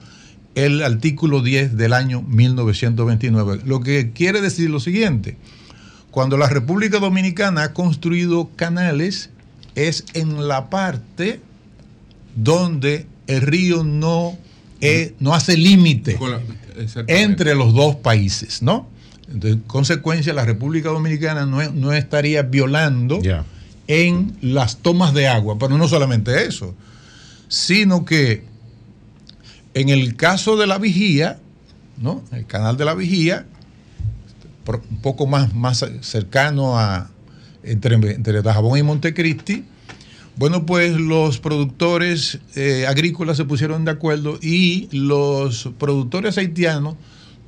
el 0.54 0.82
artículo 0.82 1.42
10 1.42 1.76
del 1.76 1.92
año 1.92 2.22
1929. 2.22 3.60
Lo 3.64 3.80
que 3.80 4.12
quiere 4.12 4.40
decir 4.40 4.70
lo 4.70 4.80
siguiente, 4.80 5.36
cuando 6.10 6.36
la 6.38 6.48
República 6.48 6.98
Dominicana 6.98 7.62
ha 7.64 7.72
construido 7.74 8.48
canales 8.56 9.30
es 9.74 10.04
en 10.14 10.48
la 10.48 10.70
parte 10.70 11.40
donde 12.34 13.06
el 13.26 13.42
río 13.42 13.84
no, 13.84 14.38
es- 14.80 15.12
no 15.20 15.34
hace 15.34 15.56
límite 15.56 16.16
entre 17.08 17.54
los 17.54 17.74
dos 17.74 17.96
países, 17.96 18.62
¿no? 18.62 18.88
En 19.28 19.60
consecuencia, 19.60 20.32
la 20.32 20.44
República 20.44 20.88
Dominicana 20.88 21.46
no, 21.46 21.62
no 21.72 21.92
estaría 21.92 22.42
violando 22.42 23.20
en 23.88 24.36
las 24.40 24.78
tomas 24.78 25.14
de 25.14 25.28
agua, 25.28 25.58
pero 25.58 25.76
no 25.78 25.88
solamente 25.88 26.46
eso, 26.46 26.74
sino 27.48 28.04
que 28.04 28.44
en 29.74 29.88
el 29.88 30.16
caso 30.16 30.56
de 30.56 30.66
la 30.66 30.78
vigía, 30.78 31.38
¿no? 31.98 32.22
El 32.32 32.46
canal 32.46 32.76
de 32.76 32.84
la 32.84 32.94
vigía, 32.94 33.46
un 34.66 35.00
poco 35.02 35.26
más, 35.26 35.54
más 35.54 35.84
cercano 36.00 36.78
a 36.78 37.10
entre, 37.62 37.94
entre 37.94 38.42
Dajabón 38.42 38.78
y 38.78 38.82
Montecristi, 38.82 39.64
bueno, 40.36 40.66
pues 40.66 40.96
los 40.96 41.38
productores 41.38 42.38
eh, 42.56 42.86
agrícolas 42.86 43.38
se 43.38 43.44
pusieron 43.44 43.84
de 43.84 43.90
acuerdo 43.90 44.38
y 44.42 44.88
los 44.92 45.70
productores 45.78 46.36
haitianos 46.36 46.96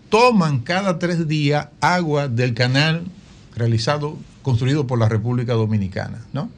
toman 0.09 0.61
cada 0.61 0.99
tres 0.99 1.29
días 1.29 1.69
agua 1.81 2.29
del 2.29 2.55
canal 2.55 3.05
realizado, 3.55 4.17
construido 4.43 4.87
por 4.87 4.99
la 4.99 5.09
República 5.09 5.55
Dominicana. 5.55 6.25
¿no? 6.33 6.51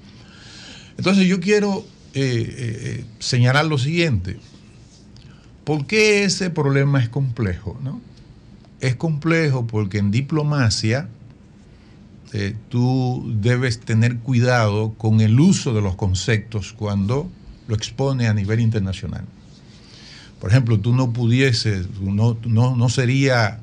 Entonces 0.97 1.27
yo 1.27 1.41
quiero 1.41 1.85
eh, 2.15 2.21
eh, 2.23 2.55
eh, 2.59 3.05
señalar 3.19 3.67
lo 3.67 3.79
siguiente. 3.79 4.39
¿Por 5.65 5.87
qué 5.87 6.25
ese 6.25 6.51
problema 6.51 7.03
es 7.03 7.09
complejo? 7.09 7.79
¿no? 7.83 8.01
Es 8.81 8.97
complejo 8.97 9.67
porque 9.67 9.99
en 9.99 10.11
diplomacia 10.11 11.09
tú 12.69 13.29
debes 13.41 13.81
tener 13.81 14.19
cuidado 14.19 14.95
con 14.97 15.21
el 15.21 15.41
uso 15.41 15.75
de 15.75 15.83
los 15.83 15.97
conceptos 15.97 16.73
cuando 16.73 17.29
lo 17.67 17.75
expone 17.75 18.29
a 18.29 18.35
nivel 18.35 18.61
internacional. 18.61 19.25
Por 20.41 20.51
ejemplo, 20.51 20.79
tú 20.81 20.95
no 20.95 21.13
pudieses, 21.13 21.87
no, 22.01 22.37
no, 22.47 22.75
no 22.77 22.89
sería 22.89 23.61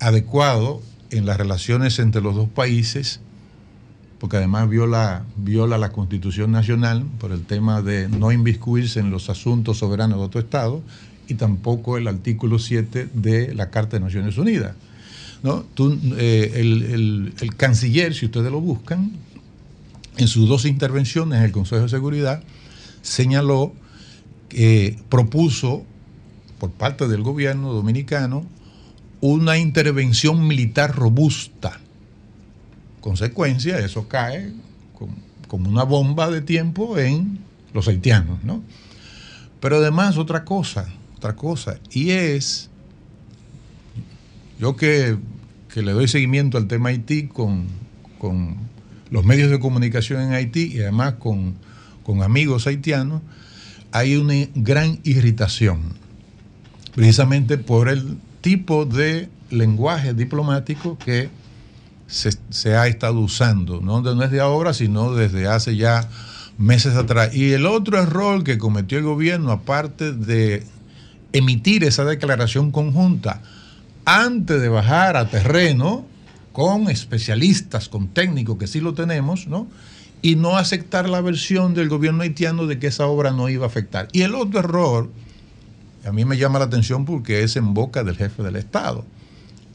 adecuado 0.00 0.82
en 1.10 1.26
las 1.26 1.36
relaciones 1.38 1.98
entre 1.98 2.20
los 2.22 2.34
dos 2.34 2.48
países, 2.48 3.20
porque 4.18 4.36
además 4.36 4.68
viola, 4.68 5.24
viola 5.36 5.78
la 5.78 5.90
Constitución 5.90 6.52
Nacional 6.52 7.04
por 7.18 7.32
el 7.32 7.42
tema 7.42 7.82
de 7.82 8.08
no 8.08 8.30
inviscuirse 8.30 9.00
en 9.00 9.10
los 9.10 9.30
asuntos 9.30 9.78
soberanos 9.78 10.18
de 10.18 10.24
otro 10.24 10.40
Estado 10.40 10.82
y 11.28 11.34
tampoco 11.34 11.96
el 11.98 12.06
artículo 12.08 12.58
7 12.58 13.08
de 13.14 13.54
la 13.54 13.70
Carta 13.70 13.96
de 13.96 14.04
Naciones 14.04 14.36
Unidas. 14.38 14.74
¿no? 15.42 15.64
Eh, 16.18 16.52
el, 16.56 16.82
el- 16.82 17.34
el 17.40 17.56
canciller, 17.56 18.14
si 18.14 18.26
ustedes 18.26 18.52
lo 18.52 18.60
buscan, 18.60 19.10
en 20.18 20.28
sus 20.28 20.48
dos 20.48 20.66
intervenciones 20.66 21.38
en 21.38 21.44
el 21.44 21.52
Consejo 21.52 21.82
de 21.82 21.88
Seguridad, 21.88 22.42
señaló 23.00 23.72
que 24.48 24.98
propuso 25.08 25.84
por 26.62 26.70
parte 26.70 27.08
del 27.08 27.22
gobierno 27.24 27.72
dominicano 27.72 28.46
una 29.20 29.58
intervención 29.58 30.46
militar 30.46 30.94
robusta. 30.94 31.80
Consecuencia, 33.00 33.80
eso 33.80 34.06
cae 34.06 34.52
com- 34.96 35.16
como 35.48 35.68
una 35.68 35.82
bomba 35.82 36.30
de 36.30 36.40
tiempo 36.40 36.98
en 36.98 37.40
los 37.74 37.88
haitianos, 37.88 38.44
¿no? 38.44 38.62
Pero 39.58 39.78
además 39.78 40.18
otra 40.18 40.44
cosa, 40.44 40.86
otra 41.16 41.34
cosa, 41.34 41.80
y 41.90 42.10
es, 42.10 42.70
yo 44.60 44.76
que, 44.76 45.16
que 45.74 45.82
le 45.82 45.90
doy 45.90 46.06
seguimiento 46.06 46.58
al 46.58 46.68
tema 46.68 46.90
Haití 46.90 47.26
con, 47.26 47.66
con 48.20 48.54
los 49.10 49.24
medios 49.24 49.50
de 49.50 49.58
comunicación 49.58 50.22
en 50.22 50.32
Haití 50.32 50.74
y 50.76 50.80
además 50.82 51.14
con, 51.14 51.56
con 52.04 52.22
amigos 52.22 52.68
haitianos, 52.68 53.20
hay 53.90 54.14
una 54.14 54.34
gran 54.54 55.00
irritación, 55.02 56.00
precisamente 56.94 57.58
por 57.58 57.88
el 57.88 58.18
tipo 58.40 58.84
de 58.84 59.28
lenguaje 59.50 60.14
diplomático 60.14 60.98
que 60.98 61.30
se, 62.06 62.76
ha 62.76 62.86
estado 62.86 63.20
usando, 63.20 63.80
¿no? 63.80 64.02
no 64.02 64.22
es 64.22 64.30
de 64.30 64.40
ahora, 64.40 64.74
sino 64.74 65.14
desde 65.14 65.46
hace 65.46 65.76
ya 65.76 66.08
meses 66.58 66.94
atrás. 66.94 67.34
Y 67.34 67.52
el 67.52 67.66
otro 67.66 67.98
error 67.98 68.44
que 68.44 68.58
cometió 68.58 68.98
el 68.98 69.04
gobierno, 69.04 69.50
aparte 69.50 70.12
de 70.12 70.64
emitir 71.32 71.84
esa 71.84 72.04
declaración 72.04 72.70
conjunta 72.70 73.40
antes 74.04 74.60
de 74.60 74.68
bajar 74.68 75.16
a 75.16 75.28
terreno 75.28 76.04
con 76.52 76.90
especialistas, 76.90 77.88
con 77.88 78.08
técnicos 78.08 78.58
que 78.58 78.66
sí 78.66 78.80
lo 78.80 78.92
tenemos, 78.92 79.46
¿no? 79.46 79.66
Y 80.20 80.36
no 80.36 80.56
aceptar 80.56 81.08
la 81.08 81.20
versión 81.20 81.74
del 81.74 81.88
gobierno 81.88 82.22
haitiano 82.22 82.66
de 82.66 82.78
que 82.78 82.88
esa 82.88 83.06
obra 83.06 83.32
no 83.32 83.48
iba 83.48 83.64
a 83.64 83.68
afectar. 83.68 84.08
Y 84.12 84.22
el 84.22 84.34
otro 84.34 84.60
error, 84.60 85.10
a 86.04 86.12
mí 86.12 86.24
me 86.24 86.36
llama 86.36 86.58
la 86.58 86.64
atención 86.66 87.04
porque 87.04 87.42
es 87.42 87.56
en 87.56 87.74
boca 87.74 88.02
del 88.04 88.16
jefe 88.16 88.42
del 88.42 88.56
Estado. 88.56 89.04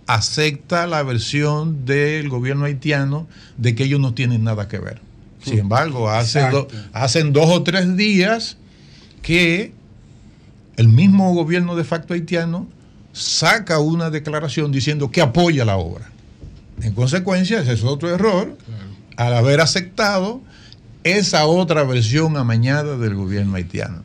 Acepta 0.07 0.87
la 0.87 1.03
versión 1.03 1.85
del 1.85 2.29
gobierno 2.29 2.65
haitiano 2.65 3.27
de 3.57 3.75
que 3.75 3.83
ellos 3.83 3.99
no 3.99 4.13
tienen 4.13 4.43
nada 4.43 4.67
que 4.67 4.79
ver. 4.79 5.01
Sin 5.43 5.59
embargo, 5.59 6.09
hace 6.09 6.39
do- 6.51 6.67
hacen 6.93 7.33
dos 7.33 7.49
o 7.49 7.63
tres 7.63 7.95
días 7.97 8.57
que 9.21 9.73
el 10.77 10.87
mismo 10.87 11.33
gobierno 11.33 11.75
de 11.75 11.83
facto 11.83 12.13
haitiano 12.13 12.67
saca 13.13 13.79
una 13.79 14.09
declaración 14.09 14.71
diciendo 14.71 15.11
que 15.11 15.21
apoya 15.21 15.65
la 15.65 15.77
obra. 15.77 16.09
En 16.81 16.93
consecuencia, 16.93 17.59
ese 17.59 17.73
es 17.73 17.83
otro 17.83 18.13
error, 18.13 18.55
al 19.17 19.33
haber 19.33 19.59
aceptado 19.61 20.41
esa 21.03 21.45
otra 21.47 21.83
versión 21.83 22.37
amañada 22.37 22.97
del 22.97 23.15
gobierno 23.15 23.55
haitiano. 23.55 24.03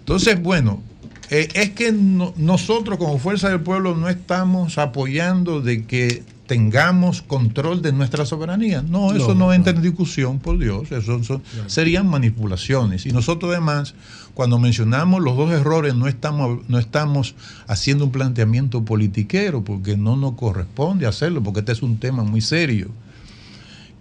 Entonces, 0.00 0.42
bueno, 0.42 0.82
eh, 1.30 1.48
es 1.54 1.70
que 1.70 1.92
no- 1.92 2.32
nosotros 2.36 2.98
como 2.98 3.18
Fuerza 3.18 3.48
del 3.50 3.60
Pueblo 3.60 3.96
no 3.96 4.08
estamos 4.08 4.78
apoyando 4.78 5.60
de 5.60 5.84
que 5.86 6.22
tengamos 6.46 7.20
control 7.20 7.82
de 7.82 7.92
nuestra 7.92 8.24
soberanía. 8.24 8.80
No, 8.80 9.12
eso 9.14 9.28
no, 9.34 9.46
No, 9.48 9.52
entra 9.52 9.74
en 9.74 9.82
discusión, 9.82 10.38
por 10.38 10.58
Dios. 10.58 10.90
Eso 10.90 11.22
son- 11.22 11.42
serían 11.66 12.06
manipulaciones. 12.08 13.04
Y 13.04 13.10
nosotros 13.12 13.52
además, 13.52 13.94
cuando 14.32 14.58
mencionamos 14.58 15.22
los 15.22 15.36
dos 15.36 15.50
errores, 15.52 15.94
no 15.94 16.06
estamos, 16.08 16.60
no 16.68 16.78
estamos 16.78 17.34
haciendo 17.66 18.06
un 18.06 18.12
planteamiento 18.12 18.82
politiquero, 18.82 19.62
porque 19.62 19.98
no 19.98 20.16
nos 20.16 20.32
corresponde 20.36 21.06
hacerlo, 21.06 21.42
porque 21.42 21.60
este 21.60 21.72
es 21.72 21.82
un 21.82 21.98
tema 21.98 22.22
muy 22.22 22.40
serio. 22.40 22.88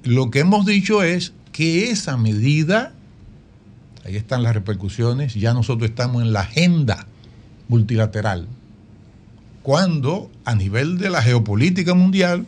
Lo 0.03 0.30
que 0.31 0.39
hemos 0.39 0.65
dicho 0.65 1.03
es 1.03 1.33
que 1.51 1.89
esa 1.91 2.15
medida, 2.15 2.93
ahí 4.06 4.15
están 4.15 4.41
las 4.43 4.53
repercusiones, 4.53 5.33
ya 5.33 5.53
nosotros 5.53 5.89
estamos 5.89 6.22
en 6.22 6.31
la 6.31 6.41
agenda 6.41 7.07
multilateral. 7.67 8.47
Cuando 9.63 10.31
a 10.45 10.55
nivel 10.55 10.97
de 10.97 11.09
la 11.09 11.21
geopolítica 11.21 11.93
mundial, 11.93 12.45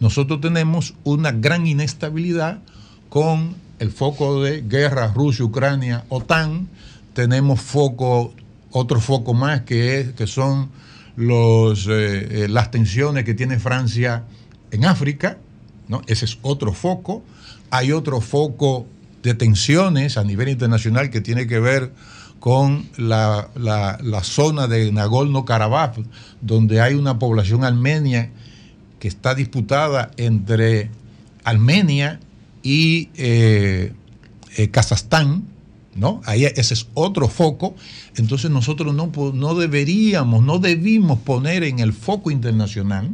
nosotros 0.00 0.40
tenemos 0.40 0.94
una 1.04 1.32
gran 1.32 1.66
inestabilidad 1.66 2.60
con 3.08 3.56
el 3.78 3.90
foco 3.90 4.42
de 4.42 4.62
guerra 4.62 5.12
Rusia, 5.14 5.44
Ucrania, 5.44 6.04
OTAN, 6.08 6.68
tenemos 7.14 7.60
otro 7.74 9.00
foco 9.00 9.34
más 9.34 9.62
que, 9.62 10.00
es, 10.00 10.12
que 10.12 10.26
son 10.26 10.70
eh, 11.18 12.28
eh, 12.30 12.46
las 12.48 12.70
tensiones 12.70 13.24
que 13.24 13.34
tiene 13.34 13.58
Francia 13.58 14.24
en 14.70 14.84
África, 14.84 15.38
¿no? 15.88 16.02
ese 16.06 16.26
es 16.26 16.38
otro 16.42 16.72
foco. 16.72 17.24
Hay 17.70 17.92
otro 17.92 18.20
foco 18.20 18.86
de 19.22 19.34
tensiones 19.34 20.16
a 20.16 20.24
nivel 20.24 20.48
internacional 20.48 21.10
que 21.10 21.20
tiene 21.20 21.46
que 21.46 21.58
ver 21.58 21.92
con 22.40 22.88
la, 22.96 23.48
la- 23.56 24.22
zona 24.24 24.66
de 24.66 24.92
Nagorno-Karabaj, 24.92 25.92
donde 26.40 26.80
hay 26.80 26.94
una 26.94 27.18
población 27.18 27.64
armenia 27.64 28.30
que 29.00 29.08
está 29.08 29.34
disputada 29.34 30.10
entre 30.16 30.90
Armenia 31.44 32.20
y 32.62 33.08
eh, 33.16 33.92
eh, 34.56 34.68
Kazajstán, 34.70 35.44
¿no? 35.94 36.20
Ahí 36.26 36.44
ese 36.44 36.74
es 36.74 36.88
otro 36.94 37.28
foco. 37.28 37.74
Entonces 38.16 38.50
nosotros 38.50 38.94
no, 38.94 39.10
no 39.34 39.54
deberíamos, 39.54 40.42
no 40.44 40.58
debimos 40.58 41.18
poner 41.20 41.64
en 41.64 41.78
el 41.78 41.92
foco 41.92 42.30
internacional 42.30 43.10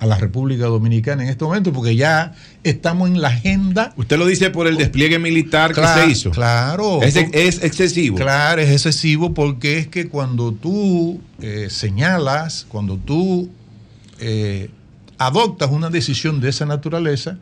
a 0.00 0.06
la 0.06 0.16
República 0.16 0.64
Dominicana 0.64 1.22
en 1.22 1.28
este 1.28 1.44
momento, 1.44 1.72
porque 1.72 1.94
ya 1.94 2.32
estamos 2.64 3.10
en 3.10 3.20
la 3.20 3.28
agenda. 3.28 3.92
Usted 3.96 4.18
lo 4.18 4.26
dice 4.26 4.50
por 4.50 4.66
el 4.66 4.78
despliegue 4.78 5.18
militar 5.18 5.70
que 5.70 5.80
Claro, 5.82 6.02
se 6.02 6.10
hizo. 6.10 6.30
Claro. 6.30 7.02
Es, 7.02 7.16
es 7.16 7.62
excesivo. 7.62 8.16
Claro, 8.16 8.62
es 8.62 8.70
excesivo 8.70 9.34
porque 9.34 9.78
es 9.78 9.88
que 9.88 10.08
cuando 10.08 10.52
tú 10.52 11.20
eh, 11.42 11.68
señalas, 11.68 12.64
cuando 12.68 12.96
tú 12.96 13.50
eh, 14.20 14.70
adoptas 15.18 15.70
una 15.70 15.90
decisión 15.90 16.40
de 16.40 16.48
esa 16.48 16.64
naturaleza, 16.64 17.36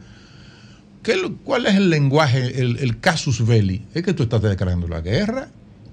¿qué 1.04 1.14
¿cuál 1.44 1.66
es 1.66 1.76
el 1.76 1.90
lenguaje, 1.90 2.60
el, 2.60 2.78
el 2.78 2.98
casus 2.98 3.46
belli? 3.46 3.84
Es 3.94 4.02
que 4.02 4.14
tú 4.14 4.24
estás 4.24 4.42
declarando 4.42 4.88
la 4.88 5.00
guerra, 5.00 5.48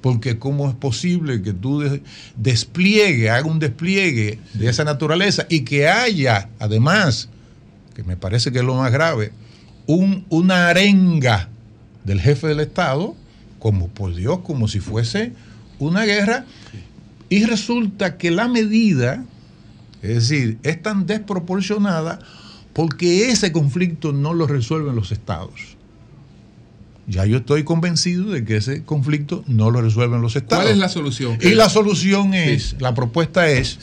porque 0.06 0.38
¿cómo 0.38 0.70
es 0.70 0.76
posible 0.76 1.42
que 1.42 1.52
tú 1.52 1.80
de- 1.80 2.04
despliegue, 2.38 3.32
haga 3.32 3.48
un 3.48 3.58
despliegue 3.58 4.38
de 4.54 4.70
esa 4.70 4.84
naturaleza 4.84 5.48
y 5.50 5.62
que 5.62 5.88
haya, 5.88 6.48
además, 6.60 7.28
que 7.96 8.04
me 8.04 8.16
parece 8.16 8.52
que 8.52 8.60
es 8.60 8.64
lo 8.64 8.76
más 8.76 8.92
grave, 8.92 9.32
un- 9.88 10.24
una 10.30 10.68
arenga 10.68 11.50
del 12.04 12.22
jefe 12.22 12.46
del 12.46 12.60
Estado, 12.60 13.16
como 13.58 13.88
por 13.88 14.14
Dios, 14.14 14.42
como 14.44 14.68
si 14.68 14.80
fuese 14.80 15.34
una 15.80 16.06
guerra, 16.06 16.46
y 17.28 17.44
resulta 17.46 18.16
que 18.20 18.30
la 18.30 18.48
medida, 18.48 19.26
es 20.04 20.30
decir, 20.30 20.60
es 20.62 20.84
tan 20.84 21.08
desproporcionada 21.08 22.20
porque 22.74 23.32
ese 23.32 23.52
conflicto 23.52 24.14
no 24.14 24.36
lo 24.36 24.46
resuelven 24.46 24.96
los 24.96 25.12
estados. 25.12 25.75
Ya 27.08 27.26
yo 27.26 27.38
estoy 27.38 27.64
convencido 27.64 28.32
de 28.32 28.44
que 28.46 28.58
ese 28.58 28.84
conflicto 28.84 29.44
no 29.48 29.70
lo 29.70 29.82
resuelven 29.82 30.22
los 30.24 30.36
estados. 30.36 30.64
¿Cuál 30.64 30.74
es 30.74 30.80
la 30.80 30.90
solución? 30.90 31.38
Y 31.42 31.50
la 31.54 31.70
solución 31.70 32.34
es, 32.34 32.76
la 32.80 32.96
propuesta 32.96 33.48
es 33.48 33.78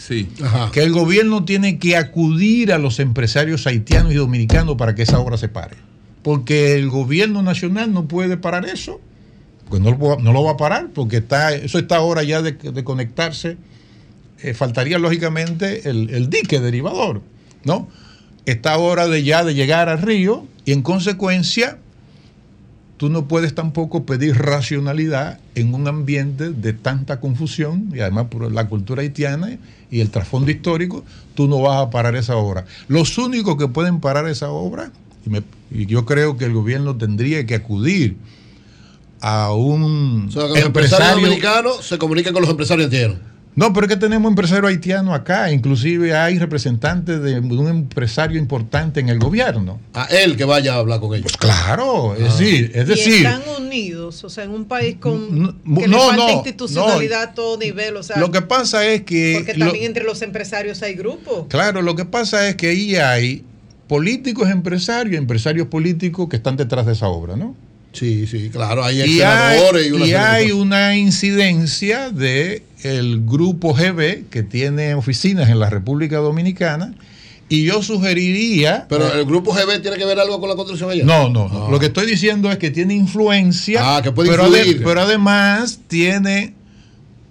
que 0.73 0.83
el 0.83 0.91
gobierno 0.93 1.45
tiene 1.45 1.79
que 1.79 1.97
acudir 1.97 2.73
a 2.73 2.79
los 2.79 2.99
empresarios 2.99 3.67
haitianos 3.69 4.13
y 4.13 4.17
dominicanos 4.17 4.75
para 4.77 4.95
que 4.97 5.03
esa 5.03 5.21
obra 5.21 5.37
se 5.37 5.49
pare. 5.49 5.77
Porque 6.23 6.75
el 6.75 6.89
gobierno 6.91 7.43
nacional 7.43 7.93
no 7.93 8.07
puede 8.09 8.37
parar 8.37 8.65
eso. 8.67 9.01
Pues 9.69 9.81
no, 9.81 9.93
lo 9.93 9.99
va- 9.99 10.17
no 10.21 10.33
lo 10.33 10.43
va 10.45 10.53
a 10.53 10.57
parar 10.57 10.89
porque 10.93 11.19
está, 11.19 11.55
eso 11.55 11.79
está 11.79 11.97
ahora 11.97 12.23
ya 12.25 12.43
de, 12.43 12.53
de 12.53 12.85
conectarse. 12.85 13.57
Eh, 14.43 14.53
faltaría 14.55 14.99
lógicamente 14.99 15.89
el, 15.89 16.11
el 16.11 16.29
dique 16.29 16.59
derivador, 16.61 17.23
¿no? 17.65 17.89
está 18.45 18.77
hora 18.79 19.07
de 19.07 19.23
ya 19.23 19.45
de 19.45 19.55
llegar 19.55 19.89
al 19.89 20.03
río 20.03 20.45
y 20.65 20.73
en 20.73 20.83
consecuencia 20.83 21.79
tú 23.03 23.09
no 23.11 23.27
puedes 23.27 23.53
tampoco 23.53 24.07
pedir 24.07 24.37
racionalidad 24.37 25.41
en 25.57 25.75
un 25.75 25.89
ambiente 25.89 26.51
de 26.51 26.73
tanta 26.73 27.19
confusión 27.19 27.89
y 27.93 27.99
además 27.99 28.27
por 28.31 28.53
la 28.53 28.69
cultura 28.69 29.03
haitiana 29.03 29.59
y 29.91 29.99
el 29.99 30.09
trasfondo 30.11 30.53
histórico, 30.53 31.05
tú 31.35 31.49
no 31.49 31.61
vas 31.61 31.85
a 31.85 31.91
parar 31.91 32.15
esa 32.15 32.37
obra. 32.37 32.65
Los 32.87 33.19
únicos 33.19 33.57
que 33.57 33.67
pueden 33.67 33.99
parar 33.99 34.29
esa 34.29 34.51
obra, 34.51 34.93
y, 35.27 35.31
me- 35.31 35.43
y 35.73 35.87
yo 35.87 36.07
creo 36.07 36.37
que 36.37 36.45
el 36.45 36.53
gobierno 36.53 36.97
tendría 36.97 37.45
que 37.45 37.57
acudir 37.57 38.19
a 39.21 39.53
un 39.53 40.27
O 40.29 40.31
sea, 40.31 40.43
que 40.45 40.49
los 40.51 40.59
empresarios 40.67 41.21
dominicanos 41.23 41.85
se 41.85 41.99
comunican 41.99 42.33
con 42.33 42.43
los 42.43 42.51
empresarios 42.53 42.89
haitianos. 42.89 43.17
No, 43.55 43.73
pero 43.73 43.87
es 43.87 43.93
que 43.93 43.99
tenemos 43.99 44.31
empresarios 44.31 44.67
haitianos 44.71 45.15
acá, 45.15 45.51
inclusive 45.53 46.15
hay 46.17 46.39
representantes 46.39 47.23
de 47.23 47.39
un 47.41 47.69
empresario 47.69 48.39
importante 48.39 49.01
en 49.01 49.09
el 49.11 49.19
gobierno. 49.19 49.79
A 49.93 50.05
él 50.07 50.37
que 50.37 50.45
vaya 50.45 50.75
a 50.75 50.77
hablar 50.79 51.01
con 51.01 51.11
ellos. 51.15 51.25
Pues 51.25 51.37
claro, 51.37 52.15
es 52.15 52.23
Ah. 52.23 52.25
decir, 52.39 52.71
es 52.75 52.85
y 52.87 52.89
decir, 52.89 53.15
están 53.27 53.43
unidos, 53.59 54.25
o 54.25 54.31
sea, 54.31 54.45
en 54.45 54.51
un 54.53 54.65
país 54.65 54.97
con 54.99 55.39
no, 55.43 55.55
que 55.81 55.81
le 55.83 55.89
no, 55.89 55.99
falta 56.09 56.17
no, 56.17 56.31
institucionalidad 56.33 57.23
a 57.23 57.35
todo 57.35 57.59
nivel, 57.59 57.97
o 57.97 58.03
sea, 58.03 58.17
lo 58.19 58.31
que 58.31 58.43
pasa 58.43 58.87
es 58.87 59.03
que 59.03 59.35
porque 59.37 59.55
lo- 59.55 59.67
también 59.67 59.85
entre 59.87 60.05
los 60.05 60.23
empresarios 60.23 60.83
hay 60.83 60.95
grupos. 60.95 61.47
Claro, 61.49 61.83
lo 61.83 61.95
que 61.95 62.05
pasa 62.05 62.49
es 62.49 62.57
que 62.57 62.69
ahí 62.69 62.97
hay 62.97 63.45
políticos 63.87 64.49
empresarios, 64.49 65.19
empresarios 65.19 65.67
políticos 65.67 66.29
que 66.31 66.37
están 66.37 66.57
detrás 66.57 66.87
de 66.87 66.93
esa 66.93 67.09
obra, 67.09 67.37
¿no? 67.37 67.55
Sí, 67.93 68.27
sí, 68.27 68.49
claro, 68.49 68.83
hay 68.83 69.03
y 69.03 69.19
senadores 69.19 69.93
hay, 69.93 70.09
y 70.11 70.15
hay 70.15 70.53
una 70.53 70.97
incidencia 70.97 72.09
de 72.11 72.63
el 72.83 73.25
grupo 73.25 73.75
GB 73.75 74.29
que 74.31 74.43
tiene 74.43 74.95
oficinas 74.95 75.49
en 75.51 75.59
la 75.61 75.71
República 75.71 76.19
Dominicana 76.19 76.95
y 77.49 77.65
yo 77.65 77.83
sugeriría 77.83 78.87
Pero 78.89 79.13
el 79.13 79.25
grupo 79.27 79.53
GB 79.53 79.83
tiene 79.83 79.97
que 79.99 80.05
ver 80.07 80.19
algo 80.19 80.41
con 80.41 80.49
la 80.49 80.57
construcción 80.57 80.91
allá. 80.91 81.05
no, 81.05 81.29
no, 81.29 81.49
no. 81.49 81.71
Lo 81.71 81.79
que 81.79 81.87
estoy 81.87 82.07
diciendo 82.07 82.51
es 82.51 82.59
que 82.59 82.71
tiene 82.71 82.95
influencia, 82.95 83.97
Ah, 83.97 84.03
que 84.03 84.11
puede 84.13 84.31
pero, 84.31 84.45
ade- 84.47 84.81
pero 84.83 85.01
además 85.03 85.81
tiene 85.87 86.55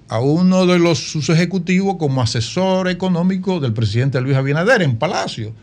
a 0.10 0.20
uno 0.20 0.66
de 0.68 0.78
los 0.78 1.00
sus 1.00 1.30
ejecutivos 1.30 1.96
como 1.98 2.22
asesor 2.22 2.90
económico 2.90 3.60
del 3.60 3.74
presidente 3.74 4.20
Luis 4.22 4.36
Abinader 4.36 4.82
en 4.82 4.98
Palacio. 4.98 5.54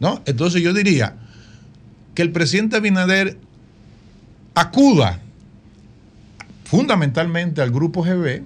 ¿no? 0.00 0.22
Entonces 0.26 0.62
yo 0.62 0.72
diría 0.72 1.16
que 2.14 2.22
el 2.22 2.30
presidente 2.30 2.76
Abinader 2.76 3.36
acuda 4.54 5.20
fundamentalmente 6.64 7.62
al 7.62 7.70
grupo 7.70 8.02
GB 8.02 8.42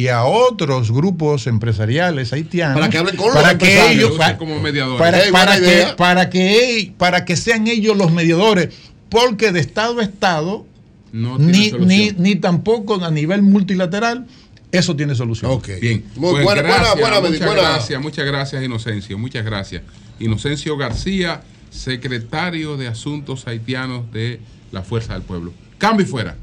y 0.00 0.08
a 0.08 0.24
otros 0.24 0.90
grupos 0.92 1.46
empresariales 1.46 2.32
haitianos 2.32 2.78
Para 2.78 2.88
que 2.90 2.98
hablen 2.98 3.16
con 3.16 3.26
los 3.26 3.34
para 3.34 3.58
que 3.58 3.92
ellos 3.92 4.12
para, 4.16 4.38
como 4.38 4.58
mediadores. 4.60 4.98
para- 4.98 5.18
Hey, 5.24 5.30
para 5.32 5.60
que, 5.60 5.86
para 5.96 6.30
que 6.30 6.92
para 6.96 7.24
que 7.24 7.36
sean 7.36 7.66
ellos 7.66 7.96
los 7.96 8.10
mediadores 8.12 8.70
porque 9.08 9.52
de 9.52 9.60
estado 9.60 10.00
a 10.00 10.02
estado 10.02 10.66
No 11.12 11.36
tiene 11.36 11.52
ni, 11.52 11.70
solución. 11.70 11.88
ni, 11.88 12.10
ni 12.30 12.36
tampoco 12.36 13.04
a 13.04 13.10
nivel 13.10 13.42
multilateral 13.42 14.26
eso 14.72 14.94
tiene 14.96 15.14
solución 15.16 15.50
Bien, 15.80 16.04
Muy 16.16 16.30
pues 16.30 16.44
buena- 16.44 16.62
gracias, 16.62 16.94
buena- 16.94 17.18
buena- 17.18 17.28
muchas 17.30 17.46
buena- 17.46 17.62
gracias, 17.70 18.00
muchas 18.02 18.24
gracias, 18.26 18.64
Inocencio, 18.64 19.18
muchas 19.18 19.44
gracias. 19.44 19.82
Inocencio 20.20 20.76
García, 20.76 21.42
secretario 21.70 22.76
de 22.76 22.86
Asuntos 22.88 23.46
Haitianos 23.48 24.10
de 24.12 24.40
la 24.70 24.82
Fuerza 24.82 25.14
del 25.14 25.22
Pueblo. 25.22 25.52
Cambio 25.78 26.06
y 26.06 26.08
fuera. 26.08 26.36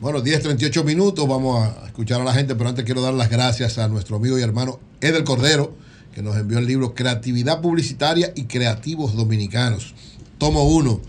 Bueno, 0.00 0.22
10, 0.22 0.44
38 0.44 0.82
minutos, 0.82 1.28
vamos 1.28 1.62
a 1.62 1.84
escuchar 1.84 2.22
a 2.22 2.24
la 2.24 2.32
gente, 2.32 2.54
pero 2.54 2.70
antes 2.70 2.86
quiero 2.86 3.02
dar 3.02 3.12
las 3.12 3.28
gracias 3.28 3.76
a 3.76 3.86
nuestro 3.86 4.16
amigo 4.16 4.38
y 4.38 4.42
hermano 4.42 4.80
Edel 5.02 5.24
Cordero, 5.24 5.74
que 6.14 6.22
nos 6.22 6.36
envió 6.38 6.58
el 6.58 6.64
libro 6.64 6.94
Creatividad 6.94 7.60
Publicitaria 7.60 8.32
y 8.34 8.44
Creativos 8.44 9.14
Dominicanos. 9.14 9.94
Tomo 10.38 10.64
1. 10.64 11.02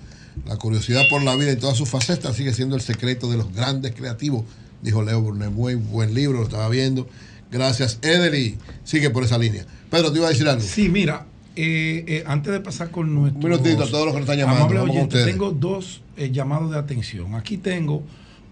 La 0.45 0.57
curiosidad 0.57 1.03
por 1.09 1.23
la 1.23 1.37
vida 1.37 1.51
en 1.51 1.59
todas 1.61 1.77
sus 1.77 1.87
facetas 1.87 2.35
sigue 2.35 2.53
siendo 2.53 2.75
el 2.75 2.81
secreto 2.81 3.31
de 3.31 3.37
los 3.37 3.53
grandes 3.53 3.95
creativos, 3.95 4.43
dijo 4.81 5.01
Leo 5.01 5.21
Burnet. 5.21 5.51
Muy 5.51 5.75
buen 5.75 6.13
libro, 6.13 6.39
lo 6.39 6.43
estaba 6.43 6.67
viendo. 6.67 7.07
Gracias, 7.49 7.97
Edel, 8.01 8.35
y 8.35 8.57
sigue 8.83 9.09
por 9.09 9.23
esa 9.23 9.37
línea. 9.37 9.65
Pedro, 9.89 10.11
te 10.11 10.17
iba 10.17 10.27
a 10.27 10.31
decir 10.31 10.49
algo. 10.49 10.61
Sí, 10.61 10.89
mira, 10.89 11.27
eh, 11.55 12.03
eh, 12.07 12.23
antes 12.27 12.51
de 12.51 12.59
pasar 12.59 12.91
con 12.91 13.15
nuestro. 13.15 13.39
Un 13.39 13.51
minutito 13.51 13.83
a 13.83 13.89
todos 13.89 14.03
los 14.03 14.13
que 14.13 14.19
nos 14.19 14.29
están 14.29 14.37
llamando, 14.37 14.83
ustedes. 14.83 15.27
tengo 15.27 15.51
dos 15.51 16.01
eh, 16.17 16.29
llamados 16.29 16.71
de 16.71 16.77
atención. 16.77 17.35
Aquí 17.35 17.55
tengo 17.55 18.03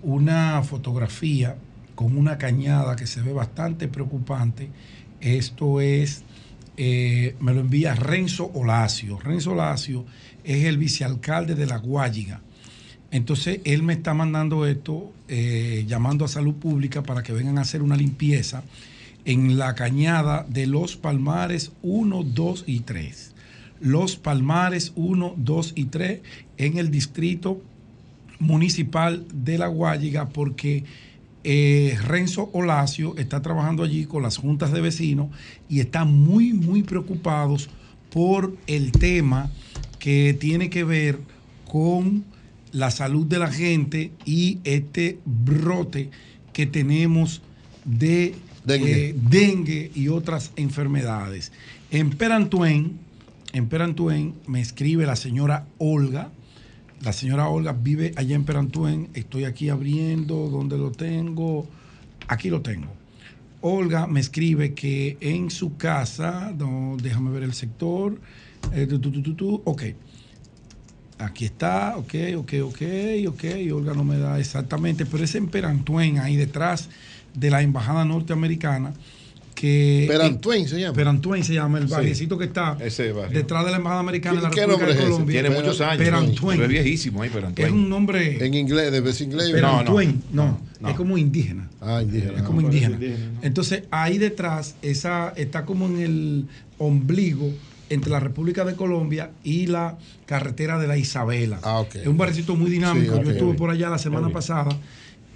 una 0.02 0.62
fotografía 0.64 1.56
con 1.96 2.18
una 2.18 2.38
cañada 2.38 2.96
que 2.96 3.08
se 3.08 3.22
ve 3.22 3.34
bastante 3.34 3.88
preocupante. 3.88 4.70
Esto 5.20 5.82
es, 5.82 6.24
eh, 6.78 7.36
me 7.40 7.54
lo 7.54 7.60
envía 7.60 7.94
Renzo 7.96 8.50
Olacio. 8.54 9.20
Renzo 9.20 9.52
Olacio 9.52 10.06
es 10.44 10.66
el 10.66 10.78
vicealcalde 10.78 11.56
de 11.56 11.66
La 11.66 11.78
Guayiga. 11.78 12.42
Entonces 13.12 13.60
él 13.66 13.84
me 13.84 13.94
está 13.94 14.14
mandando 14.14 14.66
esto, 14.66 15.12
eh, 15.28 15.84
llamando 15.88 16.26
a 16.26 16.28
salud 16.28 16.56
pública 16.56 17.04
para 17.04 17.24
que 17.24 17.34
vengan 17.34 17.58
a 17.58 17.62
hacer 17.62 17.82
una 17.82 17.98
limpieza 17.98 18.64
en 19.26 19.58
la 19.58 19.76
cañada 19.76 20.46
de 20.48 20.68
Los 20.68 20.96
Palmares 20.96 21.72
1, 21.82 22.24
2 22.24 22.64
y 22.68 22.80
3. 22.82 23.34
Los 23.82 24.16
Palmares 24.16 24.92
1, 24.96 25.34
2 25.38 25.74
y 25.76 25.86
3 25.86 26.22
en 26.58 26.78
el 26.78 26.92
distrito 26.92 27.62
municipal 28.40 29.26
de 29.34 29.58
La 29.58 29.68
Guayiga 29.68 30.30
porque 30.30 30.84
eh, 31.44 31.98
Renzo 32.04 32.50
Olacio 32.54 33.16
está 33.18 33.42
trabajando 33.42 33.84
allí 33.84 34.06
con 34.06 34.24
las 34.24 34.38
juntas 34.38 34.72
de 34.72 34.82
vecinos 34.82 35.30
y 35.70 35.80
están 35.80 36.14
muy, 36.14 36.54
muy 36.54 36.84
preocupados 36.84 37.70
por 38.12 38.56
el 38.68 38.92
tema 38.92 39.52
que 40.00 40.36
tiene 40.40 40.70
que 40.70 40.84
ver 40.84 41.20
con 41.66 42.26
la 42.72 42.92
salud 42.92 43.26
de 43.26 43.40
la 43.40 43.52
gente 43.52 44.12
y 44.26 44.60
este 44.64 45.20
brote 45.26 46.10
que 46.54 46.66
tenemos 46.66 47.42
de 47.86 48.36
Dengue. 48.66 49.10
eh, 49.10 49.16
dengue 49.30 49.92
y 49.96 50.10
otras 50.10 50.52
enfermedades. 50.56 51.52
En 51.92 52.12
Perantuen, 52.12 53.00
en 53.54 53.68
Perantuen 53.68 54.36
me 54.48 54.62
escribe 54.62 55.06
la 55.06 55.16
señora 55.16 55.66
Olga. 55.78 56.32
La 57.02 57.14
señora 57.14 57.48
Olga 57.48 57.72
vive 57.72 58.12
allá 58.18 58.36
en 58.36 58.44
Perantuen. 58.44 59.10
Estoy 59.14 59.46
aquí 59.46 59.70
abriendo 59.70 60.50
donde 60.50 60.78
lo 60.78 60.92
tengo. 60.92 61.66
Aquí 62.28 62.50
lo 62.50 62.62
tengo. 62.62 62.88
Olga 63.62 64.06
me 64.06 64.20
escribe 64.20 64.74
que 64.74 65.18
en 65.22 65.50
su 65.50 65.78
casa, 65.78 66.54
no, 66.58 66.98
déjame 67.02 67.32
ver 67.32 67.44
el 67.44 67.54
sector. 67.54 68.20
eh, 68.74 68.88
ok. 69.64 69.84
Aquí 71.20 71.46
está, 71.46 71.98
ok, 71.98 72.14
ok, 72.38 72.54
ok, 72.64 72.82
ok. 73.28 73.44
Olga 73.74 73.94
no 73.94 74.04
me 74.04 74.18
da 74.18 74.40
exactamente, 74.40 75.06
pero 75.06 75.24
es 75.24 75.36
en 75.36 75.48
Perantuen, 75.48 76.20
ahí 76.20 76.36
detrás 76.36 76.90
de 77.34 77.50
la 77.50 77.62
embajada 77.62 78.04
norteamericana. 78.06 78.94
Que, 79.60 80.06
Perantuen 80.08 80.70
se 80.70 80.80
llama. 80.80 80.94
Perantuen 80.94 81.44
se 81.44 81.54
llama, 81.54 81.80
el 81.80 81.88
Sí. 81.88 81.92
barriecito 81.92 82.38
que 82.38 82.46
está 82.46 82.78
Ese 82.80 83.12
barrio. 83.12 83.38
detrás 83.38 83.66
de 83.66 83.72
la 83.72 83.78
embajada 83.78 84.00
americana 84.00 84.38
de 84.38 84.44
la 84.44 84.50
¿Qué 84.52 84.62
República 84.62 84.78
nombre 84.78 84.88
de 84.88 84.94
es 84.94 85.00
ese? 85.00 85.12
Colombia. 85.12 85.42
Tiene 85.42 85.56
muchos 85.56 85.82
años. 85.82 86.60
Es 86.62 86.68
viejísimo 86.70 87.22
ahí, 87.22 87.30
Perantuen. 87.30 87.68
Es 87.68 87.74
un 87.74 87.90
nombre. 87.90 88.46
En 88.46 88.54
inglés, 88.54 88.90
de 88.94 89.02
vez 89.02 89.20
inglés. 89.20 89.52
Perantuen, 89.52 90.24
no, 90.32 90.46
no, 90.46 90.60
no. 90.80 90.90
es 90.90 90.96
como 90.96 91.18
indígena. 91.18 91.70
Ah, 91.82 92.02
indígena. 92.02 92.38
Es 92.38 92.44
como 92.44 92.62
Ah, 92.62 92.64
indígena. 92.64 92.98
Entonces, 93.42 93.84
ahí 93.92 94.18
detrás, 94.18 94.76
esa 94.82 95.34
está 95.36 95.66
como 95.66 95.88
en 95.88 96.00
el 96.00 96.46
ombligo 96.78 97.52
entre 97.90 98.12
la 98.12 98.22
República 98.22 98.64
de 98.64 98.76
Colombia 98.76 99.32
y 99.44 99.68
la 99.68 99.98
carretera 100.26 100.80
de 100.80 100.88
la 100.88 100.98
Isabela. 100.98 101.60
Es 101.94 102.08
un 102.08 102.18
barrecito 102.18 102.56
muy 102.56 102.72
dinámico. 102.72 103.18
Sí, 103.18 103.24
Yo 103.26 103.32
estuve 103.32 103.56
por 103.56 103.72
allá 103.72 103.90
la 103.90 103.98
semana 103.98 104.30
pasada 104.30 104.70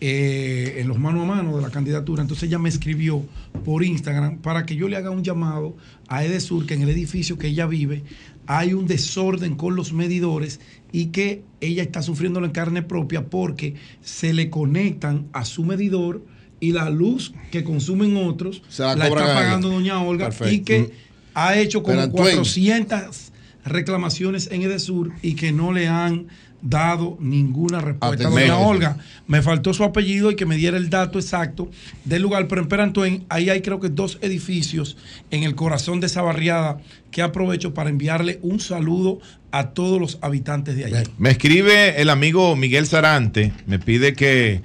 eh, 0.06 0.82
en 0.82 0.90
los 0.90 1.00
mano 1.00 1.22
a 1.22 1.26
mano 1.26 1.56
de 1.56 1.62
la 1.62 1.70
candidatura. 1.70 2.22
Entonces 2.22 2.50
ella 2.50 2.60
me 2.60 2.68
escribió 2.68 3.24
por 3.64 3.86
Instagram 3.86 4.40
para 4.40 4.66
que 4.66 4.76
yo 4.76 4.90
le 4.90 4.98
haga 4.98 5.12
un 5.12 5.24
llamado 5.24 5.78
a 6.10 6.26
Edesur, 6.26 6.66
que 6.66 6.74
en 6.74 6.82
el 6.82 6.90
edificio 6.90 7.38
que 7.38 7.48
ella 7.48 7.68
vive 7.68 8.04
hay 8.46 8.74
un 8.74 8.86
desorden 8.86 9.56
con 9.56 9.78
los 9.78 9.94
medidores 9.94 10.60
y 10.92 11.06
que 11.06 11.46
ella 11.62 11.84
está 11.84 12.02
sufriendo 12.02 12.44
en 12.44 12.52
carne 12.52 12.82
propia 12.82 13.28
porque 13.28 13.76
se 14.02 14.34
le 14.34 14.50
conectan 14.50 15.30
a 15.32 15.46
su 15.46 15.64
medidor 15.64 16.26
y 16.60 16.74
la 16.74 16.90
luz 16.90 17.34
que 17.50 17.64
consumen 17.64 18.18
otros 18.18 18.62
Se 18.68 18.84
la 18.84 18.92
está 18.96 19.08
ella. 19.08 19.34
pagando 19.34 19.70
doña 19.70 20.04
Olga 20.04 20.32
y 20.52 20.60
que 20.60 20.92
ha 21.34 21.58
hecho 21.58 21.82
como 21.82 21.96
Perantuen. 21.96 22.36
400 22.36 23.32
reclamaciones 23.64 24.50
en 24.52 24.64
Edesur 24.64 25.14
y 25.22 25.36
que 25.36 25.54
no 25.54 25.72
le 25.72 25.88
han 25.88 26.28
dado 26.64 27.18
ninguna 27.20 27.82
respuesta. 27.82 28.28
Atención. 28.28 28.34
Doña 28.34 28.58
Olga, 28.58 28.98
me 29.28 29.42
faltó 29.42 29.74
su 29.74 29.84
apellido 29.84 30.32
y 30.32 30.36
que 30.36 30.46
me 30.46 30.56
diera 30.56 30.78
el 30.78 30.90
dato 30.90 31.20
exacto 31.20 31.70
del 32.06 32.22
lugar, 32.22 32.48
pero 32.48 32.62
en 32.62 32.70
Perantuen 32.70 33.26
ahí 33.30 33.50
hay 33.50 33.62
creo 33.62 33.80
que 33.80 33.90
dos 33.90 34.18
edificios 34.22 34.98
en 35.30 35.44
el 35.44 35.56
corazón 35.56 36.00
de 36.00 36.08
esa 36.08 36.22
barriada 36.22 36.78
que 37.12 37.22
aprovecho 37.22 37.74
para 37.74 37.90
enviarle 37.90 38.40
un 38.42 38.60
saludo 38.60 39.20
a 39.52 39.72
todos 39.72 40.00
los 40.00 40.18
habitantes 40.22 40.76
de 40.76 40.86
allí. 40.86 41.10
Me 41.18 41.30
escribe 41.30 42.02
el 42.02 42.10
amigo 42.10 42.56
Miguel 42.56 42.88
Sarante, 42.88 43.52
me 43.68 43.78
pide 43.78 44.14
que 44.14 44.62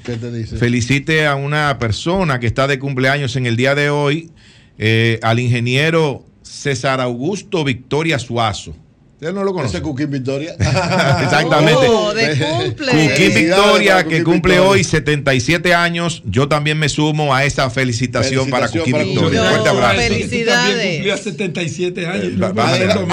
felicite 0.58 1.26
a 1.26 1.34
una 1.34 1.78
persona 1.78 2.38
que 2.40 2.46
está 2.46 2.66
de 2.68 2.78
cumpleaños 2.78 3.36
en 3.36 3.46
el 3.46 3.56
día 3.56 3.74
de 3.74 3.90
hoy, 3.90 4.30
eh, 4.78 5.18
al 5.22 5.40
ingeniero 5.40 6.24
César 6.42 7.00
Augusto 7.00 7.64
Victoria 7.64 8.18
Suazo. 8.18 8.74
Él 9.20 9.34
no 9.34 9.42
lo 9.42 9.52
conoce. 9.52 9.76
Ese 9.78 9.82
Cuquín 9.82 10.10
Victoria. 10.10 10.52
Exactamente. 10.58 11.86
Oh, 11.88 12.14
de 12.14 12.38
cumple. 12.38 12.86
Cuquín 12.92 13.10
Felicidades 13.10 13.34
Victoria, 13.34 13.92
para 13.94 14.04
que 14.04 14.08
Cuquín 14.10 14.24
cumple 14.24 14.52
Victoria. 14.54 14.70
hoy 14.70 14.84
77 14.84 15.74
años. 15.74 16.22
Yo 16.24 16.48
también 16.48 16.78
me 16.78 16.88
sumo 16.88 17.34
a 17.34 17.44
esa 17.44 17.68
felicitación, 17.70 18.48
para 18.48 18.68
Cuquín 18.68 18.92
para 18.92 19.04
Victoria. 19.04 19.40
Cuquín. 19.40 19.50
Fuerte 19.50 19.68
abrazo. 19.68 19.96
También 19.98 20.92
cumplías 20.94 21.20
77 21.20 22.06
años. 22.06 22.24
Eh, 22.24 22.36
va- 22.36 22.52
va-. 22.52 22.68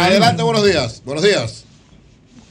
Adelante, 0.06 0.44
buenos 0.44 0.64
días. 0.66 1.02
Buenos 1.06 1.24
días. 1.24 1.66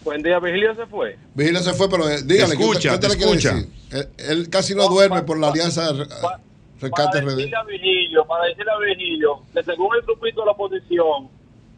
Buen 0.03 0.23
día, 0.23 0.39
Vigilio 0.39 0.75
se 0.75 0.87
fue. 0.87 1.17
Vigilio 1.35 1.63
se 1.63 1.73
fue, 1.73 1.89
pero 1.89 2.11
eh, 2.11 2.23
dígale, 2.25 2.57
¿qué 2.57 2.63
escucha, 2.63 2.95
usted- 2.95 3.09
qué 3.09 3.17
te 3.17 3.25
escucha. 3.25 3.65
Él, 3.91 4.09
él 4.19 4.49
casi 4.51 4.75
no 4.75 4.87
duerme 4.89 5.23
por 5.23 5.39
la 5.39 5.49
alianza 5.49 5.93
Rescate 5.93 6.91
para 6.91 7.21
RD. 7.21 7.37
decirle 7.37 7.57
a 7.57 7.63
Vigilio, 7.65 8.27
para 8.27 8.45
decirle 8.47 8.71
a 8.71 8.79
Vigilio, 8.85 9.43
que 9.55 9.63
según 9.63 9.89
el 9.97 10.03
grupito 10.03 10.41
de 10.41 10.47
la 10.47 10.53
oposición, 10.53 11.29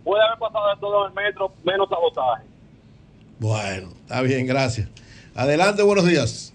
puede 0.07 0.23
haber 0.23 0.39
pasado 0.39 0.73
en 0.73 0.78
todo 0.78 1.09
el 1.09 1.15
metro 1.15 1.52
menos 1.65 1.89
sabotaje. 1.89 2.44
Bueno, 3.41 3.89
está 4.02 4.23
bien, 4.23 4.47
gracias. 4.47 4.89
Adelante, 5.35 5.83
buenos 5.83 6.07
días. 6.07 6.55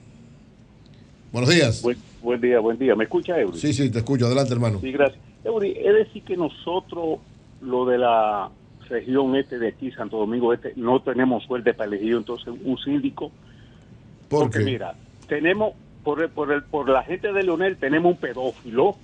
Buenos 1.34 1.50
días. 1.50 1.82
Buen, 1.82 1.98
buen 2.22 2.40
día, 2.40 2.60
buen 2.62 2.80
día. 2.80 2.96
¿Me 2.96 3.04
escucha, 3.04 3.38
Eury? 3.38 3.60
Sí, 3.60 3.74
sí, 3.74 3.92
te 3.92 4.00
escucho. 4.00 4.26
Adelante, 4.26 4.54
hermano. 4.54 4.80
Sí, 4.80 4.92
gracias. 4.94 5.20
Eury, 5.44 5.74
es 5.78 5.94
decir 5.94 6.24
que 6.24 6.38
nosotros, 6.38 7.20
lo 7.62 7.86
de 7.86 7.98
la 7.98 8.50
región 8.90 9.36
este 9.36 9.60
de 9.60 9.68
aquí, 9.68 9.92
Santo 9.92 10.18
Domingo 10.18 10.54
Este, 10.54 10.74
no 10.78 11.02
tenemos 11.02 11.44
suerte 11.44 11.74
para 11.74 11.90
elegir 11.90 12.14
entonces 12.14 12.54
un 12.64 12.78
síndico. 12.78 13.32
¿Por 14.30 14.44
Porque 14.44 14.60
qué? 14.60 14.66
mira, 14.66 14.96
tenemos, 15.28 15.74
por, 16.06 16.22
el, 16.22 16.30
por, 16.30 16.54
el, 16.54 16.64
por 16.64 16.90
la 16.90 17.04
gente 17.04 17.34
de 17.34 17.44
Leonel, 17.44 17.76
tenemos 17.76 18.14
un 18.14 18.18
pedófilo. 18.18 18.96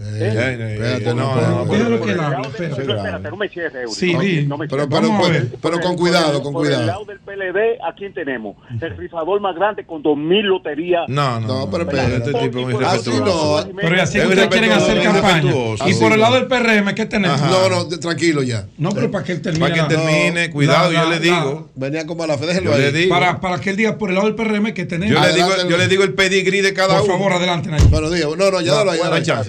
Espérate, 0.00 1.04
no, 1.14 1.14
no, 1.14 1.64
no, 1.64 1.72
Déjalo 1.72 1.98
por- 1.98 2.06
que 2.06 2.12
él 2.12 2.16
por- 2.18 2.24
hable, 2.26 2.36
por- 2.36 2.46
espérate. 2.54 2.82
por- 2.84 2.96
Espérate, 2.96 3.30
no 3.30 3.36
me 3.36 3.48
cierres, 3.48 3.74
Eury. 3.74 3.94
Sí, 3.94 4.12
no, 4.14 4.20
di. 4.20 4.46
no 4.46 4.58
me 4.58 4.68
Pero, 4.68 4.88
con 4.88 4.90
Por 4.90 5.96
cuidado, 5.96 6.42
con 6.42 6.52
por 6.52 6.66
el 6.66 6.72
cuidado. 6.72 6.86
lado 6.86 7.04
del 7.04 7.18
PLD, 7.20 7.78
¿a 7.82 7.94
quién 7.96 8.14
tenemos? 8.14 8.56
El 8.80 8.96
rifador 8.96 9.40
más 9.40 9.56
grande 9.56 9.84
con 9.84 10.02
2.000 10.02 10.42
loterías. 10.46 11.02
No, 11.08 11.40
no, 11.40 11.46
No, 11.48 11.70
pero 11.70 11.82
espérate. 11.84 12.16
este 12.16 12.32
tipo 12.34 12.60
muy 12.60 12.72
respetuoso. 12.74 13.68
Pero 13.76 14.02
así 14.02 14.20
ustedes 14.20 14.48
quieren 14.48 14.72
hacer 14.72 15.02
campaña. 15.02 15.52
Y 15.86 15.94
por 15.94 16.12
el 16.12 16.20
lado 16.20 16.34
del 16.36 16.46
PRM, 16.46 16.94
¿qué 16.94 17.06
tenemos? 17.06 17.40
No, 17.42 17.68
no, 17.68 17.88
tranquilo 17.98 18.42
ya. 18.42 18.66
No, 18.78 18.90
pero 18.90 19.10
para 19.10 19.24
que 19.24 19.32
él 19.32 19.42
termine. 19.42 19.68
Para 19.68 19.88
que 19.88 19.94
termine, 19.96 20.50
cuidado, 20.50 20.92
yo 20.92 21.10
le 21.10 21.18
digo. 21.20 21.68
Venía 21.74 22.06
como 22.06 22.22
a 22.24 22.26
la 22.26 22.38
fe, 22.38 22.46
déjenlo 22.46 22.70
Yo 22.70 22.76
ahí. 22.76 22.82
le 22.82 22.92
digo. 22.92 23.10
Para, 23.14 23.40
para 23.40 23.60
que 23.60 23.70
él 23.70 23.76
diga 23.76 23.98
por 23.98 24.10
el 24.10 24.14
lado 24.16 24.26
del 24.26 24.36
PRM 24.36 24.72
que 24.74 24.84
tenemos. 24.84 25.14
Yo 25.14 25.20
le, 25.20 25.34
digo, 25.34 25.46
Adelante, 25.48 25.70
yo 25.72 25.76
le 25.78 25.88
digo 25.88 26.04
el 26.04 26.14
pedigrí 26.14 26.60
de 26.60 26.72
cada 26.72 26.98
Por 26.98 27.04
uno. 27.04 27.12
favor, 27.14 27.32
adelante, 27.32 27.68
Nayo. 27.70 27.88
Buenos 27.88 28.12
días. 28.14 28.28
No, 28.36 28.50
no, 28.50 28.60
ya 28.60 28.74
dalo 28.74 28.90
ahí. 28.92 28.98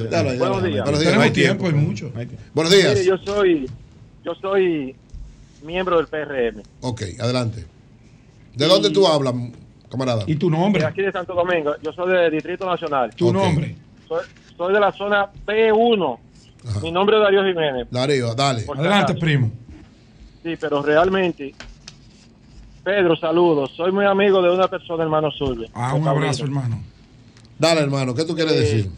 dalo 0.10 0.30
ahí. 0.32 0.39
Buenos 0.40 0.64
días. 0.64 0.84
Buenos 0.84 1.00
Tenemos 1.00 1.04
días. 1.04 1.18
hay 1.26 1.32
tiempo, 1.32 1.66
hay 1.68 1.74
mucho. 1.74 2.12
Buenos 2.54 2.74
días. 2.74 2.94
Mire, 2.94 3.06
yo 3.06 3.18
soy, 3.20 3.70
yo 4.24 4.36
soy 4.36 4.96
miembro 5.64 5.98
del 5.98 6.08
PRM. 6.08 6.62
Ok, 6.82 7.02
adelante. 7.20 7.66
¿De 8.56 8.66
dónde 8.66 8.90
tú 8.90 9.06
hablas, 9.08 9.34
camarada? 9.90 10.24
¿Y 10.28 10.36
tu 10.36 10.50
De 10.50 10.58
nombre? 10.58 10.86
aquí 10.86 11.02
de 11.02 11.12
Santo 11.12 11.34
Domingo. 11.34 11.74
Yo 11.82 11.92
soy 11.94 12.12
del 12.12 12.32
Distrito 12.32 12.66
Nacional. 12.66 13.14
Tu 13.16 13.32
nombre. 13.32 13.76
Soy, 14.08 14.24
soy 14.58 14.74
de 14.74 14.80
la 14.80 14.92
zona 14.92 15.30
P1. 15.46 16.18
Ajá. 16.68 16.80
Mi 16.82 16.92
nombre 16.92 17.16
es 17.18 17.24
Darío 17.24 17.44
Jiménez. 17.46 17.88
Darío, 17.90 18.34
dale. 18.36 18.64
Por 18.64 18.78
Adelante, 18.80 19.14
primo. 19.16 19.50
Sí, 20.44 20.56
pero 20.60 20.82
realmente, 20.82 21.54
Pedro, 22.84 23.16
saludos. 23.16 23.72
Soy 23.76 23.92
muy 23.92 24.06
amigo 24.06 24.42
de 24.42 24.50
una 24.50 24.68
persona, 24.68 25.04
hermano 25.04 25.32
suyo. 25.32 25.68
Ah, 25.74 25.94
un 25.94 26.08
abrazo, 26.08 26.44
hermano. 26.44 26.82
Dale, 27.58 27.82
hermano, 27.82 28.14
¿qué 28.16 28.24
tú 28.26 28.36
quieres 28.36 28.54
Eh, 28.54 28.60
decir? 28.60 28.90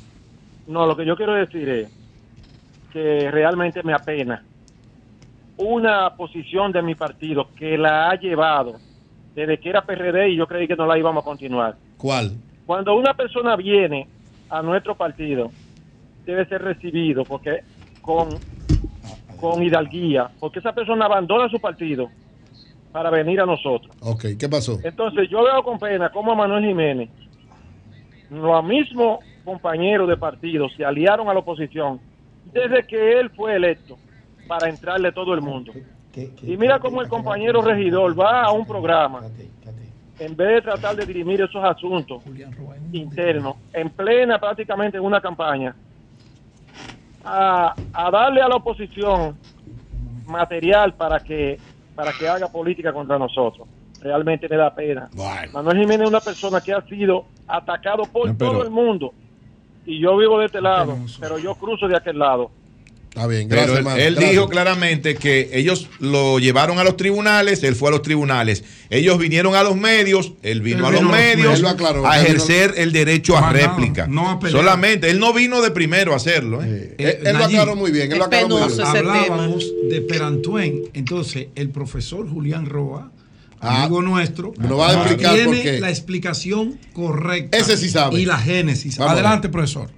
No, 0.68 0.86
lo 0.86 0.96
que 0.96 1.06
yo 1.06 1.16
quiero 1.16 1.34
decir 1.34 1.68
es 1.70 1.90
que 2.92 3.32
realmente 3.32 3.84
me 3.84 3.94
apena 3.94 4.44
una 5.58 6.16
posición 6.16 6.72
de 6.72 6.82
mi 6.82 6.96
partido 6.96 7.50
que 7.56 7.78
la 7.78 8.10
ha 8.10 8.16
llevado 8.16 8.78
desde 9.36 9.60
que 9.60 9.70
era 9.70 9.86
PRD 9.86 10.30
y 10.30 10.38
yo 10.38 10.48
creí 10.48 10.68
que 10.68 10.76
no 10.76 10.86
la 10.86 10.98
íbamos 10.98 11.22
a 11.24 11.26
continuar. 11.26 11.76
¿Cuál? 11.98 12.32
Cuando 12.66 12.96
una 12.96 13.14
persona 13.14 13.56
viene 13.56 14.08
a 14.50 14.62
nuestro 14.62 14.96
partido, 14.96 15.52
debe 16.26 16.46
ser 16.46 16.62
recibido 16.62 17.24
porque 17.24 17.62
con, 18.02 18.30
con 19.40 19.64
hidalguía, 19.64 20.30
porque 20.40 20.60
esa 20.60 20.74
persona 20.74 21.06
abandona 21.06 21.50
su 21.50 21.60
partido 21.60 22.10
para 22.92 23.10
venir 23.10 23.40
a 23.40 23.46
nosotros. 23.46 23.96
Ok, 24.02 24.26
¿qué 24.38 24.50
pasó? 24.50 24.80
Entonces 24.84 25.30
yo 25.30 25.44
veo 25.44 25.64
con 25.64 25.80
pena 25.80 26.12
cómo 26.12 26.34
a 26.34 26.36
Manuel 26.36 26.66
Jiménez, 26.66 27.10
los 28.30 28.64
mismos 28.66 29.20
compañeros 29.44 30.08
de 30.08 30.18
partido 30.18 30.70
se 30.70 30.84
aliaron 30.86 31.30
a 31.30 31.34
la 31.34 31.40
oposición 31.40 32.00
desde 32.54 32.84
que 32.86 33.20
él 33.20 33.30
fue 33.32 33.56
electo 33.56 33.98
para 34.48 34.70
entrarle 34.70 35.12
todo 35.12 35.34
el 35.34 35.42
mundo. 35.42 35.72
Y 36.44 36.58
mira 36.58 36.80
cómo 36.80 37.02
el 37.02 37.08
compañero 37.08 37.62
regidor 37.62 38.20
va 38.20 38.44
a 38.44 38.52
un 38.52 38.66
programa 38.66 39.22
en 40.20 40.36
vez 40.36 40.48
de 40.56 40.62
tratar 40.62 40.96
de 40.96 41.06
dirimir 41.06 41.42
esos 41.42 41.64
asuntos 41.64 42.22
internos, 42.92 43.56
en 43.74 43.90
plena 43.90 44.38
prácticamente 44.38 44.98
en 44.98 45.04
una 45.04 45.20
campaña, 45.22 45.74
a, 47.24 47.74
a 47.94 48.12
darle 48.12 48.42
a 48.42 48.48
la 48.48 48.56
oposición 48.56 49.38
material 50.28 50.94
para 50.94 51.20
que 51.20 51.58
para 51.96 52.12
que 52.14 52.28
haga 52.28 52.48
política 52.48 52.94
contra 52.94 53.18
nosotros. 53.20 53.68
Realmente 54.02 54.48
me 54.50 54.56
da 54.56 54.74
pena. 54.74 55.10
Manuel 55.54 55.78
Jiménez 55.80 56.04
es 56.04 56.10
una 56.10 56.20
persona 56.20 56.62
que 56.62 56.74
ha 56.74 56.82
sido 56.84 57.26
atacado 57.48 58.04
por 58.12 58.28
No, 58.30 58.36
pero- 58.38 58.52
todo 58.52 58.64
el 58.64 58.70
mundo. 58.72 59.14
Y 59.86 60.00
yo 60.00 60.16
vivo 60.18 60.40
de 60.40 60.46
este 60.46 60.62
lado, 60.62 60.98
pero 61.20 61.38
yo 61.40 61.56
cruzo 61.56 61.88
de 61.88 61.98
aquel 61.98 62.20
lado. 62.20 62.52
Está 63.10 63.28
bien, 63.28 63.50
Pero 63.50 63.64
gracias, 63.64 63.72
él, 63.74 63.78
hermano. 63.80 63.98
él 64.02 64.14
Gracias. 64.14 64.32
dijo 64.32 64.48
claramente 64.48 65.16
que 65.16 65.50
ellos 65.52 65.90
lo 66.00 66.40
llevaron 66.40 66.80
a 66.80 66.86
los 66.86 66.96
tribunales, 66.96 67.62
él 67.64 67.76
fue 67.76 67.90
a 67.90 67.92
los 67.92 68.04
tribunales. 68.04 68.64
Ellos 68.90 69.18
vinieron 69.18 69.54
a 69.54 69.64
los 69.64 69.76
medios, 69.76 70.32
él 70.44 70.62
vino 70.62 70.80
Él 70.80 70.86
a 70.86 70.92
los 70.92 71.02
vino 71.02 71.14
a 71.14 71.18
los 71.18 71.62
medios 71.62 71.64
a 72.06 72.22
ejercer 72.22 72.76
el 72.78 72.94
derecho 72.94 73.38
a 73.38 73.52
réplica. 73.52 74.08
no 74.08 74.30
a 74.30 74.40
pelear. 74.40 74.62
Solamente, 74.64 75.10
él 75.10 75.20
no 75.20 75.34
vino 75.34 75.62
de 75.62 75.72
primero 75.72 76.14
a 76.14 76.16
hacerlo. 76.16 76.64
¿eh? 76.64 76.96
Él, 76.98 77.18
él 77.26 77.38
lo 77.38 77.44
aclaró 77.44 77.76
muy 77.76 77.92
bien, 77.92 78.14
él 78.14 78.18
lo 78.18 78.24
aclaró 78.26 78.48
muy 78.48 78.62
bien. 78.70 78.82
Hablábamos 78.88 79.66
de 79.90 80.02
Perantuen. 80.04 80.84
Entonces, 80.94 81.48
el 81.56 81.70
profesor 81.70 82.30
Julián 82.30 82.66
Roa, 82.66 83.12
Ah, 83.62 83.84
amigo 83.84 84.02
nuestro, 84.02 84.54
nos 84.58 84.80
va 84.80 84.90
a 84.90 84.94
explicar 84.94 85.34
tiene 85.36 85.46
por 85.54 85.62
qué. 85.64 85.80
la 85.80 85.90
explicación 85.90 86.80
correcta. 86.94 87.58
Ese 87.58 87.78
sí 87.78 87.90
sabe. 87.90 88.20
Y 88.20 88.26
la 88.26 88.38
génesis. 88.40 88.98
Vamos. 88.98 89.14
Adelante, 89.14 89.50
profesor. 89.50 89.92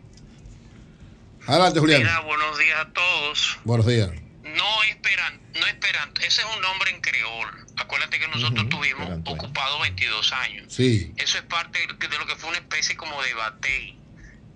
Adelante, 1.48 1.80
Julián. 1.80 2.02
Mira, 2.02 2.20
buenos 2.22 2.58
días 2.58 2.80
a 2.80 2.90
todos. 2.94 3.58
Buenos 3.64 3.86
días. 3.88 4.10
No 4.44 4.84
esperan, 4.90 5.42
no 5.60 5.66
esperan. 5.68 6.10
Ese 6.26 6.42
es 6.42 6.48
un 6.56 6.62
nombre 6.62 6.92
en 6.92 7.02
creol. 7.02 7.48
Acuérdate 7.78 8.20
que 8.20 8.28
nosotros 8.28 8.70
tuvimos 8.70 9.02
Esperanto. 9.02 9.32
ocupado 9.32 9.80
22 9.82 10.32
años. 10.34 10.66
Sí. 10.74 11.12
Eso 11.18 11.38
es 11.38 11.44
parte 11.44 11.80
de 11.80 12.18
lo 12.18 12.26
que 12.28 12.36
fue 12.36 12.50
una 12.50 12.60
especie 12.60 12.96
como 12.96 13.22
de 13.24 13.34
batey 13.34 13.98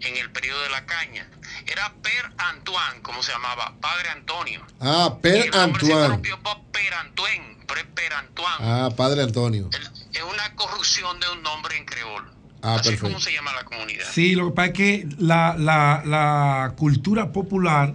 en 0.02 0.18
el 0.18 0.32
periodo 0.32 0.62
de 0.64 0.70
la 0.70 0.86
caña. 0.86 1.28
Era 1.66 1.94
Per 2.02 2.32
Antoine, 2.38 3.02
como 3.02 3.24
se 3.24 3.32
llamaba, 3.32 3.74
Padre 3.82 4.10
Antonio. 4.10 4.66
Ah, 4.80 5.16
Y 5.18 5.22
Per 5.22 5.36
el 5.46 5.52
nombre 5.52 5.86
se 5.86 5.94
Antoine. 5.94 6.38
por 6.44 6.62
Per 6.72 6.94
Antoine, 6.94 7.57
Per, 7.68 7.86
Per 7.94 8.14
Antoine. 8.14 8.56
Ah, 8.60 8.90
Padre 8.96 9.24
Antonio. 9.24 9.70
Es 10.14 10.22
una 10.24 10.56
corrupción 10.56 11.20
de 11.20 11.26
un 11.36 11.44
nombre 11.44 11.78
en 11.78 11.86
creol. 11.86 12.24
Ah, 12.62 12.76
Así 12.76 12.80
es 12.80 12.84
perfecto. 12.96 13.04
como 13.08 13.20
se 13.20 13.32
llama 13.34 13.52
la 13.54 13.64
comunidad. 13.66 14.06
Sí, 14.12 14.34
lo 14.36 14.48
que 14.48 14.56
pasa 14.56 14.68
es 14.68 14.74
que 14.74 15.08
la, 15.20 15.56
la- 15.58 16.02
la 16.06 16.74
cultura 16.76 17.32
popular, 17.32 17.94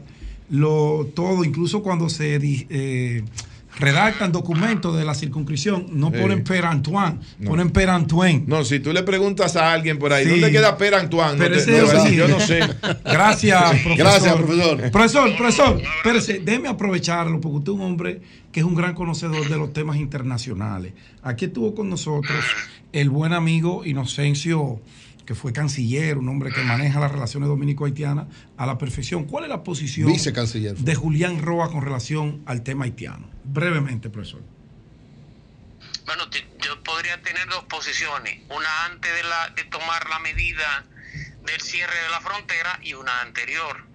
lo 0.50 1.08
todo, 1.16 1.42
incluso 1.44 1.82
cuando 1.82 2.08
se 2.08 2.36
eh, 2.70 3.24
redactan 3.78 4.32
documentos 4.32 4.96
de 4.96 5.04
la 5.04 5.14
circunscripción, 5.14 5.86
no 5.90 6.10
Sí. 6.10 6.18
ponen 6.20 6.44
Per 6.44 6.64
Antoine, 6.66 7.18
No. 7.38 7.50
ponen 7.50 7.70
Per 7.70 7.88
Antoine. 7.90 8.44
No, 8.46 8.64
si 8.64 8.80
tú 8.80 8.92
le 8.92 9.02
preguntas 9.02 9.56
a 9.56 9.72
alguien 9.72 9.98
por 9.98 10.12
ahí, 10.12 10.24
Sí. 10.24 10.30
¿dónde 10.32 10.52
queda 10.52 10.76
Per 10.76 10.94
Antoine? 10.94 11.38
Pero 11.38 11.56
No 11.56 11.62
te- 11.64 11.70
verdad, 11.72 12.08
yo 12.10 12.28
no 12.28 12.38
sé. 12.40 12.60
Gracias, 13.04 13.62
profesor. 13.62 13.96
Gracias, 13.96 14.34
profesor. 14.36 14.90
Profesor, 14.90 15.36
profesor, 15.36 15.82
espérese, 15.96 16.40
déjeme 16.44 16.68
aprovecharlo 16.68 17.40
porque 17.40 17.58
usted 17.58 17.72
es 17.72 17.78
un 17.78 17.84
hombre 17.84 18.20
que 18.52 18.60
es 18.60 18.66
un 18.66 18.74
gran 18.74 18.94
conocedor 18.94 19.48
de 19.48 19.56
los 19.56 19.72
temas 19.72 19.96
internacionales. 19.96 20.92
Aquí 21.22 21.46
estuvo 21.46 21.74
con 21.74 21.88
nosotros 21.88 22.44
el 22.92 23.08
buen 23.08 23.32
amigo 23.32 23.84
Inocencio 23.86 24.80
que 25.26 25.34
fue 25.34 25.52
canciller, 25.52 26.18
un 26.18 26.28
hombre 26.28 26.52
que 26.52 26.62
maneja 26.62 27.00
las 27.00 27.12
relaciones 27.12 27.48
dominico-haitianas 27.48 28.26
a 28.56 28.66
la 28.66 28.78
perfección. 28.78 29.24
¿Cuál 29.24 29.44
es 29.44 29.50
la 29.50 29.62
posición 29.62 30.12
Vicecanciller. 30.12 30.76
de 30.76 30.94
Julián 30.94 31.40
Roa 31.40 31.70
con 31.70 31.82
relación 31.82 32.42
al 32.46 32.62
tema 32.62 32.84
haitiano? 32.84 33.30
Brevemente, 33.44 34.10
profesor. 34.10 34.42
Bueno, 36.06 36.24
yo 36.60 36.82
podría 36.82 37.22
tener 37.22 37.48
dos 37.48 37.64
posiciones, 37.64 38.40
una 38.50 38.84
antes 38.86 39.14
de, 39.14 39.22
la, 39.22 39.50
de 39.54 39.64
tomar 39.64 40.08
la 40.08 40.18
medida 40.18 40.84
del 41.46 41.60
cierre 41.60 41.94
de 42.02 42.10
la 42.10 42.20
frontera 42.20 42.78
y 42.82 42.94
una 42.94 43.20
anterior. 43.20 43.91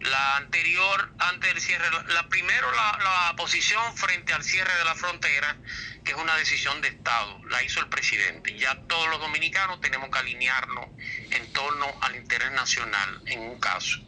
La 0.00 0.36
anterior, 0.36 1.12
antes 1.18 1.52
del 1.52 1.60
cierre, 1.60 1.86
la, 2.08 2.28
primero 2.28 2.70
la, 2.72 2.98
la 3.02 3.36
posición 3.36 3.96
frente 3.96 4.32
al 4.32 4.44
cierre 4.44 4.72
de 4.76 4.84
la 4.84 4.94
frontera, 4.94 5.56
que 6.04 6.12
es 6.12 6.18
una 6.18 6.36
decisión 6.36 6.80
de 6.80 6.88
Estado, 6.88 7.40
la 7.50 7.62
hizo 7.62 7.80
el 7.80 7.88
presidente. 7.88 8.56
Ya 8.56 8.80
todos 8.86 9.08
los 9.08 9.20
dominicanos 9.20 9.80
tenemos 9.80 10.10
que 10.10 10.18
alinearnos 10.18 10.86
en 11.30 11.52
torno 11.52 11.86
al 12.02 12.16
interés 12.16 12.52
nacional 12.52 13.22
en 13.26 13.40
un 13.40 13.60
caso. 13.60 13.98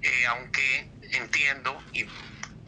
Eh, 0.00 0.26
aunque 0.26 0.90
entiendo 1.10 1.82
y 1.92 2.04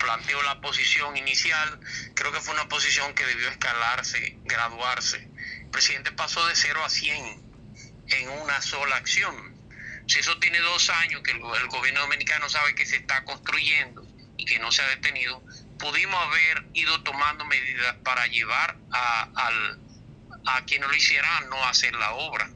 planteo 0.01 0.43
la 0.43 0.61
posición 0.61 1.17
inicial, 1.17 1.81
creo 2.15 2.33
que 2.33 2.41
fue 2.41 2.55
una 2.55 2.69
posición 2.69 3.15
que 3.15 3.25
debió 3.25 3.49
escalarse, 3.49 4.39
graduarse. 4.45 5.29
El 5.61 5.71
presidente 5.71 6.11
pasó 6.13 6.45
de 6.47 6.57
0 6.57 6.85
a 6.85 6.91
100 6.91 7.51
en 8.09 8.29
una 8.31 8.61
sola 8.61 8.97
acción. 8.97 9.50
Si 10.11 10.19
eso 10.19 10.37
tiene 10.39 10.59
dos 10.59 10.91
años 10.91 11.23
que 11.23 11.31
el, 11.31 11.39
go- 11.39 11.55
el 11.55 11.69
gobierno 11.69 12.01
dominicano 12.01 12.49
sabe 12.49 12.75
que 12.75 12.85
se 12.85 12.97
está 12.97 13.23
construyendo 13.25 14.03
y 14.37 14.45
que 14.45 14.59
no 14.59 14.73
se 14.73 14.83
ha 14.83 14.89
detenido, 14.89 15.41
pudimos 15.79 16.21
haber 16.27 16.67
ido 16.75 17.01
tomando 17.05 17.45
medidas 17.45 17.95
para 18.03 18.27
llevar 18.27 18.77
a, 18.91 19.29
al, 19.37 19.79
a 20.47 20.65
quienes 20.65 20.89
lo 20.89 20.95
hicieran 20.97 21.31
a 21.45 21.47
no 21.47 21.65
hacer 21.65 21.95
la 21.95 22.11
obra. 22.13 22.51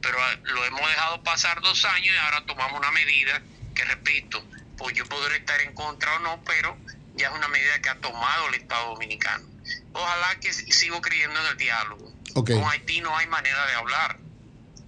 Pero 0.00 0.16
eh, 0.30 0.38
lo 0.44 0.64
hemos 0.64 0.80
dejado 0.88 1.22
pasar 1.22 1.60
dos 1.60 1.84
años 1.84 2.14
y 2.14 2.16
ahora 2.16 2.46
tomamos 2.46 2.78
una 2.78 2.90
medida 2.92 3.42
que, 3.74 3.84
repito, 3.84 4.42
pues 4.78 4.96
yo 4.96 5.04
podré 5.06 5.36
estar 5.36 5.60
en 5.60 5.74
contra 5.74 6.14
o 6.16 6.18
no, 6.20 6.42
pero 6.44 6.78
ya 7.16 7.28
es 7.28 7.34
una 7.34 7.48
medida 7.48 7.82
que 7.82 7.90
ha 7.90 7.96
tomado 8.00 8.48
el 8.48 8.54
Estado 8.54 8.86
Dominicano. 8.94 9.46
Ojalá 9.92 10.40
que 10.40 10.54
sigo 10.54 11.02
creyendo 11.02 11.38
en 11.40 11.46
el 11.48 11.56
diálogo. 11.58 12.14
Con 12.54 12.64
Haití 12.70 13.02
no 13.02 13.14
hay 13.14 13.26
manera 13.26 13.66
de 13.66 13.74
hablar. 13.74 14.18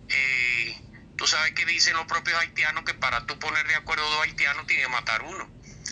Eh, 0.09 0.81
tú 1.21 1.27
sabes 1.27 1.53
que 1.53 1.67
dicen 1.67 1.95
los 1.95 2.07
propios 2.07 2.39
haitianos 2.41 2.83
que 2.83 2.95
para 2.95 3.27
tú 3.27 3.39
poner 3.39 3.67
de 3.67 3.75
acuerdo 3.75 4.03
dos 4.09 4.23
haitianos 4.23 4.67
tienes 4.67 4.87
que 4.87 4.93
matar 4.93 5.23
uno. 5.23 5.47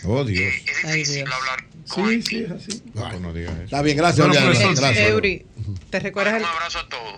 Oh, 0.05 0.23
Dios. 0.23 0.55
Es 0.65 0.87
difícil 0.87 1.31
hablar 1.31 1.63
Sí, 1.85 2.21
sí, 2.21 2.43
es 2.43 2.51
así. 2.51 2.83
no 2.93 3.33
digas 3.33 3.53
eso. 3.53 3.63
Está 3.63 3.81
bien, 3.81 3.97
gracias, 3.97 4.27
Bueno, 4.27 4.43
Gracias. 4.75 4.97
Eury, 4.97 5.45
¿te 5.89 5.99
recuerdas 5.99 6.35
el, 6.35 6.45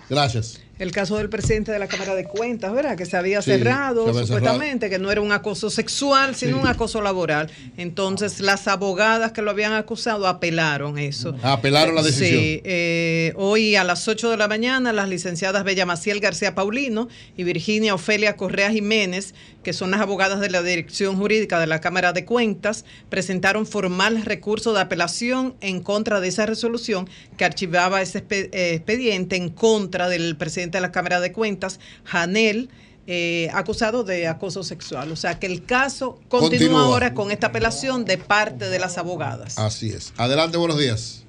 Gracias. 0.09 0.61
El 0.81 0.91
caso 0.91 1.17
del 1.17 1.29
presidente 1.29 1.71
de 1.71 1.79
la 1.79 1.87
Cámara 1.87 2.15
de 2.15 2.23
Cuentas, 2.25 2.73
¿verdad? 2.73 2.97
Que 2.97 3.05
se 3.05 3.15
había 3.15 3.41
Sí, 3.41 3.51
cerrado 3.51 4.03
se 4.05 4.09
había 4.09 4.21
supuestamente, 4.23 4.89
que 4.89 4.97
no 4.99 5.11
era 5.11 5.21
un 5.21 5.31
acoso 5.31 5.69
sexual, 5.69 6.35
sino 6.35 6.57
Sí. 6.57 6.61
un 6.63 6.67
acoso 6.67 7.01
laboral. 7.01 7.49
Entonces, 7.77 8.39
las 8.39 8.67
abogadas 8.67 9.31
que 9.31 9.41
lo 9.41 9.51
habían 9.51 9.73
acusado 9.73 10.27
apelaron 10.27 10.97
eso. 10.97 11.35
Apelaron 11.43 11.95
la 11.95 12.01
decisión. 12.03 12.29
Sí, 12.39 12.61
eh, 12.63 13.33
hoy 13.35 13.75
a 13.75 13.83
las 13.83 14.07
8 14.07 14.31
de 14.31 14.37
la 14.37 14.47
mañana, 14.47 14.91
las 14.91 15.07
licenciadas 15.07 15.63
Bella 15.63 15.85
Maciel 15.85 16.19
García 16.19 16.55
Paulino 16.55 17.07
y 17.37 17.43
Virginia 17.43 17.93
Ofelia 17.93 18.35
Correa 18.35 18.71
Jiménez, 18.71 19.33
que 19.63 19.73
son 19.73 19.91
las 19.91 20.01
abogadas 20.01 20.39
de 20.39 20.49
la 20.49 20.61
Dirección 20.63 21.17
Jurídica 21.17 21.59
de 21.59 21.67
la 21.67 21.81
Cámara 21.81 22.13
de 22.13 22.25
Cuentas, 22.25 22.85
presentaron 23.09 23.65
formal 23.65 24.23
recurso 24.25 24.73
de 24.73 24.81
apelación 24.81 25.55
en 25.61 25.81
contra 25.81 26.19
de 26.19 26.27
esa 26.29 26.45
resolución 26.45 27.09
que 27.37 27.45
archivaba 27.45 28.01
ese 28.01 28.23
eh, 28.29 28.73
expediente 28.75 29.35
en 29.35 29.49
contra 29.49 30.09
del 30.09 30.35
presidente 30.37 30.77
de 30.77 30.81
la 30.81 30.91
Cámara 30.91 31.19
de 31.19 31.31
Cuentas, 31.31 31.79
Janel. 32.05 32.69
eh, 33.07 33.49
acusado 33.53 34.03
de 34.03 34.27
acoso 34.27 34.63
sexual. 34.63 35.11
O 35.11 35.15
sea 35.15 35.39
que 35.39 35.47
el 35.47 35.65
caso 35.65 36.19
continúa, 36.29 36.49
Continúa. 36.59 36.81
ahora 36.85 37.13
con 37.13 37.31
esta 37.31 37.47
apelación 37.47 38.05
de 38.05 38.17
parte 38.19 38.69
de 38.69 38.77
las 38.79 38.97
abogadas. 38.99 39.57
Así 39.57 39.89
es. 39.89 40.13
Adelante, 40.17 40.57
buenos 40.57 40.77
días. 40.77 41.23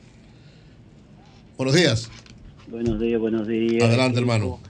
Buenos 1.56 1.74
días. 1.74 2.08
Buenos 2.68 3.00
días, 3.00 3.20
buenos 3.20 3.48
días. 3.48 3.82
Adelante, 3.84 4.18
hermano. 4.20 4.60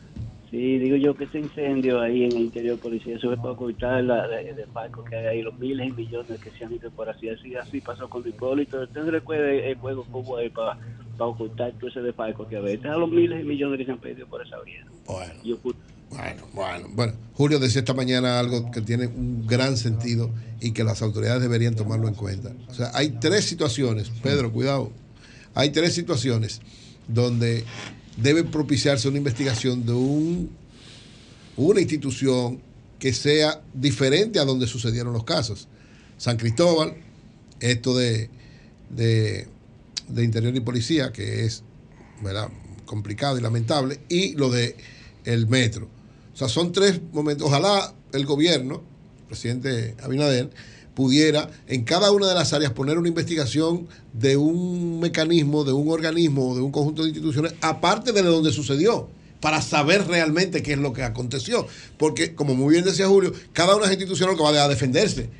Sí, 0.53 0.79
digo 0.79 0.97
yo 0.97 1.15
que 1.17 1.25
ese 1.25 1.39
incendio 1.39 1.99
ahí 2.03 2.25
en 2.25 2.33
el 2.33 2.43
interior 2.43 2.79
policía, 2.79 3.17
eso 3.17 3.33
es 3.33 3.39
para 3.39 3.53
ocultar 3.53 4.05
la 4.05 4.29
de, 4.29 4.53
de 4.53 4.67
Paco 4.67 5.03
que 5.03 5.17
hay 5.17 5.27
ahí, 5.27 5.43
los 5.43 5.59
miles 5.59 5.89
y 5.89 5.93
millones 5.93 6.39
que 6.41 6.51
se 6.51 6.65
han 6.67 6.75
ido 6.75 6.91
por 6.91 7.09
así, 7.09 7.31
así, 7.31 7.55
así 7.57 7.81
pasó 7.81 8.07
con 8.11 8.29
Hipólito. 8.29 8.83
¿Usted 8.83 9.09
recuerda 9.09 9.51
el 9.51 9.77
juego 9.79 10.07
hubo 10.13 10.37
ahí 10.37 10.51
para, 10.51 10.75
para 11.17 11.31
ocultar 11.31 11.73
todo 11.81 11.89
ese 11.89 12.01
de 12.03 12.13
Paco 12.13 12.47
que 12.47 12.57
había? 12.59 12.73
Estos 12.75 12.93
son 12.93 13.01
los 13.01 13.11
miles 13.11 13.43
y 13.43 13.45
millones 13.49 13.79
que 13.79 13.87
se 13.87 13.93
han 13.93 13.99
pedido 13.99 14.27
por 14.27 14.47
esa 14.47 14.61
vía. 14.61 14.85
Bueno. 15.07 15.33
Y 15.43 15.53
ocult- 15.53 15.75
Bueno, 16.11 16.43
bueno, 16.53 16.87
bueno. 16.93 17.13
Julio 17.33 17.59
decía 17.59 17.79
esta 17.79 17.95
mañana 17.95 18.39
algo 18.39 18.71
que 18.71 18.83
tiene 18.83 19.07
un 19.07 19.47
gran 19.47 19.79
sentido 19.79 20.29
y 20.61 20.73
que 20.73 20.85
las 20.85 21.01
autoridades 21.01 21.41
deberían 21.41 21.75
tomarlo 21.75 22.09
en 22.09 22.15
cuenta. 22.15 22.53
O 22.69 22.75
sea, 22.75 22.91
hay 22.93 23.13
tres 23.21 23.47
situaciones, 23.47 24.11
Pedro, 24.23 24.53
cuidado. 24.53 24.93
Hay 25.55 25.71
tres 25.71 25.95
situaciones 25.95 26.61
donde 27.09 27.65
debe 28.17 28.45
propiciarse 28.45 29.09
una 29.09 29.19
investigación 29.19 29.85
de 29.85 29.93
un, 29.93 30.51
una 31.57 31.81
institución 31.81 32.61
que 32.99 33.13
sea 33.13 33.63
diferente 33.75 34.39
a 34.39 34.45
donde 34.45 34.67
sucedieron 34.67 35.13
los 35.13 35.25
casos. 35.25 35.69
San 36.19 36.37
Cristóbal, 36.37 36.95
esto 37.61 37.97
de, 37.97 38.31
de, 38.91 39.49
de 40.09 40.25
Interior 40.25 40.55
y 40.55 40.61
Policía, 40.61 41.13
que 41.13 41.45
es 41.45 41.65
¿verdad? 42.23 42.49
complicado 42.85 43.39
y 43.39 43.41
lamentable, 43.41 44.01
y 44.09 44.35
lo 44.35 44.51
de 44.51 44.77
el 45.25 45.47
metro. 45.47 45.89
O 46.33 46.37
sea, 46.37 46.49
son 46.49 46.73
tres 46.73 47.01
momentos. 47.13 47.47
Ojalá 47.47 47.95
el 48.13 48.25
gobierno, 48.25 48.83
presidente 49.29 49.97
Abinader, 50.03 50.51
pudiera 50.95 51.51
en 51.67 51.85
cada 51.85 52.11
una 52.13 52.29
de 52.29 52.35
las 52.35 52.53
áreas 52.53 52.73
poner 52.73 52.99
una 52.99 53.09
investigación 53.09 53.89
de 54.13 54.37
un 54.37 55.01
mecanismo, 55.01 55.65
de 55.65 55.73
un 55.73 55.89
organismo, 55.91 56.55
de 56.55 56.61
un 56.61 56.71
conjunto 56.71 57.03
de 57.03 57.09
instituciones, 57.09 57.55
aparte 57.61 58.13
de 58.13 58.23
donde 58.23 58.53
sucedió, 58.53 59.09
para 59.41 59.61
saber 59.61 60.07
realmente 60.07 60.63
qué 60.63 60.73
es 60.73 60.79
lo 60.79 60.93
que 60.93 61.03
aconteció. 61.03 61.67
Porque, 61.99 62.35
como 62.35 62.55
muy 62.55 62.75
bien 62.75 62.85
decía 62.85 63.09
Julio, 63.09 63.33
cada 63.53 63.75
una 63.75 63.85
de 63.85 63.87
las 63.89 63.93
instituciones 63.93 64.37
lo 64.37 64.37
que 64.37 64.53
va 64.53 64.65
a 64.65 64.69
defenderse. 64.69 65.31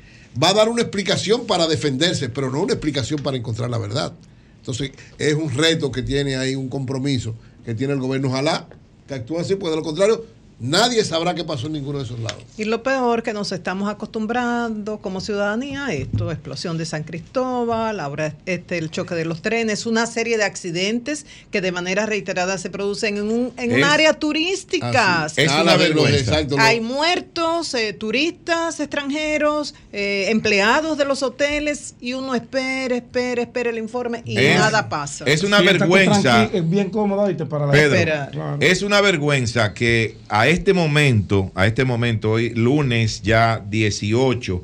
Va 0.41 0.49
a 0.49 0.53
dar 0.53 0.67
una 0.67 0.81
explicación 0.81 1.45
para 1.45 1.67
defenderse, 1.67 2.27
pero 2.29 2.49
no 2.49 2.61
una 2.61 2.73
explicación 2.73 3.21
para 3.21 3.37
encontrar 3.37 3.69
la 3.69 3.77
verdad. 3.77 4.13
Entonces, 4.57 4.91
es 5.19 5.35
un 5.35 5.51
reto 5.51 5.91
que 5.91 6.01
tiene 6.01 6.35
ahí, 6.35 6.55
un 6.55 6.69
compromiso 6.69 7.35
que 7.63 7.75
tiene 7.75 7.93
el 7.93 7.99
gobierno. 7.99 8.29
Ojalá 8.29 8.67
que 9.07 9.13
actúe 9.13 9.37
así, 9.39 9.55
porque 9.55 9.71
de 9.71 9.75
lo 9.77 9.83
contrario, 9.83 10.25
nadie 10.59 11.03
sabrá 11.03 11.33
qué 11.35 11.43
pasó 11.43 11.67
en 11.67 11.73
ninguno 11.73 11.99
de 11.99 12.05
esos 12.05 12.19
lados. 12.19 12.43
Y 12.57 12.65
lo 12.65 12.83
peor 12.83 13.23
que 13.23 13.33
nos 13.33 13.51
estamos 13.51 13.89
acostumbrando 13.89 14.99
como 14.99 15.21
ciudadanía 15.21 15.85
a 15.87 15.93
esto, 15.93 16.31
explosión 16.31 16.77
de 16.77 16.85
San 16.85 17.03
Cristóbal, 17.03 17.99
ahora 17.99 18.35
este 18.45 18.77
el 18.77 18.89
choque 18.91 19.15
de 19.15 19.25
los 19.25 19.41
trenes, 19.41 19.85
una 19.85 20.05
serie 20.05 20.37
de 20.37 20.43
accidentes 20.43 21.25
que 21.51 21.61
de 21.61 21.71
manera 21.71 22.05
reiterada 22.05 22.57
se 22.57 22.69
producen 22.69 23.17
en 23.17 23.23
un, 23.31 23.53
en 23.57 23.73
un 23.73 23.83
área 23.83 24.13
turística. 24.13 25.25
Así. 25.25 25.41
Es 25.41 25.51
una 25.51 25.75
vergüenza. 25.75 26.37
Hay 26.59 26.79
muertos, 26.81 27.73
eh, 27.73 27.93
turistas 27.93 28.79
extranjeros, 28.79 29.75
eh, 29.91 30.27
empleados 30.29 30.97
de 30.97 31.05
los 31.05 31.23
hoteles 31.23 31.95
y 31.99 32.13
uno 32.13 32.35
espera, 32.35 32.95
espera, 32.95 33.41
espera 33.41 33.69
el 33.69 33.77
informe 33.77 34.21
y 34.25 34.37
Es- 34.37 34.57
nada 34.59 34.89
pasa. 34.89 35.25
es 35.25 35.43
una 35.43 35.59
Sí, 35.59 35.65
vergüenza. 35.65 36.43
Es 36.45 36.69
bien 36.69 36.89
cómodo 36.89 37.23
para 37.49 37.65
la 37.67 37.71
Pedro, 37.71 38.31
Claro. 38.31 38.57
es 38.59 38.81
una 38.81 39.01
vergüenza 39.01 39.73
que 39.73 40.17
a 40.43 40.49
este 40.49 40.73
momento, 40.73 41.53
a 41.55 41.67
este 41.67 41.85
momento, 41.85 42.31
hoy 42.31 42.49
lunes 42.49 43.21
ya 43.21 43.63
18, 43.69 44.61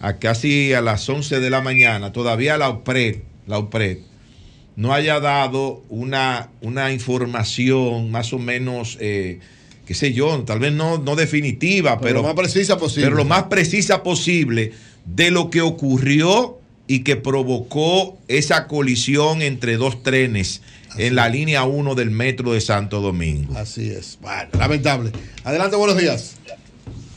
a 0.00 0.18
casi 0.18 0.74
a 0.74 0.82
las 0.82 1.08
11 1.08 1.40
de 1.40 1.48
la 1.48 1.62
mañana, 1.62 2.12
todavía 2.12 2.58
la 2.58 2.68
OPRED, 2.68 3.20
la 3.46 3.56
OPRED 3.56 3.98
no 4.76 4.92
haya 4.92 5.20
dado 5.20 5.82
una, 5.88 6.50
una 6.60 6.92
información 6.92 8.10
más 8.10 8.34
o 8.34 8.38
menos, 8.38 8.98
eh, 9.00 9.40
qué 9.86 9.94
sé 9.94 10.12
yo, 10.12 10.38
tal 10.44 10.58
vez 10.58 10.74
no, 10.74 10.98
no 10.98 11.16
definitiva, 11.16 11.98
Pero 11.98 12.02
pero, 12.02 12.16
lo 12.20 12.24
más 12.24 12.34
precisa 12.34 12.76
posible. 12.76 13.06
pero 13.06 13.16
lo 13.16 13.24
más 13.24 13.44
precisa 13.44 14.02
posible 14.02 14.72
de 15.06 15.30
lo 15.30 15.48
que 15.48 15.62
ocurrió 15.62 16.58
y 16.86 17.04
que 17.04 17.16
provocó 17.16 18.18
esa 18.28 18.66
colisión 18.66 19.40
entre 19.40 19.78
dos 19.78 20.02
trenes 20.02 20.60
en 20.98 21.14
la 21.14 21.28
línea 21.28 21.64
1 21.64 21.94
del 21.94 22.10
metro 22.10 22.52
de 22.52 22.60
Santo 22.60 23.00
Domingo. 23.00 23.56
Así 23.56 23.90
es. 23.90 24.18
Bueno, 24.20 24.50
lamentable. 24.58 25.10
Adelante, 25.44 25.76
buenos 25.76 25.96
días. 25.96 26.38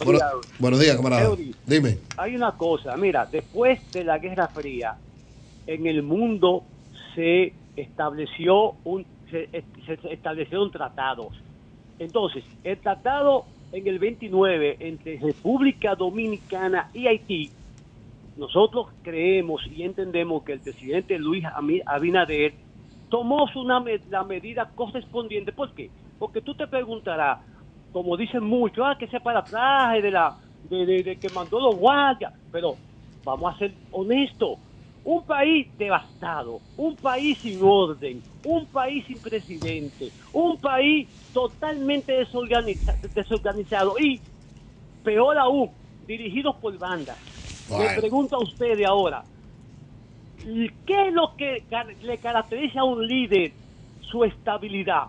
Bueno- 0.04 0.20
buenos 0.60 0.80
días, 0.80 0.96
camarada. 0.96 1.24
Eury. 1.24 1.56
Dime. 1.66 1.98
Hay 2.18 2.36
una 2.36 2.52
cosa, 2.54 2.96
mira, 2.98 3.26
después 3.32 3.80
de 3.92 4.04
la 4.04 4.18
Guerra 4.20 4.48
Fría, 4.50 4.96
en 5.68 5.88
el 5.88 6.04
mundo 6.04 6.64
se 7.16 7.54
estableció 7.76 8.76
un 8.84 9.06
se, 9.32 9.50
se 9.86 10.14
establecieron 10.14 10.72
tratados. 10.72 11.30
Entonces, 11.98 12.44
el 12.64 12.78
tratado 12.78 13.46
en 13.72 13.88
el 13.88 13.98
29 14.00 14.78
entre 14.80 15.18
República 15.20 15.96
Dominicana 15.96 16.90
y 16.94 17.08
Haití, 17.08 17.50
nosotros 18.38 18.88
creemos 19.02 19.62
y 19.76 19.84
entendemos 19.84 20.44
que 20.44 20.54
el 20.54 20.60
presidente 20.60 21.18
Luis 21.18 21.44
Abinader 21.86 22.54
tomó 23.10 23.48
una 23.56 23.80
me- 23.80 24.02
la 24.08 24.24
medida 24.24 24.72
correspondiente. 24.76 25.52
¿Por 25.52 25.74
qué? 25.74 25.92
Porque 26.18 26.42
tú 26.42 26.56
te 26.56 26.68
preguntarás, 26.68 27.40
como 27.92 28.18
dicen 28.18 28.44
muchos, 28.44 28.84
ah, 28.86 28.96
que 29.00 29.08
se 29.08 29.20
para 29.20 29.40
atrás 29.40 30.02
de 30.02 30.12
la 30.12 30.36
de, 30.64 30.86
de- 30.86 31.04
de 31.04 31.20
que 31.20 31.30
mandó 31.30 31.60
los 31.60 31.76
guardias, 31.78 32.34
pero 32.52 32.80
vamos 33.24 33.54
a 33.54 33.58
ser 33.58 33.76
honestos. 33.92 34.58
Un 35.04 35.24
país 35.24 35.68
devastado, 35.78 36.62
un 36.78 36.98
país 36.98 37.38
sin 37.44 37.62
orden, 37.62 38.24
un 38.44 38.66
país 38.72 39.06
sin 39.06 39.22
presidente, 39.22 40.14
un 40.34 40.60
país 40.60 41.08
totalmente 41.32 42.12
desorganiza- 42.14 42.98
desorganizado 43.14 44.00
y, 44.00 44.24
peor 45.04 45.38
aún, 45.38 45.72
dirigidos 46.08 46.56
por 46.56 46.76
bandas. 46.80 47.20
Le 47.68 47.76
Bueno. 47.76 48.02
pregunto 48.02 48.36
a 48.38 48.40
ustedes 48.44 48.88
ahora, 48.88 49.24
¿qué 50.86 51.08
es 51.08 51.14
lo 51.14 51.36
que 51.36 51.64
le 52.04 52.18
caracteriza 52.18 52.82
a 52.82 52.84
un 52.84 53.06
líder 53.06 53.52
su 54.02 54.24
estabilidad? 54.24 55.06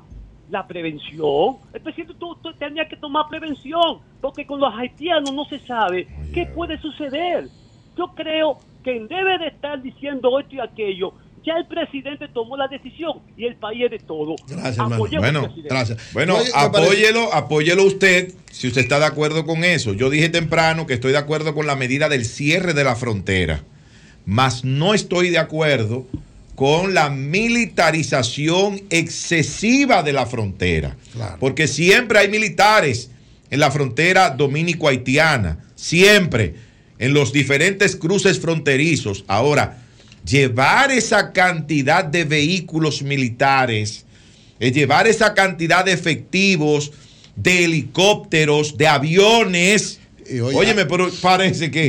La 0.51 0.67
prevención. 0.67 1.57
El 1.73 1.81
presidente 1.81 2.15
tú, 2.19 2.37
tú 2.37 2.53
tenía 2.55 2.87
que 2.87 2.97
tomar 2.97 3.25
prevención, 3.29 3.99
porque 4.21 4.47
con 4.47 4.61
los 4.61 4.73
haitianos 4.75 5.33
no 5.33 5.45
se 5.47 5.59
sabe 5.61 6.07
qué 6.33 6.47
puede 6.47 6.79
suceder. 6.81 7.49
Yo 7.97 8.13
creo 8.15 8.59
que 8.85 8.97
en 8.97 9.09
vez 9.09 9.41
de 9.41 9.49
estar 9.49 9.83
diciendo 9.83 10.39
esto 10.39 10.55
y 10.55 10.61
aquello, 10.61 11.13
ya 11.47 11.55
el 11.55 11.67
presidente 11.67 12.27
tomó 12.29 12.57
la 12.57 12.67
decisión 12.67 13.21
y 13.37 13.47
el 13.47 13.55
país 13.55 13.85
es 13.85 13.91
de 13.93 13.99
todo. 14.01 14.35
Gracias, 14.49 14.77
Bueno, 14.99 15.43
presidente. 15.45 15.97
Bueno, 16.13 16.37
Oye, 16.37 16.51
apóyelo, 16.55 17.33
apóyelo 17.33 17.85
usted 17.85 18.33
si 18.51 18.67
usted 18.67 18.81
está 18.81 18.99
de 18.99 19.07
acuerdo 19.07 19.47
con 19.47 19.63
eso. 19.63 19.93
Yo 19.93 20.11
dije 20.11 20.29
temprano 20.29 20.87
que 20.87 20.95
estoy 20.95 21.13
de 21.13 21.19
acuerdo 21.19 21.55
con 21.55 21.67
la 21.67 21.77
medida 21.77 22.09
del 22.09 22.25
cierre 22.25 22.75
de 22.75 22.83
la 22.83 22.97
frontera, 22.97 23.63
mas 24.27 24.65
no 24.65 24.93
estoy 24.93 25.31
de 25.31 25.39
acuerdo 25.39 26.07
con 26.57 26.95
la 26.95 27.09
militarización 27.11 28.83
excesiva 28.91 30.03
de 30.03 30.13
la 30.13 30.27
frontera. 30.27 30.97
Porque 31.39 31.69
siempre 31.69 32.19
hay 32.19 32.29
militares 32.29 33.11
en 33.51 33.61
la 33.61 33.71
frontera 33.71 34.31
dominico-haitiana, 34.31 35.65
siempre, 35.75 36.55
en 36.99 37.15
los 37.15 37.33
diferentes 37.33 37.95
cruces 37.95 38.41
fronterizos. 38.41 39.25
Ahora, 39.29 39.83
llevar 40.27 40.91
esa 40.91 41.33
cantidad 41.33 42.05
de 42.05 42.25
vehículos 42.25 43.03
militares, 43.03 44.05
es 44.59 44.73
llevar 44.73 45.07
esa 45.07 45.35
cantidad 45.35 45.85
de 45.85 45.93
efectivos, 45.93 46.91
de 47.37 47.65
helicópteros, 47.65 48.77
de 48.77 48.89
aviones. 48.89 50.01
Óyeme, 50.43 50.87
pero 50.87 51.11
parece 51.21 51.71
que, 51.71 51.87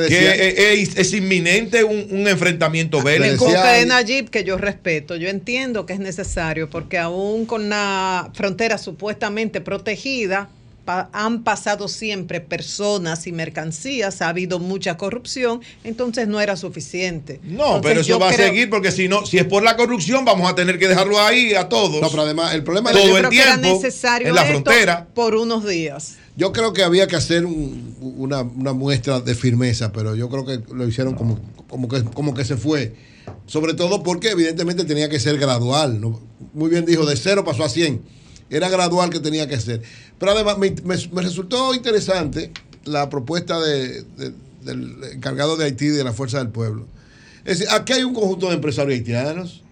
decía- 0.00 0.32
que 0.36 0.82
es, 0.82 0.96
es 0.96 1.12
inminente 1.12 1.84
un, 1.84 2.06
un 2.10 2.26
enfrentamiento 2.28 3.02
bélico. 3.02 3.44
Coque 3.46 3.86
Nayib, 3.86 4.30
que 4.30 4.44
yo 4.44 4.56
respeto, 4.56 5.16
yo 5.16 5.28
entiendo 5.28 5.86
que 5.86 5.92
es 5.92 5.98
necesario 6.00 6.68
porque 6.70 6.98
aún 6.98 7.46
con 7.46 7.68
la 7.68 8.30
frontera 8.34 8.78
supuestamente 8.78 9.60
protegida, 9.60 10.48
pa- 10.86 11.10
han 11.12 11.42
pasado 11.44 11.88
siempre 11.88 12.40
personas 12.40 13.26
y 13.26 13.32
mercancías, 13.32 14.22
ha 14.22 14.30
habido 14.30 14.58
mucha 14.58 14.96
corrupción, 14.96 15.60
entonces 15.84 16.28
no 16.28 16.40
era 16.40 16.56
suficiente. 16.56 17.40
No, 17.44 17.50
Entonces, 17.76 17.82
pero 17.82 18.00
eso 18.00 18.08
yo 18.08 18.18
va 18.18 18.30
a 18.30 18.32
creo- 18.32 18.48
seguir 18.48 18.70
porque 18.70 18.90
si 18.90 19.08
no, 19.08 19.26
si 19.26 19.36
es 19.36 19.44
por 19.44 19.62
la 19.62 19.76
corrupción, 19.76 20.24
vamos 20.24 20.50
a 20.50 20.54
tener 20.54 20.78
que 20.78 20.88
dejarlo 20.88 21.20
ahí 21.20 21.52
a 21.54 21.68
todos. 21.68 22.00
No, 22.00 22.08
pero 22.08 22.22
además 22.22 22.54
el 22.54 22.64
problema 22.64 22.90
Pero 22.90 23.02
yo 23.02 23.08
todo 23.10 23.18
el 23.18 23.22
creo 23.26 23.30
que 23.30 23.40
era 23.50 23.60
tiempo 23.60 23.76
necesario 23.82 24.28
en 24.28 24.34
la 24.34 24.40
esto 24.42 24.52
frontera. 24.62 25.06
por 25.14 25.34
unos 25.34 25.66
días. 25.66 26.14
Yo 26.36 26.52
creo 26.52 26.72
que 26.72 26.82
había 26.82 27.06
que 27.06 27.16
hacer 27.16 27.44
un- 27.44 27.94
una, 28.00 28.42
una 28.42 28.72
muestra 28.72 29.20
de 29.20 29.34
firmeza, 29.34 29.92
pero 29.92 30.14
yo 30.14 30.28
creo 30.30 30.46
que 30.46 30.60
lo 30.74 30.86
hicieron 30.86 31.14
como, 31.14 31.38
como, 31.68 31.88
que, 31.88 32.02
como 32.04 32.32
que 32.32 32.44
se 32.44 32.56
fue. 32.56 32.94
Sobre 33.46 33.74
todo 33.74 34.02
porque 34.04 34.30
evidentemente 34.30 34.84
tenía 34.84 35.08
que 35.08 35.18
ser 35.18 35.36
gradual. 35.38 36.00
¿no? 36.00 36.20
Muy 36.54 36.70
bien 36.70 36.84
dijo, 36.84 37.04
de 37.06 37.16
cero 37.16 37.44
pasó 37.44 37.64
a 37.64 37.68
100. 37.68 38.00
Era 38.50 38.68
gradual 38.68 39.10
que 39.10 39.20
tenía 39.20 39.48
que 39.48 39.58
ser. 39.60 39.82
Pero 40.18 40.32
además 40.32 40.58
me, 40.58 40.70
me- 40.84 41.08
me 41.12 41.22
resultó 41.22 41.74
interesante 41.74 42.52
la 42.84 43.08
propuesta 43.10 43.58
de- 43.60 44.02
de- 44.02 44.32
del 44.62 44.96
encargado 45.12 45.56
de 45.56 45.64
Haití 45.64 45.86
y 45.86 45.88
de 45.88 46.04
la 46.04 46.12
Fuerza 46.12 46.38
del 46.38 46.48
Pueblo. 46.48 46.86
Es 47.44 47.58
decir, 47.60 47.68
aquí 47.74 47.92
hay 47.92 48.02
un 48.04 48.14
conjunto 48.14 48.48
de 48.48 48.54
empresarios 48.54 48.98
haitianos. 48.98 49.62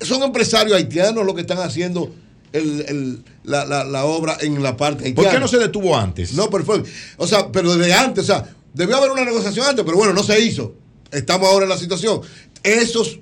Son 0.00 0.22
empresarios 0.22 0.76
haitianos 0.76 1.24
los 1.24 1.34
que 1.34 1.40
están 1.42 1.58
haciendo 1.58 2.14
el- 2.52 2.80
el- 2.88 3.24
la, 3.44 3.64
la- 3.64 3.84
la 3.84 4.04
obra 4.04 4.36
en 4.40 4.62
la 4.62 4.76
parte 4.76 5.04
haitiana. 5.04 5.28
¿Por 5.30 5.34
qué 5.34 5.40
no 5.40 5.48
se 5.48 5.58
detuvo 5.58 5.96
antes? 5.96 6.34
No, 6.34 6.48
perfecto. 6.50 6.88
O 7.18 7.26
sea, 7.26 7.50
pero 7.52 7.74
desde 7.76 7.92
antes, 7.94 8.24
o 8.24 8.26
sea, 8.26 8.54
debió 8.74 8.96
haber 8.96 9.10
una 9.10 9.24
negociación 9.24 9.66
antes, 9.66 9.84
pero 9.84 9.96
bueno, 9.96 10.12
no 10.12 10.22
se 10.22 10.38
hizo. 10.40 10.74
Estamos 11.10 11.48
ahora 11.48 11.64
en 11.64 11.70
la 11.70 11.78
situación. 11.78 12.20
Esos 12.62 13.20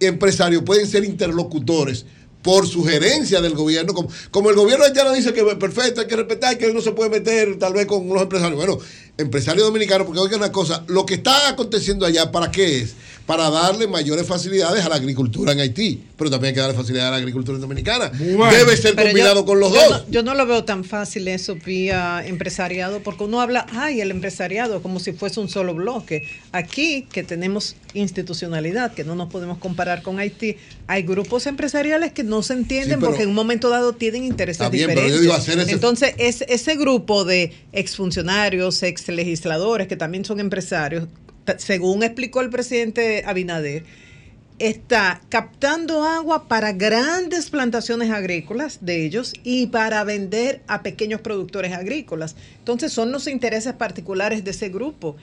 empresarios 0.00 0.62
pueden 0.62 0.86
ser 0.86 1.04
interlocutores 1.04 2.06
por 2.42 2.66
sugerencia 2.66 3.40
del 3.40 3.54
gobierno, 3.54 3.92
como, 3.92 4.08
como 4.30 4.50
el 4.50 4.56
gobierno 4.56 4.84
haitiano 4.84 5.12
dice 5.12 5.32
que 5.32 5.44
perfecto, 5.56 6.00
hay 6.00 6.06
que 6.06 6.16
respetar, 6.16 6.56
que 6.56 6.72
no 6.72 6.80
se 6.80 6.92
puede 6.92 7.10
meter 7.10 7.58
tal 7.58 7.72
vez 7.72 7.86
con 7.86 8.08
los 8.08 8.22
empresarios. 8.22 8.56
Bueno, 8.56 8.78
empresarios 9.18 9.66
dominicanos, 9.66 10.06
porque 10.06 10.20
oigan 10.20 10.40
una 10.40 10.52
cosa, 10.52 10.84
lo 10.88 11.04
que 11.04 11.14
está 11.14 11.48
aconteciendo 11.48 12.06
allá, 12.06 12.30
¿para 12.32 12.50
qué 12.50 12.80
es? 12.80 12.94
Para 13.30 13.48
darle 13.48 13.86
mayores 13.86 14.26
facilidades 14.26 14.84
a 14.84 14.88
la 14.88 14.96
agricultura 14.96 15.52
en 15.52 15.60
Haití, 15.60 16.02
pero 16.18 16.28
también 16.30 16.48
hay 16.50 16.54
que 16.54 16.60
darle 16.62 16.74
facilidades 16.76 17.06
a 17.06 17.10
la 17.12 17.16
agricultura 17.18 17.58
dominicana. 17.58 18.08
Debe 18.08 18.76
ser 18.76 18.96
yo- 18.96 19.04
combinado 19.04 19.44
con 19.44 19.60
los 19.60 19.72
yo 19.72 19.80
dos. 19.88 19.90
No, 20.06 20.10
yo 20.10 20.22
no 20.24 20.34
lo 20.34 20.46
veo 20.46 20.64
tan 20.64 20.82
fácil 20.82 21.28
eso 21.28 21.54
vía 21.54 22.24
empresariado, 22.26 23.04
porque 23.04 23.22
uno 23.22 23.40
habla, 23.40 23.66
ay, 23.72 24.00
el 24.00 24.10
empresariado, 24.10 24.82
como 24.82 24.98
si 24.98 25.12
fuese 25.12 25.38
un 25.38 25.48
solo 25.48 25.74
bloque. 25.74 26.26
Aquí, 26.50 27.06
que 27.12 27.22
tenemos 27.22 27.76
institucionalidad, 27.94 28.94
que 28.94 29.04
no 29.04 29.14
nos 29.14 29.30
podemos 29.30 29.58
comparar 29.58 30.02
con 30.02 30.18
Haití, 30.18 30.56
hay 30.88 31.04
grupos 31.04 31.46
empresariales 31.46 32.12
que 32.12 32.24
no 32.24 32.42
se 32.42 32.54
entienden 32.54 32.90
Sí, 32.90 32.96
pero- 32.98 33.10
porque 33.10 33.22
en 33.22 33.28
un 33.28 33.36
momento 33.36 33.68
dado 33.70 33.92
tienen 33.92 34.24
intereses 34.24 34.60
Está 34.60 34.70
bien, 34.70 34.88
pero 34.88 35.02
yo 35.02 35.20
diferentes. 35.20 35.22
digo 35.22 35.34
hacer 35.34 35.58
ese- 35.60 35.70
Entonces, 35.70 36.14
es, 36.18 36.40
ese 36.48 36.74
grupo 36.74 37.24
de 37.24 37.52
exfuncionarios, 37.72 38.82
ex 38.82 39.06
legisladores, 39.06 39.86
que 39.86 39.94
también 39.96 40.24
son 40.24 40.40
empresarios, 40.40 41.06
según 41.58 42.02
explicó 42.02 42.40
el 42.40 42.50
presidente 42.50 43.22
Abinader, 43.26 43.84
está 44.60 45.22
captando 45.30 46.04
agua 46.04 46.46
para 46.46 46.72
grandes 46.72 47.48
plantaciones 47.48 48.10
agrícolas 48.10 48.78
de 48.82 49.06
ellos 49.06 49.32
y 49.42 49.68
para 49.68 50.04
vender 50.04 50.62
a 50.66 50.82
pequeños 50.82 51.22
productores 51.22 51.72
agrícolas. 51.72 52.36
Entonces 52.58 52.92
son 52.92 53.10
los 53.10 53.26
intereses 53.26 53.72
particulares 53.72 54.44
de 54.44 54.50
ese 54.50 54.68
grupo. 54.68 55.16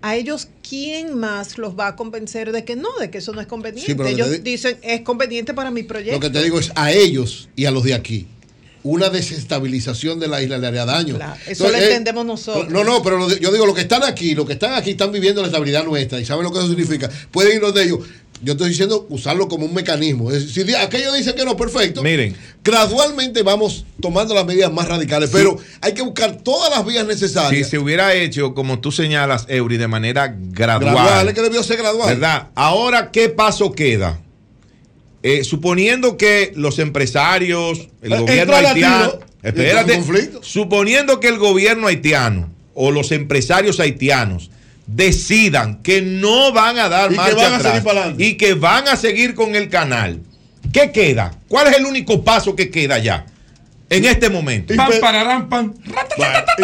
A 0.00 0.14
ellos, 0.14 0.48
¿quién 0.66 1.18
más 1.18 1.58
los 1.58 1.76
va 1.76 1.88
a 1.88 1.96
convencer 1.96 2.52
de 2.52 2.64
que 2.64 2.76
no, 2.76 2.88
de 3.00 3.10
que 3.10 3.18
eso 3.18 3.32
no 3.32 3.40
es 3.40 3.48
conveniente? 3.48 3.92
Sí, 3.92 4.10
ellos 4.12 4.44
dicen, 4.44 4.78
es 4.82 5.00
conveniente 5.00 5.54
para 5.54 5.72
mi 5.72 5.82
proyecto. 5.82 6.14
Lo 6.14 6.20
que 6.20 6.30
te 6.30 6.40
digo 6.44 6.60
es 6.60 6.70
a 6.76 6.92
ellos 6.92 7.48
y 7.56 7.64
a 7.64 7.72
los 7.72 7.82
de 7.82 7.94
aquí. 7.94 8.28
Una 8.90 9.10
desestabilización 9.10 10.18
de 10.18 10.28
la 10.28 10.42
isla 10.42 10.56
le 10.56 10.66
haría 10.66 10.86
daño. 10.86 11.16
eso 11.16 11.24
Entonces, 11.46 11.58
lo 11.60 11.76
eh, 11.76 11.84
entendemos 11.88 12.24
nosotros. 12.24 12.70
No, 12.70 12.84
no, 12.84 13.02
pero 13.02 13.28
yo 13.38 13.52
digo, 13.52 13.66
los 13.66 13.74
que 13.74 13.82
están 13.82 14.02
aquí, 14.02 14.34
los 14.34 14.46
que 14.46 14.54
están 14.54 14.72
aquí 14.72 14.92
están 14.92 15.12
viviendo 15.12 15.42
la 15.42 15.48
estabilidad 15.48 15.84
nuestra 15.84 16.18
y 16.18 16.24
saben 16.24 16.42
lo 16.42 16.50
que 16.50 16.58
eso 16.58 16.68
significa. 16.68 17.10
Pueden 17.30 17.56
ir 17.56 17.60
los 17.60 17.74
de 17.74 17.82
ellos. 17.84 17.98
Yo 18.40 18.52
estoy 18.52 18.70
diciendo 18.70 19.06
usarlo 19.10 19.46
como 19.46 19.66
un 19.66 19.74
mecanismo. 19.74 20.32
Es 20.32 20.46
decir, 20.46 20.64
si 20.66 20.74
aquellos 20.74 21.14
dicen 21.14 21.34
que 21.34 21.44
no, 21.44 21.54
perfecto. 21.54 22.02
Miren. 22.02 22.34
Gradualmente 22.64 23.42
vamos 23.42 23.84
tomando 24.00 24.34
las 24.34 24.46
medidas 24.46 24.72
más 24.72 24.88
radicales, 24.88 25.28
pero 25.30 25.58
hay 25.82 25.92
que 25.92 26.00
buscar 26.00 26.38
todas 26.38 26.70
las 26.70 26.86
vías 26.86 27.02
Si 27.02 27.08
necesarias. 27.08 27.68
se 27.68 27.78
hubiera 27.78 28.14
hecho, 28.14 28.54
como 28.54 28.80
tú 28.80 28.90
señalas, 28.90 29.44
Eury, 29.48 29.76
de 29.76 29.88
manera 29.88 30.34
gradual. 30.38 30.94
Gradual, 30.94 31.28
es 31.28 31.34
que 31.34 31.42
debió 31.42 31.62
ser 31.62 31.76
gradual. 31.76 32.08
¿Verdad? 32.08 32.48
Ahora, 32.54 33.10
¿qué 33.10 33.28
paso 33.28 33.72
queda? 33.72 34.18
Eh, 35.22 35.42
suponiendo 35.44 36.16
que 36.16 36.52
los 36.54 36.78
empresarios, 36.78 37.88
el 38.02 38.12
Eh, 38.12 38.18
gobierno 38.18 38.54
haitiano. 38.54 39.12
Espérate. 39.42 40.02
Suponiendo 40.42 41.20
que 41.20 41.28
el 41.28 41.38
gobierno 41.38 41.86
haitiano 41.86 42.50
o 42.74 42.90
los 42.90 43.12
empresarios 43.12 43.80
haitianos 43.80 44.50
decidan 44.86 45.82
que 45.82 46.00
no 46.02 46.52
van 46.52 46.78
a 46.78 46.88
dar 46.88 47.12
Y 47.12 47.16
que 47.16 47.34
van 47.34 47.52
atrás 47.54 47.82
y 48.16 48.34
que 48.34 48.54
van 48.54 48.88
a 48.88 48.96
seguir 48.96 49.34
con 49.34 49.54
el 49.54 49.68
canal, 49.68 50.20
¿qué 50.72 50.92
queda? 50.92 51.34
¿Cuál 51.48 51.68
es 51.68 51.76
el 51.76 51.84
único 51.84 52.24
paso 52.24 52.56
que 52.56 52.70
queda 52.70 52.98
ya 52.98 53.26
en 53.90 54.04
este 54.04 54.30
momento? 54.30 54.74
Pararán. 55.00 55.48
Y 56.58 56.62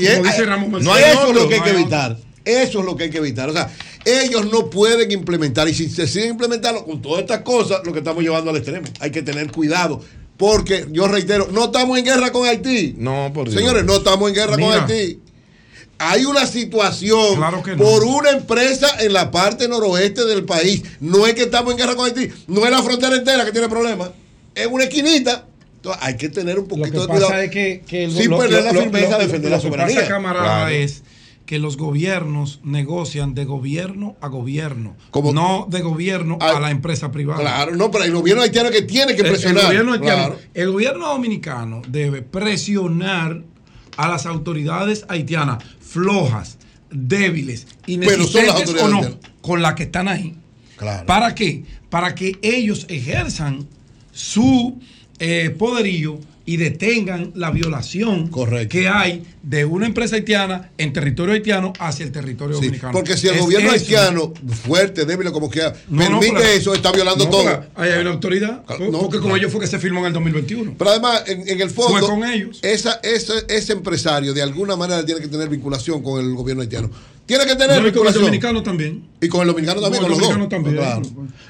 y 0.00 0.84
no 0.84 0.94
hay 0.94 1.04
eso 1.04 1.28
es 1.28 1.34
lo 1.34 1.48
que 1.48 1.54
hay 1.54 1.60
no 1.60 1.64
que 1.64 1.70
hay 1.70 1.76
evitar. 1.76 2.16
Eso 2.44 2.80
es 2.80 2.84
lo 2.84 2.96
que 2.96 3.04
hay 3.04 3.10
que 3.10 3.18
evitar. 3.18 3.48
O 3.48 3.52
sea, 3.52 3.68
ellos 4.06 4.50
no 4.50 4.70
pueden 4.70 5.10
implementar, 5.10 5.68
y 5.68 5.74
si 5.74 5.90
se 5.90 6.06
siguen 6.06 6.30
implementando 6.30 6.84
con 6.84 7.02
todas 7.02 7.22
estas 7.22 7.40
cosas, 7.40 7.80
lo 7.84 7.92
que 7.92 7.98
estamos 7.98 8.22
llevando 8.22 8.50
al 8.50 8.56
extremo. 8.56 8.86
Hay 9.00 9.10
que 9.10 9.22
tener 9.22 9.50
cuidado. 9.52 10.00
Porque, 10.36 10.86
yo 10.92 11.08
reitero, 11.08 11.48
no 11.50 11.64
estamos 11.66 11.98
en 11.98 12.04
guerra 12.04 12.30
con 12.30 12.46
Haití. 12.46 12.94
No, 12.98 13.30
por 13.34 13.48
Dios. 13.48 13.58
Señores, 13.60 13.84
no 13.84 13.96
estamos 13.96 14.28
en 14.28 14.34
guerra 14.34 14.56
Mira. 14.56 14.82
con 14.86 14.90
Haití. 14.90 15.20
Hay 15.98 16.26
una 16.26 16.46
situación 16.46 17.36
Claro 17.36 17.62
que 17.62 17.74
no. 17.74 17.82
por 17.82 18.04
una 18.04 18.30
empresa 18.30 18.86
en 19.00 19.14
la 19.14 19.30
parte 19.30 19.66
noroeste 19.66 20.24
del 20.26 20.44
país. 20.44 20.82
No 21.00 21.26
es 21.26 21.34
que 21.34 21.44
estamos 21.44 21.72
en 21.72 21.78
guerra 21.78 21.96
con 21.96 22.04
Haití. 22.06 22.30
No 22.48 22.64
es 22.66 22.70
la 22.70 22.82
frontera 22.82 23.16
entera 23.16 23.46
que 23.46 23.52
tiene 23.52 23.66
problemas. 23.68 24.10
Es 24.54 24.66
una 24.66 24.84
esquinita. 24.84 25.46
Entonces, 25.76 26.02
hay 26.04 26.16
que 26.18 26.28
tener 26.28 26.58
un 26.58 26.64
Lo 26.64 26.68
poquito 26.68 26.90
que 26.92 26.98
de 27.00 27.06
pasa 27.06 27.18
cuidado. 27.26 27.42
es 27.42 27.50
que, 27.50 27.82
que 27.86 28.10
sin 28.10 28.36
perder 28.36 28.64
la 28.64 28.72
firmeza, 28.74 29.16
defender 29.18 29.50
la 29.50 29.56
Lo 29.56 29.62
que 29.62 29.68
soberanía. 29.68 29.96
pasa, 29.96 30.08
camarada, 30.08 30.44
Claro. 30.44 30.68
es 30.74 31.02
que 31.46 31.58
los 31.60 31.76
gobiernos 31.76 32.60
negocian 32.64 33.34
de 33.34 33.44
gobierno 33.44 34.16
a 34.20 34.26
gobierno, 34.28 34.96
Como- 35.10 35.32
no 35.32 35.66
de 35.70 35.80
gobierno 35.80 36.38
a 36.40 36.58
la 36.60 36.70
empresa 36.72 37.12
privada. 37.12 37.40
Claro, 37.40 37.76
no, 37.76 37.90
pero 37.90 38.04
el 38.04 38.12
gobierno 38.12 38.42
haitiano 38.42 38.70
que 38.70 38.82
tiene 38.82 39.14
que 39.14 39.22
presionar. 39.22 39.58
El, 39.60 39.66
gobierno 39.68 39.92
haitiano- 39.94 40.26
Claro. 40.26 40.38
el 40.54 40.72
gobierno 40.72 41.06
dominicano 41.08 41.82
debe 41.88 42.22
presionar 42.22 43.42
a 43.96 44.08
las 44.08 44.26
autoridades 44.26 45.06
haitianas 45.08 45.62
flojas, 45.80 46.58
débiles, 46.90 47.66
inexistentes 47.86 48.50
o 48.50 48.56
autoridades 48.56 48.90
no, 48.90 48.98
haitianas. 48.98 49.30
con 49.40 49.62
las 49.62 49.74
que 49.74 49.82
están 49.84 50.08
ahí. 50.08 50.36
Claro. 50.76 51.06
¿Para 51.06 51.34
qué? 51.34 51.64
Para 51.88 52.14
que 52.14 52.38
ellos 52.42 52.86
ejerzan 52.88 53.66
su 54.12 54.78
eh, 55.18 55.54
poderío 55.56 56.18
y 56.46 56.56
detengan 56.58 57.32
la 57.34 57.50
violación 57.50 58.30
que 58.70 58.88
hay 58.88 59.24
de 59.42 59.64
una 59.64 59.86
empresa 59.86 60.14
haitiana 60.16 60.70
en 60.78 60.92
territorio 60.92 61.34
haitiano 61.34 61.72
hacia 61.80 62.06
el 62.06 62.12
territorio 62.12 62.54
Sí, 62.56 62.66
dominicano. 62.66 62.92
porque 62.92 63.16
si 63.16 63.26
el 63.26 63.34
Es 63.34 63.40
gobierno 63.40 63.68
eso. 63.72 63.76
haitiano, 63.84 64.32
fuerte, 64.64 65.04
débil, 65.04 65.30
como 65.32 65.50
que 65.50 65.60
No, 65.88 66.20
permite 66.20 66.54
eso, 66.56 66.72
está 66.72 66.92
violando 66.92 67.24
no, 67.24 67.30
todo. 67.30 67.64
hay 67.74 68.00
una 68.00 68.10
autoridad. 68.10 68.62
No, 68.90 69.00
porque 69.00 69.18
con 69.18 69.36
ellos 69.36 69.50
fue 69.50 69.60
que 69.60 69.66
se 69.66 69.78
firmó 69.80 70.00
en 70.00 70.06
el 70.06 70.12
2021. 70.12 70.74
Pero 70.78 70.90
además, 70.90 71.24
en, 71.26 71.48
en 71.48 71.60
el 71.60 71.70
fondo, 71.70 71.98
Fue 71.98 72.08
con 72.08 72.24
ellos. 72.24 72.60
Esa, 72.62 73.00
esa- 73.02 73.40
ese 73.48 73.72
empresario 73.72 74.32
de 74.32 74.42
alguna 74.42 74.76
manera 74.76 75.04
tiene 75.04 75.20
que 75.20 75.28
tener 75.28 75.48
vinculación 75.48 76.02
con 76.02 76.24
el 76.24 76.32
gobierno 76.34 76.62
haitiano. 76.62 76.90
Tiene 77.26 77.44
que 77.44 77.56
tener 77.56 77.82
No, 77.82 77.88
y 77.88 77.92
con 77.92 78.06
el 78.06 78.14
dominicano 78.14 78.62
también. 78.62 79.02
Y 79.20 79.28
con 79.28 79.40
el 79.42 79.48
dominicano 79.48 79.80
también, 79.80 80.02
Con 80.02 80.10
los 80.10 80.18
dominicano 80.20 80.44
dos. 80.44 80.48
también. 80.50 80.76
Claro. 80.76 81.02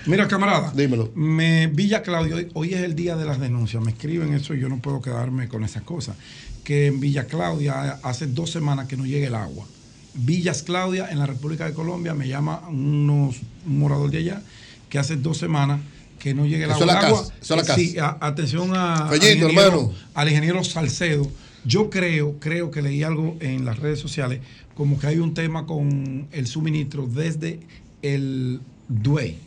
Mira, 0.06 0.26
camarada. 0.28 0.72
Dímelo. 0.74 1.10
Me, 1.14 1.66
Villa 1.66 2.02
Claudia, 2.02 2.34
hoy, 2.36 2.48
hoy 2.54 2.74
es 2.74 2.80
el 2.80 2.94
día 2.96 3.14
de 3.16 3.26
las 3.26 3.38
denuncias. 3.38 3.82
Me 3.82 3.90
escriben 3.90 4.32
eso 4.32 4.54
y 4.54 4.60
yo 4.60 4.68
no 4.70 4.78
puedo 4.80 5.02
quedarme 5.02 5.48
con 5.48 5.64
esas 5.64 5.82
cosas. 5.82 6.16
Que 6.64 6.86
en 6.86 6.98
Villa 7.00 7.24
Claudia 7.26 7.98
hace 8.02 8.26
dos 8.26 8.50
semanas 8.50 8.86
que 8.88 8.96
no 8.96 9.04
llega 9.04 9.26
el 9.26 9.34
agua. 9.34 9.66
Villas 10.14 10.62
Claudia, 10.62 11.08
en 11.10 11.18
la 11.18 11.26
República 11.26 11.66
de 11.66 11.74
Colombia, 11.74 12.14
me 12.14 12.26
llama 12.26 12.62
unos, 12.70 13.36
un 13.66 13.78
morador 13.78 14.10
de 14.10 14.18
allá 14.18 14.42
que 14.88 14.98
hace 14.98 15.16
dos 15.16 15.36
semanas 15.36 15.80
que 16.18 16.32
no 16.32 16.46
llega 16.46 16.64
el 16.64 16.70
Eso 16.70 16.84
agua. 16.84 16.94
la 16.94 17.00
casa, 17.02 17.34
eso 17.42 17.54
la 17.56 17.64
Sí, 17.64 17.94
casa. 17.94 18.16
a- 18.18 18.26
atención 18.28 18.70
a, 18.74 19.08
Fellito, 19.10 19.26
al, 19.26 19.32
ingeniero, 19.50 19.60
hermano. 19.60 19.92
al 20.14 20.28
ingeniero 20.30 20.64
Salcedo. 20.64 21.30
Yo 21.66 21.90
creo, 21.90 22.38
creo 22.38 22.70
que 22.70 22.82
leí 22.82 23.02
algo 23.02 23.36
en 23.40 23.64
las 23.64 23.78
redes 23.78 23.98
sociales, 23.98 24.40
como 24.74 24.98
que 24.98 25.06
hay 25.08 25.18
un 25.18 25.34
tema 25.34 25.66
con 25.66 26.28
el 26.32 26.46
suministro 26.46 27.06
desde 27.06 27.60
el 28.02 28.60
DUEI. 28.88 29.38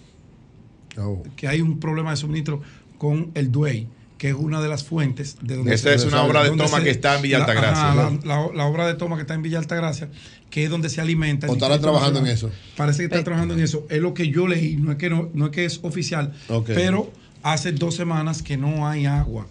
Oh. 0.98 1.24
Que 1.36 1.48
hay 1.48 1.62
un 1.62 1.80
problema 1.80 2.12
de 2.12 2.18
suministro 2.18 2.62
con 2.98 3.32
el 3.36 3.52
DUEI, 3.52 3.88
que 4.18 4.30
es 4.30 4.36
una 4.36 4.62
de 4.62 4.68
las 4.68 4.84
fuentes 4.84 5.38
de 5.42 5.56
donde 5.56 5.74
Esa 5.74 5.94
es 5.94 6.04
una 6.04 6.24
obra 6.24 6.44
de 6.44 6.50
toma 6.50 6.84
que 6.84 6.90
está 6.90 7.16
en 7.16 7.22
Villa 7.22 7.40
la- 7.40 7.46
Altagracia. 7.46 7.96
La, 7.96 8.10
la- 8.26 8.50
la 8.54 8.66
obra 8.66 8.86
de 8.88 8.96
toma 8.96 9.16
que 9.16 9.22
está 9.22 9.34
en 9.36 9.42
Villa 9.42 9.60
Altagracia, 9.60 10.10
que 10.50 10.66
es 10.66 10.70
donde 10.70 10.90
se 10.90 11.00
alimenta. 11.00 11.48
O 11.48 11.54
estará 11.54 11.80
trabajando 11.80 12.20
en 12.20 12.28
eso. 12.28 12.52
Parece 12.76 13.00
que 13.00 13.06
está 13.06 13.24
trabajando 13.24 13.54
en 13.54 13.62
eso. 13.62 13.86
Es 13.90 14.02
lo 14.02 14.14
que 14.14 14.28
yo 14.30 14.48
leí, 14.48 14.76
no 14.76 14.92
es 14.92 14.98
que, 14.98 15.10
no, 15.10 15.30
no 15.34 15.46
es, 15.46 15.52
que 15.52 15.64
es 15.64 15.80
oficial, 15.84 16.34
pero 16.66 17.12
hace 17.44 17.72
dos 17.72 17.96
semanas 17.96 18.42
que 18.44 18.58
no 18.58 18.86
hay 18.88 19.06
agua. 19.06 19.48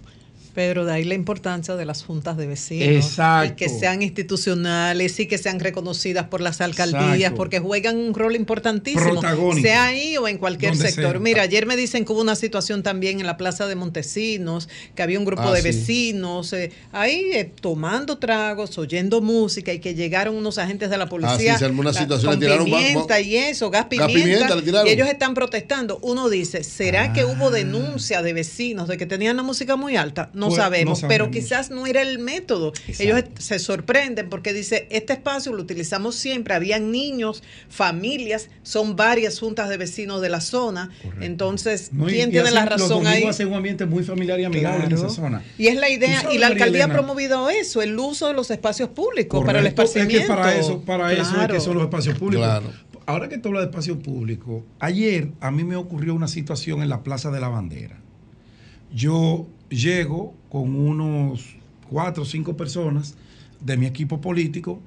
Pedro, 0.59 0.85
de 0.85 0.93
ahí 0.93 1.05
la 1.05 1.15
importancia 1.15 1.77
de 1.77 1.85
las 1.85 2.03
juntas 2.03 2.37
de 2.37 2.49
vecinos. 2.49 3.05
Exacto. 3.07 3.53
Y 3.53 3.57
que 3.57 3.69
sean 3.69 4.03
institucionales 4.03 5.21
y 5.21 5.27
que 5.27 5.39
sean 5.39 5.61
reconocidas 5.61 6.27
por 6.27 6.41
las 6.41 6.61
alcaldías, 6.61 7.15
Exacto. 7.15 7.37
porque 7.37 7.61
juegan 7.61 7.97
un 7.97 8.13
rol 8.13 8.35
importantísimo. 8.35 9.23
Sea 9.63 9.85
ahí 9.85 10.17
o 10.17 10.27
en 10.27 10.37
cualquier 10.39 10.75
sector. 10.77 11.13
sea. 11.13 11.21
Mira, 11.21 11.43
ayer 11.43 11.65
me 11.67 11.77
dicen 11.77 12.05
que 12.05 12.13
hubo 12.13 12.21
una 12.23 12.35
situación 12.35 12.83
también 12.83 13.21
en 13.21 13.27
la 13.27 13.37
Plaza 13.37 13.67
de 13.69 13.77
Montesinos, 13.77 14.69
que 14.97 15.03
había 15.05 15.21
un 15.21 15.25
grupo 15.25 15.43
Ah, 15.43 15.53
de 15.53 15.61
sí. 15.63 15.69
vecinos 15.69 16.53
eh, 16.53 16.73
ahí 16.91 17.31
eh, 17.35 17.45
tomando 17.61 18.19
tragos, 18.19 18.77
oyendo 18.79 19.21
música 19.21 19.73
y 19.73 19.79
que 19.79 19.95
llegaron 19.95 20.35
unos 20.35 20.59
agentes 20.59 20.91
de 20.91 20.99
la 20.99 21.09
policía. 21.09 21.55
Ah, 21.55 21.59
sí, 21.59 21.65
una 21.67 21.93
la- 21.93 21.93
situación, 22.01 22.33
con 22.33 22.41
le 22.41 22.47
tiraron 22.47 22.65
pimienta 22.65 23.21
y 23.21 23.37
eso, 23.37 23.71
gas 23.71 23.83
gas 23.83 23.89
pimienta. 23.91 24.13
pimienta 24.13 24.57
le 24.57 24.63
tiraron. 24.63 24.89
y 24.89 24.91
ellos 24.91 25.07
están 25.09 25.35
protestando. 25.35 26.01
Uno 26.03 26.29
dice, 26.29 26.65
¿será 26.65 27.13
que 27.13 27.21
Ah. 27.21 27.27
hubo 27.27 27.53
denuncia 27.53 28.23
de 28.23 28.33
vecinos 28.33 28.89
de 28.89 28.97
que 28.97 29.07
tenían 29.07 29.37
la 29.37 29.45
música 29.45 29.77
muy 29.77 29.95
alta? 29.97 30.31
No 30.35 30.48
Pues, 30.49 30.57
sabemos, 30.63 31.03
no 31.03 31.09
pero 31.09 31.31
quizás 31.31 31.71
no 31.71 31.87
era 31.87 32.03
el 32.03 32.19
método. 32.19 32.73
Ellos 32.99 33.23
se 33.39 33.59
sorprenden 33.59 34.29
porque 34.29 34.53
dice, 34.53 34.87
este 34.91 35.13
espacio 35.15 35.53
lo 35.53 35.63
utilizamos 35.63 36.15
siempre, 36.17 36.55
habían 36.55 36.91
niños, 36.91 37.43
familias, 37.69 38.51
son 38.63 38.97
varias 38.97 39.39
juntas 39.39 39.69
de 39.69 39.77
vecinos 39.77 40.21
de 40.21 40.29
la 40.29 40.41
zona, 40.41 40.91
entonces, 41.21 41.93
No, 41.93 42.09
y- 42.09 42.13
¿quién 42.13 42.29
y 42.29 42.33
tiene 42.33 42.51
la 42.51 42.65
los 42.65 42.71
razón 42.81 43.07
ahí? 43.07 43.25
hacen 43.25 43.49
un 43.49 43.55
ambiente 43.55 43.87
muy 43.87 44.03
familiar 44.05 44.39
y 44.41 44.45
amigable 44.45 44.87
en 44.87 44.93
esa 44.93 45.09
zona. 45.09 45.43
Y 45.57 45.69
es 45.69 45.77
la 45.77 45.87
¿Tú 45.87 45.93
idea, 45.95 46.21
sabes, 46.23 46.37
y 46.37 46.39
la 46.39 46.47
alcaldía 46.49 46.85
ha 46.87 46.89
promovido 46.89 47.49
eso, 47.51 47.83
el 47.83 47.99
uso 47.99 48.29
de 48.29 48.35
los 48.35 48.51
espacios 48.51 48.89
públicos 48.91 49.45
para 49.45 49.61
el 49.61 49.67
esparcimiento. 49.67 50.17
Es 50.17 50.23
que 50.23 50.29
para 50.29 50.57
eso, 50.57 50.81
para 50.83 51.13
eso 51.13 51.41
es 51.43 51.49
que 51.49 51.61
son 51.61 51.75
los 51.75 51.85
espacios 51.85 52.19
públicos. 52.19 52.45
Claro. 52.47 52.73
Ahora 53.07 53.29
que 53.31 53.39
tú 53.39 53.49
hablas 53.49 53.63
de 53.63 53.67
espacio 53.71 53.99
público, 53.99 54.67
ayer 54.81 55.31
a 55.41 55.51
mí 55.51 55.65
me 55.65 55.77
ocurrió 55.77 56.15
una 56.15 56.29
situación 56.29 56.83
en 56.83 56.91
la 56.91 57.03
Plaza 57.03 57.31
de 57.31 57.41
la 57.41 57.49
Bandera. 57.49 57.99
Yo 58.93 59.47
llego 59.71 60.35
con 60.49 60.75
unos 60.77 61.57
cuatro 61.91 62.23
o 62.23 62.27
cinco 62.27 62.57
personas 62.57 63.15
de 63.61 63.77
mi 63.77 63.87
equipo 63.87 64.21
político. 64.21 64.81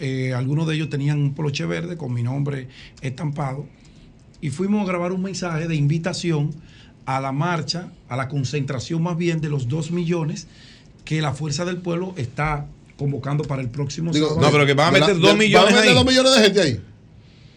eh, 0.00 0.34
algunos 0.34 0.66
de 0.66 0.74
ellos 0.74 0.88
tenían 0.90 1.18
un 1.20 1.34
poloche 1.34 1.64
verde 1.66 1.96
con 1.96 2.12
mi 2.12 2.22
nombre 2.24 2.66
estampado. 3.00 3.66
Y 4.40 4.50
fuimos 4.50 4.82
a 4.82 4.86
grabar 4.86 5.12
un 5.12 5.22
mensaje 5.22 5.68
de 5.68 5.76
invitación 5.76 6.50
a 7.06 7.20
la 7.20 7.30
marcha, 7.32 7.92
a 8.08 8.16
la 8.16 8.28
concentración 8.28 9.02
más 9.02 9.16
bien 9.16 9.40
de 9.40 9.48
los 9.48 9.68
dos 9.68 9.90
millones 9.92 10.48
que 11.04 11.22
la 11.22 11.32
Fuerza 11.32 11.64
del 11.64 11.76
Pueblo 11.76 12.12
está 12.16 12.66
convocando 12.98 13.44
para 13.44 13.62
el 13.62 13.68
próximo 13.70 14.10
Digo, 14.12 14.28
sábado. 14.30 14.46
No, 14.46 14.52
pero 14.52 14.66
que 14.66 14.74
van 14.74 14.88
a 14.88 14.98
meter 14.98 15.14
de- 15.14 15.20
dos 15.20 15.36
millones 15.36 15.64
van 15.72 15.74
a 15.74 15.76
meter 15.76 15.90
ahí. 15.90 15.94
dos 15.94 16.06
millones 16.06 16.34
de 16.34 16.40
gente 16.42 16.60
ahí. 16.60 16.80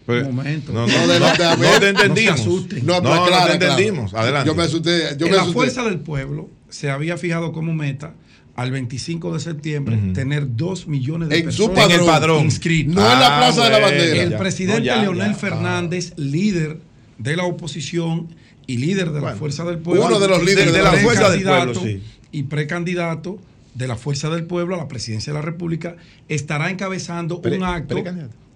Pues, 0.08 0.26
Un 0.26 0.36
momento. 0.36 0.72
No, 0.72 0.86
no, 0.86 1.06
de- 1.06 1.20
no, 1.20 1.26
de- 1.26 1.56
no 1.58 1.80
te 1.80 1.88
entendimos. 1.90 2.46
no 2.46 2.66
se. 2.66 2.82
No, 2.82 2.94
No, 2.94 3.00
no, 3.02 3.16
pues, 3.16 3.28
claro, 3.28 3.52
te 3.52 3.58
claro. 3.58 3.72
entendimos. 3.74 4.14
Adelante. 4.14 4.46
Yo 4.48 4.54
me 4.54 4.62
asusté. 4.62 5.00
Yo 5.18 5.26
En 5.26 5.32
me 5.32 5.36
la 5.36 5.42
asusté. 5.42 5.52
Fuerza 5.58 5.82
del 5.84 6.00
Pueblo 6.00 6.48
se 6.70 6.90
había 6.90 7.18
fijado 7.18 7.52
como 7.52 7.74
meta 7.74 8.14
al 8.56 8.70
25 8.72 9.34
de 9.34 9.40
septiembre 9.40 9.98
tener 10.14 10.56
2 10.56 10.88
millones 10.88 11.28
de 11.28 11.36
En 11.40 11.44
personas 11.44 11.84
En 11.90 12.00
el 12.00 12.06
padrón. 12.06 12.42
inscritas. 12.42 12.94
No 12.94 13.02
en 13.02 13.20
la 13.20 13.36
Ah, 13.36 13.38
Plaza 13.38 13.64
de 13.64 13.70
la 13.70 13.78
bueno, 13.80 13.96
Bandera. 13.98 14.22
El 14.22 14.30
ya. 14.30 14.38
presidente 14.38 14.82
ya, 14.84 15.02
Leonel 15.02 15.28
ya. 15.32 15.34
Fernández, 15.34 16.12
líder 16.16 16.78
de 17.18 17.36
la 17.36 17.44
oposición 17.44 18.28
y 18.66 18.78
líder 18.78 19.10
de 19.10 19.20
la 19.20 19.34
Fuerza 19.34 19.64
del 19.66 19.76
Pueblo. 19.76 20.06
uno 20.06 20.18
de 20.18 20.28
los 20.28 20.42
líderes 20.42 20.72
de 20.72 20.82
la 20.82 20.92
Fuerza 20.94 21.28
del 21.30 21.42
Pueblo, 21.42 21.74
sí. 21.82 22.02
Y 22.32 22.44
precandidato 22.44 23.38
de 23.74 23.86
la 23.86 23.96
Fuerza 23.96 24.30
del 24.30 24.44
Pueblo 24.44 24.74
a 24.74 24.78
la 24.78 24.88
presidencia 24.88 25.34
de 25.34 25.38
la 25.38 25.44
República 25.44 25.96
estará 26.30 26.70
encabezando 26.70 27.42
Pre- 27.42 27.58
un 27.58 27.64
acto. 27.64 28.02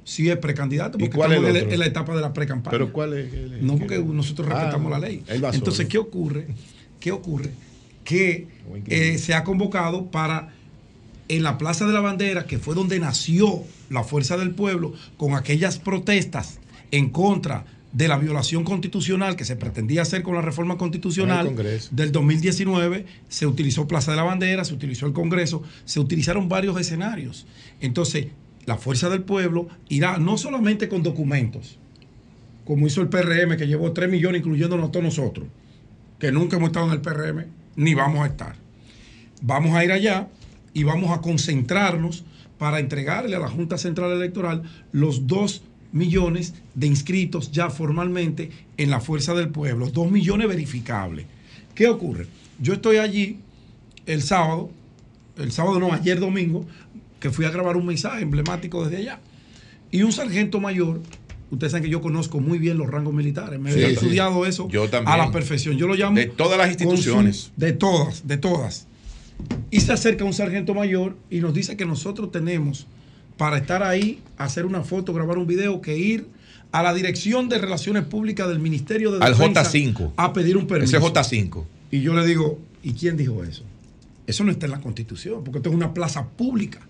Sí, 0.05 0.29
es 0.29 0.37
precandidato, 0.39 0.99
¿Y 0.99 1.03
porque 1.03 1.17
cuál 1.17 1.33
es 1.33 1.39
estamos 1.39 1.57
el 1.63 1.73
en, 1.73 1.79
la 1.79 1.87
etapa 1.87 2.15
de 2.15 2.21
la 2.21 2.33
precampaña. 2.33 2.73
Pero 2.73 2.93
¿cuál 2.93 3.15
es? 3.15 3.33
el- 3.33 3.65
No, 3.67 3.79
porque 3.79 3.99
nosotros 3.99 4.49
Ah, 4.51 4.55
respetamos 4.55 4.91
la 4.91 4.99
ley. 4.99 5.23
Entonces, 5.53 5.87
¿qué 5.87 5.99
ocurre? 5.99 6.49
¿Qué 6.99 7.13
ocurre? 7.13 7.51
Que 8.05 8.49
eh, 8.87 9.19
se 9.19 9.35
ha 9.35 9.45
convocado 9.45 10.11
para 10.11 10.53
en 11.29 11.43
la 11.43 11.57
Plaza 11.57 11.87
de 11.87 11.93
la 11.93 12.01
Bandera, 12.01 12.47
que 12.47 12.59
fue 12.59 12.75
donde 12.75 12.99
nació 12.99 13.63
la 13.91 14.03
Fuerza 14.05 14.37
del 14.37 14.51
Pueblo, 14.51 14.93
con 15.17 15.35
aquellas 15.35 15.79
protestas 15.79 16.59
en 16.91 17.11
contra 17.11 17.65
de 17.93 18.09
la 18.09 18.19
violación 18.19 18.65
constitucional 18.65 19.37
que 19.37 19.45
se 19.45 19.55
pretendía 19.55 20.03
hacer 20.03 20.23
con 20.23 20.35
la 20.35 20.41
reforma 20.43 20.79
constitucional 20.79 21.55
del 21.91 22.11
2019, 22.13 23.07
se 23.29 23.47
utilizó 23.47 23.87
Plaza 23.87 24.11
de 24.13 24.17
la 24.17 24.23
Bandera, 24.25 24.65
se 24.65 24.75
utilizó 24.75 25.07
el 25.07 25.13
Congreso, 25.13 25.63
se 25.85 26.01
utilizaron 26.01 26.49
varios 26.49 26.79
escenarios. 26.81 27.47
Entonces, 27.81 28.27
la 28.65 28.77
Fuerza 28.77 29.09
del 29.09 29.23
Pueblo 29.23 29.69
irá 29.89 30.19
no 30.19 30.39
solamente 30.39 30.89
con 30.89 31.03
documentos, 31.03 31.79
como 32.65 32.87
hizo 32.87 33.01
el 33.01 33.09
PRM, 33.09 33.57
que 33.57 33.67
llevó 33.67 33.93
3 33.93 34.11
millones, 34.11 34.41
incluyéndonos 34.41 34.93
todos 34.93 35.05
nosotros, 35.05 35.47
que 36.19 36.31
nunca 36.31 36.57
hemos 36.57 36.69
estado 36.69 36.87
en 36.87 36.93
el 36.93 37.01
PRM, 37.01 37.47
ni 37.77 37.95
vamos 37.95 38.21
a 38.23 38.27
estar. 38.27 38.55
Vamos 39.41 39.75
a 39.75 39.85
ir 39.85 39.91
allá 39.91 40.29
y 40.73 40.85
vamos 40.85 41.11
a 41.11 41.21
concentrarnos 41.21 42.25
para 42.59 42.79
entregarle 42.79 43.35
a 43.35 43.41
la 43.41 43.49
Junta 43.49 43.77
Central 43.77 44.13
Electoral 44.13 44.63
los 44.93 45.27
2 45.27 45.63
millones 45.91 46.55
de 46.75 46.87
inscritos 46.87 47.51
ya 47.51 47.71
formalmente 47.71 48.51
en 48.77 48.91
la 48.91 49.01
Fuerza 49.01 49.35
del 49.35 49.49
Pueblo, 49.49 49.91
2 49.91 50.11
millones 50.11 50.49
verificables. 50.49 51.27
¿Qué 51.75 51.89
ocurre? 51.89 52.27
Yo 52.61 52.75
estoy 52.75 52.99
allí 52.99 53.41
el 54.07 54.23
sábado, 54.23 54.71
el 55.37 55.53
sábado 55.53 55.81
no, 55.81 55.93
ayer 55.93 56.21
domingo, 56.21 56.65
que 57.23 57.31
fui 57.31 57.45
a 57.45 57.51
grabar 57.51 57.77
un 57.77 57.87
mensaje 57.87 58.23
emblemático 58.23 58.83
desde 58.85 58.97
allá. 58.99 59.21
Y 59.93 60.03
un 60.03 60.11
sargento 60.11 60.59
mayor, 60.59 61.01
ustedes 61.53 61.71
saben 61.71 61.85
que 61.85 61.89
yo 61.91 62.01
conozco 62.01 62.41
muy 62.41 62.59
bien 62.59 62.77
los 62.79 62.91
rangos 62.91 63.15
militares, 63.15 63.61
me 63.61 63.73
Sí, 63.73 63.79
he 63.81 63.87
sí. 63.89 63.93
estudiado 63.95 64.45
eso 64.45 64.69
Yo 64.69 64.89
a 65.07 65.17
la 65.17 65.31
perfección. 65.31 65.77
Yo 65.79 65.87
lo 65.87 65.95
llamo 65.95 66.17
De 66.17 66.27
todas 66.27 66.59
las 66.59 66.67
su- 66.67 66.73
instituciones. 66.73 67.53
de 67.57 67.73
todas, 67.73 68.27
de 68.27 68.39
todas. 68.39 68.89
Y 69.71 69.81
se 69.81 69.93
acerca 69.93 70.25
un 70.25 70.33
sargento 70.35 70.75
mayor 70.75 71.17
y 71.31 71.39
nos 71.41 71.55
dice 71.55 71.77
que 71.77 71.87
nosotros 71.87 72.33
tenemos 72.33 72.87
para 73.37 73.59
estar 73.59 73.83
ahí, 73.85 74.21
hacer 74.37 74.67
una 74.67 74.83
foto, 74.83 75.13
grabar 75.15 75.39
un 75.39 75.47
video, 75.47 75.81
que 75.81 75.97
ir 75.97 76.27
a 76.73 76.83
la 76.83 76.93
Dirección 76.93 77.49
de 77.49 77.59
Relaciones 77.59 78.05
Públicas 78.05 78.49
del 78.49 78.59
Ministerio 78.59 79.13
de 79.13 79.25
Al 79.25 79.33
Defensa 79.37 79.63
J5. 79.63 80.13
a 80.17 80.33
pedir 80.33 80.57
un 80.57 80.67
permiso. 80.67 80.97
Ese 80.97 81.07
J5. 81.07 81.65
Y 81.93 82.01
yo 82.01 82.15
le 82.15 82.27
digo, 82.27 82.59
¿y 82.83 82.93
quién 82.95 83.17
dijo 83.17 83.45
eso? 83.45 83.63
Eso 84.27 84.43
no 84.45 84.51
está 84.51 84.67
en 84.67 84.73
la 84.73 84.81
Constitución, 84.81 85.43
porque 85.45 85.59
esto 85.59 85.69
es 85.71 85.75
una 85.77 85.93
plaza 85.95 86.27
pública. 86.29 86.81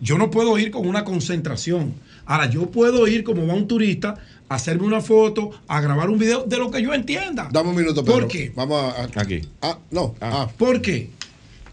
Yo 0.00 0.18
no 0.18 0.30
puedo 0.30 0.58
ir 0.58 0.70
con 0.70 0.86
una 0.86 1.04
concentración. 1.04 1.94
Ahora, 2.26 2.48
yo 2.48 2.70
puedo 2.70 3.06
ir 3.06 3.24
como 3.24 3.46
va 3.46 3.54
un 3.54 3.66
turista 3.66 4.16
a 4.48 4.54
hacerme 4.54 4.86
una 4.86 5.00
foto, 5.00 5.50
a 5.66 5.80
grabar 5.80 6.10
un 6.10 6.18
video 6.18 6.44
de 6.44 6.56
lo 6.56 6.70
que 6.70 6.82
yo 6.82 6.94
entienda. 6.94 7.48
Dame 7.50 7.70
un 7.70 7.76
minuto, 7.76 8.04
Pedro. 8.04 8.20
¿Por 8.20 8.28
qué? 8.28 8.52
Vamos 8.54 8.94
a. 8.94 9.20
Aquí. 9.20 9.40
Ah, 9.62 9.78
no. 9.90 10.14
Ah. 10.20 10.48
¿Por 10.56 10.80
qué? 10.80 11.10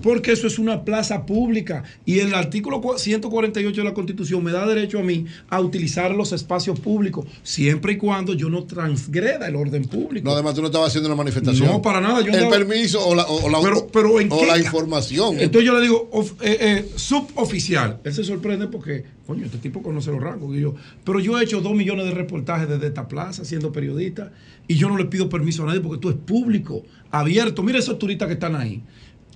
Porque 0.02 0.32
eso 0.34 0.48
es 0.48 0.60
una 0.60 0.84
plaza 0.84 1.26
pública 1.26 1.84
y 2.06 2.20
el 2.20 2.34
artículo 2.34 2.82
cua- 2.82 2.98
148 2.98 3.82
de 3.82 3.88
la 3.88 3.94
Constitución 3.94 4.44
me 4.44 4.52
da 4.52 4.66
derecho 4.68 5.00
a 5.00 5.04
mí 5.04 5.26
a 5.50 5.60
utilizar 5.62 6.12
los 6.14 6.32
espacios 6.34 6.80
públicos 6.80 7.26
siempre 7.44 7.94
y 7.94 7.98
cuando 7.98 8.34
yo 8.34 8.50
no 8.50 8.64
transgreda 8.64 9.48
el 9.48 9.56
orden 9.56 9.86
público. 9.86 10.26
No, 10.26 10.34
además 10.34 10.54
tú 10.56 10.62
no 10.62 10.68
estabas 10.68 10.90
haciendo 10.90 11.08
una 11.10 11.16
manifestación. 11.16 11.68
No, 11.68 11.82
para 11.82 12.02
nada. 12.02 12.22
Yo 12.22 12.28
el 12.28 12.36
andaba- 12.36 12.52
permiso 12.58 13.06
o 13.06 13.16
la, 13.16 13.24
o, 13.26 13.50
la, 13.50 13.62
Pero- 13.62 13.88
pero 13.88 14.20
¿en 14.20 14.32
o 14.32 14.40
qué 14.40 14.46
la 14.46 14.58
información. 14.60 15.40
Entonces 15.40 15.66
yo 15.66 15.74
le 15.76 15.82
digo, 15.82 16.10
of- 16.12 16.34
eh, 16.42 16.58
eh, 16.60 16.90
suboficial. 16.96 18.00
Él 18.04 18.14
se 18.14 18.24
sorprende 18.24 18.68
porque, 18.68 19.04
coño, 19.26 19.46
este 19.46 19.58
tipo 19.58 19.82
conoce 19.82 20.12
los 20.12 20.22
rangos. 20.22 20.56
Y 20.56 20.62
yo, 20.62 20.76
pero 21.04 21.20
yo 21.20 21.40
he 21.40 21.44
hecho 21.44 21.62
dos 21.62 21.74
millones 21.74 22.06
de 22.06 22.12
reportajes 22.12 22.68
desde 22.70 22.88
esta 22.88 23.08
plaza 23.08 23.46
siendo 23.46 23.72
periodista 23.72 24.32
y 24.68 24.76
yo 24.76 24.90
no 24.90 24.98
le 24.98 25.06
pido 25.06 25.30
permiso 25.30 25.64
a 25.64 25.68
nadie 25.68 25.80
porque 25.80 25.96
esto 25.96 26.10
es 26.10 26.16
público, 26.26 26.84
abierto. 27.12 27.64
Mira 27.64 27.80
esos 27.80 27.98
turistas 28.00 28.28
que 28.28 28.34
están 28.34 28.56
ahí. 28.56 28.82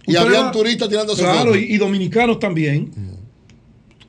Y 0.10 0.16
habían 0.16 0.52
turistas 0.52 0.90
tirándose 0.90 1.22
Claro, 1.24 1.40
fotos. 1.52 1.58
y, 1.58 1.74
y 1.74 1.78
dominicanos 1.78 2.40
también. 2.40 2.92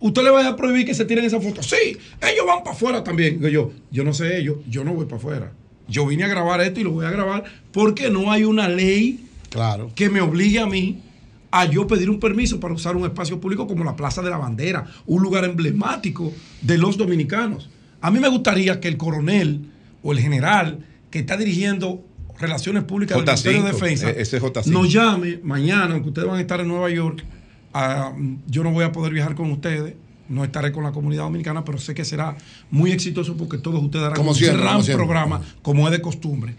¿Usted 0.02 0.22
le 0.22 0.30
va 0.30 0.46
a 0.46 0.56
prohibir 0.56 0.86
que 0.86 0.94
se 0.94 1.04
tiren 1.04 1.24
esas 1.24 1.42
fotos? 1.44 1.66
Sí, 1.68 1.96
ellos 2.22 2.46
van 2.46 2.60
para 2.64 2.74
afuera 2.74 3.04
también. 3.04 3.34
Digo 3.36 3.48
Yo, 3.48 3.72
yo 3.90 4.02
no 4.02 4.14
sé 4.14 4.38
ellos, 4.38 4.56
yo 4.68 4.82
no 4.82 4.94
voy 4.94 5.04
para 5.04 5.16
afuera. 5.18 5.52
Yo 5.88 6.06
vine 6.06 6.24
a 6.24 6.28
grabar 6.28 6.60
esto 6.62 6.80
y 6.80 6.84
lo 6.84 6.92
voy 6.92 7.04
a 7.04 7.10
grabar 7.10 7.44
porque 7.72 8.10
no 8.10 8.30
hay 8.32 8.44
una 8.44 8.68
ley 8.68 9.26
claro. 9.50 9.90
que 9.94 10.08
me 10.08 10.20
obligue 10.20 10.60
a 10.60 10.66
mí 10.66 11.00
a 11.50 11.64
yo 11.66 11.86
pedir 11.86 12.08
un 12.08 12.20
permiso 12.20 12.60
para 12.60 12.72
usar 12.72 12.96
un 12.96 13.04
espacio 13.04 13.40
público 13.40 13.66
como 13.66 13.82
la 13.84 13.96
Plaza 13.96 14.22
de 14.22 14.30
la 14.30 14.36
Bandera, 14.38 14.86
un 15.06 15.20
lugar 15.22 15.44
emblemático 15.44 16.32
de 16.62 16.78
los 16.78 16.96
dominicanos. 16.96 17.68
A 18.00 18.10
mí 18.10 18.20
me 18.20 18.28
gustaría 18.28 18.78
que 18.80 18.88
el 18.88 18.96
coronel 18.96 19.62
o 20.02 20.12
el 20.12 20.20
general 20.20 20.78
que 21.10 21.18
está 21.18 21.36
dirigiendo 21.36 22.02
relaciones 22.40 22.84
públicas 22.84 23.16
del 23.16 23.24
Ministerio 23.26 23.62
de 23.62 23.70
J5, 23.70 23.72
Defensa 23.74 24.10
e- 24.10 24.20
ese 24.22 24.36
es 24.38 24.42
J5. 24.42 24.66
nos 24.66 24.92
llame 24.92 25.38
mañana, 25.42 25.92
aunque 25.94 26.08
ustedes 26.08 26.26
van 26.28 26.38
a 26.38 26.40
estar 26.40 26.60
en 26.60 26.68
Nueva 26.68 26.90
York. 26.90 27.24
ah, 27.74 28.12
yo 28.46 28.64
no 28.64 28.70
voy 28.72 28.84
a 28.84 28.92
poder 28.92 29.12
viajar 29.12 29.34
con 29.34 29.50
ustedes, 29.52 29.94
no 30.28 30.42
estaré 30.44 30.72
con 30.72 30.82
la 30.84 30.92
comunidad 30.92 31.22
dominicana, 31.24 31.64
pero 31.64 31.78
sé 31.78 31.92
que 31.94 32.04
será 32.04 32.36
muy 32.70 32.92
exitoso 32.92 33.36
porque 33.36 33.58
todos 33.58 33.82
ustedes 33.82 34.04
harán 34.06 34.16
Como 34.16 34.30
un 34.30 34.36
siempre, 34.36 34.60
gran 34.60 34.72
como 34.74 34.84
siempre. 34.84 35.06
programa, 35.06 35.40
como 35.62 35.86
es 35.86 35.92
de 35.92 36.00
costumbre. 36.00 36.54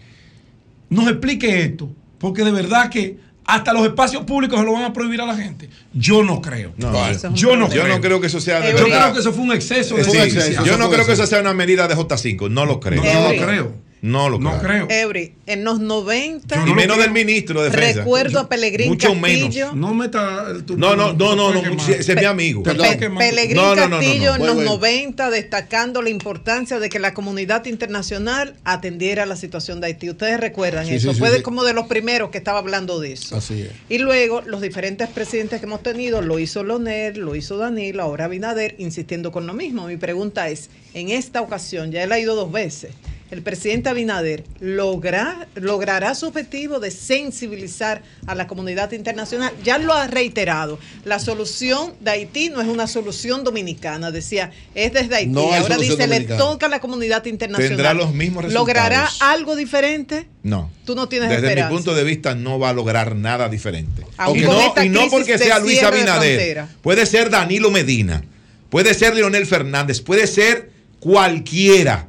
Nos 0.90 1.08
explique 1.08 1.62
esto, 1.62 1.90
porque 2.18 2.44
de 2.44 2.52
verdad 2.52 2.90
que 2.90 3.18
hasta 3.44 3.72
los 3.72 3.84
espacios 3.84 4.24
públicos 4.24 4.58
se 4.60 4.64
lo 4.64 4.72
van 4.72 4.84
a 4.84 4.92
prohibir 4.92 5.20
a 5.20 5.26
la 5.26 5.36
gente. 5.36 5.68
Yo 5.92 6.22
no 6.22 6.40
creo. 6.40 6.72
No, 6.76 6.92
yo 7.34 7.56
no 7.56 7.66
yo 7.68 7.82
creo. 7.82 7.88
no 7.96 8.00
creo 8.00 8.20
que 8.20 8.26
eso 8.28 8.40
sea 8.40 8.60
de 8.60 8.68
Yo 8.72 8.84
verdad. 8.84 9.00
creo 9.04 9.12
que 9.14 9.20
eso 9.20 9.32
fue 9.32 9.42
un 9.44 9.52
exceso 9.52 9.96
de 9.96 10.04
Sí, 10.04 10.54
yo 10.64 10.76
no 10.78 10.88
creo 10.90 11.04
que 11.04 11.12
eso 11.12 11.26
sea 11.26 11.40
una 11.40 11.52
medida 11.54 11.88
de 11.88 11.96
J5, 11.96 12.50
no 12.50 12.66
lo 12.66 12.78
creo. 12.78 13.02
No, 13.02 13.12
no 13.12 13.32
lo 13.32 13.42
creo. 13.44 13.74
No 14.02 14.28
lo 14.28 14.40
creo. 14.58 14.88
Eury, 14.90 15.32
en 15.46 15.62
los 15.62 15.78
90. 15.78 16.64
Y 16.66 16.74
menos 16.74 16.98
del 16.98 17.12
ministro 17.12 17.62
de 17.62 17.70
Defensa. 17.70 18.00
Recuerdo 18.00 18.40
a 18.40 18.48
Pelegrín 18.48 18.88
Mucho 18.88 19.14
Castillo. 19.14 19.66
menos. 19.66 19.76
No 19.76 19.94
meta 19.94 20.46
el 20.50 20.64
No, 20.76 20.96
no, 20.96 21.12
no, 21.12 21.36
no, 21.36 21.52
no, 21.52 21.60
ese 21.88 22.12
es 22.12 22.16
mi 22.18 22.24
amigo. 22.24 22.64
Pe- 22.64 22.74
Pelegrín 22.74 23.54
No, 23.54 23.76
no, 23.76 23.82
no, 23.82 23.88
no, 23.90 23.96
Castillo 23.98 24.30
no. 24.30 24.34
en 24.36 24.46
los 24.46 24.54
Bueno, 24.56 24.70
90 24.72 25.30
destacando 25.30 26.02
la 26.02 26.10
importancia 26.10 26.80
de 26.80 26.88
que 26.88 26.98
la 26.98 27.14
comunidad 27.14 27.64
internacional 27.66 28.56
atendiera 28.64 29.24
la 29.24 29.36
situación 29.36 29.80
de 29.80 29.86
Haití. 29.86 30.10
Ustedes 30.10 30.40
recuerdan 30.40 30.84
Sí, 30.88 30.94
eso. 30.96 31.10
sí, 31.10 31.14
sí, 31.14 31.20
Fue 31.20 31.30
de- 31.30 31.42
como 31.44 31.62
de 31.62 31.72
los 31.72 31.86
primeros 31.86 32.30
que 32.30 32.38
estaba 32.38 32.58
hablando 32.58 32.98
de 32.98 33.12
eso. 33.12 33.36
Así 33.36 33.62
es. 33.62 33.70
Y 33.88 33.98
luego 33.98 34.40
los 34.44 34.60
diferentes 34.60 35.08
presidentes 35.10 35.60
que 35.60 35.66
hemos 35.66 35.84
tenido, 35.84 36.22
lo 36.22 36.40
hizo 36.40 36.64
Loner, 36.64 37.16
lo 37.18 37.36
hizo 37.36 37.56
Danilo, 37.56 38.02
ahora 38.02 38.24
Abinader, 38.24 38.74
insistiendo 38.78 39.30
con 39.30 39.46
lo 39.46 39.54
mismo. 39.54 39.86
Mi 39.86 39.96
pregunta 39.96 40.48
es, 40.48 40.70
en 40.92 41.10
esta 41.10 41.40
ocasión, 41.40 41.92
ya 41.92 42.02
él 42.02 42.10
ha 42.10 42.18
ido 42.18 42.34
dos 42.34 42.50
veces, 42.50 42.90
el 43.32 43.40
presidente 43.40 43.88
Abinader 43.88 44.44
logra- 44.60 45.46
logrará 45.54 46.14
su 46.14 46.26
objetivo 46.26 46.80
de 46.80 46.90
sensibilizar 46.90 48.02
a 48.26 48.34
la 48.34 48.46
comunidad 48.46 48.92
internacional. 48.92 49.50
Ya 49.64 49.78
lo 49.78 49.94
ha 49.94 50.06
reiterado, 50.06 50.78
la 51.06 51.18
solución 51.18 51.94
de 52.00 52.10
Haití 52.10 52.50
no 52.50 52.60
es 52.60 52.68
una 52.68 52.86
solución 52.86 53.42
dominicana, 53.42 54.10
decía, 54.10 54.50
es 54.74 54.92
desde 54.92 55.16
Haití. 55.16 55.30
No 55.30 55.50
ahora 55.54 55.78
dice, 55.78 56.06
le 56.06 56.20
toca 56.20 56.66
a 56.66 56.68
la 56.68 56.80
comunidad 56.80 57.24
internacional. 57.24 57.68
Tendrá 57.76 57.94
los 57.94 58.12
mismos 58.12 58.44
resultados. 58.44 58.68
¿Logrará 58.68 59.08
algo 59.20 59.56
diferente? 59.56 60.28
No. 60.42 60.70
Tú 60.84 60.94
no 60.94 61.08
tienes 61.08 61.30
Desde 61.30 61.46
esperanza. 61.48 61.70
mi 61.70 61.76
punto 61.76 61.94
de 61.94 62.04
vista 62.04 62.34
no 62.34 62.58
va 62.58 62.68
a 62.68 62.72
lograr 62.74 63.16
nada 63.16 63.48
diferente. 63.48 64.02
Y 64.34 64.40
no, 64.42 64.74
y 64.84 64.88
no 64.90 65.08
porque 65.08 65.38
sea 65.38 65.58
Luis 65.58 65.82
Abinader. 65.82 66.66
Puede 66.82 67.06
ser 67.06 67.30
Danilo 67.30 67.70
Medina. 67.70 68.22
Puede 68.68 68.92
ser 68.92 69.14
Leonel 69.14 69.46
Fernández. 69.46 70.02
Puede 70.02 70.26
ser 70.26 70.70
cualquiera. 71.00 72.08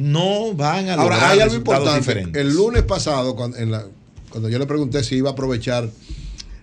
No 0.00 0.54
van 0.54 0.88
a 0.88 0.96
lograr 0.96 1.12
Ahora, 1.20 1.30
hay 1.30 1.40
algo 1.40 1.54
importante. 1.56 1.98
diferentes. 1.98 2.40
El 2.40 2.54
lunes 2.54 2.82
pasado, 2.84 3.36
cuando, 3.36 3.56
en 3.58 3.70
la- 3.70 3.86
cuando 4.30 4.48
yo 4.48 4.58
le 4.58 4.66
pregunté 4.66 5.04
si 5.04 5.16
iba 5.16 5.30
a 5.30 5.32
aprovechar 5.32 5.88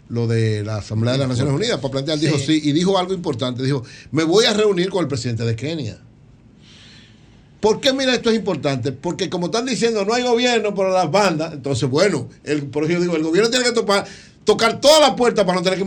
lo 0.10 0.26
de 0.26 0.64
la 0.64 0.78
Asamblea 0.78 1.14
de 1.14 1.20
las 1.20 1.28
Naciones 1.30 1.54
Unidas 1.54 1.80
para 1.80 1.92
plantear, 1.92 2.18
dijo 2.18 2.38
sí, 2.38 2.62
y 2.64 2.72
dijo 2.72 2.98
algo 2.98 3.14
importante. 3.14 3.62
Dijo, 3.62 3.84
me 4.12 4.24
voy 4.24 4.46
a 4.46 4.54
reunir 4.54 4.90
con 4.90 5.02
el 5.02 5.08
presidente 5.08 5.44
de 5.44 5.56
Kenia. 5.56 5.98
¿Por 7.60 7.82
qué 7.82 7.92
mira 7.92 8.14
esto 8.14 8.30
es 8.30 8.36
importante? 8.38 8.92
Porque 8.92 9.30
como 9.30 9.48
están 9.48 9.66
diciendo, 9.66 10.06
no 10.06 10.14
hay 10.14 10.24
gobierno 10.24 10.74
para 10.76 10.90
las 10.92 11.12
bandas, 11.12 11.54
entonces 11.54 11.90
bueno, 11.90 12.30
el, 12.44 12.64
por 12.68 12.84
eso 12.84 12.94
yo 12.94 13.02
digo, 13.02 13.16
el 13.16 13.24
gobierno 13.24 13.50
tiene 13.50 13.66
que 13.66 13.74
topar- 13.74 14.06
tocar 14.46 14.80
todas 14.80 15.02
las 15.02 15.12
puertas 15.12 15.44
para 15.44 15.60
no 15.60 15.64
tener 15.64 15.84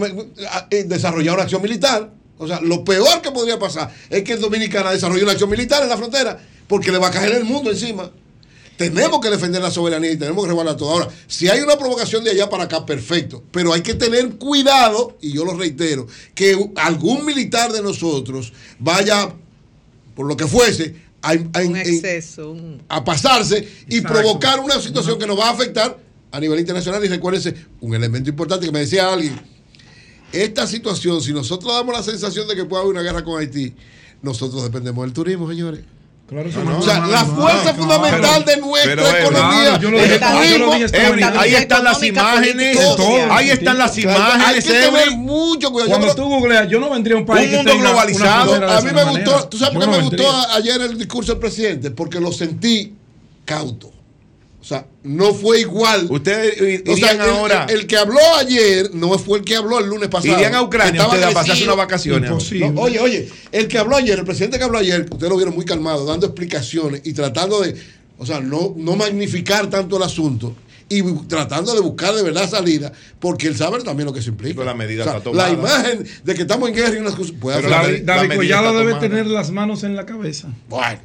que 0.68 0.84
desarrollar 0.84 1.34
una 1.34 1.44
acción 1.44 1.62
militar. 1.62 2.12
O 2.38 2.46
sea, 2.46 2.60
lo 2.60 2.84
peor 2.84 3.20
que 3.22 3.30
podría 3.30 3.58
pasar 3.58 3.92
es 4.10 4.22
que 4.24 4.32
el 4.32 4.40
dominicana 4.40 4.90
desarrolle 4.90 5.22
una 5.22 5.32
acción 5.32 5.48
militar 5.50 5.82
en 5.82 5.88
la 5.90 5.96
frontera, 5.96 6.38
porque 6.70 6.90
le 6.92 6.98
va 6.98 7.08
a 7.08 7.10
caer 7.10 7.32
el 7.34 7.44
mundo 7.44 7.70
encima. 7.70 8.10
Tenemos 8.76 9.20
que 9.20 9.28
defender 9.28 9.60
la 9.60 9.70
soberanía 9.70 10.10
y 10.12 10.16
tenemos 10.16 10.42
que 10.44 10.48
resguardar 10.48 10.76
todo. 10.76 10.90
Ahora, 10.90 11.08
si 11.26 11.48
hay 11.48 11.60
una 11.60 11.76
provocación 11.76 12.24
de 12.24 12.30
allá 12.30 12.48
para 12.48 12.64
acá, 12.64 12.86
perfecto. 12.86 13.42
Pero 13.50 13.74
hay 13.74 13.82
que 13.82 13.92
tener 13.94 14.36
cuidado, 14.36 15.18
y 15.20 15.32
yo 15.32 15.44
lo 15.44 15.54
reitero, 15.54 16.06
que 16.34 16.56
algún 16.76 17.26
militar 17.26 17.72
de 17.72 17.82
nosotros 17.82 18.52
vaya, 18.78 19.34
por 20.14 20.26
lo 20.26 20.34
que 20.36 20.46
fuese, 20.46 20.94
a, 21.20 21.32
a- 21.32 21.62
Un 21.66 21.76
exceso. 21.76 22.52
un- 22.52 22.80
a 22.88 23.04
pasarse 23.04 23.68
y 23.88 23.96
Exacto. 23.98 24.18
provocar 24.18 24.60
una 24.60 24.80
situación 24.80 25.18
que 25.18 25.26
nos 25.26 25.38
va 25.38 25.48
a 25.48 25.52
afectar 25.52 25.98
a 26.32 26.40
nivel 26.40 26.60
internacional. 26.60 27.04
Y 27.04 27.08
recuérdense, 27.08 27.54
un 27.82 27.94
elemento 27.94 28.30
importante 28.30 28.64
que 28.64 28.72
me 28.72 28.78
decía 28.80 29.12
alguien, 29.12 29.38
esta 30.32 30.66
situación, 30.66 31.20
si 31.20 31.32
nosotros 31.34 31.70
damos 31.74 31.94
la 31.94 32.02
sensación 32.04 32.46
de 32.48 32.54
que 32.56 32.64
puede 32.64 32.82
haber 32.84 32.94
una 32.94 33.02
guerra 33.02 33.24
con 33.24 33.38
Haití, 33.40 33.74
nosotros 34.22 34.62
dependemos 34.62 35.04
del 35.04 35.12
turismo, 35.12 35.46
señores. 35.50 35.80
O 36.32 36.82
sea, 36.82 37.00
la 37.06 37.24
fuerza 37.24 37.74
fundamental 37.74 38.44
de 38.44 38.56
nuestra 38.58 38.94
Pero, 38.94 39.08
economía 39.08 39.78
claro, 39.78 39.98
dije- 39.98 40.18
turismo. 40.20 41.40
Ahí 41.40 41.54
están 41.54 41.84
las 41.84 42.02
imágenes, 42.02 42.78
ahí 43.30 43.50
están 43.50 43.78
las 43.78 43.96
Hay 43.96 44.02
imágenes, 44.04 44.64
que 44.64 44.72
tener 44.72 45.10
mucho 45.12 45.72
cuidado. 45.72 45.90
Cuando 45.90 46.14
tú 46.14 46.24
googleas, 46.28 46.68
yo 46.68 46.78
no 46.78 46.88
vendría 46.90 47.16
a 47.16 47.18
un 47.20 47.26
país 47.26 47.50
Un 47.50 47.56
mundo 47.56 47.78
globalizado. 47.78 48.54
A 48.70 48.80
mí 48.80 48.90
me 48.92 49.04
gustó, 49.04 49.48
¿tú 49.48 49.58
sabes 49.58 49.74
por 49.74 49.84
qué 49.84 49.90
me 49.90 50.02
gustó 50.02 50.30
ayer 50.54 50.80
el 50.80 50.96
discurso 50.96 51.32
del 51.32 51.40
presidente? 51.40 51.90
Porque 51.90 52.20
lo 52.20 52.30
sentí 52.32 52.94
cauto. 53.44 53.92
O 54.60 54.64
sea, 54.64 54.86
no 55.04 55.32
fue 55.32 55.60
igual. 55.60 56.06
Ustedes 56.10 56.82
O 56.86 56.94
sea, 56.96 57.12
irían 57.14 57.20
el, 57.22 57.30
ahora. 57.30 57.66
el- 57.68 57.80
el 57.80 57.86
que 57.86 57.96
habló 57.96 58.20
ayer 58.38 58.90
no 58.94 59.18
fue 59.18 59.38
el 59.38 59.44
que 59.44 59.56
habló 59.56 59.78
el 59.78 59.86
lunes 59.86 60.10
pasado. 60.10 60.34
Irían 60.34 60.54
a 60.54 60.62
Ucrania 60.62 60.92
Estaba 61.00 61.14
ustedes 61.14 61.26
a 61.30 61.32
pasarse 61.34 61.64
unas 61.64 61.76
vacaciones. 61.76 62.30
No, 62.30 62.80
oye, 62.82 63.00
oye, 63.00 63.28
el 63.52 63.68
que 63.68 63.78
habló 63.78 63.96
ayer, 63.96 64.18
el 64.18 64.24
presidente 64.26 64.58
que 64.58 64.64
habló 64.64 64.76
ayer, 64.78 65.06
ustedes 65.10 65.30
lo 65.30 65.36
vieron 65.36 65.54
muy 65.54 65.64
calmado, 65.64 66.04
dando 66.04 66.26
explicaciones 66.26 67.00
y 67.04 67.14
tratando 67.14 67.60
de, 67.62 67.74
o 68.18 68.26
sea, 68.26 68.40
no, 68.40 68.74
no 68.76 68.96
magnificar 68.96 69.70
tanto 69.70 69.96
el 69.96 70.02
asunto 70.02 70.54
y 70.90 71.02
tratando 71.26 71.72
de 71.72 71.80
buscar 71.80 72.12
de 72.14 72.22
verdad 72.22 72.50
salida, 72.50 72.92
porque 73.18 73.46
él 73.46 73.56
sabe 73.56 73.80
también 73.82 74.06
lo 74.08 74.12
que 74.12 74.20
se 74.20 74.28
implica. 74.28 74.62
la 74.64 74.74
medida 74.74 75.02
O 75.02 75.06
sea, 75.06 75.12
está 75.18 75.24
tomada. 75.30 75.48
La 75.48 75.54
imagen 75.54 76.04
de 76.24 76.34
que 76.34 76.42
estamos 76.42 76.68
en 76.68 76.74
guerra 76.74 76.96
y 76.96 76.98
unas 76.98 77.14
cosas. 77.14 77.32
puede 77.40 77.62
Pero 77.62 77.74
haber- 77.74 78.04
David, 78.04 78.28
David 78.28 78.36
Collado 78.36 78.78
debe 78.78 78.94
tener 78.96 79.26
las 79.28 79.50
manos 79.52 79.84
en 79.84 79.96
la 79.96 80.04
cabeza. 80.04 80.48
Bueno. 80.68 81.00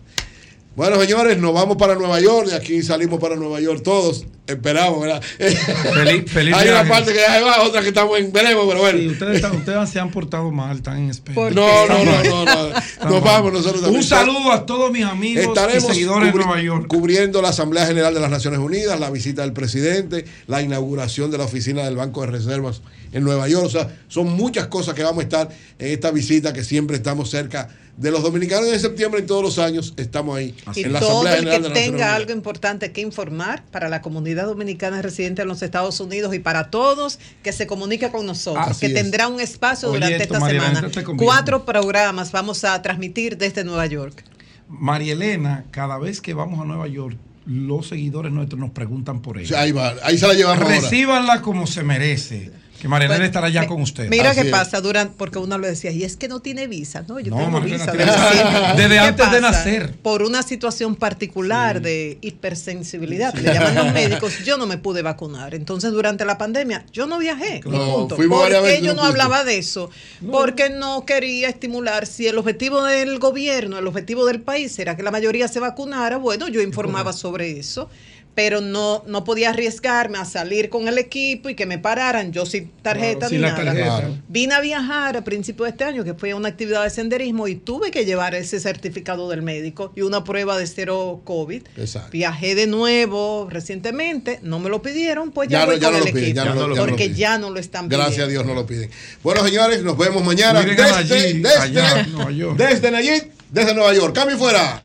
Bueno, 0.76 1.00
señores, 1.00 1.38
nos 1.38 1.54
vamos 1.54 1.78
para 1.78 1.96
Nueva 1.96 2.20
York. 2.20 2.50
De 2.50 2.56
aquí 2.56 2.84
salimos 2.84 3.18
para 3.18 3.38
Nueva 3.38 3.62
York 3.62 3.82
todos. 3.82 4.26
Esperamos, 4.48 5.02
¿verdad? 5.02 5.22
Feliz, 5.22 6.24
feliz 6.32 6.54
Hay 6.56 6.68
una 6.70 6.84
viaje. 6.84 6.90
parte 6.90 7.14
que 7.14 7.26
ahí 7.26 7.44
va, 7.44 7.64
otra 7.64 7.82
que 7.82 7.88
estamos 7.88 8.18
en 8.20 8.32
veremos, 8.32 8.66
pero 8.68 8.80
bueno. 8.80 9.00
Sí, 9.00 9.08
ustedes, 9.08 9.36
están- 9.38 9.56
ustedes 9.56 9.90
se 9.90 10.00
han 10.00 10.12
portado 10.12 10.52
mal, 10.52 10.78
están 10.78 10.98
en 11.00 11.10
espera. 11.10 11.50
No, 11.50 11.88
no, 11.88 12.06
no, 12.06 12.24
no, 12.24 12.46
no. 12.46 13.10
Nos 13.10 13.24
vamos 13.24 13.54
nosotros 13.54 13.82
también. 13.82 14.02
Un 14.02 14.08
saludo 14.08 14.52
a 14.52 14.66
todos 14.66 14.92
mis 14.92 15.04
amigos 15.04 15.46
Estaremos 15.46 15.84
y 15.86 15.94
seguidores 15.94 16.32
de 16.32 16.38
Nueva 16.40 16.62
York. 16.62 16.86
cubriendo 16.88 17.42
la 17.42 17.50
Asamblea 17.50 17.88
General 17.88 18.14
de 18.14 18.20
las 18.20 18.30
Naciones 18.30 18.60
Unidas, 18.60 19.00
la 19.00 19.10
visita 19.10 19.42
del 19.42 19.54
presidente, 19.54 20.26
la 20.48 20.62
inauguración 20.62 21.32
de 21.32 21.38
la 21.40 21.46
oficina 21.46 21.84
del 21.84 21.96
Banco 21.96 22.22
de 22.22 22.28
Reservas 22.28 22.82
en 23.14 23.24
Nueva 23.24 23.48
York. 23.48 23.66
O 23.66 23.70
sea, 23.70 23.90
son 24.08 24.28
muchas 24.34 24.68
cosas 24.68 24.94
que 24.94 25.02
vamos 25.04 25.22
a 25.22 25.24
estar 25.24 25.50
en 25.80 25.88
esta 25.92 26.12
visita 26.12 26.54
que 26.54 26.64
siempre 26.64 26.98
estamos 26.98 27.32
cerca 27.32 27.68
de 27.98 28.12
los 28.12 28.24
dominicanos 28.24 28.68
en 28.74 28.78
septiembre 28.78 29.22
y 29.22 29.24
todos 29.26 29.42
los 29.42 29.58
años 29.58 29.94
estamos 29.96 30.38
ahí 30.38 30.54
Y 30.76 30.84
en 30.84 30.92
la 30.92 31.00
todo 31.00 31.22
Asamblea 31.22 31.34
el 31.36 31.40
General 31.40 31.58
que 31.62 31.64
de 31.64 31.70
la 31.70 31.74
tenga 31.76 31.92
Naciones 32.00 32.16
algo 32.24 32.32
importante 32.34 32.92
que 32.92 33.00
informar 33.00 33.64
para 33.72 33.88
la 33.88 34.02
comunidad 34.02 34.35
dominicana 34.44 35.02
residente 35.02 35.42
en 35.42 35.48
los 35.48 35.62
Estados 35.62 36.00
Unidos 36.00 36.34
y 36.36 36.40
para 36.40 36.70
todos 36.70 37.20
que 37.44 37.52
se 37.52 37.68
comunique 37.68 38.10
con 38.12 38.26
nosotros, 38.26 38.68
Así 38.68 38.82
que 38.82 38.88
es. 38.88 38.94
tendrá 38.94 39.28
un 39.28 39.40
espacio 39.40 39.90
Oye, 39.90 39.98
durante 40.00 40.24
esto, 40.24 40.34
esta 40.36 40.40
María 40.40 40.62
semana. 40.62 40.92
Cuatro 41.18 41.66
programas 41.66 42.32
vamos 42.32 42.64
a 42.64 42.82
transmitir 42.82 43.38
desde 43.38 43.64
Nueva 43.64 43.86
York. 43.86 44.24
María 44.68 45.14
Elena, 45.14 45.66
cada 45.72 45.98
vez 45.98 46.22
que 46.22 46.34
vamos 46.34 46.60
a 46.60 46.66
Nueva 46.66 46.88
York, 46.88 47.18
los 47.46 47.88
seguidores 47.88 48.32
nuestros 48.32 48.60
nos 48.60 48.72
preguntan 48.72 49.22
por 49.22 49.38
ella. 49.38 49.48
Sí, 49.48 49.54
ahí 49.54 49.72
va, 49.72 49.94
ahí 50.04 50.18
se 50.18 50.28
la 50.28 50.50
ahora. 50.50 50.66
Recíbanla 50.66 51.42
como 51.42 51.68
se 51.68 51.84
merece. 51.84 52.52
Que 52.86 53.08
Pues, 53.08 53.20
estará 53.22 53.50
ya 53.50 53.66
con 53.68 53.82
usted. 53.82 54.10
Mira 54.10 54.30
Así 54.32 54.42
qué 54.42 54.48
es. 54.48 54.52
pasa 54.52 54.80
durante, 54.80 55.16
porque 55.18 55.40
uno 55.40 55.58
le 55.58 55.70
decía, 55.70 55.92
y 55.92 56.04
es 56.04 56.18
que 56.18 56.28
no 56.28 56.40
tiene 56.40 56.68
visa, 56.68 57.04
¿no? 57.08 57.20
Yo 57.20 57.32
No, 57.32 57.38
tengo 57.38 57.52
María 57.60 57.78
visa. 57.78 57.92
Tiene- 57.92 58.12
siempre. 58.12 58.62
Desde 58.76 58.90
¿Qué 58.90 59.00
antes 59.00 59.32
de 59.32 59.42
nacer. 59.42 59.96
Por 60.04 60.22
una 60.22 60.44
situación 60.44 60.96
particular 60.96 61.82
de 61.82 62.18
hipersensibilidad, 62.22 63.34
le 63.34 63.54
llaman 63.54 63.76
los 63.76 63.94
médicos, 63.94 64.44
yo 64.46 64.58
no 64.58 64.66
me 64.68 64.78
pude 64.78 65.02
vacunar. 65.02 65.56
Entonces, 65.56 65.92
durante 65.92 66.26
la 66.26 66.38
pandemia, 66.38 66.86
yo 66.92 67.08
no 67.08 67.18
viajé. 67.20 67.62
No, 67.66 68.08
¿Por 68.08 68.28
varias 68.28 68.64
qué 68.64 68.82
yo 68.82 68.94
no 68.94 69.04
hablaba 69.04 69.44
de 69.44 69.58
eso? 69.58 69.90
Porque 70.32 70.70
no 70.70 71.06
quería 71.06 71.50
estimular. 71.50 72.06
Si 72.06 72.28
el 72.28 72.38
objetivo 72.38 72.84
del 72.84 73.20
gobierno, 73.20 73.78
el 73.78 73.88
objetivo 73.88 74.26
del 74.26 74.42
país 74.42 74.78
era 74.80 74.96
que 74.96 75.04
la 75.04 75.12
mayoría 75.12 75.48
se 75.48 75.60
vacunara, 75.60 76.18
bueno, 76.18 76.48
yo 76.48 76.62
informaba 76.62 77.14
sobre 77.14 77.58
eso. 77.60 77.90
Pero 78.36 78.60
no, 78.60 79.04
no 79.08 79.24
podía 79.24 79.52
arriesgarme 79.52 80.18
a 80.18 80.26
salir 80.26 80.70
con 80.70 80.88
el 80.90 80.98
equipo 80.98 81.48
y 81.50 81.56
que 81.56 81.66
me 81.66 81.80
pararan, 81.80 82.34
yo 82.34 82.46
sin 82.46 82.70
tarjeta 82.82 83.28
Claro, 83.28 83.30
sin 83.30 83.38
ni 83.38 83.42
la 83.48 83.52
nada. 83.54 83.64
tarjeta. 83.64 84.10
Vine 84.28 84.54
a 84.56 84.60
viajar 84.60 85.16
a 85.16 85.24
principios 85.24 85.68
de 85.68 85.70
este 85.72 85.84
año, 85.86 86.04
que 86.04 86.14
fue 86.16 86.34
una 86.34 86.50
actividad 86.50 86.84
de 86.84 86.90
senderismo, 86.90 87.48
y 87.48 87.56
tuve 87.56 87.92
que 87.92 88.04
llevar 88.06 88.36
ese 88.36 88.60
certificado 88.60 89.30
del 89.30 89.42
médico 89.42 89.94
y 89.96 90.02
una 90.02 90.24
prueba 90.26 90.58
de 90.58 90.68
cero 90.68 91.22
COVID. 91.24 91.64
Exacto. 91.78 92.10
Viajé 92.12 92.56
de 92.56 92.68
nuevo 92.68 93.48
recientemente, 93.50 94.40
no 94.44 94.60
me 94.60 94.70
lo 94.70 94.82
pidieron, 94.82 95.32
pues 95.32 95.48
ya, 95.50 95.60
Ya 95.60 95.66
no- 95.66 95.72
voy 95.72 95.80
ya 95.80 95.88
con 95.88 95.94
no 95.94 95.98
el 96.00 96.06
lo 96.06 96.12
piden, 96.14 96.24
equipo. 96.26 96.36
ya 96.36 96.46
no 96.46 96.54
lo- 96.54 96.62
ya 96.62 96.68
no 96.68 96.76
lo 96.76 96.86
porque 96.88 97.14
ya 97.14 97.38
no 97.38 97.50
lo 97.52 97.60
están 97.60 97.86
pidiendo. 97.88 98.06
Gracias 98.06 98.26
a 98.26 98.30
Dios 98.30 98.46
no 98.46 98.54
lo 98.54 98.66
piden. 98.68 98.90
Bueno, 99.24 99.44
señores, 99.46 99.82
nos 99.82 99.98
vemos 99.98 100.24
mañana 100.24 100.60
Miren 100.62 100.76
desde, 100.76 100.92
Nayib, 100.92 101.42
desde, 101.42 101.58
allá 101.58 102.00
en 102.02 102.12
Nueva 102.12 102.32
York. 102.32 102.58
desde 102.58 102.92
Nayib, 102.92 103.32
desde 103.50 103.74
Nueva 103.74 103.94
York. 103.94 104.14
Cambio 104.14 104.38
fuera. 104.38 104.85